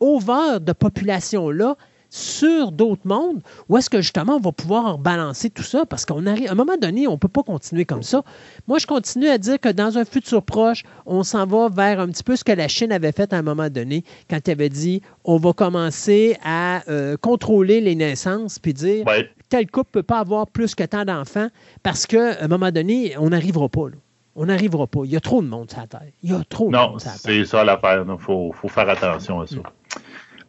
over 0.00 0.58
de 0.60 0.72
population-là 0.72 1.76
sur 2.16 2.70
d'autres 2.70 3.02
mondes, 3.06 3.40
où 3.68 3.76
est-ce 3.76 3.90
que 3.90 4.00
justement 4.00 4.36
on 4.36 4.40
va 4.40 4.52
pouvoir 4.52 4.98
balancer 4.98 5.50
tout 5.50 5.64
ça? 5.64 5.84
Parce 5.84 6.04
qu'on 6.06 6.26
arrive, 6.26 6.48
à 6.48 6.52
un 6.52 6.54
moment 6.54 6.76
donné, 6.80 7.08
on 7.08 7.12
ne 7.12 7.16
peut 7.16 7.26
pas 7.26 7.42
continuer 7.42 7.84
comme 7.84 8.04
ça. 8.04 8.22
Moi, 8.68 8.78
je 8.78 8.86
continue 8.86 9.26
à 9.28 9.36
dire 9.36 9.58
que 9.58 9.68
dans 9.68 9.98
un 9.98 10.04
futur 10.04 10.44
proche, 10.44 10.84
on 11.06 11.24
s'en 11.24 11.44
va 11.44 11.68
vers 11.68 11.98
un 11.98 12.06
petit 12.06 12.22
peu 12.22 12.36
ce 12.36 12.44
que 12.44 12.52
la 12.52 12.68
Chine 12.68 12.92
avait 12.92 13.10
fait 13.10 13.32
à 13.32 13.38
un 13.38 13.42
moment 13.42 13.68
donné, 13.68 14.04
quand 14.30 14.38
elle 14.46 14.52
avait 14.52 14.68
dit 14.68 15.02
on 15.24 15.38
va 15.38 15.52
commencer 15.52 16.36
à 16.44 16.88
euh, 16.88 17.16
contrôler 17.16 17.80
les 17.80 17.96
naissances, 17.96 18.60
puis 18.60 18.74
dire 18.74 19.04
Ouais. 19.08 19.28
tel 19.48 19.68
couple 19.68 19.88
ne 19.96 20.00
peut 20.00 20.02
pas 20.04 20.20
avoir 20.20 20.46
plus 20.46 20.76
que 20.76 20.84
tant 20.84 21.04
d'enfants, 21.04 21.48
parce 21.82 22.06
qu'à 22.06 22.40
un 22.40 22.46
moment 22.46 22.70
donné, 22.70 23.16
on 23.18 23.30
n'arrivera 23.30 23.68
pas. 23.68 23.88
là. 23.88 23.96
On 24.36 24.46
n'arrivera 24.46 24.86
pas. 24.88 25.00
Il 25.04 25.12
y 25.12 25.16
a 25.16 25.20
trop 25.20 25.42
de 25.42 25.46
monde 25.46 25.70
sur 25.70 25.80
la 25.80 25.86
Terre. 25.86 26.08
Il 26.22 26.30
y 26.30 26.34
a 26.34 26.42
trop 26.48 26.66
de 26.66 26.72
Non, 26.72 26.90
monde 26.90 27.00
sur 27.00 27.08
la 27.10 27.16
Terre. 27.18 27.20
c'est 27.24 27.44
ça 27.44 27.62
l'affaire. 27.64 28.04
Il 28.08 28.18
faut, 28.18 28.52
faut 28.52 28.68
faire 28.68 28.88
attention 28.88 29.40
à 29.40 29.46
ça. 29.46 29.56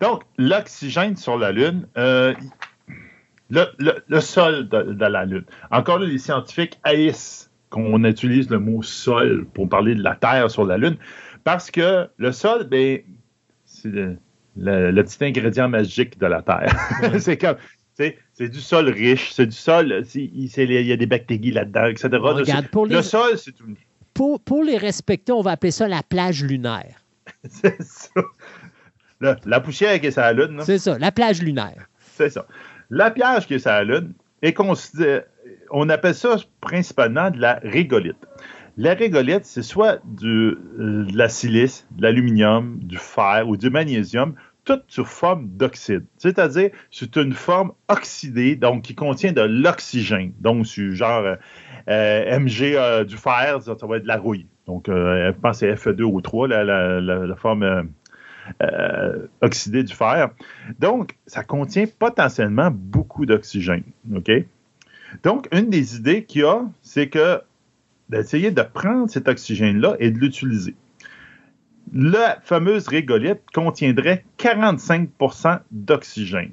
Donc, 0.02 0.24
l'oxygène 0.38 1.16
sur 1.16 1.38
la 1.38 1.52
Lune, 1.52 1.88
euh, 1.98 2.34
le, 3.50 3.66
le- 3.80 4.04
le 4.08 4.20
sol 4.20 4.68
de, 4.70 4.84
de 4.94 5.06
la 5.06 5.26
Lune. 5.26 5.46
Encore 5.72 6.00
là, 6.00 6.08
les 6.08 6.18
scientifiques 6.18 6.80
haïssent 6.84 7.50
qu'on 7.70 8.04
utilise 8.04 8.50
le 8.50 8.60
mot 8.60 8.82
sol 8.82 9.46
pour 9.54 9.70
parler 9.70 9.96
de 9.96 10.04
la 10.04 10.16
Terre 10.16 10.50
sur 10.52 10.66
la 10.66 10.78
Lune, 10.78 10.98
parce 11.44 11.72
que 11.72 12.08
le 12.18 12.32
sol, 12.32 12.66
ben, 12.66 13.00
c'est 13.66 13.92
le, 13.92 14.18
petit 15.04 15.24
ingrédient 15.26 15.70
magique 15.70 16.18
de 16.20 16.26
la 16.26 16.42
Terre. 16.42 16.76
c'est 17.20 17.38
comme. 17.38 17.58
c'est- 17.94 18.18
C'est 18.34 18.50
du 18.50 18.60
sol 18.60 18.90
riche, 18.90 19.32
c'est 19.32 19.46
du 19.46 19.56
sol, 19.56 20.04
il 20.16 20.82
y 20.86 20.92
a 20.92 20.98
des 20.98 21.06
bactéries 21.06 21.52
là-dedans, 21.52 21.86
etc. 21.86 22.10
Regarde, 22.12 22.68
pour 22.70 22.86
les- 22.86 22.96
le 22.96 23.02
sol, 23.02 23.38
c'est 23.38 23.54
tout. 23.54 23.66
Pour, 24.14 24.40
pour 24.42 24.64
les 24.64 24.78
respecter, 24.78 25.32
on 25.34 25.42
va 25.42 25.52
appeler 25.52 25.72
ça 25.72 25.88
la 25.88 26.02
plage 26.04 26.44
lunaire. 26.44 26.96
C'est 27.50 27.82
ça. 27.82 28.22
La 29.22 29.60
poussière 29.60 30.00
qui 30.00 30.08
est 30.08 30.12
sur 30.12 30.22
la 30.22 30.34
Lune, 30.34 30.60
C'est 30.64 30.78
ça, 30.78 30.98
la 31.00 31.12
plage 31.12 31.42
lunaire. 31.42 31.88
c'est 32.00 32.30
ça. 32.30 32.46
La 32.90 33.12
piège 33.12 33.48
qui 33.48 33.56
est 33.56 33.60
sur 33.60 33.72
la 33.72 33.84
Lune 33.84 34.14
est 34.42 34.54
considérée. 34.54 35.24
On 35.72 35.90
appelle 35.90 36.14
ça 36.16 36.36
principalement 36.62 37.32
de 37.32 37.40
la 37.40 37.60
régolite. 37.64 38.18
La 38.78 38.94
régolite, 38.94 39.46
c'est 39.46 39.62
soit 39.62 40.00
du, 40.04 40.28
euh, 40.80 41.06
de 41.06 41.18
la 41.18 41.30
silice, 41.30 41.88
de 41.92 42.02
l'aluminium, 42.04 42.78
du 42.82 42.98
fer 42.98 43.48
ou 43.48 43.56
du 43.58 43.70
magnésium, 43.70 44.36
tout 44.66 44.80
sous 44.88 45.06
forme 45.06 45.48
d'oxyde. 45.48 46.06
C'est-à-dire, 46.18 46.72
c'est 46.92 47.16
une 47.16 47.34
forme 47.34 47.72
oxydée, 47.88 48.56
donc 48.56 48.84
qui 48.84 48.94
contient 48.96 49.32
de 49.32 49.42
l'oxygène. 49.42 50.34
Donc, 50.42 50.68
c'est 50.68 50.92
genre 50.94 51.24
euh, 51.88 52.40
Mg 52.40 52.62
euh, 52.76 53.04
du 53.06 53.16
fer, 53.16 53.62
ça, 53.62 53.76
ça 53.80 53.88
va 53.88 53.98
être 53.98 54.04
de 54.04 54.08
la 54.08 54.18
rouille. 54.18 54.48
Donc, 54.68 54.90
euh, 54.90 55.32
je 55.34 55.40
pense 55.40 55.60
que 55.62 55.76
c'est 55.76 55.90
Fe2 55.92 56.02
ou 56.04 56.20
3, 56.22 56.48
la, 56.48 56.64
la- 56.64 57.00
la- 57.00 57.26
la 57.28 57.36
forme 57.36 57.90
euh, 58.62 59.28
oxydée 59.42 59.84
du 59.84 59.94
fer. 59.94 60.30
Donc, 60.80 61.16
ça 61.28 61.44
contient 61.44 61.86
potentiellement 62.00 62.70
beaucoup 62.72 63.26
d'oxygène. 63.26 63.84
Donc, 65.24 65.48
une 65.52 65.70
des 65.70 65.96
idées 65.96 66.24
qu'il 66.24 66.42
y 66.42 66.46
a, 66.46 66.62
c'est 66.82 67.08
que 67.10 67.42
d'essayer 68.10 68.52
de 68.52 68.62
prendre 68.62 69.10
cet 69.10 69.28
oxygène-là 69.28 69.96
et 70.00 70.12
de 70.12 70.20
l'utiliser. 70.20 70.76
La 71.94 72.40
fameuse 72.44 72.88
régolite 72.88 73.42
contiendrait 73.54 74.26
45% 74.38 75.60
d'oxygène. 75.72 76.52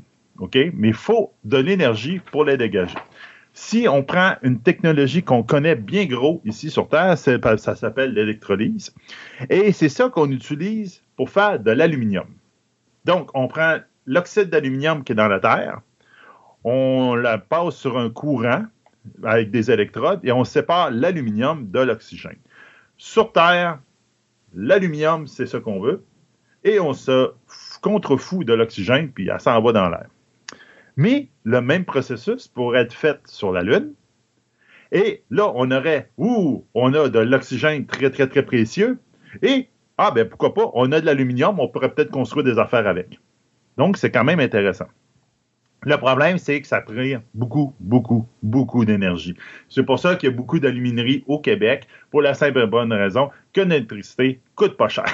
Mais 0.55 0.89
il 0.89 0.95
faut 0.95 1.33
de 1.45 1.57
l'énergie 1.57 2.21
pour 2.31 2.45
la 2.45 2.57
dégager. 2.57 2.97
Si 3.55 3.87
on 3.89 4.03
prend 4.03 4.35
une 4.43 4.61
technologie 4.61 5.23
qu'on 5.23 5.43
connaît 5.43 5.77
bien 5.77 6.07
gros 6.07 6.41
ici 6.45 6.71
sur 6.71 6.89
Terre, 6.89 7.19
ça 7.19 7.77
s'appelle 7.77 8.15
l'électrolyse. 8.15 8.95
Et 9.51 9.73
c'est 9.73 9.91
ça 9.91 10.09
qu'on 10.09 10.31
utilise 10.31 11.02
pour 11.16 11.31
faire 11.31 11.60
de 11.60 11.70
l'aluminium. 11.70 12.28
Donc, 13.05 13.31
on 13.34 13.49
prend 13.49 13.78
l'oxyde 14.07 14.50
d'aluminium 14.50 15.05
qui 15.05 15.12
est 15.12 15.16
dans 15.16 15.28
la 15.28 15.41
Terre, 15.41 15.81
on 16.65 17.15
la 17.15 17.39
passe 17.39 17.76
sur 17.76 17.99
un 17.99 18.10
courant 18.10 18.65
avec 19.24 19.50
des 19.50 19.70
électrodes 19.70 20.20
et 20.23 20.32
on 20.32 20.44
sépare 20.44 20.91
l'aluminium 20.91 21.70
de 21.70 21.81
l'oxygène. 21.81 22.39
Sur 22.97 23.32
Terre, 23.32 23.81
l'aluminium, 24.55 25.26
c'est 25.26 25.47
ce 25.47 25.57
qu'on 25.57 25.81
veut, 25.81 26.05
et 26.65 26.78
on 26.78 26.92
se 26.92 27.32
contrefout 27.81 28.44
de 28.44 28.52
l'oxygène, 28.52 29.10
puis 29.10 29.28
elle 29.28 29.41
s'en 29.41 29.60
va 29.60 29.73
dans 29.73 29.89
l'air. 29.89 30.07
Mais 30.97 31.28
le 31.44 31.60
même 31.60 31.84
processus 31.84 32.49
pourrait 32.49 32.82
être 32.82 32.92
fait 32.92 33.18
sur 33.24 33.52
la 33.52 33.62
Lune. 33.62 33.94
Et 34.92 35.23
là, 35.31 35.50
on 35.55 35.70
aurait, 35.70 36.10
ouh, 36.18 36.65
on 36.74 36.92
a 36.94 37.08
de 37.08 37.18
l'oxygène 37.18 37.86
très, 37.86 38.10
très, 38.10 38.28
très 38.28 38.42
précieux. 38.42 38.99
Et, 39.41 39.68
ah, 39.99 40.11
ben 40.11 40.29
pourquoi 40.29 40.55
pas, 40.55 40.71
on 40.75 40.91
a 40.93 41.01
de 41.01 41.07
l'aluminium, 41.07 41.61
on 41.61 41.69
pourrait 41.69 41.93
peut-être 41.93 42.11
construire 42.11 42.45
des 42.45 42.59
affaires 42.59 42.87
avec. 42.87 43.19
Donc, 43.77 43.97
c'est 43.97 44.11
quand 44.11 44.25
même 44.25 44.41
intéressant. 44.41 44.87
Le 45.85 45.97
problème, 45.97 46.39
c'est 46.39 46.61
que 46.61 46.69
ça 46.69 46.81
prend 46.81 47.21
beaucoup, 47.35 47.75
beaucoup, 47.81 48.29
beaucoup 48.43 48.85
d'énergie. 48.85 49.35
C'est 49.69 49.83
pour 49.83 49.99
ça 49.99 50.15
qu'il 50.15 50.31
y 50.31 50.33
a 50.33 50.37
beaucoup 50.37 50.61
d'alumineries 50.61 51.25
au 51.27 51.41
Québec, 51.41 51.89
pour 52.11 52.23
la 52.23 52.35
simple 52.35 52.61
et 52.61 52.67
bonne 52.67 52.93
raison 52.93 53.31
que 53.53 53.62
l'électricité 53.62 54.41
coûte 54.55 54.77
pas 54.77 54.89
cher. 54.89 55.07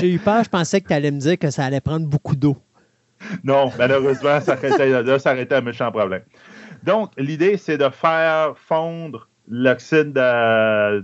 J'ai 0.00 0.14
eu 0.14 0.18
peur, 0.18 0.44
je 0.44 0.48
pensais 0.48 0.80
que 0.80 0.88
tu 0.88 0.94
allais 0.94 1.10
me 1.10 1.18
dire 1.18 1.38
que 1.38 1.50
ça 1.50 1.64
allait 1.64 1.82
prendre 1.82 2.06
beaucoup 2.06 2.36
d'eau. 2.36 2.56
Non, 3.44 3.70
malheureusement, 3.78 4.40
ça 4.40 4.54
été, 4.54 4.90
là, 4.90 5.18
ça 5.18 5.32
aurait 5.32 5.42
été 5.42 5.54
un 5.54 5.60
méchant 5.60 5.90
problème. 5.92 6.22
Donc, 6.82 7.10
l'idée, 7.18 7.56
c'est 7.56 7.78
de 7.78 7.88
faire 7.90 8.54
fondre 8.56 9.28
ben, 9.48 11.02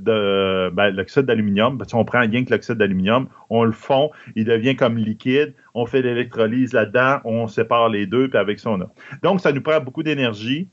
l'oxyde 0.94 1.24
d'aluminium. 1.24 1.78
Parce 1.78 1.92
qu'on 1.92 2.04
prend 2.04 2.20
rien 2.20 2.44
que 2.44 2.50
l'oxyde 2.50 2.76
d'aluminium, 2.76 3.28
on 3.50 3.64
le 3.64 3.72
fond, 3.72 4.10
il 4.36 4.44
devient 4.44 4.76
comme 4.76 4.96
liquide, 4.96 5.54
on 5.74 5.86
fait 5.86 6.02
l'électrolyse 6.02 6.72
là-dedans, 6.72 7.20
on 7.24 7.46
sépare 7.46 7.88
les 7.88 8.06
deux, 8.06 8.28
puis 8.28 8.38
avec 8.38 8.58
ça, 8.58 8.70
on 8.70 8.80
a. 8.80 8.90
Donc, 9.22 9.40
ça 9.40 9.52
nous 9.52 9.62
prend 9.62 9.80
beaucoup 9.80 10.02
d'énergie, 10.02 10.68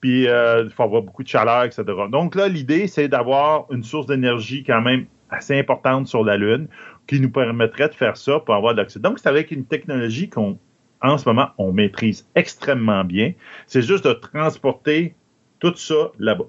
puis 0.00 0.28
euh, 0.28 0.64
il 0.64 0.70
faut 0.70 0.82
avoir 0.82 1.02
beaucoup 1.02 1.22
de 1.22 1.28
chaleur, 1.28 1.64
etc. 1.64 1.84
Donc 2.10 2.34
là, 2.34 2.48
l'idée, 2.48 2.86
c'est 2.86 3.08
d'avoir 3.08 3.66
une 3.70 3.82
source 3.82 4.06
d'énergie 4.06 4.62
quand 4.64 4.82
même 4.82 5.06
assez 5.30 5.58
importante 5.58 6.06
sur 6.06 6.24
la 6.24 6.36
Lune 6.36 6.68
qui 7.06 7.20
nous 7.20 7.30
permettrait 7.30 7.88
de 7.88 7.94
faire 7.94 8.16
ça 8.16 8.40
pour 8.40 8.54
avoir 8.54 8.74
de 8.74 8.80
l'oxyde. 8.80 9.02
Donc, 9.02 9.18
c'est 9.18 9.28
avec 9.28 9.50
une 9.50 9.64
technologie 9.64 10.28
qu'on 10.28 10.58
en 11.02 11.18
ce 11.18 11.28
moment, 11.28 11.48
on 11.58 11.72
maîtrise 11.72 12.28
extrêmement 12.34 13.04
bien. 13.04 13.32
C'est 13.66 13.82
juste 13.82 14.04
de 14.04 14.12
transporter 14.12 15.14
tout 15.58 15.74
ça 15.76 16.10
là-bas. 16.18 16.46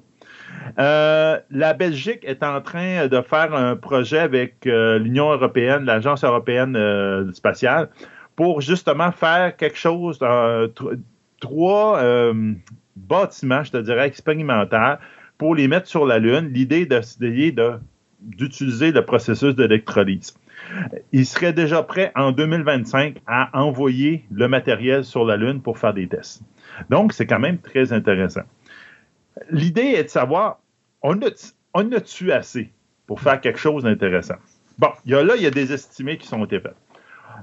Euh, 0.79 1.39
la 1.49 1.73
Belgique 1.73 2.23
est 2.23 2.43
en 2.43 2.61
train 2.61 3.07
de 3.07 3.21
faire 3.21 3.53
un 3.53 3.75
projet 3.75 4.19
avec 4.19 4.67
euh, 4.67 4.99
l'Union 4.99 5.31
européenne, 5.31 5.85
l'Agence 5.85 6.23
européenne 6.23 6.75
euh, 6.75 7.31
spatiale, 7.33 7.89
pour 8.35 8.61
justement 8.61 9.11
faire 9.11 9.55
quelque 9.55 9.77
chose, 9.77 10.19
tr- 10.19 10.99
trois 11.39 12.01
bâtiments, 12.95 13.63
je 13.63 13.77
dirais, 13.79 14.07
expérimentaux, 14.07 14.99
pour 15.39 15.55
les 15.55 15.67
mettre 15.67 15.87
sur 15.87 16.05
la 16.05 16.19
Lune. 16.19 16.51
L'idée 16.53 16.85
d'essayer 16.85 17.51
de, 17.51 17.79
d'utiliser 18.21 18.91
le 18.91 19.03
processus 19.03 19.55
d'électrolyse 19.55 20.35
il 21.11 21.25
serait 21.25 21.53
déjà 21.53 21.83
prêt 21.83 22.11
en 22.15 22.31
2025 22.31 23.17
à 23.25 23.49
envoyer 23.59 24.25
le 24.31 24.47
matériel 24.47 25.03
sur 25.03 25.25
la 25.25 25.37
Lune 25.37 25.61
pour 25.61 25.77
faire 25.77 25.93
des 25.93 26.07
tests. 26.07 26.41
Donc, 26.89 27.13
c'est 27.13 27.25
quand 27.25 27.39
même 27.39 27.59
très 27.59 27.93
intéressant. 27.93 28.41
L'idée 29.49 29.93
est 29.95 30.03
de 30.03 30.09
savoir, 30.09 30.59
on 31.01 31.19
a, 31.21 31.29
a-tu 31.73 32.31
assez 32.31 32.71
pour 33.05 33.21
faire 33.21 33.39
quelque 33.39 33.59
chose 33.59 33.83
d'intéressant? 33.83 34.35
Bon, 34.77 34.89
y 35.05 35.13
a, 35.15 35.23
là, 35.23 35.35
il 35.35 35.41
y 35.41 35.47
a 35.47 35.51
des 35.51 35.73
estimés 35.73 36.17
qui 36.17 36.27
sont 36.27 36.43
été 36.45 36.59
faits. 36.59 36.75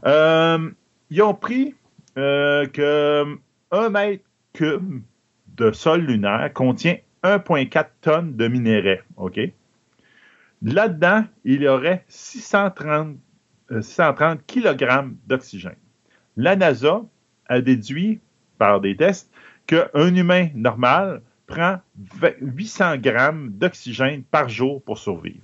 Euh, 0.06 0.70
ils 1.10 1.23
ont 1.23 1.34
pris 1.34 1.74
euh, 2.16 2.66
que 2.66 3.24
1 3.70 3.89
mètre 3.90 4.24
cube 4.52 5.02
de 5.56 5.73
sol 5.73 6.02
lunaire 6.02 6.52
contient 6.52 6.97
1,4 7.23 7.86
tonnes 8.00 8.36
de 8.36 8.48
minerais. 8.48 9.02
OK? 9.16 9.40
Là-dedans, 10.62 11.24
il 11.44 11.62
y 11.62 11.68
aurait 11.68 12.05
630, 12.08 13.16
euh, 13.73 13.82
630 13.82 14.40
kg 14.47 15.14
d'oxygène. 15.26 15.76
La 16.36 16.56
NASA 16.56 17.02
a 17.47 17.60
déduit, 17.60 18.20
par 18.58 18.81
des 18.81 18.97
tests 18.97 19.31
qu'un 19.66 20.14
humain 20.14 20.48
normal 20.55 21.23
prend 21.47 21.78
800 22.40 22.97
grammes 22.98 23.50
d'oxygène 23.50 24.23
par 24.24 24.48
jour 24.48 24.82
pour 24.82 24.98
survivre. 24.98 25.42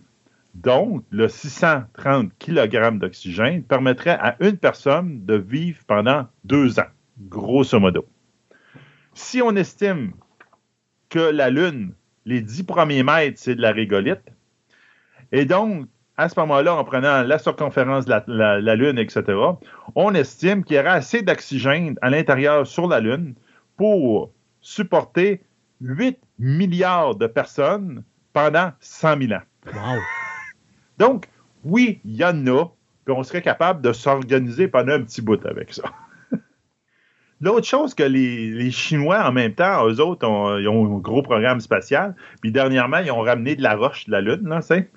Donc, 0.54 1.04
le 1.10 1.28
630 1.28 2.32
kg 2.38 2.98
d'oxygène 2.98 3.62
permettrait 3.62 4.18
à 4.20 4.36
une 4.40 4.56
personne 4.56 5.24
de 5.24 5.34
vivre 5.34 5.78
pendant 5.86 6.26
deux 6.44 6.80
ans, 6.80 6.88
grosso 7.20 7.78
modo. 7.78 8.04
Si 9.14 9.40
on 9.42 9.54
estime 9.56 10.12
que 11.08 11.18
la 11.20 11.50
Lune, 11.50 11.92
les 12.24 12.40
10 12.40 12.64
premiers 12.64 13.02
mètres, 13.02 13.38
c'est 13.38 13.54
de 13.54 13.62
la 13.62 13.72
régolite, 13.72 14.22
et 15.32 15.44
donc, 15.44 15.86
à 16.16 16.28
ce 16.28 16.38
moment-là, 16.40 16.74
en 16.74 16.84
prenant 16.84 17.22
la 17.22 17.38
circonférence 17.38 18.04
de 18.04 18.10
la, 18.10 18.24
la- 18.26 18.60
la 18.60 18.76
Lune, 18.76 18.98
etc., 18.98 19.22
on 19.94 20.14
estime 20.14 20.64
qu'il 20.64 20.76
y 20.76 20.80
aura 20.80 20.92
assez 20.92 21.22
d'oxygène 21.22 21.96
à 22.02 22.10
l'intérieur 22.10 22.66
sur 22.66 22.88
la 22.88 23.00
Lune 23.00 23.34
pour 23.76 24.32
supporter 24.60 25.40
8 25.80 26.18
milliards 26.38 27.16
de 27.16 27.26
personnes 27.26 28.04
pendant 28.32 28.72
100 28.80 29.18
000 29.22 29.32
ans. 29.32 29.42
Wow. 29.66 30.00
Donc, 30.98 31.28
oui, 31.64 32.00
il 32.04 32.16
y 32.16 32.24
en 32.24 32.46
a, 32.46 32.66
puis 33.04 33.14
on 33.14 33.22
serait 33.22 33.42
capable 33.42 33.82
de 33.82 33.92
s'organiser 33.92 34.68
pendant 34.68 34.92
un 34.92 35.02
petit 35.02 35.22
bout 35.22 35.44
avec 35.46 35.72
ça. 35.72 35.84
L'autre 37.40 37.66
chose 37.66 37.94
que 37.94 38.02
les, 38.02 38.50
les 38.50 38.70
Chinois, 38.70 39.26
en 39.26 39.32
même 39.32 39.54
temps, 39.54 39.86
eux 39.86 40.00
autres, 40.00 40.26
ont, 40.26 40.58
ils 40.58 40.68
ont 40.68 40.96
un 40.96 40.98
gros 40.98 41.22
programme 41.22 41.60
spatial. 41.60 42.14
Puis 42.40 42.52
dernièrement, 42.52 42.98
ils 42.98 43.10
ont 43.10 43.20
ramené 43.20 43.56
de 43.56 43.62
la 43.62 43.76
roche 43.76 44.06
de 44.06 44.12
la 44.12 44.20
Lune, 44.20 44.48
là, 44.48 44.60
c'est. 44.60 44.90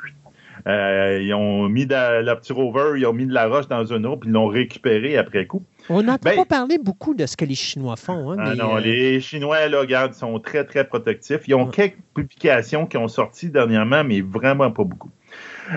Euh, 0.65 1.19
ils 1.21 1.33
ont 1.33 1.67
mis 1.67 1.85
de, 1.85 2.21
le 2.23 2.35
petit 2.35 2.53
rover, 2.53 2.97
ils 2.97 3.05
ont 3.05 3.11
mis 3.13 3.25
de 3.25 3.33
la 3.33 3.47
roche 3.47 3.67
dans 3.67 3.91
un 3.91 4.03
eau, 4.05 4.15
puis 4.15 4.29
ils 4.29 4.33
l'ont 4.33 4.47
récupéré 4.47 5.17
après 5.17 5.45
coup. 5.45 5.63
On 5.89 6.01
n'entend 6.03 6.29
Ben- 6.29 6.35
pas 6.37 6.45
parler 6.45 6.77
beaucoup 6.77 7.13
de 7.13 7.25
ce 7.25 7.35
que 7.35 7.43
les 7.43 7.55
Chinois 7.55 7.97
font. 7.97 8.31
hein, 8.31 8.37
Ah 8.39 8.49
mais, 8.51 8.55
non, 8.55 8.77
euh, 8.77 8.79
les 8.79 9.19
Chinois, 9.19 9.67
là, 9.67 9.81
regarde, 9.81 10.13
sont 10.13 10.39
très, 10.39 10.63
très 10.63 10.85
protectifs. 10.87 11.41
Ils 11.47 11.55
ont 11.55 11.67
quelques 11.67 11.97
publications 12.13 12.85
qui 12.85 12.95
ont 12.95 13.09
sorti 13.09 13.49
dernièrement, 13.49 14.03
mais 14.05 14.21
vraiment 14.21 14.71
pas 14.71 14.85
beaucoup. 14.85 15.11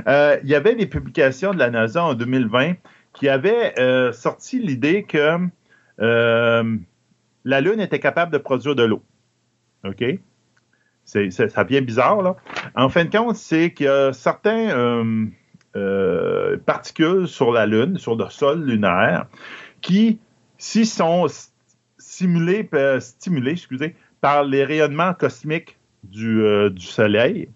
Euh, 0.07 0.37
il 0.45 0.49
y 0.49 0.55
avait 0.55 0.77
des 0.77 0.87
publications 0.87 1.53
de 1.53 1.59
la 1.59 1.71
NASA 1.71 2.05
en 2.05 2.15
2020 2.15 2.75
qui 3.13 3.29
avaient 3.29 3.75
sorti 4.13 4.61
l'idée 4.61 5.03
que 5.05 5.39
la 5.99 7.61
Lune 7.61 7.81
était 7.81 7.99
capable 8.01 8.33
de 8.33 8.39
produire 8.39 8.75
de 8.75 8.85
l'eau. 8.85 9.03
OK? 9.85 10.05
C'est- 11.07 11.31
ça 11.31 11.65
devient 11.65 11.81
bizarre, 11.81 12.21
là. 12.21 12.37
En 12.75 12.89
fin 12.91 13.05
de 13.07 13.17
compte, 13.17 13.37
c'est 13.37 13.73
qu'il 13.73 13.87
y 13.87 13.89
a 13.89 14.13
certains 14.13 14.69
euh, 14.71 15.25
euh, 15.77 16.57
particules 16.67 17.27
sur 17.29 17.53
la 17.53 17.65
Lune, 17.65 17.97
sur 17.97 18.17
le 18.17 18.29
sol 18.29 18.63
lunaire, 18.65 19.27
qui, 19.81 20.19
s'ils 20.59 20.85
sont 20.87 21.27
s- 21.27 21.53
simulés, 21.97 22.69
euh, 22.75 22.99
stimulés 23.01 23.53
excusez, 23.53 23.95
par 24.21 24.43
les 24.45 24.65
rayonnements 24.65 25.15
cosmiques 25.15 25.79
du, 26.03 26.43
euh, 26.43 26.71
Soleil, 26.79 27.49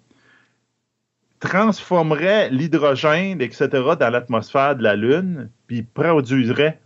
transformeraient 1.40 2.50
l'hydrogène, 2.50 3.40
etc., 3.40 3.68
dans 3.98 4.10
l'atmosphère 4.10 4.76
de 4.76 4.82
la 4.82 4.94
Lune, 4.96 5.50
puis 5.66 5.82
produiraient 5.82 6.78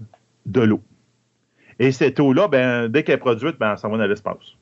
de 0.46 0.60
l'eau. 0.60 0.80
Et 1.80 1.90
cette 1.90 2.20
eau-là, 2.20 2.46
ben, 2.48 2.88
dès 2.88 3.02
qu'elle 3.02 3.16
est 3.16 3.18
produite, 3.18 3.58
ben, 3.58 3.76
ça 3.76 3.88
va 3.88 3.98
dans 3.98 4.06
l'espace. 4.06 4.54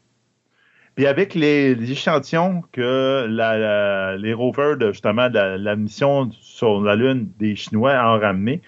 Puis 0.95 1.07
avec 1.07 1.35
les, 1.35 1.73
échantillons 1.91 2.63
que 2.73 3.27
la- 3.29 3.59
la- 3.59 4.17
les 4.17 4.35
rovers, 4.35 4.77
de, 4.77 4.93
justement, 4.93 5.29
de 5.31 5.35
la, 5.35 5.57
la 5.57 5.77
mission 5.77 6.31
sur 6.33 6.83
la 6.83 6.97
Lune 6.97 7.31
des 7.39 7.57
Chinois 7.57 7.93
ont 7.93 8.21
ramené, 8.21 8.61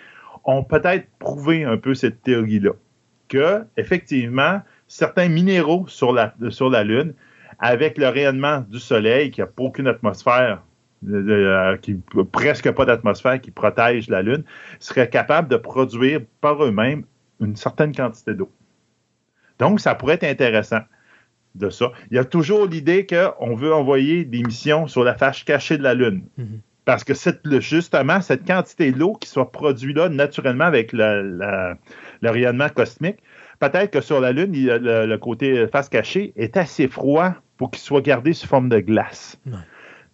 ont 0.45 0.65
peut-être 0.65 1.07
prouvé 1.19 1.65
un 1.65 1.77
peu 1.77 1.95
cette 1.95 2.23
théorie-là. 2.23 2.73
Que, 3.29 3.65
effectivement, 3.77 4.61
certains 4.87 5.29
minéraux 5.29 5.87
sur 5.87 6.13
la, 6.13 6.35
sur 6.51 6.71
la 6.71 6.85
Lune, 6.85 7.15
avec 7.59 7.99
le 7.99 8.09
rayonnement 8.09 8.61
du 8.69 8.79
Soleil, 8.79 9.31
qui 9.31 9.41
n'a 9.41 9.49
aucune 9.59 9.87
atmosphère, 9.87 10.63
euh, 11.09 11.29
euh, 11.29 11.77
qui 11.77 12.01
presque 12.33 12.71
pas 12.71 12.85
d'atmosphère 12.85 13.41
qui 13.41 13.51
protège 13.51 14.09
la 14.09 14.23
Lune, 14.23 14.45
seraient 14.79 15.11
capables 15.11 15.49
de 15.49 15.57
produire 15.57 16.21
par 16.41 16.65
eux-mêmes 16.65 17.05
une 17.41 17.57
certaine 17.57 17.95
quantité 17.95 18.35
d'eau. 18.35 18.51
Donc, 19.59 19.81
ça 19.81 19.95
pourrait 19.95 20.15
être 20.15 20.25
intéressant 20.25 20.81
de 21.55 21.71
ça. 21.71 21.93
Il 22.11 22.17
y 22.17 22.19
a 22.19 22.25
toujours 22.25 22.67
l'idée 22.67 23.07
qu'on 23.07 23.55
veut 23.55 23.73
envoyer 23.73 24.25
des 24.25 24.43
missions 24.43 24.87
sur 24.87 25.05
la 25.05 25.15
face 25.15 25.43
cachée 25.45 25.79
de 25.79 25.83
la 25.83 25.95
Lune. 25.95 26.25
Mhm. 26.37 26.61
Parce 26.85 27.03
que 27.05 27.15
cette- 27.15 27.41
le- 27.47 27.61
justement, 27.61 28.21
cette 28.21 28.47
quantité 28.47 28.93
d'eau 28.93 29.15
qui 29.15 29.29
soit 29.29 29.51
produite 29.51 29.97
là 29.97 30.09
naturellement 30.09 30.65
avec 30.67 30.93
le, 30.93 31.75
rayonnement 32.23 32.69
cosmique, 32.69 33.17
peut-être 33.61 33.91
que 33.93 34.01
sur 34.01 34.21
la 34.21 34.33
Lune, 34.33 34.51
il 34.55 34.67
le, 34.67 35.07
le 35.07 35.19
côté 35.19 35.67
face 35.69 35.89
cachée 35.89 36.33
est 36.37 36.57
assez 36.57 36.89
froid 36.89 37.35
pour 37.57 37.71
qu'il 37.71 37.81
soit 37.81 38.01
gardé 38.03 38.33
sous 38.33 38.47
forme 38.47 38.69
de 38.69 38.81
glace. 38.81 39.39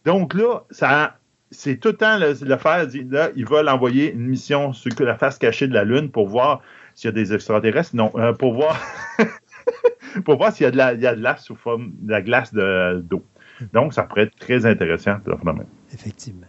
Donc 0.04 0.34
là, 0.34 0.62
ça, 0.70 1.16
c'est 1.50 1.76
tout 1.78 1.88
le 1.88 1.96
temps 1.96 2.18
le, 2.18 2.34
le 2.40 2.56
faire. 2.56 2.86
Là, 3.10 3.30
ils 3.34 3.46
veulent 3.46 3.68
envoyer 3.68 4.12
une 4.12 4.26
mission 4.26 4.72
sur 4.72 4.90
la 5.00 5.16
face 5.16 5.38
cachée 5.38 5.66
de 5.66 5.74
la 5.74 5.84
Lune 5.84 6.10
pour 6.10 6.28
voir 6.28 6.62
s'il 6.94 7.08
y 7.08 7.08
a 7.08 7.12
des 7.12 7.32
extraterrestres. 7.34 7.96
Non, 7.96 8.12
euh, 8.16 8.32
pour 8.32 8.54
voir, 8.54 8.80
pour 10.24 10.36
voir 10.36 10.52
s'il 10.52 10.64
y 10.64 10.66
a 10.66 10.70
de 10.70 10.76
la, 10.76 10.92
il 10.94 11.00
y 11.00 11.06
a 11.06 11.14
de 11.14 11.22
la 11.22 11.36
sous 11.36 11.56
forme 11.56 11.92
de 12.00 12.10
la 12.12 12.22
glace 12.22 12.52
de- 12.52 13.00
d'eau. 13.00 13.24
Donc, 13.72 13.92
ça 13.92 14.04
pourrait 14.04 14.22
être 14.22 14.36
très 14.38 14.64
intéressant. 14.66 15.16
le 15.26 15.36
phénomène. 15.36 15.66
Effectivement. 15.92 16.46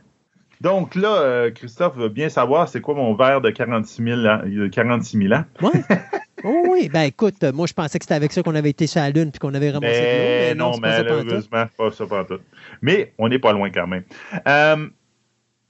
Donc 0.61 0.93
là, 0.95 1.15
euh, 1.21 1.51
Christophe 1.51 1.95
veut 1.97 2.09
bien 2.09 2.29
savoir 2.29 2.69
c'est 2.69 2.81
quoi 2.81 2.93
mon 2.93 3.15
verre 3.15 3.41
de 3.41 3.49
46 3.49 4.03
000 4.03 4.19
ans. 4.27 4.41
euh, 4.45 4.69
46 4.69 5.17
000 5.17 5.33
ans? 5.33 5.43
Ouais. 5.61 5.71
Oh 6.43 6.63
oui, 6.69 6.89
ben 6.91 7.01
écoute, 7.03 7.43
moi 7.53 7.67
je 7.67 7.73
pensais 7.73 7.99
que 7.99 8.03
c'était 8.03 8.15
avec 8.15 8.31
ça 8.31 8.41
qu'on 8.41 8.55
avait 8.55 8.71
été 8.71 8.87
sur 8.87 8.99
la 8.99 9.11
Lune 9.11 9.29
puis 9.29 9.37
qu'on 9.37 9.53
avait 9.53 9.69
ramassé 9.69 9.93
de 9.93 9.99
l'eau, 9.99 10.07
Mais 10.07 10.47
mais 10.49 10.55
non, 10.55 10.71
malheureusement, 10.79 11.65
pas 11.77 11.91
ça 11.91 12.07
pas 12.07 12.25
tout. 12.25 12.39
Mais 12.81 13.13
on 13.19 13.29
n'est 13.29 13.37
pas 13.37 13.53
loin 13.53 13.69
quand 13.69 13.85
même. 13.85 14.01
Euh, 14.47 14.87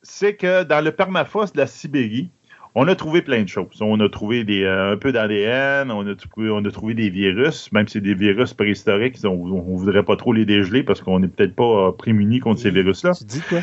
c'est 0.01 0.35
que 0.37 0.63
dans 0.63 0.79
le 0.81 0.93
permafrost 0.93 1.55
de 1.55 1.59
la 1.59 1.67
Sibérie, 1.67 2.31
on 2.75 2.87
a 2.87 2.95
trouvé 2.95 3.21
plein 3.21 3.43
de 3.43 3.47
choses. 3.49 3.81
On 3.81 3.99
a 3.99 4.09
trouvé 4.09 4.43
des, 4.43 4.63
euh, 4.63 4.93
un 4.93 4.97
peu 4.97 5.11
d'ADN, 5.11 5.91
on 5.91 6.07
a, 6.07 6.15
trouvé, 6.15 6.49
on 6.49 6.63
a 6.63 6.71
trouvé 6.71 6.93
des 6.93 7.09
virus, 7.09 7.71
même 7.71 7.87
si 7.87 7.93
c'est 7.93 8.01
des 8.01 8.13
virus 8.13 8.53
préhistoriques, 8.53 9.17
on 9.23 9.47
ne 9.47 9.77
voudrait 9.77 10.03
pas 10.03 10.15
trop 10.15 10.33
les 10.33 10.45
dégeler 10.45 10.83
parce 10.83 11.01
qu'on 11.01 11.19
n'est 11.19 11.27
peut-être 11.27 11.55
pas 11.55 11.87
euh, 11.87 11.91
prémunis 11.91 12.39
contre 12.39 12.61
ces 12.61 12.71
virus-là. 12.71 13.11
Tu 13.13 13.25
dis 13.25 13.41
quoi? 13.41 13.59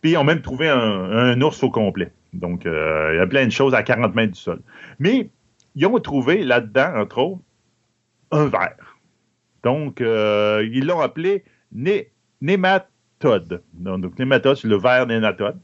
Puis 0.00 0.12
ils 0.12 0.16
ont 0.16 0.24
même 0.24 0.42
trouvé 0.42 0.68
un, 0.68 0.78
un 0.78 1.40
ours 1.40 1.62
au 1.62 1.70
complet. 1.70 2.10
Donc, 2.32 2.66
euh, 2.66 3.10
il 3.12 3.16
y 3.18 3.20
a 3.20 3.26
plein 3.26 3.46
de 3.46 3.52
choses 3.52 3.74
à 3.74 3.82
40 3.82 4.14
mètres 4.14 4.32
du 4.32 4.40
sol. 4.40 4.60
Mais 4.98 5.28
ils 5.74 5.86
ont 5.86 5.98
trouvé 6.00 6.44
là-dedans, 6.44 6.92
entre 6.96 7.18
autres, 7.18 7.42
un 8.30 8.46
ver. 8.46 8.74
Donc, 9.62 10.00
euh, 10.00 10.66
ils 10.72 10.86
l'ont 10.86 11.00
appelé 11.00 11.44
né- 11.72 12.10
nématode. 12.40 13.62
Donc, 13.74 14.18
nématode, 14.18 14.56
c'est 14.56 14.68
le 14.68 14.78
ver 14.78 15.06
nématode, 15.06 15.58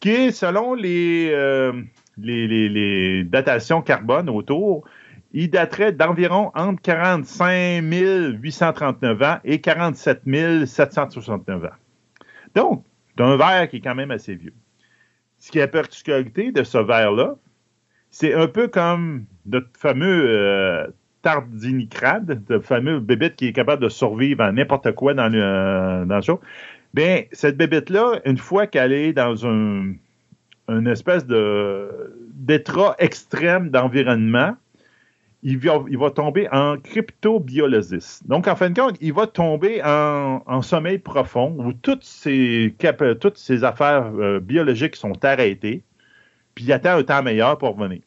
qui 0.00 0.10
est, 0.10 0.30
selon 0.32 0.74
les, 0.74 1.30
euh, 1.32 1.72
les, 2.18 3.24
datations 3.24 3.82
carbone 3.82 4.28
autour, 4.28 4.84
il 5.32 5.50
daterait 5.50 5.92
d'environ 5.92 6.50
entre 6.54 6.82
45 6.82 7.82
839 7.82 9.22
ans 9.22 9.38
et 9.44 9.60
47 9.60 10.22
769 10.66 11.64
ans. 11.64 11.68
Donc, 12.54 12.84
c'est 13.16 13.22
un 13.22 13.36
verre 13.36 13.68
qui 13.68 13.76
est 13.76 13.80
quand 13.80 13.94
même 13.94 14.10
assez 14.10 14.34
vieux. 14.34 14.54
Ce 15.38 15.50
qui 15.50 15.58
est 15.58 15.62
la 15.62 15.68
particularité 15.68 16.52
de 16.52 16.62
ce 16.62 16.78
verre-là, 16.78 17.36
c'est 18.10 18.34
un 18.34 18.48
peu 18.48 18.68
comme 18.68 19.24
notre 19.46 19.68
fameux 19.78 20.24
euh, 20.28 20.86
tardinicrade, 21.22 22.42
le 22.48 22.60
fameux 22.60 23.00
bébête 23.00 23.36
qui 23.36 23.46
est 23.46 23.52
capable 23.52 23.82
de 23.82 23.88
survivre 23.88 24.42
à 24.42 24.52
n'importe 24.52 24.92
quoi 24.92 25.14
dans 25.14 25.28
le, 25.28 25.40
euh, 25.42 26.04
dans 26.04 26.16
le. 26.16 26.38
Bien, 26.92 27.22
cette 27.30 27.56
bébête-là, 27.56 28.20
une 28.24 28.38
fois 28.38 28.66
qu'elle 28.66 28.92
est 28.92 29.12
dans 29.12 29.46
un, 29.46 29.92
une 30.70 30.86
espèce 30.86 31.26
de 31.26 32.14
d'état 32.34 32.94
extrême 32.98 33.68
d'environnement, 33.70 34.54
il 35.42 35.58
va, 35.58 35.84
il 35.88 35.98
va 35.98 36.10
tomber 36.10 36.48
en 36.52 36.76
cryptobiolosis. 36.78 38.22
Donc, 38.26 38.46
en 38.48 38.56
fin 38.56 38.70
de 38.70 38.78
compte, 38.78 38.96
il 39.00 39.12
va 39.12 39.26
tomber 39.26 39.82
en, 39.84 40.42
en 40.46 40.62
sommeil 40.62 40.98
profond 40.98 41.54
où 41.58 41.72
toutes 41.72 42.04
ces, 42.04 42.74
cap- 42.78 43.18
toutes 43.20 43.38
ces 43.38 43.64
affaires 43.64 44.10
euh, 44.18 44.40
biologiques 44.40 44.96
sont 44.96 45.22
arrêtées, 45.24 45.82
puis 46.54 46.64
il 46.64 46.72
attend 46.72 46.96
un 46.96 47.02
temps 47.02 47.22
meilleur 47.22 47.56
pour 47.58 47.76
revenir. 47.76 48.00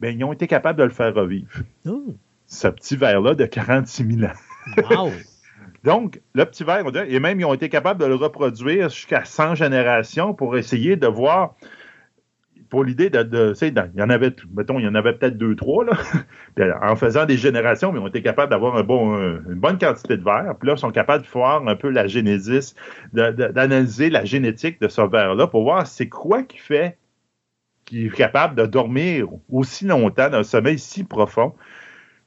Ben, 0.00 0.16
ils 0.18 0.24
ont 0.24 0.32
été 0.32 0.46
capables 0.46 0.78
de 0.78 0.84
le 0.84 0.90
faire 0.90 1.14
revivre. 1.14 1.48
Oh, 1.86 2.14
Ce 2.46 2.68
petit 2.68 2.96
verre-là 2.96 3.34
de 3.34 3.44
46 3.46 4.06
000 4.18 4.30
ans. 4.30 5.04
wow! 5.06 5.10
Donc, 5.84 6.20
le 6.34 6.44
petit 6.44 6.62
verre, 6.64 6.84
et 7.08 7.20
même 7.20 7.40
ils 7.40 7.44
ont 7.46 7.54
été 7.54 7.68
capables 7.70 8.00
de 8.00 8.06
le 8.06 8.14
reproduire 8.14 8.90
jusqu'à 8.90 9.24
100 9.24 9.54
générations 9.54 10.34
pour 10.34 10.56
essayer 10.58 10.96
de 10.96 11.06
voir, 11.06 11.54
pour 12.70 12.84
l'idée 12.84 13.10
de, 13.10 13.24
de 13.24 13.54
il 13.60 13.98
y 13.98 14.02
en 14.02 14.10
avait, 14.10 14.34
mettons, 14.56 14.78
il 14.78 14.84
y 14.84 14.88
en 14.88 14.94
avait 14.94 15.12
peut-être 15.12 15.36
deux, 15.36 15.56
trois, 15.56 15.84
là. 15.84 15.92
Puis, 16.54 16.64
en 16.80 16.96
faisant 16.96 17.26
des 17.26 17.36
générations, 17.36 17.92
mais 17.92 17.98
ils 17.98 18.02
ont 18.02 18.06
été 18.06 18.22
capables 18.22 18.50
d'avoir 18.50 18.78
une 18.78 19.42
bonne 19.56 19.78
quantité 19.78 20.16
de 20.16 20.22
verre. 20.22 20.54
Puis 20.58 20.68
là, 20.68 20.74
ils 20.76 20.78
sont 20.78 20.92
capables 20.92 21.24
de 21.24 21.28
voir 21.28 21.66
un 21.66 21.76
peu 21.76 21.90
la 21.90 22.06
génésis, 22.06 22.74
d'analyser 23.12 24.08
la 24.08 24.24
génétique 24.24 24.80
de 24.80 24.88
ce 24.88 25.02
verre-là 25.02 25.48
pour 25.48 25.64
voir 25.64 25.86
c'est 25.86 26.08
quoi 26.08 26.44
qui 26.44 26.58
fait 26.58 26.96
qu'il 27.84 28.06
est 28.06 28.16
capable 28.16 28.54
de 28.54 28.66
dormir 28.66 29.26
aussi 29.50 29.84
longtemps 29.84 30.30
dans 30.30 30.38
un 30.38 30.44
sommeil 30.44 30.78
si 30.78 31.02
profond. 31.02 31.54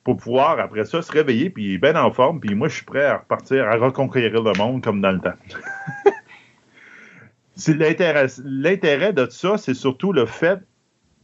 pour 0.04 0.18
pouvoir, 0.18 0.60
après 0.60 0.84
ça, 0.84 1.02
se 1.02 1.12
réveiller, 1.12 1.50
puis 1.50 1.78
bien 1.78 1.96
en 1.96 2.12
forme, 2.12 2.42
puis 2.42 2.54
moi, 2.54 2.68
je 2.68 2.76
suis 2.76 2.86
prêt 2.86 3.06
à 3.06 3.20
repartir, 3.20 3.66
à 3.66 3.78
reconquérir 3.78 4.44
le 4.44 4.52
monde 4.58 4.84
comme 4.84 5.00
dans 5.00 5.12
le 5.12 5.20
temps. 5.20 5.38
L'intérêt, 7.68 9.14
de 9.14 9.28
ça, 9.30 9.58
c'est 9.58 9.74
surtout 9.74 10.12
le 10.14 10.26
fait 10.26 10.60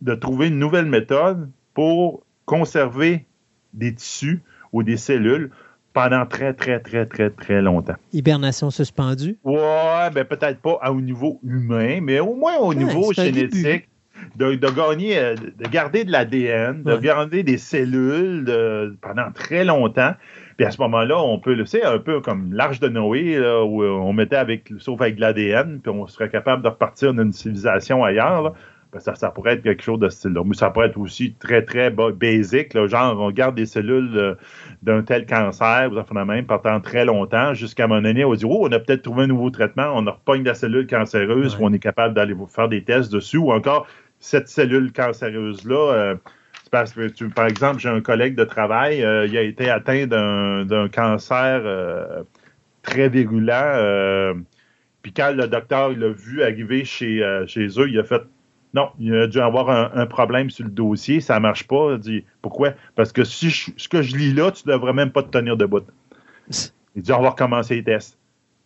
de 0.01 0.13
trouver 0.15 0.47
une 0.47 0.59
nouvelle 0.59 0.85
méthode 0.85 1.49
pour 1.73 2.23
conserver 2.45 3.25
des 3.73 3.93
tissus 3.93 4.41
ou 4.71 4.83
des 4.83 4.97
cellules 4.97 5.51
pendant 5.93 6.25
très, 6.25 6.53
très, 6.53 6.79
très, 6.79 7.05
très, 7.05 7.29
très 7.31 7.61
longtemps. 7.61 7.95
Hibernation 8.13 8.69
suspendue? 8.69 9.37
Ouais, 9.43 10.09
ben 10.13 10.23
peut-être 10.23 10.59
pas 10.59 10.79
au 10.91 11.01
niveau 11.01 11.39
humain, 11.43 11.99
mais 12.01 12.19
au 12.19 12.35
moins 12.35 12.57
au 12.57 12.69
Ouais, 12.69 12.75
niveau 12.75 13.11
génétique. 13.13 13.87
De, 14.35 14.53
de 14.53 14.69
gagner, 14.69 15.17
euh, 15.17 15.35
de 15.35 15.67
garder 15.69 16.03
de 16.03 16.11
l'ADN, 16.11 16.83
de 16.83 16.91
Ouais. 16.93 16.99
garder 16.99 17.41
des 17.41 17.57
cellules 17.57 18.43
de- 18.43 18.97
pendant 19.01 19.31
très 19.31 19.63
longtemps. 19.63 20.11
Puis 20.59 20.65
à 20.65 20.71
ce 20.71 20.81
moment-là, 20.81 21.17
on 21.23 21.39
peut 21.39 21.53
le 21.53 21.65
c'est 21.65 21.85
un 21.85 21.99
peu 21.99 22.19
comme 22.19 22.51
l'arche 22.51 22.81
de 22.81 22.89
Noé, 22.89 23.39
là, 23.39 23.63
où 23.63 23.81
euh, 23.81 23.91
on 23.91 24.11
mettait 24.11 24.35
avec, 24.35 24.73
sauf 24.79 24.99
avec 24.99 25.15
de 25.15 25.21
l'ADN, 25.21 25.79
puis 25.81 25.89
on 25.89 26.05
serait 26.05 26.27
capable 26.27 26.63
de 26.63 26.67
repartir 26.67 27.13
d'une 27.13 27.31
civilisation 27.31 28.03
ailleurs. 28.03 28.41
là. 28.41 28.53
Ben, 28.91 28.99
ça, 28.99 29.15
ça 29.15 29.29
pourrait 29.29 29.53
être 29.53 29.63
quelque 29.63 29.81
chose 29.81 29.99
de 29.99 30.09
ce 30.09 30.17
style-là. 30.17 30.41
Mais 30.45 30.55
ça 30.55 30.69
pourrait 30.69 30.87
être 30.87 30.97
aussi 30.97 31.33
très, 31.39 31.63
très 31.63 31.91
ba- 31.91 32.11
basic. 32.11 32.73
là, 32.73 32.87
genre, 32.87 33.17
on 33.21 33.31
garde 33.31 33.55
des 33.55 33.67
cellules 33.67 34.11
euh, 34.17 34.35
d'un 34.83 35.01
tel 35.01 35.25
cancer, 35.25 35.89
vous 35.91 35.97
en 35.97 36.25
même, 36.25 36.45
pendant 36.45 36.81
très 36.81 37.05
longtemps, 37.05 37.53
jusqu'à 37.53 37.85
un 37.85 37.87
moment 37.87 38.01
donné, 38.01 38.25
on 38.25 38.33
dit 38.33 38.43
Oh, 38.45 38.67
on 38.67 38.71
a 38.73 38.79
peut-être 38.79 39.03
trouvé 39.03 39.23
un 39.23 39.27
nouveau 39.27 39.51
traitement, 39.51 39.93
on 39.95 40.05
a 40.07 40.11
repogné 40.11 40.43
la 40.43 40.55
cellule 40.55 40.87
cancéreuse, 40.87 41.55
Ouais. 41.55 41.61
ou 41.61 41.67
on 41.67 41.71
est 41.73 41.79
capable 41.79 42.13
d'aller 42.15 42.33
vous 42.33 42.47
faire 42.47 42.67
des 42.67 42.83
tests 42.83 43.13
dessus, 43.13 43.37
ou 43.37 43.53
encore 43.53 43.87
cette 44.19 44.49
cellule 44.49 44.91
cancéreuse-là. 44.91 45.93
euh, 45.93 46.15
parce 46.71 46.93
que, 46.93 47.07
tu- 47.09 47.29
par 47.29 47.47
exemple, 47.47 47.79
j'ai 47.79 47.89
un 47.89 48.01
collègue 48.01 48.35
de 48.35 48.43
travail, 48.43 49.03
euh, 49.03 49.25
il 49.27 49.37
a 49.37 49.41
été 49.41 49.69
atteint 49.69 50.07
d'un 50.07 50.89
cancer 50.89 51.61
euh, 51.65 52.23
très 52.83 53.09
virulent. 53.09 53.53
euh, 53.75 54.33
puis 55.01 55.13
quand 55.13 55.33
le 55.35 55.47
docteur 55.47 55.89
l'a 55.91 56.09
vu 56.09 56.43
arriver 56.43 56.85
chez, 56.85 57.23
chez 57.47 57.67
eux, 57.79 57.89
il 57.89 57.99
a 57.99 58.03
fait 58.03 58.21
non, 58.73 58.89
il 58.99 59.15
a 59.15 59.27
dû 59.27 59.39
avoir 59.39 59.69
un, 59.71 59.91
un 59.95 60.05
problème 60.05 60.51
sur 60.51 60.63
le 60.65 60.69
dossier, 60.69 61.21
ça 61.21 61.39
marche 61.39 61.65
pas. 61.67 61.93
Il 61.93 61.99
dit 61.99 62.25
pourquoi? 62.43 62.73
Parce 62.95 63.11
que 63.11 63.23
si 63.23 63.49
je- 63.49 63.71
ce 63.77 63.89
que 63.89 64.03
je 64.03 64.15
lis 64.15 64.33
là, 64.33 64.51
tu 64.51 64.67
devrais 64.67 64.93
même 64.93 65.11
pas 65.11 65.23
te 65.23 65.29
tenir 65.29 65.57
debout. 65.57 65.81
Il 66.95 67.01
dit 67.01 67.11
on 67.11 67.21
va 67.21 67.31
recommencer 67.31 67.75
les 67.77 67.83
tests. 67.83 68.18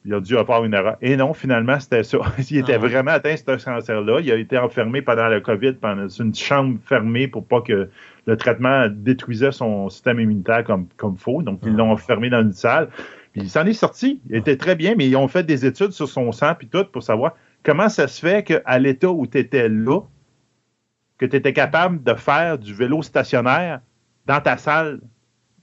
Il 0.05 0.13
a 0.13 0.19
dû 0.19 0.37
avoir 0.37 0.65
une 0.65 0.73
erreur. 0.73 0.97
Et 1.01 1.15
non, 1.15 1.33
finalement, 1.33 1.79
c'était 1.79 2.03
ça. 2.03 2.17
Il 2.49 2.57
était 2.57 2.73
Ah 2.73 2.77
vraiment 2.77 3.11
atteint 3.11 3.35
ce 3.37 3.43
cancer-là. 3.43 4.19
Il 4.19 4.31
a 4.31 4.35
été 4.35 4.57
enfermé 4.57 5.01
pendant 5.01 5.29
le 5.29 5.39
COVID, 5.39 5.73
pendant 5.73 6.01
dans 6.03 6.07
une 6.09 6.35
chambre 6.35 6.77
fermée 6.85 7.27
pour 7.29 7.45
pas 7.47 7.61
que 7.61 7.89
le 8.25 8.37
traitement 8.37 8.87
détruisait 8.89 9.53
son 9.53 9.89
système 9.89 10.19
immunitaire 10.19 10.63
comme, 10.65 10.87
comme 10.97 11.15
faut. 11.17 11.41
Donc, 11.41 11.59
ils 11.63 11.69
Ah. 11.69 11.77
l'ont 11.77 11.91
enfermé 11.91 12.29
dans 12.29 12.41
une 12.41 12.51
salle. 12.53 12.89
Puis 13.31 13.43
il 13.43 13.49
s'en 13.49 13.65
est 13.65 13.73
sorti. 13.73 14.21
Il 14.29 14.35
était 14.35 14.57
très 14.57 14.75
bien, 14.75 14.93
mais 14.97 15.07
ils 15.07 15.15
ont 15.15 15.27
fait 15.29 15.43
des 15.43 15.65
études 15.65 15.91
sur 15.91 16.07
son 16.09 16.31
sang 16.33 16.53
puis 16.57 16.67
tout 16.67 16.83
pour 16.85 17.01
savoir 17.01 17.33
comment 17.63 17.87
ça 17.89 18.07
se 18.07 18.19
fait 18.19 18.43
qu'à 18.43 18.79
l'état 18.79 19.09
où 19.09 19.25
tu 19.25 19.37
étais 19.37 19.69
là, 19.69 20.01
que 21.17 21.25
tu 21.25 21.35
étais 21.37 21.53
capable 21.53 22.03
de 22.03 22.13
faire 22.13 22.57
du 22.57 22.73
vélo 22.73 23.01
stationnaire 23.01 23.79
dans 24.25 24.41
ta 24.41 24.57
salle. 24.57 24.99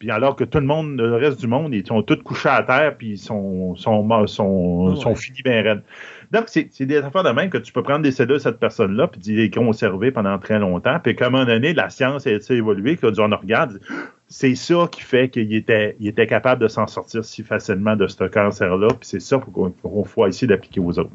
Puis 0.01 0.11
alors 0.11 0.35
que 0.35 0.45
tout 0.45 0.59
le 0.59 0.65
monde, 0.67 0.99
le 0.99 1.15
reste 1.15 1.39
du 1.39 1.47
monde, 1.47 1.75
ils 1.75 1.87
sont 1.87 2.03
tous 2.03 2.17
couchés 2.17 2.49
à 2.49 2.63
terre, 2.63 2.97
puis 2.97 3.11
ils 3.11 3.19
sont, 3.19 3.77
sont, 3.77 4.03
morts- 4.03 4.27
sont, 4.27 4.95
ouais. 4.95 4.97
sont 4.97 5.15
finis 5.15 5.43
bien 5.45 5.63
raides. 5.63 5.83
Donc, 6.31 6.45
c'est 6.47 6.69
c'est 6.73 6.87
des 6.87 6.97
affaires 6.97 7.23
de 7.23 7.31
même 7.31 7.51
que 7.51 7.59
tu 7.59 7.71
peux 7.71 7.83
prendre 7.83 8.03
des 8.03 8.11
cellules 8.11 8.35
de 8.35 8.39
cette 8.39 8.59
personne-là, 8.59 9.09
puis 9.09 9.21
les 9.21 9.51
conserver 9.51 10.11
pendant 10.11 10.39
très 10.39 10.59
longtemps. 10.59 10.99
Puis 11.05 11.15
qu'à 11.15 11.27
un 11.27 11.31
moment 11.31 11.45
donné, 11.45 11.75
la 11.75 11.91
science 11.91 12.27
a 12.27 12.31
été 12.31 12.55
évoluée, 12.55 12.97
qu'on 12.97 13.11
regarde, 13.11 13.79
c'est 14.27 14.55
ça 14.55 14.89
qui 14.91 15.03
fait 15.03 15.29
qu'il 15.29 15.53
était, 15.55 15.97
il 16.01 16.09
était 16.09 16.27
capable 16.27 16.63
de 16.63 16.69
s'en 16.69 16.87
sortir 16.87 17.23
si 17.23 17.43
facilement 17.43 17.95
de 17.95 18.07
ce 18.07 18.25
cancer-là, 18.25 18.89
puis 18.89 19.01
c'est 19.03 19.21
ça 19.21 19.37
qu'on 19.39 19.71
qu'on 19.71 20.05
faut 20.05 20.27
essayer 20.27 20.49
d'appliquer 20.49 20.81
aux 20.81 20.99
autres. 20.99 21.11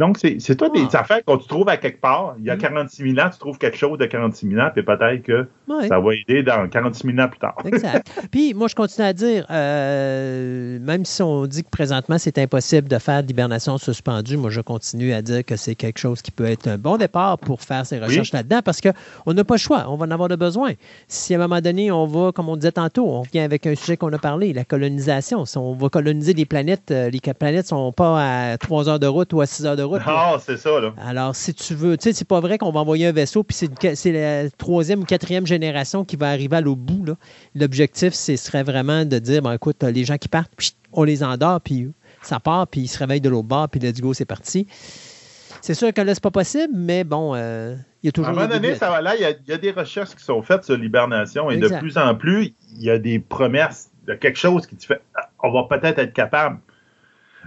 Donc, 0.00 0.18
c'est 0.18 0.56
toutes 0.56 0.74
des 0.74 0.86
Ah. 0.94 1.00
affaires 1.00 1.24
qu'on 1.24 1.36
tu 1.38 1.46
trouves 1.46 1.68
à 1.68 1.76
quelque 1.76 2.00
part. 2.00 2.34
Il 2.38 2.44
y 2.46 2.50
a 2.50 2.56
Mm. 2.56 2.58
46 2.58 3.14
000 3.14 3.24
ans, 3.26 3.30
tu 3.30 3.38
trouves 3.38 3.58
quelque 3.58 3.76
chose 3.76 3.98
de 3.98 4.06
46 4.06 4.48
000 4.48 4.60
ans, 4.60 4.70
puis 4.74 4.82
peut-être 4.82 5.22
que 5.22 5.46
ça 5.88 6.00
va 6.00 6.14
aider 6.14 6.42
dans 6.42 6.66
46 6.68 7.06
000 7.06 7.18
ans 7.20 7.28
plus 7.28 7.38
tard. 7.38 7.54
Exact. 7.64 8.10
Puis 8.32 8.54
moi, 8.54 8.66
je 8.66 8.74
continue 8.74 9.06
à 9.06 9.12
dire, 9.12 9.46
euh, 9.50 10.78
même 10.80 11.04
si 11.04 11.22
on 11.22 11.46
dit 11.46 11.62
que 11.62 11.68
présentement, 11.70 12.16
c'est 12.18 12.38
impossible 12.38 12.88
de 12.88 12.98
faire 12.98 13.22
d'hibernation 13.22 13.78
suspendue, 13.78 14.36
moi, 14.36 14.50
je 14.50 14.60
continue 14.62 15.12
à 15.12 15.22
dire 15.22 15.44
que 15.44 15.56
c'est 15.56 15.74
quelque 15.74 15.98
chose 15.98 16.22
qui 16.22 16.30
peut 16.30 16.46
être 16.46 16.66
un 16.66 16.78
bon 16.78 16.96
départ 16.96 17.38
pour 17.38 17.60
faire 17.60 17.84
ces 17.86 17.98
recherches 17.98 18.32
là-dedans 18.32 18.60
parce 18.64 18.80
qu'on 18.80 19.32
n'a 19.34 19.44
pas 19.44 19.54
le 19.54 19.58
choix. 19.58 19.84
On 19.88 19.96
va 19.96 20.06
en 20.06 20.10
avoir 20.10 20.28
de 20.28 20.36
besoin. 20.36 20.72
Si 21.08 21.34
à 21.34 21.38
un 21.38 21.40
moment 21.46 21.60
donné, 21.60 21.92
on 21.92 22.06
va, 22.06 22.32
comme 22.32 22.48
on 22.48 22.56
disait 22.56 22.72
tantôt, 22.72 23.06
on 23.06 23.20
revient 23.22 23.40
avec 23.40 23.66
un 23.66 23.74
sujet 23.74 23.96
qu'on 23.96 24.12
a 24.12 24.18
parlé, 24.18 24.52
la 24.52 24.64
colonisation. 24.64 25.44
Si 25.44 25.58
on 25.58 25.74
va 25.74 25.88
coloniser 25.88 26.32
les 26.32 26.46
planètes, 26.46 26.90
euh, 26.90 27.10
les 27.10 27.20
planètes 27.20 27.66
ne 27.66 27.68
sont 27.68 27.92
pas 27.92 28.52
à 28.52 28.58
3 28.58 28.88
heures 28.88 28.98
de 28.98 29.06
route 29.06 29.32
ou 29.32 29.40
à 29.40 29.46
6 29.46 29.66
heures 29.66 29.76
de 29.76 29.82
route. 29.82 29.89
Là. 29.98 30.04
Ah, 30.06 30.36
c'est 30.44 30.56
ça, 30.56 30.80
là. 30.80 30.94
Alors, 31.04 31.34
si 31.34 31.54
tu 31.54 31.74
veux, 31.74 31.96
tu 31.96 32.04
sais, 32.04 32.12
c'est 32.12 32.26
pas 32.26 32.40
vrai 32.40 32.58
qu'on 32.58 32.70
va 32.72 32.80
envoyer 32.80 33.06
un 33.06 33.12
vaisseau, 33.12 33.42
puis 33.42 33.56
c'est 33.56 34.12
la 34.12 34.50
troisième 34.50 35.00
ou 35.00 35.04
quatrième 35.04 35.46
génération 35.46 36.04
qui 36.04 36.16
va 36.16 36.28
arriver 36.30 36.56
à 36.56 36.60
l'autre 36.60 36.80
bout. 36.80 37.04
là. 37.04 37.14
L'objectif, 37.54 38.14
ce 38.14 38.36
serait 38.36 38.62
vraiment 38.62 39.04
de 39.04 39.18
dire, 39.18 39.42
bon, 39.42 39.52
écoute, 39.52 39.82
les 39.82 40.04
gens 40.04 40.16
qui 40.18 40.28
partent, 40.28 40.52
on 40.92 41.04
les 41.04 41.22
endort, 41.22 41.60
puis 41.60 41.90
ça 42.22 42.40
part, 42.40 42.66
puis 42.66 42.82
ils 42.82 42.88
se 42.88 42.98
réveillent 42.98 43.20
de 43.20 43.28
l'autre 43.28 43.48
bord, 43.48 43.68
puis 43.68 43.80
let's 43.80 44.00
go, 44.00 44.12
c'est 44.14 44.24
parti. 44.24 44.66
C'est 45.62 45.74
sûr 45.74 45.92
que 45.92 46.00
là, 46.00 46.14
c'est 46.14 46.22
pas 46.22 46.30
possible, 46.30 46.72
mais 46.74 47.04
bon, 47.04 47.34
euh, 47.34 47.74
il 48.02 48.06
y 48.06 48.08
a 48.08 48.08
À 48.08 48.10
un 48.10 48.12
toujours 48.12 48.34
moment 48.34 48.46
donné, 48.46 48.74
ça 48.76 48.88
va 48.90 49.02
là, 49.02 49.14
il 49.16 49.22
y, 49.22 49.24
a, 49.24 49.30
il 49.30 49.48
y 49.48 49.52
a 49.52 49.58
des 49.58 49.72
recherches 49.72 50.14
qui 50.14 50.24
sont 50.24 50.42
faites 50.42 50.64
sur 50.64 50.76
l'hibernation 50.76 51.50
et 51.50 51.56
Exact. 51.56 51.74
de 51.76 51.80
plus 51.80 51.98
en 51.98 52.14
plus, 52.14 52.54
il 52.76 52.82
y 52.82 52.90
a 52.90 52.98
des 52.98 53.18
promesses 53.18 53.90
de 54.06 54.14
quelque 54.14 54.38
chose 54.38 54.66
qui 54.66 54.76
te 54.76 54.86
fait 54.86 55.02
on 55.42 55.50
va 55.52 55.64
peut-être 55.68 55.98
être 55.98 56.12
capable. 56.12 56.58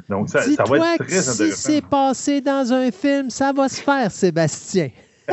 Donc, 0.10 0.30
ça, 0.30 0.42
ça 0.42 0.64
va 0.64 0.96
être 0.96 1.04
que 1.04 1.04
très 1.08 1.22
si 1.22 1.30
intéressant. 1.30 1.70
c'est 1.70 1.86
passé 1.86 2.42
dans 2.42 2.74
un 2.74 2.92
film, 2.92 3.30
ça 3.30 3.52
va 3.54 3.70
se 3.70 3.82
faire, 3.82 4.12
Sébastien. 4.12 4.90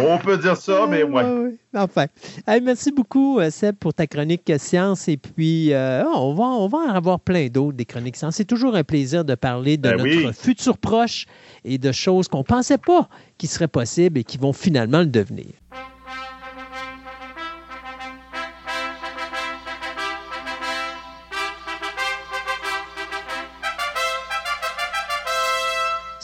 On 0.00 0.18
peut 0.18 0.36
dire 0.38 0.56
ça, 0.56 0.86
mais 0.88 1.02
ouais. 1.04 1.22
Ouais, 1.22 1.38
ouais. 1.42 1.54
Enfin. 1.74 2.06
Merci 2.62 2.90
beaucoup, 2.90 3.38
euh, 3.38 3.50
Seb, 3.50 3.76
pour 3.76 3.94
ta 3.94 4.06
chronique 4.08 4.50
science. 4.58 5.06
Et 5.06 5.16
puis, 5.16 5.72
euh, 5.72 6.04
on, 6.12 6.34
va, 6.34 6.44
on 6.44 6.66
va 6.66 6.78
en 6.78 6.88
avoir 6.90 7.20
plein 7.20 7.46
d'autres, 7.46 7.76
des 7.76 7.84
chroniques 7.84 8.16
science. 8.16 8.34
C'est 8.36 8.44
toujours 8.44 8.74
un 8.74 8.82
plaisir 8.82 9.24
de 9.24 9.34
parler 9.36 9.76
de 9.76 9.82
Ben 9.90 9.96
notre 9.98 10.02
oui. 10.10 10.28
futur 10.32 10.76
proche 10.76 11.26
et 11.64 11.78
de 11.78 11.92
choses 11.92 12.26
qu'on 12.26 12.38
ne 12.38 12.42
pensait 12.42 12.78
pas 12.78 13.08
qui 13.36 13.46
seraient 13.46 13.68
possibles 13.68 14.18
et 14.18 14.24
qui 14.24 14.38
vont 14.38 14.52
finalement 14.52 15.00
le 15.00 15.06
devenir. 15.06 15.46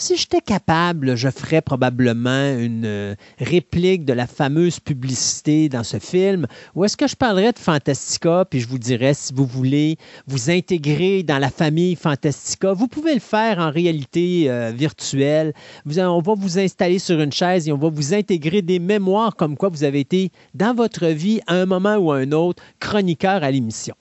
Si 0.04 0.18
j'étais 0.18 0.42
capable, 0.42 1.16
je 1.16 1.30
ferais 1.30 1.62
probablement 1.62 2.58
une 2.58 2.84
euh, 2.84 3.14
réplique 3.38 4.04
de 4.04 4.12
la 4.12 4.26
fameuse 4.26 4.78
publicité 4.78 5.70
dans 5.70 5.82
ce 5.82 5.98
film, 5.98 6.46
ou 6.74 6.84
est-ce 6.84 6.94
que 6.94 7.06
je 7.06 7.16
parlerais 7.16 7.52
de 7.52 7.58
Fantastica, 7.58 8.44
puis 8.44 8.60
je 8.60 8.68
vous 8.68 8.76
dirais, 8.78 9.14
si 9.14 9.32
vous 9.32 9.46
voulez 9.46 9.96
vous 10.26 10.50
intégrer 10.50 11.22
dans 11.22 11.38
la 11.38 11.48
famille 11.48 11.96
Fantastica, 11.96 12.74
vous 12.74 12.86
pouvez 12.86 13.14
le 13.14 13.20
faire 13.20 13.58
en 13.58 13.70
réalité 13.70 14.50
euh, 14.50 14.72
virtuelle. 14.76 15.54
On 15.86 16.20
va 16.20 16.34
vous 16.34 16.58
installer 16.58 16.98
sur 16.98 17.18
une 17.18 17.32
chaise 17.32 17.66
et 17.66 17.72
on 17.72 17.78
va 17.78 17.88
vous 17.88 18.12
intégrer 18.12 18.60
des 18.60 18.80
mémoires 18.80 19.34
comme 19.36 19.56
quoi 19.56 19.70
vous 19.70 19.84
avez 19.84 20.00
été 20.00 20.32
dans 20.52 20.74
votre 20.74 21.06
vie 21.06 21.40
à 21.46 21.54
un 21.54 21.64
moment 21.64 21.96
ou 21.96 22.12
à 22.12 22.18
un 22.18 22.32
autre 22.32 22.62
chroniqueur 22.78 23.42
à 23.42 23.50
l'émission. 23.50 23.94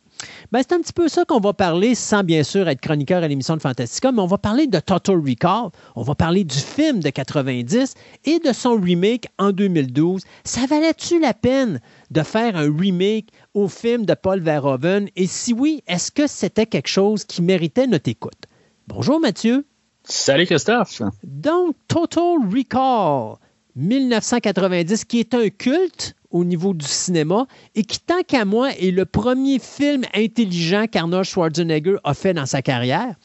Ben, 0.54 0.62
c'est 0.62 0.76
un 0.76 0.82
petit 0.82 0.94
peu 0.94 1.08
ça 1.08 1.26
qu'on 1.26 1.40
va 1.40 1.54
parler, 1.54 1.96
sans 1.96 2.24
bien 2.24 2.44
sûr 2.44 2.70
être 2.70 2.80
chroniqueur 2.80 3.24
à 3.24 3.28
l'émission 3.28 3.56
de 3.56 3.60
Fantastica, 3.60 4.12
mais 4.12 4.22
on 4.22 4.28
va 4.28 4.38
parler 4.38 4.68
de 4.68 4.80
Total 4.80 5.16
Recall, 5.16 5.72
on 5.96 6.04
va 6.04 6.14
parler 6.14 6.44
du 6.44 6.60
film 6.60 7.00
de 7.00 7.10
90 7.10 7.96
et 8.26 8.38
de 8.38 8.54
son 8.54 8.80
remake 8.80 9.26
en 9.40 9.52
2012. 9.52 10.22
Ça 10.44 10.68
valait-tu 10.68 11.20
la 11.20 11.34
peine 11.34 11.82
de 12.12 12.22
faire 12.22 12.56
un 12.56 12.72
remake 12.72 13.30
au 13.56 13.68
film 13.68 14.06
de 14.06 14.14
Paul 14.14 14.42
Verhoeven? 14.42 15.10
Et 15.16 15.26
si 15.26 15.54
oui, 15.54 15.82
est-ce 15.88 16.12
que 16.12 16.28
c'était 16.28 16.68
quelque 16.68 16.88
chose 16.88 17.26
qui 17.26 17.42
méritait 17.42 17.88
notre 17.88 18.12
écoute? 18.12 18.44
Bonjour 18.88 19.20
Mathieu. 19.20 19.66
Salut 20.04 20.46
Christophe. 20.46 21.02
Donc, 21.24 21.76
Total 21.88 22.38
Recall 22.48 23.38
1990, 23.76 25.06
qui 25.06 25.20
est 25.20 25.34
un 25.34 25.50
culte 25.50 26.16
au 26.34 26.44
niveau 26.44 26.74
du 26.74 26.86
cinéma 26.86 27.46
et 27.76 27.84
qui, 27.84 28.00
tant 28.00 28.24
qu'à 28.28 28.44
moi, 28.44 28.72
est 28.72 28.92
le 28.92 29.06
premier 29.06 29.60
film 29.60 30.04
intelligent 30.14 30.88
qu'Arnold 30.92 31.24
Schwarzenegger 31.24 31.98
a 32.04 32.14
fait 32.14 32.34
dans 32.34 32.46
sa 32.46 32.62
carrière. 32.62 33.16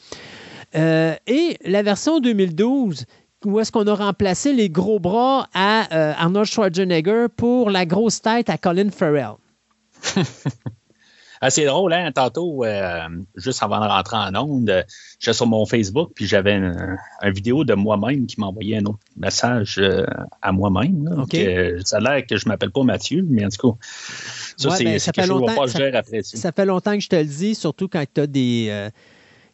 Euh, 0.75 1.15
et 1.27 1.57
la 1.65 1.81
version 1.81 2.19
2012, 2.19 3.05
où 3.45 3.59
est-ce 3.59 3.71
qu'on 3.71 3.87
a 3.87 3.95
remplacé 3.95 4.53
les 4.53 4.69
gros 4.69 4.99
bras 4.99 5.49
à 5.53 5.93
euh, 5.93 6.13
Arnold 6.17 6.45
Schwarzenegger 6.45 7.25
pour 7.35 7.71
la 7.71 7.85
grosse 7.85 8.21
tête 8.21 8.49
à 8.49 8.57
Colin 8.57 8.91
Farrell. 8.91 9.33
Ah, 11.41 11.49
c'est 11.49 11.65
drôle, 11.65 11.93
hein? 11.93 12.11
Tantôt, 12.13 12.65
euh, 12.65 13.07
juste 13.35 13.63
avant 13.63 13.79
de 13.79 13.85
rentrer 13.87 14.17
en 14.17 14.35
onde, 14.35 14.69
euh, 14.69 14.83
j'étais 15.19 15.33
sur 15.33 15.47
mon 15.47 15.65
Facebook, 15.65 16.11
puis 16.13 16.25
j'avais 16.25 16.53
une, 16.55 16.97
vidéo 17.23 17.63
de 17.63 17.73
moi-même 17.75 18.25
qui 18.25 18.39
m'envoyait 18.39 18.77
un 18.77 18.85
autre 18.85 18.99
message 19.17 19.75
euh, 19.79 20.05
à 20.41 20.51
moi-même. 20.51 21.05
là. 21.05 21.21
OK. 21.23 21.29
Que, 21.31 21.77
ça 21.85 21.97
a 21.97 21.99
l'air 22.01 22.25
que 22.27 22.35
je 22.37 22.47
m'appelle 22.49 22.71
pas 22.71 22.83
Mathieu, 22.83 23.25
mais 23.29 23.45
en 23.45 23.49
tout 23.49 23.71
cas, 23.73 23.77
Ça, 24.57 24.69
Ouais, 24.69 24.75
c'est 24.75 24.83
ben, 24.83 24.99
quelque 24.99 25.21
chose 25.21 25.27
qu'on 25.29 25.33
va 25.45 25.51
longtemps- 25.53 25.61
pas 25.61 25.67
ça- 25.69 25.77
gérer 25.79 25.97
après. 25.97 26.23
ça. 26.23 26.37
Ça 26.37 26.51
fait 26.51 26.65
longtemps 26.65 26.93
que 26.95 26.99
je 26.99 27.07
te 27.09 27.15
le 27.15 27.23
dis, 27.25 27.55
surtout 27.55 27.87
quand 27.87 28.03
tu 28.13 28.21
as 28.21 28.27
des. 28.27 28.67
euh, 28.69 28.89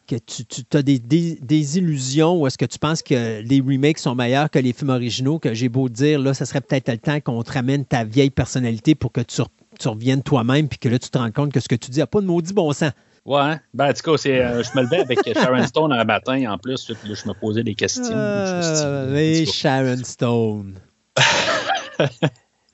que 0.08 0.14
tu, 0.16 0.44
as 0.72 0.82
des, 0.82 1.00
des- 1.00 1.36
des 1.42 1.78
illusions 1.78 2.40
ou 2.40 2.46
est-ce 2.46 2.56
que 2.56 2.64
tu 2.64 2.78
penses 2.78 3.02
que 3.02 3.40
les 3.42 3.60
remakes 3.60 3.98
sont 3.98 4.14
meilleurs 4.14 4.48
que 4.50 4.60
les 4.60 4.72
films 4.72 4.90
originaux, 4.90 5.40
que 5.40 5.52
j'ai 5.52 5.68
beau 5.68 5.88
dire, 5.88 6.20
là, 6.20 6.32
ça 6.32 6.44
serait 6.46 6.60
peut-être 6.60 6.88
le 6.90 6.98
temps 6.98 7.18
qu'on 7.20 7.42
te 7.42 7.52
ramène 7.52 7.84
ta 7.84 8.04
vieille 8.04 8.30
personnalité 8.30 8.94
pour 8.94 9.10
que 9.10 9.20
tu, 9.20 9.42
tu 9.78 9.88
reviennes 9.88 10.22
toi-même 10.22 10.68
puis 10.68 10.78
que 10.78 10.88
là, 10.88 10.98
tu 10.98 11.10
te 11.10 11.18
rends 11.18 11.30
compte 11.30 11.52
que 11.52 11.60
ce 11.60 11.68
que 11.68 11.74
tu 11.74 11.90
dis 11.90 11.98
n'a 11.98 12.06
pas 12.06 12.20
de 12.20 12.26
maudit 12.26 12.52
bon 12.52 12.72
sens. 12.72 12.92
Ouais, 13.24 13.40
hein? 13.40 13.60
ben, 13.74 13.90
en 13.90 13.92
tout 13.92 14.02
cas, 14.02 14.28
euh, 14.28 14.62
je 14.62 14.78
me 14.78 14.82
levais 14.82 15.00
avec 15.00 15.18
Sharon 15.34 15.66
Stone 15.66 15.92
un 15.92 16.04
matin 16.04 16.52
en 16.52 16.58
plus, 16.58 16.84
puis 16.84 17.08
là, 17.08 17.14
je 17.14 17.28
me 17.28 17.34
posais 17.34 17.64
des 17.64 17.74
questions. 17.74 18.04
Euh, 18.12 19.44
cas, 19.44 19.52
Sharon 19.52 20.04
Stone. 20.04 20.78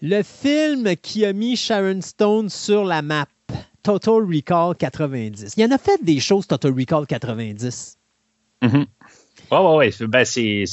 le 0.03 0.23
film 0.23 0.95
qui 0.97 1.25
a 1.25 1.33
mis 1.33 1.57
Sharon 1.57 2.03
Stone 2.03 2.51
sur 2.51 2.85
la 2.85 3.01
map, 3.01 3.27
Total 3.83 4.23
Recall 4.23 4.77
90. 4.77 5.55
Il 5.57 5.63
y 5.63 5.65
en 5.65 5.71
a 5.71 5.79
fait 5.79 6.05
des 6.05 6.21
choses, 6.21 6.47
Total 6.47 6.73
Recall 6.73 7.07
90. 7.07 7.97
Mhm. 8.61 8.87
Ouais, 9.51 9.59
ouais, 9.59 9.77
ouais. 9.77 10.07
Ben, 10.07 10.25
c'est. 10.25 10.65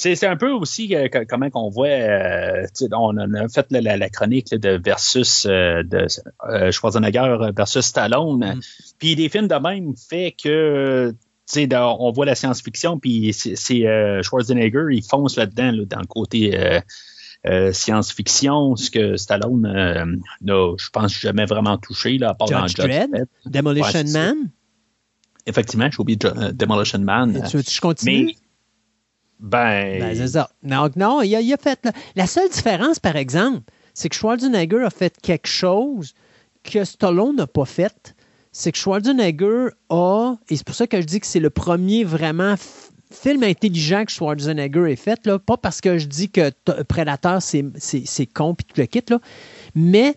C'est 0.00 0.14
c'est 0.14 0.28
un 0.28 0.36
peu 0.36 0.52
aussi 0.52 0.94
euh, 0.94 1.08
co- 1.08 1.24
comment 1.28 1.50
qu'on 1.50 1.70
voit, 1.70 1.88
euh, 1.88 2.64
tu 2.72 2.84
on 2.92 3.16
a- 3.16 3.48
fait 3.48 3.66
la, 3.70 3.80
la- 3.80 3.96
la 3.96 4.08
chronique 4.08 4.46
là, 4.52 4.58
de 4.58 4.80
versus 4.80 5.44
euh, 5.44 5.82
de 5.82 6.06
euh, 6.48 6.70
Schwarzenegger 6.70 7.36
versus 7.56 7.84
Stallone. 7.84 8.54
Mm. 8.54 8.60
Puis 9.00 9.16
des 9.16 9.28
films 9.28 9.48
de 9.48 9.56
même 9.56 9.94
fait 9.96 10.36
que 10.40 11.10
tu 11.10 11.16
sais, 11.46 11.66
dans- 11.66 11.96
on 11.98 12.12
voit 12.12 12.26
la 12.26 12.36
science-fiction, 12.36 13.00
puis 13.00 13.32
c'est 13.32 13.88
euh, 13.88 14.22
Schwarzenegger, 14.22 14.84
il 14.92 15.02
fonce 15.02 15.34
là-dedans, 15.34 15.72
là, 15.72 15.84
dans 15.86 15.98
le 15.98 16.06
côté 16.06 16.56
euh, 17.46 17.72
science-fiction, 17.72 18.76
ce 18.76 18.92
que 18.92 19.16
Stallone 19.16 19.66
euh, 19.66 20.04
n'a, 20.42 20.74
je 20.78 20.90
pense, 20.90 21.12
jamais 21.18 21.46
vraiment 21.46 21.76
touché, 21.76 22.18
là, 22.18 22.28
à 22.30 22.34
part 22.34 22.48
dans 22.48 22.68
Judge 22.68 22.82
Judge 22.82 22.86
Dredd? 22.86 23.26
Demolition 23.46 23.98
Ouais. 23.98 24.12
Man? 24.12 24.36
Effectivement, 25.46 25.88
j'ai 25.90 25.98
oublié 25.98 26.18
Demolition 26.52 27.00
Man. 27.00 27.42
Tu 27.50 27.56
veux 27.56 27.62
que 27.64 27.70
je 27.70 27.80
continue? 27.80 28.26
Mais, 28.26 28.36
ben, 29.40 29.98
Ben, 30.00 30.16
c'est 30.16 30.28
ça. 30.28 30.50
Donc, 30.62 30.96
non, 30.96 31.22
il 31.22 31.34
a, 31.34 31.40
il 31.40 31.52
a 31.52 31.56
fait. 31.56 31.78
La 32.16 32.26
seule 32.26 32.48
différence, 32.50 32.98
par 32.98 33.16
exemple, 33.16 33.60
c'est 33.94 34.08
que 34.08 34.14
Schwarzenegger 34.16 34.82
a 34.84 34.90
fait 34.90 35.14
quelque 35.20 35.48
chose 35.48 36.14
que 36.64 36.84
Stallone 36.84 37.36
n'a 37.36 37.46
pas 37.46 37.64
fait. 37.64 38.14
C'est 38.52 38.72
que 38.72 38.78
Schwarzenegger 38.78 39.68
a, 39.90 40.34
et 40.48 40.56
c'est 40.56 40.64
pour 40.66 40.74
ça 40.74 40.86
que 40.86 41.00
je 41.00 41.06
dis 41.06 41.20
que 41.20 41.26
c'est 41.26 41.40
le 41.40 41.50
premier 41.50 42.04
vraiment 42.04 42.54
film 43.10 43.42
intelligent 43.42 44.04
que 44.04 44.12
Schwarzenegger 44.12 44.90
ait 44.90 44.96
fait, 44.96 45.24
là, 45.26 45.38
pas 45.38 45.56
parce 45.56 45.80
que 45.80 45.98
je 45.98 46.06
dis 46.06 46.28
que 46.30 46.50
Predator, 46.88 47.40
c'est 47.40 47.64
c'est- 47.76 48.06
c'est 48.06 48.26
con 48.26 48.54
puis 48.54 48.66
tout 48.66 48.80
le 48.80 48.86
kit, 48.86 49.02
là, 49.08 49.18
mais 49.74 50.16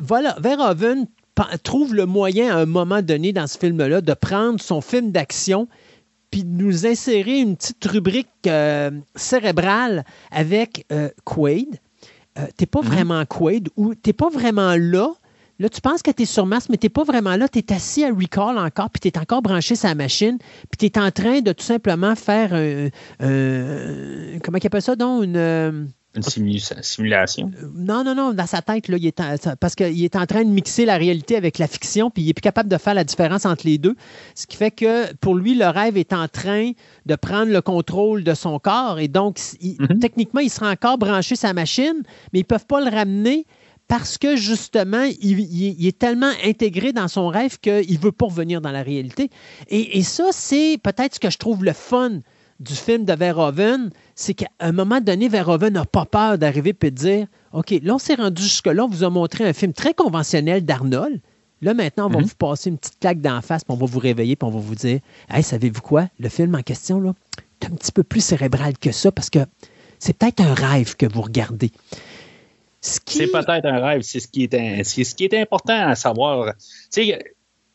voilà, 0.00 0.36
Verhoeven 0.40 1.06
trouve 1.62 1.94
le 1.94 2.06
moyen 2.06 2.54
à 2.56 2.60
un 2.60 2.66
moment 2.66 3.00
donné 3.02 3.32
dans 3.32 3.46
ce 3.46 3.58
film-là 3.58 4.00
de 4.00 4.14
prendre 4.14 4.60
son 4.60 4.80
film 4.80 5.10
d'action 5.12 5.68
puis 6.30 6.44
de 6.44 6.50
nous 6.62 6.86
insérer 6.86 7.38
une 7.40 7.56
petite 7.56 7.84
rubrique 7.84 8.28
euh, 8.46 8.90
cérébrale 9.14 10.04
avec 10.30 10.86
euh, 10.92 11.08
Quaid. 11.24 11.78
Euh, 12.38 12.46
t'es 12.56 12.66
pas 12.66 12.80
vraiment 12.80 13.24
Quaid 13.26 13.68
ou 13.76 13.94
t'es 13.94 14.12
pas 14.12 14.28
vraiment 14.28 14.76
là. 14.76 15.12
Là, 15.60 15.68
tu 15.68 15.80
penses 15.80 16.02
que 16.02 16.12
tu 16.12 16.22
es 16.22 16.26
sur 16.26 16.46
Mars, 16.46 16.68
mais 16.68 16.76
tu 16.76 16.88
pas 16.88 17.02
vraiment 17.02 17.34
là. 17.34 17.48
Tu 17.48 17.58
es 17.58 17.72
assis 17.72 18.04
à 18.04 18.10
Recall 18.14 18.58
encore, 18.58 18.90
puis 18.90 19.00
tu 19.00 19.08
es 19.08 19.18
encore 19.18 19.42
branché 19.42 19.74
sur 19.74 19.88
la 19.88 19.96
machine, 19.96 20.38
puis 20.70 20.78
tu 20.78 20.86
es 20.86 21.02
en 21.02 21.10
train 21.10 21.40
de 21.40 21.50
tout 21.52 21.64
simplement 21.64 22.14
faire 22.14 22.54
un. 22.54 22.88
un- 23.20 24.38
comment 24.44 24.58
il 24.58 24.66
appelle 24.66 24.82
ça 24.82 24.94
donc? 24.94 25.24
Une, 25.24 25.36
euh, 25.36 25.84
une 26.18 26.22
simu- 26.22 26.82
simulation? 26.82 27.50
non, 27.74 28.04
non, 28.04 28.14
non, 28.14 28.32
dans 28.32 28.46
sa 28.46 28.60
tête, 28.62 28.88
là, 28.88 28.96
il 28.98 29.06
est 29.06 29.20
en- 29.20 29.34
parce 29.60 29.74
qu'il 29.74 30.04
est 30.04 30.16
en 30.16 30.26
train 30.26 30.44
de 30.44 30.50
mixer 30.50 30.84
la 30.84 30.96
réalité 30.96 31.36
avec 31.36 31.58
la 31.58 31.66
fiction, 31.66 32.10
puis 32.10 32.22
il 32.24 32.28
est 32.30 32.34
plus 32.34 32.42
capable 32.42 32.68
de 32.68 32.76
faire 32.76 32.94
la 32.94 33.04
différence 33.04 33.46
entre 33.46 33.66
les 33.66 33.78
deux. 33.78 33.96
Ce 34.34 34.46
qui 34.46 34.56
fait 34.56 34.70
que 34.70 35.12
pour 35.16 35.34
lui, 35.34 35.54
le 35.54 35.66
rêve 35.66 35.96
est 35.96 36.12
en 36.12 36.28
train 36.28 36.72
de 37.06 37.14
prendre 37.16 37.50
le 37.52 37.62
contrôle 37.62 38.22
de 38.24 38.34
son 38.34 38.58
corps. 38.58 38.98
Et 38.98 39.08
donc, 39.08 39.38
il- 39.60 39.76
Mhm. 39.80 39.98
techniquement, 40.00 40.40
il 40.40 40.50
sera 40.50 40.70
encore 40.70 40.98
branché 40.98 41.36
sa 41.36 41.52
machine, 41.52 42.02
mais 42.32 42.40
ils 42.40 42.42
ne 42.42 42.46
peuvent 42.46 42.66
pas 42.66 42.80
le 42.84 42.90
ramener 42.94 43.46
parce 43.88 44.18
que 44.18 44.36
justement, 44.36 45.04
il, 45.22 45.40
il- 45.40 45.76
il 45.80 45.86
est 45.86 45.98
tellement 45.98 46.30
intégré 46.44 46.92
dans 46.92 47.08
son 47.08 47.28
rêve 47.28 47.58
qu'il 47.58 47.72
ne 47.94 47.98
veut 47.98 48.12
pas 48.12 48.26
revenir 48.26 48.60
dans 48.60 48.70
la 48.72 48.82
réalité. 48.82 49.30
Et, 49.68 49.98
et 49.98 50.02
ça, 50.02 50.24
c'est 50.30 50.78
peut-être 50.82 51.14
ce 51.14 51.20
que 51.20 51.30
je 51.30 51.38
trouve 51.38 51.64
le 51.64 51.72
fun 51.72 52.20
du 52.60 52.74
film 52.74 53.04
de 53.04 53.12
Verhoeven, 53.14 53.90
c'est 54.20 54.34
qu'à 54.34 54.48
un 54.58 54.72
moment 54.72 55.00
donné, 55.00 55.28
Verhoeven 55.28 55.72
n'a 55.74 55.84
pas 55.84 56.04
peur 56.04 56.38
d'arriver 56.38 56.74
et 56.82 56.90
de 56.90 56.96
dire 56.96 57.26
OK, 57.52 57.70
là, 57.82 57.94
on 57.94 57.98
s'est 57.98 58.16
rendu 58.16 58.42
jusque-là, 58.42 58.84
on 58.84 58.88
vous 58.88 59.04
a 59.04 59.10
montré 59.10 59.44
un 59.48 59.52
film 59.52 59.72
très 59.72 59.94
conventionnel 59.94 60.64
d'Arnold. 60.64 61.20
Là, 61.62 61.72
maintenant, 61.72 62.06
on 62.06 62.10
va 62.10 62.18
Mhm. 62.18 62.24
vous 62.24 62.34
passer 62.34 62.68
une 62.70 62.78
petite 62.78 62.98
claque 62.98 63.20
d'en 63.20 63.40
face, 63.42 63.62
puis 63.62 63.72
on 63.72 63.76
va 63.76 63.86
vous 63.86 63.98
réveiller, 64.00 64.34
puis 64.34 64.44
on 64.46 64.50
va 64.50 64.58
vous 64.58 64.74
dire 64.74 64.98
Hey, 65.30 65.44
savez-vous 65.44 65.82
quoi? 65.82 66.08
Le 66.18 66.28
film 66.28 66.52
en 66.56 66.62
question, 66.62 66.98
là, 66.98 67.14
c'est 67.62 67.68
un 67.70 67.74
petit 67.76 67.92
peu 67.92 68.02
plus 68.02 68.20
cérébral 68.20 68.76
que 68.76 68.90
ça 68.90 69.12
parce 69.12 69.30
que 69.30 69.38
c'est 70.00 70.16
peut-être 70.16 70.40
un 70.40 70.52
rêve 70.54 70.96
que 70.96 71.06
vous 71.06 71.22
regardez. 71.22 71.70
Ce 72.80 72.98
qui- 73.00 73.18
C'est 73.18 73.28
peut-être 73.28 73.66
un 73.66 73.78
rêve, 73.84 74.02
c'est 74.02 74.18
ce 74.20 74.26
qui 74.26 74.42
est, 74.44 74.54
un- 74.54 74.82
ce 74.84 75.14
qui 75.14 75.24
est 75.24 75.34
important 75.34 75.74
à 75.88 75.94
savoir. 75.94 76.54
Tu 76.92 77.04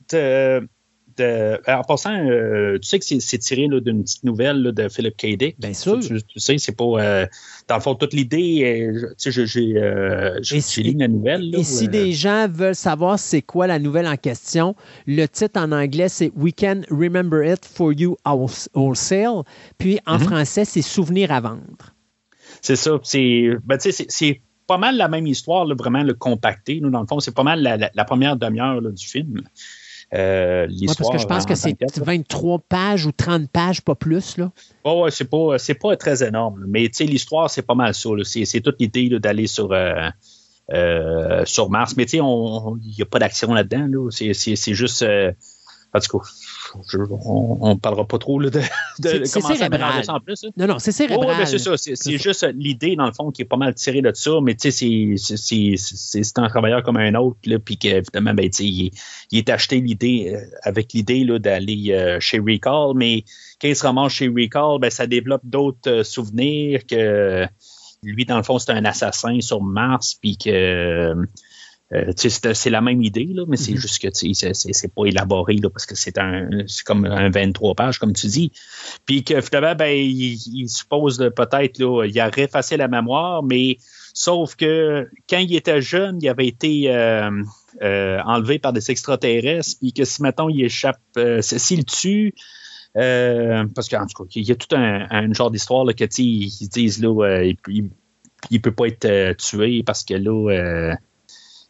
sais, 0.09 0.69
de- 1.17 1.59
en 1.67 1.81
passant, 1.83 2.13
euh, 2.15 2.77
tu 2.79 2.87
sais 2.87 2.99
que 2.99 3.05
c'est, 3.05 3.37
tiré 3.37 3.67
d'une 3.67 4.03
petite 4.03 4.23
nouvelle 4.23 4.61
là, 4.63 4.71
de 4.71 4.89
Philip 4.89 5.15
K. 5.17 5.37
Dick. 5.37 5.59
Bien 5.59 5.73
sûr. 5.73 5.99
Tu, 5.99 6.21
tu 6.23 6.39
sais, 6.39 6.57
c'est 6.57 6.75
pas. 6.75 6.83
euh, 6.85 7.25
dans 7.67 7.75
le 7.75 7.81
fond, 7.81 7.95
toute 7.95 8.13
l'idée, 8.13 8.63
euh, 8.93 9.09
tu 9.17 9.31
sais, 9.31 9.31
j'ai, 9.31 9.45
j'ai, 9.45 9.77
euh, 9.77 10.39
si- 10.43 10.83
lu 10.83 10.95
la 10.97 11.07
nouvelle. 11.07 11.51
là, 11.51 11.59
Et 11.59 11.63
si 11.63 11.87
des 11.87 12.11
gens 12.13 12.47
veulent 12.49 12.75
savoir 12.75 13.17
c'est 13.19 13.41
quoi 13.41 13.67
la 13.67 13.79
nouvelle 13.79 14.07
en 14.07 14.17
question, 14.17 14.75
le 15.07 15.25
titre 15.27 15.59
en 15.59 15.71
anglais, 15.71 16.09
c'est 16.09 16.31
We 16.35 16.53
Can 16.57 16.81
Remember 16.89 17.43
It 17.53 17.65
for 17.65 17.93
You 17.93 18.17
Wholes- 18.25 18.69
Wholesale. 18.73 19.43
Puis 19.77 19.99
en 20.05 20.17
Mhm. 20.19 20.23
français, 20.25 20.65
c'est 20.65 20.81
Souvenir 20.81 21.31
à 21.31 21.39
vendre. 21.41 21.93
C'est 22.61 22.75
ça. 22.75 22.99
C'est, 23.03 23.49
ben, 23.63 23.77
tu 23.77 23.91
sais, 23.91 24.05
c'est, 24.09 24.41
pas 24.65 24.77
mal 24.77 24.95
la 24.95 25.09
même 25.09 25.27
histoire, 25.27 25.65
là, 25.65 25.75
vraiment 25.77 26.03
le 26.03 26.13
compacté. 26.13 26.79
Nous, 26.81 26.89
dans 26.89 27.01
le 27.01 27.05
fond, 27.07 27.19
c'est 27.19 27.35
pas 27.35 27.43
mal 27.43 27.61
la, 27.61 27.75
la- 27.75 27.91
la 27.93 28.05
première 28.05 28.37
demi-heure 28.37 28.81
du 28.81 29.05
film. 29.05 29.41
Euh, 30.13 30.61
Ouais, 30.63 30.67
l'histoire. 30.67 31.09
parce 31.09 31.11
que 31.11 31.21
je 31.23 31.27
pense 31.27 31.43
en 31.43 31.47
que 31.47 31.55
c'est 31.55 31.73
telle, 31.73 31.87
là. 31.97 32.03
23 32.05 32.59
pages 32.59 33.05
ou 33.07 33.11
30 33.11 33.49
pages, 33.49 33.81
pas 33.81 33.95
plus. 33.95 34.37
Là. 34.37 34.51
Ouais, 34.85 35.09
c'est 35.11 35.25
pas, 35.29 35.57
c'est 35.57 35.73
pas 35.73 35.95
très 35.97 36.23
énorme. 36.23 36.63
Mais 36.67 36.89
l'histoire, 36.99 37.49
c'est 37.49 37.63
pas 37.63 37.73
mal 37.75 37.93
ça. 37.95 38.09
C'est, 38.23 38.45
c'est 38.45 38.61
toute 38.61 38.79
l'idée 38.79 39.09
d'aller 39.19 39.47
sur, 39.47 39.71
euh, 39.71 40.09
euh, 40.71 41.43
sur 41.45 41.69
Mars. 41.69 41.95
Mais 41.97 42.05
tu 42.05 42.11
sais, 42.11 42.21
on- 42.21 42.77
il 42.83 42.93
n'y 42.95 43.01
a 43.01 43.05
pas 43.05 43.19
d'action 43.19 43.53
là-dedans. 43.53 43.87
Là. 43.89 44.09
C'est, 44.11 44.33
c'est, 44.33 44.55
c'est 44.55 44.73
juste. 44.73 45.01
euh, 45.01 45.31
en 45.95 45.99
tout 45.99 46.17
cas, 46.19 46.25
je- 46.89 46.97
on 47.25 47.69
ne 47.69 47.79
parlera 47.79 48.05
pas 48.07 48.17
trop 48.17 48.39
là, 48.39 48.49
de, 48.49 48.61
comment 49.33 49.55
ça 49.55 49.69
mélanger 49.69 50.03
ça 50.03 50.13
en 50.15 50.19
plus. 50.19 50.43
là. 50.43 50.49
Non, 50.57 50.67
non, 50.67 50.79
c'est 50.79 50.91
cérébral. 50.91 51.29
ouais, 51.29 51.37
ben, 51.37 51.45
c'est 51.45 51.57
ça. 51.59 51.75
C'est, 51.77 52.17
juste 52.17 52.45
l'idée, 52.55 52.95
dans 52.95 53.05
le 53.05 53.11
fond, 53.13 53.31
qui 53.31 53.41
est 53.41 53.45
pas 53.45 53.57
mal 53.57 53.73
tirée 53.75 54.01
de 54.01 54.11
ça. 54.13 54.31
Mais 54.41 54.55
tu 54.55 54.71
sais, 54.71 55.15
c'est, 55.17 56.37
un 56.39 56.47
travailleur 56.47 56.83
comme 56.83 56.97
un 56.97 57.13
autre. 57.15 57.37
Là, 57.45 57.59
puis 57.59 57.77
qu'évidemment, 57.77 58.33
ben, 58.33 58.49
il, 58.59 58.85
est- 58.87 58.91
il 59.31 59.37
est 59.39 59.49
acheté 59.49 59.79
l'idée, 59.81 60.33
euh, 60.35 60.39
avec 60.63 60.93
l'idée 60.93 61.25
d'aller 61.39 61.91
euh, 61.91 62.19
chez 62.19 62.39
Recall. 62.39 62.93
Mais 62.95 63.23
quand 63.61 63.67
il 63.67 63.75
se 63.75 63.83
ramasse 63.85 64.13
chez 64.13 64.27
Recall, 64.27 64.79
ben, 64.79 64.89
ça 64.89 65.07
développe 65.07 65.41
d'autres 65.43 65.89
euh, 65.89 66.03
souvenirs 66.03 66.85
que 66.85 67.45
lui, 68.03 68.25
dans 68.25 68.37
le 68.37 68.43
fond, 68.43 68.59
c'est 68.59 68.71
un 68.71 68.83
assassin 68.85 69.39
sur 69.41 69.61
Mars. 69.61 70.15
Puis 70.21 70.37
que. 70.37 71.13
Euh, 71.91 72.11
c'est, 72.15 72.69
la 72.69 72.81
même 72.81 73.01
idée, 73.03 73.29
là, 73.33 73.43
mais 73.47 73.57
c'est 73.57 73.73
Mhm. 73.73 73.77
juste 73.77 74.01
que 74.01 74.07
c'est, 74.11 74.93
pas 74.95 75.05
élaboré 75.05 75.55
là, 75.57 75.69
parce 75.69 75.85
que 75.85 75.95
c'est 75.95 76.17
un 76.17 76.49
c'est 76.65 76.83
comme 76.83 77.05
un 77.05 77.29
23 77.29 77.75
pages, 77.75 77.99
comme 77.99 78.13
tu 78.13 78.27
dis. 78.27 78.51
Puis 79.05 79.23
que 79.23 79.41
finalement, 79.41 79.75
ben, 79.75 79.95
il, 79.95 80.33
il 80.33 80.69
suppose 80.69 81.17
peut-être, 81.35 81.79
il 82.07 82.19
a 82.19 82.31
effacé 82.37 82.77
la 82.77 82.87
mémoire, 82.87 83.43
mais 83.43 83.77
sauf 84.13 84.55
que 84.55 85.07
quand 85.29 85.37
il 85.37 85.55
était 85.55 85.81
jeune, 85.81 86.19
il 86.21 86.29
avait 86.29 86.47
été 86.47 86.89
euh, 86.89 87.29
euh, 87.83 88.19
enlevé 88.25 88.57
par 88.57 88.73
des 88.73 88.89
extraterrestres, 88.89 89.77
puis 89.79 89.93
que 89.93 90.05
si, 90.05 90.21
mettons, 90.23 90.49
il 90.49 90.63
échappe, 90.63 90.99
s'il 91.41 91.85
tue, 91.85 92.33
euh, 92.97 93.65
parce 93.75 93.89
qu'en 93.89 94.07
tout 94.07 94.23
cas, 94.23 94.29
il 94.35 94.47
y 94.47 94.51
a 94.51 94.55
tout 94.55 94.75
un, 94.75 95.07
un 95.11 95.33
genre 95.33 95.51
d'histoire 95.51 95.85
que, 95.93 96.05
ils 96.19 96.69
disent, 96.69 97.01
là, 97.03 97.43
il, 97.43 97.57
il, 97.67 97.89
il 98.49 98.61
peut 98.61 98.71
pas 98.71 98.87
être 98.87 99.33
tué 99.37 99.83
parce 99.83 100.03
que 100.03 100.15
là, 100.15 100.95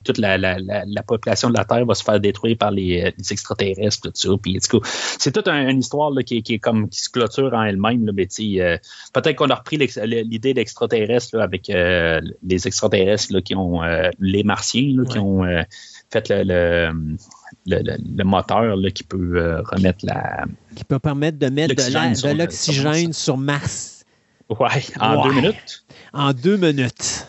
toute 0.03 0.17
la, 0.17 0.37
la, 0.37 0.59
la, 0.59 0.83
la 0.85 1.03
population 1.03 1.49
de 1.49 1.57
la 1.57 1.65
Terre 1.65 1.85
va 1.85 1.95
se 1.95 2.03
faire 2.03 2.19
détruire 2.19 2.57
par 2.57 2.71
les, 2.71 3.13
les 3.17 3.31
extraterrestres, 3.33 4.01
tout 4.01 4.11
ça. 4.13 4.29
Puis, 4.41 4.59
c'est 5.19 5.31
toute 5.31 5.47
un- 5.47 5.69
une 5.69 5.79
histoire 5.79 6.11
là, 6.11 6.23
qui, 6.23 6.37
est- 6.37 6.41
qui 6.41 6.53
est 6.55 6.59
comme 6.59 6.89
qui 6.89 6.99
se 7.01 7.09
clôture 7.09 7.53
en 7.53 7.63
elle-même. 7.63 8.09
Mais 8.13 8.27
euh, 8.59 8.77
peut-être 9.13 9.35
qu'on 9.35 9.49
a 9.49 9.55
repris 9.55 9.77
l'idée 9.77 10.53
d'extraterrestres 10.53 11.39
avec 11.39 11.69
euh, 11.69 12.19
les 12.43 12.67
extraterrestres 12.67 13.33
là, 13.33 13.41
qui 13.41 13.55
ont 13.55 13.83
euh, 13.83 14.09
les 14.19 14.43
martiens 14.43 14.93
là, 14.97 15.03
qui 15.05 15.17
Ouais. 15.17 15.19
ont 15.19 15.43
euh, 15.45 15.61
fait 16.11 16.29
le, 16.29 16.43
le, 16.43 16.91
le, 17.65 17.77
le- 17.83 17.97
le 18.17 18.23
moteur 18.23 18.75
là, 18.75 18.91
qui 18.91 19.03
peut 19.03 19.33
euh, 19.35 19.61
remettre 19.63 20.05
la. 20.05 20.45
Qui 20.75 20.83
peut 20.83 20.99
permettre 20.99 21.39
de 21.39 21.47
mettre 21.49 21.75
de 21.75 22.37
L'oxygène 22.37 23.13
sur 23.13 23.37
Mars 23.37 24.05
Ouais, 24.49 24.67
en 24.99 25.23
deux 25.23 25.33
minutes. 25.33 25.85
en 26.13 26.33
deux 26.33 26.57
minutes. 26.57 27.27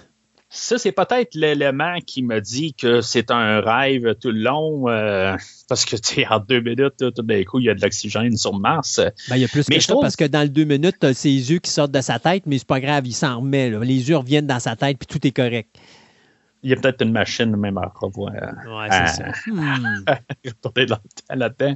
Ça, 0.57 0.79
c'est 0.79 0.93
peut-être 0.93 1.35
l'élément 1.35 1.97
qui 2.07 2.23
me 2.23 2.41
dit 2.41 2.75
que 2.75 3.01
c'est 3.01 3.33
un 3.33 3.61
rêve 3.61 4.15
tout 4.21 4.31
le 4.31 4.39
long, 4.39 4.89
euh, 4.89 5.37
parce 5.69 5.85
que, 5.85 5.97
tu 5.97 6.15
sais, 6.15 6.27
en 6.29 6.39
deux 6.39 6.61
minutes, 6.61 6.95
tout 6.99 7.23
d'un 7.23 7.43
coup, 7.43 7.59
il 7.59 7.67
y 7.67 7.71
a 7.71 7.75
de 7.75 7.81
l'oxygène 7.83 8.37
sur 8.37 8.57
Mars. 8.57 9.01
Ben, 9.29 9.37
il 9.37 9.43
y 9.43 9.45
a 9.45 9.49
plus 9.49 9.69
Mais 9.69 9.75
que 9.77 9.81
je 9.81 9.87
ça 9.87 9.93
trouve- 9.95 10.03
parce 10.03 10.15
que 10.15 10.25
dans 10.25 10.43
le 10.43 10.49
deux 10.49 10.63
minutes, 10.65 10.95
tu 11.01 11.07
as 11.07 11.13
ses 11.15 11.29
yeux 11.51 11.59
qui 11.59 11.71
sortent 11.73 11.91
de 11.91 12.01
sa 12.01 12.21
tête, 12.21 12.45
mais 12.47 12.59
c'est 12.59 12.67
pas 12.69 12.79
grave, 12.79 13.05
il 13.05 13.13
s'en 13.13 13.41
remet. 13.41 13.69
là. 13.69 13.81
Les 13.81 14.09
yeux 14.09 14.17
reviennent 14.17 14.47
dans 14.47 14.61
sa 14.61 14.77
tête, 14.77 14.97
puis 14.97 15.07
tout 15.09 15.27
est 15.27 15.33
correct. 15.33 15.69
Il 16.63 16.71
y 16.71 16.73
a 16.73 16.77
peut-être 16.77 17.03
une 17.03 17.13
machine 17.13 17.55
même 17.57 17.77
à 17.77 17.93
revoir. 17.95 18.33
Ouais, 18.33 18.89
Ah. 18.91 19.07
c'est 19.09 19.23
ça. 19.23 19.33
Hmm. 19.51 20.05
là-dedans. 21.35 21.75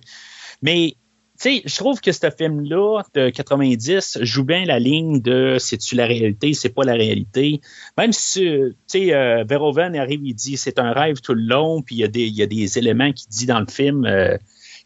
Mais, 0.62 0.94
sais, 1.38 1.62
je 1.64 1.76
trouve 1.76 2.00
que 2.00 2.12
ce 2.12 2.30
film-là, 2.30 3.02
de 3.14 3.30
90, 3.30 4.18
joue 4.22 4.44
bien 4.44 4.64
la 4.64 4.78
ligne 4.78 5.20
de 5.20 5.56
c'est-tu 5.58 5.94
la 5.94 6.06
réalité, 6.06 6.52
c'est 6.54 6.68
pas 6.70 6.84
la 6.84 6.94
réalité. 6.94 7.60
Même 7.96 8.12
si, 8.12 8.40
tu 8.40 8.74
sais, 8.86 9.14
euh, 9.14 9.44
Verhoeven 9.48 9.94
arrive, 9.96 10.20
il 10.24 10.34
dit 10.34 10.56
c'est 10.56 10.78
un 10.78 10.92
rêve 10.92 11.20
tout 11.20 11.34
le 11.34 11.42
long, 11.42 11.82
puis 11.82 11.96
il 11.96 11.98
y, 11.98 12.04
a 12.04 12.08
des- 12.08 12.26
il 12.26 12.34
y 12.34 12.42
a 12.42 12.46
des 12.46 12.78
éléments 12.78 13.12
qui 13.12 13.26
dit 13.28 13.46
dans 13.46 13.60
le 13.60 13.66
film 13.70 14.04
euh, 14.04 14.36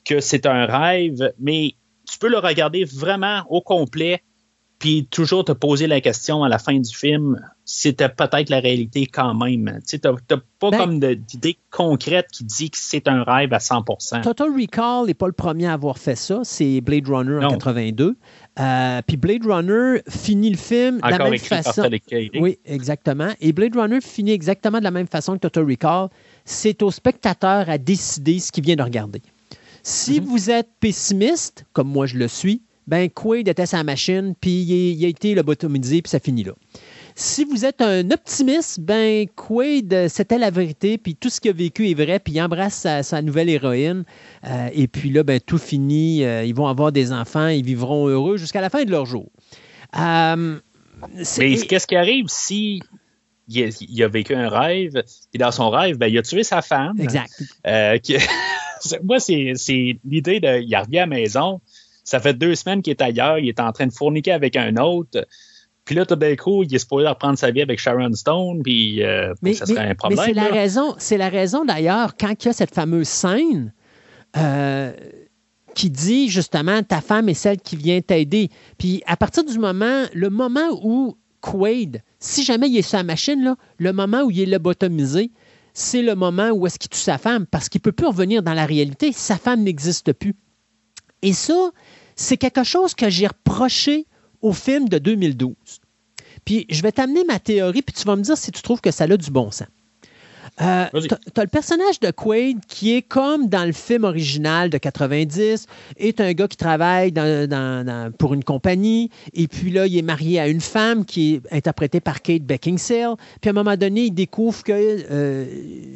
que 0.05 0.21
c'est 0.21 0.47
un 0.47 0.67
rêve, 0.67 1.33
mais 1.39 1.75
tu 2.11 2.19
peux 2.19 2.29
le 2.29 2.39
regarder 2.39 2.85
vraiment 2.85 3.43
au 3.49 3.61
complet, 3.61 4.23
puis 4.83 5.07
toujours 5.09 5.45
te 5.45 5.53
poser 5.53 5.87
la 5.87 6.01
question 6.01 6.43
à 6.43 6.49
la 6.49 6.59
fin 6.59 6.77
du 6.77 6.93
film, 6.93 7.41
c'était 7.65 8.09
peut-être 8.09 8.51
la 8.51 8.59
réalité 8.59 9.07
quand 9.07 9.33
même. 9.33 9.79
Tu 9.89 10.01
t'as 10.01 10.13
pas 10.59 10.71
Ben- 10.71 10.77
comme 10.79 10.99
d'idée 10.99 11.57
concrète 11.71 12.27
qui 12.33 12.43
dit 12.43 12.69
que 12.69 12.77
c'est 12.81 13.07
un 13.07 13.23
rêve 13.23 13.53
à 13.53 13.59
100%. 13.61 14.23
Total 14.23 14.49
Recall 14.51 15.07
n'est 15.07 15.15
pas 15.15 15.29
le 15.29 15.33
premier 15.35 15.67
à 15.69 15.75
avoir 15.75 15.99
fait 15.99 16.17
ça. 16.17 16.41
C'est 16.43 16.81
Blade 16.81 17.07
Runner 17.07 17.37
en 17.37 17.43
Non. 17.43 17.49
82. 17.53 18.17
Euh, 18.59 19.01
puis 19.07 19.17
Blade 19.17 19.47
Runner 19.47 20.01
finit 20.09 20.51
le 20.51 20.57
film 20.59 20.97
de 20.97 21.09
la 21.09 21.15
Encore 21.15 21.31
même 21.31 21.39
façon. 21.39 21.89
Oui, 22.41 22.59
exactement. 22.65 23.29
Et 23.41 23.53
Blade 23.53 23.77
Runner 23.77 24.01
finit 24.01 24.33
exactement 24.33 24.79
de 24.81 24.85
la 24.85 24.91
même 24.91 25.07
façon 25.07 25.35
que 25.35 25.39
Total 25.39 25.63
Recall. 25.65 26.09
C'est 26.45 26.83
au 26.83 26.91
spectateur 26.91 27.71
à 27.71 27.79
décider 27.79 28.41
ce 28.41 28.51
qu'il 28.51 28.65
vient 28.65 28.75
de 28.75 28.83
regarder. 28.83 29.23
Si 29.85 30.21
Mhm. 30.21 30.27
vous 30.27 30.51
êtes 30.51 30.69
pessimiste, 30.81 31.67
comme 31.73 31.89
moi 31.89 32.07
je 32.07 32.17
le 32.17 32.27
suis, 32.27 32.63
ben 32.87 33.09
Quaid 33.09 33.49
était 33.49 33.67
sa 33.67 33.85
machine, 33.85 34.35
puis 34.41 34.63
il, 34.63 35.05
a 35.05 35.09
été 35.09 35.35
lobotomisé, 35.35 36.03
puis 36.03 36.11
ça 36.11 36.19
finit 36.19 36.45
là. 36.45 36.53
Si 37.15 37.45
vous 37.45 37.65
êtes 37.65 37.81
un 37.83 38.11
optimiste, 38.11 38.81
ben 38.81 39.27
Quaid, 39.37 39.93
euh, 39.93 40.09
c'était 40.09 40.39
la 40.39 40.51
vérité, 40.51 40.99
puis 40.99 41.15
tout 41.15 41.29
ce 41.31 41.41
qu'il 41.41 41.51
a 41.51 41.55
vécu 41.55 41.89
est 41.91 41.95
vrai, 41.95 42.19
puis 42.19 42.33
il 42.35 42.41
embrasse 42.41 42.75
sa, 42.75 43.03
sa 43.03 43.21
nouvelle 43.23 43.49
héroïne, 43.51 44.05
euh, 44.47 44.69
et 44.73 44.89
puis 44.89 45.11
là, 45.11 45.23
ben 45.23 45.39
tout 45.39 45.59
finit, 45.59 46.25
euh, 46.25 46.45
ils 46.45 46.55
vont 46.55 46.67
avoir 46.67 46.91
des 46.91 47.13
enfants, 47.13 47.49
ils 47.49 47.65
vivront 47.65 48.09
heureux 48.09 48.37
jusqu'à 48.37 48.61
la 48.61 48.71
fin 48.71 48.85
de 48.85 48.91
leur 48.91 49.07
jour. 49.07 49.27
Euh, 49.99 50.59
Mais 51.39 51.57
qu'est-ce 51.67 51.87
qui 51.87 51.97
arrive 51.97 52.27
si 52.29 52.81
il 53.49 53.65
a, 53.65 53.69
il 53.89 54.03
a 54.03 54.09
vécu 54.09 54.35
un 54.35 54.49
rêve, 54.49 55.03
et 55.35 55.39
dans 55.39 55.53
son 55.53 55.69
rêve, 55.69 55.99
ben, 55.99 56.07
il 56.07 56.17
a 56.17 56.23
tué 56.23 56.43
sa 56.45 56.63
femme? 56.63 56.99
Exact. 56.99 57.31
Qui- 58.03 58.17
Moi, 59.05 59.21
c'est 59.21 59.53
c'est 59.55 59.97
l'idée 60.05 60.41
de. 60.41 60.61
Il 60.61 60.77
revient 60.77 60.99
à 60.99 61.03
la 61.03 61.07
maison, 61.07 61.61
ça 62.05 62.21
fait 62.21 62.35
deux 62.35 62.55
semaines 62.55 62.83
qu'il 62.83 62.91
est 62.93 63.03
ailleurs, 63.03 63.39
il 63.39 63.49
est 63.49 63.61
en 63.61 63.73
train 63.73 63.87
de 63.87 63.93
fourniquer 63.93 64.33
avec 64.33 64.57
un 64.57 64.77
autre. 64.77 65.27
Puis 65.85 65.95
là, 65.97 66.07
tout 66.07 66.15
d'un 66.17 66.37
coup, 66.37 66.63
il 66.63 66.73
est 66.75 66.79
supposé 66.79 67.09
reprendre 67.09 67.37
sa 67.39 67.51
vie 67.51 67.61
avec 67.63 67.81
Sharon 67.81 68.13
Stone, 68.15 68.63
puis 68.63 69.03
euh, 69.03 69.35
Mais, 69.43 69.55
ça 69.55 69.65
mais- 69.67 69.75
serait 69.75 69.85
un 69.85 69.89
mais 69.89 69.95
problème. 69.95 70.25
c'est 70.27 70.33
la 70.35 70.47
raison, 70.49 70.95
c'est 70.99 71.17
la 71.17 71.29
raison 71.29 71.65
d'ailleurs 71.65 72.17
quand 72.17 72.33
il 72.45 72.47
y 72.47 72.51
a 72.51 72.53
cette 72.53 72.75
fameuse 72.75 73.09
scène 73.09 73.73
euh, 74.37 74.93
qui 75.75 75.91
dit 75.91 76.29
justement 76.29 76.83
ta 76.83 77.01
femme 77.01 77.29
est 77.29 77.35
celle 77.35 77.59
qui 77.59 77.77
vient 77.77 78.01
t'aider. 78.01 78.49
Puis 78.79 79.03
à 79.07 79.17
partir 79.17 79.45
du 79.45 79.59
moment, 79.59 80.05
le 80.15 80.31
moment 80.31 80.69
où 80.83 81.17
Quaid, 81.41 82.03
si 82.21 82.45
jamais 82.45 82.69
il 82.69 82.77
est 82.79 82.83
sur 82.83 82.99
la 82.99 83.05
machine 83.05 83.43
là, 83.43 83.57
le 83.79 83.93
moment 83.93 84.23
où 84.23 84.31
il 84.31 84.41
est 84.41 84.47
lobotomisé, 84.47 85.33
c'est 85.75 86.03
le 86.03 86.15
moment 86.15 86.51
où 86.51 86.67
est-ce 86.67 86.79
qu'il 86.79 86.91
tue 86.91 86.99
sa 87.01 87.19
femme 87.19 87.47
parce 87.47 87.69
qu'il 87.69 87.81
peut 87.81 87.93
plus 87.93 88.07
revenir 88.07 88.43
dans 88.43 88.55
la 88.55 88.67
réalité. 88.67 89.11
Sa 89.13 89.37
femme 89.37 89.63
n'existe 89.63 90.13
plus. 90.13 90.35
Et 91.23 91.33
ça, 91.33 91.71
c'est 92.17 92.37
quelque 92.37 92.65
chose 92.65 92.95
que 92.95 93.09
j'ai 93.11 93.27
reproché 93.27 94.07
au 94.41 94.53
film 94.53 94.89
de 94.89 94.99
2012. 94.99 95.55
Puis 96.45 96.67
je 96.69 96.83
vais 96.83 96.93
t'amener 96.93 97.25
ma 97.25 97.39
théorie, 97.39 97.83
puis 97.83 97.95
tu 97.95 98.05
vas 98.05 98.17
me 98.17 98.23
dire 98.23 98.37
si 98.37 98.51
tu 98.51 98.63
trouves 98.63 98.81
que 98.81 98.91
ça 98.91 99.05
a 99.05 99.17
du 99.17 99.31
bon 99.31 99.51
sens. 99.51 99.69
Euh, 100.63 100.85
t'as- 101.35 101.43
le 101.43 101.49
personnage 101.49 101.99
de 102.01 102.11
Quaid 102.11 102.59
qui 102.69 102.95
est 102.97 103.03
comme 103.03 103.49
dans 103.49 103.65
le 103.65 103.73
film 103.73 104.05
original 104.05 104.71
de 104.71 104.79
90, 104.79 105.67
est 105.97 106.21
un 106.21 106.33
gars 106.33 106.47
qui 106.49 106.57
travaille 106.57 107.11
dans- 107.13 107.49
dans- 107.49 107.85
dans- 107.85 108.13
pour 108.13 108.35
une 108.35 108.45
compagnie, 108.45 109.11
et 109.35 109.49
puis 109.49 109.71
là, 109.71 109.87
il 109.87 109.97
est 109.99 110.03
marié 110.03 110.39
à 110.41 110.49
une 110.49 110.61
femme 110.61 111.05
qui 111.05 111.35
est 111.35 111.43
interprétée 111.55 112.01
par 112.01 112.23
Kate 112.23 112.43
Beckinsale, 112.43 113.15
puis 113.41 113.49
à 113.49 113.51
un 113.51 113.55
moment 113.55 113.77
donné, 113.77 114.03
il 114.07 114.11
découvre 114.13 114.63
qu'il 114.63 115.07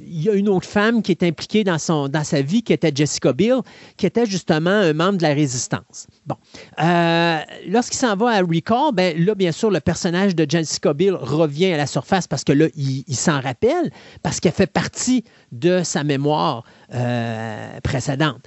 y 0.09 0.29
a 0.29 0.33
une 0.33 0.49
autre 0.49 0.67
femme 0.69 1.03
qui 1.03 1.13
est 1.13 1.23
impliquée 1.23 1.65
dans, 1.65 1.79
son, 1.79 2.09
dans 2.09 2.25
sa 2.25 2.43
vie, 2.43 2.63
qui 2.63 2.73
était 2.73 2.93
Jessica 2.95 3.33
Biel, 3.33 3.61
qui 3.97 4.07
était 4.07 4.27
justement 4.27 4.71
un 4.71 4.93
membre 4.93 5.19
de 5.19 5.23
la 5.23 5.35
résistance. 5.35 6.07
Bon. 6.27 6.37
Euh, 6.83 7.39
Lorsqu'il 7.69 7.99
s'en 7.99 8.17
va 8.17 8.31
à 8.31 8.41
Recall, 8.41 8.93
ben, 8.95 9.17
là, 9.25 9.35
bien 9.35 9.53
sûr, 9.53 9.71
le 9.71 9.81
personnage 9.81 10.35
de 10.35 10.47
Jessica 10.49 10.93
Biel 10.95 11.15
revient 11.15 11.73
à 11.73 11.77
la 11.77 11.87
surface 11.87 12.27
parce 12.27 12.45
que 12.45 12.53
là, 12.53 12.67
il, 12.77 13.05
il 13.07 13.17
s'en 13.17 13.41
rappelle, 13.41 13.91
parce 14.23 14.41
qu'elle 14.41 14.53
fait 14.57 14.67
partie 14.67 15.25
de 15.53 15.83
sa 15.83 16.03
mémoire 16.03 16.65
euh, 16.95 17.81
précédente. 17.83 18.43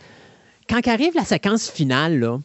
Quand 0.67 0.85
arrive 0.87 1.13
la 1.15 1.25
séquence 1.25 1.69
finale, 1.69 2.39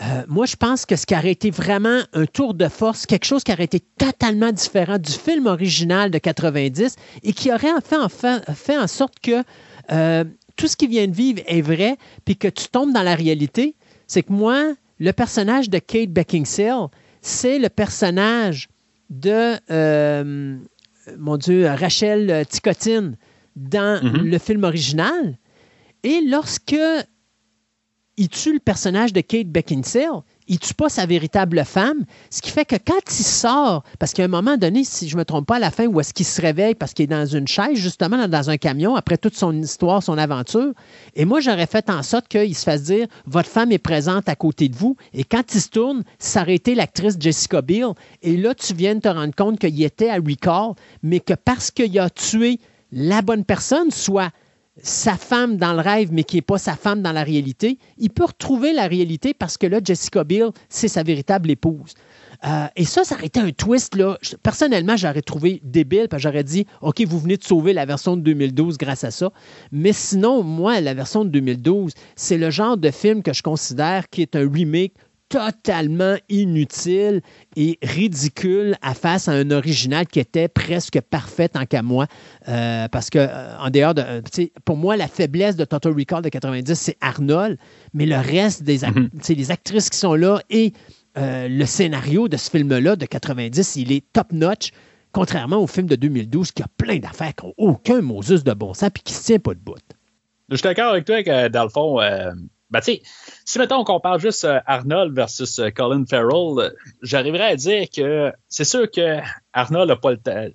euh, 0.00 0.22
moi, 0.28 0.46
je 0.46 0.56
pense 0.56 0.86
que 0.86 0.96
ce 0.96 1.06
qui 1.06 1.14
aurait 1.14 1.32
été 1.32 1.50
vraiment 1.50 2.00
un 2.12 2.26
tour 2.26 2.54
de 2.54 2.68
force, 2.68 3.06
quelque 3.06 3.26
chose 3.26 3.44
qui 3.44 3.52
aurait 3.52 3.64
été 3.64 3.80
totalement 3.98 4.52
différent 4.52 4.98
du 4.98 5.12
film 5.12 5.46
original 5.46 6.10
de 6.10 6.18
90 6.18 6.96
et 7.22 7.32
qui 7.32 7.52
aurait 7.52 7.72
fait 7.84 7.96
en, 7.96 8.08
fait, 8.08 8.42
fait 8.52 8.76
en 8.76 8.86
sorte 8.86 9.20
que 9.20 9.42
euh, 9.90 10.24
tout 10.56 10.66
ce 10.66 10.76
qui 10.76 10.86
vient 10.86 11.06
de 11.06 11.14
vivre 11.14 11.42
est 11.46 11.60
vrai, 11.60 11.96
puis 12.24 12.36
que 12.36 12.48
tu 12.48 12.68
tombes 12.68 12.92
dans 12.92 13.02
la 13.02 13.14
réalité, 13.14 13.74
c'est 14.06 14.22
que 14.22 14.32
moi, 14.32 14.74
le 14.98 15.12
personnage 15.12 15.70
de 15.70 15.78
Kate 15.78 16.10
Beckinsale, 16.10 16.88
c'est 17.20 17.58
le 17.58 17.68
personnage 17.68 18.68
de, 19.10 19.58
mon 21.18 21.36
Dieu, 21.36 21.66
Rachel 21.66 22.44
Ticotine 22.46 23.16
dans 23.56 24.02
Mhm. 24.02 24.26
le 24.30 24.38
film 24.38 24.64
original. 24.64 25.38
Et 26.02 26.20
lorsque 26.22 26.76
il 28.16 28.28
tue 28.28 28.52
le 28.54 28.58
personnage 28.60 29.12
de 29.12 29.20
Kate 29.20 29.48
Beckinsale, 29.48 30.22
il 30.48 30.58
tue 30.58 30.74
pas 30.74 30.88
sa 30.88 31.06
véritable 31.06 31.64
femme, 31.64 32.04
ce 32.30 32.42
qui 32.42 32.50
fait 32.50 32.64
que 32.64 32.76
quand 32.76 33.00
il 33.08 33.24
sort, 33.24 33.84
parce 33.98 34.12
qu'à 34.12 34.24
un 34.24 34.28
moment 34.28 34.56
donné, 34.56 34.84
si 34.84 35.08
je 35.08 35.16
me 35.16 35.24
trompe 35.24 35.46
pas, 35.46 35.56
à 35.56 35.60
la 35.60 35.70
fin, 35.70 35.86
où 35.86 36.00
est-ce 36.00 36.12
qu'il 36.12 36.26
se 36.26 36.40
réveille 36.40 36.74
parce 36.74 36.92
qu'il 36.92 37.04
est 37.04 37.06
dans 37.06 37.26
une 37.26 37.48
chaise, 37.48 37.76
justement, 37.76 38.26
dans 38.28 38.50
un 38.50 38.56
camion, 38.56 38.96
après 38.96 39.18
toute 39.18 39.36
son 39.36 39.52
histoire, 39.60 40.02
son 40.02 40.18
aventure, 40.18 40.72
et 41.14 41.24
moi, 41.24 41.40
j'aurais 41.40 41.66
fait 41.66 41.88
en 41.90 42.02
sorte 42.02 42.28
qu'il 42.28 42.54
se 42.54 42.64
fasse 42.64 42.82
dire, 42.82 43.06
votre 43.26 43.48
femme 43.48 43.72
est 43.72 43.78
présente 43.78 44.28
à 44.28 44.36
côté 44.36 44.68
de 44.68 44.76
vous, 44.76 44.96
et 45.12 45.24
quand 45.24 45.54
il 45.54 45.60
se 45.60 45.68
tourne, 45.68 46.04
été 46.48 46.74
l'actrice 46.74 47.16
Jessica 47.18 47.62
Biel, 47.62 47.92
et 48.22 48.36
là, 48.36 48.54
tu 48.54 48.74
viens 48.74 48.98
te 48.98 49.08
rendre 49.08 49.34
compte 49.34 49.58
qu'il 49.58 49.82
était 49.82 50.10
à 50.10 50.16
Recall, 50.16 50.74
mais 51.02 51.20
que 51.20 51.34
parce 51.34 51.70
qu'il 51.70 51.98
a 51.98 52.10
tué 52.10 52.58
la 52.90 53.22
bonne 53.22 53.44
personne, 53.44 53.90
soit 53.90 54.30
sa 54.82 55.16
femme 55.16 55.56
dans 55.56 55.74
le 55.74 55.80
rêve, 55.80 56.10
mais 56.12 56.24
qui 56.24 56.36
n'est 56.36 56.42
pas 56.42 56.58
sa 56.58 56.76
femme 56.76 57.02
dans 57.02 57.12
la 57.12 57.24
réalité, 57.24 57.78
il 57.98 58.10
peut 58.10 58.24
retrouver 58.24 58.72
la 58.72 58.86
réalité 58.86 59.34
parce 59.34 59.58
que 59.58 59.66
là, 59.66 59.80
Jessica 59.84 60.24
Biel, 60.24 60.50
c'est 60.68 60.88
sa 60.88 61.02
véritable 61.02 61.50
épouse. 61.50 61.94
Euh, 62.44 62.66
et 62.74 62.84
ça, 62.84 63.04
ça 63.04 63.14
aurait 63.14 63.26
été 63.26 63.38
un 63.38 63.52
twist. 63.52 63.94
Là. 63.94 64.18
Personnellement, 64.42 64.96
j'aurais 64.96 65.22
trouvé 65.22 65.60
débile, 65.62 66.08
parce 66.08 66.22
que 66.22 66.28
j'aurais 66.28 66.44
dit, 66.44 66.66
OK, 66.80 67.02
vous 67.06 67.18
venez 67.18 67.36
de 67.36 67.44
sauver 67.44 67.72
la 67.72 67.84
version 67.84 68.16
de 68.16 68.22
2012 68.22 68.78
grâce 68.78 69.04
à 69.04 69.10
ça. 69.10 69.30
Mais 69.70 69.92
sinon, 69.92 70.42
moi, 70.42 70.80
la 70.80 70.94
version 70.94 71.24
de 71.24 71.30
2012, 71.30 71.92
c'est 72.16 72.38
le 72.38 72.50
genre 72.50 72.76
de 72.76 72.90
film 72.90 73.22
que 73.22 73.32
je 73.32 73.42
considère 73.42 74.08
qui 74.08 74.22
est 74.22 74.34
un 74.34 74.50
remake 74.50 74.94
totalement 75.32 76.16
inutile 76.28 77.22
et 77.56 77.78
ridicule 77.82 78.76
à 78.82 78.94
face 78.94 79.28
à 79.28 79.32
un 79.32 79.50
original 79.50 80.06
qui 80.06 80.20
était 80.20 80.48
presque 80.48 81.00
parfait 81.00 81.48
tant 81.48 81.64
qu'à 81.64 81.82
moi. 81.82 82.06
Euh, 82.48 82.86
parce 82.88 83.08
que, 83.10 83.18
euh, 83.18 83.56
en 83.58 83.70
dehors 83.70 83.94
de. 83.94 84.02
euh, 84.02 84.20
pour 84.64 84.76
moi, 84.76 84.96
la 84.96 85.08
faiblesse 85.08 85.56
de 85.56 85.64
Total 85.64 85.92
Recall 85.92 86.22
de 86.22 86.28
90, 86.28 86.74
c'est 86.74 86.96
Arnold, 87.00 87.56
mais 87.94 88.06
le 88.06 88.16
reste 88.16 88.62
des 88.62 88.84
ac- 88.84 88.92
Mhm. 88.94 89.08
les 89.36 89.50
actrices 89.50 89.88
qui 89.90 89.98
sont 89.98 90.14
là 90.14 90.40
et 90.50 90.72
euh, 91.18 91.48
le 91.48 91.66
scénario 91.66 92.28
de 92.28 92.36
ce 92.36 92.50
film-là 92.50 92.96
de 92.96 93.06
90, 93.06 93.76
il 93.76 93.92
est 93.92 94.04
top-notch. 94.12 94.70
Contrairement 95.12 95.58
au 95.58 95.66
film 95.66 95.86
de 95.86 95.96
2012 95.96 96.52
qui 96.52 96.62
a 96.62 96.66
plein 96.78 96.98
d'affaires 96.98 97.34
qui 97.34 97.44
n'ont 97.46 97.52
aucun 97.58 98.00
Moses 98.00 98.44
de 98.44 98.52
bon 98.54 98.72
sens 98.72 98.90
puis 98.94 99.02
qui 99.02 99.12
ne 99.12 99.18
se 99.18 99.24
tient 99.24 99.38
pas 99.38 99.52
de 99.54 99.60
bout. 99.60 99.74
Je 100.48 100.56
suis 100.56 100.62
d'accord 100.62 100.90
avec 100.92 101.04
toi 101.04 101.22
que, 101.22 101.48
dans 101.48 101.64
le 101.64 101.68
fond, 101.68 102.00
ben, 102.72 102.80
tu 102.80 102.86
sais, 102.86 103.02
si 103.44 103.58
mettons 103.58 103.76
on 103.76 103.84
compare 103.84 104.18
juste 104.18 104.44
euh, 104.44 104.58
Arnold 104.66 105.14
versus 105.14 105.58
euh, 105.58 105.70
Colin 105.70 106.04
Farrell, 106.08 106.72
j'arriverais 107.02 107.52
à 107.52 107.56
dire 107.56 107.86
que 107.94 108.32
c'est 108.48 108.64
sûr 108.64 108.90
que 108.90 109.18
Arnold 109.52 109.88
n'a 109.88 109.96
pas 109.96 110.10
le 110.10 110.16
temps. 110.16 110.48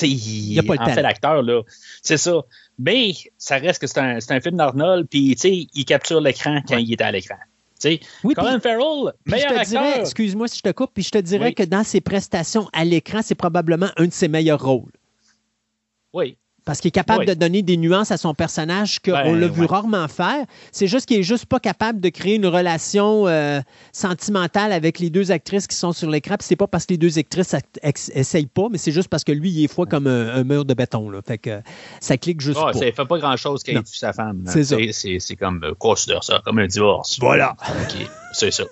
Il, 0.00 0.52
Il 0.52 0.58
a 0.58 0.62
pas 0.62 0.74
le 0.74 0.80
en 0.80 0.94
fait 0.94 1.02
l'acteur, 1.02 1.42
là. 1.42 1.62
C'est 2.02 2.16
ça. 2.18 2.42
Mais 2.78 3.12
ça 3.36 3.56
reste 3.56 3.80
que 3.80 3.88
c'est 3.88 3.98
un, 3.98 4.18
un 4.28 4.40
film 4.40 4.56
d'Arnold, 4.56 5.08
puis 5.08 5.34
tu 5.34 5.40
sais, 5.40 5.66
il 5.74 5.84
capture 5.84 6.20
l'écran 6.20 6.60
quand 6.66 6.76
il 6.76 6.92
est 6.92 7.00
à 7.02 7.10
l'écran. 7.10 7.34
Oui, 8.24 8.34
Colin 8.34 8.58
Farrell, 8.60 9.12
meilleur 9.26 9.50
je 9.50 9.62
te 9.62 9.68
dirais, 9.68 10.00
excuse-moi 10.00 10.48
si 10.48 10.58
je 10.58 10.62
te 10.62 10.72
coupe, 10.72 10.90
puis 10.94 11.02
je 11.04 11.10
te 11.10 11.18
dirais 11.18 11.46
Oui. 11.46 11.54
que 11.54 11.62
dans 11.62 11.84
ses 11.84 12.00
prestations 12.00 12.68
à 12.72 12.84
l'écran, 12.84 13.20
c'est 13.22 13.36
probablement 13.36 13.88
un 13.96 14.06
de 14.06 14.12
ses 14.12 14.26
meilleurs 14.28 14.62
rôles. 14.64 14.90
Oui. 16.12 16.36
Parce 16.68 16.80
qu'il 16.80 16.88
est 16.88 16.92
capable 16.92 17.20
Oui. 17.20 17.26
de 17.26 17.32
donner 17.32 17.62
des 17.62 17.78
nuances 17.78 18.10
à 18.10 18.18
son 18.18 18.34
personnage 18.34 18.98
qu'on 19.00 19.12
Ben, 19.12 19.40
l'a 19.40 19.48
vu 19.48 19.62
ouais. 19.62 19.66
rarement 19.66 20.06
faire. 20.06 20.44
C'est 20.70 20.86
juste 20.86 21.06
qu'il 21.06 21.18
est 21.18 21.22
juste 21.22 21.46
pas 21.46 21.58
capable 21.60 21.98
de 21.98 22.10
créer 22.10 22.34
une 22.34 22.44
relation 22.46 23.26
euh, 23.26 23.62
sentimentale 23.90 24.72
avec 24.72 24.98
les 24.98 25.08
deux 25.08 25.32
actrices 25.32 25.66
qui 25.66 25.74
sont 25.74 25.92
sur 25.94 26.10
l'écran. 26.10 26.34
Puis 26.38 26.46
c'est 26.46 26.56
pas 26.56 26.66
parce 26.66 26.84
que 26.84 26.92
les 26.92 26.98
deux 26.98 27.18
actrices 27.18 27.56
essayent 28.12 28.44
pas, 28.46 28.68
mais 28.70 28.76
c'est 28.76 28.92
juste 28.92 29.08
parce 29.08 29.24
que 29.24 29.32
lui, 29.32 29.48
il 29.50 29.64
est 29.64 29.68
froid 29.68 29.86
comme 29.86 30.06
un, 30.06 30.28
un 30.28 30.44
mur 30.44 30.66
de 30.66 30.74
béton. 30.74 31.08
Là. 31.08 31.20
Fait 31.26 31.38
que 31.38 31.62
ça 32.00 32.18
clique 32.18 32.42
juste 32.42 32.58
Ah, 32.60 32.66
pas. 32.66 32.72
ça 32.74 32.80
fait 32.80 32.92
pas 32.92 33.18
grand-chose 33.18 33.62
qu'il 33.62 33.74
ait 33.74 33.82
tué 33.82 33.96
sa 33.96 34.12
femme. 34.12 34.44
C'est 34.46 34.64
ça. 34.64 34.76
C'est- 34.92 35.36
comme, 35.36 35.64
euh, 35.64 35.72
considère 35.78 36.22
ça 36.22 36.42
comme 36.44 36.58
un 36.58 36.66
divorce. 36.66 37.18
Voilà. 37.18 37.56
OK, 37.66 38.06
c'est 38.34 38.50
ça. 38.50 38.64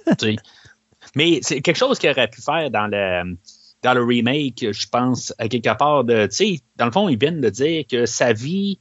Mais 1.14 1.38
c'est 1.40 1.62
quelque 1.62 1.76
chose 1.78 1.98
qu'il 1.98 2.10
aurait 2.10 2.28
pu 2.28 2.42
faire 2.42 2.70
dans 2.70 2.88
le, 2.88 3.36
dans 3.82 3.94
le 3.94 4.02
remake, 4.02 4.66
je 4.72 4.86
pense, 4.88 5.34
à 5.38 5.48
quelque 5.48 5.76
part 5.76 6.04
de, 6.04 6.26
tu 6.26 6.34
sais, 6.34 6.60
dans 6.76 6.86
le 6.86 6.92
fond, 6.92 7.08
ils 7.08 7.18
viennent 7.18 7.40
de 7.40 7.50
dire 7.50 7.84
que 7.88 8.06
sa 8.06 8.32
vie, 8.32 8.78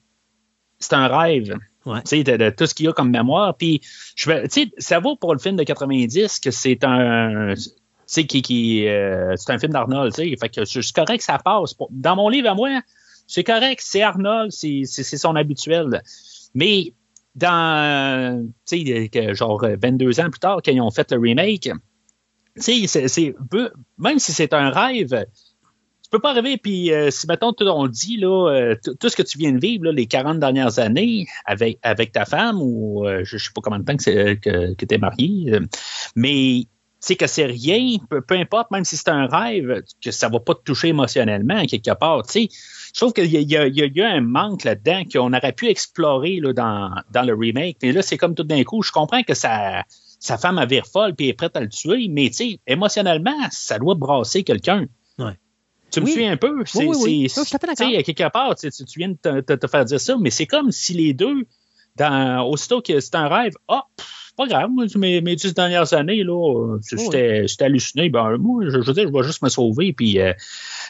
c'est 0.80 0.94
un 0.94 1.08
rêve. 1.08 1.58
Ouais. 1.86 2.02
Tu 2.02 2.18
sais, 2.18 2.24
de, 2.24 2.38
de 2.38 2.50
tout 2.50 2.66
ce 2.66 2.74
qu'il 2.74 2.88
y 2.88 2.90
a 2.90 2.94
comme 2.94 3.12
mémoire. 3.12 3.56
Puis, 3.56 3.82
je 4.16 4.32
tu 4.46 4.50
sais, 4.50 4.72
ça 4.78 5.00
vaut 5.00 5.16
pour 5.16 5.34
le 5.34 5.40
film 5.40 5.56
de 5.56 5.64
90 5.64 6.40
que 6.40 6.50
c'est 6.50 6.84
un, 6.84 7.54
tu 7.56 7.72
sais, 8.08 8.26
qui, 8.26 8.42
qui, 8.42 8.88
euh, 8.88 9.36
c'est 9.36 9.52
un 9.52 9.60
film 9.60 9.72
d'Arnold, 9.72 10.14
tu 10.14 10.30
sais. 10.30 10.36
Fait 10.40 10.50
que 10.50 10.66
c'est 10.66 10.94
correct, 10.94 11.22
ça 11.22 11.38
passe. 11.38 11.76
Dans 11.92 12.16
mon 12.16 12.30
livre 12.30 12.50
à 12.50 12.56
moi, 12.56 12.82
c'est 13.28 13.44
correct, 13.44 13.82
c'est 13.84 14.02
Arnold, 14.02 14.52
c'est 14.52 14.86
son 14.86 15.36
habituel. 15.36 16.02
Mais 16.54 16.94
dans, 17.36 18.48
tu 18.66 18.86
sais, 19.12 19.34
genre 19.34 19.64
22 19.82 20.20
ans 20.20 20.30
plus 20.30 20.40
tard, 20.40 20.62
quand 20.64 20.72
ils 20.72 20.82
ont 20.82 20.92
fait 20.92 21.12
le 21.12 21.20
remake, 21.20 21.70
tu 22.56 22.62
sais, 22.62 22.88
c'est- 22.88 23.08
c'est 23.08 23.36
même 23.98 24.20
si 24.20 24.32
c'est 24.32 24.54
un 24.54 24.70
rêve, 24.70 25.26
tu 26.04 26.10
peux 26.12 26.20
pas 26.20 26.34
rêver. 26.34 26.58
Puis, 26.58 26.92
euh, 26.94 27.10
si 27.12 27.28
tout- 27.28 27.66
on 27.68 27.88
dit, 27.88 28.18
là, 28.18 28.50
euh, 28.52 28.76
tout 29.00 29.10
ce 29.10 29.16
que 29.16 29.24
tu 29.24 29.38
viens 29.38 29.52
de 29.52 29.60
vivre, 29.60 29.86
les 29.92 30.06
40 30.06 30.40
dernières 30.40 30.80
années 30.80 31.26
avec, 31.46 31.80
avec 31.82 32.12
ta 32.12 32.26
femme, 32.26 32.62
ou 32.62 33.06
euh, 33.08 33.24
je 33.24 33.38
sais 33.38 33.50
pas 33.54 33.62
combien 33.62 33.80
de 33.80 33.86
temps 33.86 33.98
que, 33.98 34.04
c'est- 34.04 34.38
que 34.76 34.86
tu 34.86 34.96
es 34.96 34.98
marié, 34.98 35.54
euh, 35.54 35.60
mais 36.16 36.66
sais 37.06 37.16
que 37.16 37.28
c'est 37.28 37.46
rien, 37.46 37.98
peu, 38.10 38.22
importe, 38.36 38.72
même 38.72 38.84
si 38.84 38.98
c'est 38.98 39.10
un 39.10 39.28
rêve, 39.28 39.82
que 40.04 40.12
ça 40.12 40.30
va 40.30 40.40
pas 40.40 40.56
te 40.56 40.64
toucher 40.64 40.90
émotionnellement 40.90 41.66
quelque 41.66 41.94
part. 41.96 42.24
Tu 42.26 42.32
sais, 42.32 42.50
je 42.94 43.00
trouve 43.00 43.14
qu'il 43.14 43.26
y, 43.26 43.38
y 43.38 43.44
y 43.46 44.02
a- 44.02 44.10
un 44.10 44.22
manque 44.22 44.64
là-dedans 44.64 45.04
qu'on 45.12 45.34
aurait 45.34 45.52
pu 45.54 45.68
explorer 45.68 46.40
là, 46.42 46.54
dans, 46.54 46.92
dans 47.12 47.24
le 47.24 47.36
remake. 47.36 47.78
Mais 47.84 47.92
là, 47.92 48.02
c'est 48.02 48.18
comme 48.18 48.34
tout 48.36 48.44
d'un 48.44 48.64
coup, 48.64 48.82
je 48.82 48.92
comprends 48.92 49.22
que 49.24 49.34
sa, 49.34 49.84
sa 50.26 50.38
femme 50.40 50.58
a 50.58 50.66
vire 50.66 50.86
folle 50.88 51.14
puis 51.16 51.28
est 51.30 51.34
prête 51.34 51.56
à 51.56 51.62
le 51.62 51.70
tuer, 51.70 52.08
mais 52.10 52.30
tu 52.30 52.34
sais, 52.36 52.60
émotionnellement, 52.66 53.38
ça 53.52 53.78
doit 53.78 53.94
brasser 53.96 54.44
quelqu'un. 54.44 54.86
Ouais. 55.20 55.34
Tu 55.92 56.00
me 56.02 56.06
Oui. 56.06 56.12
suis 56.14 56.26
un 56.26 56.36
peu? 56.36 56.64
Oui, 56.76 56.88
oui. 56.88 57.30
c'est- 57.30 57.42
Oui, 57.42 57.48
à 57.96 58.00
à 58.00 58.04
quelque 58.04 58.32
part, 58.32 58.56
tu, 58.56 58.70
viens 58.98 59.10
de 59.10 59.18
te, 59.22 59.42
te- 59.42 59.54
te 59.54 59.68
faire 59.68 59.86
dire 59.86 60.00
ça, 60.02 60.18
mais 60.20 60.32
c'est 60.32 60.48
comme 60.48 60.72
si 60.72 60.94
les 60.94 61.14
deux, 61.14 61.46
dans, 61.96 62.44
aussitôt 62.50 62.82
que 62.82 63.00
c'est 63.00 63.16
un 63.16 63.28
rêve, 63.28 63.54
ah, 63.68 63.84
pas 64.36 64.48
grave, 64.48 64.70
moi, 64.72 64.86
mes, 64.96 65.22
mes 65.22 65.36
dix 65.36 65.54
dernières 65.54 65.94
années, 65.94 66.24
là, 66.24 66.34
euh, 66.76 66.80
j'étais, 66.90 67.46
halluciné, 67.64 68.10
ben, 68.10 68.36
moi, 68.38 68.64
je, 68.66 68.82
je 68.82 68.88
veux 68.88 68.94
dire, 68.94 69.08
je 69.08 69.14
vais 69.14 69.24
juste 69.24 69.44
me 69.44 69.50
sauver, 69.50 69.94
puis, 69.94 70.20
euh, 70.20 70.34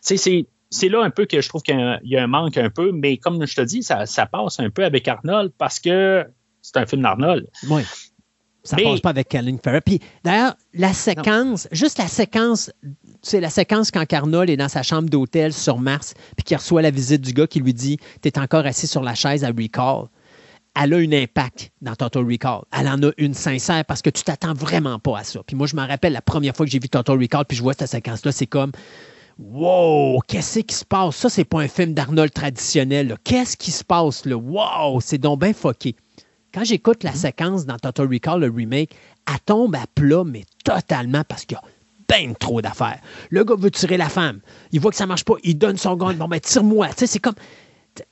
tu 0.05 0.17
sais, 0.17 0.45
c'est, 0.71 0.89
là 0.89 1.03
un 1.03 1.09
peu 1.09 1.25
que 1.25 1.41
je 1.41 1.49
trouve 1.49 1.61
qu'il 1.61 1.77
y 1.77 1.81
a 1.81 1.91
un, 1.95 1.99
il 2.03 2.09
y 2.11 2.17
a 2.17 2.23
un 2.23 2.27
manque 2.27 2.57
un 2.57 2.69
peu, 2.69 2.91
mais 2.93 3.17
comme 3.17 3.45
je 3.45 3.55
te 3.55 3.61
dis, 3.61 3.83
ça, 3.83 4.05
ça 4.05 4.25
passe 4.25 4.59
un 4.61 4.69
peu 4.69 4.83
avec 4.85 5.07
Arnold 5.07 5.51
parce 5.57 5.79
que 5.79 6.25
c'est 6.61 6.77
un 6.77 6.85
film 6.85 7.01
d'Arnold. 7.03 7.47
Oui. 7.69 7.81
Ça 8.65 8.75
Mais- 8.75 8.83
passe 8.83 8.99
pas 8.99 9.11
avec 9.11 9.29
Colin 9.29 9.57
Farrell. 9.63 9.81
Puis 9.81 9.99
d'ailleurs, 10.23 10.55
la 10.73 10.91
séquence, 10.91 11.67
juste 11.71 11.99
la 11.99 12.07
séquence, 12.07 12.71
c'est 13.21 13.39
la 13.39 13.49
séquence 13.49 13.91
quand 13.91 14.05
Carnol 14.05 14.49
est 14.49 14.57
dans 14.57 14.69
sa 14.69 14.83
chambre 14.83 15.09
d'hôtel 15.09 15.53
sur 15.53 15.77
Mars, 15.77 16.13
puis 16.35 16.43
qu'il 16.43 16.57
reçoit 16.57 16.81
la 16.81 16.91
visite 16.91 17.21
du 17.21 17.31
gars 17.31 17.47
qui 17.47 17.59
lui 17.59 17.73
dit 17.73 17.97
T'es 18.21 18.37
encore 18.39 18.65
assis 18.65 18.87
sur 18.87 19.03
la 19.03 19.15
chaise 19.15 19.43
à 19.43 19.47
Recall. 19.49 20.07
Elle 20.77 20.93
a 20.93 20.97
un 20.97 21.11
impact 21.13 21.71
dans 21.81 21.95
Total 21.95 22.25
Recall. 22.29 22.63
Elle 22.77 22.89
en 22.89 23.01
a 23.03 23.11
une 23.17 23.33
sincère 23.33 23.85
parce 23.85 24.01
que 24.01 24.09
tu 24.09 24.23
t'attends 24.23 24.53
vraiment 24.53 24.99
pas 24.99 25.19
à 25.19 25.23
ça. 25.23 25.39
Puis 25.47 25.55
moi, 25.55 25.67
je 25.67 25.75
me 25.77 25.87
rappelle 25.87 26.11
la 26.11 26.21
première 26.21 26.53
fois 26.53 26.65
que 26.65 26.71
j'ai 26.71 26.79
vu 26.79 26.89
Total 26.89 27.17
Recall, 27.17 27.45
puis 27.45 27.55
je 27.55 27.63
vois 27.63 27.73
cette 27.73 27.87
séquence-là, 27.89 28.33
c'est 28.33 28.47
comme 28.47 28.71
Wow, 29.37 30.19
qu'est-ce 30.27 30.59
qui 30.59 30.73
se 30.75 30.85
passe? 30.85 31.17
Ça, 31.17 31.29
c'est 31.29 31.43
pas 31.43 31.59
un 31.59 31.67
film 31.67 31.93
d'Arnold 31.93 32.31
traditionnel. 32.33 33.15
Qu'est-ce 33.25 33.57
qui 33.57 33.71
se 33.71 33.83
passe 33.83 34.25
là? 34.25 34.37
Wow, 34.37 35.01
c'est 35.01 35.17
donc 35.17 35.41
bien 35.41 35.53
fucké. 35.53 35.95
Quand 36.55 36.63
j'écoute 36.63 37.03
la 37.03 37.11
séquence 37.11 37.65
dans 37.65 37.77
Total 37.77 38.07
Recall, 38.07 38.39
le 38.39 38.49
remake, 38.49 38.95
elle 39.27 39.39
tombe 39.45 39.75
à 39.75 39.83
plat, 39.93 40.23
mais 40.25 40.45
totalement 40.63 41.23
parce 41.27 41.43
qu'il 41.43 41.57
y 41.57 41.59
a 41.59 42.17
bien 42.17 42.31
trop 42.31 42.61
d'affaires. 42.61 43.01
Le 43.29 43.43
gars 43.43 43.55
veut 43.57 43.69
tirer 43.71 43.97
la 43.97 44.07
femme. 44.07 44.39
Il 44.71 44.79
voit 44.79 44.91
que 44.91 44.95
ça 44.95 45.05
marche 45.05 45.25
pas. 45.25 45.33
Il 45.43 45.57
donne 45.57 45.75
son 45.75 45.97
gun. 45.97 46.13
Bon, 46.13 46.29
ben, 46.29 46.39
tire-moi. 46.39 46.87
Tu 46.91 46.99
sais, 46.99 47.07
c'est 47.07 47.19
comme. 47.19 47.35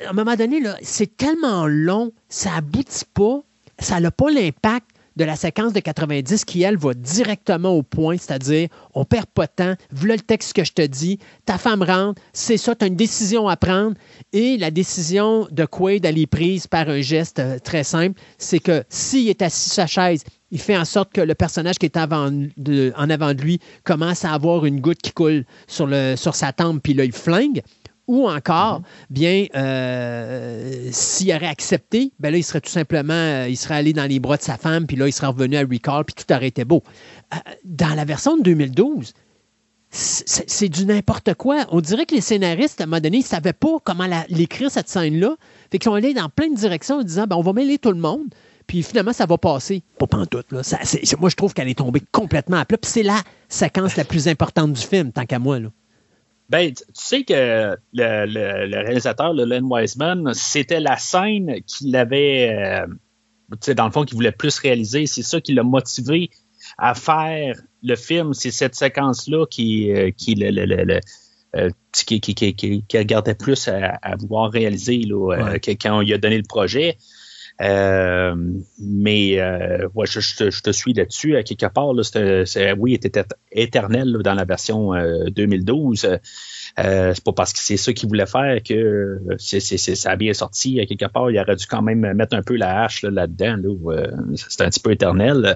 À 0.06 0.10
un 0.10 0.14
moment 0.14 0.36
donné, 0.36 0.60
là, 0.60 0.76
c'est 0.82 1.16
tellement 1.16 1.68
long, 1.68 2.12
ça 2.28 2.56
aboutit 2.56 3.06
pas, 3.14 3.40
ça 3.80 4.02
n'a 4.02 4.12
pas 4.12 4.30
l'impact 4.30 4.90
de 5.16 5.24
la 5.24 5.36
séquence 5.36 5.74
de 5.74 5.80
90 5.80 6.46
qui, 6.46 6.64
elle, 6.64 6.78
va 6.78 6.94
directement 6.94 7.72
au 7.72 7.84
point, 7.84 8.18
c'est-à-dire, 8.18 8.70
on 8.94 9.06
perd 9.06 9.26
pas 9.28 9.46
de 9.46 9.52
temps, 9.56 9.76
voilà 9.92 10.16
le 10.16 10.22
texte 10.22 10.54
que 10.54 10.64
je 10.64 10.74
te 10.74 10.82
dis, 10.82 11.20
ta 11.46 11.58
femme 11.58 11.84
rentre, 11.84 12.22
c'est 12.34 12.58
ça, 12.58 12.76
tu 12.76 12.86
as 12.86 12.88
une 12.88 12.96
décision 12.96 13.48
à 13.48 13.58
prendre, 13.58 13.96
et 14.32 14.58
la 14.58 14.72
décision 14.72 15.48
de 15.52 15.66
Quaid, 15.66 16.06
elle 16.06 16.18
est 16.18 16.28
prise 16.28 16.68
par 16.68 16.90
un 16.90 17.02
geste 17.02 17.40
euh, 17.40 17.60
très 17.60 17.84
simple, 17.84 18.20
c'est 18.38 18.60
que 18.60 18.84
s'il 18.90 19.30
est 19.30 19.42
assis 19.42 19.70
sur 19.70 19.74
sa 19.74 19.88
chaise, 19.88 20.24
il 20.52 20.60
fait 20.60 20.78
en 20.78 20.86
sorte 20.86 21.12
que 21.12 21.22
le 21.22 21.34
personnage 21.34 21.80
qui 21.80 21.88
est 21.88 21.98
en 21.98 22.04
avant 22.04 22.30
de 22.30 23.42
lui 23.42 23.60
commence 23.84 24.24
à 24.24 24.34
avoir 24.34 24.66
une 24.66 24.82
goutte 24.82 25.02
qui 25.02 25.12
coule 25.12 25.46
sur, 25.68 25.90
sur 26.16 26.36
sa 26.36 26.54
tempe, 26.54 26.84
puis 26.84 26.94
là, 26.94 27.06
il 27.06 27.12
flingue. 27.12 27.64
Ou 28.08 28.28
encore, 28.28 28.82
bien, 29.10 29.46
euh, 29.56 30.90
s'il 30.92 31.34
aurait 31.34 31.48
accepté, 31.48 32.12
ben 32.20 32.32
là, 32.32 32.38
il 32.38 32.44
serait 32.44 32.60
tout 32.60 32.70
simplement, 32.70 33.14
euh, 33.14 33.48
il 33.48 33.56
serait 33.56 33.76
allé 33.76 33.94
dans 33.94 34.06
les 34.06 34.20
bras 34.20 34.36
de 34.36 34.42
sa 34.42 34.58
femme, 34.58 34.88
puis 34.88 34.98
là, 34.98 35.08
il 35.08 35.14
serait 35.14 35.28
revenu 35.28 35.56
à 35.56 35.62
Recall, 35.62 36.04
puis 36.04 36.14
tout 36.14 36.34
aurait 36.34 36.48
été 36.48 36.66
beau. 36.66 36.84
Euh, 37.34 37.38
dans 37.64 37.96
la 37.96 38.04
version 38.04 38.36
de 38.36 38.44
2012, 38.44 39.14
c'est 39.90 40.70
du 40.70 40.86
n'importe 40.86 41.36
quoi. 41.36 41.66
On 41.70 41.80
dirait 41.80 42.06
que 42.06 42.16
les 42.16 42.22
scénaristes, 42.22 42.82
à 42.82 42.86
un 42.86 42.88
moment 42.88 43.00
donné, 43.00 43.18
ils 43.18 43.22
ne 43.22 43.26
savaient 43.26 43.54
pas 43.54 43.78
comment 43.84 44.08
l'écrire, 44.28 44.72
cette 44.72 44.90
scène-là. 44.90 45.36
Fait 45.72 45.78
qu'ils 45.78 45.92
ont 45.92 45.94
allé 45.94 46.16
dans 46.16 46.30
plein 46.30 46.50
de 46.50 46.56
directions 46.56 46.98
en 46.98 47.04
disant, 47.04 47.28
ben, 47.28 47.36
on 47.36 47.42
va 47.42 47.54
mêler 47.54 47.78
tout 47.78 47.92
le 47.92 48.00
monde, 48.00 48.34
puis 48.66 48.82
finalement, 48.82 49.14
ça 49.14 49.28
va 49.28 49.38
passer. 49.38 49.84
Pas 50.00 50.08
pantoute, 50.08 50.52
là. 50.52 50.64
Ça, 50.64 50.80
moi, 51.20 51.30
je 51.30 51.36
trouve 51.36 51.54
qu'elle 51.54 51.70
est 51.70 51.78
tombée 51.78 52.02
complètement 52.12 52.58
à 52.58 52.66
plat, 52.66 52.78
puis 52.78 52.90
c'est 52.92 53.04
la 53.04 53.22
séquence 53.50 53.96
la 53.96 54.04
plus 54.04 54.28
importante 54.28 54.74
du 54.74 54.82
film, 54.82 55.12
tant 55.12 55.26
qu'à 55.26 55.40
moi, 55.40 55.60
là. 55.60 55.70
Ben, 56.50 56.74
tu 56.74 56.84
sais 56.94 57.24
que 57.24 57.76
le, 57.94 58.26
le- 58.26 58.68
le 58.68 58.78
réalisateur, 58.80 59.34
le 59.34 59.46
Len 59.46 59.64
Wiseman, 59.64 60.34
c'était 60.34 60.80
la 60.80 60.98
scène 60.98 61.62
qu'il 61.66 61.96
avait, 61.96 62.50
euh, 62.54 62.86
tu 63.54 63.58
sais, 63.62 63.76
dans 63.76 63.86
le 63.86 63.92
fond, 63.92 64.04
qu'il 64.04 64.16
voulait 64.16 64.32
plus 64.32 64.60
réaliser. 64.60 65.08
C'est 65.08 65.24
ça 65.24 65.42
qui 65.42 65.54
l'a 65.54 65.64
motivé 65.64 66.30
à 66.78 66.94
faire 66.96 67.56
le 67.82 67.96
film. 67.96 68.34
C'est 68.34 68.52
cette 68.52 68.76
séquence-là 68.76 69.46
qui, 69.48 69.92
euh, 69.92 70.12
qui, 70.16 70.36
le, 70.36 71.00
euh, 71.56 71.70
qui, 71.92 72.20
qui, 72.20 72.36
qui, 72.36 72.56
qui- 72.56 72.84
qui 72.88 72.98
regardait 72.98 73.36
plus 73.36 73.68
à, 73.68 73.98
à 74.02 74.16
vouloir 74.16 74.52
réaliser 74.52 74.98
là, 75.00 75.36
euh, 75.36 75.52
Ouais. 75.54 75.60
quand 75.60 75.98
on 75.98 76.02
lui 76.02 76.14
a 76.14 76.18
donné 76.18 76.38
le 76.38 76.44
projet. 76.48 76.98
Euh, 77.62 78.36
mais 78.80 79.40
euh, 79.40 79.88
ouais, 79.94 80.08
je, 80.08 80.20
te, 80.50 80.72
suis 80.72 80.94
là-dessus. 80.94 81.36
À 81.36 81.44
quelque 81.44 81.68
part, 81.68 81.94
là, 81.94 82.04
c'est- 82.04 82.74
oui, 82.74 82.92
il 82.92 82.96
était 82.96 83.24
éternel 83.52 84.18
dans 84.24 84.34
la 84.34 84.46
version 84.46 84.94
euh, 84.94 85.26
2012. 85.30 86.06
Euh, 86.80 87.14
c'est 87.14 87.24
pas 87.24 87.34
parce 87.34 87.54
que 87.54 87.60
c'est 87.60 87.78
ça 87.78 87.94
qu'il 87.94 88.10
voulait 88.10 88.26
faire 88.26 88.62
que 88.64 89.22
ça 89.38 90.12
a 90.12 90.16
bien 90.16 90.34
sorti. 90.34 90.80
À 90.80 90.86
quelque 90.86 91.06
part, 91.06 91.30
il 91.30 91.40
aurait 91.40 91.56
dû 91.56 91.66
quand 91.68 91.84
même 91.84 92.14
mettre 92.14 92.36
un 92.36 92.42
peu 92.42 92.56
la 92.56 92.84
hache 92.84 93.04
là, 93.04 93.12
là-dedans. 93.12 93.58
Là, 93.58 94.08
c'est 94.36 94.62
un 94.62 94.70
petit 94.70 94.80
peu 94.80 94.92
éternel. 94.92 95.56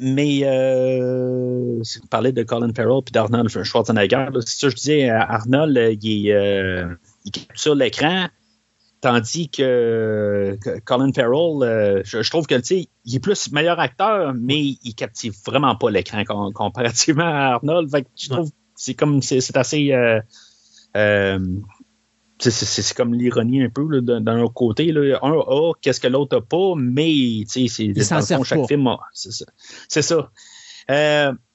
Mais 0.00 0.40
euh, 0.42 1.78
vous 1.80 2.08
parlez 2.10 2.32
de 2.32 2.42
Colin 2.42 2.72
Farrell 2.74 3.00
puis 3.04 3.12
d'Arnold 3.12 3.48
Schwarzenegger, 3.48 4.26
c'est 4.40 4.58
ça 4.58 4.66
que 4.66 4.70
je 4.72 4.76
disais, 4.76 5.08
Arnold, 5.08 5.98
il, 6.02 6.88
il 7.24 7.30
capture 7.30 7.74
l'écran, 7.76 8.26
tandis 9.04 9.50
que, 9.50 10.56
que 10.62 10.80
Colin 10.80 11.12
Farrell, 11.12 11.62
euh, 11.62 12.00
je, 12.04 12.22
je 12.22 12.30
trouve 12.30 12.46
que 12.46 12.54
tu 12.54 12.64
sais, 12.64 12.88
il 13.04 13.14
est 13.16 13.20
plus 13.20 13.52
meilleur 13.52 13.78
acteur, 13.78 14.32
mais 14.34 14.60
il 14.82 14.94
captive 14.94 15.34
vraiment 15.44 15.76
pas 15.76 15.90
l'écran 15.90 16.24
com- 16.24 16.52
comparativement 16.54 17.24
à 17.26 17.54
Arnold. 17.56 17.90
Fait 17.90 18.02
que 18.02 18.08
je 18.16 18.30
trouve 18.30 18.50
c'est 18.74 18.94
comme 18.94 19.20
c'est, 19.20 19.56
assez 19.58 19.92
euh, 19.92 20.20
euh, 20.96 21.38
c'est, 22.38 22.94
comme 22.94 23.12
l'ironie 23.12 23.62
un 23.62 23.68
peu 23.68 24.00
d'un, 24.00 24.40
autre 24.40 24.54
côté. 24.54 24.90
Là. 24.90 25.18
Un 25.22 25.32
a 25.32 25.72
qu'est-ce 25.82 26.00
que 26.00 26.08
l'autre 26.08 26.36
n'a 26.36 26.40
pas, 26.40 26.72
mais 26.74 27.12
tu 27.12 27.68
sais, 27.68 27.68
c'est 27.68 27.88
dans 27.88 28.16
le 28.16 28.22
fond, 28.38 28.42
chaque 28.44 28.66
film 28.68 28.86
a- 28.86 29.00
c'est 29.12 29.32
ça. 29.32 29.44
Ça. 30.02 30.30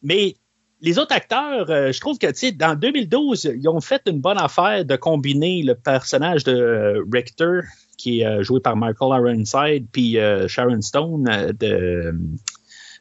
Mais 0.04 0.36
les 0.82 0.98
autres 0.98 1.14
acteurs, 1.14 1.70
euh, 1.70 1.92
je 1.92 2.00
trouve 2.00 2.18
que 2.18 2.28
tu 2.28 2.36
sais, 2.36 2.52
dans 2.52 2.74
2012, 2.74 3.52
ils 3.56 3.68
ont 3.68 3.82
fait 3.82 4.02
une 4.08 4.22
bonne 4.22 4.38
affaire 4.38 4.86
de 4.86 4.96
combiner 4.96 5.62
le 5.64 5.76
personnage 5.76 6.44
de 6.46 6.54
euh, 6.54 7.04
Richter, 7.12 7.62
qui 7.98 8.22
est 8.22 8.26
euh, 8.26 8.44
joué 8.44 8.62
par 8.62 8.76
Michael 8.78 9.20
Ironside, 9.22 9.88
puis 9.92 10.18
euh, 10.18 10.48
Sharon 10.48 10.82
Stone 10.82 11.24
de, 11.60 12.14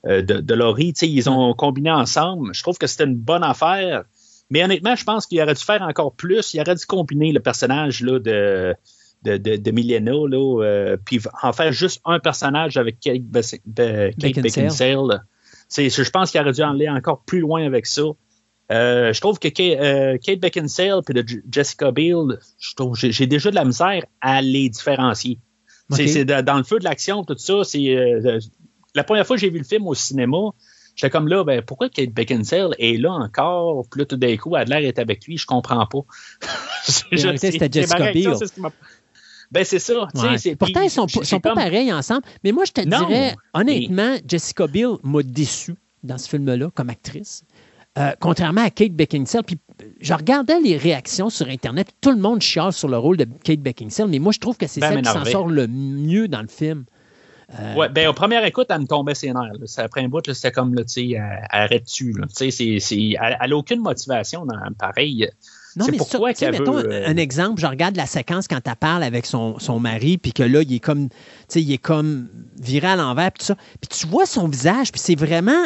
de, 0.04 0.20
de 0.20 0.54
Laurie. 0.54 0.92
Tu 0.92 1.00
sais, 1.00 1.08
ils 1.08 1.30
ont 1.30 1.54
combiné 1.54 1.90
ensemble. 1.90 2.52
Je 2.52 2.62
trouve 2.62 2.78
que 2.78 2.86
c'était 2.88 3.04
une 3.04 3.16
bonne 3.16 3.44
affaire 3.44 4.04
Mais 4.50 4.64
honnêtement, 4.64 4.96
je 4.96 5.04
pense 5.04 5.26
qu'il 5.26 5.40
aurait 5.40 5.54
dû 5.54 5.62
faire 5.64 5.82
encore 5.82 6.14
plus. 6.14 6.54
Il 6.54 6.60
aurait 6.60 6.74
dû 6.74 6.84
combiner 6.86 7.32
le 7.32 7.40
personnage 7.40 8.00
là, 8.02 8.18
de, 8.18 8.74
de, 9.24 9.36
de, 9.36 9.56
de 9.56 9.70
Milena, 9.70 10.12
là, 10.12 10.96
puis 11.04 11.20
en 11.42 11.52
faire 11.52 11.70
juste 11.72 12.00
un 12.04 12.18
personnage 12.18 12.76
avec 12.76 12.98
Kate, 12.98 13.22
Be- 13.22 13.60
Kate 13.76 14.16
Beckinsale. 14.16 14.42
Beckinsale. 14.42 15.22
Je 15.76 16.10
pense 16.10 16.30
qu'il 16.30 16.40
aurait 16.40 16.52
dû 16.52 16.62
aller 16.62 16.88
encore 16.88 17.22
plus 17.24 17.40
loin 17.40 17.64
avec 17.64 17.86
ça. 17.86 18.02
Euh, 18.70 19.12
je 19.12 19.20
trouve 19.20 19.38
que 19.38 19.48
Kate, 19.48 19.80
euh, 19.80 20.18
Kate 20.18 20.40
Beckinsale 20.40 21.00
et 21.08 21.24
Jessica 21.50 21.90
Biel, 21.90 22.38
j'ai, 22.94 23.26
déjà 23.26 23.50
de 23.50 23.54
la 23.54 23.64
misère 23.64 24.04
à 24.20 24.42
les 24.42 24.68
différencier. 24.68 25.38
C'est, 25.90 26.26
dans 26.26 26.58
le 26.58 26.64
feu 26.64 26.78
de 26.78 26.84
l'action, 26.84 27.24
tout 27.24 27.38
ça. 27.38 27.64
C'est 27.64 27.96
euh, 27.96 28.38
la 28.94 29.04
première 29.04 29.26
fois 29.26 29.36
que 29.36 29.40
j'ai 29.40 29.48
vu 29.48 29.58
le 29.58 29.64
film 29.64 29.86
au 29.86 29.94
cinéma, 29.94 30.50
j'étais 30.94 31.08
comme 31.08 31.28
là, 31.28 31.44
ben 31.44 31.62
pourquoi 31.62 31.88
Kate 31.88 32.10
Beckinsale 32.10 32.74
est 32.78 33.00
là 33.00 33.12
encore? 33.12 33.86
Puis 33.90 34.00
là, 34.00 34.04
tout 34.04 34.18
d'un 34.18 34.36
coup, 34.36 34.54
Adler 34.54 34.86
est 34.86 34.98
avec 34.98 35.24
lui, 35.24 35.38
je 35.38 35.46
comprends 35.46 35.86
pas. 35.86 36.00
C'était 36.84 37.72
Jessica 37.72 38.12
Biel. 38.12 38.34
Ben 39.50 39.64
c'est 39.64 39.78
ça. 39.78 40.06
Ouais. 40.14 40.56
Pourtant, 40.56 40.80
ils 40.82 40.90
sont, 40.90 41.06
pas- 41.06 41.24
sont 41.24 41.40
pas 41.40 41.54
pareils 41.54 41.92
ensemble. 41.92 42.22
Mais 42.44 42.52
moi, 42.52 42.64
je 42.66 42.72
te 42.72 42.80
Non, 42.82 43.06
dirais, 43.06 43.34
honnêtement, 43.54 44.16
Jessica 44.26 44.66
Biel 44.66 44.96
m'a 45.02 45.22
déçu 45.22 45.74
dans 46.02 46.18
ce 46.18 46.28
film-là 46.28 46.68
comme 46.74 46.90
actrice. 46.90 47.44
Euh, 47.96 48.12
contrairement 48.20 48.60
à 48.62 48.70
Kate 48.70 48.92
Beckinsale, 48.92 49.42
puis 49.42 49.58
euh, 49.82 49.86
je 50.00 50.14
regardais 50.14 50.60
les 50.60 50.76
réactions 50.76 51.30
sur 51.30 51.48
Internet, 51.48 51.88
tout 52.00 52.10
le 52.12 52.18
monde 52.18 52.40
chiale 52.42 52.72
sur 52.72 52.86
le 52.88 52.96
rôle 52.98 53.16
de 53.16 53.26
Kate 53.42 53.58
Beckinsale, 53.60 54.06
mais 54.08 54.20
moi, 54.20 54.30
je 54.32 54.38
trouve 54.38 54.56
que 54.56 54.68
c'est 54.68 54.80
Ben 54.80 54.90
celle 54.92 55.02
qui 55.02 55.10
s'en 55.10 55.24
sort 55.24 55.48
le 55.48 55.66
mieux 55.66 56.28
dans 56.28 56.42
le 56.42 56.46
film. 56.48 56.84
Euh, 57.58 57.74
Ouais, 57.74 57.88
ben, 57.88 58.06
au 58.08 58.12
premier 58.12 58.46
écoute, 58.46 58.66
elle 58.68 58.82
me 58.82 58.86
tombait 58.86 59.14
ses 59.14 59.28
nerfs. 59.32 59.52
là. 59.58 59.66
Après 59.78 60.02
un 60.02 60.08
bout, 60.08 60.20
c'était 60.32 60.52
comme, 60.52 60.74
là, 60.74 60.84
tu 60.84 61.10
sais, 61.10 61.18
arrête-tu. 61.50 62.14
elle 62.40 63.50
n'a 63.50 63.56
aucune 63.56 63.80
motivation 63.80 64.44
dans 64.46 64.54
pareil. 64.78 65.28
Non, 65.76 65.86
mais 65.90 65.98
pourquoi 65.98 66.32
qu'elle 66.32 66.52
mettons 66.52 66.74
veut, 66.74 66.90
euh, 66.90 67.08
un 67.08 67.16
exemple, 67.16 67.60
je 67.60 67.66
regarde 67.66 67.96
la 67.96 68.06
séquence 68.06 68.48
quand 68.48 68.60
elle 68.64 68.76
parle 68.76 69.02
avec 69.02 69.26
son, 69.26 69.58
son 69.58 69.78
mari, 69.80 70.18
puis 70.18 70.32
que 70.32 70.42
là, 70.42 70.62
il 70.62 70.74
est 70.74 70.80
comme, 70.80 71.08
tu 71.08 71.16
sais, 71.48 71.62
il 71.62 71.72
est 71.72 71.78
comme 71.78 72.28
viré 72.60 72.88
à 72.88 72.96
l'envers, 72.96 73.30
puis 73.32 73.40
tout 73.40 73.46
ça. 73.46 73.56
Puis 73.80 73.98
tu 73.98 74.06
vois 74.06 74.26
son 74.26 74.48
visage, 74.48 74.92
puis 74.92 75.00
c'est 75.00 75.14
vraiment, 75.14 75.62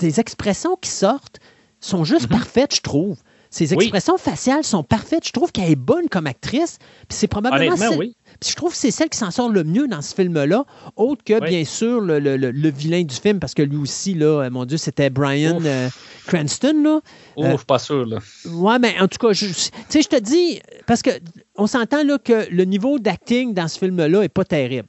les 0.00 0.20
expressions 0.20 0.76
qui 0.80 0.90
sortent 0.90 1.40
sont 1.80 2.04
juste 2.04 2.28
parfaites, 2.28 2.74
je 2.74 2.80
trouve. 2.80 3.18
Ses. 3.54 3.74
Oui. 3.74 3.84
expressions 3.84 4.16
faciales 4.16 4.64
sont 4.64 4.82
parfaites. 4.82 5.26
Je 5.26 5.30
trouve 5.32 5.52
qu'elle 5.52 5.70
est 5.70 5.76
bonne 5.76 6.08
comme 6.08 6.26
actrice. 6.26 6.78
Puis 7.06 7.18
c'est 7.18 7.26
probablement 7.28 7.76
celle- 7.76 7.98
oui. 7.98 8.16
puis 8.40 8.48
je 8.50 8.56
trouve 8.56 8.72
que 8.72 8.78
c'est 8.78 8.90
celle 8.90 9.10
qui 9.10 9.18
s'en 9.18 9.30
sort 9.30 9.50
le 9.50 9.62
mieux 9.62 9.86
dans 9.88 10.00
ce 10.00 10.14
film-là, 10.14 10.64
autre 10.96 11.22
que, 11.22 11.34
Oui. 11.34 11.48
bien 11.50 11.64
sûr, 11.66 12.00
le, 12.00 12.18
le- 12.18 12.38
le- 12.38 12.50
le 12.50 12.70
vilain 12.70 13.02
du 13.02 13.14
film, 13.14 13.38
parce 13.40 13.52
que 13.52 13.60
lui 13.60 13.76
aussi, 13.76 14.14
là, 14.14 14.44
euh, 14.44 14.50
mon 14.50 14.64
Dieu, 14.64 14.78
c'était 14.78 15.10
Brian 15.10 15.58
euh, 15.64 15.90
Cranston, 16.26 16.82
là. 16.82 17.00
Oh, 17.36 17.44
Euh, 17.44 17.50
je 17.52 17.56
suis 17.58 17.66
pas 17.66 17.78
sûr, 17.78 18.06
là. 18.06 18.18
Ouais, 18.46 18.78
mais 18.78 18.98
en 19.00 19.06
tout 19.06 19.18
cas, 19.18 19.32
je- 19.34 19.46
tu 19.46 19.52
sais, 19.90 20.00
je 20.02 20.08
te 20.08 20.18
dis, 20.18 20.60
parce 20.86 21.02
que 21.02 21.10
on 21.56 21.66
s'entend 21.66 22.02
là 22.04 22.16
que 22.18 22.48
le 22.50 22.64
niveau 22.64 22.98
d'acting 22.98 23.52
dans 23.52 23.68
ce 23.68 23.78
film-là 23.78 24.22
est 24.22 24.28
pas 24.30 24.44
terrible. 24.46 24.88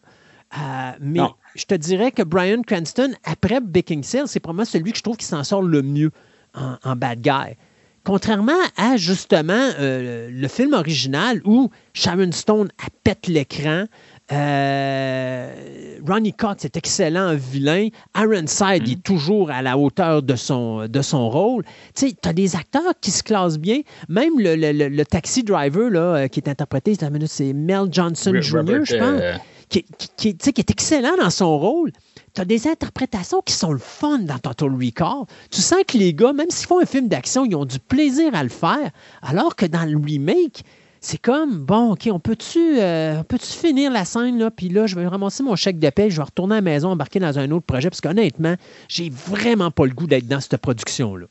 Euh, 0.55 0.91
mais 1.01 1.19
Non. 1.19 1.33
je 1.55 1.65
te 1.65 1.73
dirais 1.75 2.11
que 2.11 2.21
Brian 2.23 2.61
Cranston, 2.61 3.11
après 3.25 3.59
Beckinsale, 3.59 4.27
c'est 4.27 4.39
probablement 4.39 4.65
celui 4.65 4.91
que 4.93 4.97
je 4.99 5.03
trouve 5.03 5.17
qui 5.17 5.25
s'en 5.25 5.43
sort 5.43 5.63
le 5.63 5.81
mieux 5.81 6.11
en, 6.53 6.75
en 6.83 6.95
bad 6.95 7.19
guy. 7.19 7.57
Contrairement 8.05 8.51
à 8.75 8.97
justement 8.97 9.69
euh, 9.79 10.29
le 10.31 10.47
film 10.49 10.73
original 10.73 11.41
où 11.45 11.69
Sharon 11.93 12.31
Stone 12.33 12.69
pète 13.05 13.27
l'écran, 13.27 13.85
euh, 14.31 15.97
Ronnie 16.05 16.33
Cox 16.33 16.65
est 16.65 16.75
excellent 16.75 17.31
en 17.31 17.35
vilain, 17.35 17.87
Aaron 18.13 18.47
Side 18.47 18.87
est 18.89 19.03
toujours 19.03 19.51
à 19.51 19.61
la 19.61 19.77
hauteur 19.77 20.21
de 20.21 20.35
son, 20.35 20.87
de 20.87 21.01
son 21.01 21.29
rôle. 21.29 21.63
Tu 21.95 22.09
sais, 22.09 22.15
as 22.25 22.33
des 22.33 22.55
acteurs 22.55 22.93
qui 22.99 23.11
se 23.11 23.23
classent 23.23 23.57
bien, 23.59 23.79
même 24.09 24.37
le, 24.39 24.55
le- 24.55 24.71
le- 24.73 24.89
le 24.89 25.05
taxi 25.05 25.43
driver 25.43 25.89
là, 25.89 25.99
euh, 25.99 26.27
qui 26.27 26.39
est 26.39 26.49
interprété, 26.49 26.95
c'est 27.27 27.53
Mel 27.53 27.87
Johnson 27.91 28.31
Jr., 28.41 28.85
je 28.85 28.95
pense 28.97 29.21
euh, 29.21 29.33
qui, 29.69 29.85
qui 30.17 30.27
est 30.29 30.69
excellent 30.71 31.15
dans 31.21 31.29
son 31.29 31.57
rôle. 31.57 31.91
Tu 32.33 32.41
as 32.41 32.45
des 32.45 32.67
interprétations 32.67 33.41
qui 33.41 33.53
sont 33.53 33.71
le 33.71 33.79
fun 33.79 34.19
dans 34.19 34.39
Total 34.39 34.69
Recall. 34.69 35.25
Tu 35.51 35.61
sens 35.61 35.83
que 35.87 35.97
les 35.97 36.13
gars, 36.13 36.33
même 36.33 36.49
s'ils 36.49 36.67
font 36.67 36.81
un 36.81 36.85
film 36.85 37.07
d'action, 37.07 37.45
ils 37.45 37.55
ont 37.55 37.65
du 37.65 37.79
plaisir 37.79 38.33
à 38.33 38.43
le 38.43 38.49
faire. 38.49 38.91
Alors 39.21 39.55
que 39.55 39.65
dans 39.65 39.83
le 39.83 39.97
remake, 39.97 40.63
c'est 40.99 41.19
comme, 41.19 41.63
bon, 41.63 41.91
OK, 41.91 42.09
on 42.11 42.19
peut-tu 42.19 42.79
euh, 42.79 43.19
on 43.19 43.23
peut-tu 43.23 43.45
finir 43.45 43.91
la 43.91 44.05
scène, 44.05 44.39
là, 44.39 44.49
puis 44.49 44.69
là, 44.69 44.87
je 44.87 44.95
vais 44.95 45.05
ramasser 45.05 45.43
mon 45.43 45.55
chèque 45.55 45.77
de 45.77 45.89
paie, 45.89 46.09
je 46.09 46.15
vais 46.17 46.23
retourner 46.23 46.55
à 46.55 46.57
la 46.57 46.61
maison, 46.61 46.89
embarquer 46.89 47.19
dans 47.19 47.37
un 47.37 47.51
autre 47.51 47.65
projet, 47.65 47.89
parce 47.89 48.01
qu'honnêtement, 48.01 48.55
j'ai 48.87 49.09
vraiment 49.09 49.69
pas 49.69 49.85
le 49.85 49.93
goût 49.93 50.07
d'être 50.07 50.27
dans 50.27 50.39
cette 50.39 50.57
production-là. 50.57 51.27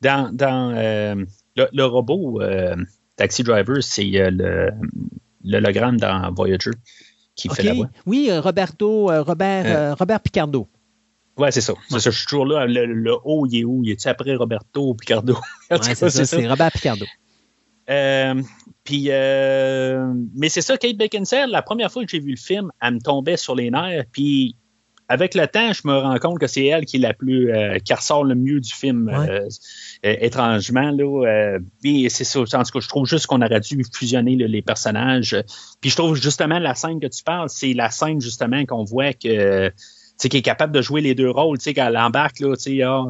dans 0.00 0.74
euh, 0.74 1.14
le, 1.56 1.84
robot 1.84 2.40
euh, 2.40 2.74
Taxi 3.16 3.42
Driver, 3.42 3.82
c'est 3.82 4.10
le 4.10 4.70
l'hologramme 5.44 5.98
dans 5.98 6.32
Voyager 6.32 6.72
qui 7.48 7.54
fait 7.56 7.62
la 7.62 7.74
voix. 7.74 7.88
Oui, 8.06 8.28
euh, 8.30 8.40
Roberto, 8.40 9.10
euh, 9.10 9.22
Robert, 9.22 9.64
Euh. 9.66 9.90
euh, 9.92 9.94
Robert 9.94 10.20
Picardo. 10.20 10.68
Ouais, 11.36 11.50
c'est 11.50 11.60
ça. 11.60 11.74
C'est 11.88 12.00
ça. 12.00 12.10
Je 12.10 12.16
suis 12.18 12.26
toujours 12.26 12.44
là. 12.46 12.66
Le, 12.66 12.84
le 12.86 13.14
haut, 13.24 13.46
il 13.46 13.60
est 13.60 13.64
où? 13.64 13.82
Il 13.84 13.90
est 13.90 14.06
après 14.06 14.34
Roberto 14.34 14.94
Picardo? 14.94 15.34
Ouais, 15.70 15.78
c'est 15.82 15.94
ça, 16.10 16.24
c'est 16.24 16.48
Robert 16.48 16.70
Picardo. 16.72 17.06
Euh, 17.88 18.42
puis, 18.84 19.06
euh, 19.08 20.12
mais 20.36 20.48
c'est 20.48 20.60
ça, 20.60 20.76
Kate 20.76 20.96
Beckinsale, 20.96 21.50
la 21.50 21.62
première 21.62 21.90
fois 21.90 22.04
que 22.04 22.10
j'ai 22.10 22.20
vu 22.20 22.30
le 22.32 22.36
film, 22.36 22.70
elle 22.82 22.94
me 22.94 23.00
tombait 23.00 23.36
sur 23.36 23.54
les 23.54 23.70
nerfs. 23.70 24.04
Puis, 24.12 24.56
avec 25.10 25.34
le 25.34 25.46
temps, 25.48 25.72
je 25.72 25.82
me 25.86 25.98
rends 25.98 26.18
compte 26.18 26.38
que 26.38 26.46
c'est 26.46 26.64
elle 26.64 26.86
qui 26.86 26.96
est 26.96 27.00
la 27.00 27.12
plus, 27.12 27.52
euh, 27.52 27.78
qui 27.78 27.92
ressort 27.92 28.22
le 28.24 28.36
mieux 28.36 28.60
du 28.60 28.72
film, 28.72 29.08
Ouais. 29.08 29.28
euh, 29.28 29.48
euh, 30.06 30.16
étrangement. 30.20 30.90
Là, 30.92 31.26
euh, 31.26 31.58
puis 31.82 32.08
c'est 32.08 32.24
ça. 32.24 32.40
En 32.40 32.44
tout 32.44 32.72
cas, 32.72 32.80
je 32.80 32.88
trouve 32.88 33.06
juste 33.06 33.26
qu'on 33.26 33.42
aurait 33.42 33.60
dû 33.60 33.84
fusionner 33.92 34.36
là, 34.36 34.46
les 34.46 34.62
personnages. 34.62 35.36
Puis, 35.80 35.90
je 35.90 35.96
trouve 35.96 36.14
justement 36.14 36.60
la 36.60 36.74
scène 36.76 37.00
que 37.00 37.08
tu 37.08 37.24
parles, 37.24 37.48
c'est 37.50 37.72
la 37.74 37.90
scène 37.90 38.20
justement 38.20 38.64
qu'on 38.64 38.84
voit 38.84 39.12
que 39.12 39.72
sais, 40.16 40.28
qui 40.28 40.36
est 40.36 40.42
capable 40.42 40.72
de 40.74 40.82
jouer 40.82 41.00
les 41.00 41.14
deux 41.14 41.30
rôles, 41.30 41.58
tu 41.58 41.64
sais, 41.64 41.74
quand 41.74 41.86
elle 41.86 41.96
embarque, 41.96 42.40
là, 42.40 42.54
tu 42.54 42.62
sais, 42.62 42.84
euh, 42.84 43.02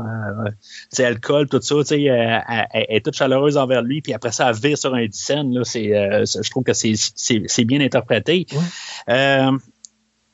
sais, 0.90 1.02
elle 1.02 1.20
colle, 1.20 1.48
tout 1.48 1.60
ça, 1.60 1.74
tu 1.80 1.84
sais, 1.84 2.02
elle, 2.04 2.42
elle 2.72 2.86
est 2.88 3.04
toute 3.04 3.14
chaleureuse 3.16 3.56
envers 3.56 3.82
lui, 3.82 4.00
puis 4.00 4.14
après 4.14 4.32
ça, 4.32 4.48
elle 4.48 4.56
vire 4.56 4.78
sur 4.78 4.94
un 4.94 5.06
scène, 5.10 5.52
là, 5.52 5.64
c'est, 5.64 5.94
euh, 5.94 6.24
je 6.24 6.48
trouve 6.50 6.62
que 6.62 6.72
c'est, 6.72 6.92
c'est, 6.96 7.42
c'est 7.46 7.64
bien 7.64 7.80
interprété. 7.80 8.46
Ouais. 8.52 8.58
Euh, 9.14 9.50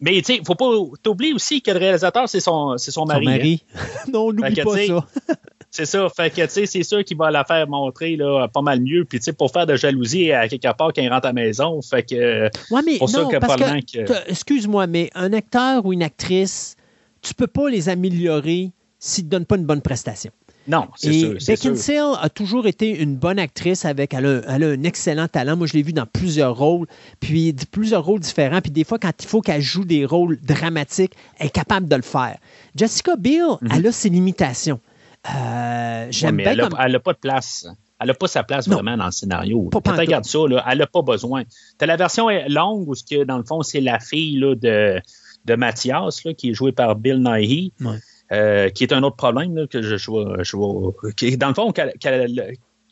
mais, 0.00 0.20
tu 0.22 0.34
sais, 0.34 0.40
faut 0.46 0.54
pas 0.54 0.70
t'oublier 1.02 1.32
aussi 1.32 1.62
que 1.62 1.70
le 1.70 1.78
réalisateur, 1.78 2.28
c'est 2.28 2.40
son, 2.40 2.76
c'est 2.76 2.90
son 2.90 3.06
Son 3.06 3.20
mari. 3.20 3.62
hein. 3.74 3.78
non, 4.12 4.32
n'oublie 4.32 4.62
pas 4.62 4.86
ça. 4.86 5.06
C'est 5.68 5.84
ça. 5.84 6.08
Fait 6.08 6.30
que, 6.30 6.40
tu 6.40 6.48
sais, 6.48 6.64
c'est 6.64 6.82
sûr 6.84 7.04
qu'il 7.04 7.18
va 7.18 7.30
la 7.30 7.44
faire 7.44 7.68
montrer, 7.68 8.16
là, 8.16 8.48
pas 8.48 8.62
mal 8.62 8.80
mieux. 8.80 9.04
Puis, 9.04 9.18
tu 9.18 9.24
sais, 9.24 9.32
pour 9.34 9.52
faire 9.52 9.66
de 9.66 9.76
jalousie 9.76 10.32
à 10.32 10.48
quelque 10.48 10.74
part 10.74 10.90
quand 10.94 11.02
il 11.02 11.12
rentre 11.12 11.26
à 11.26 11.30
la 11.30 11.32
maison. 11.34 11.82
Fait 11.82 12.02
que, 12.02 12.44
Ouais, 12.70 12.80
mais 12.86 12.96
pour 12.96 13.10
ça 13.10 13.24
non, 13.24 13.28
que 13.28 13.36
parce 13.36 13.56
que, 13.56 14.30
excuse-moi, 14.30 14.86
mais 14.86 15.10
un 15.14 15.34
acteur 15.34 15.84
ou 15.84 15.92
une 15.92 16.02
actrice, 16.02 16.76
tu 17.20 17.34
peux 17.34 17.46
pas 17.48 17.68
les 17.68 17.90
améliorer 17.90 18.70
s'ils 18.98 19.24
ne 19.24 19.28
te 19.28 19.32
donnent 19.32 19.44
pas 19.44 19.56
une 19.56 19.66
bonne 19.66 19.82
prestation. 19.82 20.30
Non, 20.68 20.88
c'est 20.96 21.12
sûr. 21.12 21.34
Beckinsale 21.46 22.14
a 22.20 22.28
toujours 22.28 22.66
été 22.66 22.98
une 23.00 23.16
bonne 23.16 23.38
actrice 23.38 23.84
avec, 23.84 24.14
elle 24.14 24.26
a, 24.26 24.40
elle 24.48 24.64
a 24.64 24.68
un 24.68 24.82
excellent 24.82 25.28
talent. 25.28 25.56
Moi, 25.56 25.66
je 25.66 25.74
l'ai 25.74 25.82
vu 25.82 25.92
dans 25.92 26.06
plusieurs 26.06 26.56
rôles, 26.56 26.86
puis 27.20 27.54
plusieurs 27.70 28.04
rôles 28.04 28.20
différents. 28.20 28.60
Puis 28.60 28.70
des 28.70 28.84
fois, 28.84 28.98
quand 28.98 29.12
il 29.22 29.26
faut 29.26 29.40
qu'elle 29.40 29.62
joue 29.62 29.84
des 29.84 30.04
rôles 30.04 30.38
dramatiques, 30.42 31.12
elle 31.38 31.46
est 31.46 31.50
capable 31.50 31.88
de 31.88 31.96
le 31.96 32.02
faire. 32.02 32.36
Jessica 32.74 33.16
Biel, 33.16 33.46
elle 33.70 33.86
a 33.86 33.92
ses 33.92 34.08
limitations. 34.08 34.80
Euh, 35.28 35.30
Mhm. 35.30 36.06
Ouais, 36.06 36.12
J'aime 36.12 36.34
mais 36.36 36.42
bien 36.44 36.52
elle 36.52 36.58
n'a 36.58 36.68
comme... 36.68 37.02
pas 37.02 37.12
de 37.12 37.18
place. 37.18 37.66
Elle 37.98 38.08
n'a 38.08 38.14
pas 38.14 38.28
sa 38.28 38.42
place 38.44 38.68
Non. 38.68 38.76
vraiment 38.76 38.96
dans 38.96 39.06
le 39.06 39.10
scénario. 39.10 39.62
Pas 39.72 39.80
Quand 39.80 39.94
tu 39.94 40.00
regardes 40.00 40.24
ça, 40.26 40.38
là, 40.48 40.62
elle 40.70 40.78
n'a 40.78 40.86
pas 40.86 41.02
besoin. 41.02 41.44
Tu 41.44 41.50
as 41.80 41.86
la 41.86 41.96
version 41.96 42.28
longue 42.48 42.88
où, 42.88 42.94
que, 42.94 43.24
dans 43.24 43.38
le 43.38 43.42
fond, 43.44 43.62
c'est 43.62 43.80
la 43.80 43.98
fille 43.98 44.38
là, 44.38 44.54
de, 44.54 45.00
de 45.46 45.54
Mathias, 45.54 46.24
là, 46.24 46.34
qui 46.34 46.50
est 46.50 46.54
jouée 46.54 46.72
par 46.72 46.94
Bill 46.96 47.22
Nighy, 47.22 47.72
Ouais. 47.80 47.96
Euh, 48.32 48.68
qui 48.70 48.84
est 48.84 48.92
un 48.92 49.02
autre 49.02 49.16
problème 49.16 49.56
là, 49.56 49.66
que 49.66 49.82
je, 49.82 49.96
je, 49.96 50.10
vois- 50.10 50.42
je 50.42 50.56
vois- 50.56 50.92
qui 51.16 51.26
est, 51.28 51.36
dans 51.36 51.48
le 51.48 51.54
fond, 51.54 51.72
qui 51.72 51.80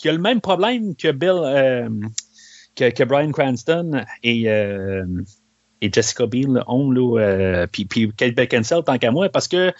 a 0.08 0.12
le 0.12 0.18
même 0.18 0.40
problème 0.40 0.94
que 0.94 1.10
Bill, 1.12 1.30
euh, 1.42 1.88
que, 2.76 2.90
que 2.90 3.04
Brian 3.04 3.32
Cranston 3.32 4.04
et, 4.22 4.50
euh, 4.50 5.04
et 5.80 5.90
Jessica 5.92 6.26
Biel 6.26 6.62
ont, 6.66 6.90
là, 6.90 7.66
puis, 7.70 7.84
puis 7.84 8.12
Kate 8.16 8.34
Beckinsale, 8.34 8.84
tant 8.84 8.98
qu'à 8.98 9.10
moi, 9.10 9.28
parce 9.28 9.48
que 9.48 9.72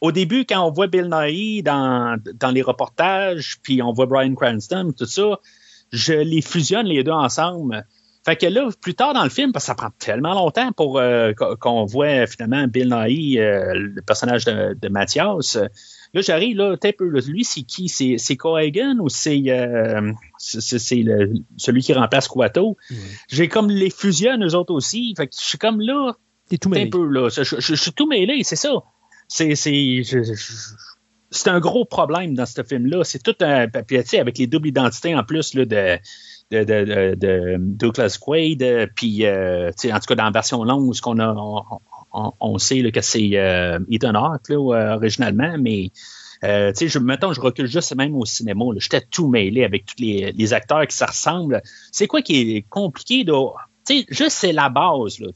au 0.00 0.12
début, 0.12 0.46
quand 0.46 0.66
on 0.66 0.70
voit 0.70 0.86
Bill 0.86 1.10
Nighy 1.12 1.62
dans, 1.62 2.18
dans 2.34 2.50
les 2.50 2.62
reportages, 2.62 3.58
puis 3.62 3.82
on 3.82 3.92
voit 3.92 4.06
Brian 4.06 4.34
Cranston, 4.34 4.92
tout 4.96 5.04
ça, 5.06 5.38
je 5.92 6.14
les 6.14 6.40
fusionne 6.40 6.86
les 6.86 7.04
deux 7.04 7.10
ensemble. 7.12 7.86
Fait 8.24 8.36
que 8.36 8.46
là, 8.46 8.68
plus 8.82 8.94
tard 8.94 9.14
dans 9.14 9.24
le 9.24 9.30
film, 9.30 9.50
parce 9.52 9.64
que 9.64 9.68
ça 9.68 9.74
prend 9.74 9.88
tellement 9.98 10.34
longtemps 10.34 10.72
pour 10.72 10.98
euh, 10.98 11.32
qu'on- 11.58 11.86
voit 11.86 12.26
finalement 12.26 12.66
Bill 12.66 12.90
Nighy, 12.94 13.38
euh, 13.38 13.72
le 13.74 14.02
personnage 14.02 14.44
de, 14.44 14.76
de 14.80 14.88
Mathias. 14.88 15.56
Là, 16.12 16.20
j'arrive, 16.20 16.56
là, 16.58 16.74
un 16.82 16.90
peu, 16.98 17.08
là, 17.08 17.20
lui, 17.26 17.44
c'est 17.44 17.62
qui? 17.62 17.88
C'est 17.88 18.36
Cohagen 18.36 18.98
ou 19.00 19.08
c'est 19.08 19.42
euh, 19.48 20.12
celui 20.38 21.82
qui 21.82 21.92
remplace 21.94 22.28
Quato? 22.28 22.76
J'ai 23.28 23.48
comme 23.48 23.70
les 23.70 23.90
fusionne, 23.90 24.44
eux 24.44 24.54
autres 24.54 24.74
aussi. 24.74 25.14
Fait 25.16 25.26
que 25.26 25.34
je 25.38 25.44
suis 25.44 25.58
comme 25.58 25.80
là, 25.80 26.12
T'es 26.48 26.58
tout 26.58 26.68
T'es 26.68 26.80
mêlé. 26.80 26.88
un 26.88 26.90
peu 26.90 27.06
là. 27.06 27.28
Je, 27.28 27.42
je- 27.44 27.60
je 27.60 27.74
suis 27.74 27.92
tout 27.92 28.06
mêlé, 28.06 28.42
c'est 28.42 28.56
ça. 28.56 28.70
C'est 31.32 31.48
un 31.48 31.60
gros 31.60 31.84
problème 31.84 32.34
dans 32.34 32.46
ce 32.46 32.62
film-là. 32.64 33.04
C'est 33.04 33.22
tout 33.22 33.36
un. 33.40 33.68
Puis, 33.68 34.02
tu 34.02 34.08
sais, 34.08 34.18
avec 34.18 34.36
les 34.38 34.48
doubles 34.48 34.66
identités 34.68 35.14
en 35.14 35.22
plus 35.22 35.54
là, 35.54 35.64
de, 35.64 35.98
de, 36.50 36.64
de, 36.64 37.14
de- 37.14 37.56
Douglas 37.58 38.18
Quaid, 38.20 38.62
euh, 38.62 38.86
puis, 38.94 39.24
euh, 39.24 39.70
en 39.70 39.98
tout 40.00 40.06
cas, 40.08 40.14
dans 40.16 40.24
la 40.24 40.30
version 40.30 40.64
longue, 40.64 40.94
ce 40.94 41.00
qu'on 41.02 41.18
a. 41.18 41.34
On, 42.12 42.32
on- 42.40 42.58
sait 42.58 42.82
là, 42.82 42.90
que 42.90 43.00
c'est 43.00 43.30
euh, 43.34 43.78
Ethan 43.88 44.14
Hawke, 44.14 44.48
là, 44.48 44.96
originalement, 44.96 45.56
mais. 45.60 45.90
Euh, 46.42 46.72
tu 46.72 46.88
sais, 46.88 47.00
mettons, 47.00 47.34
je 47.34 47.40
recule 47.40 47.66
juste 47.66 47.94
même 47.94 48.16
au 48.16 48.24
cinéma. 48.24 48.64
là, 48.72 48.78
J'étais 48.78 49.02
tout 49.02 49.28
mêlé 49.28 49.62
avec 49.62 49.84
tous 49.84 50.02
les, 50.02 50.32
les 50.32 50.52
acteurs 50.54 50.86
qui 50.86 50.96
se 50.96 51.04
ressemblent. 51.04 51.60
C'est 51.92 52.06
quoi 52.06 52.22
qui 52.22 52.56
est 52.56 52.62
compliqué? 52.68 53.24
Tu 53.26 53.32
sais, 53.84 54.06
juste 54.08 54.30
c'est 54.38 54.52
la 54.52 54.70
base. 54.70 55.20
Là, 55.20 55.28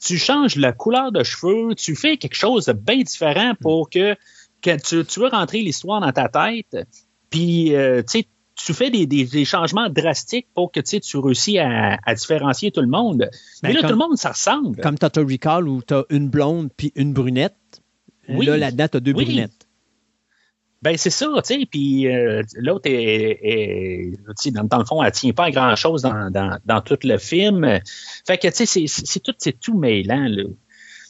tu 0.00 0.16
changes 0.16 0.56
la 0.56 0.72
couleur 0.72 1.12
de 1.12 1.22
cheveux, 1.22 1.74
tu 1.74 1.94
fais 1.94 2.16
quelque 2.16 2.34
chose 2.34 2.64
de 2.64 2.72
bien 2.72 3.02
différent 3.02 3.52
pour 3.60 3.90
que, 3.90 4.16
que 4.62 4.76
tu, 4.80 5.04
tu 5.04 5.20
veux 5.20 5.28
rentrer 5.28 5.60
l'histoire 5.60 6.00
dans 6.00 6.12
ta 6.12 6.28
tête. 6.30 6.86
Puis, 7.28 7.74
euh, 7.76 8.00
tu 8.02 8.20
sais, 8.20 8.26
tu 8.64 8.74
fais 8.74 8.90
des, 8.90 9.06
des- 9.06 9.24
des 9.24 9.44
changements 9.44 9.88
drastiques 9.88 10.48
pour 10.54 10.72
que 10.72 10.80
tu 10.80 10.98
réussis 11.18 11.58
à, 11.58 11.98
à 12.04 12.14
différencier 12.14 12.70
tout 12.70 12.80
le 12.80 12.88
monde. 12.88 13.30
Mais 13.62 13.68
Ben, 13.70 13.74
là, 13.74 13.80
comme- 13.80 13.90
tout 13.90 13.96
le 13.96 14.08
monde, 14.08 14.16
ça 14.18 14.32
ressemble. 14.32 14.80
Comme 14.80 14.98
Total 14.98 15.24
Recall 15.24 15.68
où 15.68 15.80
tu 15.82 15.94
as 15.94 16.04
une 16.10 16.28
blonde 16.28 16.68
puis 16.76 16.92
une 16.96 17.12
brunette. 17.12 17.54
Oui. 18.28 18.44
Là, 18.46 18.56
là-dedans, 18.58 18.88
tu 18.88 18.96
as 18.96 19.00
deux 19.00 19.12
Oui. 19.14 19.24
brunettes. 19.24 19.66
Ben, 20.80 20.96
c'est 20.96 21.10
ça, 21.10 21.26
tu 21.44 21.54
sais. 21.54 21.66
Puis 21.68 22.06
euh, 22.06 22.42
l'autre 22.56 22.88
est, 22.88 23.38
est- 23.42 24.50
dans, 24.52 24.64
dans 24.64 24.78
le 24.78 24.84
fond, 24.84 25.02
elle 25.02 25.10
tient 25.12 25.32
pas 25.32 25.46
à 25.46 25.50
grand 25.50 25.74
chose 25.74 26.02
dans, 26.02 26.30
dans, 26.30 26.56
dans 26.66 26.80
tout 26.80 26.98
le 27.02 27.18
film. 27.18 27.80
Fait 28.26 28.38
que, 28.38 28.46
tu 28.48 28.64
sais, 28.66 28.84
c'est 28.86 29.20
tout, 29.20 29.34
c'est 29.38 29.58
tout 29.58 29.76
mêlant, 29.76 30.26
là. 30.28 30.44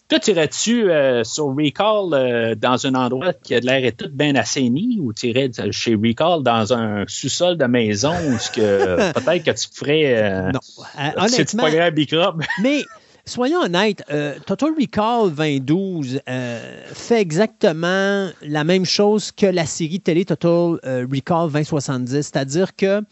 Toi, 0.09 0.19
tu 0.21 0.31
irais-tu 0.31 0.91
euh, 0.91 1.23
sur 1.23 1.55
Recall 1.55 2.15
euh, 2.15 2.55
dans 2.55 2.87
un 2.87 2.95
endroit 2.95 3.35
qui 3.35 3.55
a 3.55 3.61
de 3.61 3.67
l'air 3.67 3.93
tout 3.95 4.09
bien 4.11 4.35
assaini 4.37 4.99
ou 5.01 5.13
tu 5.13 5.27
irais 5.29 5.51
chez 5.71 5.95
Recall 5.95 6.43
dans 6.43 6.73
un 6.73 7.05
sous-sol 7.07 7.59
de 7.59 7.67
maison 7.67 8.15
où 8.27 8.39
ce 8.39 8.51
que 8.51 9.13
peut-être 9.13 9.45
que 9.45 9.51
tu 9.51 9.69
ferais. 9.71 10.15
Euh, 10.17 10.53
Non. 10.53 10.61
C'est 10.63 11.19
honnêtement, 11.19 11.63
pas 11.65 11.71
grave, 11.71 11.95
microbe? 11.95 12.43
Mais 12.63 12.85
soyons 13.29 13.61
honnêtes, 13.61 14.03
euh, 14.11 14.39
Total 14.47 14.71
Recall 14.71 15.31
2012 15.35 16.23
euh, 16.27 16.85
fait 16.95 17.21
exactement 17.21 18.31
la 18.43 18.65
même 18.65 18.87
chose 18.87 19.31
que 19.31 19.47
la 19.47 19.67
série 19.67 20.01
télé 20.01 20.25
Total 20.25 20.79
euh, 20.85 21.07
Recall 21.13 21.51
2070, 21.53 22.13
c'est-à-dire 22.13 22.75
que 22.75 23.03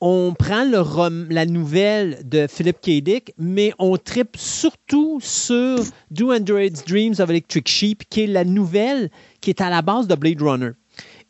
on 0.00 0.34
prend 0.38 0.64
le 0.64 0.80
rom- 0.80 1.26
la 1.30 1.46
nouvelle 1.46 2.18
de 2.24 2.46
Philip 2.48 2.76
K. 2.80 3.02
Dick, 3.02 3.32
mais 3.38 3.72
on 3.78 3.96
tripe 3.96 4.36
surtout 4.36 5.18
sur 5.22 5.78
Do 6.10 6.32
Android's 6.32 6.84
Dreams 6.84 7.14
of 7.18 7.30
Electric 7.30 7.66
Sheep, 7.68 8.02
qui 8.10 8.22
est 8.22 8.26
la 8.26 8.44
nouvelle 8.44 9.10
qui 9.40 9.50
est 9.50 9.60
à 9.60 9.70
la 9.70 9.82
base 9.82 10.06
de 10.06 10.14
Blade 10.14 10.42
Runner. 10.42 10.70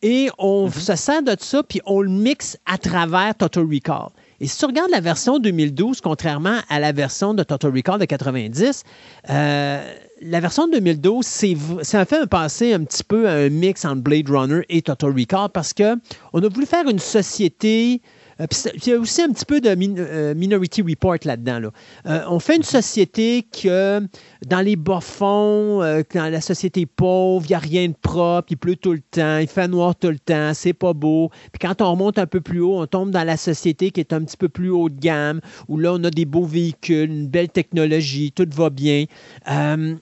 Et 0.02 0.28
on 0.38 0.70
se 0.70 0.94
sert 0.96 1.22
de 1.22 1.34
ça, 1.38 1.62
puis 1.62 1.80
on 1.86 2.00
le 2.02 2.10
mixe 2.10 2.58
à 2.66 2.76
travers 2.76 3.34
Total 3.34 3.64
Recall. 3.64 4.08
Et 4.40 4.46
si 4.46 4.58
tu 4.58 4.66
regardes 4.66 4.90
la 4.90 5.00
version 5.00 5.38
2012, 5.38 6.02
contrairement 6.02 6.58
à 6.68 6.78
la 6.78 6.92
version 6.92 7.32
de 7.32 7.42
Total 7.42 7.72
Recall 7.74 7.98
de 7.98 8.04
90, 8.04 8.82
euh, 9.30 9.94
la 10.20 10.40
version 10.40 10.66
de 10.66 10.72
2012, 10.72 11.24
c'est 11.24 11.56
ça 11.82 12.00
a 12.00 12.04
fait 12.04 12.18
un 12.18 12.26
passé 12.26 12.74
un 12.74 12.84
petit 12.84 13.04
peu 13.04 13.26
à 13.28 13.32
un 13.32 13.48
mix 13.48 13.84
entre 13.86 14.02
Blade 14.02 14.28
Runner 14.28 14.60
et 14.68 14.82
Total 14.82 15.10
Recall 15.18 15.48
parce 15.52 15.72
que 15.72 15.94
on 16.34 16.42
a 16.42 16.48
voulu 16.48 16.66
faire 16.66 16.86
une 16.88 16.98
société. 16.98 18.02
Euh, 18.40 18.47
puis 18.48 18.58
il 18.74 18.89
y 18.89 18.92
a 18.92 18.98
aussi 18.98 19.23
un 19.23 19.28
petit 19.31 19.44
peu 19.44 19.60
de 19.60 19.74
min- 19.74 19.97
euh, 19.98 20.34
Minority 20.34 20.82
Report 20.82 21.16
là-dedans. 21.24 21.58
là. 21.60 21.70
Euh, 22.06 22.23
on 22.28 22.39
fait 22.39 22.56
une 22.56 22.62
société 22.62 23.42
que 23.42 24.00
dans 24.47 24.60
les 24.60 24.76
bas-fonds, 24.76 25.82
euh, 25.82 26.02
quand 26.08 26.28
la 26.28 26.40
société 26.40 26.82
est 26.82 26.86
pauvre, 26.86 27.44
il 27.47 27.50
n'y 27.50 27.55
a 27.55 27.58
rien 27.58 27.89
de 27.89 27.94
propre, 28.00 28.48
il 28.50 28.56
pleut 28.56 28.76
tout 28.76 28.92
le 28.92 29.00
temps, 29.10 29.39
il 29.39 29.47
fait 29.48 29.68
noir 29.68 29.94
tout 29.97 30.08
le 30.10 30.18
temps, 30.18 30.52
c'est 30.55 30.73
pas 30.73 30.92
beau. 30.92 31.31
Puis 31.52 31.60
quand 31.60 31.81
on 31.82 31.90
remonte 31.92 32.18
un 32.18 32.26
peu 32.26 32.40
plus 32.40 32.60
haut, 32.60 32.81
on 32.81 32.86
tombe 32.86 33.10
dans 33.10 33.24
la 33.24 33.36
société 33.36 33.90
qui 33.90 34.00
est 34.00 34.12
un 34.12 34.23
petit 34.23 34.36
peu 34.36 34.48
plus 34.48 34.70
haut 34.70 34.89
de 34.89 34.98
gamme, 35.00 35.40
où 35.68 35.78
là, 35.78 35.92
on 35.94 36.05
a 36.05 36.10
des 36.10 36.24
beaux 36.24 36.44
véhicules, 36.44 37.10
une 37.10 37.28
belle 37.28 37.48
technologie, 37.48 38.32
tout 38.32 38.47
va 38.55 38.70
bien. 38.70 39.05
Euh, 39.50 39.94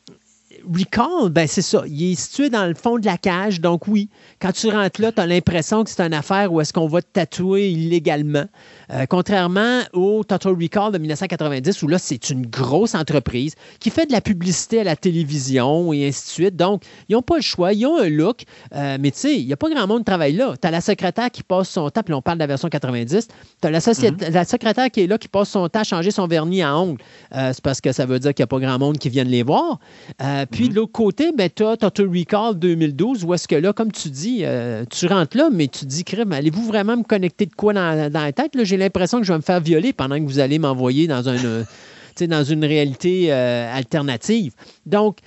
Recall, 0.73 1.31
ben 1.31 1.47
c'est 1.47 1.63
ça. 1.63 1.83
Il 1.87 2.13
est 2.13 2.15
situé 2.15 2.51
dans 2.51 2.67
le 2.67 2.75
fond 2.75 2.99
de 2.99 3.07
la 3.07 3.17
cage. 3.17 3.61
Donc 3.61 3.87
oui, 3.89 4.09
quand 4.41 4.53
tu 4.53 4.69
rentres 4.69 5.01
là, 5.01 5.13
tu 5.13 5.21
as 5.21 5.27
l'impression 5.27 5.85
que 5.85 5.91
c'est 5.91 6.03
une 6.03 6.15
affaire 6.15 6.53
où 6.53 6.61
est-ce 6.61 6.73
qu'on 6.73 6.89
va 6.89 7.03
te 7.03 7.09
tatouer 7.13 7.71
illégalement. 7.71 8.45
Euh, 8.93 9.07
contrairement 9.09 9.81
au 9.93 10.25
Total 10.25 10.53
Recall 10.53 10.93
de 10.93 10.99
1990, 10.99 11.83
où 11.83 11.89
là, 11.89 11.99
c'est 11.99 12.31
une 12.31 12.47
grosse 12.47 12.95
entreprise 12.95 13.55
qui 13.81 13.91
fait 13.91 14.07
de 14.07 14.13
la 14.13 14.21
publicité 14.21 14.81
à 14.81 14.85
la 14.85 14.97
télévision 14.97 15.93
et 15.93 16.07
ainsi 16.09 16.25
de 16.27 16.31
suite. 16.31 16.57
Donc, 16.57 16.83
ils 17.09 17.15
n'ont 17.15 17.23
pas 17.23 17.37
le 17.37 17.43
choix. 17.43 17.73
Ils 17.73 17.87
ont 17.87 17.99
un 17.99 18.09
look. 18.09 18.43
Euh, 18.75 18.97
mais 19.01 19.11
tu 19.11 19.19
sais, 19.21 19.37
il 19.39 19.47
n'y 19.47 19.53
a 19.53 19.57
pas 19.57 19.71
grand 19.71 19.87
monde 19.87 19.99
qui 20.01 20.05
travaille 20.05 20.35
là. 20.35 20.55
Tu 20.61 20.67
as 20.69 20.71
la 20.71 20.81
secrétaire 20.81 21.31
qui 21.31 21.43
passe 21.43 21.69
son 21.69 21.89
temps, 21.91 22.03
puis 22.03 22.13
là, 22.13 22.19
on 22.19 22.23
parle 22.23 22.39
de 22.39 22.43
la 22.43 22.47
version 22.47 22.69
90. 22.69 23.29
Tu 23.61 23.67
as 23.67 23.71
la, 23.71 23.81
société- 23.81 24.31
la 24.31 24.45
secrétaire 24.45 24.91
qui 24.91 25.01
est 25.03 25.07
là, 25.07 25.19
qui 25.19 25.29
passe 25.29 25.49
son 25.51 25.69
temps 25.69 25.81
à 25.81 25.85
changer 25.85 26.11
son 26.11 26.27
vernis 26.27 26.63
à 26.63 26.77
ongles. 26.77 27.01
Euh, 27.35 27.53
c'est 27.55 27.63
parce 27.63 27.81
que 27.81 27.93
ça 27.93 28.07
veut 28.07 28.19
dire 28.19 28.35
qu'il 28.35 28.43
n'y 28.43 28.45
a 28.45 28.49
pas 28.49 28.59
grand 28.59 28.79
monde 28.79 28.99
qui 28.99 29.09
vienne 29.09 29.29
les 29.29 29.43
voir. 29.43 29.79
Puis 30.51 30.69
de 30.69 30.75
l'autre 30.75 30.93
côté, 30.93 31.33
ben, 31.33 31.49
tu 31.55 31.65
as 31.65 31.77
Total 31.77 32.07
Recall 32.07 32.59
2012, 32.59 33.25
où 33.25 33.35
est-ce 33.35 33.49
que 33.49 33.57
là, 33.57 33.73
comme 33.73 33.93
tu 33.93 34.11
dis, 34.11 34.45
tu 34.91 35.07
rentres 35.07 35.37
là, 35.37 35.49
mais 35.53 35.69
tu 35.69 35.85
dis, 35.85 36.05
crème, 36.05 36.33
allez-vous 36.33 36.65
vraiment 36.65 36.97
me 36.97 37.03
connecter 37.03 37.47
de 37.47 37.55
quoi 37.55 37.73
dans, 37.73 38.11
dans 38.11 38.21
la 38.23 38.33
tête? 38.33 38.53
J'ai 38.63 38.77
l'impression 38.85 39.19
que 39.19 39.25
je 39.27 39.33
vais 39.33 39.39
me 39.39 39.43
faire 39.43 39.61
violer 39.61 39.93
pendant 39.93 40.17
que 40.19 40.25
vous 40.25 40.39
allez 40.39 40.59
m'envoyer 40.59 41.07
dans, 41.07 41.29
un, 41.29 41.37
euh, 41.45 41.65
dans 42.29 42.45
une 42.45 42.65
réalité 42.65 43.33
euh, 43.33 43.75
alternative. 43.75 44.53
Donc, 44.87 45.19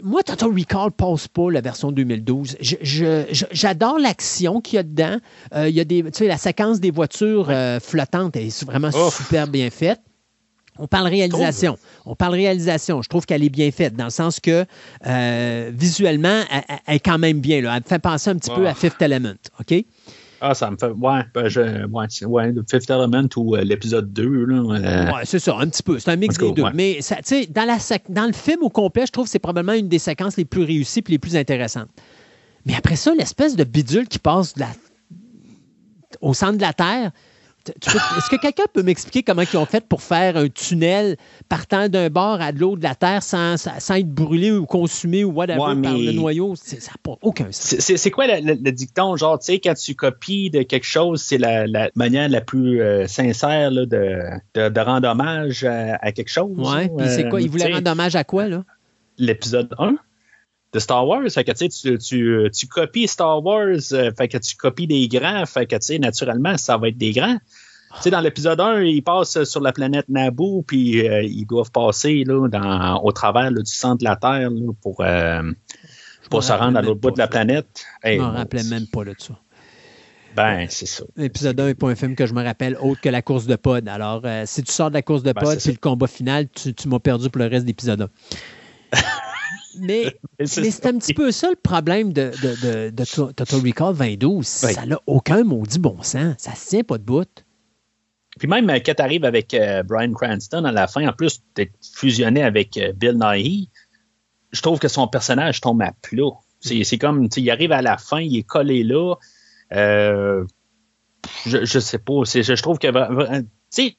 moi, 0.00 0.22
Total 0.22 0.48
Recall 0.50 0.92
passe 0.92 1.26
pas 1.26 1.50
la 1.50 1.60
version 1.60 1.90
2012. 1.90 2.56
Je- 2.60 2.76
je- 2.82 3.24
je- 3.32 3.46
J'adore 3.50 3.98
l'action 3.98 4.60
qu'il 4.60 4.76
y 4.76 4.78
a 4.78 4.84
dedans. 4.84 5.16
Euh, 5.54 5.68
il 5.68 5.74
y 5.74 5.80
a 5.80 5.84
des, 5.84 6.04
tu 6.04 6.10
sais, 6.12 6.26
la 6.28 6.38
séquence 6.38 6.78
des 6.78 6.92
voitures 6.92 7.48
euh, 7.50 7.80
flottantes 7.80 8.36
est 8.36 8.64
vraiment 8.64 8.90
super 9.10 9.48
bien 9.48 9.70
faite. 9.70 10.00
On 10.80 10.86
parle 10.86 11.08
réalisation. 11.08 11.76
On 12.06 12.14
parle 12.14 12.34
réalisation. 12.34 13.02
Je 13.02 13.08
trouve 13.08 13.26
qu'elle 13.26 13.42
est 13.42 13.48
bien 13.48 13.72
faite 13.72 13.96
dans 13.96 14.04
le 14.04 14.10
sens 14.10 14.38
que 14.38 14.64
euh, 15.08 15.72
visuellement, 15.74 16.42
elle, 16.52 16.62
elle- 16.68 16.78
elle 16.86 16.94
est 16.94 17.00
quand 17.00 17.18
même 17.18 17.40
bien. 17.40 17.60
Là. 17.60 17.72
Elle 17.74 17.82
me 17.82 17.88
fait 17.88 17.98
penser 17.98 18.30
un 18.30 18.36
petit 18.36 18.50
peu 18.54 18.68
Ah. 18.68 18.70
à 18.70 18.74
Fifth 18.74 19.02
Element. 19.02 19.34
OK? 19.58 19.84
Ah, 20.40 20.54
ça 20.54 20.70
me 20.70 20.76
fait. 20.76 20.90
Ouais, 20.90 21.22
ben, 21.34 21.48
je, 21.48 21.84
ouais, 21.86 22.52
le 22.52 22.64
Fifth 22.70 22.88
Element 22.90 23.28
ou 23.36 23.56
euh, 23.56 23.62
l'épisode 23.62 24.12
2. 24.12 24.44
Là, 24.44 24.56
euh, 24.56 25.12
Ouais, 25.12 25.20
c'est 25.24 25.38
ça, 25.40 25.56
un 25.58 25.66
petit 25.68 25.82
peu. 25.82 25.98
C'est 25.98 26.10
un 26.10 26.16
mix 26.16 26.38
des 26.38 26.52
deux. 26.52 26.62
ouais. 26.62 26.70
Mais 26.74 27.00
ça, 27.02 27.16
tu 27.16 27.22
sais, 27.24 27.46
dans, 27.46 27.64
la 27.66 27.78
dans 28.08 28.26
le 28.26 28.32
film 28.32 28.62
au 28.62 28.68
complet, 28.70 29.04
je 29.06 29.12
trouve 29.12 29.24
que 29.24 29.30
c'est 29.30 29.38
probablement 29.40 29.76
une 29.76 29.88
des 29.88 29.98
séquences 29.98 30.36
les 30.36 30.44
plus 30.44 30.62
réussies 30.62 31.00
et 31.06 31.10
les 31.10 31.18
plus 31.18 31.36
intéressantes. 31.36 31.88
Mais 32.66 32.74
après 32.76 32.96
ça, 32.96 33.12
l'espèce 33.14 33.56
de 33.56 33.64
bidule 33.64 34.06
qui 34.06 34.18
passe 34.18 34.54
de 34.54 34.60
la- 34.60 34.68
au 36.20 36.34
centre 36.34 36.56
de 36.56 36.62
la 36.62 36.72
Terre. 36.72 37.10
Est-ce 37.76 38.30
que 38.30 38.36
quelqu'un 38.40 38.64
peut 38.72 38.82
m'expliquer 38.82 39.22
comment 39.22 39.42
ils 39.42 39.56
ont 39.56 39.66
fait 39.66 39.84
pour 39.86 40.02
faire 40.02 40.36
un 40.36 40.48
tunnel 40.48 41.16
partant 41.48 41.88
d'un 41.88 42.08
bord 42.10 42.40
à 42.40 42.52
de 42.52 42.60
l'autre 42.60 42.78
de 42.78 42.82
la 42.84 42.94
Terre 42.94 43.22
sans, 43.22 43.56
sans- 43.56 43.94
être 43.94 44.08
brûlé 44.08 44.50
ou 44.52 44.66
consumé 44.66 45.24
ou 45.24 45.32
whatever 45.32 45.58
Ouais, 45.60 45.82
par 45.82 45.92
le 45.96 46.12
noyau? 46.12 46.54
Ça 46.56 46.76
n'a 46.76 46.92
pas 47.02 47.16
aucun 47.22 47.46
sens. 47.52 47.78
C'est- 47.78 48.10
quoi 48.10 48.26
le, 48.26 48.40
le- 48.54 48.58
le 48.62 48.72
dicton? 48.72 49.16
Genre, 49.16 49.38
tu 49.38 49.46
sais, 49.46 49.58
quand 49.60 49.74
tu 49.74 49.94
copies 49.94 50.50
de 50.50 50.62
quelque 50.62 50.86
chose, 50.86 51.20
c'est 51.22 51.38
la, 51.38 51.66
la 51.66 51.90
manière 51.94 52.28
la 52.28 52.40
plus 52.40 52.80
euh, 52.80 53.06
sincère 53.06 53.70
là, 53.70 53.86
de, 53.86 54.20
de, 54.54 54.68
de 54.68 54.80
rendre 54.80 55.08
hommage 55.08 55.64
à, 55.64 55.96
à 56.00 56.12
quelque 56.12 56.30
chose. 56.30 56.56
Ouais, 56.58 56.88
puis 56.96 57.06
c'est 57.08 57.28
quoi? 57.28 57.38
Euh, 57.38 57.42
Ils 57.42 57.50
voulaient 57.50 57.72
rendre 57.72 57.90
hommage 57.90 58.16
à 58.16 58.24
quoi, 58.24 58.48
là? 58.48 58.64
L'épisode 59.18 59.74
1 59.78 59.96
de 60.72 60.78
Star 60.78 61.06
Wars. 61.06 61.22
Fait 61.30 61.44
que, 61.44 61.52
tu, 61.52 61.68
tu, 61.68 61.98
tu, 61.98 62.50
tu 62.54 62.66
copies 62.66 63.08
Star 63.08 63.44
Wars, 63.44 63.68
euh, 63.92 64.10
fait 64.16 64.28
que 64.28 64.38
tu 64.38 64.56
copies 64.56 64.86
des 64.86 65.08
grands, 65.08 65.44
fait 65.46 65.66
que, 65.66 65.76
tu 65.76 65.82
sais, 65.86 65.98
naturellement, 65.98 66.56
ça 66.56 66.76
va 66.76 66.88
être 66.88 66.98
des 66.98 67.12
grands. 67.12 67.38
Tu 67.96 68.02
sais, 68.02 68.10
dans 68.10 68.20
l'épisode 68.20 68.60
1, 68.60 68.82
ils 68.82 69.02
passent 69.02 69.44
sur 69.44 69.62
la 69.62 69.72
planète 69.72 70.08
Naboo, 70.10 70.62
puis 70.66 71.08
euh, 71.08 71.22
ils 71.22 71.46
doivent 71.46 71.70
passer 71.70 72.22
là, 72.26 72.46
dans, 72.48 73.02
au 73.02 73.12
travers 73.12 73.50
là, 73.50 73.62
du 73.62 73.72
centre 73.72 73.98
de 73.98 74.04
la 74.04 74.16
Terre 74.16 74.50
là, 74.50 74.72
pour, 74.82 75.00
euh, 75.00 75.42
pour 76.30 76.44
se 76.44 76.52
rendre 76.52 76.76
à 76.78 76.82
l'autre 76.82 77.00
bout 77.00 77.10
de 77.12 77.18
la 77.18 77.24
ça. 77.24 77.28
planète. 77.28 77.66
Je 78.04 78.08
Hey, 78.10 78.18
bon, 78.18 78.30
rappelais 78.30 78.64
même 78.64 78.86
pas 78.92 79.04
de 79.04 79.14
ça. 79.16 79.34
Ben, 80.36 80.66
c'est 80.68 80.84
ça. 80.86 81.04
L'épisode 81.16 81.58
1 81.58 81.66
n'est 81.68 81.74
pas 81.74 81.88
un 81.88 81.94
film 81.94 82.14
que 82.14 82.26
je 82.26 82.34
me 82.34 82.44
rappelle 82.44 82.76
autre 82.82 83.00
que 83.00 83.08
la 83.08 83.22
course 83.22 83.46
de 83.46 83.56
pod. 83.56 83.88
Alors, 83.88 84.20
euh, 84.24 84.42
si 84.44 84.62
tu 84.62 84.70
sors 84.70 84.90
de 84.90 84.94
la 84.94 85.02
course 85.02 85.22
de 85.22 85.32
Ben, 85.32 85.40
pod 85.40 85.58
c'est 85.58 85.70
puis 85.70 85.72
le 85.72 85.78
combat 85.80 86.06
final, 86.06 86.46
tu, 86.50 86.74
tu 86.74 86.88
m'as 86.88 86.98
perdu 86.98 87.30
pour 87.30 87.40
le 87.40 87.48
reste 87.48 87.64
d'épisode 87.64 88.02
1. 88.92 88.98
mais 89.80 90.16
mais 90.38 90.46
c'est 90.46 90.86
un 90.86 90.98
petit 90.98 91.14
peu 91.14 91.30
ça 91.32 91.50
le 91.50 91.56
problème 91.56 92.12
de, 92.12 92.30
de, 92.42 92.66
de, 92.66 92.90
de 92.90 93.04
To- 93.04 93.32
Total 93.32 93.60
Recall 93.60 93.96
2012. 93.96 94.60
Oui. 94.64 94.72
Ça 94.74 94.86
n'a 94.86 95.00
aucun 95.06 95.44
maudit 95.44 95.78
bon 95.78 96.02
sens. 96.02 96.34
Ça 96.38 96.54
se 96.54 96.68
tient 96.68 96.82
pas 96.84 96.98
de 96.98 97.02
bout. 97.04 97.28
Puis 98.38 98.46
même 98.48 98.70
euh, 98.70 98.78
quand 98.84 98.94
tu 98.94 99.02
arrives 99.02 99.24
avec 99.24 99.52
euh, 99.54 99.82
Brian 99.82 100.12
Cranston 100.12 100.64
à 100.64 100.72
la 100.72 100.86
fin, 100.86 101.06
en 101.08 101.12
plus 101.12 101.40
d'être 101.54 101.72
fusionné 101.82 102.42
avec 102.42 102.76
euh, 102.76 102.92
Bill 102.92 103.18
Nighy, 103.18 103.70
je 104.52 104.60
trouve 104.62 104.78
que 104.78 104.88
son 104.88 105.08
personnage 105.08 105.60
tombe 105.60 105.82
à 105.82 105.92
plat. 106.02 106.30
C'est 106.60 106.98
comme, 106.98 107.28
il 107.36 107.50
arrive 107.50 107.72
à 107.72 107.82
la 107.82 107.98
fin, 107.98 108.20
il 108.20 108.36
est 108.36 108.42
collé 108.42 108.82
là. 108.82 109.14
Euh, 109.72 110.44
je, 111.46 111.64
je 111.64 111.78
sais 111.78 111.98
pas. 111.98 112.22
Je, 112.24 112.62
trouve 112.62 112.78
que, 112.78 112.88
tu 112.88 113.46
sais, 113.70 113.96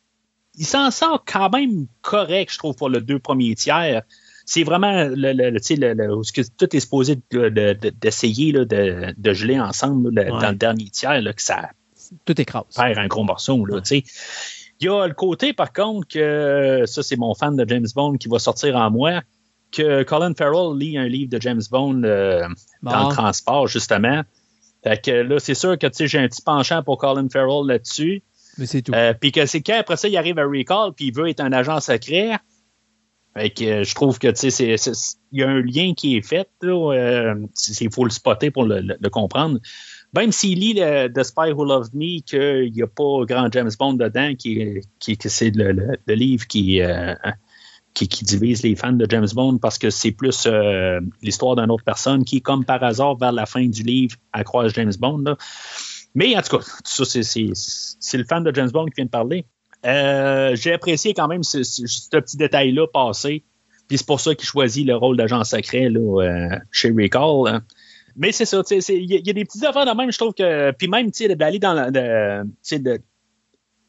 il 0.55 0.65
s'en 0.65 0.91
sort 0.91 1.23
quand 1.25 1.49
même 1.51 1.87
correct, 2.01 2.51
je 2.51 2.57
trouve, 2.57 2.75
pour 2.75 2.89
le 2.89 3.01
deux 3.01 3.19
premiers 3.19 3.55
tiers. 3.55 4.01
C'est 4.51 4.63
vraiment 4.63 5.07
le, 5.11 5.59
ce 5.61 6.31
que 6.33 6.41
tout 6.57 6.75
est 6.75 6.79
supposé 6.79 7.15
de- 7.31 7.49
de- 7.49 7.73
de- 7.73 7.89
d'essayer 8.01 8.51
de, 8.51 9.13
de 9.15 9.33
geler 9.33 9.59
ensemble 9.59 10.09
là, 10.13 10.23
le- 10.23 10.33
Ouais. 10.33 10.41
dans 10.41 10.49
le 10.49 10.55
dernier 10.55 10.89
tiers, 10.89 11.21
là, 11.21 11.33
que 11.33 11.41
ça 11.41 11.69
Tout 12.25 12.41
écrase. 12.41 12.63
perd 12.75 12.97
un 12.97 13.05
gros 13.07 13.23
morceau. 13.23 13.63
Là. 13.65 13.79
Il 13.91 14.03
y 14.85 14.87
a 14.89 15.05
le 15.07 15.13
côté, 15.13 15.53
par 15.53 15.71
contre, 15.71 16.07
que 16.07 16.83
ça, 16.87 17.03
c'est 17.03 17.15
mon 17.17 17.35
fan 17.35 17.55
de 17.55 17.63
James 17.69 17.85
Bond 17.95 18.17
qui 18.17 18.27
va 18.27 18.39
sortir 18.39 18.75
en 18.75 18.89
moi, 18.89 19.21
que 19.71 20.01
Colin 20.01 20.33
Farrell 20.33 20.75
lit 20.79 20.97
un 20.97 21.07
livre 21.07 21.29
de 21.29 21.39
James 21.39 21.61
Bond 21.69 22.01
euh, 22.03 22.47
Bon. 22.81 22.89
dans 22.91 23.09
le 23.09 23.13
transport, 23.13 23.67
justement. 23.67 24.23
Fait 24.83 24.99
que 24.99 25.11
là, 25.11 25.37
c'est 25.39 25.53
sûr 25.53 25.77
que 25.77 25.87
j'ai 25.99 26.17
un 26.17 26.27
petit 26.27 26.41
penchant 26.41 26.81
pour 26.81 26.97
Colin 26.97 27.27
Farrell 27.29 27.67
là-dessus. 27.67 28.23
Mais 28.57 28.65
c'est 28.65 28.81
tout. 28.81 28.93
Euh, 28.95 29.13
puis 29.13 29.31
que 29.31 29.45
c'est 29.45 29.61
qu'après 29.61 29.95
ça, 29.95 30.07
il 30.07 30.17
arrive 30.17 30.39
à 30.39 30.43
Recall, 30.45 30.93
puis 30.95 31.07
il 31.07 31.13
veut 31.13 31.29
être 31.29 31.39
un 31.41 31.51
agent 31.53 31.79
secret. 31.81 32.31
Fait 33.39 33.51
que 33.51 33.63
euh, 33.63 33.83
je 33.83 33.95
trouve 33.95 34.19
que 34.19 34.27
il 34.27 35.39
y 35.39 35.43
a 35.43 35.47
un 35.47 35.61
lien 35.61 35.93
qui 35.93 36.17
est 36.17 36.27
fait. 36.27 36.49
là, 36.61 36.93
euh, 36.93 37.35
Il 37.79 37.91
faut 37.91 38.03
le 38.03 38.09
spotter 38.09 38.51
pour 38.51 38.65
le, 38.65 39.09
comprendre. 39.09 39.59
Même 40.13 40.33
s'il 40.33 40.59
lit 40.59 40.73
le, 40.73 41.07
The 41.07 41.23
Spy 41.23 41.51
Who 41.53 41.63
Loved 41.63 41.93
Me, 41.93 42.19
qu'il 42.19 42.73
n'y 42.73 42.81
a 42.81 42.87
pas 42.87 43.23
grand 43.25 43.49
James 43.51 43.71
Bond 43.79 43.93
dedans, 43.93 44.33
qui, 44.35 44.81
que 44.99 45.29
c'est 45.29 45.51
le, 45.55 45.95
livre 46.07 46.47
qui, 46.47 46.81
euh, 46.81 47.15
qui, 47.93 48.09
qui 48.09 48.25
divise 48.25 48.61
les 48.63 48.75
fans 48.75 48.91
de 48.91 49.05
James 49.09 49.29
Bond 49.33 49.59
parce 49.59 49.77
que 49.77 49.89
c'est 49.89 50.11
plus 50.11 50.45
l'histoire 51.21 51.55
d'une 51.55 51.71
autre 51.71 51.85
personne 51.85 52.25
qui, 52.25 52.41
comme 52.41 52.65
par 52.65 52.83
hasard, 52.83 53.15
vers 53.15 53.31
la 53.31 53.45
fin 53.45 53.65
du 53.65 53.83
livre, 53.83 54.17
accroise 54.33 54.73
James 54.73 54.93
Bond. 54.99 55.37
Mais 56.13 56.35
en 56.35 56.41
tout 56.41 56.57
cas, 56.57 56.63
c'est 56.83 58.17
le 58.17 58.25
fan 58.25 58.43
de 58.43 58.53
James 58.53 58.71
Bond 58.71 58.87
qui 58.87 58.95
vient 58.97 59.05
de 59.05 59.09
parler. 59.09 59.45
Euh, 59.85 60.55
J'ai 60.55 60.73
apprécié 60.73 61.13
quand 61.13 61.27
même 61.27 61.43
ce, 61.43 61.59
petit 62.11 62.37
détail-là 62.37 62.87
passé. 62.87 63.43
Puis 63.87 63.97
c'est 63.97 64.07
pour 64.07 64.19
ça 64.19 64.35
qu'il 64.35 64.47
choisit 64.47 64.85
le 64.85 64.95
rôle 64.95 65.17
d'agent 65.17 65.43
secret 65.43 65.89
là, 65.89 65.99
euh, 66.21 66.55
chez 66.71 66.91
Recall. 66.91 67.53
hein. 67.53 67.61
Mais 68.15 68.31
c'est 68.31 68.45
ça, 68.45 68.61
il 68.69 69.11
y, 69.11 69.29
a- 69.29 69.33
des 69.33 69.45
petites 69.45 69.63
affaires 69.63 69.85
de 69.85 69.95
même, 69.95 70.11
je 70.11 70.17
trouve 70.17 70.33
que. 70.33 70.71
Puis 70.71 70.87
même, 70.87 71.09
d'aller 71.37 71.59
dans 71.59 71.75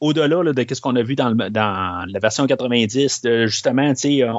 au-delà 0.01 0.43
là, 0.43 0.53
de 0.53 0.75
ce 0.75 0.81
qu'on 0.81 0.97
a 0.97 1.03
vu 1.03 1.15
dans, 1.15 1.37
la 1.37 2.19
version 2.21 2.47
90, 2.47 3.23
de, 3.23 3.47
justement, 3.47 3.93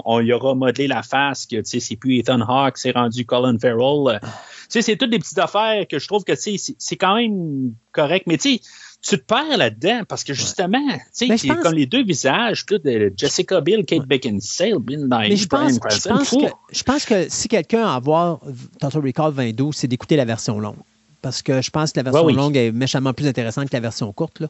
on, 0.05 0.19
y 0.19 0.33
aura 0.33 0.55
modelé 0.55 0.87
la 0.87 1.03
face, 1.03 1.45
que 1.45 1.61
c'est 1.63 1.95
plus 1.95 2.17
Ethan 2.17 2.41
Hawke, 2.41 2.77
c'est 2.77 2.91
rendu 2.91 3.25
Colin 3.25 3.57
Farrell. 3.59 4.19
C'est 4.69 4.95
toutes 4.97 5.11
des 5.11 5.19
petites 5.19 5.37
affaires 5.37 5.85
que 5.87 5.99
je 5.99 6.07
trouve 6.07 6.23
que 6.23 6.33
c'est 6.35 6.95
quand 6.97 7.15
même 7.15 7.73
correct, 7.91 8.25
mais 8.27 8.37
tu 8.37 8.55
sais, 8.55 8.61
tu 9.01 9.17
te 9.17 9.23
perds 9.23 9.57
là-dedans 9.57 10.01
parce 10.07 10.23
que 10.23 10.33
justement, 10.33 10.77
tu 11.17 11.27
sais, 11.37 11.47
pense- 11.47 11.59
comme 11.63 11.73
les 11.73 11.85
deux 11.87 12.03
visages, 12.03 12.65
tout 12.65 12.77
de 12.77 13.11
Jessica 13.17 13.59
Biel, 13.61 13.83
Kate 13.85 14.05
Beckinsale, 14.05 14.77
Bill 14.79 15.07
Mais 15.09 15.35
je 15.35 15.47
pense, 15.47 15.73
je, 15.73 16.07
pense 16.09 16.29
que, 16.29 16.45
je 16.71 16.83
pense 16.83 17.05
que 17.05 17.27
si 17.29 17.47
quelqu'un 17.47 17.85
a 17.87 17.95
à 17.95 17.99
voir 17.99 18.39
Total 18.79 19.01
Recall 19.03 19.33
2012, 19.33 19.75
c'est 19.75 19.87
d'écouter 19.87 20.15
la 20.15 20.25
version 20.25 20.59
longue. 20.59 20.75
Parce 21.21 21.41
que 21.43 21.61
je 21.61 21.69
pense 21.69 21.91
que 21.91 21.99
la 21.99 22.03
version 22.03 22.21
Ouais, 22.25 22.31
oui. 22.33 22.37
longue 22.37 22.57
est 22.57 22.71
méchamment 22.71 23.13
plus 23.13 23.27
intéressante 23.27 23.69
que 23.69 23.75
la 23.75 23.79
version 23.79 24.11
courte. 24.13 24.39
là. 24.39 24.47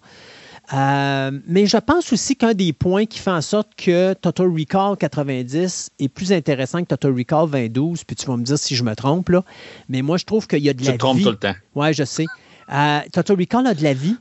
Euh, 0.73 1.31
mais 1.47 1.65
je 1.65 1.77
pense 1.77 2.13
aussi 2.13 2.35
qu'un 2.35 2.53
des 2.53 2.71
points 2.71 3.05
qui 3.05 3.19
fait 3.19 3.31
en 3.31 3.41
sorte 3.41 3.69
que 3.75 4.13
Total 4.13 4.47
Recall 4.47 4.95
90 4.95 5.89
est 5.99 6.07
plus 6.07 6.31
intéressant 6.31 6.81
que 6.81 6.85
Total 6.87 7.11
Recall 7.11 7.49
2012, 7.49 8.03
puis 8.03 8.15
tu 8.15 8.25
vas 8.25 8.37
me 8.37 8.43
dire 8.43 8.57
si 8.57 8.75
je 8.75 8.83
me 8.83 8.95
trompe, 8.95 9.29
là, 9.29 9.43
mais 9.89 10.01
moi 10.01 10.17
je 10.17 10.25
trouve 10.25 10.47
qu'il 10.47 10.59
y 10.59 10.69
a 10.69 10.73
de 10.73 10.79
Tu 10.79 10.85
la 10.85 10.93
te 10.93 10.97
trompes 10.97 11.17
vie. 11.17 11.23
tout 11.23 11.31
le 11.31 11.35
temps. 11.37 11.55
Oui, 11.75 11.93
je 11.93 12.03
sais. 12.03 12.25
Euh, 12.71 12.99
Total 13.11 13.37
Recall 13.37 13.67
a 13.67 13.73
de 13.73 13.83
la 13.83 13.93
vie. 13.93 14.15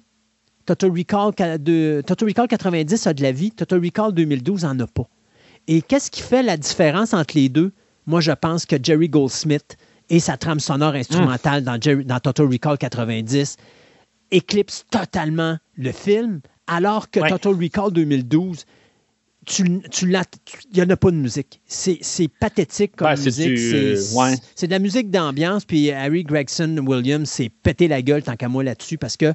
Total 0.66 0.90
Recall, 0.90 1.32
ca- 1.36 1.58
de- 1.58 2.02
Total 2.06 2.28
Recall 2.28 2.48
90 2.48 3.06
a 3.06 3.14
de 3.14 3.22
la 3.22 3.32
vie. 3.32 3.50
Total 3.50 3.80
Recall 3.82 4.12
2012 4.12 4.64
en 4.64 4.78
a 4.80 4.86
pas. 4.86 5.08
Et 5.68 5.82
qu'est-ce 5.82 6.10
qui 6.10 6.22
fait 6.22 6.42
la 6.42 6.56
différence 6.56 7.12
entre 7.14 7.36
les 7.36 7.48
deux? 7.48 7.72
Moi, 8.06 8.20
je 8.20 8.32
pense 8.32 8.66
que 8.66 8.76
Jerry 8.82 9.08
Goldsmith 9.08 9.76
et 10.08 10.20
sa 10.20 10.36
trame 10.36 10.60
sonore 10.60 10.94
instrumentale 10.94 11.62
dans, 11.64 11.80
Jerry- 11.80 12.04
dans 12.04 12.18
Total 12.20 12.46
Recall 12.46 12.78
90 12.78 13.56
éclipse 14.30 14.84
totalement 14.90 15.58
le 15.76 15.92
film, 15.92 16.40
alors 16.66 17.10
que 17.10 17.20
Ouais. 17.20 17.28
Total 17.30 17.52
Recall 17.54 17.92
2012, 17.92 18.64
tu, 19.46 19.80
tu 19.90 20.04
il 20.06 20.16
n'y 20.76 20.82
en 20.82 20.90
a 20.90 20.96
pas 20.96 21.10
de 21.10 21.16
musique. 21.16 21.60
C'est 21.66 22.28
pathétique 22.38 22.94
comme 22.96 23.08
Ouais, 23.08 23.16
musique. 23.16 23.48
du- 23.48 23.96
C'est 23.96 24.14
ouais. 24.16 24.34
c'est 24.54 24.66
de 24.66 24.72
la 24.72 24.78
musique 24.78 25.10
d'ambiance. 25.10 25.64
Puis 25.64 25.90
Harry 25.90 26.22
Gregson 26.24 26.76
Williams 26.86 27.28
s'est 27.28 27.48
pété 27.62 27.88
la 27.88 28.02
gueule 28.02 28.22
tant 28.22 28.36
qu'à 28.36 28.48
moi 28.48 28.62
là-dessus 28.62 28.98
parce 28.98 29.16
que 29.16 29.32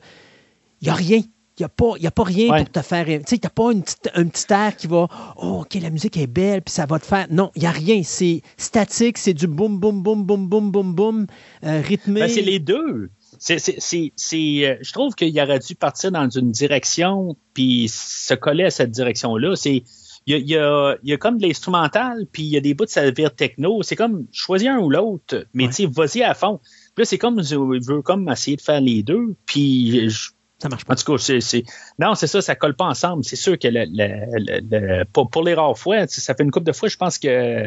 il 0.82 0.86
n'y 0.86 0.90
a 0.90 0.94
rien. 0.96 1.22
Il 1.58 1.62
n'y 1.62 1.66
a, 1.68 1.70
pas- 1.70 1.94
y 2.02 2.06
a 2.06 2.12
pas 2.12 2.24
rien 2.26 2.52
Ouais. 2.52 2.64
pour 2.66 2.72
te 2.74 2.82
faire. 2.82 3.06
Tu 3.06 3.14
sais, 3.28 3.38
tu 3.38 3.46
n'as 3.46 3.50
pas 3.50 3.72
une 3.72 3.82
petite- 3.82 4.10
un 4.14 4.28
petit 4.28 4.46
air 4.52 4.76
qui 4.76 4.88
va. 4.88 5.08
Oh, 5.38 5.62
OK, 5.62 5.76
la 5.82 5.90
musique 5.90 6.18
est 6.18 6.28
belle, 6.28 6.62
puis 6.62 6.74
ça 6.74 6.86
va 6.86 7.00
te 7.00 7.06
faire. 7.06 7.28
Non, 7.30 7.50
il 7.56 7.62
n'y 7.62 7.66
a 7.68 7.72
rien. 7.72 8.02
C'est 8.04 8.42
statique, 8.58 9.18
c'est 9.18 9.34
du 9.34 9.48
boum, 9.48 9.80
boum, 9.80 10.04
boum, 10.04 10.26
boum, 10.26 10.50
boum, 10.50 10.70
boum, 10.72 10.94
boum, 10.94 11.28
euh, 11.64 11.80
rythmé. 11.80 12.20
Ben, 12.20 12.30
c'est 12.30 12.42
les 12.42 12.60
deux. 12.60 13.10
C'est, 13.40 13.58
c'est, 13.60 13.76
c'est, 13.80 14.12
c'est, 14.18 14.66
euh, 14.68 14.76
je 14.82 14.92
trouve 14.92 15.16
qu'il 15.16 15.38
aurait 15.40 15.60
dû 15.60 15.76
partir 15.76 16.12
dans 16.12 16.30
une 16.30 16.52
direction 16.52 17.38
puis 17.54 17.88
se 17.90 18.34
coller 18.34 18.66
à 18.66 18.70
cette 18.70 18.92
direction-là. 18.92 19.56
C'est, 19.56 19.84
il 20.28 20.34
y 20.34 20.34
a, 20.34 20.38
il 20.40 20.50
y 20.50 20.58
a- 20.58 20.98
il 21.04 21.10
y 21.10 21.14
a 21.14 21.18
comme 21.18 21.38
de 21.38 21.48
l'instrumental, 21.48 22.26
puis 22.34 22.44
il 22.44 22.50
y 22.50 22.58
a 22.58 22.62
des 22.62 22.74
bouts 22.74 22.84
de 22.86 22.90
sa 22.90 23.10
vire 23.12 23.34
techno. 23.34 23.82
C'est 23.82 23.96
comme 23.96 24.26
choisir 24.34 24.74
un 24.74 24.80
ou 24.80 24.90
l'autre, 24.90 25.46
mais 25.54 25.64
Ouais. 25.66 25.70
tu 25.70 25.76
sais, 25.84 25.86
vas-y 25.86 26.22
à 26.22 26.34
fond. 26.34 26.60
Puis 26.96 27.04
là, 27.04 27.06
c'est 27.06 27.18
comme 27.18 27.42
je 27.44 27.56
veux 27.56 28.02
comme 28.02 28.28
essayer 28.30 28.58
de 28.58 28.62
faire 28.62 28.82
les 28.82 29.04
deux, 29.04 29.36
puis 29.46 30.10
je- 30.10 30.32
Ça 30.60 30.70
marche 30.70 30.86
pas. 30.86 30.94
en 30.94 30.96
tout 30.96 31.12
cas, 31.14 31.18
c'est, 31.18 31.42
c'est- 31.42 31.64
non, 32.00 32.16
c'est 32.16 32.28
ça, 32.28 32.42
ça 32.42 32.56
colle 32.56 32.76
pas 32.76 32.86
ensemble. 32.86 33.24
C'est 33.24 33.36
sûr 33.36 33.60
que 33.60 33.68
le, 33.68 33.86
le- 33.88 34.26
le- 34.40 35.00
le- 35.00 35.04
pour, 35.06 35.30
pour 35.30 35.44
les 35.44 35.54
rares 35.54 35.78
fois, 35.78 36.08
ça 36.08 36.34
fait 36.34 36.44
une 36.44 36.52
couple 36.52 36.66
de 36.68 36.72
fois, 36.72 36.88
je 36.90 36.96
pense 36.98 37.18
que, 37.18 37.66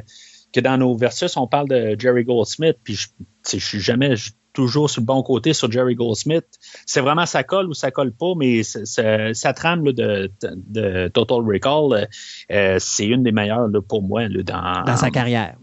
que 0.52 0.60
dans 0.60 0.78
nos 0.78 0.96
versus, 0.96 1.36
on 1.36 1.46
parle 1.46 1.68
de 1.68 1.96
Jerry 1.98 2.24
Goldsmith, 2.24 2.76
puis 2.82 2.94
je, 2.94 3.08
je 3.52 3.58
suis 3.58 3.80
jamais 3.80 4.16
je 4.16 4.22
suis 4.24 4.32
toujours 4.54 4.88
sur 4.90 5.02
le 5.02 5.06
bon 5.06 5.22
côté 5.22 5.52
sur 5.52 5.70
Jerry 5.70 5.94
Goldsmith. 5.94 6.46
C'est 6.86 7.00
vraiment 7.02 7.26
ça 7.26 7.44
colle 7.44 7.66
ou 7.68 7.74
ça 7.74 7.90
colle 7.90 8.12
pas, 8.12 8.32
mais 8.36 8.62
sa 8.64 9.52
trame 9.52 9.84
là, 9.84 9.92
de, 9.92 10.32
de 10.42 11.08
Total 11.08 11.38
Recall, 11.46 12.08
euh, 12.50 12.76
c'est 12.80 13.06
une 13.06 13.22
des 13.22 13.30
meilleures 13.32 13.68
là, 13.68 13.80
pour 13.86 14.02
moi 14.02 14.26
là, 14.28 14.42
dans, 14.42 14.84
Dans 14.84 14.96
sa 14.96 15.10
carrière. 15.10 15.56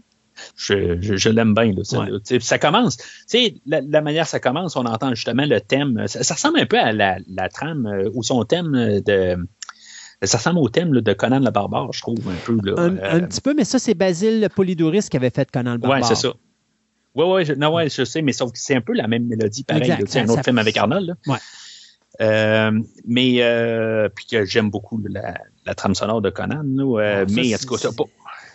Je, 0.56 1.00
je, 1.00 1.16
je 1.16 1.28
l'aime 1.28 1.54
bien. 1.54 1.72
Là, 1.72 1.82
ça, 1.84 2.00
Ouais. 2.00 2.10
là. 2.10 2.18
Ça 2.40 2.58
commence. 2.58 2.96
Tu 2.96 3.04
sais, 3.26 3.54
la, 3.66 3.80
la 3.80 4.00
manière 4.00 4.26
ça 4.26 4.40
commence, 4.40 4.76
on 4.76 4.84
entend 4.86 5.14
justement 5.14 5.44
le 5.46 5.60
thème. 5.60 6.06
Ça, 6.06 6.22
ça 6.22 6.34
ressemble 6.34 6.58
un 6.60 6.66
peu 6.66 6.78
à 6.78 6.92
la, 6.92 7.18
la 7.28 7.48
trame 7.48 7.86
euh, 7.86 8.10
ou 8.14 8.22
son 8.22 8.44
thème 8.44 8.72
de. 8.72 9.36
Ça 10.22 10.38
ressemble 10.38 10.58
au 10.60 10.68
thème 10.70 10.94
là, 10.94 11.02
de 11.02 11.12
Conan 11.12 11.40
le 11.40 11.50
Barbare, 11.50 11.92
je 11.92 12.00
trouve, 12.00 12.18
un 12.28 12.34
peu. 12.46 12.58
Là. 12.64 12.72
Un, 12.78 12.96
Euh, 12.96 13.16
un 13.16 13.20
petit 13.20 13.40
peu, 13.42 13.52
mais 13.54 13.64
ça, 13.64 13.78
c'est 13.78 13.94
Basile 13.94 14.48
Polydouris 14.54 15.08
qui 15.10 15.16
avait 15.18 15.30
fait 15.30 15.50
Conan 15.50 15.72
le 15.72 15.78
Barbare. 15.78 16.00
ouais, 16.00 16.06
c'est 16.06 16.14
ça. 16.20 16.32
Oui, 17.14 17.24
oui, 17.28 17.44
je, 17.44 17.52
non, 17.54 17.72
ouais, 17.74 17.88
je 17.90 18.04
sais, 18.04 18.20
mais 18.22 18.32
sauf 18.32 18.52
que 18.52 18.58
c'est 18.58 18.74
un 18.74 18.80
peu 18.80 18.92
la 18.94 19.08
même 19.08 19.26
mélodie, 19.26 19.64
pareil. 19.64 19.92
Sais, 20.06 20.20
un 20.20 20.28
autre 20.28 20.42
film 20.44 20.58
avec 20.58 20.76
Arnold. 20.76 21.06
Là. 21.08 21.14
Ouais. 21.26 21.38
Euh, 22.22 22.70
mais 23.06 23.42
euh, 23.42 24.08
puis 24.14 24.24
que 24.26 24.44
j'aime 24.46 24.70
beaucoup 24.70 24.98
la, 25.06 25.34
la 25.66 25.74
trame 25.74 25.94
sonore 25.94 26.22
de 26.22 26.30
Conan. 26.30 26.62
là, 26.64 27.00
euh, 27.00 27.24
Ah, 27.24 27.28
ça, 27.28 27.34
mais 27.34 27.54
en 27.54 27.58
c'est- 27.58 27.66
tout 27.66 27.74
cas, 27.76 28.04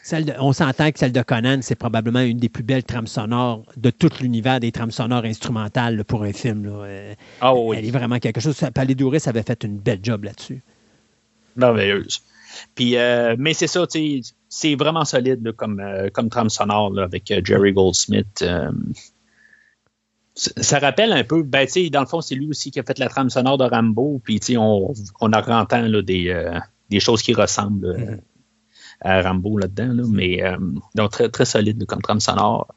Celle 0.04 0.26
de- 0.26 0.34
on 0.40 0.52
s'entend 0.52 0.92
que 0.92 0.98
celle 0.98 1.12
de 1.12 1.22
Conan, 1.22 1.60
c'est 1.62 1.76
probablement 1.76 2.22
une 2.22 2.38
des 2.38 2.50
plus 2.50 2.64
belles 2.64 2.84
trames 2.84 3.08
sonores 3.08 3.64
de 3.78 3.92
tout 3.92 4.10
l'univers 4.20 4.60
des 4.60 4.72
trames 4.72 4.92
sonores 4.92 5.26
instrumentales 5.26 5.96
là, 5.98 6.04
pour 6.04 6.24
un 6.24 6.34
film. 6.34 6.66
là. 6.66 6.72
Euh, 6.86 7.14
ah 7.40 7.56
oui, 7.56 7.78
Elle 7.78 7.86
est 7.86 7.92
vraiment 7.92 8.18
quelque 8.18 8.40
chose. 8.42 8.60
Palais 8.74 8.96
avait 9.28 9.44
fait 9.44 9.64
une 9.64 9.78
belle 9.78 10.00
job 10.02 10.24
là-dessus. 10.24 10.64
merveilleuse. 11.56 12.22
Puis, 12.76 12.98
euh, 12.98 13.36
mais 13.38 13.54
c'est 13.54 13.68
ça, 13.68 13.86
c'est 14.50 14.76
vraiment 14.76 15.06
solide 15.06 15.46
là, 15.46 15.54
comme, 15.54 15.80
euh, 15.80 16.10
comme 16.10 16.30
trame 16.30 16.50
sonore 16.50 16.98
avec 17.00 17.30
euh, 17.32 17.42
Jerry 17.44 17.72
Goldsmith. 17.72 18.44
ça 20.36 20.80
rappelle 20.80 21.12
un 21.14 21.24
peu, 21.24 21.44
ben, 21.44 21.68
dans 21.92 22.02
le 22.02 22.08
fond, 22.08 22.22
c'est 22.22 22.36
lui 22.36 22.48
aussi 22.48 22.72
qui 22.72 22.80
a 22.80 22.84
fait 22.84 22.98
la 22.98 23.08
trame 23.08 23.30
sonore 23.30 23.58
de 23.58 23.66
Rambo, 23.66 24.20
puis 24.24 24.40
on, 24.58 24.92
on 25.22 25.32
entend 25.34 25.82
là, 25.82 26.02
des, 26.02 26.52
des 26.90 27.00
choses 27.00 27.22
qui 27.22 27.34
ressemblent 27.34 27.96
Mm-hmm. 27.96 28.20
À 29.02 29.22
Rambo 29.22 29.58
là-dedans, 29.58 29.94
là, 29.94 30.04
mais 30.10 30.44
euh, 30.44 30.58
donc 30.96 31.12
très, 31.12 31.30
très 31.30 31.46
solide 31.46 31.86
comme 31.86 32.02
trame 32.02 32.20
sonore. 32.20 32.68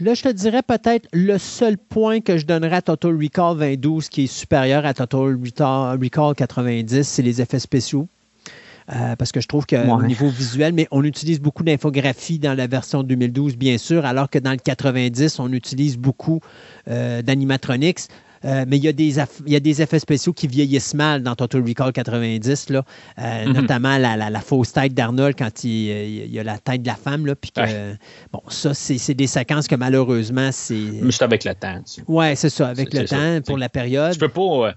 Là, 0.00 0.14
je 0.14 0.22
te 0.22 0.28
dirais 0.28 0.62
peut-être 0.62 1.06
le 1.12 1.38
seul 1.38 1.78
point 1.78 2.20
que 2.20 2.36
je 2.36 2.46
donnerais 2.46 2.76
à 2.76 2.82
Total 2.82 3.14
Recall 3.16 3.56
2012 3.58 4.08
qui 4.08 4.24
est 4.24 4.26
supérieur 4.26 4.84
à 4.86 4.92
Total 4.94 5.36
Recall 5.40 5.98
Recall 6.02 6.34
90, 6.34 7.02
c'est 7.06 7.22
les 7.22 7.40
effets 7.40 7.60
spéciaux. 7.60 8.08
Euh, 8.92 9.16
parce 9.16 9.32
que 9.32 9.40
je 9.40 9.48
trouve 9.48 9.64
qu'au 9.64 9.76
Ouais. 9.76 10.06
niveau 10.06 10.28
visuel, 10.28 10.74
mais 10.74 10.86
on 10.90 11.02
utilise 11.04 11.40
beaucoup 11.40 11.62
d'infographie 11.62 12.38
dans 12.38 12.52
la 12.52 12.66
version 12.66 13.02
2012, 13.02 13.56
bien 13.56 13.78
sûr, 13.78 14.04
alors 14.04 14.28
que 14.28 14.38
dans 14.38 14.50
le 14.50 14.58
90, 14.58 15.38
on 15.38 15.50
utilise 15.54 15.96
beaucoup 15.96 16.40
euh, 16.88 17.22
d'animatronics. 17.22 18.00
Euh, 18.44 18.64
mais 18.68 18.76
il 18.76 18.84
y, 18.84 18.88
a 18.88 18.92
des 18.92 19.16
il 19.46 19.52
y 19.52 19.56
a 19.56 19.60
des 19.60 19.80
effets 19.82 19.98
spéciaux 19.98 20.32
qui 20.32 20.46
vieillissent 20.46 20.94
mal 20.94 21.22
dans 21.22 21.34
Total 21.34 21.62
Recall 21.66 21.92
90, 21.92 22.70
là. 22.70 22.84
Euh, 23.18 23.44
Mhm. 23.46 23.52
notamment 23.52 23.96
la, 23.98 24.16
la- 24.16 24.28
la 24.30 24.40
fausse 24.40 24.72
tête 24.72 24.92
d'Arnold 24.94 25.34
quand 25.38 25.64
il, 25.64 25.70
il 25.70 26.30
y 26.32 26.38
a 26.38 26.44
la 26.44 26.58
tête 26.58 26.82
de 26.82 26.86
la 26.86 26.94
femme. 26.96 27.26
Là, 27.26 27.34
puis 27.34 27.50
que, 27.50 27.60
Ouais. 27.60 27.94
Bon, 28.32 28.42
ça, 28.48 28.74
c'est 28.74 29.14
des 29.14 29.26
séquences 29.26 29.66
que 29.66 29.74
malheureusement, 29.76 30.50
c'est. 30.52 30.74
Mais 30.74 31.10
c'est 31.12 31.22
avec 31.24 31.44
le 31.44 31.54
temps. 31.54 31.80
Ouais, 32.08 32.36
c'est 32.36 32.50
ça, 32.50 32.68
avec 32.68 32.92
le 32.92 33.06
temps 33.06 33.16
ça. 33.36 33.40
pour 33.40 33.56
la 33.58 33.68
période. 33.68 34.12
Tu 34.12 34.18
peux 34.18 34.28
pas. 34.28 34.68
euh, 34.68 34.72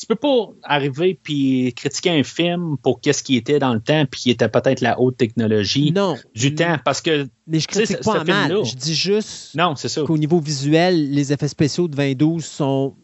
tu 0.00 0.06
peux 0.06 0.14
pas 0.14 0.48
arriver 0.62 1.18
puis 1.22 1.72
critiquer 1.76 2.10
un 2.10 2.22
film 2.22 2.76
pour 2.82 3.00
qu'est-ce 3.00 3.22
qui 3.22 3.36
était 3.36 3.58
dans 3.58 3.74
le 3.74 3.80
temps 3.80 4.04
puis 4.10 4.20
qui 4.22 4.30
était 4.30 4.48
peut-être 4.48 4.80
la 4.80 4.98
haute 5.00 5.16
technologie 5.16 5.92
Non. 5.92 6.16
du 6.34 6.54
temps 6.54 6.76
parce 6.84 7.00
que 7.00 7.28
Mais 7.46 7.60
je 7.60 7.68
critique 7.68 8.00
pas 8.02 8.20
en 8.20 8.24
mal. 8.24 8.64
Je 8.64 8.74
dis 8.74 8.94
juste 8.94 9.54
non, 9.54 9.76
c'est 9.76 9.88
ça. 9.88 10.02
qu'au 10.02 10.18
niveau 10.18 10.40
visuel, 10.40 11.10
les 11.12 11.32
effets 11.32 11.48
spéciaux 11.48 11.88
de 11.88 11.96
2012 11.96 12.44
sont 12.44 12.94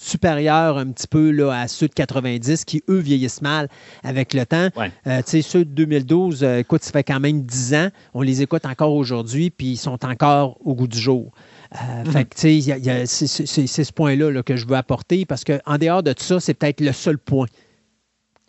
supérieurs 0.00 0.78
un 0.78 0.92
petit 0.92 1.08
peu 1.08 1.30
là, 1.32 1.50
à 1.52 1.66
ceux 1.68 1.88
de 1.88 1.92
90 1.94 2.64
qui, 2.64 2.82
eux, 2.88 2.98
vieillissent 2.98 3.42
mal 3.42 3.68
avec 4.04 4.32
le 4.32 4.46
temps. 4.46 4.68
Ouais. 4.76 4.92
Euh, 5.08 5.18
tu 5.22 5.30
sais, 5.30 5.42
ceux 5.42 5.64
de 5.64 5.70
2012, 5.70 6.44
euh, 6.44 6.58
écoute, 6.60 6.84
ça 6.84 6.92
fait 6.92 7.02
quand 7.02 7.18
même 7.18 7.42
10 7.42 7.74
ans. 7.74 7.88
On 8.14 8.22
les 8.22 8.40
écoute 8.42 8.64
encore 8.64 8.94
aujourd'hui, 8.94 9.50
puis 9.50 9.72
ils 9.72 9.76
sont 9.76 10.04
encore 10.04 10.56
au 10.64 10.74
goût 10.74 10.86
du 10.86 10.98
jour. 10.98 11.32
Euh, 11.74 13.04
c'est 13.06 13.26
ce 13.26 13.92
point-là 13.92 14.30
là, 14.30 14.42
que 14.42 14.56
je 14.56 14.66
veux 14.66 14.76
apporter 14.76 15.26
parce 15.26 15.44
qu'en 15.44 15.78
dehors 15.78 16.02
de 16.02 16.14
ça, 16.16 16.40
c'est 16.40 16.54
peut-être 16.54 16.80
le 16.80 16.92
seul 16.92 17.18
point 17.18 17.46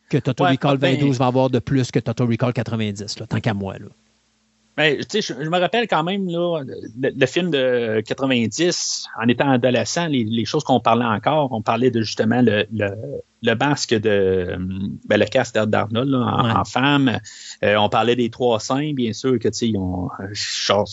que 0.09 0.17
Total 0.17 0.45
Ouais, 0.47 0.51
Recall 0.53 0.77
ben- 0.77 0.95
2012 0.97 1.19
va 1.19 1.27
avoir 1.27 1.49
de 1.49 1.59
plus 1.59 1.91
que 1.91 1.99
Total 1.99 2.27
Recall 2.27 2.53
90, 2.53 3.19
là, 3.19 3.27
tant 3.27 3.39
qu'à 3.39 3.53
moi. 3.53 3.77
Là. 3.77 3.85
Ben, 4.77 4.97
je, 5.13 5.19
je 5.19 5.49
me 5.49 5.59
rappelle 5.59 5.87
quand 5.89 6.03
même 6.03 6.27
là, 6.29 6.61
le, 6.65 7.09
le 7.13 7.25
film 7.25 7.51
de 7.51 8.01
90, 8.07 9.05
en 9.21 9.27
étant 9.27 9.51
adolescent, 9.51 10.07
les, 10.07 10.23
les 10.23 10.45
choses 10.45 10.63
qu'on 10.63 10.79
parlait 10.79 11.03
encore, 11.03 11.51
on 11.51 11.61
parlait 11.61 11.91
de 11.91 11.99
justement 12.01 12.41
le, 12.41 12.65
le, 12.71 12.87
le 13.43 13.55
masque 13.55 13.93
de 13.93 14.55
ben, 15.05 15.19
le 15.19 15.25
casque 15.25 15.55
d'Arnold 15.55 16.15
en, 16.15 16.45
Ouais. 16.45 16.51
en 16.51 16.63
femme. 16.63 17.19
Euh, 17.63 17.75
on 17.75 17.89
parlait 17.89 18.15
des 18.15 18.29
trois 18.29 18.61
seins, 18.61 18.93
bien 18.93 19.11
sûr 19.11 19.37
que 19.37 19.49
tu 19.49 19.57
sais, 19.57 19.67
ils 19.67 19.77
ont 19.77 20.09
euh, 20.21 20.27
genre, 20.33 20.87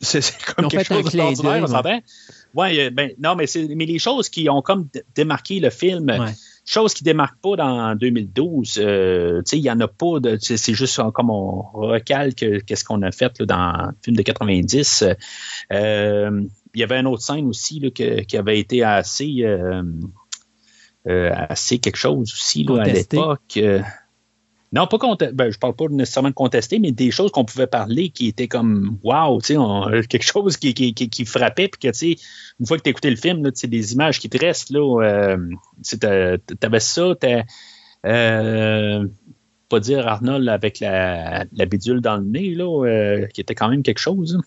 c'est 0.00 0.22
comme 0.54 0.64
quelque 0.68 0.84
chose 0.94 1.12
d'ordinaire, 1.36 1.52
on 1.64 1.66
s'entend? 1.66 2.00
Ouais, 2.54 2.86
euh, 2.86 2.90
ben 2.90 3.12
non, 3.22 3.34
mais 3.36 3.46
c'est 3.46 3.68
mais 3.68 3.86
les 3.86 3.98
choses 3.98 4.28
qui 4.28 4.48
ont 4.48 4.62
comme 4.62 4.88
dé- 4.92 5.02
démarqué 5.14 5.60
le 5.60 5.70
film. 5.70 6.08
Ouais. 6.08 6.32
Chose 6.66 6.94
qui 6.94 7.02
ne 7.04 7.06
démarque 7.06 7.36
pas 7.42 7.56
dans 7.56 7.94
2012. 7.96 8.78
euh, 8.80 9.38
tu 9.38 9.50
sais, 9.50 9.58
il 9.58 9.62
n'y 9.62 9.70
en 9.70 9.80
a 9.80 9.88
pas 9.88 10.20
de. 10.20 10.36
C'est 10.40 10.74
juste 10.74 11.00
comme 11.14 11.30
on 11.30 11.62
recalque 11.72 12.64
qu'est-ce 12.66 12.84
qu'on 12.84 13.02
a 13.02 13.10
fait 13.12 13.32
là, 13.40 13.46
dans 13.46 13.86
le 13.88 13.92
film 14.02 14.16
de 14.16 14.22
90. 14.22 15.04
Euh, 15.72 16.42
il 16.74 16.80
y 16.80 16.82
avait 16.84 16.98
une 17.00 17.06
autre 17.06 17.22
scène 17.22 17.46
aussi 17.46 17.80
là, 17.80 17.90
que- 17.90 18.20
qui 18.22 18.36
avait 18.36 18.58
été 18.60 18.82
assez. 18.84 19.38
euh, 19.42 19.82
euh, 21.08 21.30
assez 21.48 21.78
quelque 21.78 21.96
chose 21.96 22.30
aussi 22.32 22.64
là, 22.64 22.82
à 22.82 22.84
l'époque. 23.16 23.56
Non, 24.72 24.86
pas 24.86 24.98
contesté. 24.98 25.34
Ben, 25.34 25.50
je 25.50 25.58
parle 25.58 25.74
pas 25.74 25.86
nécessairement 25.90 26.28
de 26.28 26.34
contester, 26.34 26.78
mais 26.78 26.92
des 26.92 27.10
choses 27.10 27.32
qu'on 27.32 27.44
pouvait 27.44 27.66
parler 27.66 28.10
qui 28.10 28.28
étaient 28.28 28.46
comme 28.46 28.98
wow, 29.02 29.40
on- 29.56 29.90
quelque 30.08 30.22
chose 30.24 30.56
qui, 30.56 30.74
qui, 30.74 30.94
qui, 30.94 31.24
frappait, 31.24 31.68
puis 31.68 31.80
que 31.80 31.88
tu 31.96 32.16
sais, 32.16 32.16
une 32.60 32.66
fois 32.66 32.76
que 32.78 32.82
tu 32.84 32.90
écouté 32.90 33.10
le 33.10 33.16
film, 33.16 33.42
là, 33.44 33.50
des 33.50 33.92
images 33.92 34.20
qui 34.20 34.28
te 34.28 34.38
restent, 34.38 34.70
là, 34.70 35.02
euh, 35.02 35.36
t'avais 36.60 36.80
ça, 36.80 37.14
t'as, 37.18 37.42
euh, 38.06 39.06
pas 39.68 39.80
dire 39.80 40.06
Arnold 40.06 40.48
avec 40.48 40.78
la, 40.80 41.44
la 41.52 41.66
bidule 41.66 42.00
dans 42.00 42.16
le 42.16 42.24
nez, 42.24 42.54
là, 42.54 42.84
euh, 42.86 43.26
qui 43.26 43.40
était 43.40 43.54
quand 43.56 43.68
même 43.68 43.82
quelque 43.82 43.98
chose. 43.98 44.38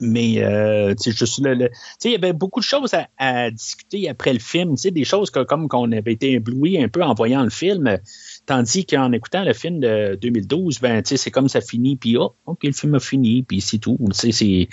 Mais 0.00 0.42
euh, 0.42 0.92
juste 1.06 1.38
le- 1.40 1.70
il 2.04 2.10
y 2.10 2.14
avait 2.16 2.32
beaucoup 2.32 2.58
de 2.58 2.64
choses 2.64 2.94
à, 2.94 3.08
à 3.16 3.50
discuter 3.52 4.08
après 4.08 4.32
le 4.32 4.40
film, 4.40 4.74
des 4.74 5.04
choses 5.04 5.30
que, 5.30 5.44
comme 5.44 5.68
qu'on 5.68 5.90
avait 5.92 6.12
été 6.12 6.32
ébloui 6.32 6.82
un 6.82 6.88
peu 6.88 7.02
en 7.04 7.14
voyant 7.14 7.44
le 7.44 7.50
film, 7.50 7.98
tandis 8.46 8.84
qu'en 8.86 9.12
écoutant 9.12 9.44
le 9.44 9.52
film 9.52 9.80
de 9.80 10.18
2012, 10.20 10.80
ben, 10.80 11.02
c'est 11.04 11.30
comme 11.30 11.48
ça 11.48 11.60
finit, 11.60 11.96
puis 11.96 12.16
oh, 12.16 12.34
ok, 12.46 12.64
le 12.64 12.72
film 12.72 12.94
a 12.94 13.00
fini, 13.00 13.42
puis 13.42 13.60
c'est 13.60 13.78
tout. 13.78 13.98
C'est, 14.12 14.68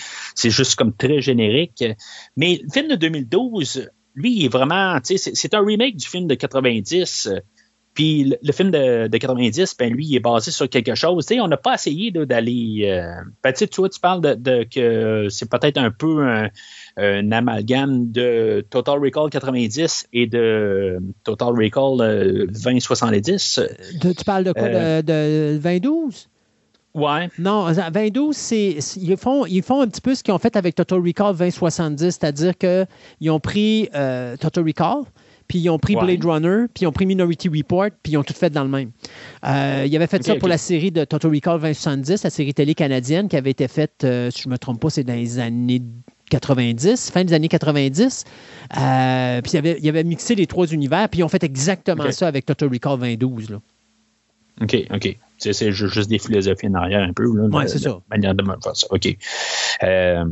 juste 0.50 0.76
comme 0.76 0.94
très 0.94 1.22
générique. 1.22 1.84
Mais 2.36 2.62
le 2.64 2.70
film 2.70 2.88
de 2.90 2.96
2012, 2.96 3.90
lui, 4.16 4.36
il 4.36 4.46
est 4.46 4.50
vraiment, 4.50 5.00
c'est 5.04 5.54
un 5.54 5.66
remake 5.66 5.96
du 5.96 6.08
film 6.08 6.28
de 6.28 6.36
90. 6.36 7.30
Euh, 7.92 7.94
Puis 7.94 8.24
le, 8.24 8.38
le 8.42 8.52
film 8.54 8.72
de, 8.72 9.08
de 9.08 9.18
90, 9.18 9.76
ben 9.78 9.92
lui, 9.94 10.06
il 10.06 10.16
est 10.16 10.20
basé 10.20 10.52
sur 10.52 10.70
quelque 10.70 10.96
chose. 10.96 11.26
Tu 11.26 11.36
sais, 11.36 11.40
on 11.42 11.48
n'a 11.48 11.58
pas 11.58 11.74
essayé 11.76 12.12
d'aller. 12.12 12.84
euh, 12.86 13.12
ben, 13.44 13.52
tu 13.52 13.60
sais, 13.60 13.68
toi, 13.68 13.90
tu 13.90 14.00
parles 14.00 14.22
de, 14.22 14.34
de 14.36 14.64
que 14.64 15.28
c'est 15.30 15.50
peut-être 15.50 15.78
un 15.78 15.92
peu 15.92 16.24
un, 16.26 16.50
un 16.98 17.32
amalgame 17.32 18.12
de 18.12 18.66
Total 18.70 19.00
Recall 19.00 19.30
90 19.30 20.08
et 20.14 20.28
de 20.28 21.00
Total 21.24 21.50
Recall 21.50 22.02
euh, 22.02 22.48
2070. 22.64 23.60
De- 24.02 24.14
tu 24.14 24.24
parles 24.24 24.44
de 24.44 24.54
quoi? 24.54 24.64
Euh, 24.64 25.02
de, 25.02 25.54
de 25.54 25.60
2012? 25.62 26.28
Ouais. 26.94 27.30
Non, 27.40 27.68
2012, 27.72 28.36
c'est, 28.36 28.76
c'est- 28.82 29.00
ils, 29.00 29.16
font, 29.16 29.46
ils 29.46 29.64
font 29.64 29.82
un 29.82 29.88
petit 29.88 30.02
peu 30.02 30.14
ce 30.14 30.24
qu'ils 30.24 30.34
ont 30.34 30.38
fait 30.40 30.58
avec 30.58 30.76
Total 30.76 31.00
Recall 31.00 31.36
2070, 31.38 32.04
c'est-à-dire 32.04 32.54
qu'ils 32.58 33.32
ont 33.32 33.40
pris 33.40 33.90
euh, 33.96 34.36
Total 34.36 34.64
Recall, 34.66 35.04
puis 35.52 35.60
ils 35.60 35.70
ont 35.70 35.80
pris 35.80 35.98
Ouais. 35.98 36.16
Blade 36.16 36.24
Runner, 36.24 36.68
puis 36.74 36.84
ils 36.84 36.88
ont 36.88 36.94
pris 36.94 37.06
Minority 37.06 37.50
Report, 37.50 37.90
puis 38.02 38.14
ils 38.14 38.18
ont 38.18 38.24
tout 38.24 38.34
fait 38.34 38.50
dans 38.50 38.64
le 38.64 38.70
même. 38.70 38.92
Euh, 39.46 39.84
ils 39.86 39.94
avaient 39.98 40.08
fait 40.08 40.24
ça 40.24 40.36
pour 40.38 40.48
la 40.48 40.58
série 40.58 40.92
de 40.92 41.04
Total 41.04 41.30
Recall 41.30 41.60
2070, 41.60 42.24
la 42.24 42.30
série 42.30 42.54
télé 42.54 42.74
canadienne 42.74 43.28
qui 43.28 43.36
avait 43.36 43.52
été 43.52 43.68
faite, 43.68 44.06
euh, 44.06 44.32
si 44.32 44.44
je 44.44 44.48
ne 44.48 44.54
me 44.54 44.58
trompe 44.58 44.80
pas, 44.80 44.90
c'est 44.90 45.04
dans 45.04 45.14
les 45.14 45.40
années 45.40 45.82
90, 46.30 47.12
fin 47.12 47.26
des 47.26 47.34
années 47.34 47.50
90. 47.50 48.24
Euh, 48.78 49.42
puis 49.42 49.52
ils 49.52 49.58
avaient, 49.58 49.78
ils 49.82 49.90
avaient 49.90 50.06
mixé 50.06 50.36
les 50.36 50.48
trois 50.48 50.68
univers, 50.68 51.10
puis 51.10 51.20
ils 51.20 51.24
ont 51.26 51.28
fait 51.28 51.44
exactement 51.44 52.10
ça 52.12 52.28
avec 52.30 52.46
Total 52.46 52.70
Recall 52.70 52.98
2012. 52.98 53.50
Là. 53.50 53.58
OK, 54.62 54.78
OK. 54.94 55.18
C'est, 55.38 55.52
c'est 55.52 55.74
ju- 55.74 55.90
juste 55.90 56.10
des 56.10 56.20
philosophies 56.20 56.68
en 56.70 56.76
arrière 56.76 57.02
un 57.02 57.12
peu. 57.12 57.26
De- 57.26 57.68
c'est 57.68 57.80
ça. 57.80 58.00
manière 58.10 58.36
de 58.36 58.44
faire 58.64 58.76
ça. 58.78 58.88
OK. 58.90 59.18
Euh, 59.84 60.24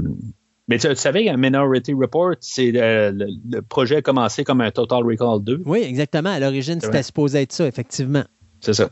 mais 0.70 0.78
tu, 0.80 0.88
tu 0.88 0.96
savais, 0.96 1.28
un 1.28 1.36
Minority 1.38 1.94
Report, 1.94 2.36
c'est 2.40 2.72
le, 2.72 3.12
le- 3.12 3.28
le 3.52 3.62
projet 3.62 3.98
a 3.98 4.02
commencé 4.02 4.44
comme 4.46 4.62
un 4.62 4.72
Total 4.72 5.04
Recall 5.04 5.44
2. 5.44 5.64
Oui, 5.66 5.80
exactement. 5.80 6.30
À 6.30 6.40
l'origine, 6.40 6.80
c'était 6.80 7.04
supposé 7.04 7.42
être 7.42 7.52
ça, 7.52 7.68
effectivement. 7.68 8.24
C'est 8.62 8.74
ça. 8.74 8.90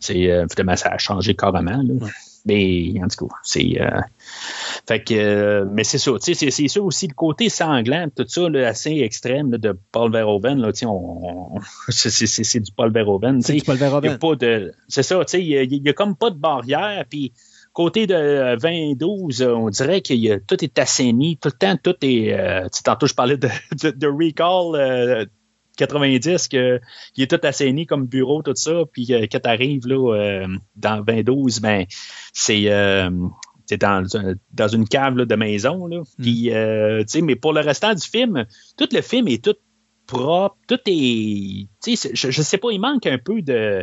C'est, 0.00 0.30
euh, 0.30 0.46
finalement, 0.50 0.76
ça 0.76 0.88
a 0.90 0.98
changé 0.98 1.34
carrément. 1.34 1.82
Là. 1.82 2.06
Mais 2.46 2.92
en 3.02 3.08
tout 3.08 3.26
cas, 3.26 3.34
c'est. 3.42 3.80
euh, 3.80 3.88
fait 4.86 5.02
que, 5.02 5.14
euh, 5.14 5.64
mais 5.72 5.82
c'est 5.82 5.96
ça. 5.98 6.12
tu 6.12 6.18
sais, 6.20 6.34
C'est, 6.34 6.50
c'est 6.50 6.68
sûr 6.68 6.84
aussi 6.84 7.06
le 7.08 7.14
côté 7.14 7.48
sanglant, 7.48 8.06
tout 8.14 8.26
ça, 8.28 8.48
là, 8.50 8.68
assez 8.68 8.98
extrême 9.00 9.50
là, 9.50 9.58
de 9.58 9.76
Paul 9.92 10.12
Verhoeven. 10.12 10.58
Là, 10.60 10.70
on, 10.84 11.56
on- 11.56 11.60
c'est, 11.88 12.60
du 12.60 12.70
Paul 12.72 12.92
Verhoeven. 12.92 13.40
C'est 13.40 13.54
du 13.54 13.62
Paul 13.62 13.76
Il 13.76 13.80
y 13.80 13.84
a 13.84 13.88
Verhoeven. 13.88 14.18
pas 14.18 14.36
de. 14.36 14.72
C'est 14.88 15.02
ça, 15.02 15.16
tu 15.24 15.30
sais, 15.32 15.42
il 15.42 15.48
y 15.48 15.88
a- 15.88 15.90
a 15.90 15.92
comme 15.94 16.14
pas 16.16 16.30
de 16.30 16.36
barrière. 16.38 17.04
Puis 17.08 17.32
côté 17.74 18.06
de 18.06 18.14
euh, 18.14 18.56
2012, 18.56 19.42
euh, 19.42 19.52
on 19.54 19.68
dirait 19.68 20.00
que 20.00 20.14
y 20.14 20.32
a- 20.32 20.40
tout 20.40 20.64
est 20.64 20.78
assaini. 20.78 21.36
Tout 21.38 21.50
le 21.52 21.58
temps, 21.58 21.76
tout 21.82 21.96
est. 22.02 22.32
euh, 22.32 22.68
tu 22.74 22.82
tantôt, 22.82 23.06
je 23.06 23.14
parlais 23.14 23.36
de, 23.36 23.48
de, 23.82 23.90
de 23.90 24.06
Recall 24.08 24.74
euh, 24.80 25.26
90, 25.76 26.48
que, 26.48 26.80
qui 27.14 27.22
est 27.22 27.30
tout 27.30 27.44
assaini 27.46 27.86
comme 27.86 28.06
bureau, 28.06 28.42
tout 28.42 28.54
ça. 28.54 28.84
Puis 28.92 29.12
euh, 29.12 29.26
quand 29.30 29.40
t'arrives 29.40 29.86
là, 29.86 30.14
euh, 30.14 30.48
dans 30.76 31.02
2012, 31.02 31.60
ben, 31.60 31.84
c'est. 32.32 32.70
euh, 32.72 33.10
c'est 33.66 33.78
dans, 33.80 34.06
dans 34.52 34.68
une 34.68 34.86
cave 34.86 35.16
là, 35.16 35.24
de 35.24 35.34
maison. 35.36 35.86
Là. 35.86 36.02
Puis, 36.20 36.50
euh, 36.52 37.00
tu 37.00 37.08
sais, 37.08 37.20
mais 37.22 37.34
pour 37.34 37.54
le 37.54 37.60
restant 37.60 37.94
du 37.94 38.06
film, 38.06 38.44
tout 38.76 38.88
le 38.92 39.00
film 39.00 39.26
est 39.28 39.42
tout 39.42 39.54
propre, 40.06 40.56
tout 40.68 40.78
est. 40.86 41.66
tu 41.82 41.96
Je, 42.12 42.30
je 42.30 42.42
sais 42.42 42.58
pas, 42.58 42.68
il 42.72 42.78
manque 42.80 43.06
un 43.06 43.16
peu 43.18 43.40
de. 43.40 43.82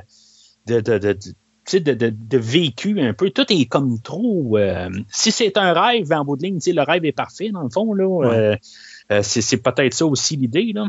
de, 0.68 0.80
de, 0.82 0.98
de- 1.00 1.14
tu 1.14 1.32
de, 1.80 1.94
de, 1.94 2.10
de 2.10 2.38
vécu 2.38 3.00
un 3.02 3.14
peu. 3.14 3.30
Tout 3.30 3.52
est 3.52 3.66
comme 3.66 4.02
trop. 4.02 4.58
euh, 4.58 4.90
si 5.10 5.32
c'est 5.32 5.58
un 5.58 5.74
rêve, 5.74 6.12
en 6.12 6.26
bout 6.26 6.38
de 6.38 6.44
ligne, 6.44 6.60
le 6.66 6.82
rêve 6.84 7.06
est 7.06 7.12
parfait, 7.12 7.50
dans 7.52 7.64
le 7.64 7.70
fond. 7.70 7.94
Là, 7.94 8.28
euh, 8.28 8.56
euh, 9.12 9.20
c'est, 9.24 9.42
c'est 9.42 9.58
peut-être 9.58 9.94
ça 9.94 10.06
aussi 10.06 10.36
l'idée. 10.36 10.72
Là. 10.74 10.88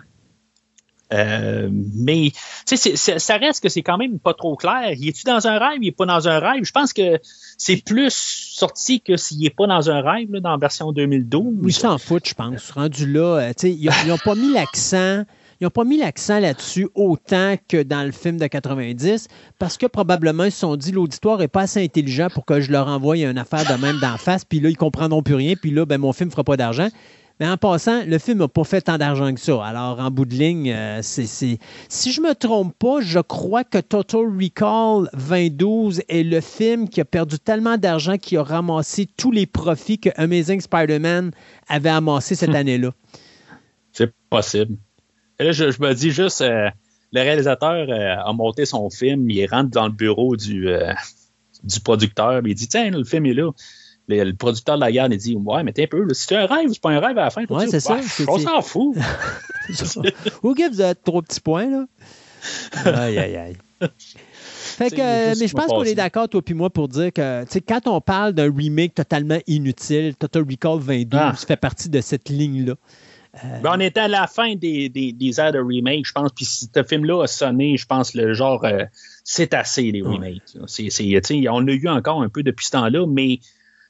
Euh, 1.12 1.68
mais 1.70 2.32
ça 2.64 3.36
reste 3.36 3.62
que 3.62 3.68
c'est 3.68 3.82
quand 3.82 3.98
même 3.98 4.18
pas 4.18 4.32
trop 4.34 4.56
clair. 4.56 4.92
Il 4.96 5.08
est-tu 5.08 5.24
dans 5.24 5.46
un 5.46 5.58
rêve? 5.58 5.78
Il 5.82 5.88
est 5.88 5.96
pas 5.96 6.06
dans 6.06 6.26
un 6.26 6.38
rêve? 6.38 6.64
Je 6.64 6.72
pense 6.72 6.92
que 6.92 7.20
c'est 7.58 7.84
plus 7.84 8.14
sorti 8.14 9.00
que 9.00 9.16
s'il 9.16 9.44
est 9.44 9.54
pas 9.54 9.66
dans 9.66 9.90
un 9.90 10.00
rêve 10.00 10.32
là, 10.32 10.40
dans 10.40 10.52
la 10.52 10.56
version 10.56 10.90
2012. 10.92 11.58
Ils 11.64 11.72
s'en 11.72 11.98
foutent, 11.98 12.28
je 12.28 12.34
pense. 12.34 12.70
Rendu 12.70 13.12
là, 13.12 13.52
ils 13.62 13.90
n'ont 14.06 14.18
pas 14.18 14.34
mis 14.34 14.52
l'accent. 14.52 15.24
Ils 15.62 15.66
n'ont 15.66 15.70
pas 15.70 15.84
mis 15.84 15.96
l'accent 15.96 16.40
là-dessus 16.40 16.88
autant 16.96 17.54
que 17.68 17.84
dans 17.84 18.02
le 18.02 18.10
film 18.10 18.36
de 18.36 18.48
90 18.48 19.28
parce 19.60 19.76
que 19.78 19.86
probablement 19.86 20.42
ils 20.42 20.50
se 20.50 20.58
sont 20.58 20.74
dit 20.74 20.90
l'auditoire 20.90 21.38
n'est 21.38 21.46
pas 21.46 21.60
assez 21.60 21.80
intelligent 21.80 22.26
pour 22.34 22.44
que 22.44 22.60
je 22.60 22.72
leur 22.72 22.88
envoie 22.88 23.16
une 23.16 23.38
affaire 23.38 23.64
de 23.64 23.80
même 23.80 24.00
d'en 24.00 24.16
face, 24.16 24.44
puis 24.44 24.58
là, 24.58 24.70
ils 24.70 24.76
comprendront 24.76 25.22
plus 25.22 25.36
rien, 25.36 25.54
puis 25.54 25.70
là, 25.70 25.86
ben, 25.86 25.98
mon 25.98 26.12
film 26.12 26.30
ne 26.30 26.32
fera 26.32 26.42
pas 26.42 26.56
d'argent. 26.56 26.88
Mais 27.38 27.46
en 27.48 27.56
passant, 27.58 28.02
le 28.04 28.18
film 28.18 28.38
n'a 28.38 28.48
pas 28.48 28.64
fait 28.64 28.80
tant 28.80 28.98
d'argent 28.98 29.32
que 29.32 29.38
ça. 29.38 29.64
Alors, 29.64 30.00
en 30.00 30.10
bout 30.10 30.24
de 30.24 30.34
ligne, 30.34 30.72
euh, 30.72 30.98
c'est, 31.00 31.26
c'est- 31.26 31.58
si 31.88 32.10
je 32.10 32.20
me 32.20 32.34
trompe 32.34 32.76
pas, 32.76 33.00
je 33.00 33.20
crois 33.20 33.62
que 33.62 33.78
Total 33.78 34.22
Recall 34.22 35.08
2012 35.14 36.02
est 36.08 36.24
le 36.24 36.40
film 36.40 36.88
qui 36.88 37.00
a 37.00 37.04
perdu 37.04 37.38
tellement 37.38 37.78
d'argent 37.78 38.18
qu'il 38.18 38.36
a 38.38 38.42
ramassé 38.42 39.06
tous 39.16 39.30
les 39.30 39.46
profits 39.46 40.00
que 40.00 40.10
Amazing 40.16 40.60
Spider-Man 40.60 41.30
avait 41.68 41.88
amassé 41.88 42.34
cette 42.34 42.50
année-là. 42.56 42.90
C'est 43.92 44.12
possible. 44.28 44.74
Et 45.38 45.44
là, 45.44 45.52
je, 45.52 45.70
je 45.70 45.80
me 45.82 45.92
dis 45.94 46.10
juste, 46.10 46.40
euh, 46.40 46.68
le 47.12 47.20
réalisateur 47.20 47.86
euh, 47.88 48.16
a 48.24 48.32
monté 48.32 48.64
son 48.66 48.88
film, 48.90 49.28
il 49.30 49.46
rentre 49.46 49.70
dans 49.70 49.86
le 49.86 49.92
bureau 49.92 50.36
du, 50.36 50.68
euh, 50.68 50.92
du 51.64 51.80
producteur, 51.80 52.40
puis 52.42 52.52
il 52.52 52.54
dit 52.54 52.68
Tiens, 52.68 52.90
le 52.90 53.04
film 53.04 53.26
est 53.26 53.34
là. 53.34 53.50
Le 54.08 54.32
producteur 54.32 54.76
de 54.76 54.80
la 54.80 54.92
garde, 54.92 55.12
il 55.12 55.18
dit 55.18 55.36
Ouais, 55.36 55.62
mais 55.62 55.72
t'es 55.72 55.84
un 55.84 55.86
peu, 55.86 56.06
c'est 56.12 56.36
un 56.36 56.46
rêve, 56.46 56.68
c'est 56.72 56.80
pas 56.82 56.90
un 56.90 57.00
rêve 57.00 57.16
à 57.18 57.24
la 57.24 57.30
fin. 57.30 57.44
Ouais, 57.48 57.66
c'est 57.68 57.80
ça, 57.80 57.98
On 58.28 58.36
c'est- 58.38 58.44
s'en 58.44 58.60
fout. 58.62 58.96
Who 60.42 60.54
gives 60.56 60.80
a 60.80 60.94
trois 60.94 61.22
petits 61.22 61.40
points, 61.40 61.66
là? 61.70 61.86
Aïe, 62.84 63.18
aïe, 63.18 63.36
aïe. 63.36 63.56
Fait 64.38 64.90
que, 64.90 65.00
euh, 65.00 65.34
mais 65.38 65.46
je 65.46 65.52
pense 65.54 65.66
qu'on 65.66 65.84
est 65.84 65.94
d'accord, 65.94 66.28
toi 66.28 66.42
puis 66.42 66.54
moi, 66.54 66.70
pour 66.70 66.88
dire 66.88 67.12
que, 67.12 67.42
tu 67.44 67.50
sais, 67.52 67.60
quand 67.60 67.86
on 67.86 68.00
parle 68.00 68.32
d'un 68.32 68.52
remake 68.52 68.94
totalement 68.94 69.38
inutile, 69.46 70.14
Total 70.16 70.42
Recall 70.48 70.78
22 70.80 71.16
Ah. 71.20 71.34
fait 71.34 71.56
partie 71.56 71.88
de 71.88 72.00
cette 72.00 72.28
ligne-là. 72.28 72.74
Ben, 73.62 73.70
on 73.76 73.80
était 73.80 74.00
à 74.00 74.08
la 74.08 74.26
fin 74.26 74.54
des, 74.56 74.90
des, 74.90 75.12
des 75.12 75.40
airs 75.40 75.52
de 75.52 75.58
remake, 75.58 76.06
je 76.06 76.12
pense. 76.12 76.30
Puis 76.36 76.44
ce 76.44 76.82
film-là 76.82 77.22
a 77.22 77.26
sonné, 77.26 77.76
je 77.78 77.86
pense, 77.86 78.14
le 78.14 78.34
genre, 78.34 78.62
euh, 78.64 78.84
c'est 79.24 79.54
assez, 79.54 79.90
les 79.90 80.02
remakes. 80.02 80.42
tu 80.68 80.90
sais, 80.90 81.48
on 81.48 81.66
a 81.66 81.70
eu 81.72 81.88
encore 81.88 82.20
un 82.22 82.28
peu 82.28 82.42
depuis 82.42 82.66
ce 82.66 82.72
temps-là, 82.72 83.06
mais 83.06 83.38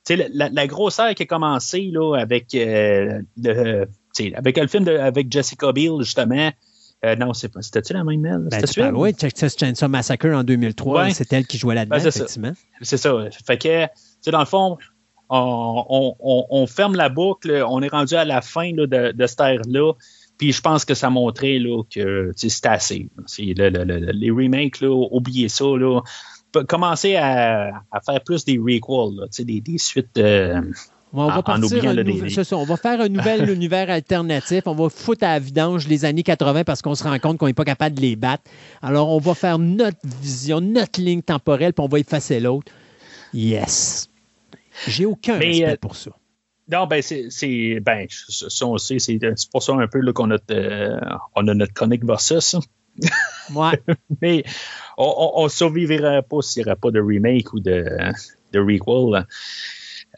la, 0.08 0.26
la, 0.32 0.48
la 0.48 0.66
grosse 0.68 0.98
ère 1.00 1.14
qui 1.16 1.24
a 1.24 1.26
commencé 1.26 1.90
là, 1.92 2.14
avec, 2.16 2.54
euh, 2.54 3.20
le, 3.36 3.86
sais, 4.12 4.32
avec 4.34 4.58
le 4.58 4.68
film 4.68 4.84
de, 4.84 4.96
avec 4.96 5.30
Jessica 5.32 5.72
Biel, 5.72 5.94
justement. 6.00 6.50
Euh, 7.04 7.16
non, 7.16 7.32
c'est 7.32 7.48
pas, 7.48 7.62
c'était-tu 7.62 7.94
la 7.94 8.04
même 8.04 8.24
elle? 8.24 8.46
Ben, 8.48 8.62
elle? 8.76 8.94
oui, 8.94 9.12
Texas 9.12 9.56
Chainsaw 9.58 9.88
Massacre 9.88 10.28
en 10.28 10.44
2003, 10.44 11.02
Ouais. 11.02 11.10
c'est 11.12 11.32
elle 11.32 11.46
qui 11.48 11.58
jouait 11.58 11.74
là-dedans, 11.74 11.96
Ben, 11.96 12.06
effectivement. 12.06 12.52
C'est 12.80 12.96
ça. 12.96 13.12
Fait 13.44 13.58
que, 13.58 14.30
dans 14.30 14.38
le 14.38 14.44
fond, 14.44 14.78
on, 15.34 15.84
on- 15.88 16.14
on- 16.20 16.46
on 16.50 16.66
ferme 16.66 16.94
la 16.96 17.08
boucle. 17.08 17.64
On 17.66 17.80
est 17.82 17.88
rendu 17.88 18.14
à 18.14 18.24
la 18.24 18.40
fin 18.42 18.70
là, 18.74 18.86
de, 18.86 19.12
de 19.12 19.26
cette 19.26 19.40
ère-là. 19.40 19.92
Puis 20.38 20.52
je 20.52 20.60
pense 20.60 20.84
que 20.84 20.94
ça 20.94 21.08
montrait 21.10 21.58
là, 21.58 21.82
que 21.90 22.32
c'était 22.36 22.68
assez. 22.68 23.08
C'est 23.26 23.54
le- 23.56 23.70
le- 23.70 23.84
le- 23.84 24.12
les 24.12 24.30
remakes, 24.30 24.80
là, 24.80 24.88
oubliez 25.10 25.48
ça. 25.48 25.64
Là. 25.64 26.00
Commencer 26.68 27.16
à, 27.16 27.70
à 27.90 28.00
faire 28.00 28.20
plus 28.22 28.44
des 28.44 28.58
requels, 28.58 29.28
des, 29.46 29.60
des 29.60 29.78
suites. 29.78 30.18
euh, 30.18 30.60
On 31.14 31.26
va, 31.26 31.34
En- 31.36 31.38
en 31.38 31.42
partir 31.42 31.64
oubliant 31.66 31.90
un 31.90 31.94
le 31.94 32.02
nouvel- 32.02 32.14
DVD. 32.22 32.34
c'est 32.34 32.44
ça, 32.44 32.56
on 32.56 32.64
va 32.64 32.76
faire 32.76 33.00
un 33.00 33.08
nouvel 33.08 33.48
univers 33.50 33.88
alternatif. 33.90 34.62
On 34.66 34.74
va 34.74 34.88
foutre 34.88 35.24
à 35.24 35.34
la 35.34 35.38
vidange 35.38 35.86
les 35.88 36.04
années 36.06 36.22
80 36.22 36.64
parce 36.64 36.82
qu'on 36.82 36.94
se 36.94 37.04
rend 37.04 37.18
compte 37.18 37.38
qu'on 37.38 37.46
n'est 37.46 37.52
pas 37.54 37.64
capable 37.64 37.96
de 37.96 38.00
les 38.00 38.16
battre. 38.16 38.42
Alors, 38.82 39.10
on 39.10 39.18
va 39.18 39.34
faire 39.34 39.58
notre 39.58 39.98
vision, 40.20 40.60
notre 40.60 41.00
ligne 41.00 41.22
temporelle, 41.22 41.72
puis 41.74 41.84
on 41.84 41.88
va 41.88 41.98
effacer 42.00 42.40
l'autre. 42.40 42.72
Yes. 43.34 44.08
J'ai 44.86 45.06
aucun 45.06 45.38
Mais, 45.38 45.46
respect 45.46 45.66
euh, 45.68 45.76
pour 45.80 45.96
ça. 45.96 46.10
Non, 46.70 46.86
ben, 46.86 47.02
c'est. 47.02 47.80
Ben, 47.80 48.06
ça, 48.08 48.66
on 48.66 48.78
sait, 48.78 48.98
c'est 48.98 49.18
pour 49.50 49.62
ça 49.62 49.74
un 49.74 49.86
peu 49.86 50.12
qu'on 50.12 50.30
a, 50.30 50.38
euh, 50.50 51.00
on 51.34 51.48
a 51.48 51.54
notre 51.54 51.74
chronique 51.74 52.04
versus. 52.04 52.56
Ouais. 53.54 53.72
Mais 54.20 54.44
on 54.98 55.44
ne 55.44 55.48
survivrait 55.48 56.22
pas 56.22 56.42
s'il 56.42 56.62
n'y 56.62 56.68
aurait 56.68 56.78
pas 56.78 56.90
de 56.90 57.00
remake 57.00 57.52
ou 57.54 57.58
de, 57.58 57.84
de 58.52 58.58
requel. 58.60 59.26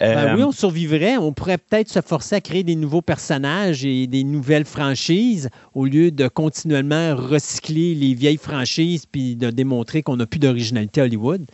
Ben 0.00 0.06
Euh, 0.06 0.34
oui, 0.36 0.42
on 0.42 0.52
survivrait. 0.52 1.16
On 1.16 1.32
pourrait 1.32 1.58
peut-être 1.58 1.88
se 1.88 2.00
forcer 2.00 2.34
à 2.34 2.40
créer 2.40 2.64
des 2.64 2.74
nouveaux 2.74 3.02
personnages 3.02 3.84
et 3.84 4.06
des 4.06 4.24
nouvelles 4.24 4.64
franchises 4.64 5.50
au 5.72 5.84
lieu 5.84 6.10
de 6.10 6.26
continuellement 6.26 7.14
recycler 7.14 7.94
les 7.94 8.14
vieilles 8.14 8.36
franchises 8.36 9.06
puis 9.06 9.36
de 9.36 9.50
démontrer 9.50 10.02
qu'on 10.02 10.16
n'a 10.16 10.26
plus 10.26 10.40
d'originalité 10.40 11.00
à 11.00 11.04
Hollywood. 11.04 11.46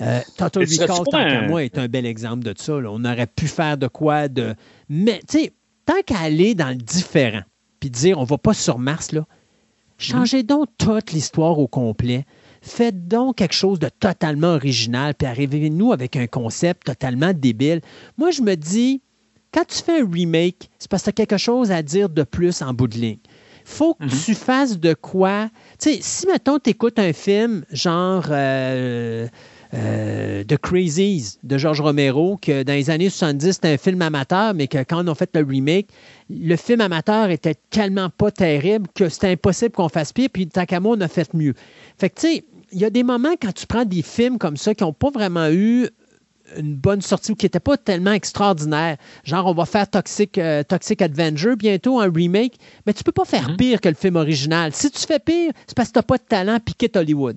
Euh, 0.00 0.20
Total 0.36 0.64
Recall, 0.64 0.88
tant 0.88 1.04
qu'à 1.04 1.48
moi, 1.48 1.64
est 1.64 1.78
un 1.78 1.88
bel 1.88 2.06
exemple 2.06 2.44
de 2.44 2.54
ça. 2.56 2.80
là. 2.80 2.88
On 2.90 3.04
aurait 3.04 3.26
pu 3.26 3.46
faire 3.48 3.76
de 3.76 3.86
quoi 3.86 4.28
de. 4.28 4.54
Mais, 4.88 5.20
tu 5.28 5.38
sais, 5.38 5.52
tant 5.84 6.00
qu'à 6.06 6.18
aller 6.20 6.54
dans 6.54 6.70
le 6.70 6.76
différent 6.76 7.42
puis 7.80 7.90
dire 7.90 8.18
on 8.18 8.24
va 8.24 8.38
pas 8.38 8.54
sur 8.54 8.78
Mars, 8.78 9.10
là, 9.10 9.26
changez 9.98 10.42
donc 10.42 10.68
toute 10.78 11.12
l'histoire 11.12 11.58
au 11.58 11.66
complet. 11.66 12.24
Faites 12.62 13.08
donc 13.08 13.36
quelque 13.36 13.54
chose 13.54 13.78
de 13.78 13.88
totalement 13.88 14.54
original, 14.54 15.14
puis 15.14 15.26
arrivez-nous 15.26 15.92
avec 15.92 16.14
un 16.16 16.26
concept 16.26 16.86
totalement 16.86 17.32
débile. 17.32 17.80
Moi, 18.18 18.30
je 18.32 18.42
me 18.42 18.54
dis, 18.54 19.00
quand 19.52 19.64
tu 19.66 19.78
fais 19.82 20.02
un 20.02 20.08
remake, 20.10 20.70
c'est 20.78 20.90
parce 20.90 21.02
que 21.04 21.10
tu 21.10 21.22
as 21.22 21.26
quelque 21.26 21.38
chose 21.38 21.72
à 21.72 21.82
dire 21.82 22.10
de 22.10 22.22
plus 22.22 22.60
en 22.60 22.74
bout 22.74 22.86
de 22.86 22.98
ligne. 22.98 23.18
faut 23.64 23.94
que 23.94 24.04
tu 24.26 24.34
fasses 24.34 24.78
de 24.78 24.92
quoi. 24.92 25.48
Tu 25.78 25.90
sais, 25.90 25.98
si, 26.02 26.26
mettons, 26.26 26.58
tu 26.58 26.68
écoutes 26.68 26.98
un 26.98 27.14
film 27.14 27.64
genre 27.72 28.26
euh, 28.28 29.26
euh, 29.74 30.42
The 30.44 30.56
Crazies 30.56 31.38
de 31.42 31.58
George 31.58 31.80
Romero, 31.80 32.36
que 32.36 32.62
dans 32.62 32.72
les 32.72 32.90
années 32.90 33.10
70, 33.10 33.52
c'était 33.52 33.68
un 33.68 33.76
film 33.76 34.02
amateur, 34.02 34.54
mais 34.54 34.66
que 34.66 34.78
quand 34.78 35.04
on 35.04 35.08
a 35.10 35.14
fait 35.14 35.30
le 35.34 35.44
remake, 35.44 35.88
le 36.28 36.56
film 36.56 36.80
amateur 36.80 37.30
était 37.30 37.54
tellement 37.70 38.10
pas 38.10 38.30
terrible 38.30 38.88
que 38.94 39.08
c'était 39.08 39.28
impossible 39.28 39.72
qu'on 39.72 39.88
fasse 39.88 40.12
pire, 40.12 40.28
puis 40.32 40.48
moi, 40.80 40.96
on 40.96 41.00
a 41.00 41.08
fait 41.08 41.32
mieux. 41.34 41.54
Fait 41.98 42.10
que, 42.10 42.20
tu 42.20 42.26
sais, 42.26 42.44
il 42.72 42.80
y 42.80 42.84
a 42.84 42.90
des 42.90 43.02
moments 43.02 43.34
quand 43.40 43.52
tu 43.52 43.66
prends 43.66 43.84
des 43.84 44.02
films 44.02 44.38
comme 44.38 44.56
ça 44.56 44.74
qui 44.74 44.84
n'ont 44.84 44.92
pas 44.92 45.10
vraiment 45.10 45.48
eu 45.50 45.88
une 46.56 46.74
bonne 46.74 47.00
sortie 47.00 47.32
ou 47.32 47.34
qui 47.34 47.46
n'était 47.46 47.60
pas 47.60 47.76
tellement 47.76 48.12
extraordinaire. 48.12 48.96
Genre, 49.24 49.46
on 49.46 49.54
va 49.54 49.66
faire 49.66 49.88
Toxic, 49.88 50.36
euh, 50.38 50.62
Toxic 50.62 51.00
Avenger 51.02 51.54
bientôt, 51.56 52.00
un 52.00 52.10
remake, 52.10 52.54
mais 52.86 52.92
tu 52.92 53.04
peux 53.04 53.12
pas 53.12 53.24
faire 53.24 53.56
pire 53.56 53.80
que 53.80 53.88
le 53.88 53.94
film 53.94 54.16
original. 54.16 54.72
Si 54.72 54.90
tu 54.90 55.00
fais 55.06 55.18
pire, 55.18 55.52
c'est 55.66 55.76
parce 55.76 55.88
que 55.88 55.94
tu 55.94 55.98
n'as 55.98 56.04
pas 56.04 56.18
de 56.18 56.24
talent, 56.24 56.58
puis 56.64 56.74
quitte 56.74 56.96
Hollywood. 56.96 57.36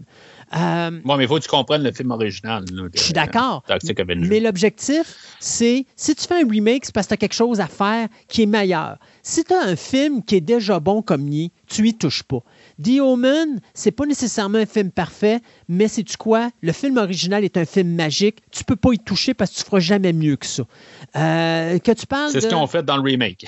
Euh, 0.56 0.92
Bon, 1.04 1.18
mais 1.18 1.24
il 1.24 1.28
faut 1.28 1.36
que 1.38 1.44
tu 1.44 1.50
comprennes 1.50 1.84
le 1.84 1.92
film 1.92 2.12
original. 2.12 2.64
là, 2.72 2.84
de- 2.84 2.90
je 2.94 3.02
suis 3.02 3.14
d'accord. 3.14 3.64
Toxic 3.68 4.00
Avenger. 4.00 4.28
Mais 4.30 4.40
l'objectif, 4.40 5.16
c'est 5.40 5.86
si 5.96 6.16
tu 6.16 6.28
fais 6.28 6.44
un 6.44 6.48
remake, 6.48 6.86
c'est 6.86 6.94
parce 6.94 7.08
que 7.08 7.10
tu 7.10 7.14
as 7.16 7.18
quelque 7.18 7.34
chose 7.34 7.60
à 7.60 7.68
faire 7.68 8.08
qui 8.28 8.44
est 8.44 8.46
meilleur. 8.46 8.98
Si 9.24 9.44
tu 9.44 9.54
as 9.54 9.62
un 9.64 9.76
film 9.76 10.24
qui 10.24 10.36
est 10.36 10.42
déjà 10.42 10.80
bon 10.80 11.02
comme 11.02 11.28
est, 11.30 11.52
tu 11.68 11.88
y 11.88 11.98
touches 11.98 12.24
pas. 12.24 12.40
The 12.84 13.00
Omen, 13.00 13.60
c'est 13.74 13.92
pas 13.92 14.06
nécessairement 14.06 14.60
un 14.60 14.66
film 14.66 14.92
parfait, 14.92 15.40
mais 15.68 15.88
c'est 15.88 16.04
tu 16.04 16.18
quoi? 16.18 16.50
Le 16.62 16.72
film 16.72 16.98
original 16.98 17.44
est 17.44 17.58
un 17.58 17.66
film 17.66 17.96
magique. 17.96 18.40
Tu 18.52 18.64
peux 18.64 18.76
pas 18.76 18.94
y 18.94 19.00
toucher 19.00 19.34
parce 19.34 19.52
que 19.52 19.58
tu 19.58 19.64
feras 19.64 19.80
jamais 19.80 20.14
mieux 20.14 20.36
que 20.36 20.46
ça. 20.46 20.64
Euh, 21.16 21.80
que 21.80 21.92
tu 21.92 22.06
parles 22.06 22.32
C'est 22.32 22.42
ce 22.42 22.46
de- 22.46 22.50
qu'ils 22.50 22.58
ont 22.58 22.68
fait 22.68 22.84
dans 22.84 22.98
le 22.98 23.04
remake. 23.04 23.46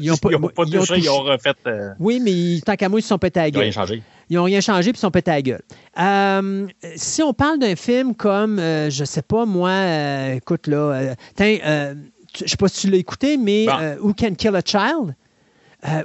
Ils 0.00 0.10
ont 0.12 0.16
pas, 0.16 0.28
ils 0.32 0.38
n'ont 0.38 0.48
pas 0.48 0.64
ils 0.66 0.76
ont 0.76 0.80
touché, 0.80 0.98
ils 0.98 1.08
ont 1.10 1.22
refait. 1.22 1.54
euh, 1.66 1.90
Oui, 1.98 2.20
mais 2.20 2.60
tant 2.60 2.76
qu'à 2.76 2.88
moi, 2.88 3.00
ils 3.00 3.02
se 3.02 3.08
sont 3.08 3.18
pétés 3.18 3.40
à 3.40 3.42
la 3.44 3.48
ils 3.48 3.52
gueule. 3.52 3.62
rien 3.62 3.72
changé. 3.72 4.02
Ils 4.30 4.36
n'ont 4.36 4.44
rien 4.44 4.60
changé 4.60 4.92
puis 4.92 4.98
ils 4.98 5.00
sont 5.00 5.10
pétés 5.10 5.32
à 5.32 5.34
la 5.34 5.42
gueule. 5.42 5.62
Euh, 5.98 6.66
si 6.94 7.20
on 7.22 7.34
parle 7.34 7.58
d'un 7.58 7.74
film 7.74 8.14
comme, 8.14 8.60
euh, 8.60 8.88
je 8.88 9.04
sais 9.04 9.22
pas, 9.22 9.44
moi, 9.44 9.70
euh, 9.70 10.34
écoute 10.34 10.68
là, 10.68 11.14
euh, 11.40 11.94
je 12.38 12.46
sais 12.46 12.56
pas 12.56 12.68
si 12.68 12.82
tu 12.82 12.90
l'as 12.90 12.98
écouté, 12.98 13.36
mais 13.36 13.66
Bon. 13.66 14.08
Who 14.08 14.14
Can 14.14 14.34
Kill 14.36 14.54
a 14.54 14.62
Child? 14.64 15.16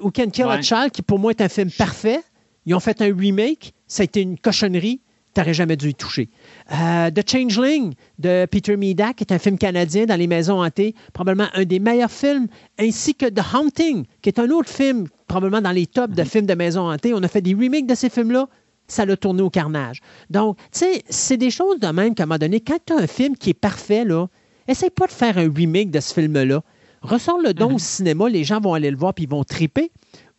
Who 0.01 0.11
Can 0.11 0.31
Kill 0.31 0.47
a. 0.47 0.61
Child, 0.61 0.91
qui 0.91 1.03
pour 1.03 1.19
moi 1.19 1.31
est 1.31 1.41
un 1.41 1.49
film 1.49 1.69
parfait. 1.69 2.21
Ils 2.65 2.73
ont 2.73 2.79
fait 2.79 2.99
un 3.01 3.15
remake, 3.15 3.73
ça 3.87 4.01
a 4.01 4.05
été 4.05 4.21
une 4.21 4.39
cochonnerie. 4.39 5.01
T'aurais 5.35 5.53
jamais 5.53 5.75
dû 5.75 5.89
y 5.89 5.93
toucher. 5.93 6.29
Euh, 6.71 7.11
The 7.11 7.29
Changeling 7.29 7.93
de 8.17 8.47
Peter 8.49 8.75
Medak 8.75 9.21
est 9.21 9.31
un 9.31 9.37
film 9.37 9.57
canadien 9.57 10.05
dans 10.05 10.15
les 10.15 10.25
maisons 10.25 10.63
hantées, 10.63 10.95
probablement 11.13 11.47
un 11.53 11.63
des 11.63 11.79
meilleurs 11.79 12.11
films, 12.11 12.47
ainsi 12.79 13.13
que 13.13 13.27
The 13.27 13.43
Haunting, 13.53 14.05
qui 14.21 14.29
est 14.29 14.39
un 14.39 14.49
autre 14.49 14.69
film, 14.69 15.07
probablement 15.27 15.61
dans 15.61 15.71
les 15.71 15.85
tops 15.85 16.15
de 16.15 16.23
films 16.23 16.47
de 16.47 16.55
maisons 16.55 16.89
hantées. 16.89 17.13
On 17.13 17.21
a 17.21 17.27
fait 17.27 17.41
des 17.41 17.53
remakes 17.53 17.85
de 17.85 17.93
ces 17.93 18.09
films-là, 18.09 18.47
ça 18.87 19.05
l'a 19.05 19.15
tourné 19.15 19.43
au 19.43 19.49
carnage. 19.49 20.01
Donc, 20.29 20.57
tu 20.71 20.79
sais, 20.79 21.03
c'est 21.09 21.37
des 21.37 21.51
choses 21.51 21.79
de 21.79 21.87
même 21.87 22.15
qu'à 22.15 22.23
un 22.23 22.25
moment 22.25 22.39
donné, 22.39 22.59
quand 22.59 22.77
tu 22.83 22.93
as 22.93 22.97
un 22.97 23.07
film 23.07 23.37
qui 23.37 23.51
est 23.51 23.55
parfait, 23.55 24.03
là, 24.03 24.27
essaye 24.67 24.89
pas 24.89 25.05
de 25.05 25.11
faire 25.11 25.37
un 25.37 25.51
remake 25.53 25.91
de 25.91 25.99
ce 25.99 26.13
film-là. 26.13 26.61
Ressors-le 27.01 27.53
donc 27.53 27.73
au 27.73 27.79
cinéma, 27.79 28.27
les 28.29 28.43
gens 28.43 28.59
vont 28.59 28.73
aller 28.73 28.89
le 28.89 28.97
voir 28.97 29.13
puis 29.13 29.25
ils 29.25 29.29
vont 29.29 29.43
triper. 29.43 29.91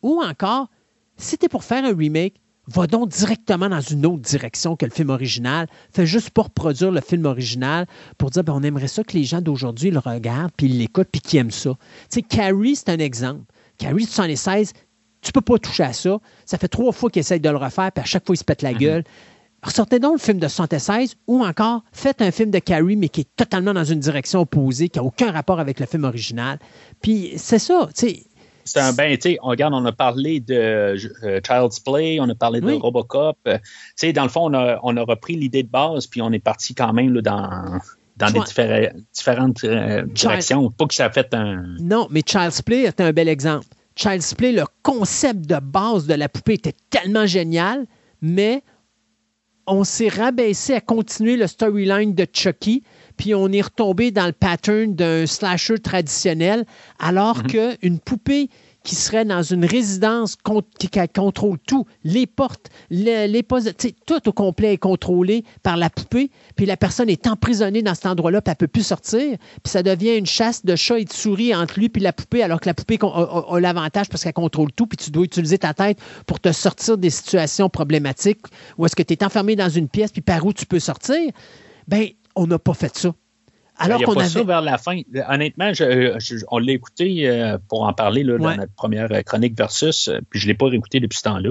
Ou 0.03 0.21
encore, 0.21 0.69
si 1.17 1.39
tu 1.39 1.47
es 1.47 1.49
pour 1.49 1.63
faire 1.63 1.85
un 1.85 1.95
remake, 1.95 2.35
va 2.69 2.87
donc 2.87 3.11
directement 3.11 3.69
dans 3.69 3.81
une 3.81 4.07
autre 4.07 4.23
direction 4.23 4.77
que 4.77 4.85
le 4.85 4.91
film 4.91 5.11
original. 5.11 5.69
Fais 5.93 6.07
juste 6.07 6.31
pas 6.31 6.43
reproduire 6.43 6.91
le 6.91 7.01
film 7.01 7.25
original 7.27 7.87
pour 8.19 8.31
dire 8.31 8.45
ben, 8.45 8.53
on 8.55 8.63
aimerait 8.63 8.89
ça 8.89 9.05
que 9.05 9.17
les 9.17 9.25
gens 9.25 9.41
d'aujourd'hui 9.41 9.91
le 9.91 9.99
regardent, 9.99 10.53
puis 10.57 10.67
ils 10.67 10.79
l'écoutent, 10.79 11.09
puis 11.11 11.21
qu'ils 11.21 11.41
aiment 11.41 11.51
ça. 11.51 11.71
Tu 11.71 12.07
sais, 12.09 12.23
Carrie, 12.23 12.77
c'est 12.77 12.91
un 12.91 12.99
exemple. 12.99 13.43
Carrie 13.79 14.05
de 14.05 14.11
76, 14.11 14.73
tu 15.23 15.33
peux 15.33 15.41
pas 15.41 15.59
toucher 15.59 15.85
à 15.85 15.93
ça. 15.93 16.19
Ça 16.45 16.59
fait 16.59 16.69
trois 16.69 16.93
fois 16.93 17.11
qu'il 17.11 17.21
essaye 17.21 17.41
de 17.41 17.49
le 17.49 17.57
refaire, 17.57 17.93
puis 17.93 18.03
à 18.03 18.07
chaque 18.07 18.27
fois, 18.27 18.35
il 18.35 18.39
se 18.39 18.45
pète 18.45 18.63
la 18.63 18.73
gueule. 18.73 19.05
Ressortez 19.63 19.99
donc 19.99 20.13
le 20.15 20.19
film 20.19 20.39
de 20.39 20.47
76 20.47 21.17
ou 21.27 21.45
encore 21.45 21.83
faites 21.93 22.23
un 22.23 22.31
film 22.31 22.51
de 22.51 22.59
Carrie, 22.59 22.97
mais 22.97 23.09
qui 23.09 23.23
est 23.23 23.37
totalement 23.37 23.75
dans 23.75 23.85
une 23.85 23.99
direction 23.99 24.41
opposée, 24.41 24.89
qui 24.89 24.99
n'a 24.99 25.05
aucun 25.05 25.33
rapport 25.33 25.59
avec 25.59 25.81
le 25.81 25.87
film 25.87 26.05
original. 26.05 26.59
Puis 27.03 27.33
c'est 27.37 27.59
ça, 27.59 27.89
tu 27.97 28.09
sais. 28.09 28.23
C'est 28.67 28.81
un 28.81 28.93
ben, 28.93 29.17
tu 29.17 29.31
sais, 29.31 29.39
on 29.43 29.49
regarde, 29.49 29.73
on 29.75 29.85
a 29.87 29.93
parlé 29.93 30.41
de 30.41 30.55
euh, 30.55 31.41
Child's 31.47 31.81
Play, 31.81 32.19
on 32.21 32.29
a 32.29 32.35
parlé 32.35 32.61
de 32.61 32.67
Oui. 32.67 32.79
Robocop. 32.79 33.39
euh, 33.47 33.57
tu 33.59 33.63
sais, 33.97 34.13
dans 34.13 34.25
le 34.25 34.29
fond, 34.29 34.51
on 34.51 34.55
a, 34.55 34.79
on 34.83 34.97
a 34.97 35.03
repris 35.03 35.37
l'idée 35.37 35.63
de 35.63 35.69
base, 35.71 36.07
puis 36.07 36.21
on 36.21 36.33
est 36.33 36.39
parti 36.41 36.75
quand 36.75 36.93
même 36.93 37.15
là, 37.15 37.23
dans, 37.23 37.79
dans 38.17 38.31
des 38.31 38.39
Ouais. 38.41 38.45
diffé- 38.45 38.93
différentes 39.15 39.65
euh, 39.65 40.03
directions. 40.07 40.71
Pas 40.71 40.87
que 40.87 40.95
ça 40.95 41.07
a 41.07 41.11
fait 41.11 41.33
un. 41.33 41.65
Non, 41.81 42.09
mais 42.11 42.23
Child's 42.27 42.61
Play 42.63 42.83
est 42.83 43.01
un 43.01 43.13
bel 43.13 43.29
exemple. 43.29 43.67
Child's 43.95 44.35
Play, 44.35 44.53
le 44.53 44.65
concept 44.83 45.47
de 45.47 45.59
base 45.59 46.07
de 46.07 46.15
la 46.15 46.29
poupée 46.29 46.55
était 46.55 46.75
tellement 46.91 47.25
génial, 47.25 47.87
mais 48.21 48.63
on 49.67 49.85
s'est 49.85 50.09
rabaissé 50.09 50.75
à 50.75 50.81
continuer 50.81 51.37
le 51.37 51.47
storyline 51.47 52.15
de 52.15 52.27
Chucky, 52.33 52.83
puis 53.17 53.35
on 53.35 53.49
est 53.53 53.63
retombé 53.63 54.11
dans 54.11 54.27
le 54.27 54.33
pattern 54.33 54.95
d'un 54.95 55.27
slasher 55.27 55.79
traditionnel, 55.79 56.65
alors 56.99 57.43
qu'une 57.43 57.99
poupée 57.99 58.49
qui 58.83 58.95
serait 58.95 59.25
dans 59.25 59.43
une 59.43 59.65
résidence 59.65 60.37
qui, 60.79 60.89
qui 60.89 61.01
contrôle 61.13 61.59
tout, 61.67 61.87
les 62.05 62.25
portes, 62.29 62.71
le- 62.89 63.27
les 63.27 63.43
postes, 63.43 63.77
tu 63.77 63.89
sais, 63.89 63.95
tout 64.07 64.29
au 64.29 64.33
complet 64.33 64.75
est 64.75 64.79
contrôlé 64.79 65.43
par 65.65 65.77
la 65.77 65.91
poupée, 65.91 66.31
puis 66.55 66.67
la 66.67 66.77
personne 66.77 67.09
est 67.11 67.27
emprisonnée 67.27 67.83
dans 67.83 67.97
cet 67.97 68.07
endroit-là, 68.07 68.41
puis 68.43 68.53
elle 68.53 68.57
peut 68.57 68.69
plus 68.69 68.87
sortir, 68.87 69.39
puis 69.65 69.71
ça 69.73 69.83
devient 69.83 70.17
une 70.17 70.27
chasse 70.27 70.65
de 70.65 70.77
chats 70.77 71.01
et 71.01 71.05
de 71.05 71.13
souris 71.13 71.53
entre 71.53 71.81
lui 71.81 71.89
puis 71.89 72.01
la 72.01 72.13
poupée, 72.13 72.45
alors 72.45 72.61
que 72.61 72.69
la 72.69 72.75
poupée 72.75 72.97
a, 73.03 73.07
a- 73.07 73.57
a 73.57 73.59
l'avantage 73.61 74.09
parce 74.09 74.23
qu'elle 74.23 74.33
contrôle 74.33 74.71
tout, 74.71 74.87
puis 74.87 74.99
tu 74.99 75.11
dois 75.11 75.25
utiliser 75.25 75.59
ta 75.59 75.75
tête 75.75 75.99
pour 76.25 76.39
te 76.39 76.53
sortir 76.53 76.97
des 76.97 77.11
situations 77.11 77.69
problématiques, 77.69 78.43
ou 78.79 78.87
est-ce 78.87 78.95
que 78.95 79.03
tu 79.03 79.15
es 79.15 79.25
enfermé 79.25 79.57
dans 79.57 79.69
une 79.69 79.89
pièce, 79.89 80.13
puis 80.13 80.23
par 80.23 80.47
où 80.47 80.53
tu 80.53 80.65
peux 80.65 80.79
sortir? 80.79 81.19
Ben, 81.89 82.07
on 82.37 82.47
n'a 82.47 82.59
pas 82.59 82.75
fait 82.75 82.97
ça. 82.97 83.13
Alors 83.79 83.99
il 83.99 83.99
n'y 83.99 84.05
a 84.05 84.07
qu'on 84.15 84.21
avait... 84.21 84.29
ça 84.29 84.43
vers 84.43 84.63
la 84.63 84.79
fin. 84.79 84.99
Honnêtement, 85.29 85.73
je- 85.75 86.17
je- 86.19 86.45
on 86.51 86.59
l'a 86.59 86.73
écouté 86.73 87.29
euh, 87.29 87.59
pour 87.69 87.83
en 87.83 87.93
parler 87.93 88.23
là, 88.23 88.39
dans 88.39 88.45
Ouais. 88.47 88.57
notre 88.57 88.73
première 88.73 89.13
euh, 89.13 89.21
chronique 89.23 89.57
versus, 89.57 90.09
euh, 90.09 90.19
puis 90.31 90.41
je 90.41 90.47
ne 90.47 90.53
l'ai 90.53 90.57
pas 90.57 90.67
réécouté 90.69 90.99
depuis 91.01 91.19
ce 91.19 91.25
temps-là. 91.25 91.51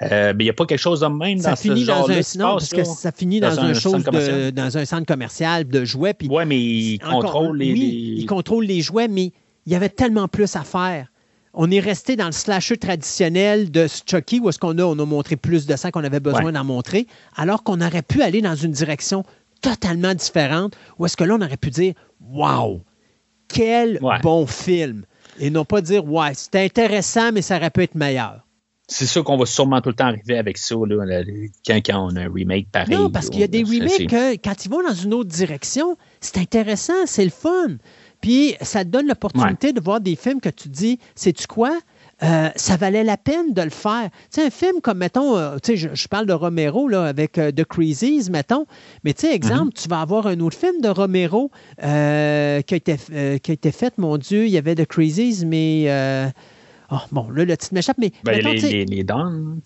Euh, 0.00 0.32
mais 0.34 0.44
il 0.44 0.46
n'y 0.46 0.50
a 0.50 0.54
pas 0.54 0.64
quelque 0.64 0.78
chose 0.80 1.00
de 1.00 1.06
même 1.06 1.38
Ça 1.38 1.50
dans 1.50 1.56
finit 1.56 1.82
ce 1.82 1.86
dans 1.86 1.94
genre-là 1.98 2.14
un 2.16 2.52
parce 2.54 2.70
que 2.70 2.82
ça 2.84 3.12
finit 3.12 3.40
Dans 3.40 3.54
dans, 3.54 3.60
un 3.60 3.68
un 3.68 3.74
chose 3.74 4.02
de, 4.02 4.50
dans 4.50 4.78
un 4.78 4.84
centre 4.86 5.06
commercial 5.06 5.68
de 5.68 5.84
jouets. 5.84 6.14
Puis 6.14 6.28
Oui, 6.30 6.44
mais 6.46 6.58
il 6.58 6.98
contrôle 6.98 7.58
les. 7.58 7.72
oui, 7.72 7.80
les- 7.80 8.20
il 8.22 8.26
contrôle 8.26 8.64
les 8.64 8.80
jouets, 8.80 9.08
mais 9.08 9.32
il 9.66 9.72
y 9.72 9.74
avait 9.76 9.90
tellement 9.90 10.28
plus 10.28 10.56
à 10.56 10.62
faire. 10.62 11.08
On 11.54 11.70
est 11.70 11.80
resté 11.80 12.16
dans 12.16 12.24
le 12.26 12.32
slasher 12.32 12.78
traditionnel 12.78 13.70
de 13.70 13.86
Chucky, 13.86 14.40
où 14.40 14.48
est-ce 14.48 14.58
qu'on 14.58 14.78
a, 14.78 14.82
on 14.84 14.98
a 14.98 15.04
montré 15.04 15.36
plus 15.36 15.66
de 15.66 15.76
sang 15.76 15.90
qu'on 15.90 16.02
avait 16.02 16.18
besoin 16.18 16.46
Ouais. 16.46 16.52
d'en 16.52 16.64
montrer, 16.64 17.06
alors 17.36 17.62
qu'on 17.62 17.80
aurait 17.82 18.00
pu 18.02 18.22
aller 18.22 18.40
dans 18.40 18.54
une 18.54 18.72
direction 18.72 19.22
totalement 19.62 20.14
différente, 20.14 20.76
où 20.98 21.06
est-ce 21.06 21.16
que 21.16 21.24
là, 21.24 21.36
on 21.38 21.40
aurait 21.42 21.56
pu 21.56 21.70
dire 21.70 21.94
Wow, 22.20 22.82
quel 23.48 23.98
Ouais. 24.02 24.18
bon 24.22 24.46
film! 24.46 25.04
Et 25.38 25.48
non 25.50 25.64
pas 25.64 25.80
dire 25.80 26.04
Ouais, 26.04 26.34
c'était 26.34 26.64
intéressant, 26.64 27.32
mais 27.32 27.40
ça 27.40 27.56
aurait 27.56 27.70
pu 27.70 27.82
être 27.82 27.94
meilleur. 27.94 28.46
C'est 28.88 29.06
sûr 29.06 29.24
qu'on 29.24 29.38
va 29.38 29.46
sûrement 29.46 29.80
tout 29.80 29.88
le 29.88 29.94
temps 29.94 30.06
arriver 30.08 30.36
avec 30.36 30.58
ça 30.58 30.74
là, 30.86 31.22
quand, 31.66 31.76
quand 31.86 32.08
on 32.12 32.16
a 32.16 32.22
un 32.24 32.30
remake 32.32 32.70
pareil. 32.70 32.94
Non, 32.94 33.10
parce 33.10 33.30
qu'il 33.30 33.40
y 33.40 33.44
a 33.44 33.46
des 33.46 33.62
remakes 33.62 34.06
que, 34.08 34.34
quand 34.36 34.66
ils 34.66 34.70
vont 34.70 34.82
dans 34.82 34.92
une 34.92 35.14
autre 35.14 35.30
direction, 35.30 35.96
c'est 36.20 36.36
intéressant, 36.36 37.06
c'est 37.06 37.24
le 37.24 37.30
fun. 37.30 37.76
Puis 38.20 38.54
ça 38.60 38.84
te 38.84 38.90
donne 38.90 39.06
l'opportunité 39.06 39.72
de 39.72 39.80
voir 39.80 40.00
des 40.00 40.14
films 40.14 40.40
que 40.40 40.50
tu 40.50 40.68
dis, 40.68 40.98
sais-tu 41.14 41.46
quoi? 41.46 41.78
Euh, 42.22 42.50
ça 42.54 42.76
valait 42.76 43.02
la 43.02 43.16
peine 43.16 43.52
de 43.52 43.62
le 43.62 43.70
faire. 43.70 44.08
Tu 44.32 44.40
sais, 44.40 44.46
un 44.46 44.50
film 44.50 44.80
comme, 44.80 44.98
mettons, 44.98 45.36
euh, 45.36 45.56
tu 45.62 45.72
sais, 45.72 45.76
je, 45.76 45.88
je 45.92 46.06
parle 46.06 46.26
de 46.26 46.32
Romero 46.32 46.86
là, 46.86 47.04
avec 47.06 47.36
euh, 47.36 47.50
The 47.50 47.64
Crazies, 47.64 48.30
mettons, 48.30 48.66
mais 49.02 49.12
tu 49.12 49.22
sais, 49.26 49.34
exemple, 49.34 49.72
tu 49.72 49.88
vas 49.88 50.00
avoir 50.02 50.28
un 50.28 50.38
autre 50.38 50.56
film 50.56 50.80
de 50.80 50.88
Romero 50.88 51.50
euh, 51.82 52.60
qui, 52.62 52.74
a 52.74 52.76
été, 52.76 52.96
qui 52.96 53.50
a 53.50 53.54
été 53.54 53.72
fait, 53.72 53.98
mon 53.98 54.18
Dieu, 54.18 54.44
il 54.46 54.50
y 54.50 54.58
avait 54.58 54.76
The 54.76 54.86
Crazies, 54.86 55.44
mais... 55.44 55.86
oh, 56.92 56.96
bon, 57.10 57.28
là, 57.30 57.44
le 57.44 57.56
titre 57.56 57.74
m'échappe, 57.74 57.98
mais... 57.98 58.12
Ben, 58.22 58.36
mettons, 58.36 58.52
les, 58.52 58.60
les, 58.60 58.84
les 58.84 59.02
Dons. 59.04 59.56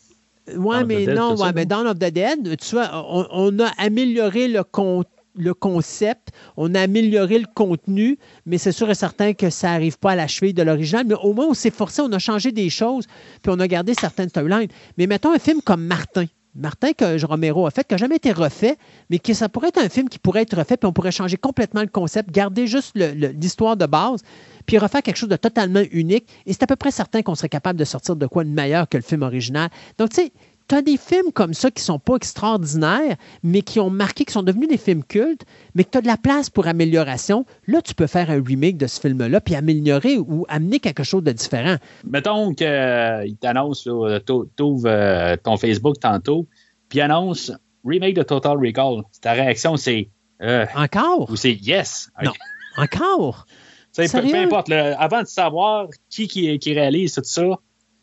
oui, 0.57 0.76
mais 0.86 1.07
non, 1.07 1.36
ouais, 1.36 1.52
mais? 1.55 1.67
Dawn 1.67 1.86
of 1.86 1.99
the 1.99 2.10
Dead, 2.10 2.57
tu 2.57 2.75
vois, 2.75 2.91
on, 3.10 3.26
on 3.33 3.59
a 3.60 3.68
amélioré 3.76 4.49
le, 4.49 4.65
con- 4.65 5.05
le 5.36 5.55
concept, 5.55 6.28
on 6.56 6.74
a 6.74 6.81
amélioré 6.81 7.39
le 7.39 7.47
contenu, 7.55 8.18
mais 8.44 8.58
c'est 8.58 8.73
sûr 8.73 8.90
et 8.90 8.94
certain 8.94 9.32
que 9.34 9.50
ça 9.50 9.73
n'arrive 9.73 9.98
pas 9.98 10.12
à 10.12 10.16
la 10.16 10.26
cheville 10.26 10.55
de 10.55 10.62
l'original. 10.62 11.06
Mais 11.06 11.15
au 11.15 11.32
moins, 11.32 11.47
on 11.47 11.55
s'est 11.55 11.70
forcé, 11.70 12.02
on 12.02 12.12
a 12.12 12.18
changé 12.18 12.52
des 12.52 12.70
choses, 12.70 13.06
puis 13.42 13.52
on 13.55 13.60
a 13.60 13.68
gardé 13.68 13.94
certaines 13.94 14.28
storylines. 14.28 14.68
Mais 14.98 15.06
mettons 15.06 15.32
un 15.32 15.39
film 15.39 15.60
comme 15.62 15.84
Martin. 15.84 16.26
Martin 16.56 16.92
que 16.94 17.23
Romero 17.26 17.66
a 17.66 17.70
fait, 17.70 17.86
qui 17.86 17.92
n'a 17.92 17.98
jamais 17.98 18.16
été 18.16 18.32
refait, 18.32 18.78
mais 19.10 19.18
que 19.18 19.34
ça 19.34 19.48
pourrait 19.48 19.68
être 19.68 19.78
un 19.78 19.90
film 19.90 20.08
qui 20.08 20.18
pourrait 20.18 20.42
être 20.42 20.56
refait, 20.56 20.78
puis 20.78 20.89
on 20.89 20.92
pourrait 20.92 21.12
changer 21.12 21.36
complètement 21.36 21.82
le 21.82 21.89
concept, 21.89 22.31
garder 22.31 22.66
juste 22.66 22.97
l'histoire 22.97 23.76
de 23.76 23.84
base, 23.84 24.23
puis 24.65 24.78
refaire 24.78 25.02
quelque 25.02 25.18
chose 25.18 25.28
de 25.28 25.36
totalement 25.36 25.82
unique. 25.92 26.26
Et 26.47 26.55
c'est 26.55 26.62
à 26.62 26.66
peu 26.66 26.76
près 26.76 26.90
certain 26.90 27.20
qu'on 27.20 27.34
serait 27.34 27.50
capable 27.50 27.78
de 27.78 27.84
sortir 27.84 28.16
de 28.16 28.26
quoi 28.26 28.42
de 28.42 28.48
meilleur 28.48 28.89
que 28.89 28.97
le 28.97 29.02
film 29.02 29.23
original. 29.23 29.68
Donc, 29.98 30.10
tu 30.10 30.23
sais, 30.23 30.32
tu 30.69 30.75
as 30.75 30.83
des 30.83 30.97
films 30.97 31.33
comme 31.33 31.55
ça 31.55 31.70
qui 31.70 31.83
sont 31.83 31.99
pas 31.99 32.17
extraordinaires, 32.17 33.17
mais 33.43 33.62
qui 33.62 33.78
ont 33.81 33.91
marqué, 33.91 34.25
qui 34.25 34.33
sont 34.33 34.43
devenus 34.43 34.69
des 34.69 34.77
films 34.78 35.05
cultes, 35.05 35.45
mais 35.75 35.85
que 35.85 35.91
tu 35.91 35.99
as 35.99 36.01
de 36.01 36.07
la 36.07 36.17
place 36.17 36.51
pour 36.51 36.67
amélioration. 36.67 37.45
Là, 37.67 37.83
tu 37.83 37.95
peux 37.95 38.07
faire 38.07 38.31
un 38.31 38.43
remake 38.43 38.77
de 38.77 38.86
ce 38.86 39.01
film-là, 39.01 39.41
puis 39.41 39.55
améliorer 39.55 40.19
ou 40.19 40.45
amener 40.49 40.81
quelque 40.81 41.05
chose 41.05 41.23
de 41.23 41.33
différent. 41.33 41.77
Mettons 42.05 42.53
qu'il 42.55 43.36
t'annonce, 43.41 43.86
là, 43.86 44.19
t'ou- 44.20 44.51
t'ouvres 44.57 44.89
euh, 44.89 45.36
ton 45.43 45.57
Facebook 45.57 46.01
tantôt, 46.01 46.47
puis 46.89 47.01
annonce 47.01 47.53
remake 47.85 48.15
de 48.15 48.23
Total 48.23 48.57
Recall. 48.59 49.03
Ta 49.20 49.33
réaction, 49.33 49.77
c'est 49.77 50.11
euh, 50.43 50.67
Encore? 50.75 51.31
ou 51.31 51.36
c'est 51.36 51.53
yes. 51.55 52.11
Non. 52.23 52.33
Encore? 52.77 53.47
Peu, 53.97 54.05
peu 54.09 54.36
importe, 54.36 54.70
avant 54.73 55.23
de 55.23 55.27
savoir 55.27 55.86
qui, 56.11 56.28
qui, 56.28 56.59
qui 56.59 56.75
réalise 56.75 57.15
tout 57.15 57.23
ça, 57.25 57.45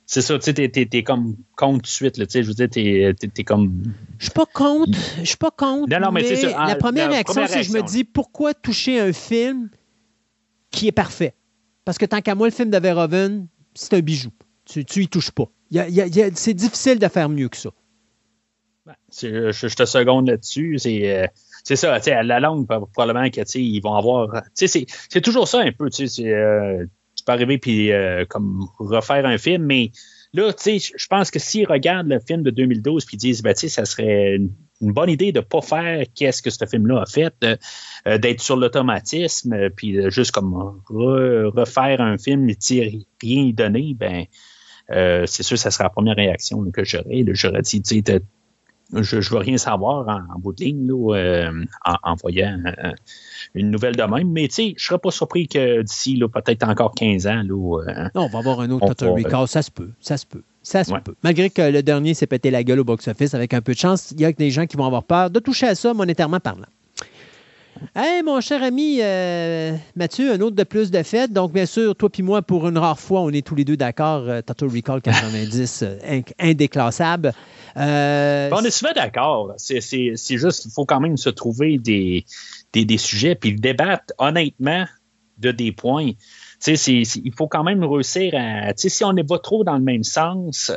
c'est 0.06 0.22
ça, 0.22 0.38
tu 0.38 0.46
sais, 0.46 0.54
t'es, 0.54 0.70
t'es- 0.70 0.86
t'es 0.86 1.04
comme 1.04 1.36
contre 1.56 1.78
tout 1.78 1.82
de 1.84 1.88
suite, 1.88 2.18
là, 2.18 2.26
tu 2.26 2.34
sais, 2.34 2.44
je 2.44 2.48
veux 2.50 2.54
dire, 2.54 2.70
t'es, 2.70 3.14
t'es- 3.30 3.44
comme... 3.44 3.84
Je 4.20 4.26
suis 4.26 4.32
pas 4.34 4.46
contre. 4.46 4.98
Je 5.20 5.24
suis 5.26 5.38
pas 5.38 5.52
contre. 5.52 5.90
Non, 5.90 6.00
non, 6.06 6.12
mais 6.12 6.36
ça. 6.36 6.48
la 6.50 6.58
Ah, 6.58 6.76
première 6.76 7.06
la 7.08 7.14
réaction, 7.14 7.42
c'est 7.48 7.60
que 7.62 7.64
je 7.64 7.72
me 7.74 7.82
dis 7.82 8.04
pourquoi 8.04 8.54
toucher 8.54 9.00
un 9.00 9.14
film 9.14 9.70
qui 10.72 10.88
est 10.88 10.92
parfait? 10.92 11.34
Parce 11.86 11.98
que 11.98 12.06
tant 12.06 12.22
qu'à 12.22 12.36
moi, 12.36 12.48
le 12.48 12.54
film 12.54 12.70
de 12.70 12.78
Verhoeven, 12.78 13.48
c'est 13.74 13.94
un 13.94 14.00
bijou. 14.00 14.30
Tu, 14.66 14.86
tu 14.86 15.04
y 15.04 15.08
touches 15.08 15.32
pas. 15.32 15.50
Y 15.72 15.80
a- 15.80 15.90
y 15.90 16.02
a- 16.02 16.06
il 16.08 16.16
y 16.16 16.22
a- 16.22 16.30
c'est 16.34 16.54
difficile 16.54 17.00
de 17.00 17.08
faire 17.08 17.28
mieux 17.30 17.50
que 17.50 17.58
ça. 17.58 17.70
Ben, 18.86 18.94
je, 19.18 19.52
je 19.52 19.76
te 19.76 19.86
seconde 19.86 20.28
là-dessus, 20.28 20.78
c'est... 20.80 21.10
euh, 21.24 21.28
c'est 21.64 21.78
ça, 21.78 21.98
tu 22.00 22.06
sais, 22.06 22.12
à 22.12 22.24
la 22.24 22.42
langue, 22.42 22.68
pro- 22.68 22.86
probablement 22.88 23.30
que, 23.30 23.40
tu 23.42 23.46
sais, 23.48 23.62
ils 23.62 23.80
vont 23.80 23.96
avoir... 23.96 24.44
Tu 24.44 24.50
sais, 24.56 24.68
c'est, 24.68 24.86
c'est 25.10 25.22
toujours 25.22 25.48
ça 25.48 25.60
un 25.62 25.72
peu, 25.72 25.90
tu 25.90 26.08
sais, 26.08 26.22
c'est, 26.24 26.34
euh, 26.34 26.86
tu 27.24 27.26
peux 27.26 27.32
arriver 27.32 27.58
puis 27.58 27.92
euh, 27.94 28.26
comme 28.26 28.68
refaire 28.80 29.26
un 29.26 29.38
film, 29.38 29.64
mais 29.64 29.92
là, 30.34 30.52
tu 30.52 30.78
sais, 30.78 30.94
je 30.98 31.08
pense 31.08 31.32
que 31.32 31.40
s'ils 31.40 31.66
regardent 31.66 32.10
le 32.10 32.20
film 32.20 32.44
de 32.44 32.50
2012 32.50 33.06
puis 33.06 33.16
disent, 33.16 33.42
ben, 33.42 33.54
tu 33.54 33.62
sais, 33.62 33.70
ça 33.70 33.86
serait 33.86 34.36
une, 34.36 34.52
bonne 34.82 35.10
idée 35.10 35.32
de 35.32 35.40
pas 35.40 35.62
faire 35.62 36.06
qu'est-ce 36.14 36.42
que 36.42 36.50
ce 36.50 36.66
film-là 36.66 37.04
a 37.04 37.06
fait, 37.06 37.34
euh, 38.06 38.18
d'être 38.18 38.42
sur 38.42 38.58
l'automatisme, 38.58 39.54
euh, 39.54 39.70
puis 39.70 40.12
juste 40.12 40.32
comme 40.32 40.82
re- 40.90 41.46
refaire 41.58 42.02
un 42.02 42.18
film 42.18 42.50
et 42.50 42.58
rien 43.22 43.44
y 43.44 43.54
donner, 43.54 43.96
ben, 43.98 44.26
c'est 44.90 45.44
sûr, 45.44 45.58
ça 45.58 45.72
sera 45.72 45.86
la 45.86 45.90
première 45.90 46.18
réaction 46.18 46.70
que 46.72 46.84
j'aurais. 46.84 47.24
J'aurais 47.30 47.62
dit, 47.62 47.82
tu 47.82 48.04
sais, 48.04 48.22
je 49.02 49.16
ne 49.18 49.22
veux 49.22 49.38
rien 49.38 49.58
savoir 49.58 50.08
en, 50.08 50.36
en 50.36 50.40
bout 50.40 50.54
de 50.54 50.64
ligne 50.64 50.88
là, 50.88 51.16
euh, 51.16 51.66
en, 51.86 52.12
en 52.12 52.16
voyant 52.16 52.60
euh, 52.66 52.92
une 53.56 53.72
nouvelle 53.72 53.96
de 53.96 54.04
même. 54.04 54.30
Mais 54.32 54.48
tu 54.48 54.54
sais, 54.56 54.64
je 54.78 54.84
ne 54.84 54.88
serais 54.88 55.00
pas 55.00 55.12
surpris 55.12 55.48
que 55.48 55.82
d'ici 55.82 56.22
peut-être 56.34 56.68
encore 56.68 56.94
15 56.96 57.28
ans, 57.28 57.44
là, 57.48 57.82
euh, 57.88 58.10
Non, 58.16 58.24
on 58.24 58.28
va 58.28 58.40
avoir 58.40 58.60
un 58.62 58.70
autre 58.72 58.88
Total 58.88 59.10
Recall. 59.10 59.48
Ça 59.48 59.62
se 59.62 59.72
peut. 59.72 59.90
Ça 60.00 60.18
se 60.18 60.26
peut. 60.26 60.42
Ça 60.62 60.84
se 60.84 60.92
Ouais. 60.94 61.02
peut. 61.02 61.16
Malgré 61.24 61.50
que 61.50 61.62
le 61.62 61.84
dernier 61.84 62.14
s'est 62.14 62.28
pété 62.28 62.50
la 62.52 62.64
gueule 62.64 62.80
au 62.80 62.84
box-office, 62.86 63.34
avec 63.34 63.54
un 63.54 63.62
peu 63.62 63.74
de 63.74 63.78
chance, 63.78 64.12
il 64.12 64.22
y 64.22 64.26
a 64.26 64.32
des 64.32 64.50
gens 64.52 64.66
qui 64.66 64.78
vont 64.78 64.86
avoir 64.86 65.04
peur 65.04 65.30
de 65.30 65.40
toucher 65.40 65.68
à 65.68 65.76
ça 65.76 65.94
monétairement 65.94 66.40
parlant. 66.40 66.66
Hey, 67.96 68.24
mon 68.24 68.40
cher 68.40 68.64
ami 68.64 69.00
euh, 69.02 69.76
Mathieu, 69.96 70.32
un 70.32 70.40
autre 70.42 70.56
de 70.56 70.64
plus 70.64 70.90
de 70.90 71.04
fête. 71.04 71.32
Donc, 71.34 71.52
bien 71.52 71.66
sûr, 71.66 71.96
toi 71.96 72.10
puis 72.10 72.24
moi, 72.24 72.42
pour 72.42 72.68
une 72.68 72.78
rare 72.78 73.00
fois, 73.00 73.22
on 73.22 73.30
est 73.30 73.46
tous 73.46 73.56
les 73.56 73.66
deux 73.66 73.78
d'accord. 73.78 74.24
euh, 74.28 74.42
Total 74.42 74.70
Recall 74.70 75.02
90, 75.04 75.84
euh, 75.84 76.22
indéclassable. 76.40 77.34
Euh, 77.78 78.50
on 78.52 78.64
est 78.64 78.72
souvent 78.72 78.94
d'accord. 78.96 79.54
C'est, 79.58 79.82
c'est, 79.82 80.14
c'est 80.16 80.38
juste 80.38 80.62
qu'il 80.62 80.72
faut 80.72 80.86
quand 80.86 81.02
même 81.02 81.18
se 81.18 81.30
trouver 81.30 81.78
des, 81.78 82.26
des, 82.72 82.86
des 82.86 82.98
sujets 82.98 83.36
puis 83.36 83.54
débattre 83.54 84.14
honnêtement 84.18 84.86
de 85.38 85.52
des 85.52 85.72
points. 85.72 86.12
Il 86.66 87.34
faut 87.38 87.48
quand 87.48 87.64
même 87.64 87.84
réussir 87.84 88.34
à. 88.36 88.72
Si 88.78 89.04
on 89.04 89.14
n'est 89.14 89.24
pas 89.26 89.40
trop 89.40 89.64
dans 89.64 89.76
le 89.78 89.84
même 89.84 90.04
sens, 90.04 90.72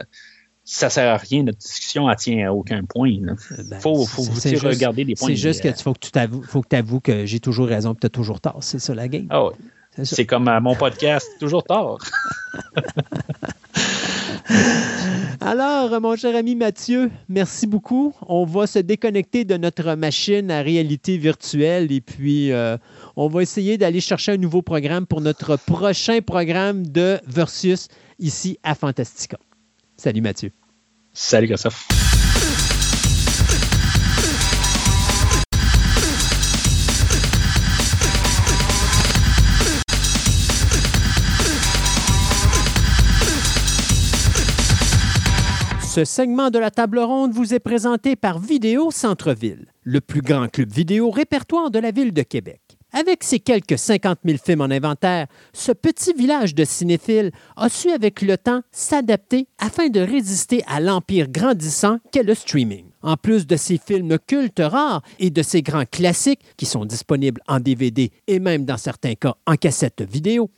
ça 0.66 0.90
sert 0.90 1.08
à 1.08 1.16
rien. 1.16 1.44
Notre 1.44 1.58
discussion 1.58 2.08
ne 2.08 2.14
tient 2.14 2.48
à 2.48 2.52
aucun 2.52 2.82
point. 2.84 3.08
Il 3.08 3.36
ben, 3.70 3.80
faut, 3.80 4.04
faut 4.04 4.22
vous 4.22 4.68
regarder 4.68 5.04
des 5.04 5.14
points. 5.14 5.28
C'est 5.28 5.36
juste 5.36 5.62
que 5.62 5.68
euh, 5.68 5.72
tu 5.72 5.82
faut 5.82 5.94
que 5.94 6.00
tu 6.00 6.10
t'avoues, 6.10 6.42
faut 6.42 6.60
que 6.60 6.76
avoues 6.76 7.00
que 7.00 7.24
j'ai 7.24 7.38
toujours 7.40 7.68
raison 7.68 7.94
et 7.94 7.96
tu 8.00 8.06
as 8.06 8.10
toujours 8.10 8.40
tort. 8.40 8.58
C'est 8.60 8.80
ça 8.80 8.94
la 8.94 9.08
game. 9.08 9.28
ah. 9.30 9.50
C'est 10.02 10.26
comme 10.26 10.48
euh, 10.48 10.60
mon 10.60 10.74
podcast, 10.74 11.26
toujours 11.40 11.64
tard. 11.64 11.98
Alors, 15.40 16.00
mon 16.00 16.16
cher 16.16 16.34
ami 16.34 16.56
Mathieu, 16.56 17.10
merci 17.28 17.66
beaucoup. 17.68 18.12
On 18.26 18.44
va 18.44 18.66
se 18.66 18.80
déconnecter 18.80 19.44
de 19.44 19.56
notre 19.56 19.94
machine 19.94 20.50
à 20.50 20.62
réalité 20.62 21.16
virtuelle 21.16 21.92
et 21.92 22.00
puis 22.00 22.50
euh, 22.50 22.76
on 23.14 23.28
va 23.28 23.42
essayer 23.42 23.78
d'aller 23.78 24.00
chercher 24.00 24.32
un 24.32 24.36
nouveau 24.36 24.62
programme 24.62 25.06
pour 25.06 25.20
notre 25.20 25.56
prochain 25.56 26.20
programme 26.20 26.84
de 26.86 27.20
Versus 27.26 27.86
ici 28.18 28.58
à 28.64 28.74
Fantastica. 28.74 29.38
Salut 29.96 30.20
Mathieu. 30.20 30.50
Salut, 31.12 31.48
Christophe. 31.48 31.88
Ce 45.96 46.04
segment 46.04 46.50
de 46.50 46.58
la 46.58 46.70
table 46.70 46.98
ronde 46.98 47.32
vous 47.32 47.54
est 47.54 47.58
présenté 47.58 48.16
par 48.16 48.38
Vidéo 48.38 48.90
Centre-Ville, 48.90 49.64
le 49.82 50.02
plus 50.02 50.20
grand 50.20 50.46
club 50.46 50.70
vidéo 50.70 51.10
répertoire 51.10 51.70
de 51.70 51.78
la 51.78 51.90
ville 51.90 52.12
de 52.12 52.20
Québec. 52.20 52.65
Avec 52.98 53.24
ses 53.24 53.40
quelques 53.40 53.76
50 53.76 54.20
000 54.24 54.38
films 54.42 54.62
en 54.62 54.70
inventaire, 54.70 55.26
ce 55.52 55.70
petit 55.70 56.14
village 56.14 56.54
de 56.54 56.64
cinéphiles 56.64 57.30
a 57.54 57.68
su 57.68 57.90
avec 57.90 58.22
le 58.22 58.38
temps 58.38 58.62
s'adapter 58.72 59.48
afin 59.58 59.88
de 59.88 60.00
résister 60.00 60.62
à 60.66 60.80
l'empire 60.80 61.28
grandissant 61.28 61.98
qu'est 62.10 62.22
le 62.22 62.34
streaming. 62.34 62.86
En 63.02 63.18
plus 63.18 63.46
de 63.46 63.56
ses 63.56 63.76
films 63.76 64.16
cultes 64.26 64.62
rares 64.64 65.02
et 65.18 65.28
de 65.28 65.42
ses 65.42 65.60
grands 65.60 65.84
classiques 65.84 66.40
qui 66.56 66.64
sont 66.64 66.86
disponibles 66.86 67.42
en 67.48 67.60
DVD 67.60 68.10
et 68.28 68.38
même 68.38 68.64
dans 68.64 68.78
certains 68.78 69.14
cas 69.14 69.34
en 69.46 69.56
cassette 69.56 70.00
vidéo, 70.00 70.50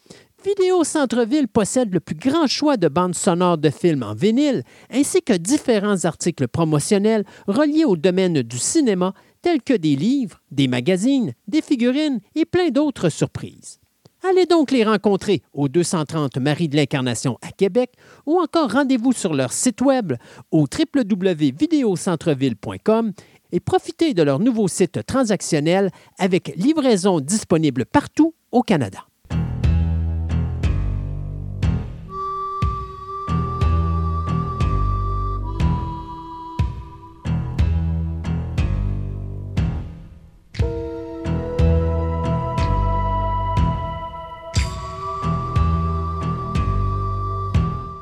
Vidéo 0.44 0.84
Centre-Ville 0.84 1.48
possède 1.48 1.92
le 1.92 1.98
plus 1.98 2.14
grand 2.14 2.46
choix 2.46 2.76
de 2.76 2.86
bandes 2.86 3.16
sonores 3.16 3.58
de 3.58 3.70
films 3.70 4.04
en 4.04 4.14
vinyle, 4.14 4.62
ainsi 4.88 5.20
que 5.20 5.32
différents 5.32 6.04
articles 6.04 6.46
promotionnels 6.46 7.24
reliés 7.48 7.84
au 7.84 7.96
domaine 7.96 8.42
du 8.42 8.56
cinéma, 8.56 9.14
tels 9.42 9.62
que 9.62 9.74
des 9.74 9.96
livres, 9.96 10.40
des 10.50 10.68
magazines, 10.68 11.32
des 11.46 11.62
figurines 11.62 12.20
et 12.34 12.44
plein 12.44 12.68
d'autres 12.70 13.08
surprises. 13.08 13.80
Allez 14.28 14.46
donc 14.46 14.72
les 14.72 14.82
rencontrer 14.84 15.42
au 15.52 15.68
230 15.68 16.38
Marie 16.38 16.68
de 16.68 16.74
l'Incarnation 16.76 17.38
à 17.40 17.52
Québec 17.52 17.92
ou 18.26 18.40
encore 18.40 18.72
rendez-vous 18.72 19.12
sur 19.12 19.32
leur 19.32 19.52
site 19.52 19.80
web 19.80 20.14
au 20.50 20.66
www.videocentreville.com 20.66 23.12
et 23.52 23.60
profitez 23.60 24.14
de 24.14 24.22
leur 24.22 24.40
nouveau 24.40 24.66
site 24.66 25.06
transactionnel 25.06 25.92
avec 26.18 26.52
livraison 26.56 27.20
disponible 27.20 27.86
partout 27.86 28.34
au 28.50 28.62
Canada. 28.62 29.07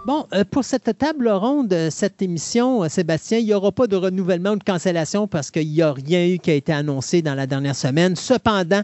Bon, 0.07 0.25
euh, 0.35 0.45
pour 0.49 0.63
cette 0.63 0.97
table 0.99 1.29
ronde, 1.29 1.73
euh, 1.73 1.91
cette 1.91 2.23
émission, 2.23 2.85
euh, 2.85 2.89
Sébastien, 2.89 3.39
il 3.39 3.47
n'y 3.47 3.53
aura 3.53 3.73
pas 3.73 3.89
de 3.89 3.97
renouvellement 3.97 4.51
ou 4.51 4.57
de 4.57 4.63
cancellation 4.63 5.27
parce 5.27 5.51
qu'il 5.51 5.69
n'y 5.69 5.83
a 5.83 5.93
rien 5.93 6.25
eu 6.29 6.39
qui 6.39 6.53
a 6.53 6.55
été 6.55 6.73
annoncé 6.73 7.23
dans 7.23 7.35
la 7.35 7.49
dernière 7.49 7.75
semaine. 7.75 8.15
Cependant, 8.15 8.83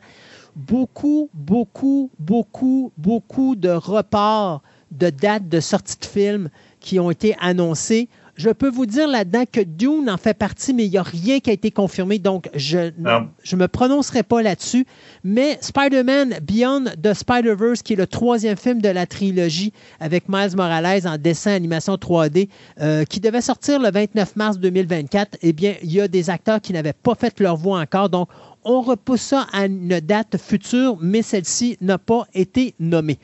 beaucoup, 0.56 1.30
beaucoup, 1.32 2.10
beaucoup, 2.18 2.90
beaucoup 2.96 3.54
de 3.54 3.68
reports 3.68 4.62
de 4.90 5.10
dates 5.10 5.48
de 5.48 5.60
sortie 5.60 5.96
de 5.96 6.06
films 6.06 6.48
qui 6.80 6.98
ont 6.98 7.12
été 7.12 7.36
annoncés. 7.40 8.08
Je 8.34 8.48
peux 8.48 8.70
vous 8.70 8.86
dire 8.86 9.08
là-dedans 9.08 9.44
que 9.50 9.60
Dune 9.60 10.08
en 10.08 10.16
fait 10.16 10.32
partie, 10.32 10.72
mais 10.72 10.86
il 10.86 10.90
n'y 10.90 10.96
a 10.96 11.02
rien 11.02 11.38
qui 11.40 11.50
a 11.50 11.52
été 11.52 11.70
confirmé, 11.70 12.18
donc 12.18 12.48
je 12.54 12.90
ne 12.98 13.56
me 13.56 13.68
prononcerai 13.68 14.22
pas 14.22 14.40
là-dessus. 14.40 14.86
Mais 15.22 15.58
Spider-Man 15.60 16.38
Beyond 16.42 16.84
the 17.02 17.12
Spider-Verse, 17.12 17.82
qui 17.82 17.92
est 17.92 17.96
le 17.96 18.06
troisième 18.06 18.56
film 18.56 18.80
de 18.80 18.88
la 18.88 19.06
trilogie 19.06 19.74
avec 20.00 20.30
Miles 20.30 20.56
Morales 20.56 21.06
en 21.06 21.18
dessin 21.18 21.52
animation 21.52 21.96
3D, 21.96 22.48
euh, 22.80 23.04
qui 23.04 23.20
devait 23.20 23.42
sortir 23.42 23.78
le 23.78 23.90
29 23.90 24.36
mars 24.36 24.58
2024, 24.58 25.36
eh 25.42 25.52
bien, 25.52 25.74
il 25.82 25.92
y 25.92 26.00
a 26.00 26.08
des 26.08 26.30
acteurs 26.30 26.62
qui 26.62 26.72
n'avaient 26.72 26.94
pas 26.94 27.14
fait 27.14 27.38
leur 27.38 27.56
voix 27.56 27.80
encore, 27.80 28.08
donc 28.08 28.28
on 28.64 28.80
repousse 28.80 29.22
ça 29.22 29.46
à 29.52 29.66
une 29.66 30.00
date 30.00 30.36
future, 30.38 30.96
mais 31.00 31.22
celle-ci 31.22 31.76
n'a 31.80 31.98
pas 31.98 32.26
été 32.32 32.74
nommée. 32.78 33.18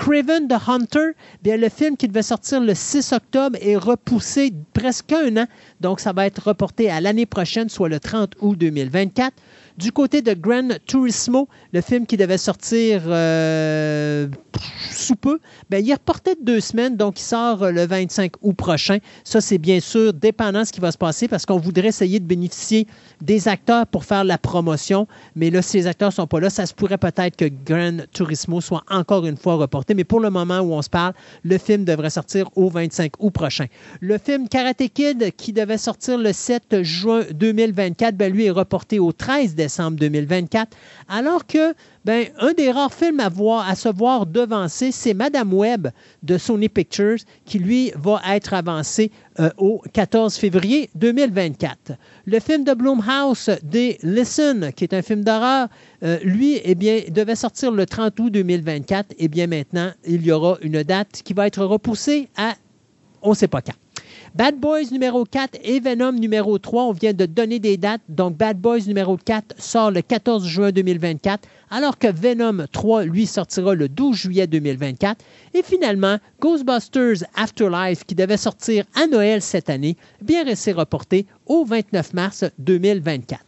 Craven 0.00 0.48
the 0.48 0.56
Hunter, 0.66 1.12
bien, 1.42 1.58
le 1.58 1.68
film 1.68 1.94
qui 1.94 2.08
devait 2.08 2.22
sortir 2.22 2.62
le 2.62 2.74
6 2.74 3.12
octobre 3.12 3.58
est 3.60 3.76
repoussé 3.76 4.50
presque 4.72 5.12
un 5.12 5.36
an, 5.36 5.46
donc 5.80 6.00
ça 6.00 6.14
va 6.14 6.24
être 6.24 6.42
reporté 6.48 6.88
à 6.88 7.02
l'année 7.02 7.26
prochaine, 7.26 7.68
soit 7.68 7.90
le 7.90 8.00
30 8.00 8.32
août 8.40 8.56
2024. 8.56 9.30
Du 9.80 9.92
côté 9.92 10.20
de 10.20 10.34
Gran 10.34 10.68
Turismo, 10.84 11.48
le 11.72 11.80
film 11.80 12.04
qui 12.04 12.18
devait 12.18 12.36
sortir 12.36 13.00
euh, 13.06 14.28
sous 14.90 15.16
peu, 15.16 15.40
ben, 15.70 15.82
il 15.82 15.88
est 15.88 15.94
reporté 15.94 16.34
de 16.34 16.44
deux 16.44 16.60
semaines, 16.60 16.98
donc 16.98 17.18
il 17.18 17.22
sort 17.22 17.62
euh, 17.62 17.70
le 17.70 17.86
25 17.86 18.32
août 18.42 18.52
prochain. 18.52 18.98
Ça, 19.24 19.40
c'est 19.40 19.56
bien 19.56 19.80
sûr 19.80 20.12
dépendant 20.12 20.60
de 20.60 20.64
ce 20.66 20.72
qui 20.72 20.80
va 20.80 20.92
se 20.92 20.98
passer 20.98 21.28
parce 21.28 21.46
qu'on 21.46 21.56
voudrait 21.56 21.88
essayer 21.88 22.20
de 22.20 22.26
bénéficier 22.26 22.86
des 23.22 23.48
acteurs 23.48 23.86
pour 23.86 24.04
faire 24.04 24.22
la 24.22 24.36
promotion. 24.36 25.08
Mais 25.34 25.48
là, 25.48 25.62
si 25.62 25.78
les 25.78 25.86
acteurs 25.86 26.10
ne 26.10 26.14
sont 26.14 26.26
pas 26.26 26.40
là, 26.40 26.50
ça 26.50 26.66
se 26.66 26.74
pourrait 26.74 26.98
peut-être 26.98 27.36
que 27.36 27.46
Gran 27.64 28.04
Turismo 28.12 28.60
soit 28.60 28.82
encore 28.90 29.24
une 29.24 29.38
fois 29.38 29.54
reporté. 29.54 29.94
Mais 29.94 30.04
pour 30.04 30.20
le 30.20 30.28
moment 30.28 30.58
où 30.58 30.74
on 30.74 30.82
se 30.82 30.90
parle, 30.90 31.14
le 31.42 31.56
film 31.56 31.86
devrait 31.86 32.10
sortir 32.10 32.50
au 32.54 32.68
25 32.68 33.12
août 33.18 33.30
prochain. 33.30 33.64
Le 34.02 34.18
film 34.18 34.46
Karate 34.46 34.88
Kid, 34.92 35.30
qui 35.38 35.54
devait 35.54 35.78
sortir 35.78 36.18
le 36.18 36.34
7 36.34 36.82
juin 36.82 37.22
2024, 37.32 38.14
ben, 38.14 38.30
lui 38.30 38.44
est 38.44 38.50
reporté 38.50 38.98
au 38.98 39.12
13 39.12 39.54
décembre 39.54 39.69
2024. 39.90 40.76
Alors 41.08 41.46
que, 41.46 41.74
ben, 42.04 42.26
un 42.38 42.52
des 42.52 42.70
rares 42.70 42.92
films 42.92 43.20
à, 43.20 43.28
voir, 43.28 43.68
à 43.68 43.74
se 43.74 43.88
voir 43.88 44.26
devancer, 44.26 44.92
c'est 44.92 45.14
Madame 45.14 45.52
Web 45.52 45.88
de 46.22 46.38
Sony 46.38 46.68
Pictures, 46.68 47.18
qui 47.44 47.58
lui 47.58 47.92
va 47.96 48.20
être 48.30 48.54
avancé 48.54 49.10
euh, 49.38 49.50
au 49.58 49.82
14 49.92 50.34
février 50.36 50.90
2024. 50.94 51.92
Le 52.26 52.40
film 52.40 52.64
de 52.64 52.74
Blumhouse, 52.74 53.50
des 53.62 53.98
Listen, 54.02 54.72
qui 54.74 54.84
est 54.84 54.94
un 54.94 55.02
film 55.02 55.22
d'horreur, 55.22 55.68
euh, 56.02 56.18
lui, 56.24 56.60
eh 56.64 56.74
bien, 56.74 57.00
devait 57.08 57.36
sortir 57.36 57.70
le 57.70 57.86
30 57.86 58.18
août 58.20 58.30
2024. 58.30 59.14
Eh 59.18 59.28
bien, 59.28 59.46
maintenant, 59.46 59.90
il 60.06 60.24
y 60.24 60.32
aura 60.32 60.58
une 60.62 60.82
date 60.82 61.22
qui 61.24 61.32
va 61.32 61.46
être 61.46 61.64
repoussée 61.64 62.28
à 62.36 62.54
on 63.22 63.30
ne 63.30 63.34
sait 63.34 63.48
pas 63.48 63.60
quand. 63.60 63.74
Bad 64.32 64.60
Boys 64.60 64.92
numéro 64.92 65.24
4 65.24 65.58
et 65.64 65.80
Venom 65.80 66.12
numéro 66.12 66.56
3, 66.56 66.84
on 66.84 66.92
vient 66.92 67.12
de 67.12 67.26
donner 67.26 67.58
des 67.58 67.76
dates. 67.76 68.00
Donc, 68.08 68.36
Bad 68.36 68.58
Boys 68.58 68.86
numéro 68.86 69.16
4 69.16 69.56
sort 69.58 69.90
le 69.90 70.02
14 70.02 70.46
juin 70.46 70.70
2024, 70.70 71.48
alors 71.70 71.98
que 71.98 72.08
Venom 72.08 72.66
3, 72.70 73.04
lui, 73.04 73.26
sortira 73.26 73.74
le 73.74 73.88
12 73.88 74.16
juillet 74.16 74.46
2024. 74.46 75.24
Et 75.54 75.62
finalement, 75.62 76.18
Ghostbusters 76.40 77.26
Afterlife, 77.34 78.04
qui 78.04 78.14
devait 78.14 78.36
sortir 78.36 78.84
à 78.94 79.06
Noël 79.06 79.40
cette 79.40 79.70
année, 79.70 79.96
bien 80.20 80.44
resté 80.44 80.72
reporté 80.72 81.26
au 81.46 81.64
29 81.64 82.14
mars 82.14 82.44
2024. 82.58 83.44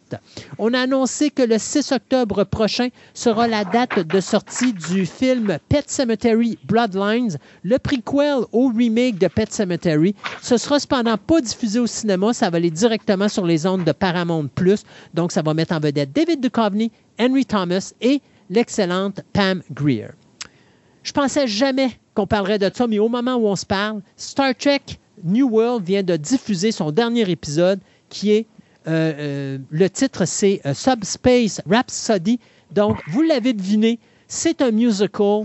On 0.59 0.75
a 0.75 0.81
annoncé 0.81 1.31
que 1.31 1.42
le 1.42 1.59
6 1.59 1.92
octobre 1.92 2.44
prochain 2.44 2.89
sera 3.15 3.49
la 3.49 3.65
date 3.65 4.01
de 4.01 4.20
sortie 4.20 4.73
du 4.73 5.07
film 5.07 5.59
Pet 5.68 5.89
Cemetery 5.89 6.59
Bloodlines, 6.65 7.39
le 7.62 7.78
prequel 7.78 8.44
au 8.52 8.68
remake 8.68 9.18
de 9.18 9.28
Pet 9.28 9.51
Cemetery. 9.52 10.15
Ce 10.42 10.57
sera 10.57 10.78
cependant 10.81 11.17
pas 11.17 11.41
diffusé 11.41 11.78
au 11.78 11.86
cinéma, 11.86 12.33
ça 12.33 12.51
va 12.51 12.59
aller 12.59 12.70
directement 12.70 13.28
sur 13.28 13.47
les 13.47 13.67
ondes 13.67 13.84
de 13.84 13.92
Paramount+. 13.92 14.49
Donc, 15.15 15.33
ça 15.33 15.42
va 15.42 15.55
mettre 15.55 15.75
en 15.75 15.81
vedette 15.81 16.12
David 16.12 16.41
Duchovny, 16.41 16.91
Henry 17.23 17.47
Thomas 17.47 17.92
et 18.01 18.20
l'excellente 18.51 19.20
Pam 19.33 19.62
Greer. 19.70 20.10
Je 21.02 21.12
pensais 21.12 21.47
jamais 21.47 21.91
qu'on 22.15 22.26
parlerait 22.26 22.59
de 22.59 22.70
ça, 22.75 22.86
mais 22.86 22.99
au 22.99 23.09
moment 23.09 23.36
où 23.36 23.47
on 23.47 23.57
se 23.57 23.67
parle, 23.67 24.02
Star 24.17 24.55
Trek 24.57 24.83
New 25.25 25.49
World 25.49 25.84
vient 25.84 26.02
de 26.02 26.17
diffuser 26.17 26.73
son 26.73 26.91
dernier 26.91 27.28
épisode 27.31 27.81
qui 28.09 28.33
est 28.33 28.47
euh, 28.89 29.12
euh, 29.17 29.59
le 29.70 29.89
titre, 29.91 30.25
c'est 30.25 30.60
euh, 30.67 30.75
Subspace 30.75 31.60
Rhapsody. 31.70 32.41
Donc, 32.73 32.99
vous 33.09 33.23
l'avez 33.23 33.52
deviné, 33.52 34.01
c'est 34.26 34.60
un 34.60 34.73
musical. 34.73 35.44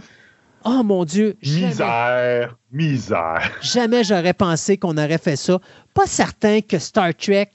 Oh 0.66 0.84
mon 0.84 1.06
Dieu, 1.06 1.38
jamais, 1.42 1.68
Misère, 1.68 2.58
misère. 2.72 3.52
jamais 3.62 4.04
j'aurais 4.04 4.34
pensé 4.34 4.78
qu'on 4.78 4.98
aurait 4.98 5.20
fait 5.20 5.36
ça. 5.36 5.60
Pas 5.94 6.08
certain 6.08 6.62
que 6.62 6.80
Star 6.80 7.14
Trek 7.16 7.52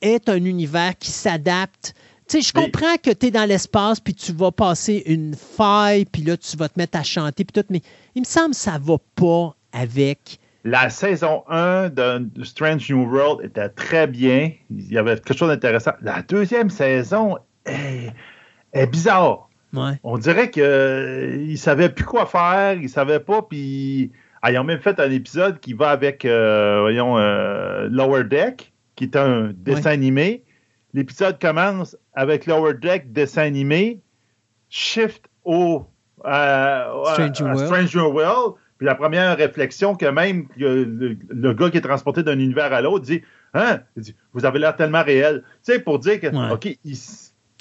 est 0.00 0.28
un 0.28 0.42
univers 0.44 0.96
qui 0.98 1.10
s'adapte. 1.10 1.94
Tu 2.30 2.40
sais, 2.40 2.48
je 2.48 2.52
comprends 2.52 2.96
que 3.02 3.10
tu 3.10 3.26
es 3.26 3.30
dans 3.32 3.44
l'espace, 3.44 3.98
puis 3.98 4.14
tu 4.14 4.32
vas 4.32 4.52
passer 4.52 5.02
une 5.06 5.34
faille, 5.34 6.04
puis 6.04 6.22
là, 6.22 6.36
tu 6.36 6.56
vas 6.56 6.68
te 6.68 6.78
mettre 6.78 6.96
à 6.96 7.02
chanter, 7.02 7.44
puis 7.44 7.60
tout, 7.60 7.66
mais 7.70 7.82
il 8.14 8.20
me 8.20 8.24
semble 8.24 8.50
que 8.50 8.56
ça 8.56 8.78
va 8.80 8.98
pas 9.16 9.56
avec. 9.72 10.38
La 10.62 10.90
saison 10.90 11.42
1 11.48 11.88
de 11.88 12.30
Strange 12.44 12.88
New 12.88 13.02
World 13.04 13.44
était 13.44 13.68
très 13.70 14.06
bien. 14.06 14.52
Il 14.70 14.92
y 14.92 14.96
avait 14.96 15.16
quelque 15.16 15.36
chose 15.36 15.48
d'intéressant. 15.48 15.90
La 16.02 16.22
deuxième 16.22 16.70
saison 16.70 17.36
est, 17.66 18.12
est 18.74 18.86
bizarre. 18.86 19.48
Ouais. 19.72 19.98
On 20.04 20.16
dirait 20.16 20.52
qu'ils 20.52 20.62
ne 21.50 21.56
savaient 21.56 21.88
plus 21.88 22.04
quoi 22.04 22.26
faire, 22.26 22.74
ils 22.74 22.82
ne 22.84 22.88
savaient 22.88 23.18
pas, 23.18 23.42
puis 23.42 24.12
ah, 24.42 24.52
ils 24.52 24.58
ont 24.58 24.64
même 24.64 24.80
fait 24.80 25.00
un 25.00 25.10
épisode 25.10 25.58
qui 25.58 25.72
va 25.72 25.90
avec, 25.90 26.24
euh, 26.24 26.78
voyons, 26.82 27.18
euh, 27.18 27.88
Lower 27.90 28.22
Deck, 28.22 28.72
qui 28.94 29.02
est 29.02 29.16
un 29.16 29.50
dessin 29.52 29.80
Ouais. 29.82 29.94
animé. 29.94 30.44
L'épisode 30.92 31.40
commence 31.40 31.96
avec 32.14 32.46
Lower 32.46 32.74
Deck, 32.74 33.12
dessin 33.12 33.42
animé, 33.42 34.00
shift 34.68 35.24
au 35.44 35.86
euh, 36.24 37.04
Strange 37.12 37.40
World. 37.40 37.66
Strange 37.66 37.96
New 37.96 38.12
World, 38.12 38.54
puis 38.78 38.86
la 38.86 38.94
première 38.94 39.36
réflexion 39.36 39.94
que 39.96 40.06
même 40.06 40.46
le, 40.56 40.84
le- 40.84 41.16
le 41.28 41.54
gars 41.54 41.70
qui 41.70 41.78
est 41.78 41.82
transporté 41.82 42.22
d'un 42.22 42.38
univers 42.38 42.72
à 42.72 42.80
l'autre 42.80 43.04
dit 43.04 43.22
Hein? 43.52 43.80
Il 43.96 44.02
dit, 44.02 44.14
Vous 44.32 44.44
avez 44.44 44.58
l'air 44.60 44.76
tellement 44.76 45.02
réel. 45.02 45.42
Tu 45.64 45.72
sais, 45.72 45.80
pour 45.80 45.98
dire 45.98 46.20
que, 46.20 46.28
Ouais. 46.28 46.52
OK, 46.52 46.66
il, 46.84 46.96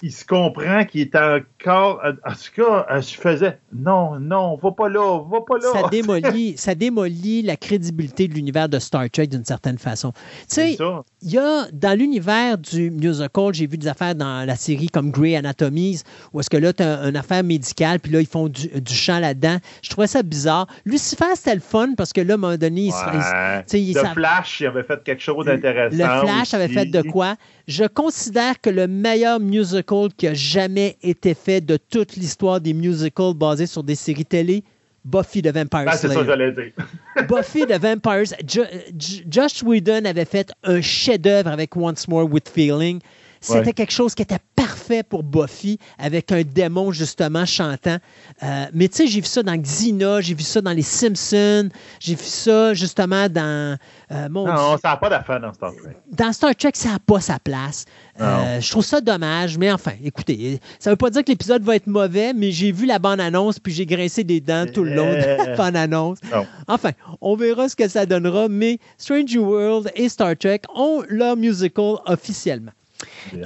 il 0.01 0.11
se 0.11 0.23
comprend 0.25 0.85
qu'il 0.85 1.01
est 1.01 1.15
encore. 1.15 2.01
En 2.05 2.31
tout 2.31 2.61
cas, 2.63 2.85
euh, 2.89 3.01
je 3.01 3.15
faisais 3.15 3.59
non, 3.73 4.19
non, 4.19 4.55
va 4.61 4.71
pas 4.71 4.87
là, 4.89 5.19
va 5.29 5.39
pas 5.41 5.57
là. 5.57 5.81
Ça 5.81 5.87
démolit, 5.91 6.55
ça 6.57 6.73
démolit 6.75 7.41
la 7.41 7.57
crédibilité 7.57 8.27
de 8.27 8.33
l'univers 8.33 8.69
de 8.69 8.79
Star 8.79 9.09
Trek 9.09 9.27
d'une 9.27 9.43
certaine 9.45 9.77
façon. 9.77 10.11
Tu 10.11 10.19
sais, 10.47 10.75
ça. 10.75 11.03
il 11.21 11.31
y 11.31 11.37
a 11.37 11.67
dans 11.73 11.97
l'univers 11.97 12.57
du 12.57 12.91
musical, 12.91 13.53
j'ai 13.53 13.67
vu 13.67 13.77
des 13.77 13.87
affaires 13.87 14.15
dans 14.15 14.45
la 14.47 14.55
série 14.55 14.87
comme 14.87 15.11
Grey 15.11 15.35
Anatomies, 15.35 16.01
où 16.33 16.39
est-ce 16.39 16.49
que 16.49 16.57
là, 16.57 16.71
tu 16.71 16.81
as 16.83 17.07
une 17.07 17.17
affaire 17.17 17.43
médicale, 17.43 17.99
puis 17.99 18.11
là, 18.11 18.21
ils 18.21 18.27
font 18.27 18.47
du, 18.47 18.67
du 18.69 18.93
chant 18.93 19.19
là-dedans. 19.19 19.57
Je 19.81 19.89
trouvais 19.89 20.07
ça 20.07 20.23
bizarre. 20.23 20.67
Lucifer, 20.85 21.25
c'était 21.35 21.55
le 21.55 21.61
fun 21.61 21.89
parce 21.97 22.13
que 22.13 22.21
là, 22.21 22.33
à 22.33 22.35
un 22.35 22.37
moment 22.37 22.57
donné, 22.57 22.81
il 22.83 22.87
il 22.87 22.93
Ouais. 23.19 23.63
sais, 23.65 23.81
il 23.81 23.93
Le 23.95 24.01
s'en- 24.01 24.13
Flash, 24.13 24.61
il 24.61 24.67
avait 24.67 24.83
fait 24.83 25.03
quelque 25.03 25.21
chose 25.21 25.45
d'intéressant. 25.45 25.97
le 25.97 26.27
Flash 26.27 26.53
avait 26.53 26.67
fait 26.69 26.85
de 26.85 27.01
quoi? 27.01 27.35
Je 27.69 27.83
considère 27.85 28.59
que 28.59 28.71
le 28.71 28.87
meilleur 28.87 29.39
musical 29.39 30.07
qui 30.17 30.27
a 30.27 30.33
jamais 30.33 30.97
été 31.03 31.35
fait 31.35 31.61
de 31.61 31.77
toute 31.77 32.15
l'histoire 32.15 32.59
des 32.59 32.73
musicals 32.73 33.35
basés 33.35 33.67
sur 33.67 33.83
des 33.83 33.93
séries 33.93 34.25
télé, 34.25 34.63
Buffy 35.05 35.43
the 35.43 35.53
Vampire 35.53 35.85
Ben, 35.85 35.91
c'est 35.91 36.07
ça 36.07 36.13
Slayer. 36.13 36.19
que 36.21 36.25
j'allais 36.25 36.51
dire. 36.51 36.71
Buffy 37.29 37.65
the 37.67 37.79
Vampires. 37.79 38.35
Jo- 38.47 38.63
J- 38.97 39.23
Josh 39.29 39.61
Whedon 39.63 40.03
avait 40.05 40.25
fait 40.25 40.51
un 40.63 40.81
chef-d'œuvre 40.81 41.51
avec 41.51 41.75
Once 41.77 42.07
More 42.07 42.25
with 42.25 42.49
Feeling. 42.49 42.99
C'était 43.41 43.59
Ouais. 43.67 43.73
quelque 43.73 43.91
chose 43.91 44.13
qui 44.15 44.21
était 44.21 44.39
parfait 44.55 45.03
pour 45.03 45.23
Buffy, 45.23 45.77
avec 45.97 46.31
un 46.31 46.41
démon 46.43 46.91
justement 46.91 47.45
chantant. 47.45 47.97
Euh, 48.43 48.65
mais 48.73 48.87
tu 48.89 48.97
sais, 48.97 49.07
j'ai 49.07 49.21
vu 49.21 49.27
ça 49.27 49.43
dans 49.43 49.55
Xena, 49.55 50.19
j'ai 50.21 50.33
vu 50.33 50.43
ça 50.43 50.61
dans 50.61 50.71
Les 50.71 50.81
Simpsons, 50.81 51.69
j'ai 51.99 52.15
vu 52.15 52.23
ça 52.23 52.73
justement 52.73 53.29
dans. 53.29 53.77
euh, 54.11 54.27
mon 54.29 54.45
Non, 54.45 54.77
ça 54.77 54.89
n'a 54.89 54.97
pas 54.97 55.09
d'affaire 55.09 55.39
dans 55.39 55.53
Star 55.53 55.71
Trek. 55.73 55.95
dans 56.11 56.33
Star 56.33 56.55
Trek, 56.55 56.71
ça 56.73 56.89
n'a 56.89 56.99
pas 56.99 57.19
sa 57.21 57.39
place. 57.39 57.85
Euh, 58.19 58.59
je 58.59 58.69
trouve 58.69 58.83
ça 58.83 58.99
dommage, 58.99 59.57
mais 59.57 59.71
enfin, 59.71 59.91
écoutez, 60.03 60.59
ça 60.77 60.89
veut 60.89 60.97
pas 60.97 61.09
dire 61.09 61.23
que 61.23 61.31
l'épisode 61.31 61.63
va 61.63 61.75
être 61.77 61.87
mauvais, 61.87 62.33
mais 62.33 62.51
j'ai 62.51 62.71
vu 62.73 62.85
la 62.85 62.99
bande-annonce, 62.99 63.59
puis 63.59 63.71
j'ai 63.71 63.85
grincé 63.85 64.25
des 64.25 64.41
dents 64.41 64.65
tout 64.73 64.83
le 64.83 64.93
long 64.93 65.09
de 65.11 65.17
la 65.47 65.55
bande-annonce. 65.55 66.17
Non. 66.33 66.45
Enfin, 66.67 66.91
on 67.21 67.35
verra 67.37 67.69
ce 67.69 67.75
que 67.77 67.87
ça 67.87 68.05
donnera, 68.05 68.49
mais 68.49 68.79
Strange 68.97 69.35
World 69.37 69.91
et 69.95 70.09
Star 70.09 70.35
Trek 70.37 70.61
ont 70.75 71.03
leur 71.07 71.37
musical 71.37 71.95
officiellement. 72.05 72.71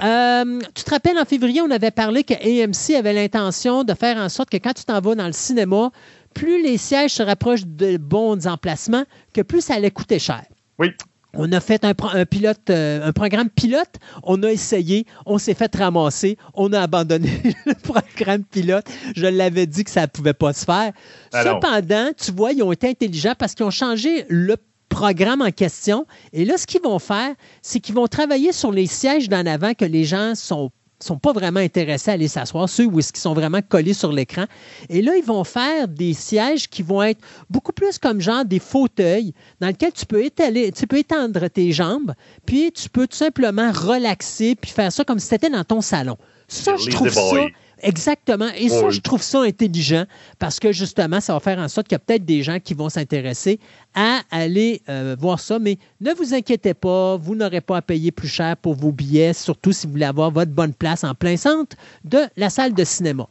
Euh, 0.02 0.60
tu 0.74 0.84
te 0.84 0.90
rappelles, 0.90 1.18
en 1.18 1.24
février, 1.24 1.60
on 1.62 1.70
avait 1.70 1.90
parlé 1.90 2.24
que 2.24 2.34
AMC 2.34 2.96
avait 2.98 3.12
l'intention 3.12 3.84
de 3.84 3.94
faire 3.94 4.16
en 4.16 4.28
sorte 4.28 4.50
que 4.50 4.56
quand 4.56 4.72
tu 4.72 4.84
t'en 4.84 5.00
vas 5.00 5.14
dans 5.14 5.26
le 5.26 5.32
cinéma, 5.32 5.90
plus 6.34 6.62
les 6.62 6.78
sièges 6.78 7.12
se 7.12 7.22
rapprochent 7.22 7.66
de 7.66 7.96
bons 7.96 8.46
emplacements, 8.46 9.04
que 9.32 9.40
plus 9.42 9.60
ça 9.60 9.74
allait 9.74 9.90
coûter 9.90 10.18
cher. 10.18 10.42
Oui. 10.78 10.88
On 11.36 11.50
a 11.50 11.58
fait 11.60 11.84
un, 11.84 11.94
pro- 11.94 12.10
un 12.14 12.26
pilote, 12.26 12.70
euh, 12.70 13.04
un 13.04 13.12
programme 13.12 13.50
pilote, 13.50 13.96
on 14.22 14.40
a 14.44 14.52
essayé, 14.52 15.04
on 15.26 15.38
s'est 15.38 15.54
fait 15.54 15.74
ramasser, 15.74 16.38
on 16.54 16.72
a 16.72 16.80
abandonné 16.80 17.28
le 17.66 17.74
programme 17.74 18.44
pilote. 18.44 18.86
Je 19.16 19.26
l'avais 19.26 19.66
dit 19.66 19.82
que 19.82 19.90
ça 19.90 20.02
ne 20.02 20.06
pouvait 20.06 20.32
pas 20.32 20.52
se 20.52 20.64
faire. 20.64 20.92
Ah. 21.32 21.42
Cependant, 21.42 22.10
tu 22.16 22.30
vois, 22.30 22.52
ils 22.52 22.62
ont 22.62 22.70
été 22.70 22.88
intelligents 22.88 23.34
parce 23.36 23.54
qu'ils 23.54 23.66
ont 23.66 23.70
changé 23.72 24.26
le 24.28 24.56
programme 24.94 25.42
en 25.42 25.50
question. 25.50 26.06
Et 26.32 26.44
là, 26.44 26.56
ce 26.56 26.66
qu'ils 26.66 26.82
vont 26.82 27.00
faire, 27.00 27.34
c'est 27.62 27.80
qu'ils 27.80 27.96
vont 27.96 28.06
travailler 28.06 28.52
sur 28.52 28.70
les 28.70 28.86
sièges 28.86 29.28
d'en 29.28 29.44
avant 29.44 29.74
que 29.74 29.84
les 29.84 30.04
gens 30.04 30.34
sont 30.36 30.70
sont 31.00 31.18
pas 31.18 31.32
vraiment 31.32 31.60
intéressés 31.60 32.12
à 32.12 32.14
aller 32.14 32.28
s'asseoir, 32.28 32.66
ceux 32.66 32.86
où 32.86 32.98
est-ce 32.98 33.12
qu'ils 33.12 33.20
sont 33.20 33.34
vraiment 33.34 33.60
collés 33.60 33.92
sur 33.92 34.10
l'écran. 34.10 34.44
Et 34.88 35.02
là, 35.02 35.16
ils 35.16 35.24
vont 35.24 35.44
faire 35.44 35.86
des 35.88 36.14
sièges 36.14 36.68
qui 36.68 36.82
vont 36.82 37.02
être 37.02 37.20
beaucoup 37.50 37.72
plus 37.72 37.98
comme 37.98 38.20
genre 38.22 38.44
des 38.44 38.60
fauteuils 38.60 39.34
dans 39.60 39.66
lesquels 39.66 39.92
tu 39.92 40.06
peux 40.06 40.24
étaler, 40.24 40.72
tu 40.72 40.86
peux 40.86 40.98
étendre 40.98 41.48
tes 41.48 41.72
jambes, 41.72 42.14
puis 42.46 42.72
tu 42.72 42.88
peux 42.88 43.06
tout 43.06 43.16
simplement 43.16 43.70
relaxer 43.70 44.54
puis 44.54 44.70
faire 44.70 44.92
ça 44.92 45.04
comme 45.04 45.18
si 45.18 45.26
c'était 45.26 45.50
dans 45.50 45.64
ton 45.64 45.82
salon. 45.82 46.16
Ça, 46.48 46.76
je 46.76 46.88
trouve 46.88 47.10
ça. 47.10 47.46
Exactement. 47.84 48.48
Et 48.56 48.68
ça, 48.68 48.86
Oui. 48.86 48.92
je 48.92 49.00
trouve 49.00 49.22
ça 49.22 49.42
intelligent 49.42 50.04
parce 50.38 50.58
que 50.58 50.72
justement, 50.72 51.20
ça 51.20 51.32
va 51.34 51.40
faire 51.40 51.58
en 51.58 51.68
sorte 51.68 51.86
qu'il 51.88 51.94
y 51.94 51.96
a 51.96 51.98
peut-être 52.00 52.24
des 52.24 52.42
gens 52.42 52.58
qui 52.60 52.74
vont 52.74 52.88
s'intéresser 52.88 53.60
à 53.94 54.20
aller 54.30 54.82
euh, 54.88 55.16
voir 55.18 55.38
ça. 55.40 55.58
Mais 55.58 55.78
ne 56.00 56.12
vous 56.12 56.34
inquiétez 56.34 56.74
pas, 56.74 57.16
vous 57.16 57.34
n'aurez 57.34 57.60
pas 57.60 57.76
à 57.78 57.82
payer 57.82 58.10
plus 58.10 58.28
cher 58.28 58.56
pour 58.56 58.74
vos 58.74 58.92
billets, 58.92 59.32
surtout 59.32 59.72
si 59.72 59.86
vous 59.86 59.92
voulez 59.92 60.04
avoir 60.04 60.30
votre 60.30 60.50
bonne 60.52 60.74
place 60.74 61.04
en 61.04 61.14
plein 61.14 61.36
centre 61.36 61.76
de 62.04 62.20
la 62.36 62.50
salle 62.50 62.74
de 62.74 62.84
cinéma. 62.84 63.28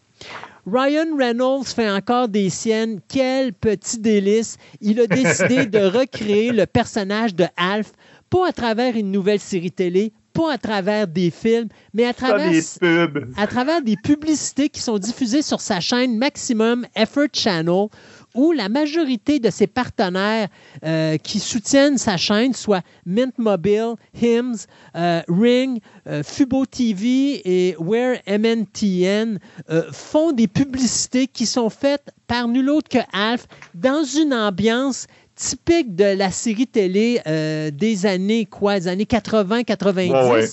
Ryan 0.65 1.17
Reynolds 1.17 1.65
fait 1.65 1.90
encore 1.90 2.30
des 2.30 2.49
siennes. 2.49 3.01
Quel 3.09 3.51
petit 3.53 3.99
délice. 3.99 4.57
Il 4.80 4.99
a 5.01 5.07
décidé 5.07 5.65
de 5.65 5.80
recréer 5.80 6.51
le 6.51 6.65
personnage 6.65 7.35
de 7.35 7.45
Alf, 7.57 7.91
pas 8.30 8.48
à 8.48 8.51
travers 8.53 8.95
une 8.95 9.11
nouvelle 9.11 9.41
série 9.41 9.72
télé, 9.72 10.14
pas 10.33 10.53
à 10.53 10.57
travers 10.57 11.07
des 11.07 11.29
films, 11.31 11.69
mais 11.93 12.05
à 12.05 12.13
travers 12.13 12.51
pubs. 12.79 13.27
à 13.37 13.47
travers 13.47 13.81
des 13.81 13.95
publicités 13.95 14.69
qui 14.69 14.81
sont 14.81 14.97
diffusées 14.97 15.41
sur 15.41 15.61
sa 15.61 15.79
chaîne 15.79 16.17
Maximum 16.17 16.85
Effort 16.95 17.27
Channel, 17.33 17.87
où 18.35 18.51
la 18.51 18.69
majorité 18.69 19.39
de 19.39 19.49
ses 19.49 19.67
partenaires 19.67 20.47
euh, 20.83 21.17
qui 21.17 21.39
soutiennent 21.39 21.97
sa 21.97 22.17
chaîne, 22.17 22.53
soit 22.53 22.81
Mint 23.05 23.37
Mobile, 23.37 23.93
Hims, 24.21 24.65
euh, 24.95 25.21
Ring, 25.27 25.79
euh, 26.07 26.23
Fubo 26.23 26.65
TV 26.65 27.41
et 27.45 27.75
Where 27.77 28.19
MNTN, 28.27 29.39
euh, 29.69 29.83
font 29.91 30.31
des 30.31 30.47
publicités 30.47 31.27
qui 31.27 31.45
sont 31.45 31.69
faites 31.69 32.11
par 32.27 32.47
nul 32.47 32.69
autre 32.69 32.89
que 32.89 33.03
Alf 33.13 33.47
dans 33.75 34.03
une 34.03 34.33
ambiance 34.33 35.07
typique 35.35 35.95
de 35.95 36.15
la 36.15 36.31
série 36.31 36.67
télé 36.67 37.21
euh, 37.27 37.71
des 37.71 38.05
années 38.05 38.45
quoi, 38.45 38.79
des 38.79 38.87
années 38.87 39.05
80-90. 39.05 40.11
Ouais, 40.11 40.31
ouais. 40.31 40.49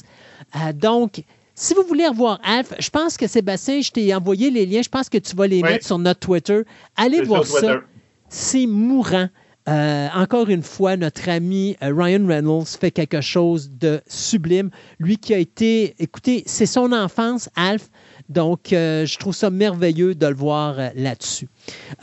Euh, 0.57 0.73
donc, 0.73 1.23
si 1.55 1.75
vous 1.75 1.83
voulez 1.83 2.07
revoir 2.07 2.41
Alf, 2.43 2.73
je 2.79 2.91
pense 2.91 3.17
que 3.17 3.27
Sébastien, 3.27 3.81
je 3.81 3.91
t'ai 3.91 4.15
envoyé 4.15 4.51
les 4.51 4.67
liens. 4.67 4.83
Je 4.83 4.89
pense 4.89 5.09
que 5.09 5.19
tu 5.19 5.37
vas 5.37 5.47
les 5.47 5.63
mettre 5.63 5.85
sur 5.85 5.99
notre 5.99 6.21
Twitter. 6.21 6.63
Allez 6.97 7.23
voir 7.23 7.45
ça. 7.45 7.81
C'est 8.29 8.67
mourant. 8.67 9.29
Euh, 9.69 10.09
encore 10.15 10.49
une 10.49 10.63
fois, 10.63 10.97
notre 10.97 11.29
ami 11.29 11.77
Ryan 11.83 12.27
Reynolds 12.27 12.67
fait 12.81 12.91
quelque 12.91 13.21
chose 13.21 13.71
de 13.79 14.01
sublime. 14.09 14.71
Lui 14.99 15.19
qui 15.19 15.35
a 15.35 15.39
été, 15.39 15.95
écoutez, 15.99 16.43
c'est 16.47 16.67
son 16.67 16.93
enfance, 16.93 17.51
Alf. 17.57 17.91
Donc, 18.31 18.73
euh, 18.73 19.07
je 19.07 19.19
trouve 19.19 19.35
ça 19.35 19.51
merveilleux 19.51 20.15
de 20.15 20.27
le 20.27 20.35
voir 20.35 20.79
euh, 20.79 20.89
là-dessus. 20.95 21.49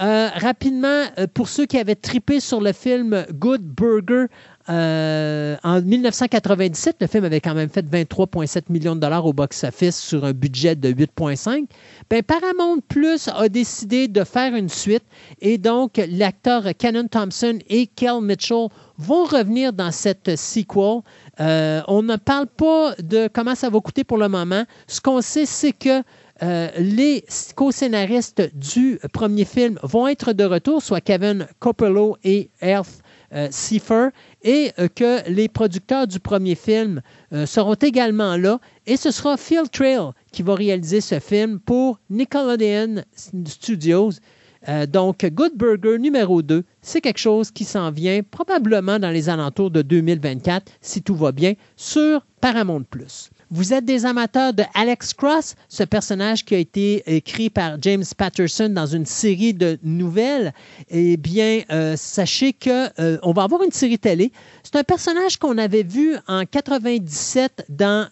Euh, 0.01 0.27
rapidement, 0.35 1.06
pour 1.33 1.47
ceux 1.47 1.65
qui 1.65 1.77
avaient 1.77 1.95
tripé 1.95 2.41
sur 2.41 2.59
le 2.59 2.73
film 2.73 3.25
Good 3.33 3.61
Burger, 3.61 4.25
en 4.69 5.81
1997, 5.81 6.97
le 6.99 7.07
film 7.07 7.23
avait 7.23 7.39
quand 7.39 7.53
même 7.53 7.69
fait 7.69 7.85
23,7 7.85 8.64
millions 8.67 8.95
de 8.97 8.99
dollars 8.99 9.25
au 9.25 9.31
box-office 9.31 9.97
sur 9.97 10.25
un 10.25 10.33
budget 10.33 10.75
de 10.75 10.91
8,5. 10.91 11.67
Ben, 12.09 12.22
Paramount 12.22 12.80
Plus 12.89 13.30
a 13.30 13.47
décidé 13.47 14.09
de 14.09 14.25
faire 14.25 14.53
une 14.53 14.67
suite 14.67 15.06
et 15.39 15.57
donc 15.57 16.01
l'acteur 16.09 16.64
Canon 16.77 17.07
Thompson 17.07 17.59
et 17.69 17.88
Kel 17.88 18.19
Mitchell 18.22 18.67
vont 18.98 19.26
revenir 19.26 19.74
dans 19.74 19.92
cette 19.92 20.35
sequel. 20.35 21.01
Euh, 21.40 21.82
on 21.88 22.01
ne 22.01 22.16
parle 22.16 22.48
pas 22.48 22.95
de 23.00 23.30
comment 23.32 23.56
ça 23.56 23.69
va 23.69 23.80
coûter 23.80 24.03
pour 24.03 24.17
le 24.17 24.27
moment. 24.27 24.64
Ce 24.88 25.00
qu'on 25.01 25.22
sait, 25.22 25.45
c'est 25.45 25.74
que 25.74 26.03
euh, 26.43 26.69
les 26.77 27.26
co-scénaristes 27.56 28.51
du 28.53 29.00
premier 29.11 29.45
film 29.45 29.80
vont 29.82 30.08
être 30.08 30.34
de 30.34 30.43
retour, 30.43 30.82
soit 30.84 31.01
Kevin 31.01 31.48
Coppello 31.59 32.17
et 32.24 32.51
Elf 32.59 33.00
euh, 33.34 33.48
Seifer, 33.50 34.09
et 34.43 34.72
euh, 34.77 34.88
que 34.88 35.27
les 35.30 35.48
producteurs 35.48 36.08
du 36.08 36.19
premier 36.19 36.56
film 36.56 37.01
seront 37.45 37.74
également 37.74 38.38
là. 38.38 38.59
Et 38.85 38.95
ce 38.98 39.11
sera 39.11 39.35
Phil 39.35 39.64
Trail 39.72 40.11
qui 40.32 40.43
va 40.43 40.56
réaliser 40.56 41.01
ce 41.01 41.19
film 41.19 41.59
pour 41.59 42.00
Nickelodeon 42.09 43.03
Studios. 43.16 44.11
Euh, 44.70 44.86
donc, 44.86 45.26
Good 45.26 45.54
Burger 45.56 45.98
numéro 45.98 46.42
2, 46.42 46.64
c'est 46.82 47.02
quelque 47.02 47.20
chose 47.20 47.52
qui 47.52 47.64
s'en 47.64 47.92
vient 47.92 48.22
probablement 48.30 49.00
dans 49.00 49.12
les 49.12 49.30
alentours 49.30 49.72
de 49.72 49.82
2024, 49.82 50.72
si 50.82 51.02
tout 51.02 51.16
va 51.16 51.32
bien, 51.32 51.54
sur 51.76 52.26
Paramount+. 52.42 52.84
Vous 53.50 53.74
êtes 53.74 53.86
des 53.86 54.06
amateurs 54.06 54.54
de 54.54 54.64
Alex 54.74 55.14
Cross, 55.14 55.56
ce 55.70 55.84
personnage 55.84 56.44
qui 56.44 56.54
a 56.54 56.58
été 56.58 57.04
écrit 57.16 57.50
par 57.50 57.78
James 57.82 58.04
Patterson 58.18 58.68
dans 58.68 58.86
une 58.86 59.06
série 59.06 59.54
de 59.54 59.80
nouvelles. 59.84 60.54
Eh 60.90 61.16
bien, 61.16 61.62
euh, 61.72 61.96
sachez 61.96 62.52
que 62.52 62.90
euh, 63.00 63.18
on 63.24 63.32
va 63.32 63.44
avoir 63.44 63.64
une 63.64 63.72
série 63.72 64.00
télé. 64.00 64.34
C'est 64.64 64.76
un 64.76 64.84
personnage 64.84 65.38
qu'on 65.38 65.58
avait 65.58 65.84
vu 65.84 66.18
en 66.28 66.44
97 66.44 67.66
dans 67.70 68.10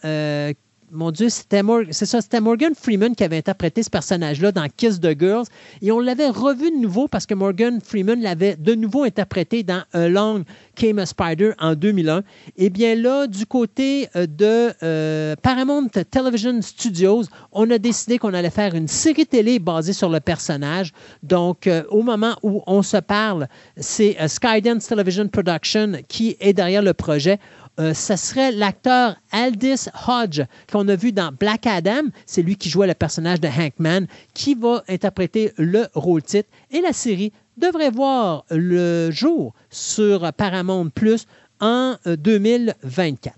mon 0.95 1.11
Dieu, 1.11 1.27
c'était 1.30 1.61
Morgan 1.64 2.74
Freeman 2.75 3.15
qui 3.15 3.24
avait 3.24 3.38
interprété 3.38 3.83
ce 3.83 3.90
personnage-là 3.90 4.51
dans 4.51 4.67
Kiss 4.75 4.99
the 4.99 5.17
Girls. 5.17 5.45
Et 5.82 5.91
on 5.91 5.99
l'avait 5.99 6.30
revu 6.30 6.72
de 6.72 6.77
nouveau 6.77 7.07
parce 7.07 7.25
que 7.25 7.33
Morgan 7.33 7.80
Freeman 7.82 8.22
l'avait 8.22 8.56
de 8.56 8.74
nouveau 8.74 9.03
interprété 9.03 9.64
dans 9.64 9.83
Along 9.93 10.43
Came 10.75 10.99
a 10.99 11.06
Spider 11.06 11.51
en 11.59 11.75
2001. 11.75 12.24
Et 12.57 12.69
bien 12.69 12.95
là, 12.95 13.27
du 13.27 13.45
côté 13.45 14.07
euh, 14.15 14.25
de 14.25 14.74
euh, 14.83 15.35
Paramount 15.41 15.90
Television 16.09 16.61
Studios, 16.61 17.24
on 17.51 17.69
a 17.69 17.77
décidé 17.77 18.17
qu'on 18.17 18.33
allait 18.33 18.49
faire 18.49 18.75
une 18.75 18.88
série 18.88 19.25
télé 19.25 19.59
basée 19.59 19.93
sur 19.93 20.09
le 20.09 20.19
personnage. 20.19 20.91
Donc, 21.24 21.67
euh, 21.67 21.83
au 21.90 22.01
moment 22.01 22.35
où 22.43 22.64
on 22.67 22.82
se 22.82 22.98
parle, 22.98 23.48
c'est 23.77 24.15
Skydance 24.27 24.88
Television 24.88 25.27
Production 25.27 25.93
qui 26.07 26.38
est 26.40 26.53
derrière 26.53 26.82
le 26.82 26.93
projet 26.93 27.40
euh, 27.79 27.93
ça 27.93 28.17
serait 28.17 28.51
l'acteur 28.51 29.15
Aldis 29.31 29.87
Hodge, 30.07 30.41
qu'on 30.71 30.87
a 30.87 30.95
vu 30.95 31.11
dans 31.11 31.31
Black 31.31 31.67
Adam. 31.67 32.03
C'est 32.25 32.41
lui 32.41 32.55
qui 32.55 32.69
jouait 32.69 32.87
le 32.87 32.93
personnage 32.93 33.41
de 33.41 33.47
Hankman, 33.47 34.07
qui 34.33 34.55
va 34.55 34.83
interpréter 34.87 35.51
le 35.57 35.87
rôle 35.93 36.23
titre. 36.23 36.49
Et 36.71 36.81
la 36.81 36.93
série 36.93 37.33
devrait 37.57 37.91
voir 37.91 38.45
le 38.49 39.11
jour 39.11 39.53
sur 39.69 40.31
Paramount 40.33 40.89
Plus 40.89 41.27
en 41.59 41.95
euh, 42.07 42.15
2024. 42.15 43.35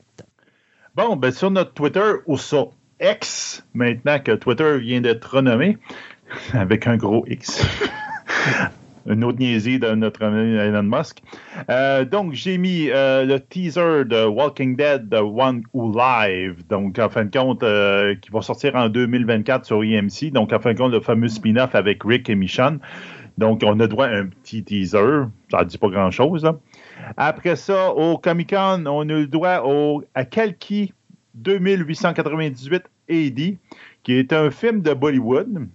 Bon, 0.96 1.16
ben 1.16 1.32
sur 1.32 1.52
notre 1.52 1.74
Twitter 1.74 2.14
ou 2.26 2.38
sur 2.38 2.72
X, 3.00 3.64
maintenant 3.74 4.20
que 4.20 4.32
Twitter 4.32 4.80
vient 4.80 5.02
d'être 5.02 5.36
renommé, 5.36 5.78
avec 6.54 6.88
un 6.88 6.98
gros 6.98 7.26
X. 7.28 7.62
Une 9.08 9.24
autre 9.24 9.40
niaiserie 9.40 9.80
de 9.80 9.90
notre 9.96 10.24
ami 10.24 10.56
Elon 10.56 10.84
Musk. 10.84 11.22
Euh, 11.70 12.04
donc, 12.04 12.34
j'ai 12.34 12.58
mis 12.58 12.90
euh, 12.90 13.26
le 13.26 13.40
teaser 13.40 14.06
de 14.06 14.26
Walking 14.26 14.76
Dead, 14.76 15.10
The 15.10 15.22
One 15.22 15.64
Who 15.74 15.94
Live. 15.98 16.68
Donc, 16.68 17.00
en 17.00 17.10
fin 17.10 17.26
de 17.26 17.32
compte, 17.32 17.64
euh, 17.64 18.16
qui 18.16 18.30
va 18.32 18.42
sortir 18.42 18.76
en 18.76 18.90
2024 18.90 19.66
sur 19.66 19.84
EMC. 19.84 20.32
Donc, 20.32 20.52
en 20.52 20.60
fin 20.60 20.74
de 20.74 20.78
compte, 20.78 20.92
le 20.92 21.00
fameux 21.00 21.30
spin-off 21.30 21.74
avec 21.74 22.04
Rick 22.04 22.30
et 22.30 22.36
Michonne. 22.36 22.80
Donc, 23.38 23.62
on 23.66 23.80
a 23.80 23.88
droit 23.88 24.08
à 24.08 24.16
un 24.16 24.26
petit 24.26 24.64
teaser. 24.64 25.24
Ça 25.52 25.60
ne 25.60 25.64
dit 25.66 25.78
pas 25.78 25.90
grand-chose. 25.90 26.44
là. 26.44 26.58
Après 27.16 27.56
ça, 27.56 27.92
au 27.92 28.18
Comic 28.18 28.50
Con, 28.50 28.84
on 28.88 29.02
a 29.02 29.14
le 29.14 29.28
droit 29.28 29.62
au, 29.64 30.04
à 30.16 30.26
Kalki 30.26 30.94
2898 31.36 32.84
AD, 33.10 33.58
qui 34.04 34.14
est 34.14 34.34
un 34.34 34.50
film 34.50 34.82
de 34.82 34.94
Bollywood, 34.94 35.68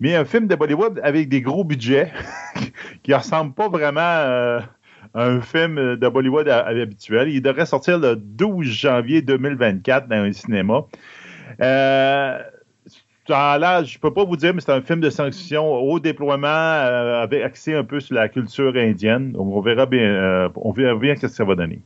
mais 0.00 0.16
un 0.16 0.24
film 0.24 0.46
de 0.46 0.54
Bollywood 0.54 1.00
avec 1.02 1.28
des 1.28 1.40
gros 1.40 1.64
budgets, 1.64 2.10
qui 3.02 3.14
ressemble 3.14 3.52
pas 3.54 3.68
vraiment 3.68 4.00
euh, 4.00 4.60
à 5.14 5.24
un 5.26 5.40
film 5.40 5.96
de 5.96 6.08
Bollywood 6.08 6.48
habituel. 6.48 7.28
Il 7.28 7.42
devrait 7.42 7.66
sortir 7.66 7.98
le 7.98 8.16
12 8.16 8.66
janvier 8.66 9.22
2024 9.22 10.08
dans 10.08 10.16
un 10.16 10.32
cinéma. 10.32 10.82
Euh, 11.60 12.38
l'air- 13.28 13.84
je 13.84 13.98
peux 13.98 14.12
pas 14.12 14.24
vous 14.24 14.36
dire, 14.36 14.54
mais 14.54 14.60
c'est 14.60 14.72
un 14.72 14.80
film 14.82 15.00
de 15.00 15.10
science-fiction 15.10 15.64
au 15.74 16.00
déploiement 16.00 16.46
euh, 16.48 17.22
avec 17.22 17.42
accès 17.42 17.74
un 17.74 17.84
peu 17.84 18.00
sur 18.00 18.14
la 18.14 18.28
culture 18.28 18.72
indienne. 18.76 19.32
Donc, 19.32 19.46
on 19.54 19.60
verra 19.60 19.86
bien, 19.86 20.02
euh, 20.02 20.48
on 20.56 20.72
verra 20.72 20.98
bien 20.98 21.14
ce 21.16 21.22
que 21.22 21.28
ça 21.28 21.44
va 21.44 21.54
donner. 21.54 21.80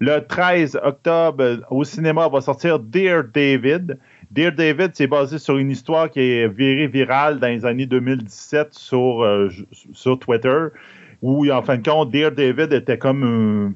Le 0.00 0.20
13 0.20 0.78
octobre, 0.82 1.42
euh, 1.42 1.56
au 1.70 1.82
cinéma, 1.84 2.28
va 2.28 2.40
sortir 2.40 2.78
Dear 2.78 3.24
David. 3.24 3.98
Dear 4.30 4.52
David, 4.52 4.90
c'est 4.94 5.06
basé 5.06 5.38
sur 5.38 5.56
une 5.56 5.70
histoire 5.70 6.10
qui 6.10 6.20
est 6.20 6.48
virée 6.48 6.86
virale 6.86 7.38
dans 7.40 7.46
les 7.48 7.64
années 7.64 7.86
2017 7.86 8.74
sur, 8.74 9.22
euh, 9.22 9.48
sur 9.92 10.18
Twitter, 10.18 10.66
où, 11.22 11.50
en 11.50 11.62
fin 11.62 11.78
de 11.78 11.88
compte, 11.88 12.10
Dear 12.10 12.30
David 12.32 12.72
était 12.72 12.98
comme 12.98 13.22
un- 13.24 13.72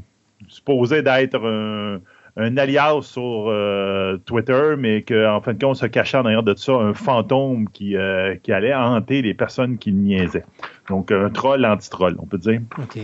supposé 0.48 1.02
d'être 1.02 1.42
un, 1.42 2.00
un 2.36 2.56
alias 2.58 3.00
sur 3.02 3.46
euh, 3.48 4.18
Twitter, 4.26 4.74
mais 4.78 5.02
qu'en 5.02 5.40
fin 5.40 5.54
de 5.54 5.64
compte, 5.64 5.76
se 5.76 5.86
cachait 5.86 6.18
en 6.18 6.24
arrière 6.26 6.42
de 6.42 6.54
ça 6.54 6.72
un 6.72 6.92
fantôme 6.92 7.68
qui, 7.70 7.96
euh, 7.96 8.34
qui 8.42 8.52
allait 8.52 8.74
hanter 8.74 9.22
les 9.22 9.32
personnes 9.34 9.78
qui 9.78 9.92
niaisaient. 9.92 10.44
Donc, 10.90 11.10
un 11.12 11.30
troll 11.30 11.64
anti-troll, 11.64 12.16
on 12.18 12.26
peut 12.26 12.38
dire. 12.38 12.60
OK. 12.78 12.98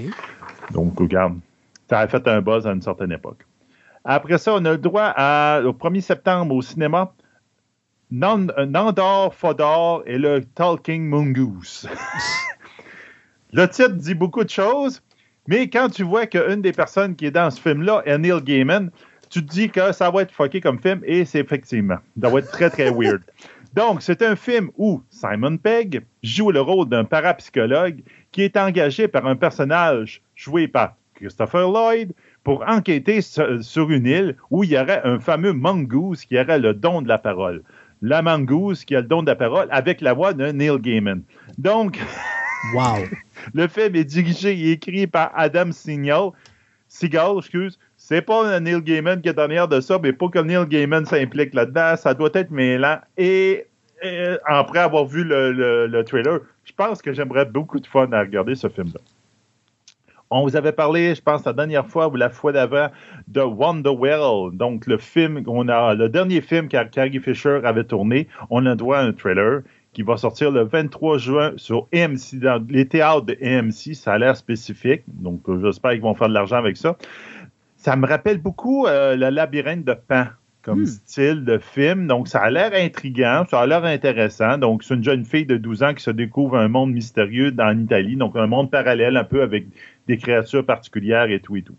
Donc, 0.75 0.99
regarde, 0.99 1.39
ça 1.89 2.01
a 2.01 2.09
fait 2.09 2.29
un 2.29 2.43
buzz 2.43 2.67
à 2.67 2.73
une 2.73 2.83
certaine 2.83 3.13
époque. 3.13 3.47
Après 4.05 4.37
ça, 4.39 4.53
on 4.55 4.65
a 4.67 4.73
le 4.73 4.79
droit 4.79 5.13
à, 5.17 5.63
au 5.65 5.73
1er 5.73 6.01
septembre 6.03 6.55
au 6.55 6.63
cinéma, 6.63 7.13
euh, 7.13 7.28
Nandor 8.11 9.35
Fodor 9.35 10.03
et 10.07 10.19
le 10.19 10.43
Talking 10.55 11.07
Mongoose. 11.09 11.89
le 13.53 13.69
titre 13.69 13.95
dit 13.95 14.15
beaucoup 14.15 14.45
de 14.45 14.51
choses, 14.51 15.03
mais 15.47 15.69
quand 15.69 15.89
tu 15.91 16.05
vois 16.05 16.27
qu'une 16.27 16.63
des 16.63 16.73
personnes 16.73 17.17
qui 17.17 17.27
est 17.27 17.31
dans 17.31 17.51
ce 17.51 17.61
film-là 17.61 18.03
est 18.07 18.19
Neil 18.19 18.41
Gaiman, 18.43 18.91
tu 19.31 19.45
te 19.45 19.51
dis 19.51 19.69
que 19.69 19.93
ça 19.93 20.11
va 20.11 20.23
être 20.23 20.33
fucké 20.33 20.61
comme 20.61 20.81
film, 20.81 21.01
et 21.05 21.25
c'est 21.25 21.41
effectivement. 21.41 21.99
Ça 22.21 22.29
va 22.29 22.39
être 22.39 22.51
très, 22.51 22.71
très 22.71 22.91
weird. 22.91 23.23
Donc, 23.75 24.01
c'est 24.01 24.23
un 24.23 24.35
film 24.35 24.71
où 24.79 25.03
Simon 25.11 25.59
Pegg 25.59 26.03
joue 26.23 26.51
le 26.51 26.61
rôle 26.61 26.89
d'un 26.89 27.05
parapsychologue 27.05 28.03
qui 28.33 28.43
est 28.43 28.57
engagé 28.57 29.09
par 29.09 29.27
un 29.27 29.37
personnage 29.37 30.23
joué 30.35 30.67
par 30.67 30.95
Christopher 31.15 31.69
Lloyd 31.69 32.13
pour 32.45 32.65
enquêter 32.67 33.21
sur, 33.21 33.63
sur 33.63 33.91
une 33.91 34.07
île 34.07 34.37
où 34.51 34.65
il 34.65 34.71
y 34.71 34.79
aurait 34.79 35.03
un 35.05 35.21
fameux 35.21 35.53
mongoose 35.53 36.25
qui 36.25 36.39
aurait 36.39 36.59
le 36.59 36.73
don 36.73 37.03
de 37.03 37.09
la 37.09 37.19
parole. 37.19 37.63
La 38.03 38.23
mongoose 38.23 38.85
qui 38.85 38.95
a 38.95 39.01
le 39.01 39.07
don 39.07 39.23
de 39.23 39.27
la 39.29 39.37
parole 39.37 39.67
avec 39.71 40.01
la 40.01 40.13
voix 40.13 40.33
de 40.33 40.47
Neil 40.53 40.79
Gaiman. 40.81 41.23
Donc, 41.59 41.99
Wow. 42.75 43.05
le 43.55 43.69
film 43.69 43.95
est 43.95 44.05
dirigé 44.05 44.51
et 44.59 44.73
écrit 44.73 45.07
par 45.07 45.31
Adam 45.37 45.71
Signal. 45.73 46.31
Seagal, 46.89 47.39
excuse. 47.39 47.79
C'est 47.97 48.23
pas 48.23 48.59
Neil 48.61 48.81
Gaiman 48.83 49.21
qui 49.21 49.29
est 49.29 49.39
en 49.39 49.43
arrière 49.45 49.69
de 49.69 49.81
ça, 49.81 49.99
mais 50.03 50.13
pas 50.13 50.29
que 50.29 50.39
Neil 50.41 50.67
Gaiman 50.67 51.05
s'implique 51.07 51.55
là-dedans. 51.55 51.95
Ça 51.97 52.15
doit 52.15 52.31
être 52.35 52.51
mêlant. 52.51 52.99
Et, 53.17 53.67
et 54.03 54.25
après 54.47 54.79
avoir 54.81 55.05
vu 55.05 55.23
le, 55.25 55.53
le- 55.53 55.87
le 55.87 56.05
trailer, 56.05 56.41
je 56.65 56.73
pense 56.73 57.01
que 57.03 57.13
j'aimerais 57.13 57.45
beaucoup 57.45 57.79
de 57.79 57.87
fun 57.87 58.11
à 58.13 58.21
regarder 58.21 58.55
ce 58.55 58.69
film-là. 58.69 59.01
On 60.31 60.43
vous 60.43 60.57
avait 60.57 60.73
parlé, 60.73 61.15
je 61.15 61.23
pense, 61.23 61.45
la 61.45 61.55
dernière 61.55 61.87
fois 61.87 62.09
ou 62.09 62.17
la 62.17 62.29
fois 62.29 62.53
d'avant, 62.53 62.89
de 63.29 63.41
Wonderwell. 63.41 64.57
Donc, 64.57 64.87
le 64.87 64.99
film, 64.99 65.43
on 65.47 65.69
a, 65.69 65.95
le 65.95 66.09
dernier 66.09 66.43
film 66.43 66.69
que 66.69 67.21
Fisher 67.21 67.61
avait 67.65 67.85
tourné, 67.85 68.29
on 68.51 68.67
a 68.67 68.75
droit 68.75 68.99
à 68.99 69.03
un 69.03 69.13
trailer 69.13 69.63
qui 69.95 70.03
va 70.03 70.17
sortir 70.17 70.51
le 70.51 70.65
23 70.65 71.19
juin 71.19 71.53
sur 71.57 71.89
AMC, 71.95 72.41
dans 72.41 72.65
les 72.69 72.87
théâtres 72.87 73.23
de 73.23 73.37
AMC. 73.43 73.95
Ça 73.95 74.13
a 74.13 74.19
l'air 74.19 74.37
spécifique. 74.37 75.03
Donc, 75.07 75.49
euh, 75.49 75.61
j'espère 75.65 75.93
qu'ils 75.93 76.03
vont 76.03 76.15
faire 76.15 76.29
de 76.29 76.35
l'argent 76.35 76.57
avec 76.57 76.77
ça. 76.77 76.97
Ça 77.77 77.97
me 77.97 78.07
rappelle 78.07 78.39
beaucoup 78.39 78.87
euh, 78.87 79.17
le 79.17 79.31
labyrinthe 79.31 79.85
de 79.85 79.95
Pan 79.95 80.27
comme 80.69 80.83
Hmm. 80.83 80.87
style 80.87 81.45
de 81.45 81.59
film. 81.59 82.07
Donc, 82.07 82.29
ça 82.29 82.41
a 82.41 82.51
l'air 82.51 82.73
intriguant, 82.75 83.45
ça 83.49 83.61
a 83.61 83.67
l'air 83.67 83.85
intéressant. 83.85 84.59
Donc, 84.59 84.83
c'est 84.85 84.95
une 84.95 85.05
jeune 85.05 85.25
fille 85.25 85.47
de 85.47 85.57
12 85.57 85.83
ans 85.83 85.95
qui 85.95 86.03
se 86.03 86.11
découvre 86.11 86.57
un 86.57 86.69
monde 86.69 86.93
mystérieux 86.93 87.53
dans 87.53 87.71
l'Italie. 87.71 88.17
Donc, 88.17 88.37
un 88.37 88.47
monde 88.47 88.71
parallèle 88.71 89.17
un 89.17 89.25
peu 89.25 89.43
avec 89.43 89.67
des 90.07 90.19
créatures 90.19 90.65
particulières 90.65 91.31
et 91.31 91.41
tout 91.41 91.57
et 91.57 91.63
tout. 91.63 91.77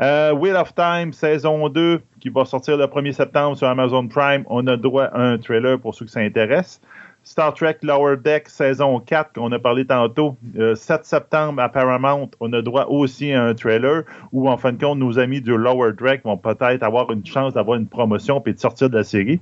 Euh, 0.00 0.32
Wheel 0.32 0.54
of 0.54 0.74
Time, 0.74 1.12
saison 1.12 1.68
2, 1.68 2.00
qui 2.20 2.28
va 2.28 2.44
sortir 2.44 2.76
le 2.76 2.86
1er 2.86 3.12
septembre 3.12 3.56
sur 3.56 3.66
Amazon 3.66 4.06
Prime. 4.06 4.44
On 4.46 4.64
a 4.68 4.76
droit 4.76 5.04
à 5.06 5.20
un 5.20 5.38
trailer 5.38 5.78
pour 5.80 5.94
ceux 5.94 6.04
que 6.04 6.10
ça 6.10 6.20
intéresse. 6.20 6.80
Star 7.24 7.52
Trek 7.52 7.78
Lower 7.82 8.16
Deck, 8.16 8.48
saison 8.48 9.00
4, 9.00 9.34
qu'on 9.34 9.52
a 9.52 9.58
parlé 9.58 9.84
tantôt, 9.84 10.36
euh, 10.58 10.74
7 10.74 11.04
septembre 11.04 11.60
à 11.60 11.68
Paramount, 11.68 12.30
on 12.40 12.52
a 12.52 12.62
droit 12.62 12.86
aussi 12.86 13.32
à 13.32 13.44
un 13.44 13.54
trailer 13.54 14.04
où, 14.32 14.48
en 14.48 14.56
fin 14.56 14.72
de 14.72 14.82
compte, 14.82 14.98
nos 14.98 15.18
amis 15.18 15.40
du 15.40 15.56
Lower 15.56 15.92
Deck 15.92 16.24
vont 16.24 16.38
peut-être 16.38 16.82
avoir 16.82 17.10
une 17.12 17.26
chance 17.26 17.54
d'avoir 17.54 17.78
une 17.78 17.86
promotion 17.86 18.40
puis 18.40 18.54
de 18.54 18.58
sortir 18.58 18.88
de 18.88 18.96
la 18.96 19.04
série. 19.04 19.40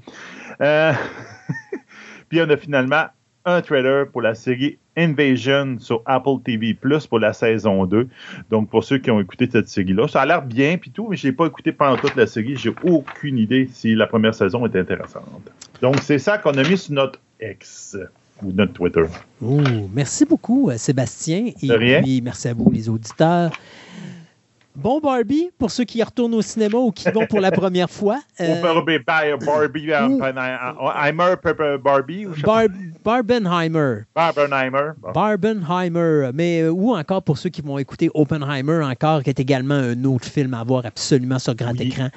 Euh, 0.60 0.92
puis 2.28 2.40
on 2.40 2.50
a 2.50 2.56
finalement 2.56 3.04
un 3.46 3.62
trailer 3.62 4.08
pour 4.10 4.22
la 4.22 4.34
série 4.34 4.78
Invasion 4.96 5.76
sur 5.78 6.02
Apple 6.06 6.42
TV 6.44 6.74
Plus 6.74 7.06
pour 7.06 7.20
la 7.20 7.32
saison 7.32 7.86
2. 7.86 8.08
Donc, 8.50 8.68
pour 8.70 8.82
ceux 8.82 8.98
qui 8.98 9.10
ont 9.10 9.20
écouté 9.20 9.48
cette 9.50 9.68
série-là, 9.68 10.08
ça 10.08 10.22
a 10.22 10.26
l'air 10.26 10.42
bien 10.42 10.78
puis 10.78 10.90
tout, 10.90 11.06
mais 11.08 11.16
je 11.16 11.28
n'ai 11.28 11.32
pas 11.32 11.46
écouté 11.46 11.72
pendant 11.72 11.96
toute 11.96 12.16
la 12.16 12.26
série. 12.26 12.56
J'ai 12.56 12.74
aucune 12.82 13.38
idée 13.38 13.68
si 13.72 13.94
la 13.94 14.06
première 14.06 14.34
saison 14.34 14.66
est 14.66 14.74
intéressante. 14.76 15.50
Donc, 15.82 15.96
c'est 16.02 16.18
ça 16.18 16.38
qu'on 16.38 16.52
a 16.56 16.62
mis 16.68 16.78
sur 16.78 16.92
notre 16.94 17.18
X 17.40 17.96
ou 18.42 18.52
notre 18.52 18.72
Twitter. 18.72 19.02
Merci 19.92 20.24
beaucoup, 20.24 20.70
euh, 20.70 20.76
Sébastien. 20.78 21.50
Et 21.62 21.66
De 21.68 21.74
rien. 21.74 22.02
puis, 22.02 22.20
merci 22.20 22.48
à 22.48 22.54
vous, 22.54 22.70
les 22.70 22.88
auditeurs. 22.88 23.52
Bon 24.76 25.00
Barbie, 25.00 25.48
pour 25.58 25.70
ceux 25.70 25.84
qui 25.84 25.98
y 25.98 26.02
retournent 26.02 26.34
au 26.34 26.42
cinéma 26.42 26.76
ou 26.76 26.90
qui 26.92 27.10
vont 27.10 27.26
pour 27.26 27.40
la 27.40 27.50
première 27.50 27.90
fois. 27.90 28.20
Euh, 28.38 28.58
Ou 28.58 28.62
Barbie, 28.62 28.98
Barbie, 28.98 29.46
Barbie, 29.46 29.92
euh, 29.92 30.08
ou- 30.08 30.22
Heimer, 30.22 31.36
Pepper, 31.42 31.76
Barbie, 31.82 32.26
ou 32.26 32.34
je 32.34 32.40
sais 32.40 32.46
Bar- 32.46 32.66
Barbenheimer. 33.02 34.00
Barbenheimer. 34.14 34.90
Bon. 35.00 35.12
Barbenheimer, 35.12 36.30
mais 36.34 36.60
euh, 36.60 36.70
ou 36.70 36.94
encore 36.94 37.22
pour 37.22 37.38
ceux 37.38 37.48
qui 37.48 37.62
vont 37.62 37.78
écouter 37.78 38.10
Oppenheimer, 38.12 38.84
encore, 38.84 39.22
qui 39.22 39.30
est 39.30 39.40
également 39.40 39.72
un 39.74 40.04
autre 40.04 40.26
film 40.26 40.52
à 40.52 40.62
voir 40.64 40.84
absolument 40.84 41.38
sur 41.38 41.54
grand 41.54 41.72
Oui. 41.78 41.86
écran. 41.88 42.10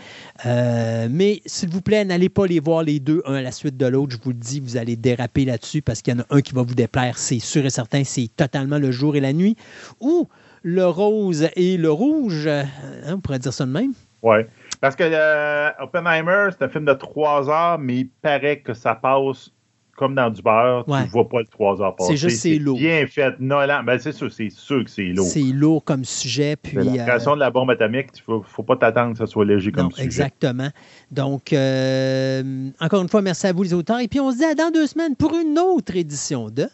Euh, 0.45 1.07
mais 1.09 1.41
s'il 1.45 1.69
vous 1.69 1.79
plaît, 1.81 2.03
n'allez 2.03 2.27
pas 2.27 2.45
les 2.47 2.59
voir 2.59 2.83
les 2.83 2.99
deux, 2.99 3.21
un 3.25 3.35
à 3.35 3.41
la 3.41 3.53
suite 3.53 3.77
de 3.77 3.85
l'autre. 3.85 4.17
Je 4.17 4.21
vous 4.21 4.31
le 4.31 4.35
dis, 4.35 4.59
vous 4.59 4.75
allez 4.75 4.97
déraper 4.97 5.45
là-dessus 5.45 5.81
parce 5.81 6.01
qu'il 6.01 6.13
y 6.13 6.17
en 6.17 6.19
a 6.19 6.25
un 6.31 6.41
qui 6.41 6.53
va 6.53 6.63
vous 6.63 6.75
déplaire, 6.75 7.17
c'est 7.17 7.39
sûr 7.39 7.65
et 7.65 7.69
certain, 7.69 8.03
c'est 8.03 8.29
totalement 8.35 8.77
le 8.77 8.91
jour 8.91 9.15
et 9.15 9.21
la 9.21 9.31
nuit. 9.31 9.55
Ou 10.01 10.27
le 10.63 10.85
rose 10.85 11.47
et 11.55 11.77
le 11.77 11.91
rouge, 11.91 12.47
hein, 12.47 12.65
on 13.07 13.19
pourrait 13.19 13.39
dire 13.39 13.53
ça 13.53 13.65
de 13.65 13.71
même. 13.71 13.93
Ouais. 14.21 14.47
Parce 14.81 14.95
que 14.95 15.03
euh, 15.05 15.69
Oppenheimer, 15.79 16.49
c'est 16.51 16.65
un 16.65 16.69
film 16.69 16.85
de 16.85 16.93
3 16.93 17.49
heures, 17.49 17.79
mais 17.79 17.97
il 17.97 18.09
paraît 18.21 18.59
que 18.59 18.73
ça 18.73 18.95
passe 18.95 19.51
comme 19.95 20.15
dans 20.15 20.29
du 20.29 20.41
beurre. 20.41 20.87
Ouais. 20.87 20.99
Tu 21.01 21.07
ne 21.07 21.11
vois 21.11 21.27
pas 21.27 21.39
le 21.39 21.47
3 21.47 21.81
heures 21.81 21.95
passer. 21.95 22.11
C'est 22.11 22.29
juste, 22.29 22.41
c'est 22.41 22.57
lourd. 22.57 22.77
bien 22.77 23.05
fait. 23.07 23.37
Nolan, 23.39 23.83
ben 23.83 23.99
c'est 23.99 24.13
sûr, 24.13 24.31
c'est 24.31 24.49
sûr 24.49 24.85
que 24.85 24.89
c'est 24.89 25.07
lourd. 25.07 25.27
C'est 25.27 25.41
lourd 25.41 25.83
comme 25.83 26.05
sujet. 26.05 26.55
Puis, 26.55 26.77
la 26.77 26.83
euh, 26.83 26.95
création 27.05 27.35
de 27.35 27.41
la 27.41 27.51
bombe 27.51 27.69
atomique, 27.69 28.07
il 28.15 28.19
ne 28.19 28.23
faut, 28.39 28.43
faut 28.47 28.63
pas 28.63 28.77
t'attendre 28.77 29.11
que 29.11 29.17
ça 29.17 29.27
soit 29.27 29.43
léger 29.43 29.73
comme 29.73 29.83
Non, 29.85 29.89
sujet. 29.91 30.05
exactement. 30.05 30.69
Donc, 31.11 31.51
euh, 31.51 32.69
encore 32.79 33.01
une 33.01 33.09
fois, 33.09 33.21
merci 33.21 33.47
à 33.47 33.51
vous 33.51 33.63
les 33.63 33.73
auteurs. 33.73 33.99
Et 33.99 34.07
puis, 34.07 34.21
on 34.21 34.31
se 34.31 34.37
dit 34.37 34.45
à 34.45 34.55
dans 34.55 34.71
deux 34.71 34.87
semaines 34.87 35.17
pour 35.17 35.35
une 35.35 35.59
autre 35.59 35.93
édition 35.97 36.49
de 36.49 36.67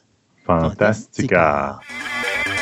Fantastica. 0.46 1.80
Fantastica. 1.80 2.55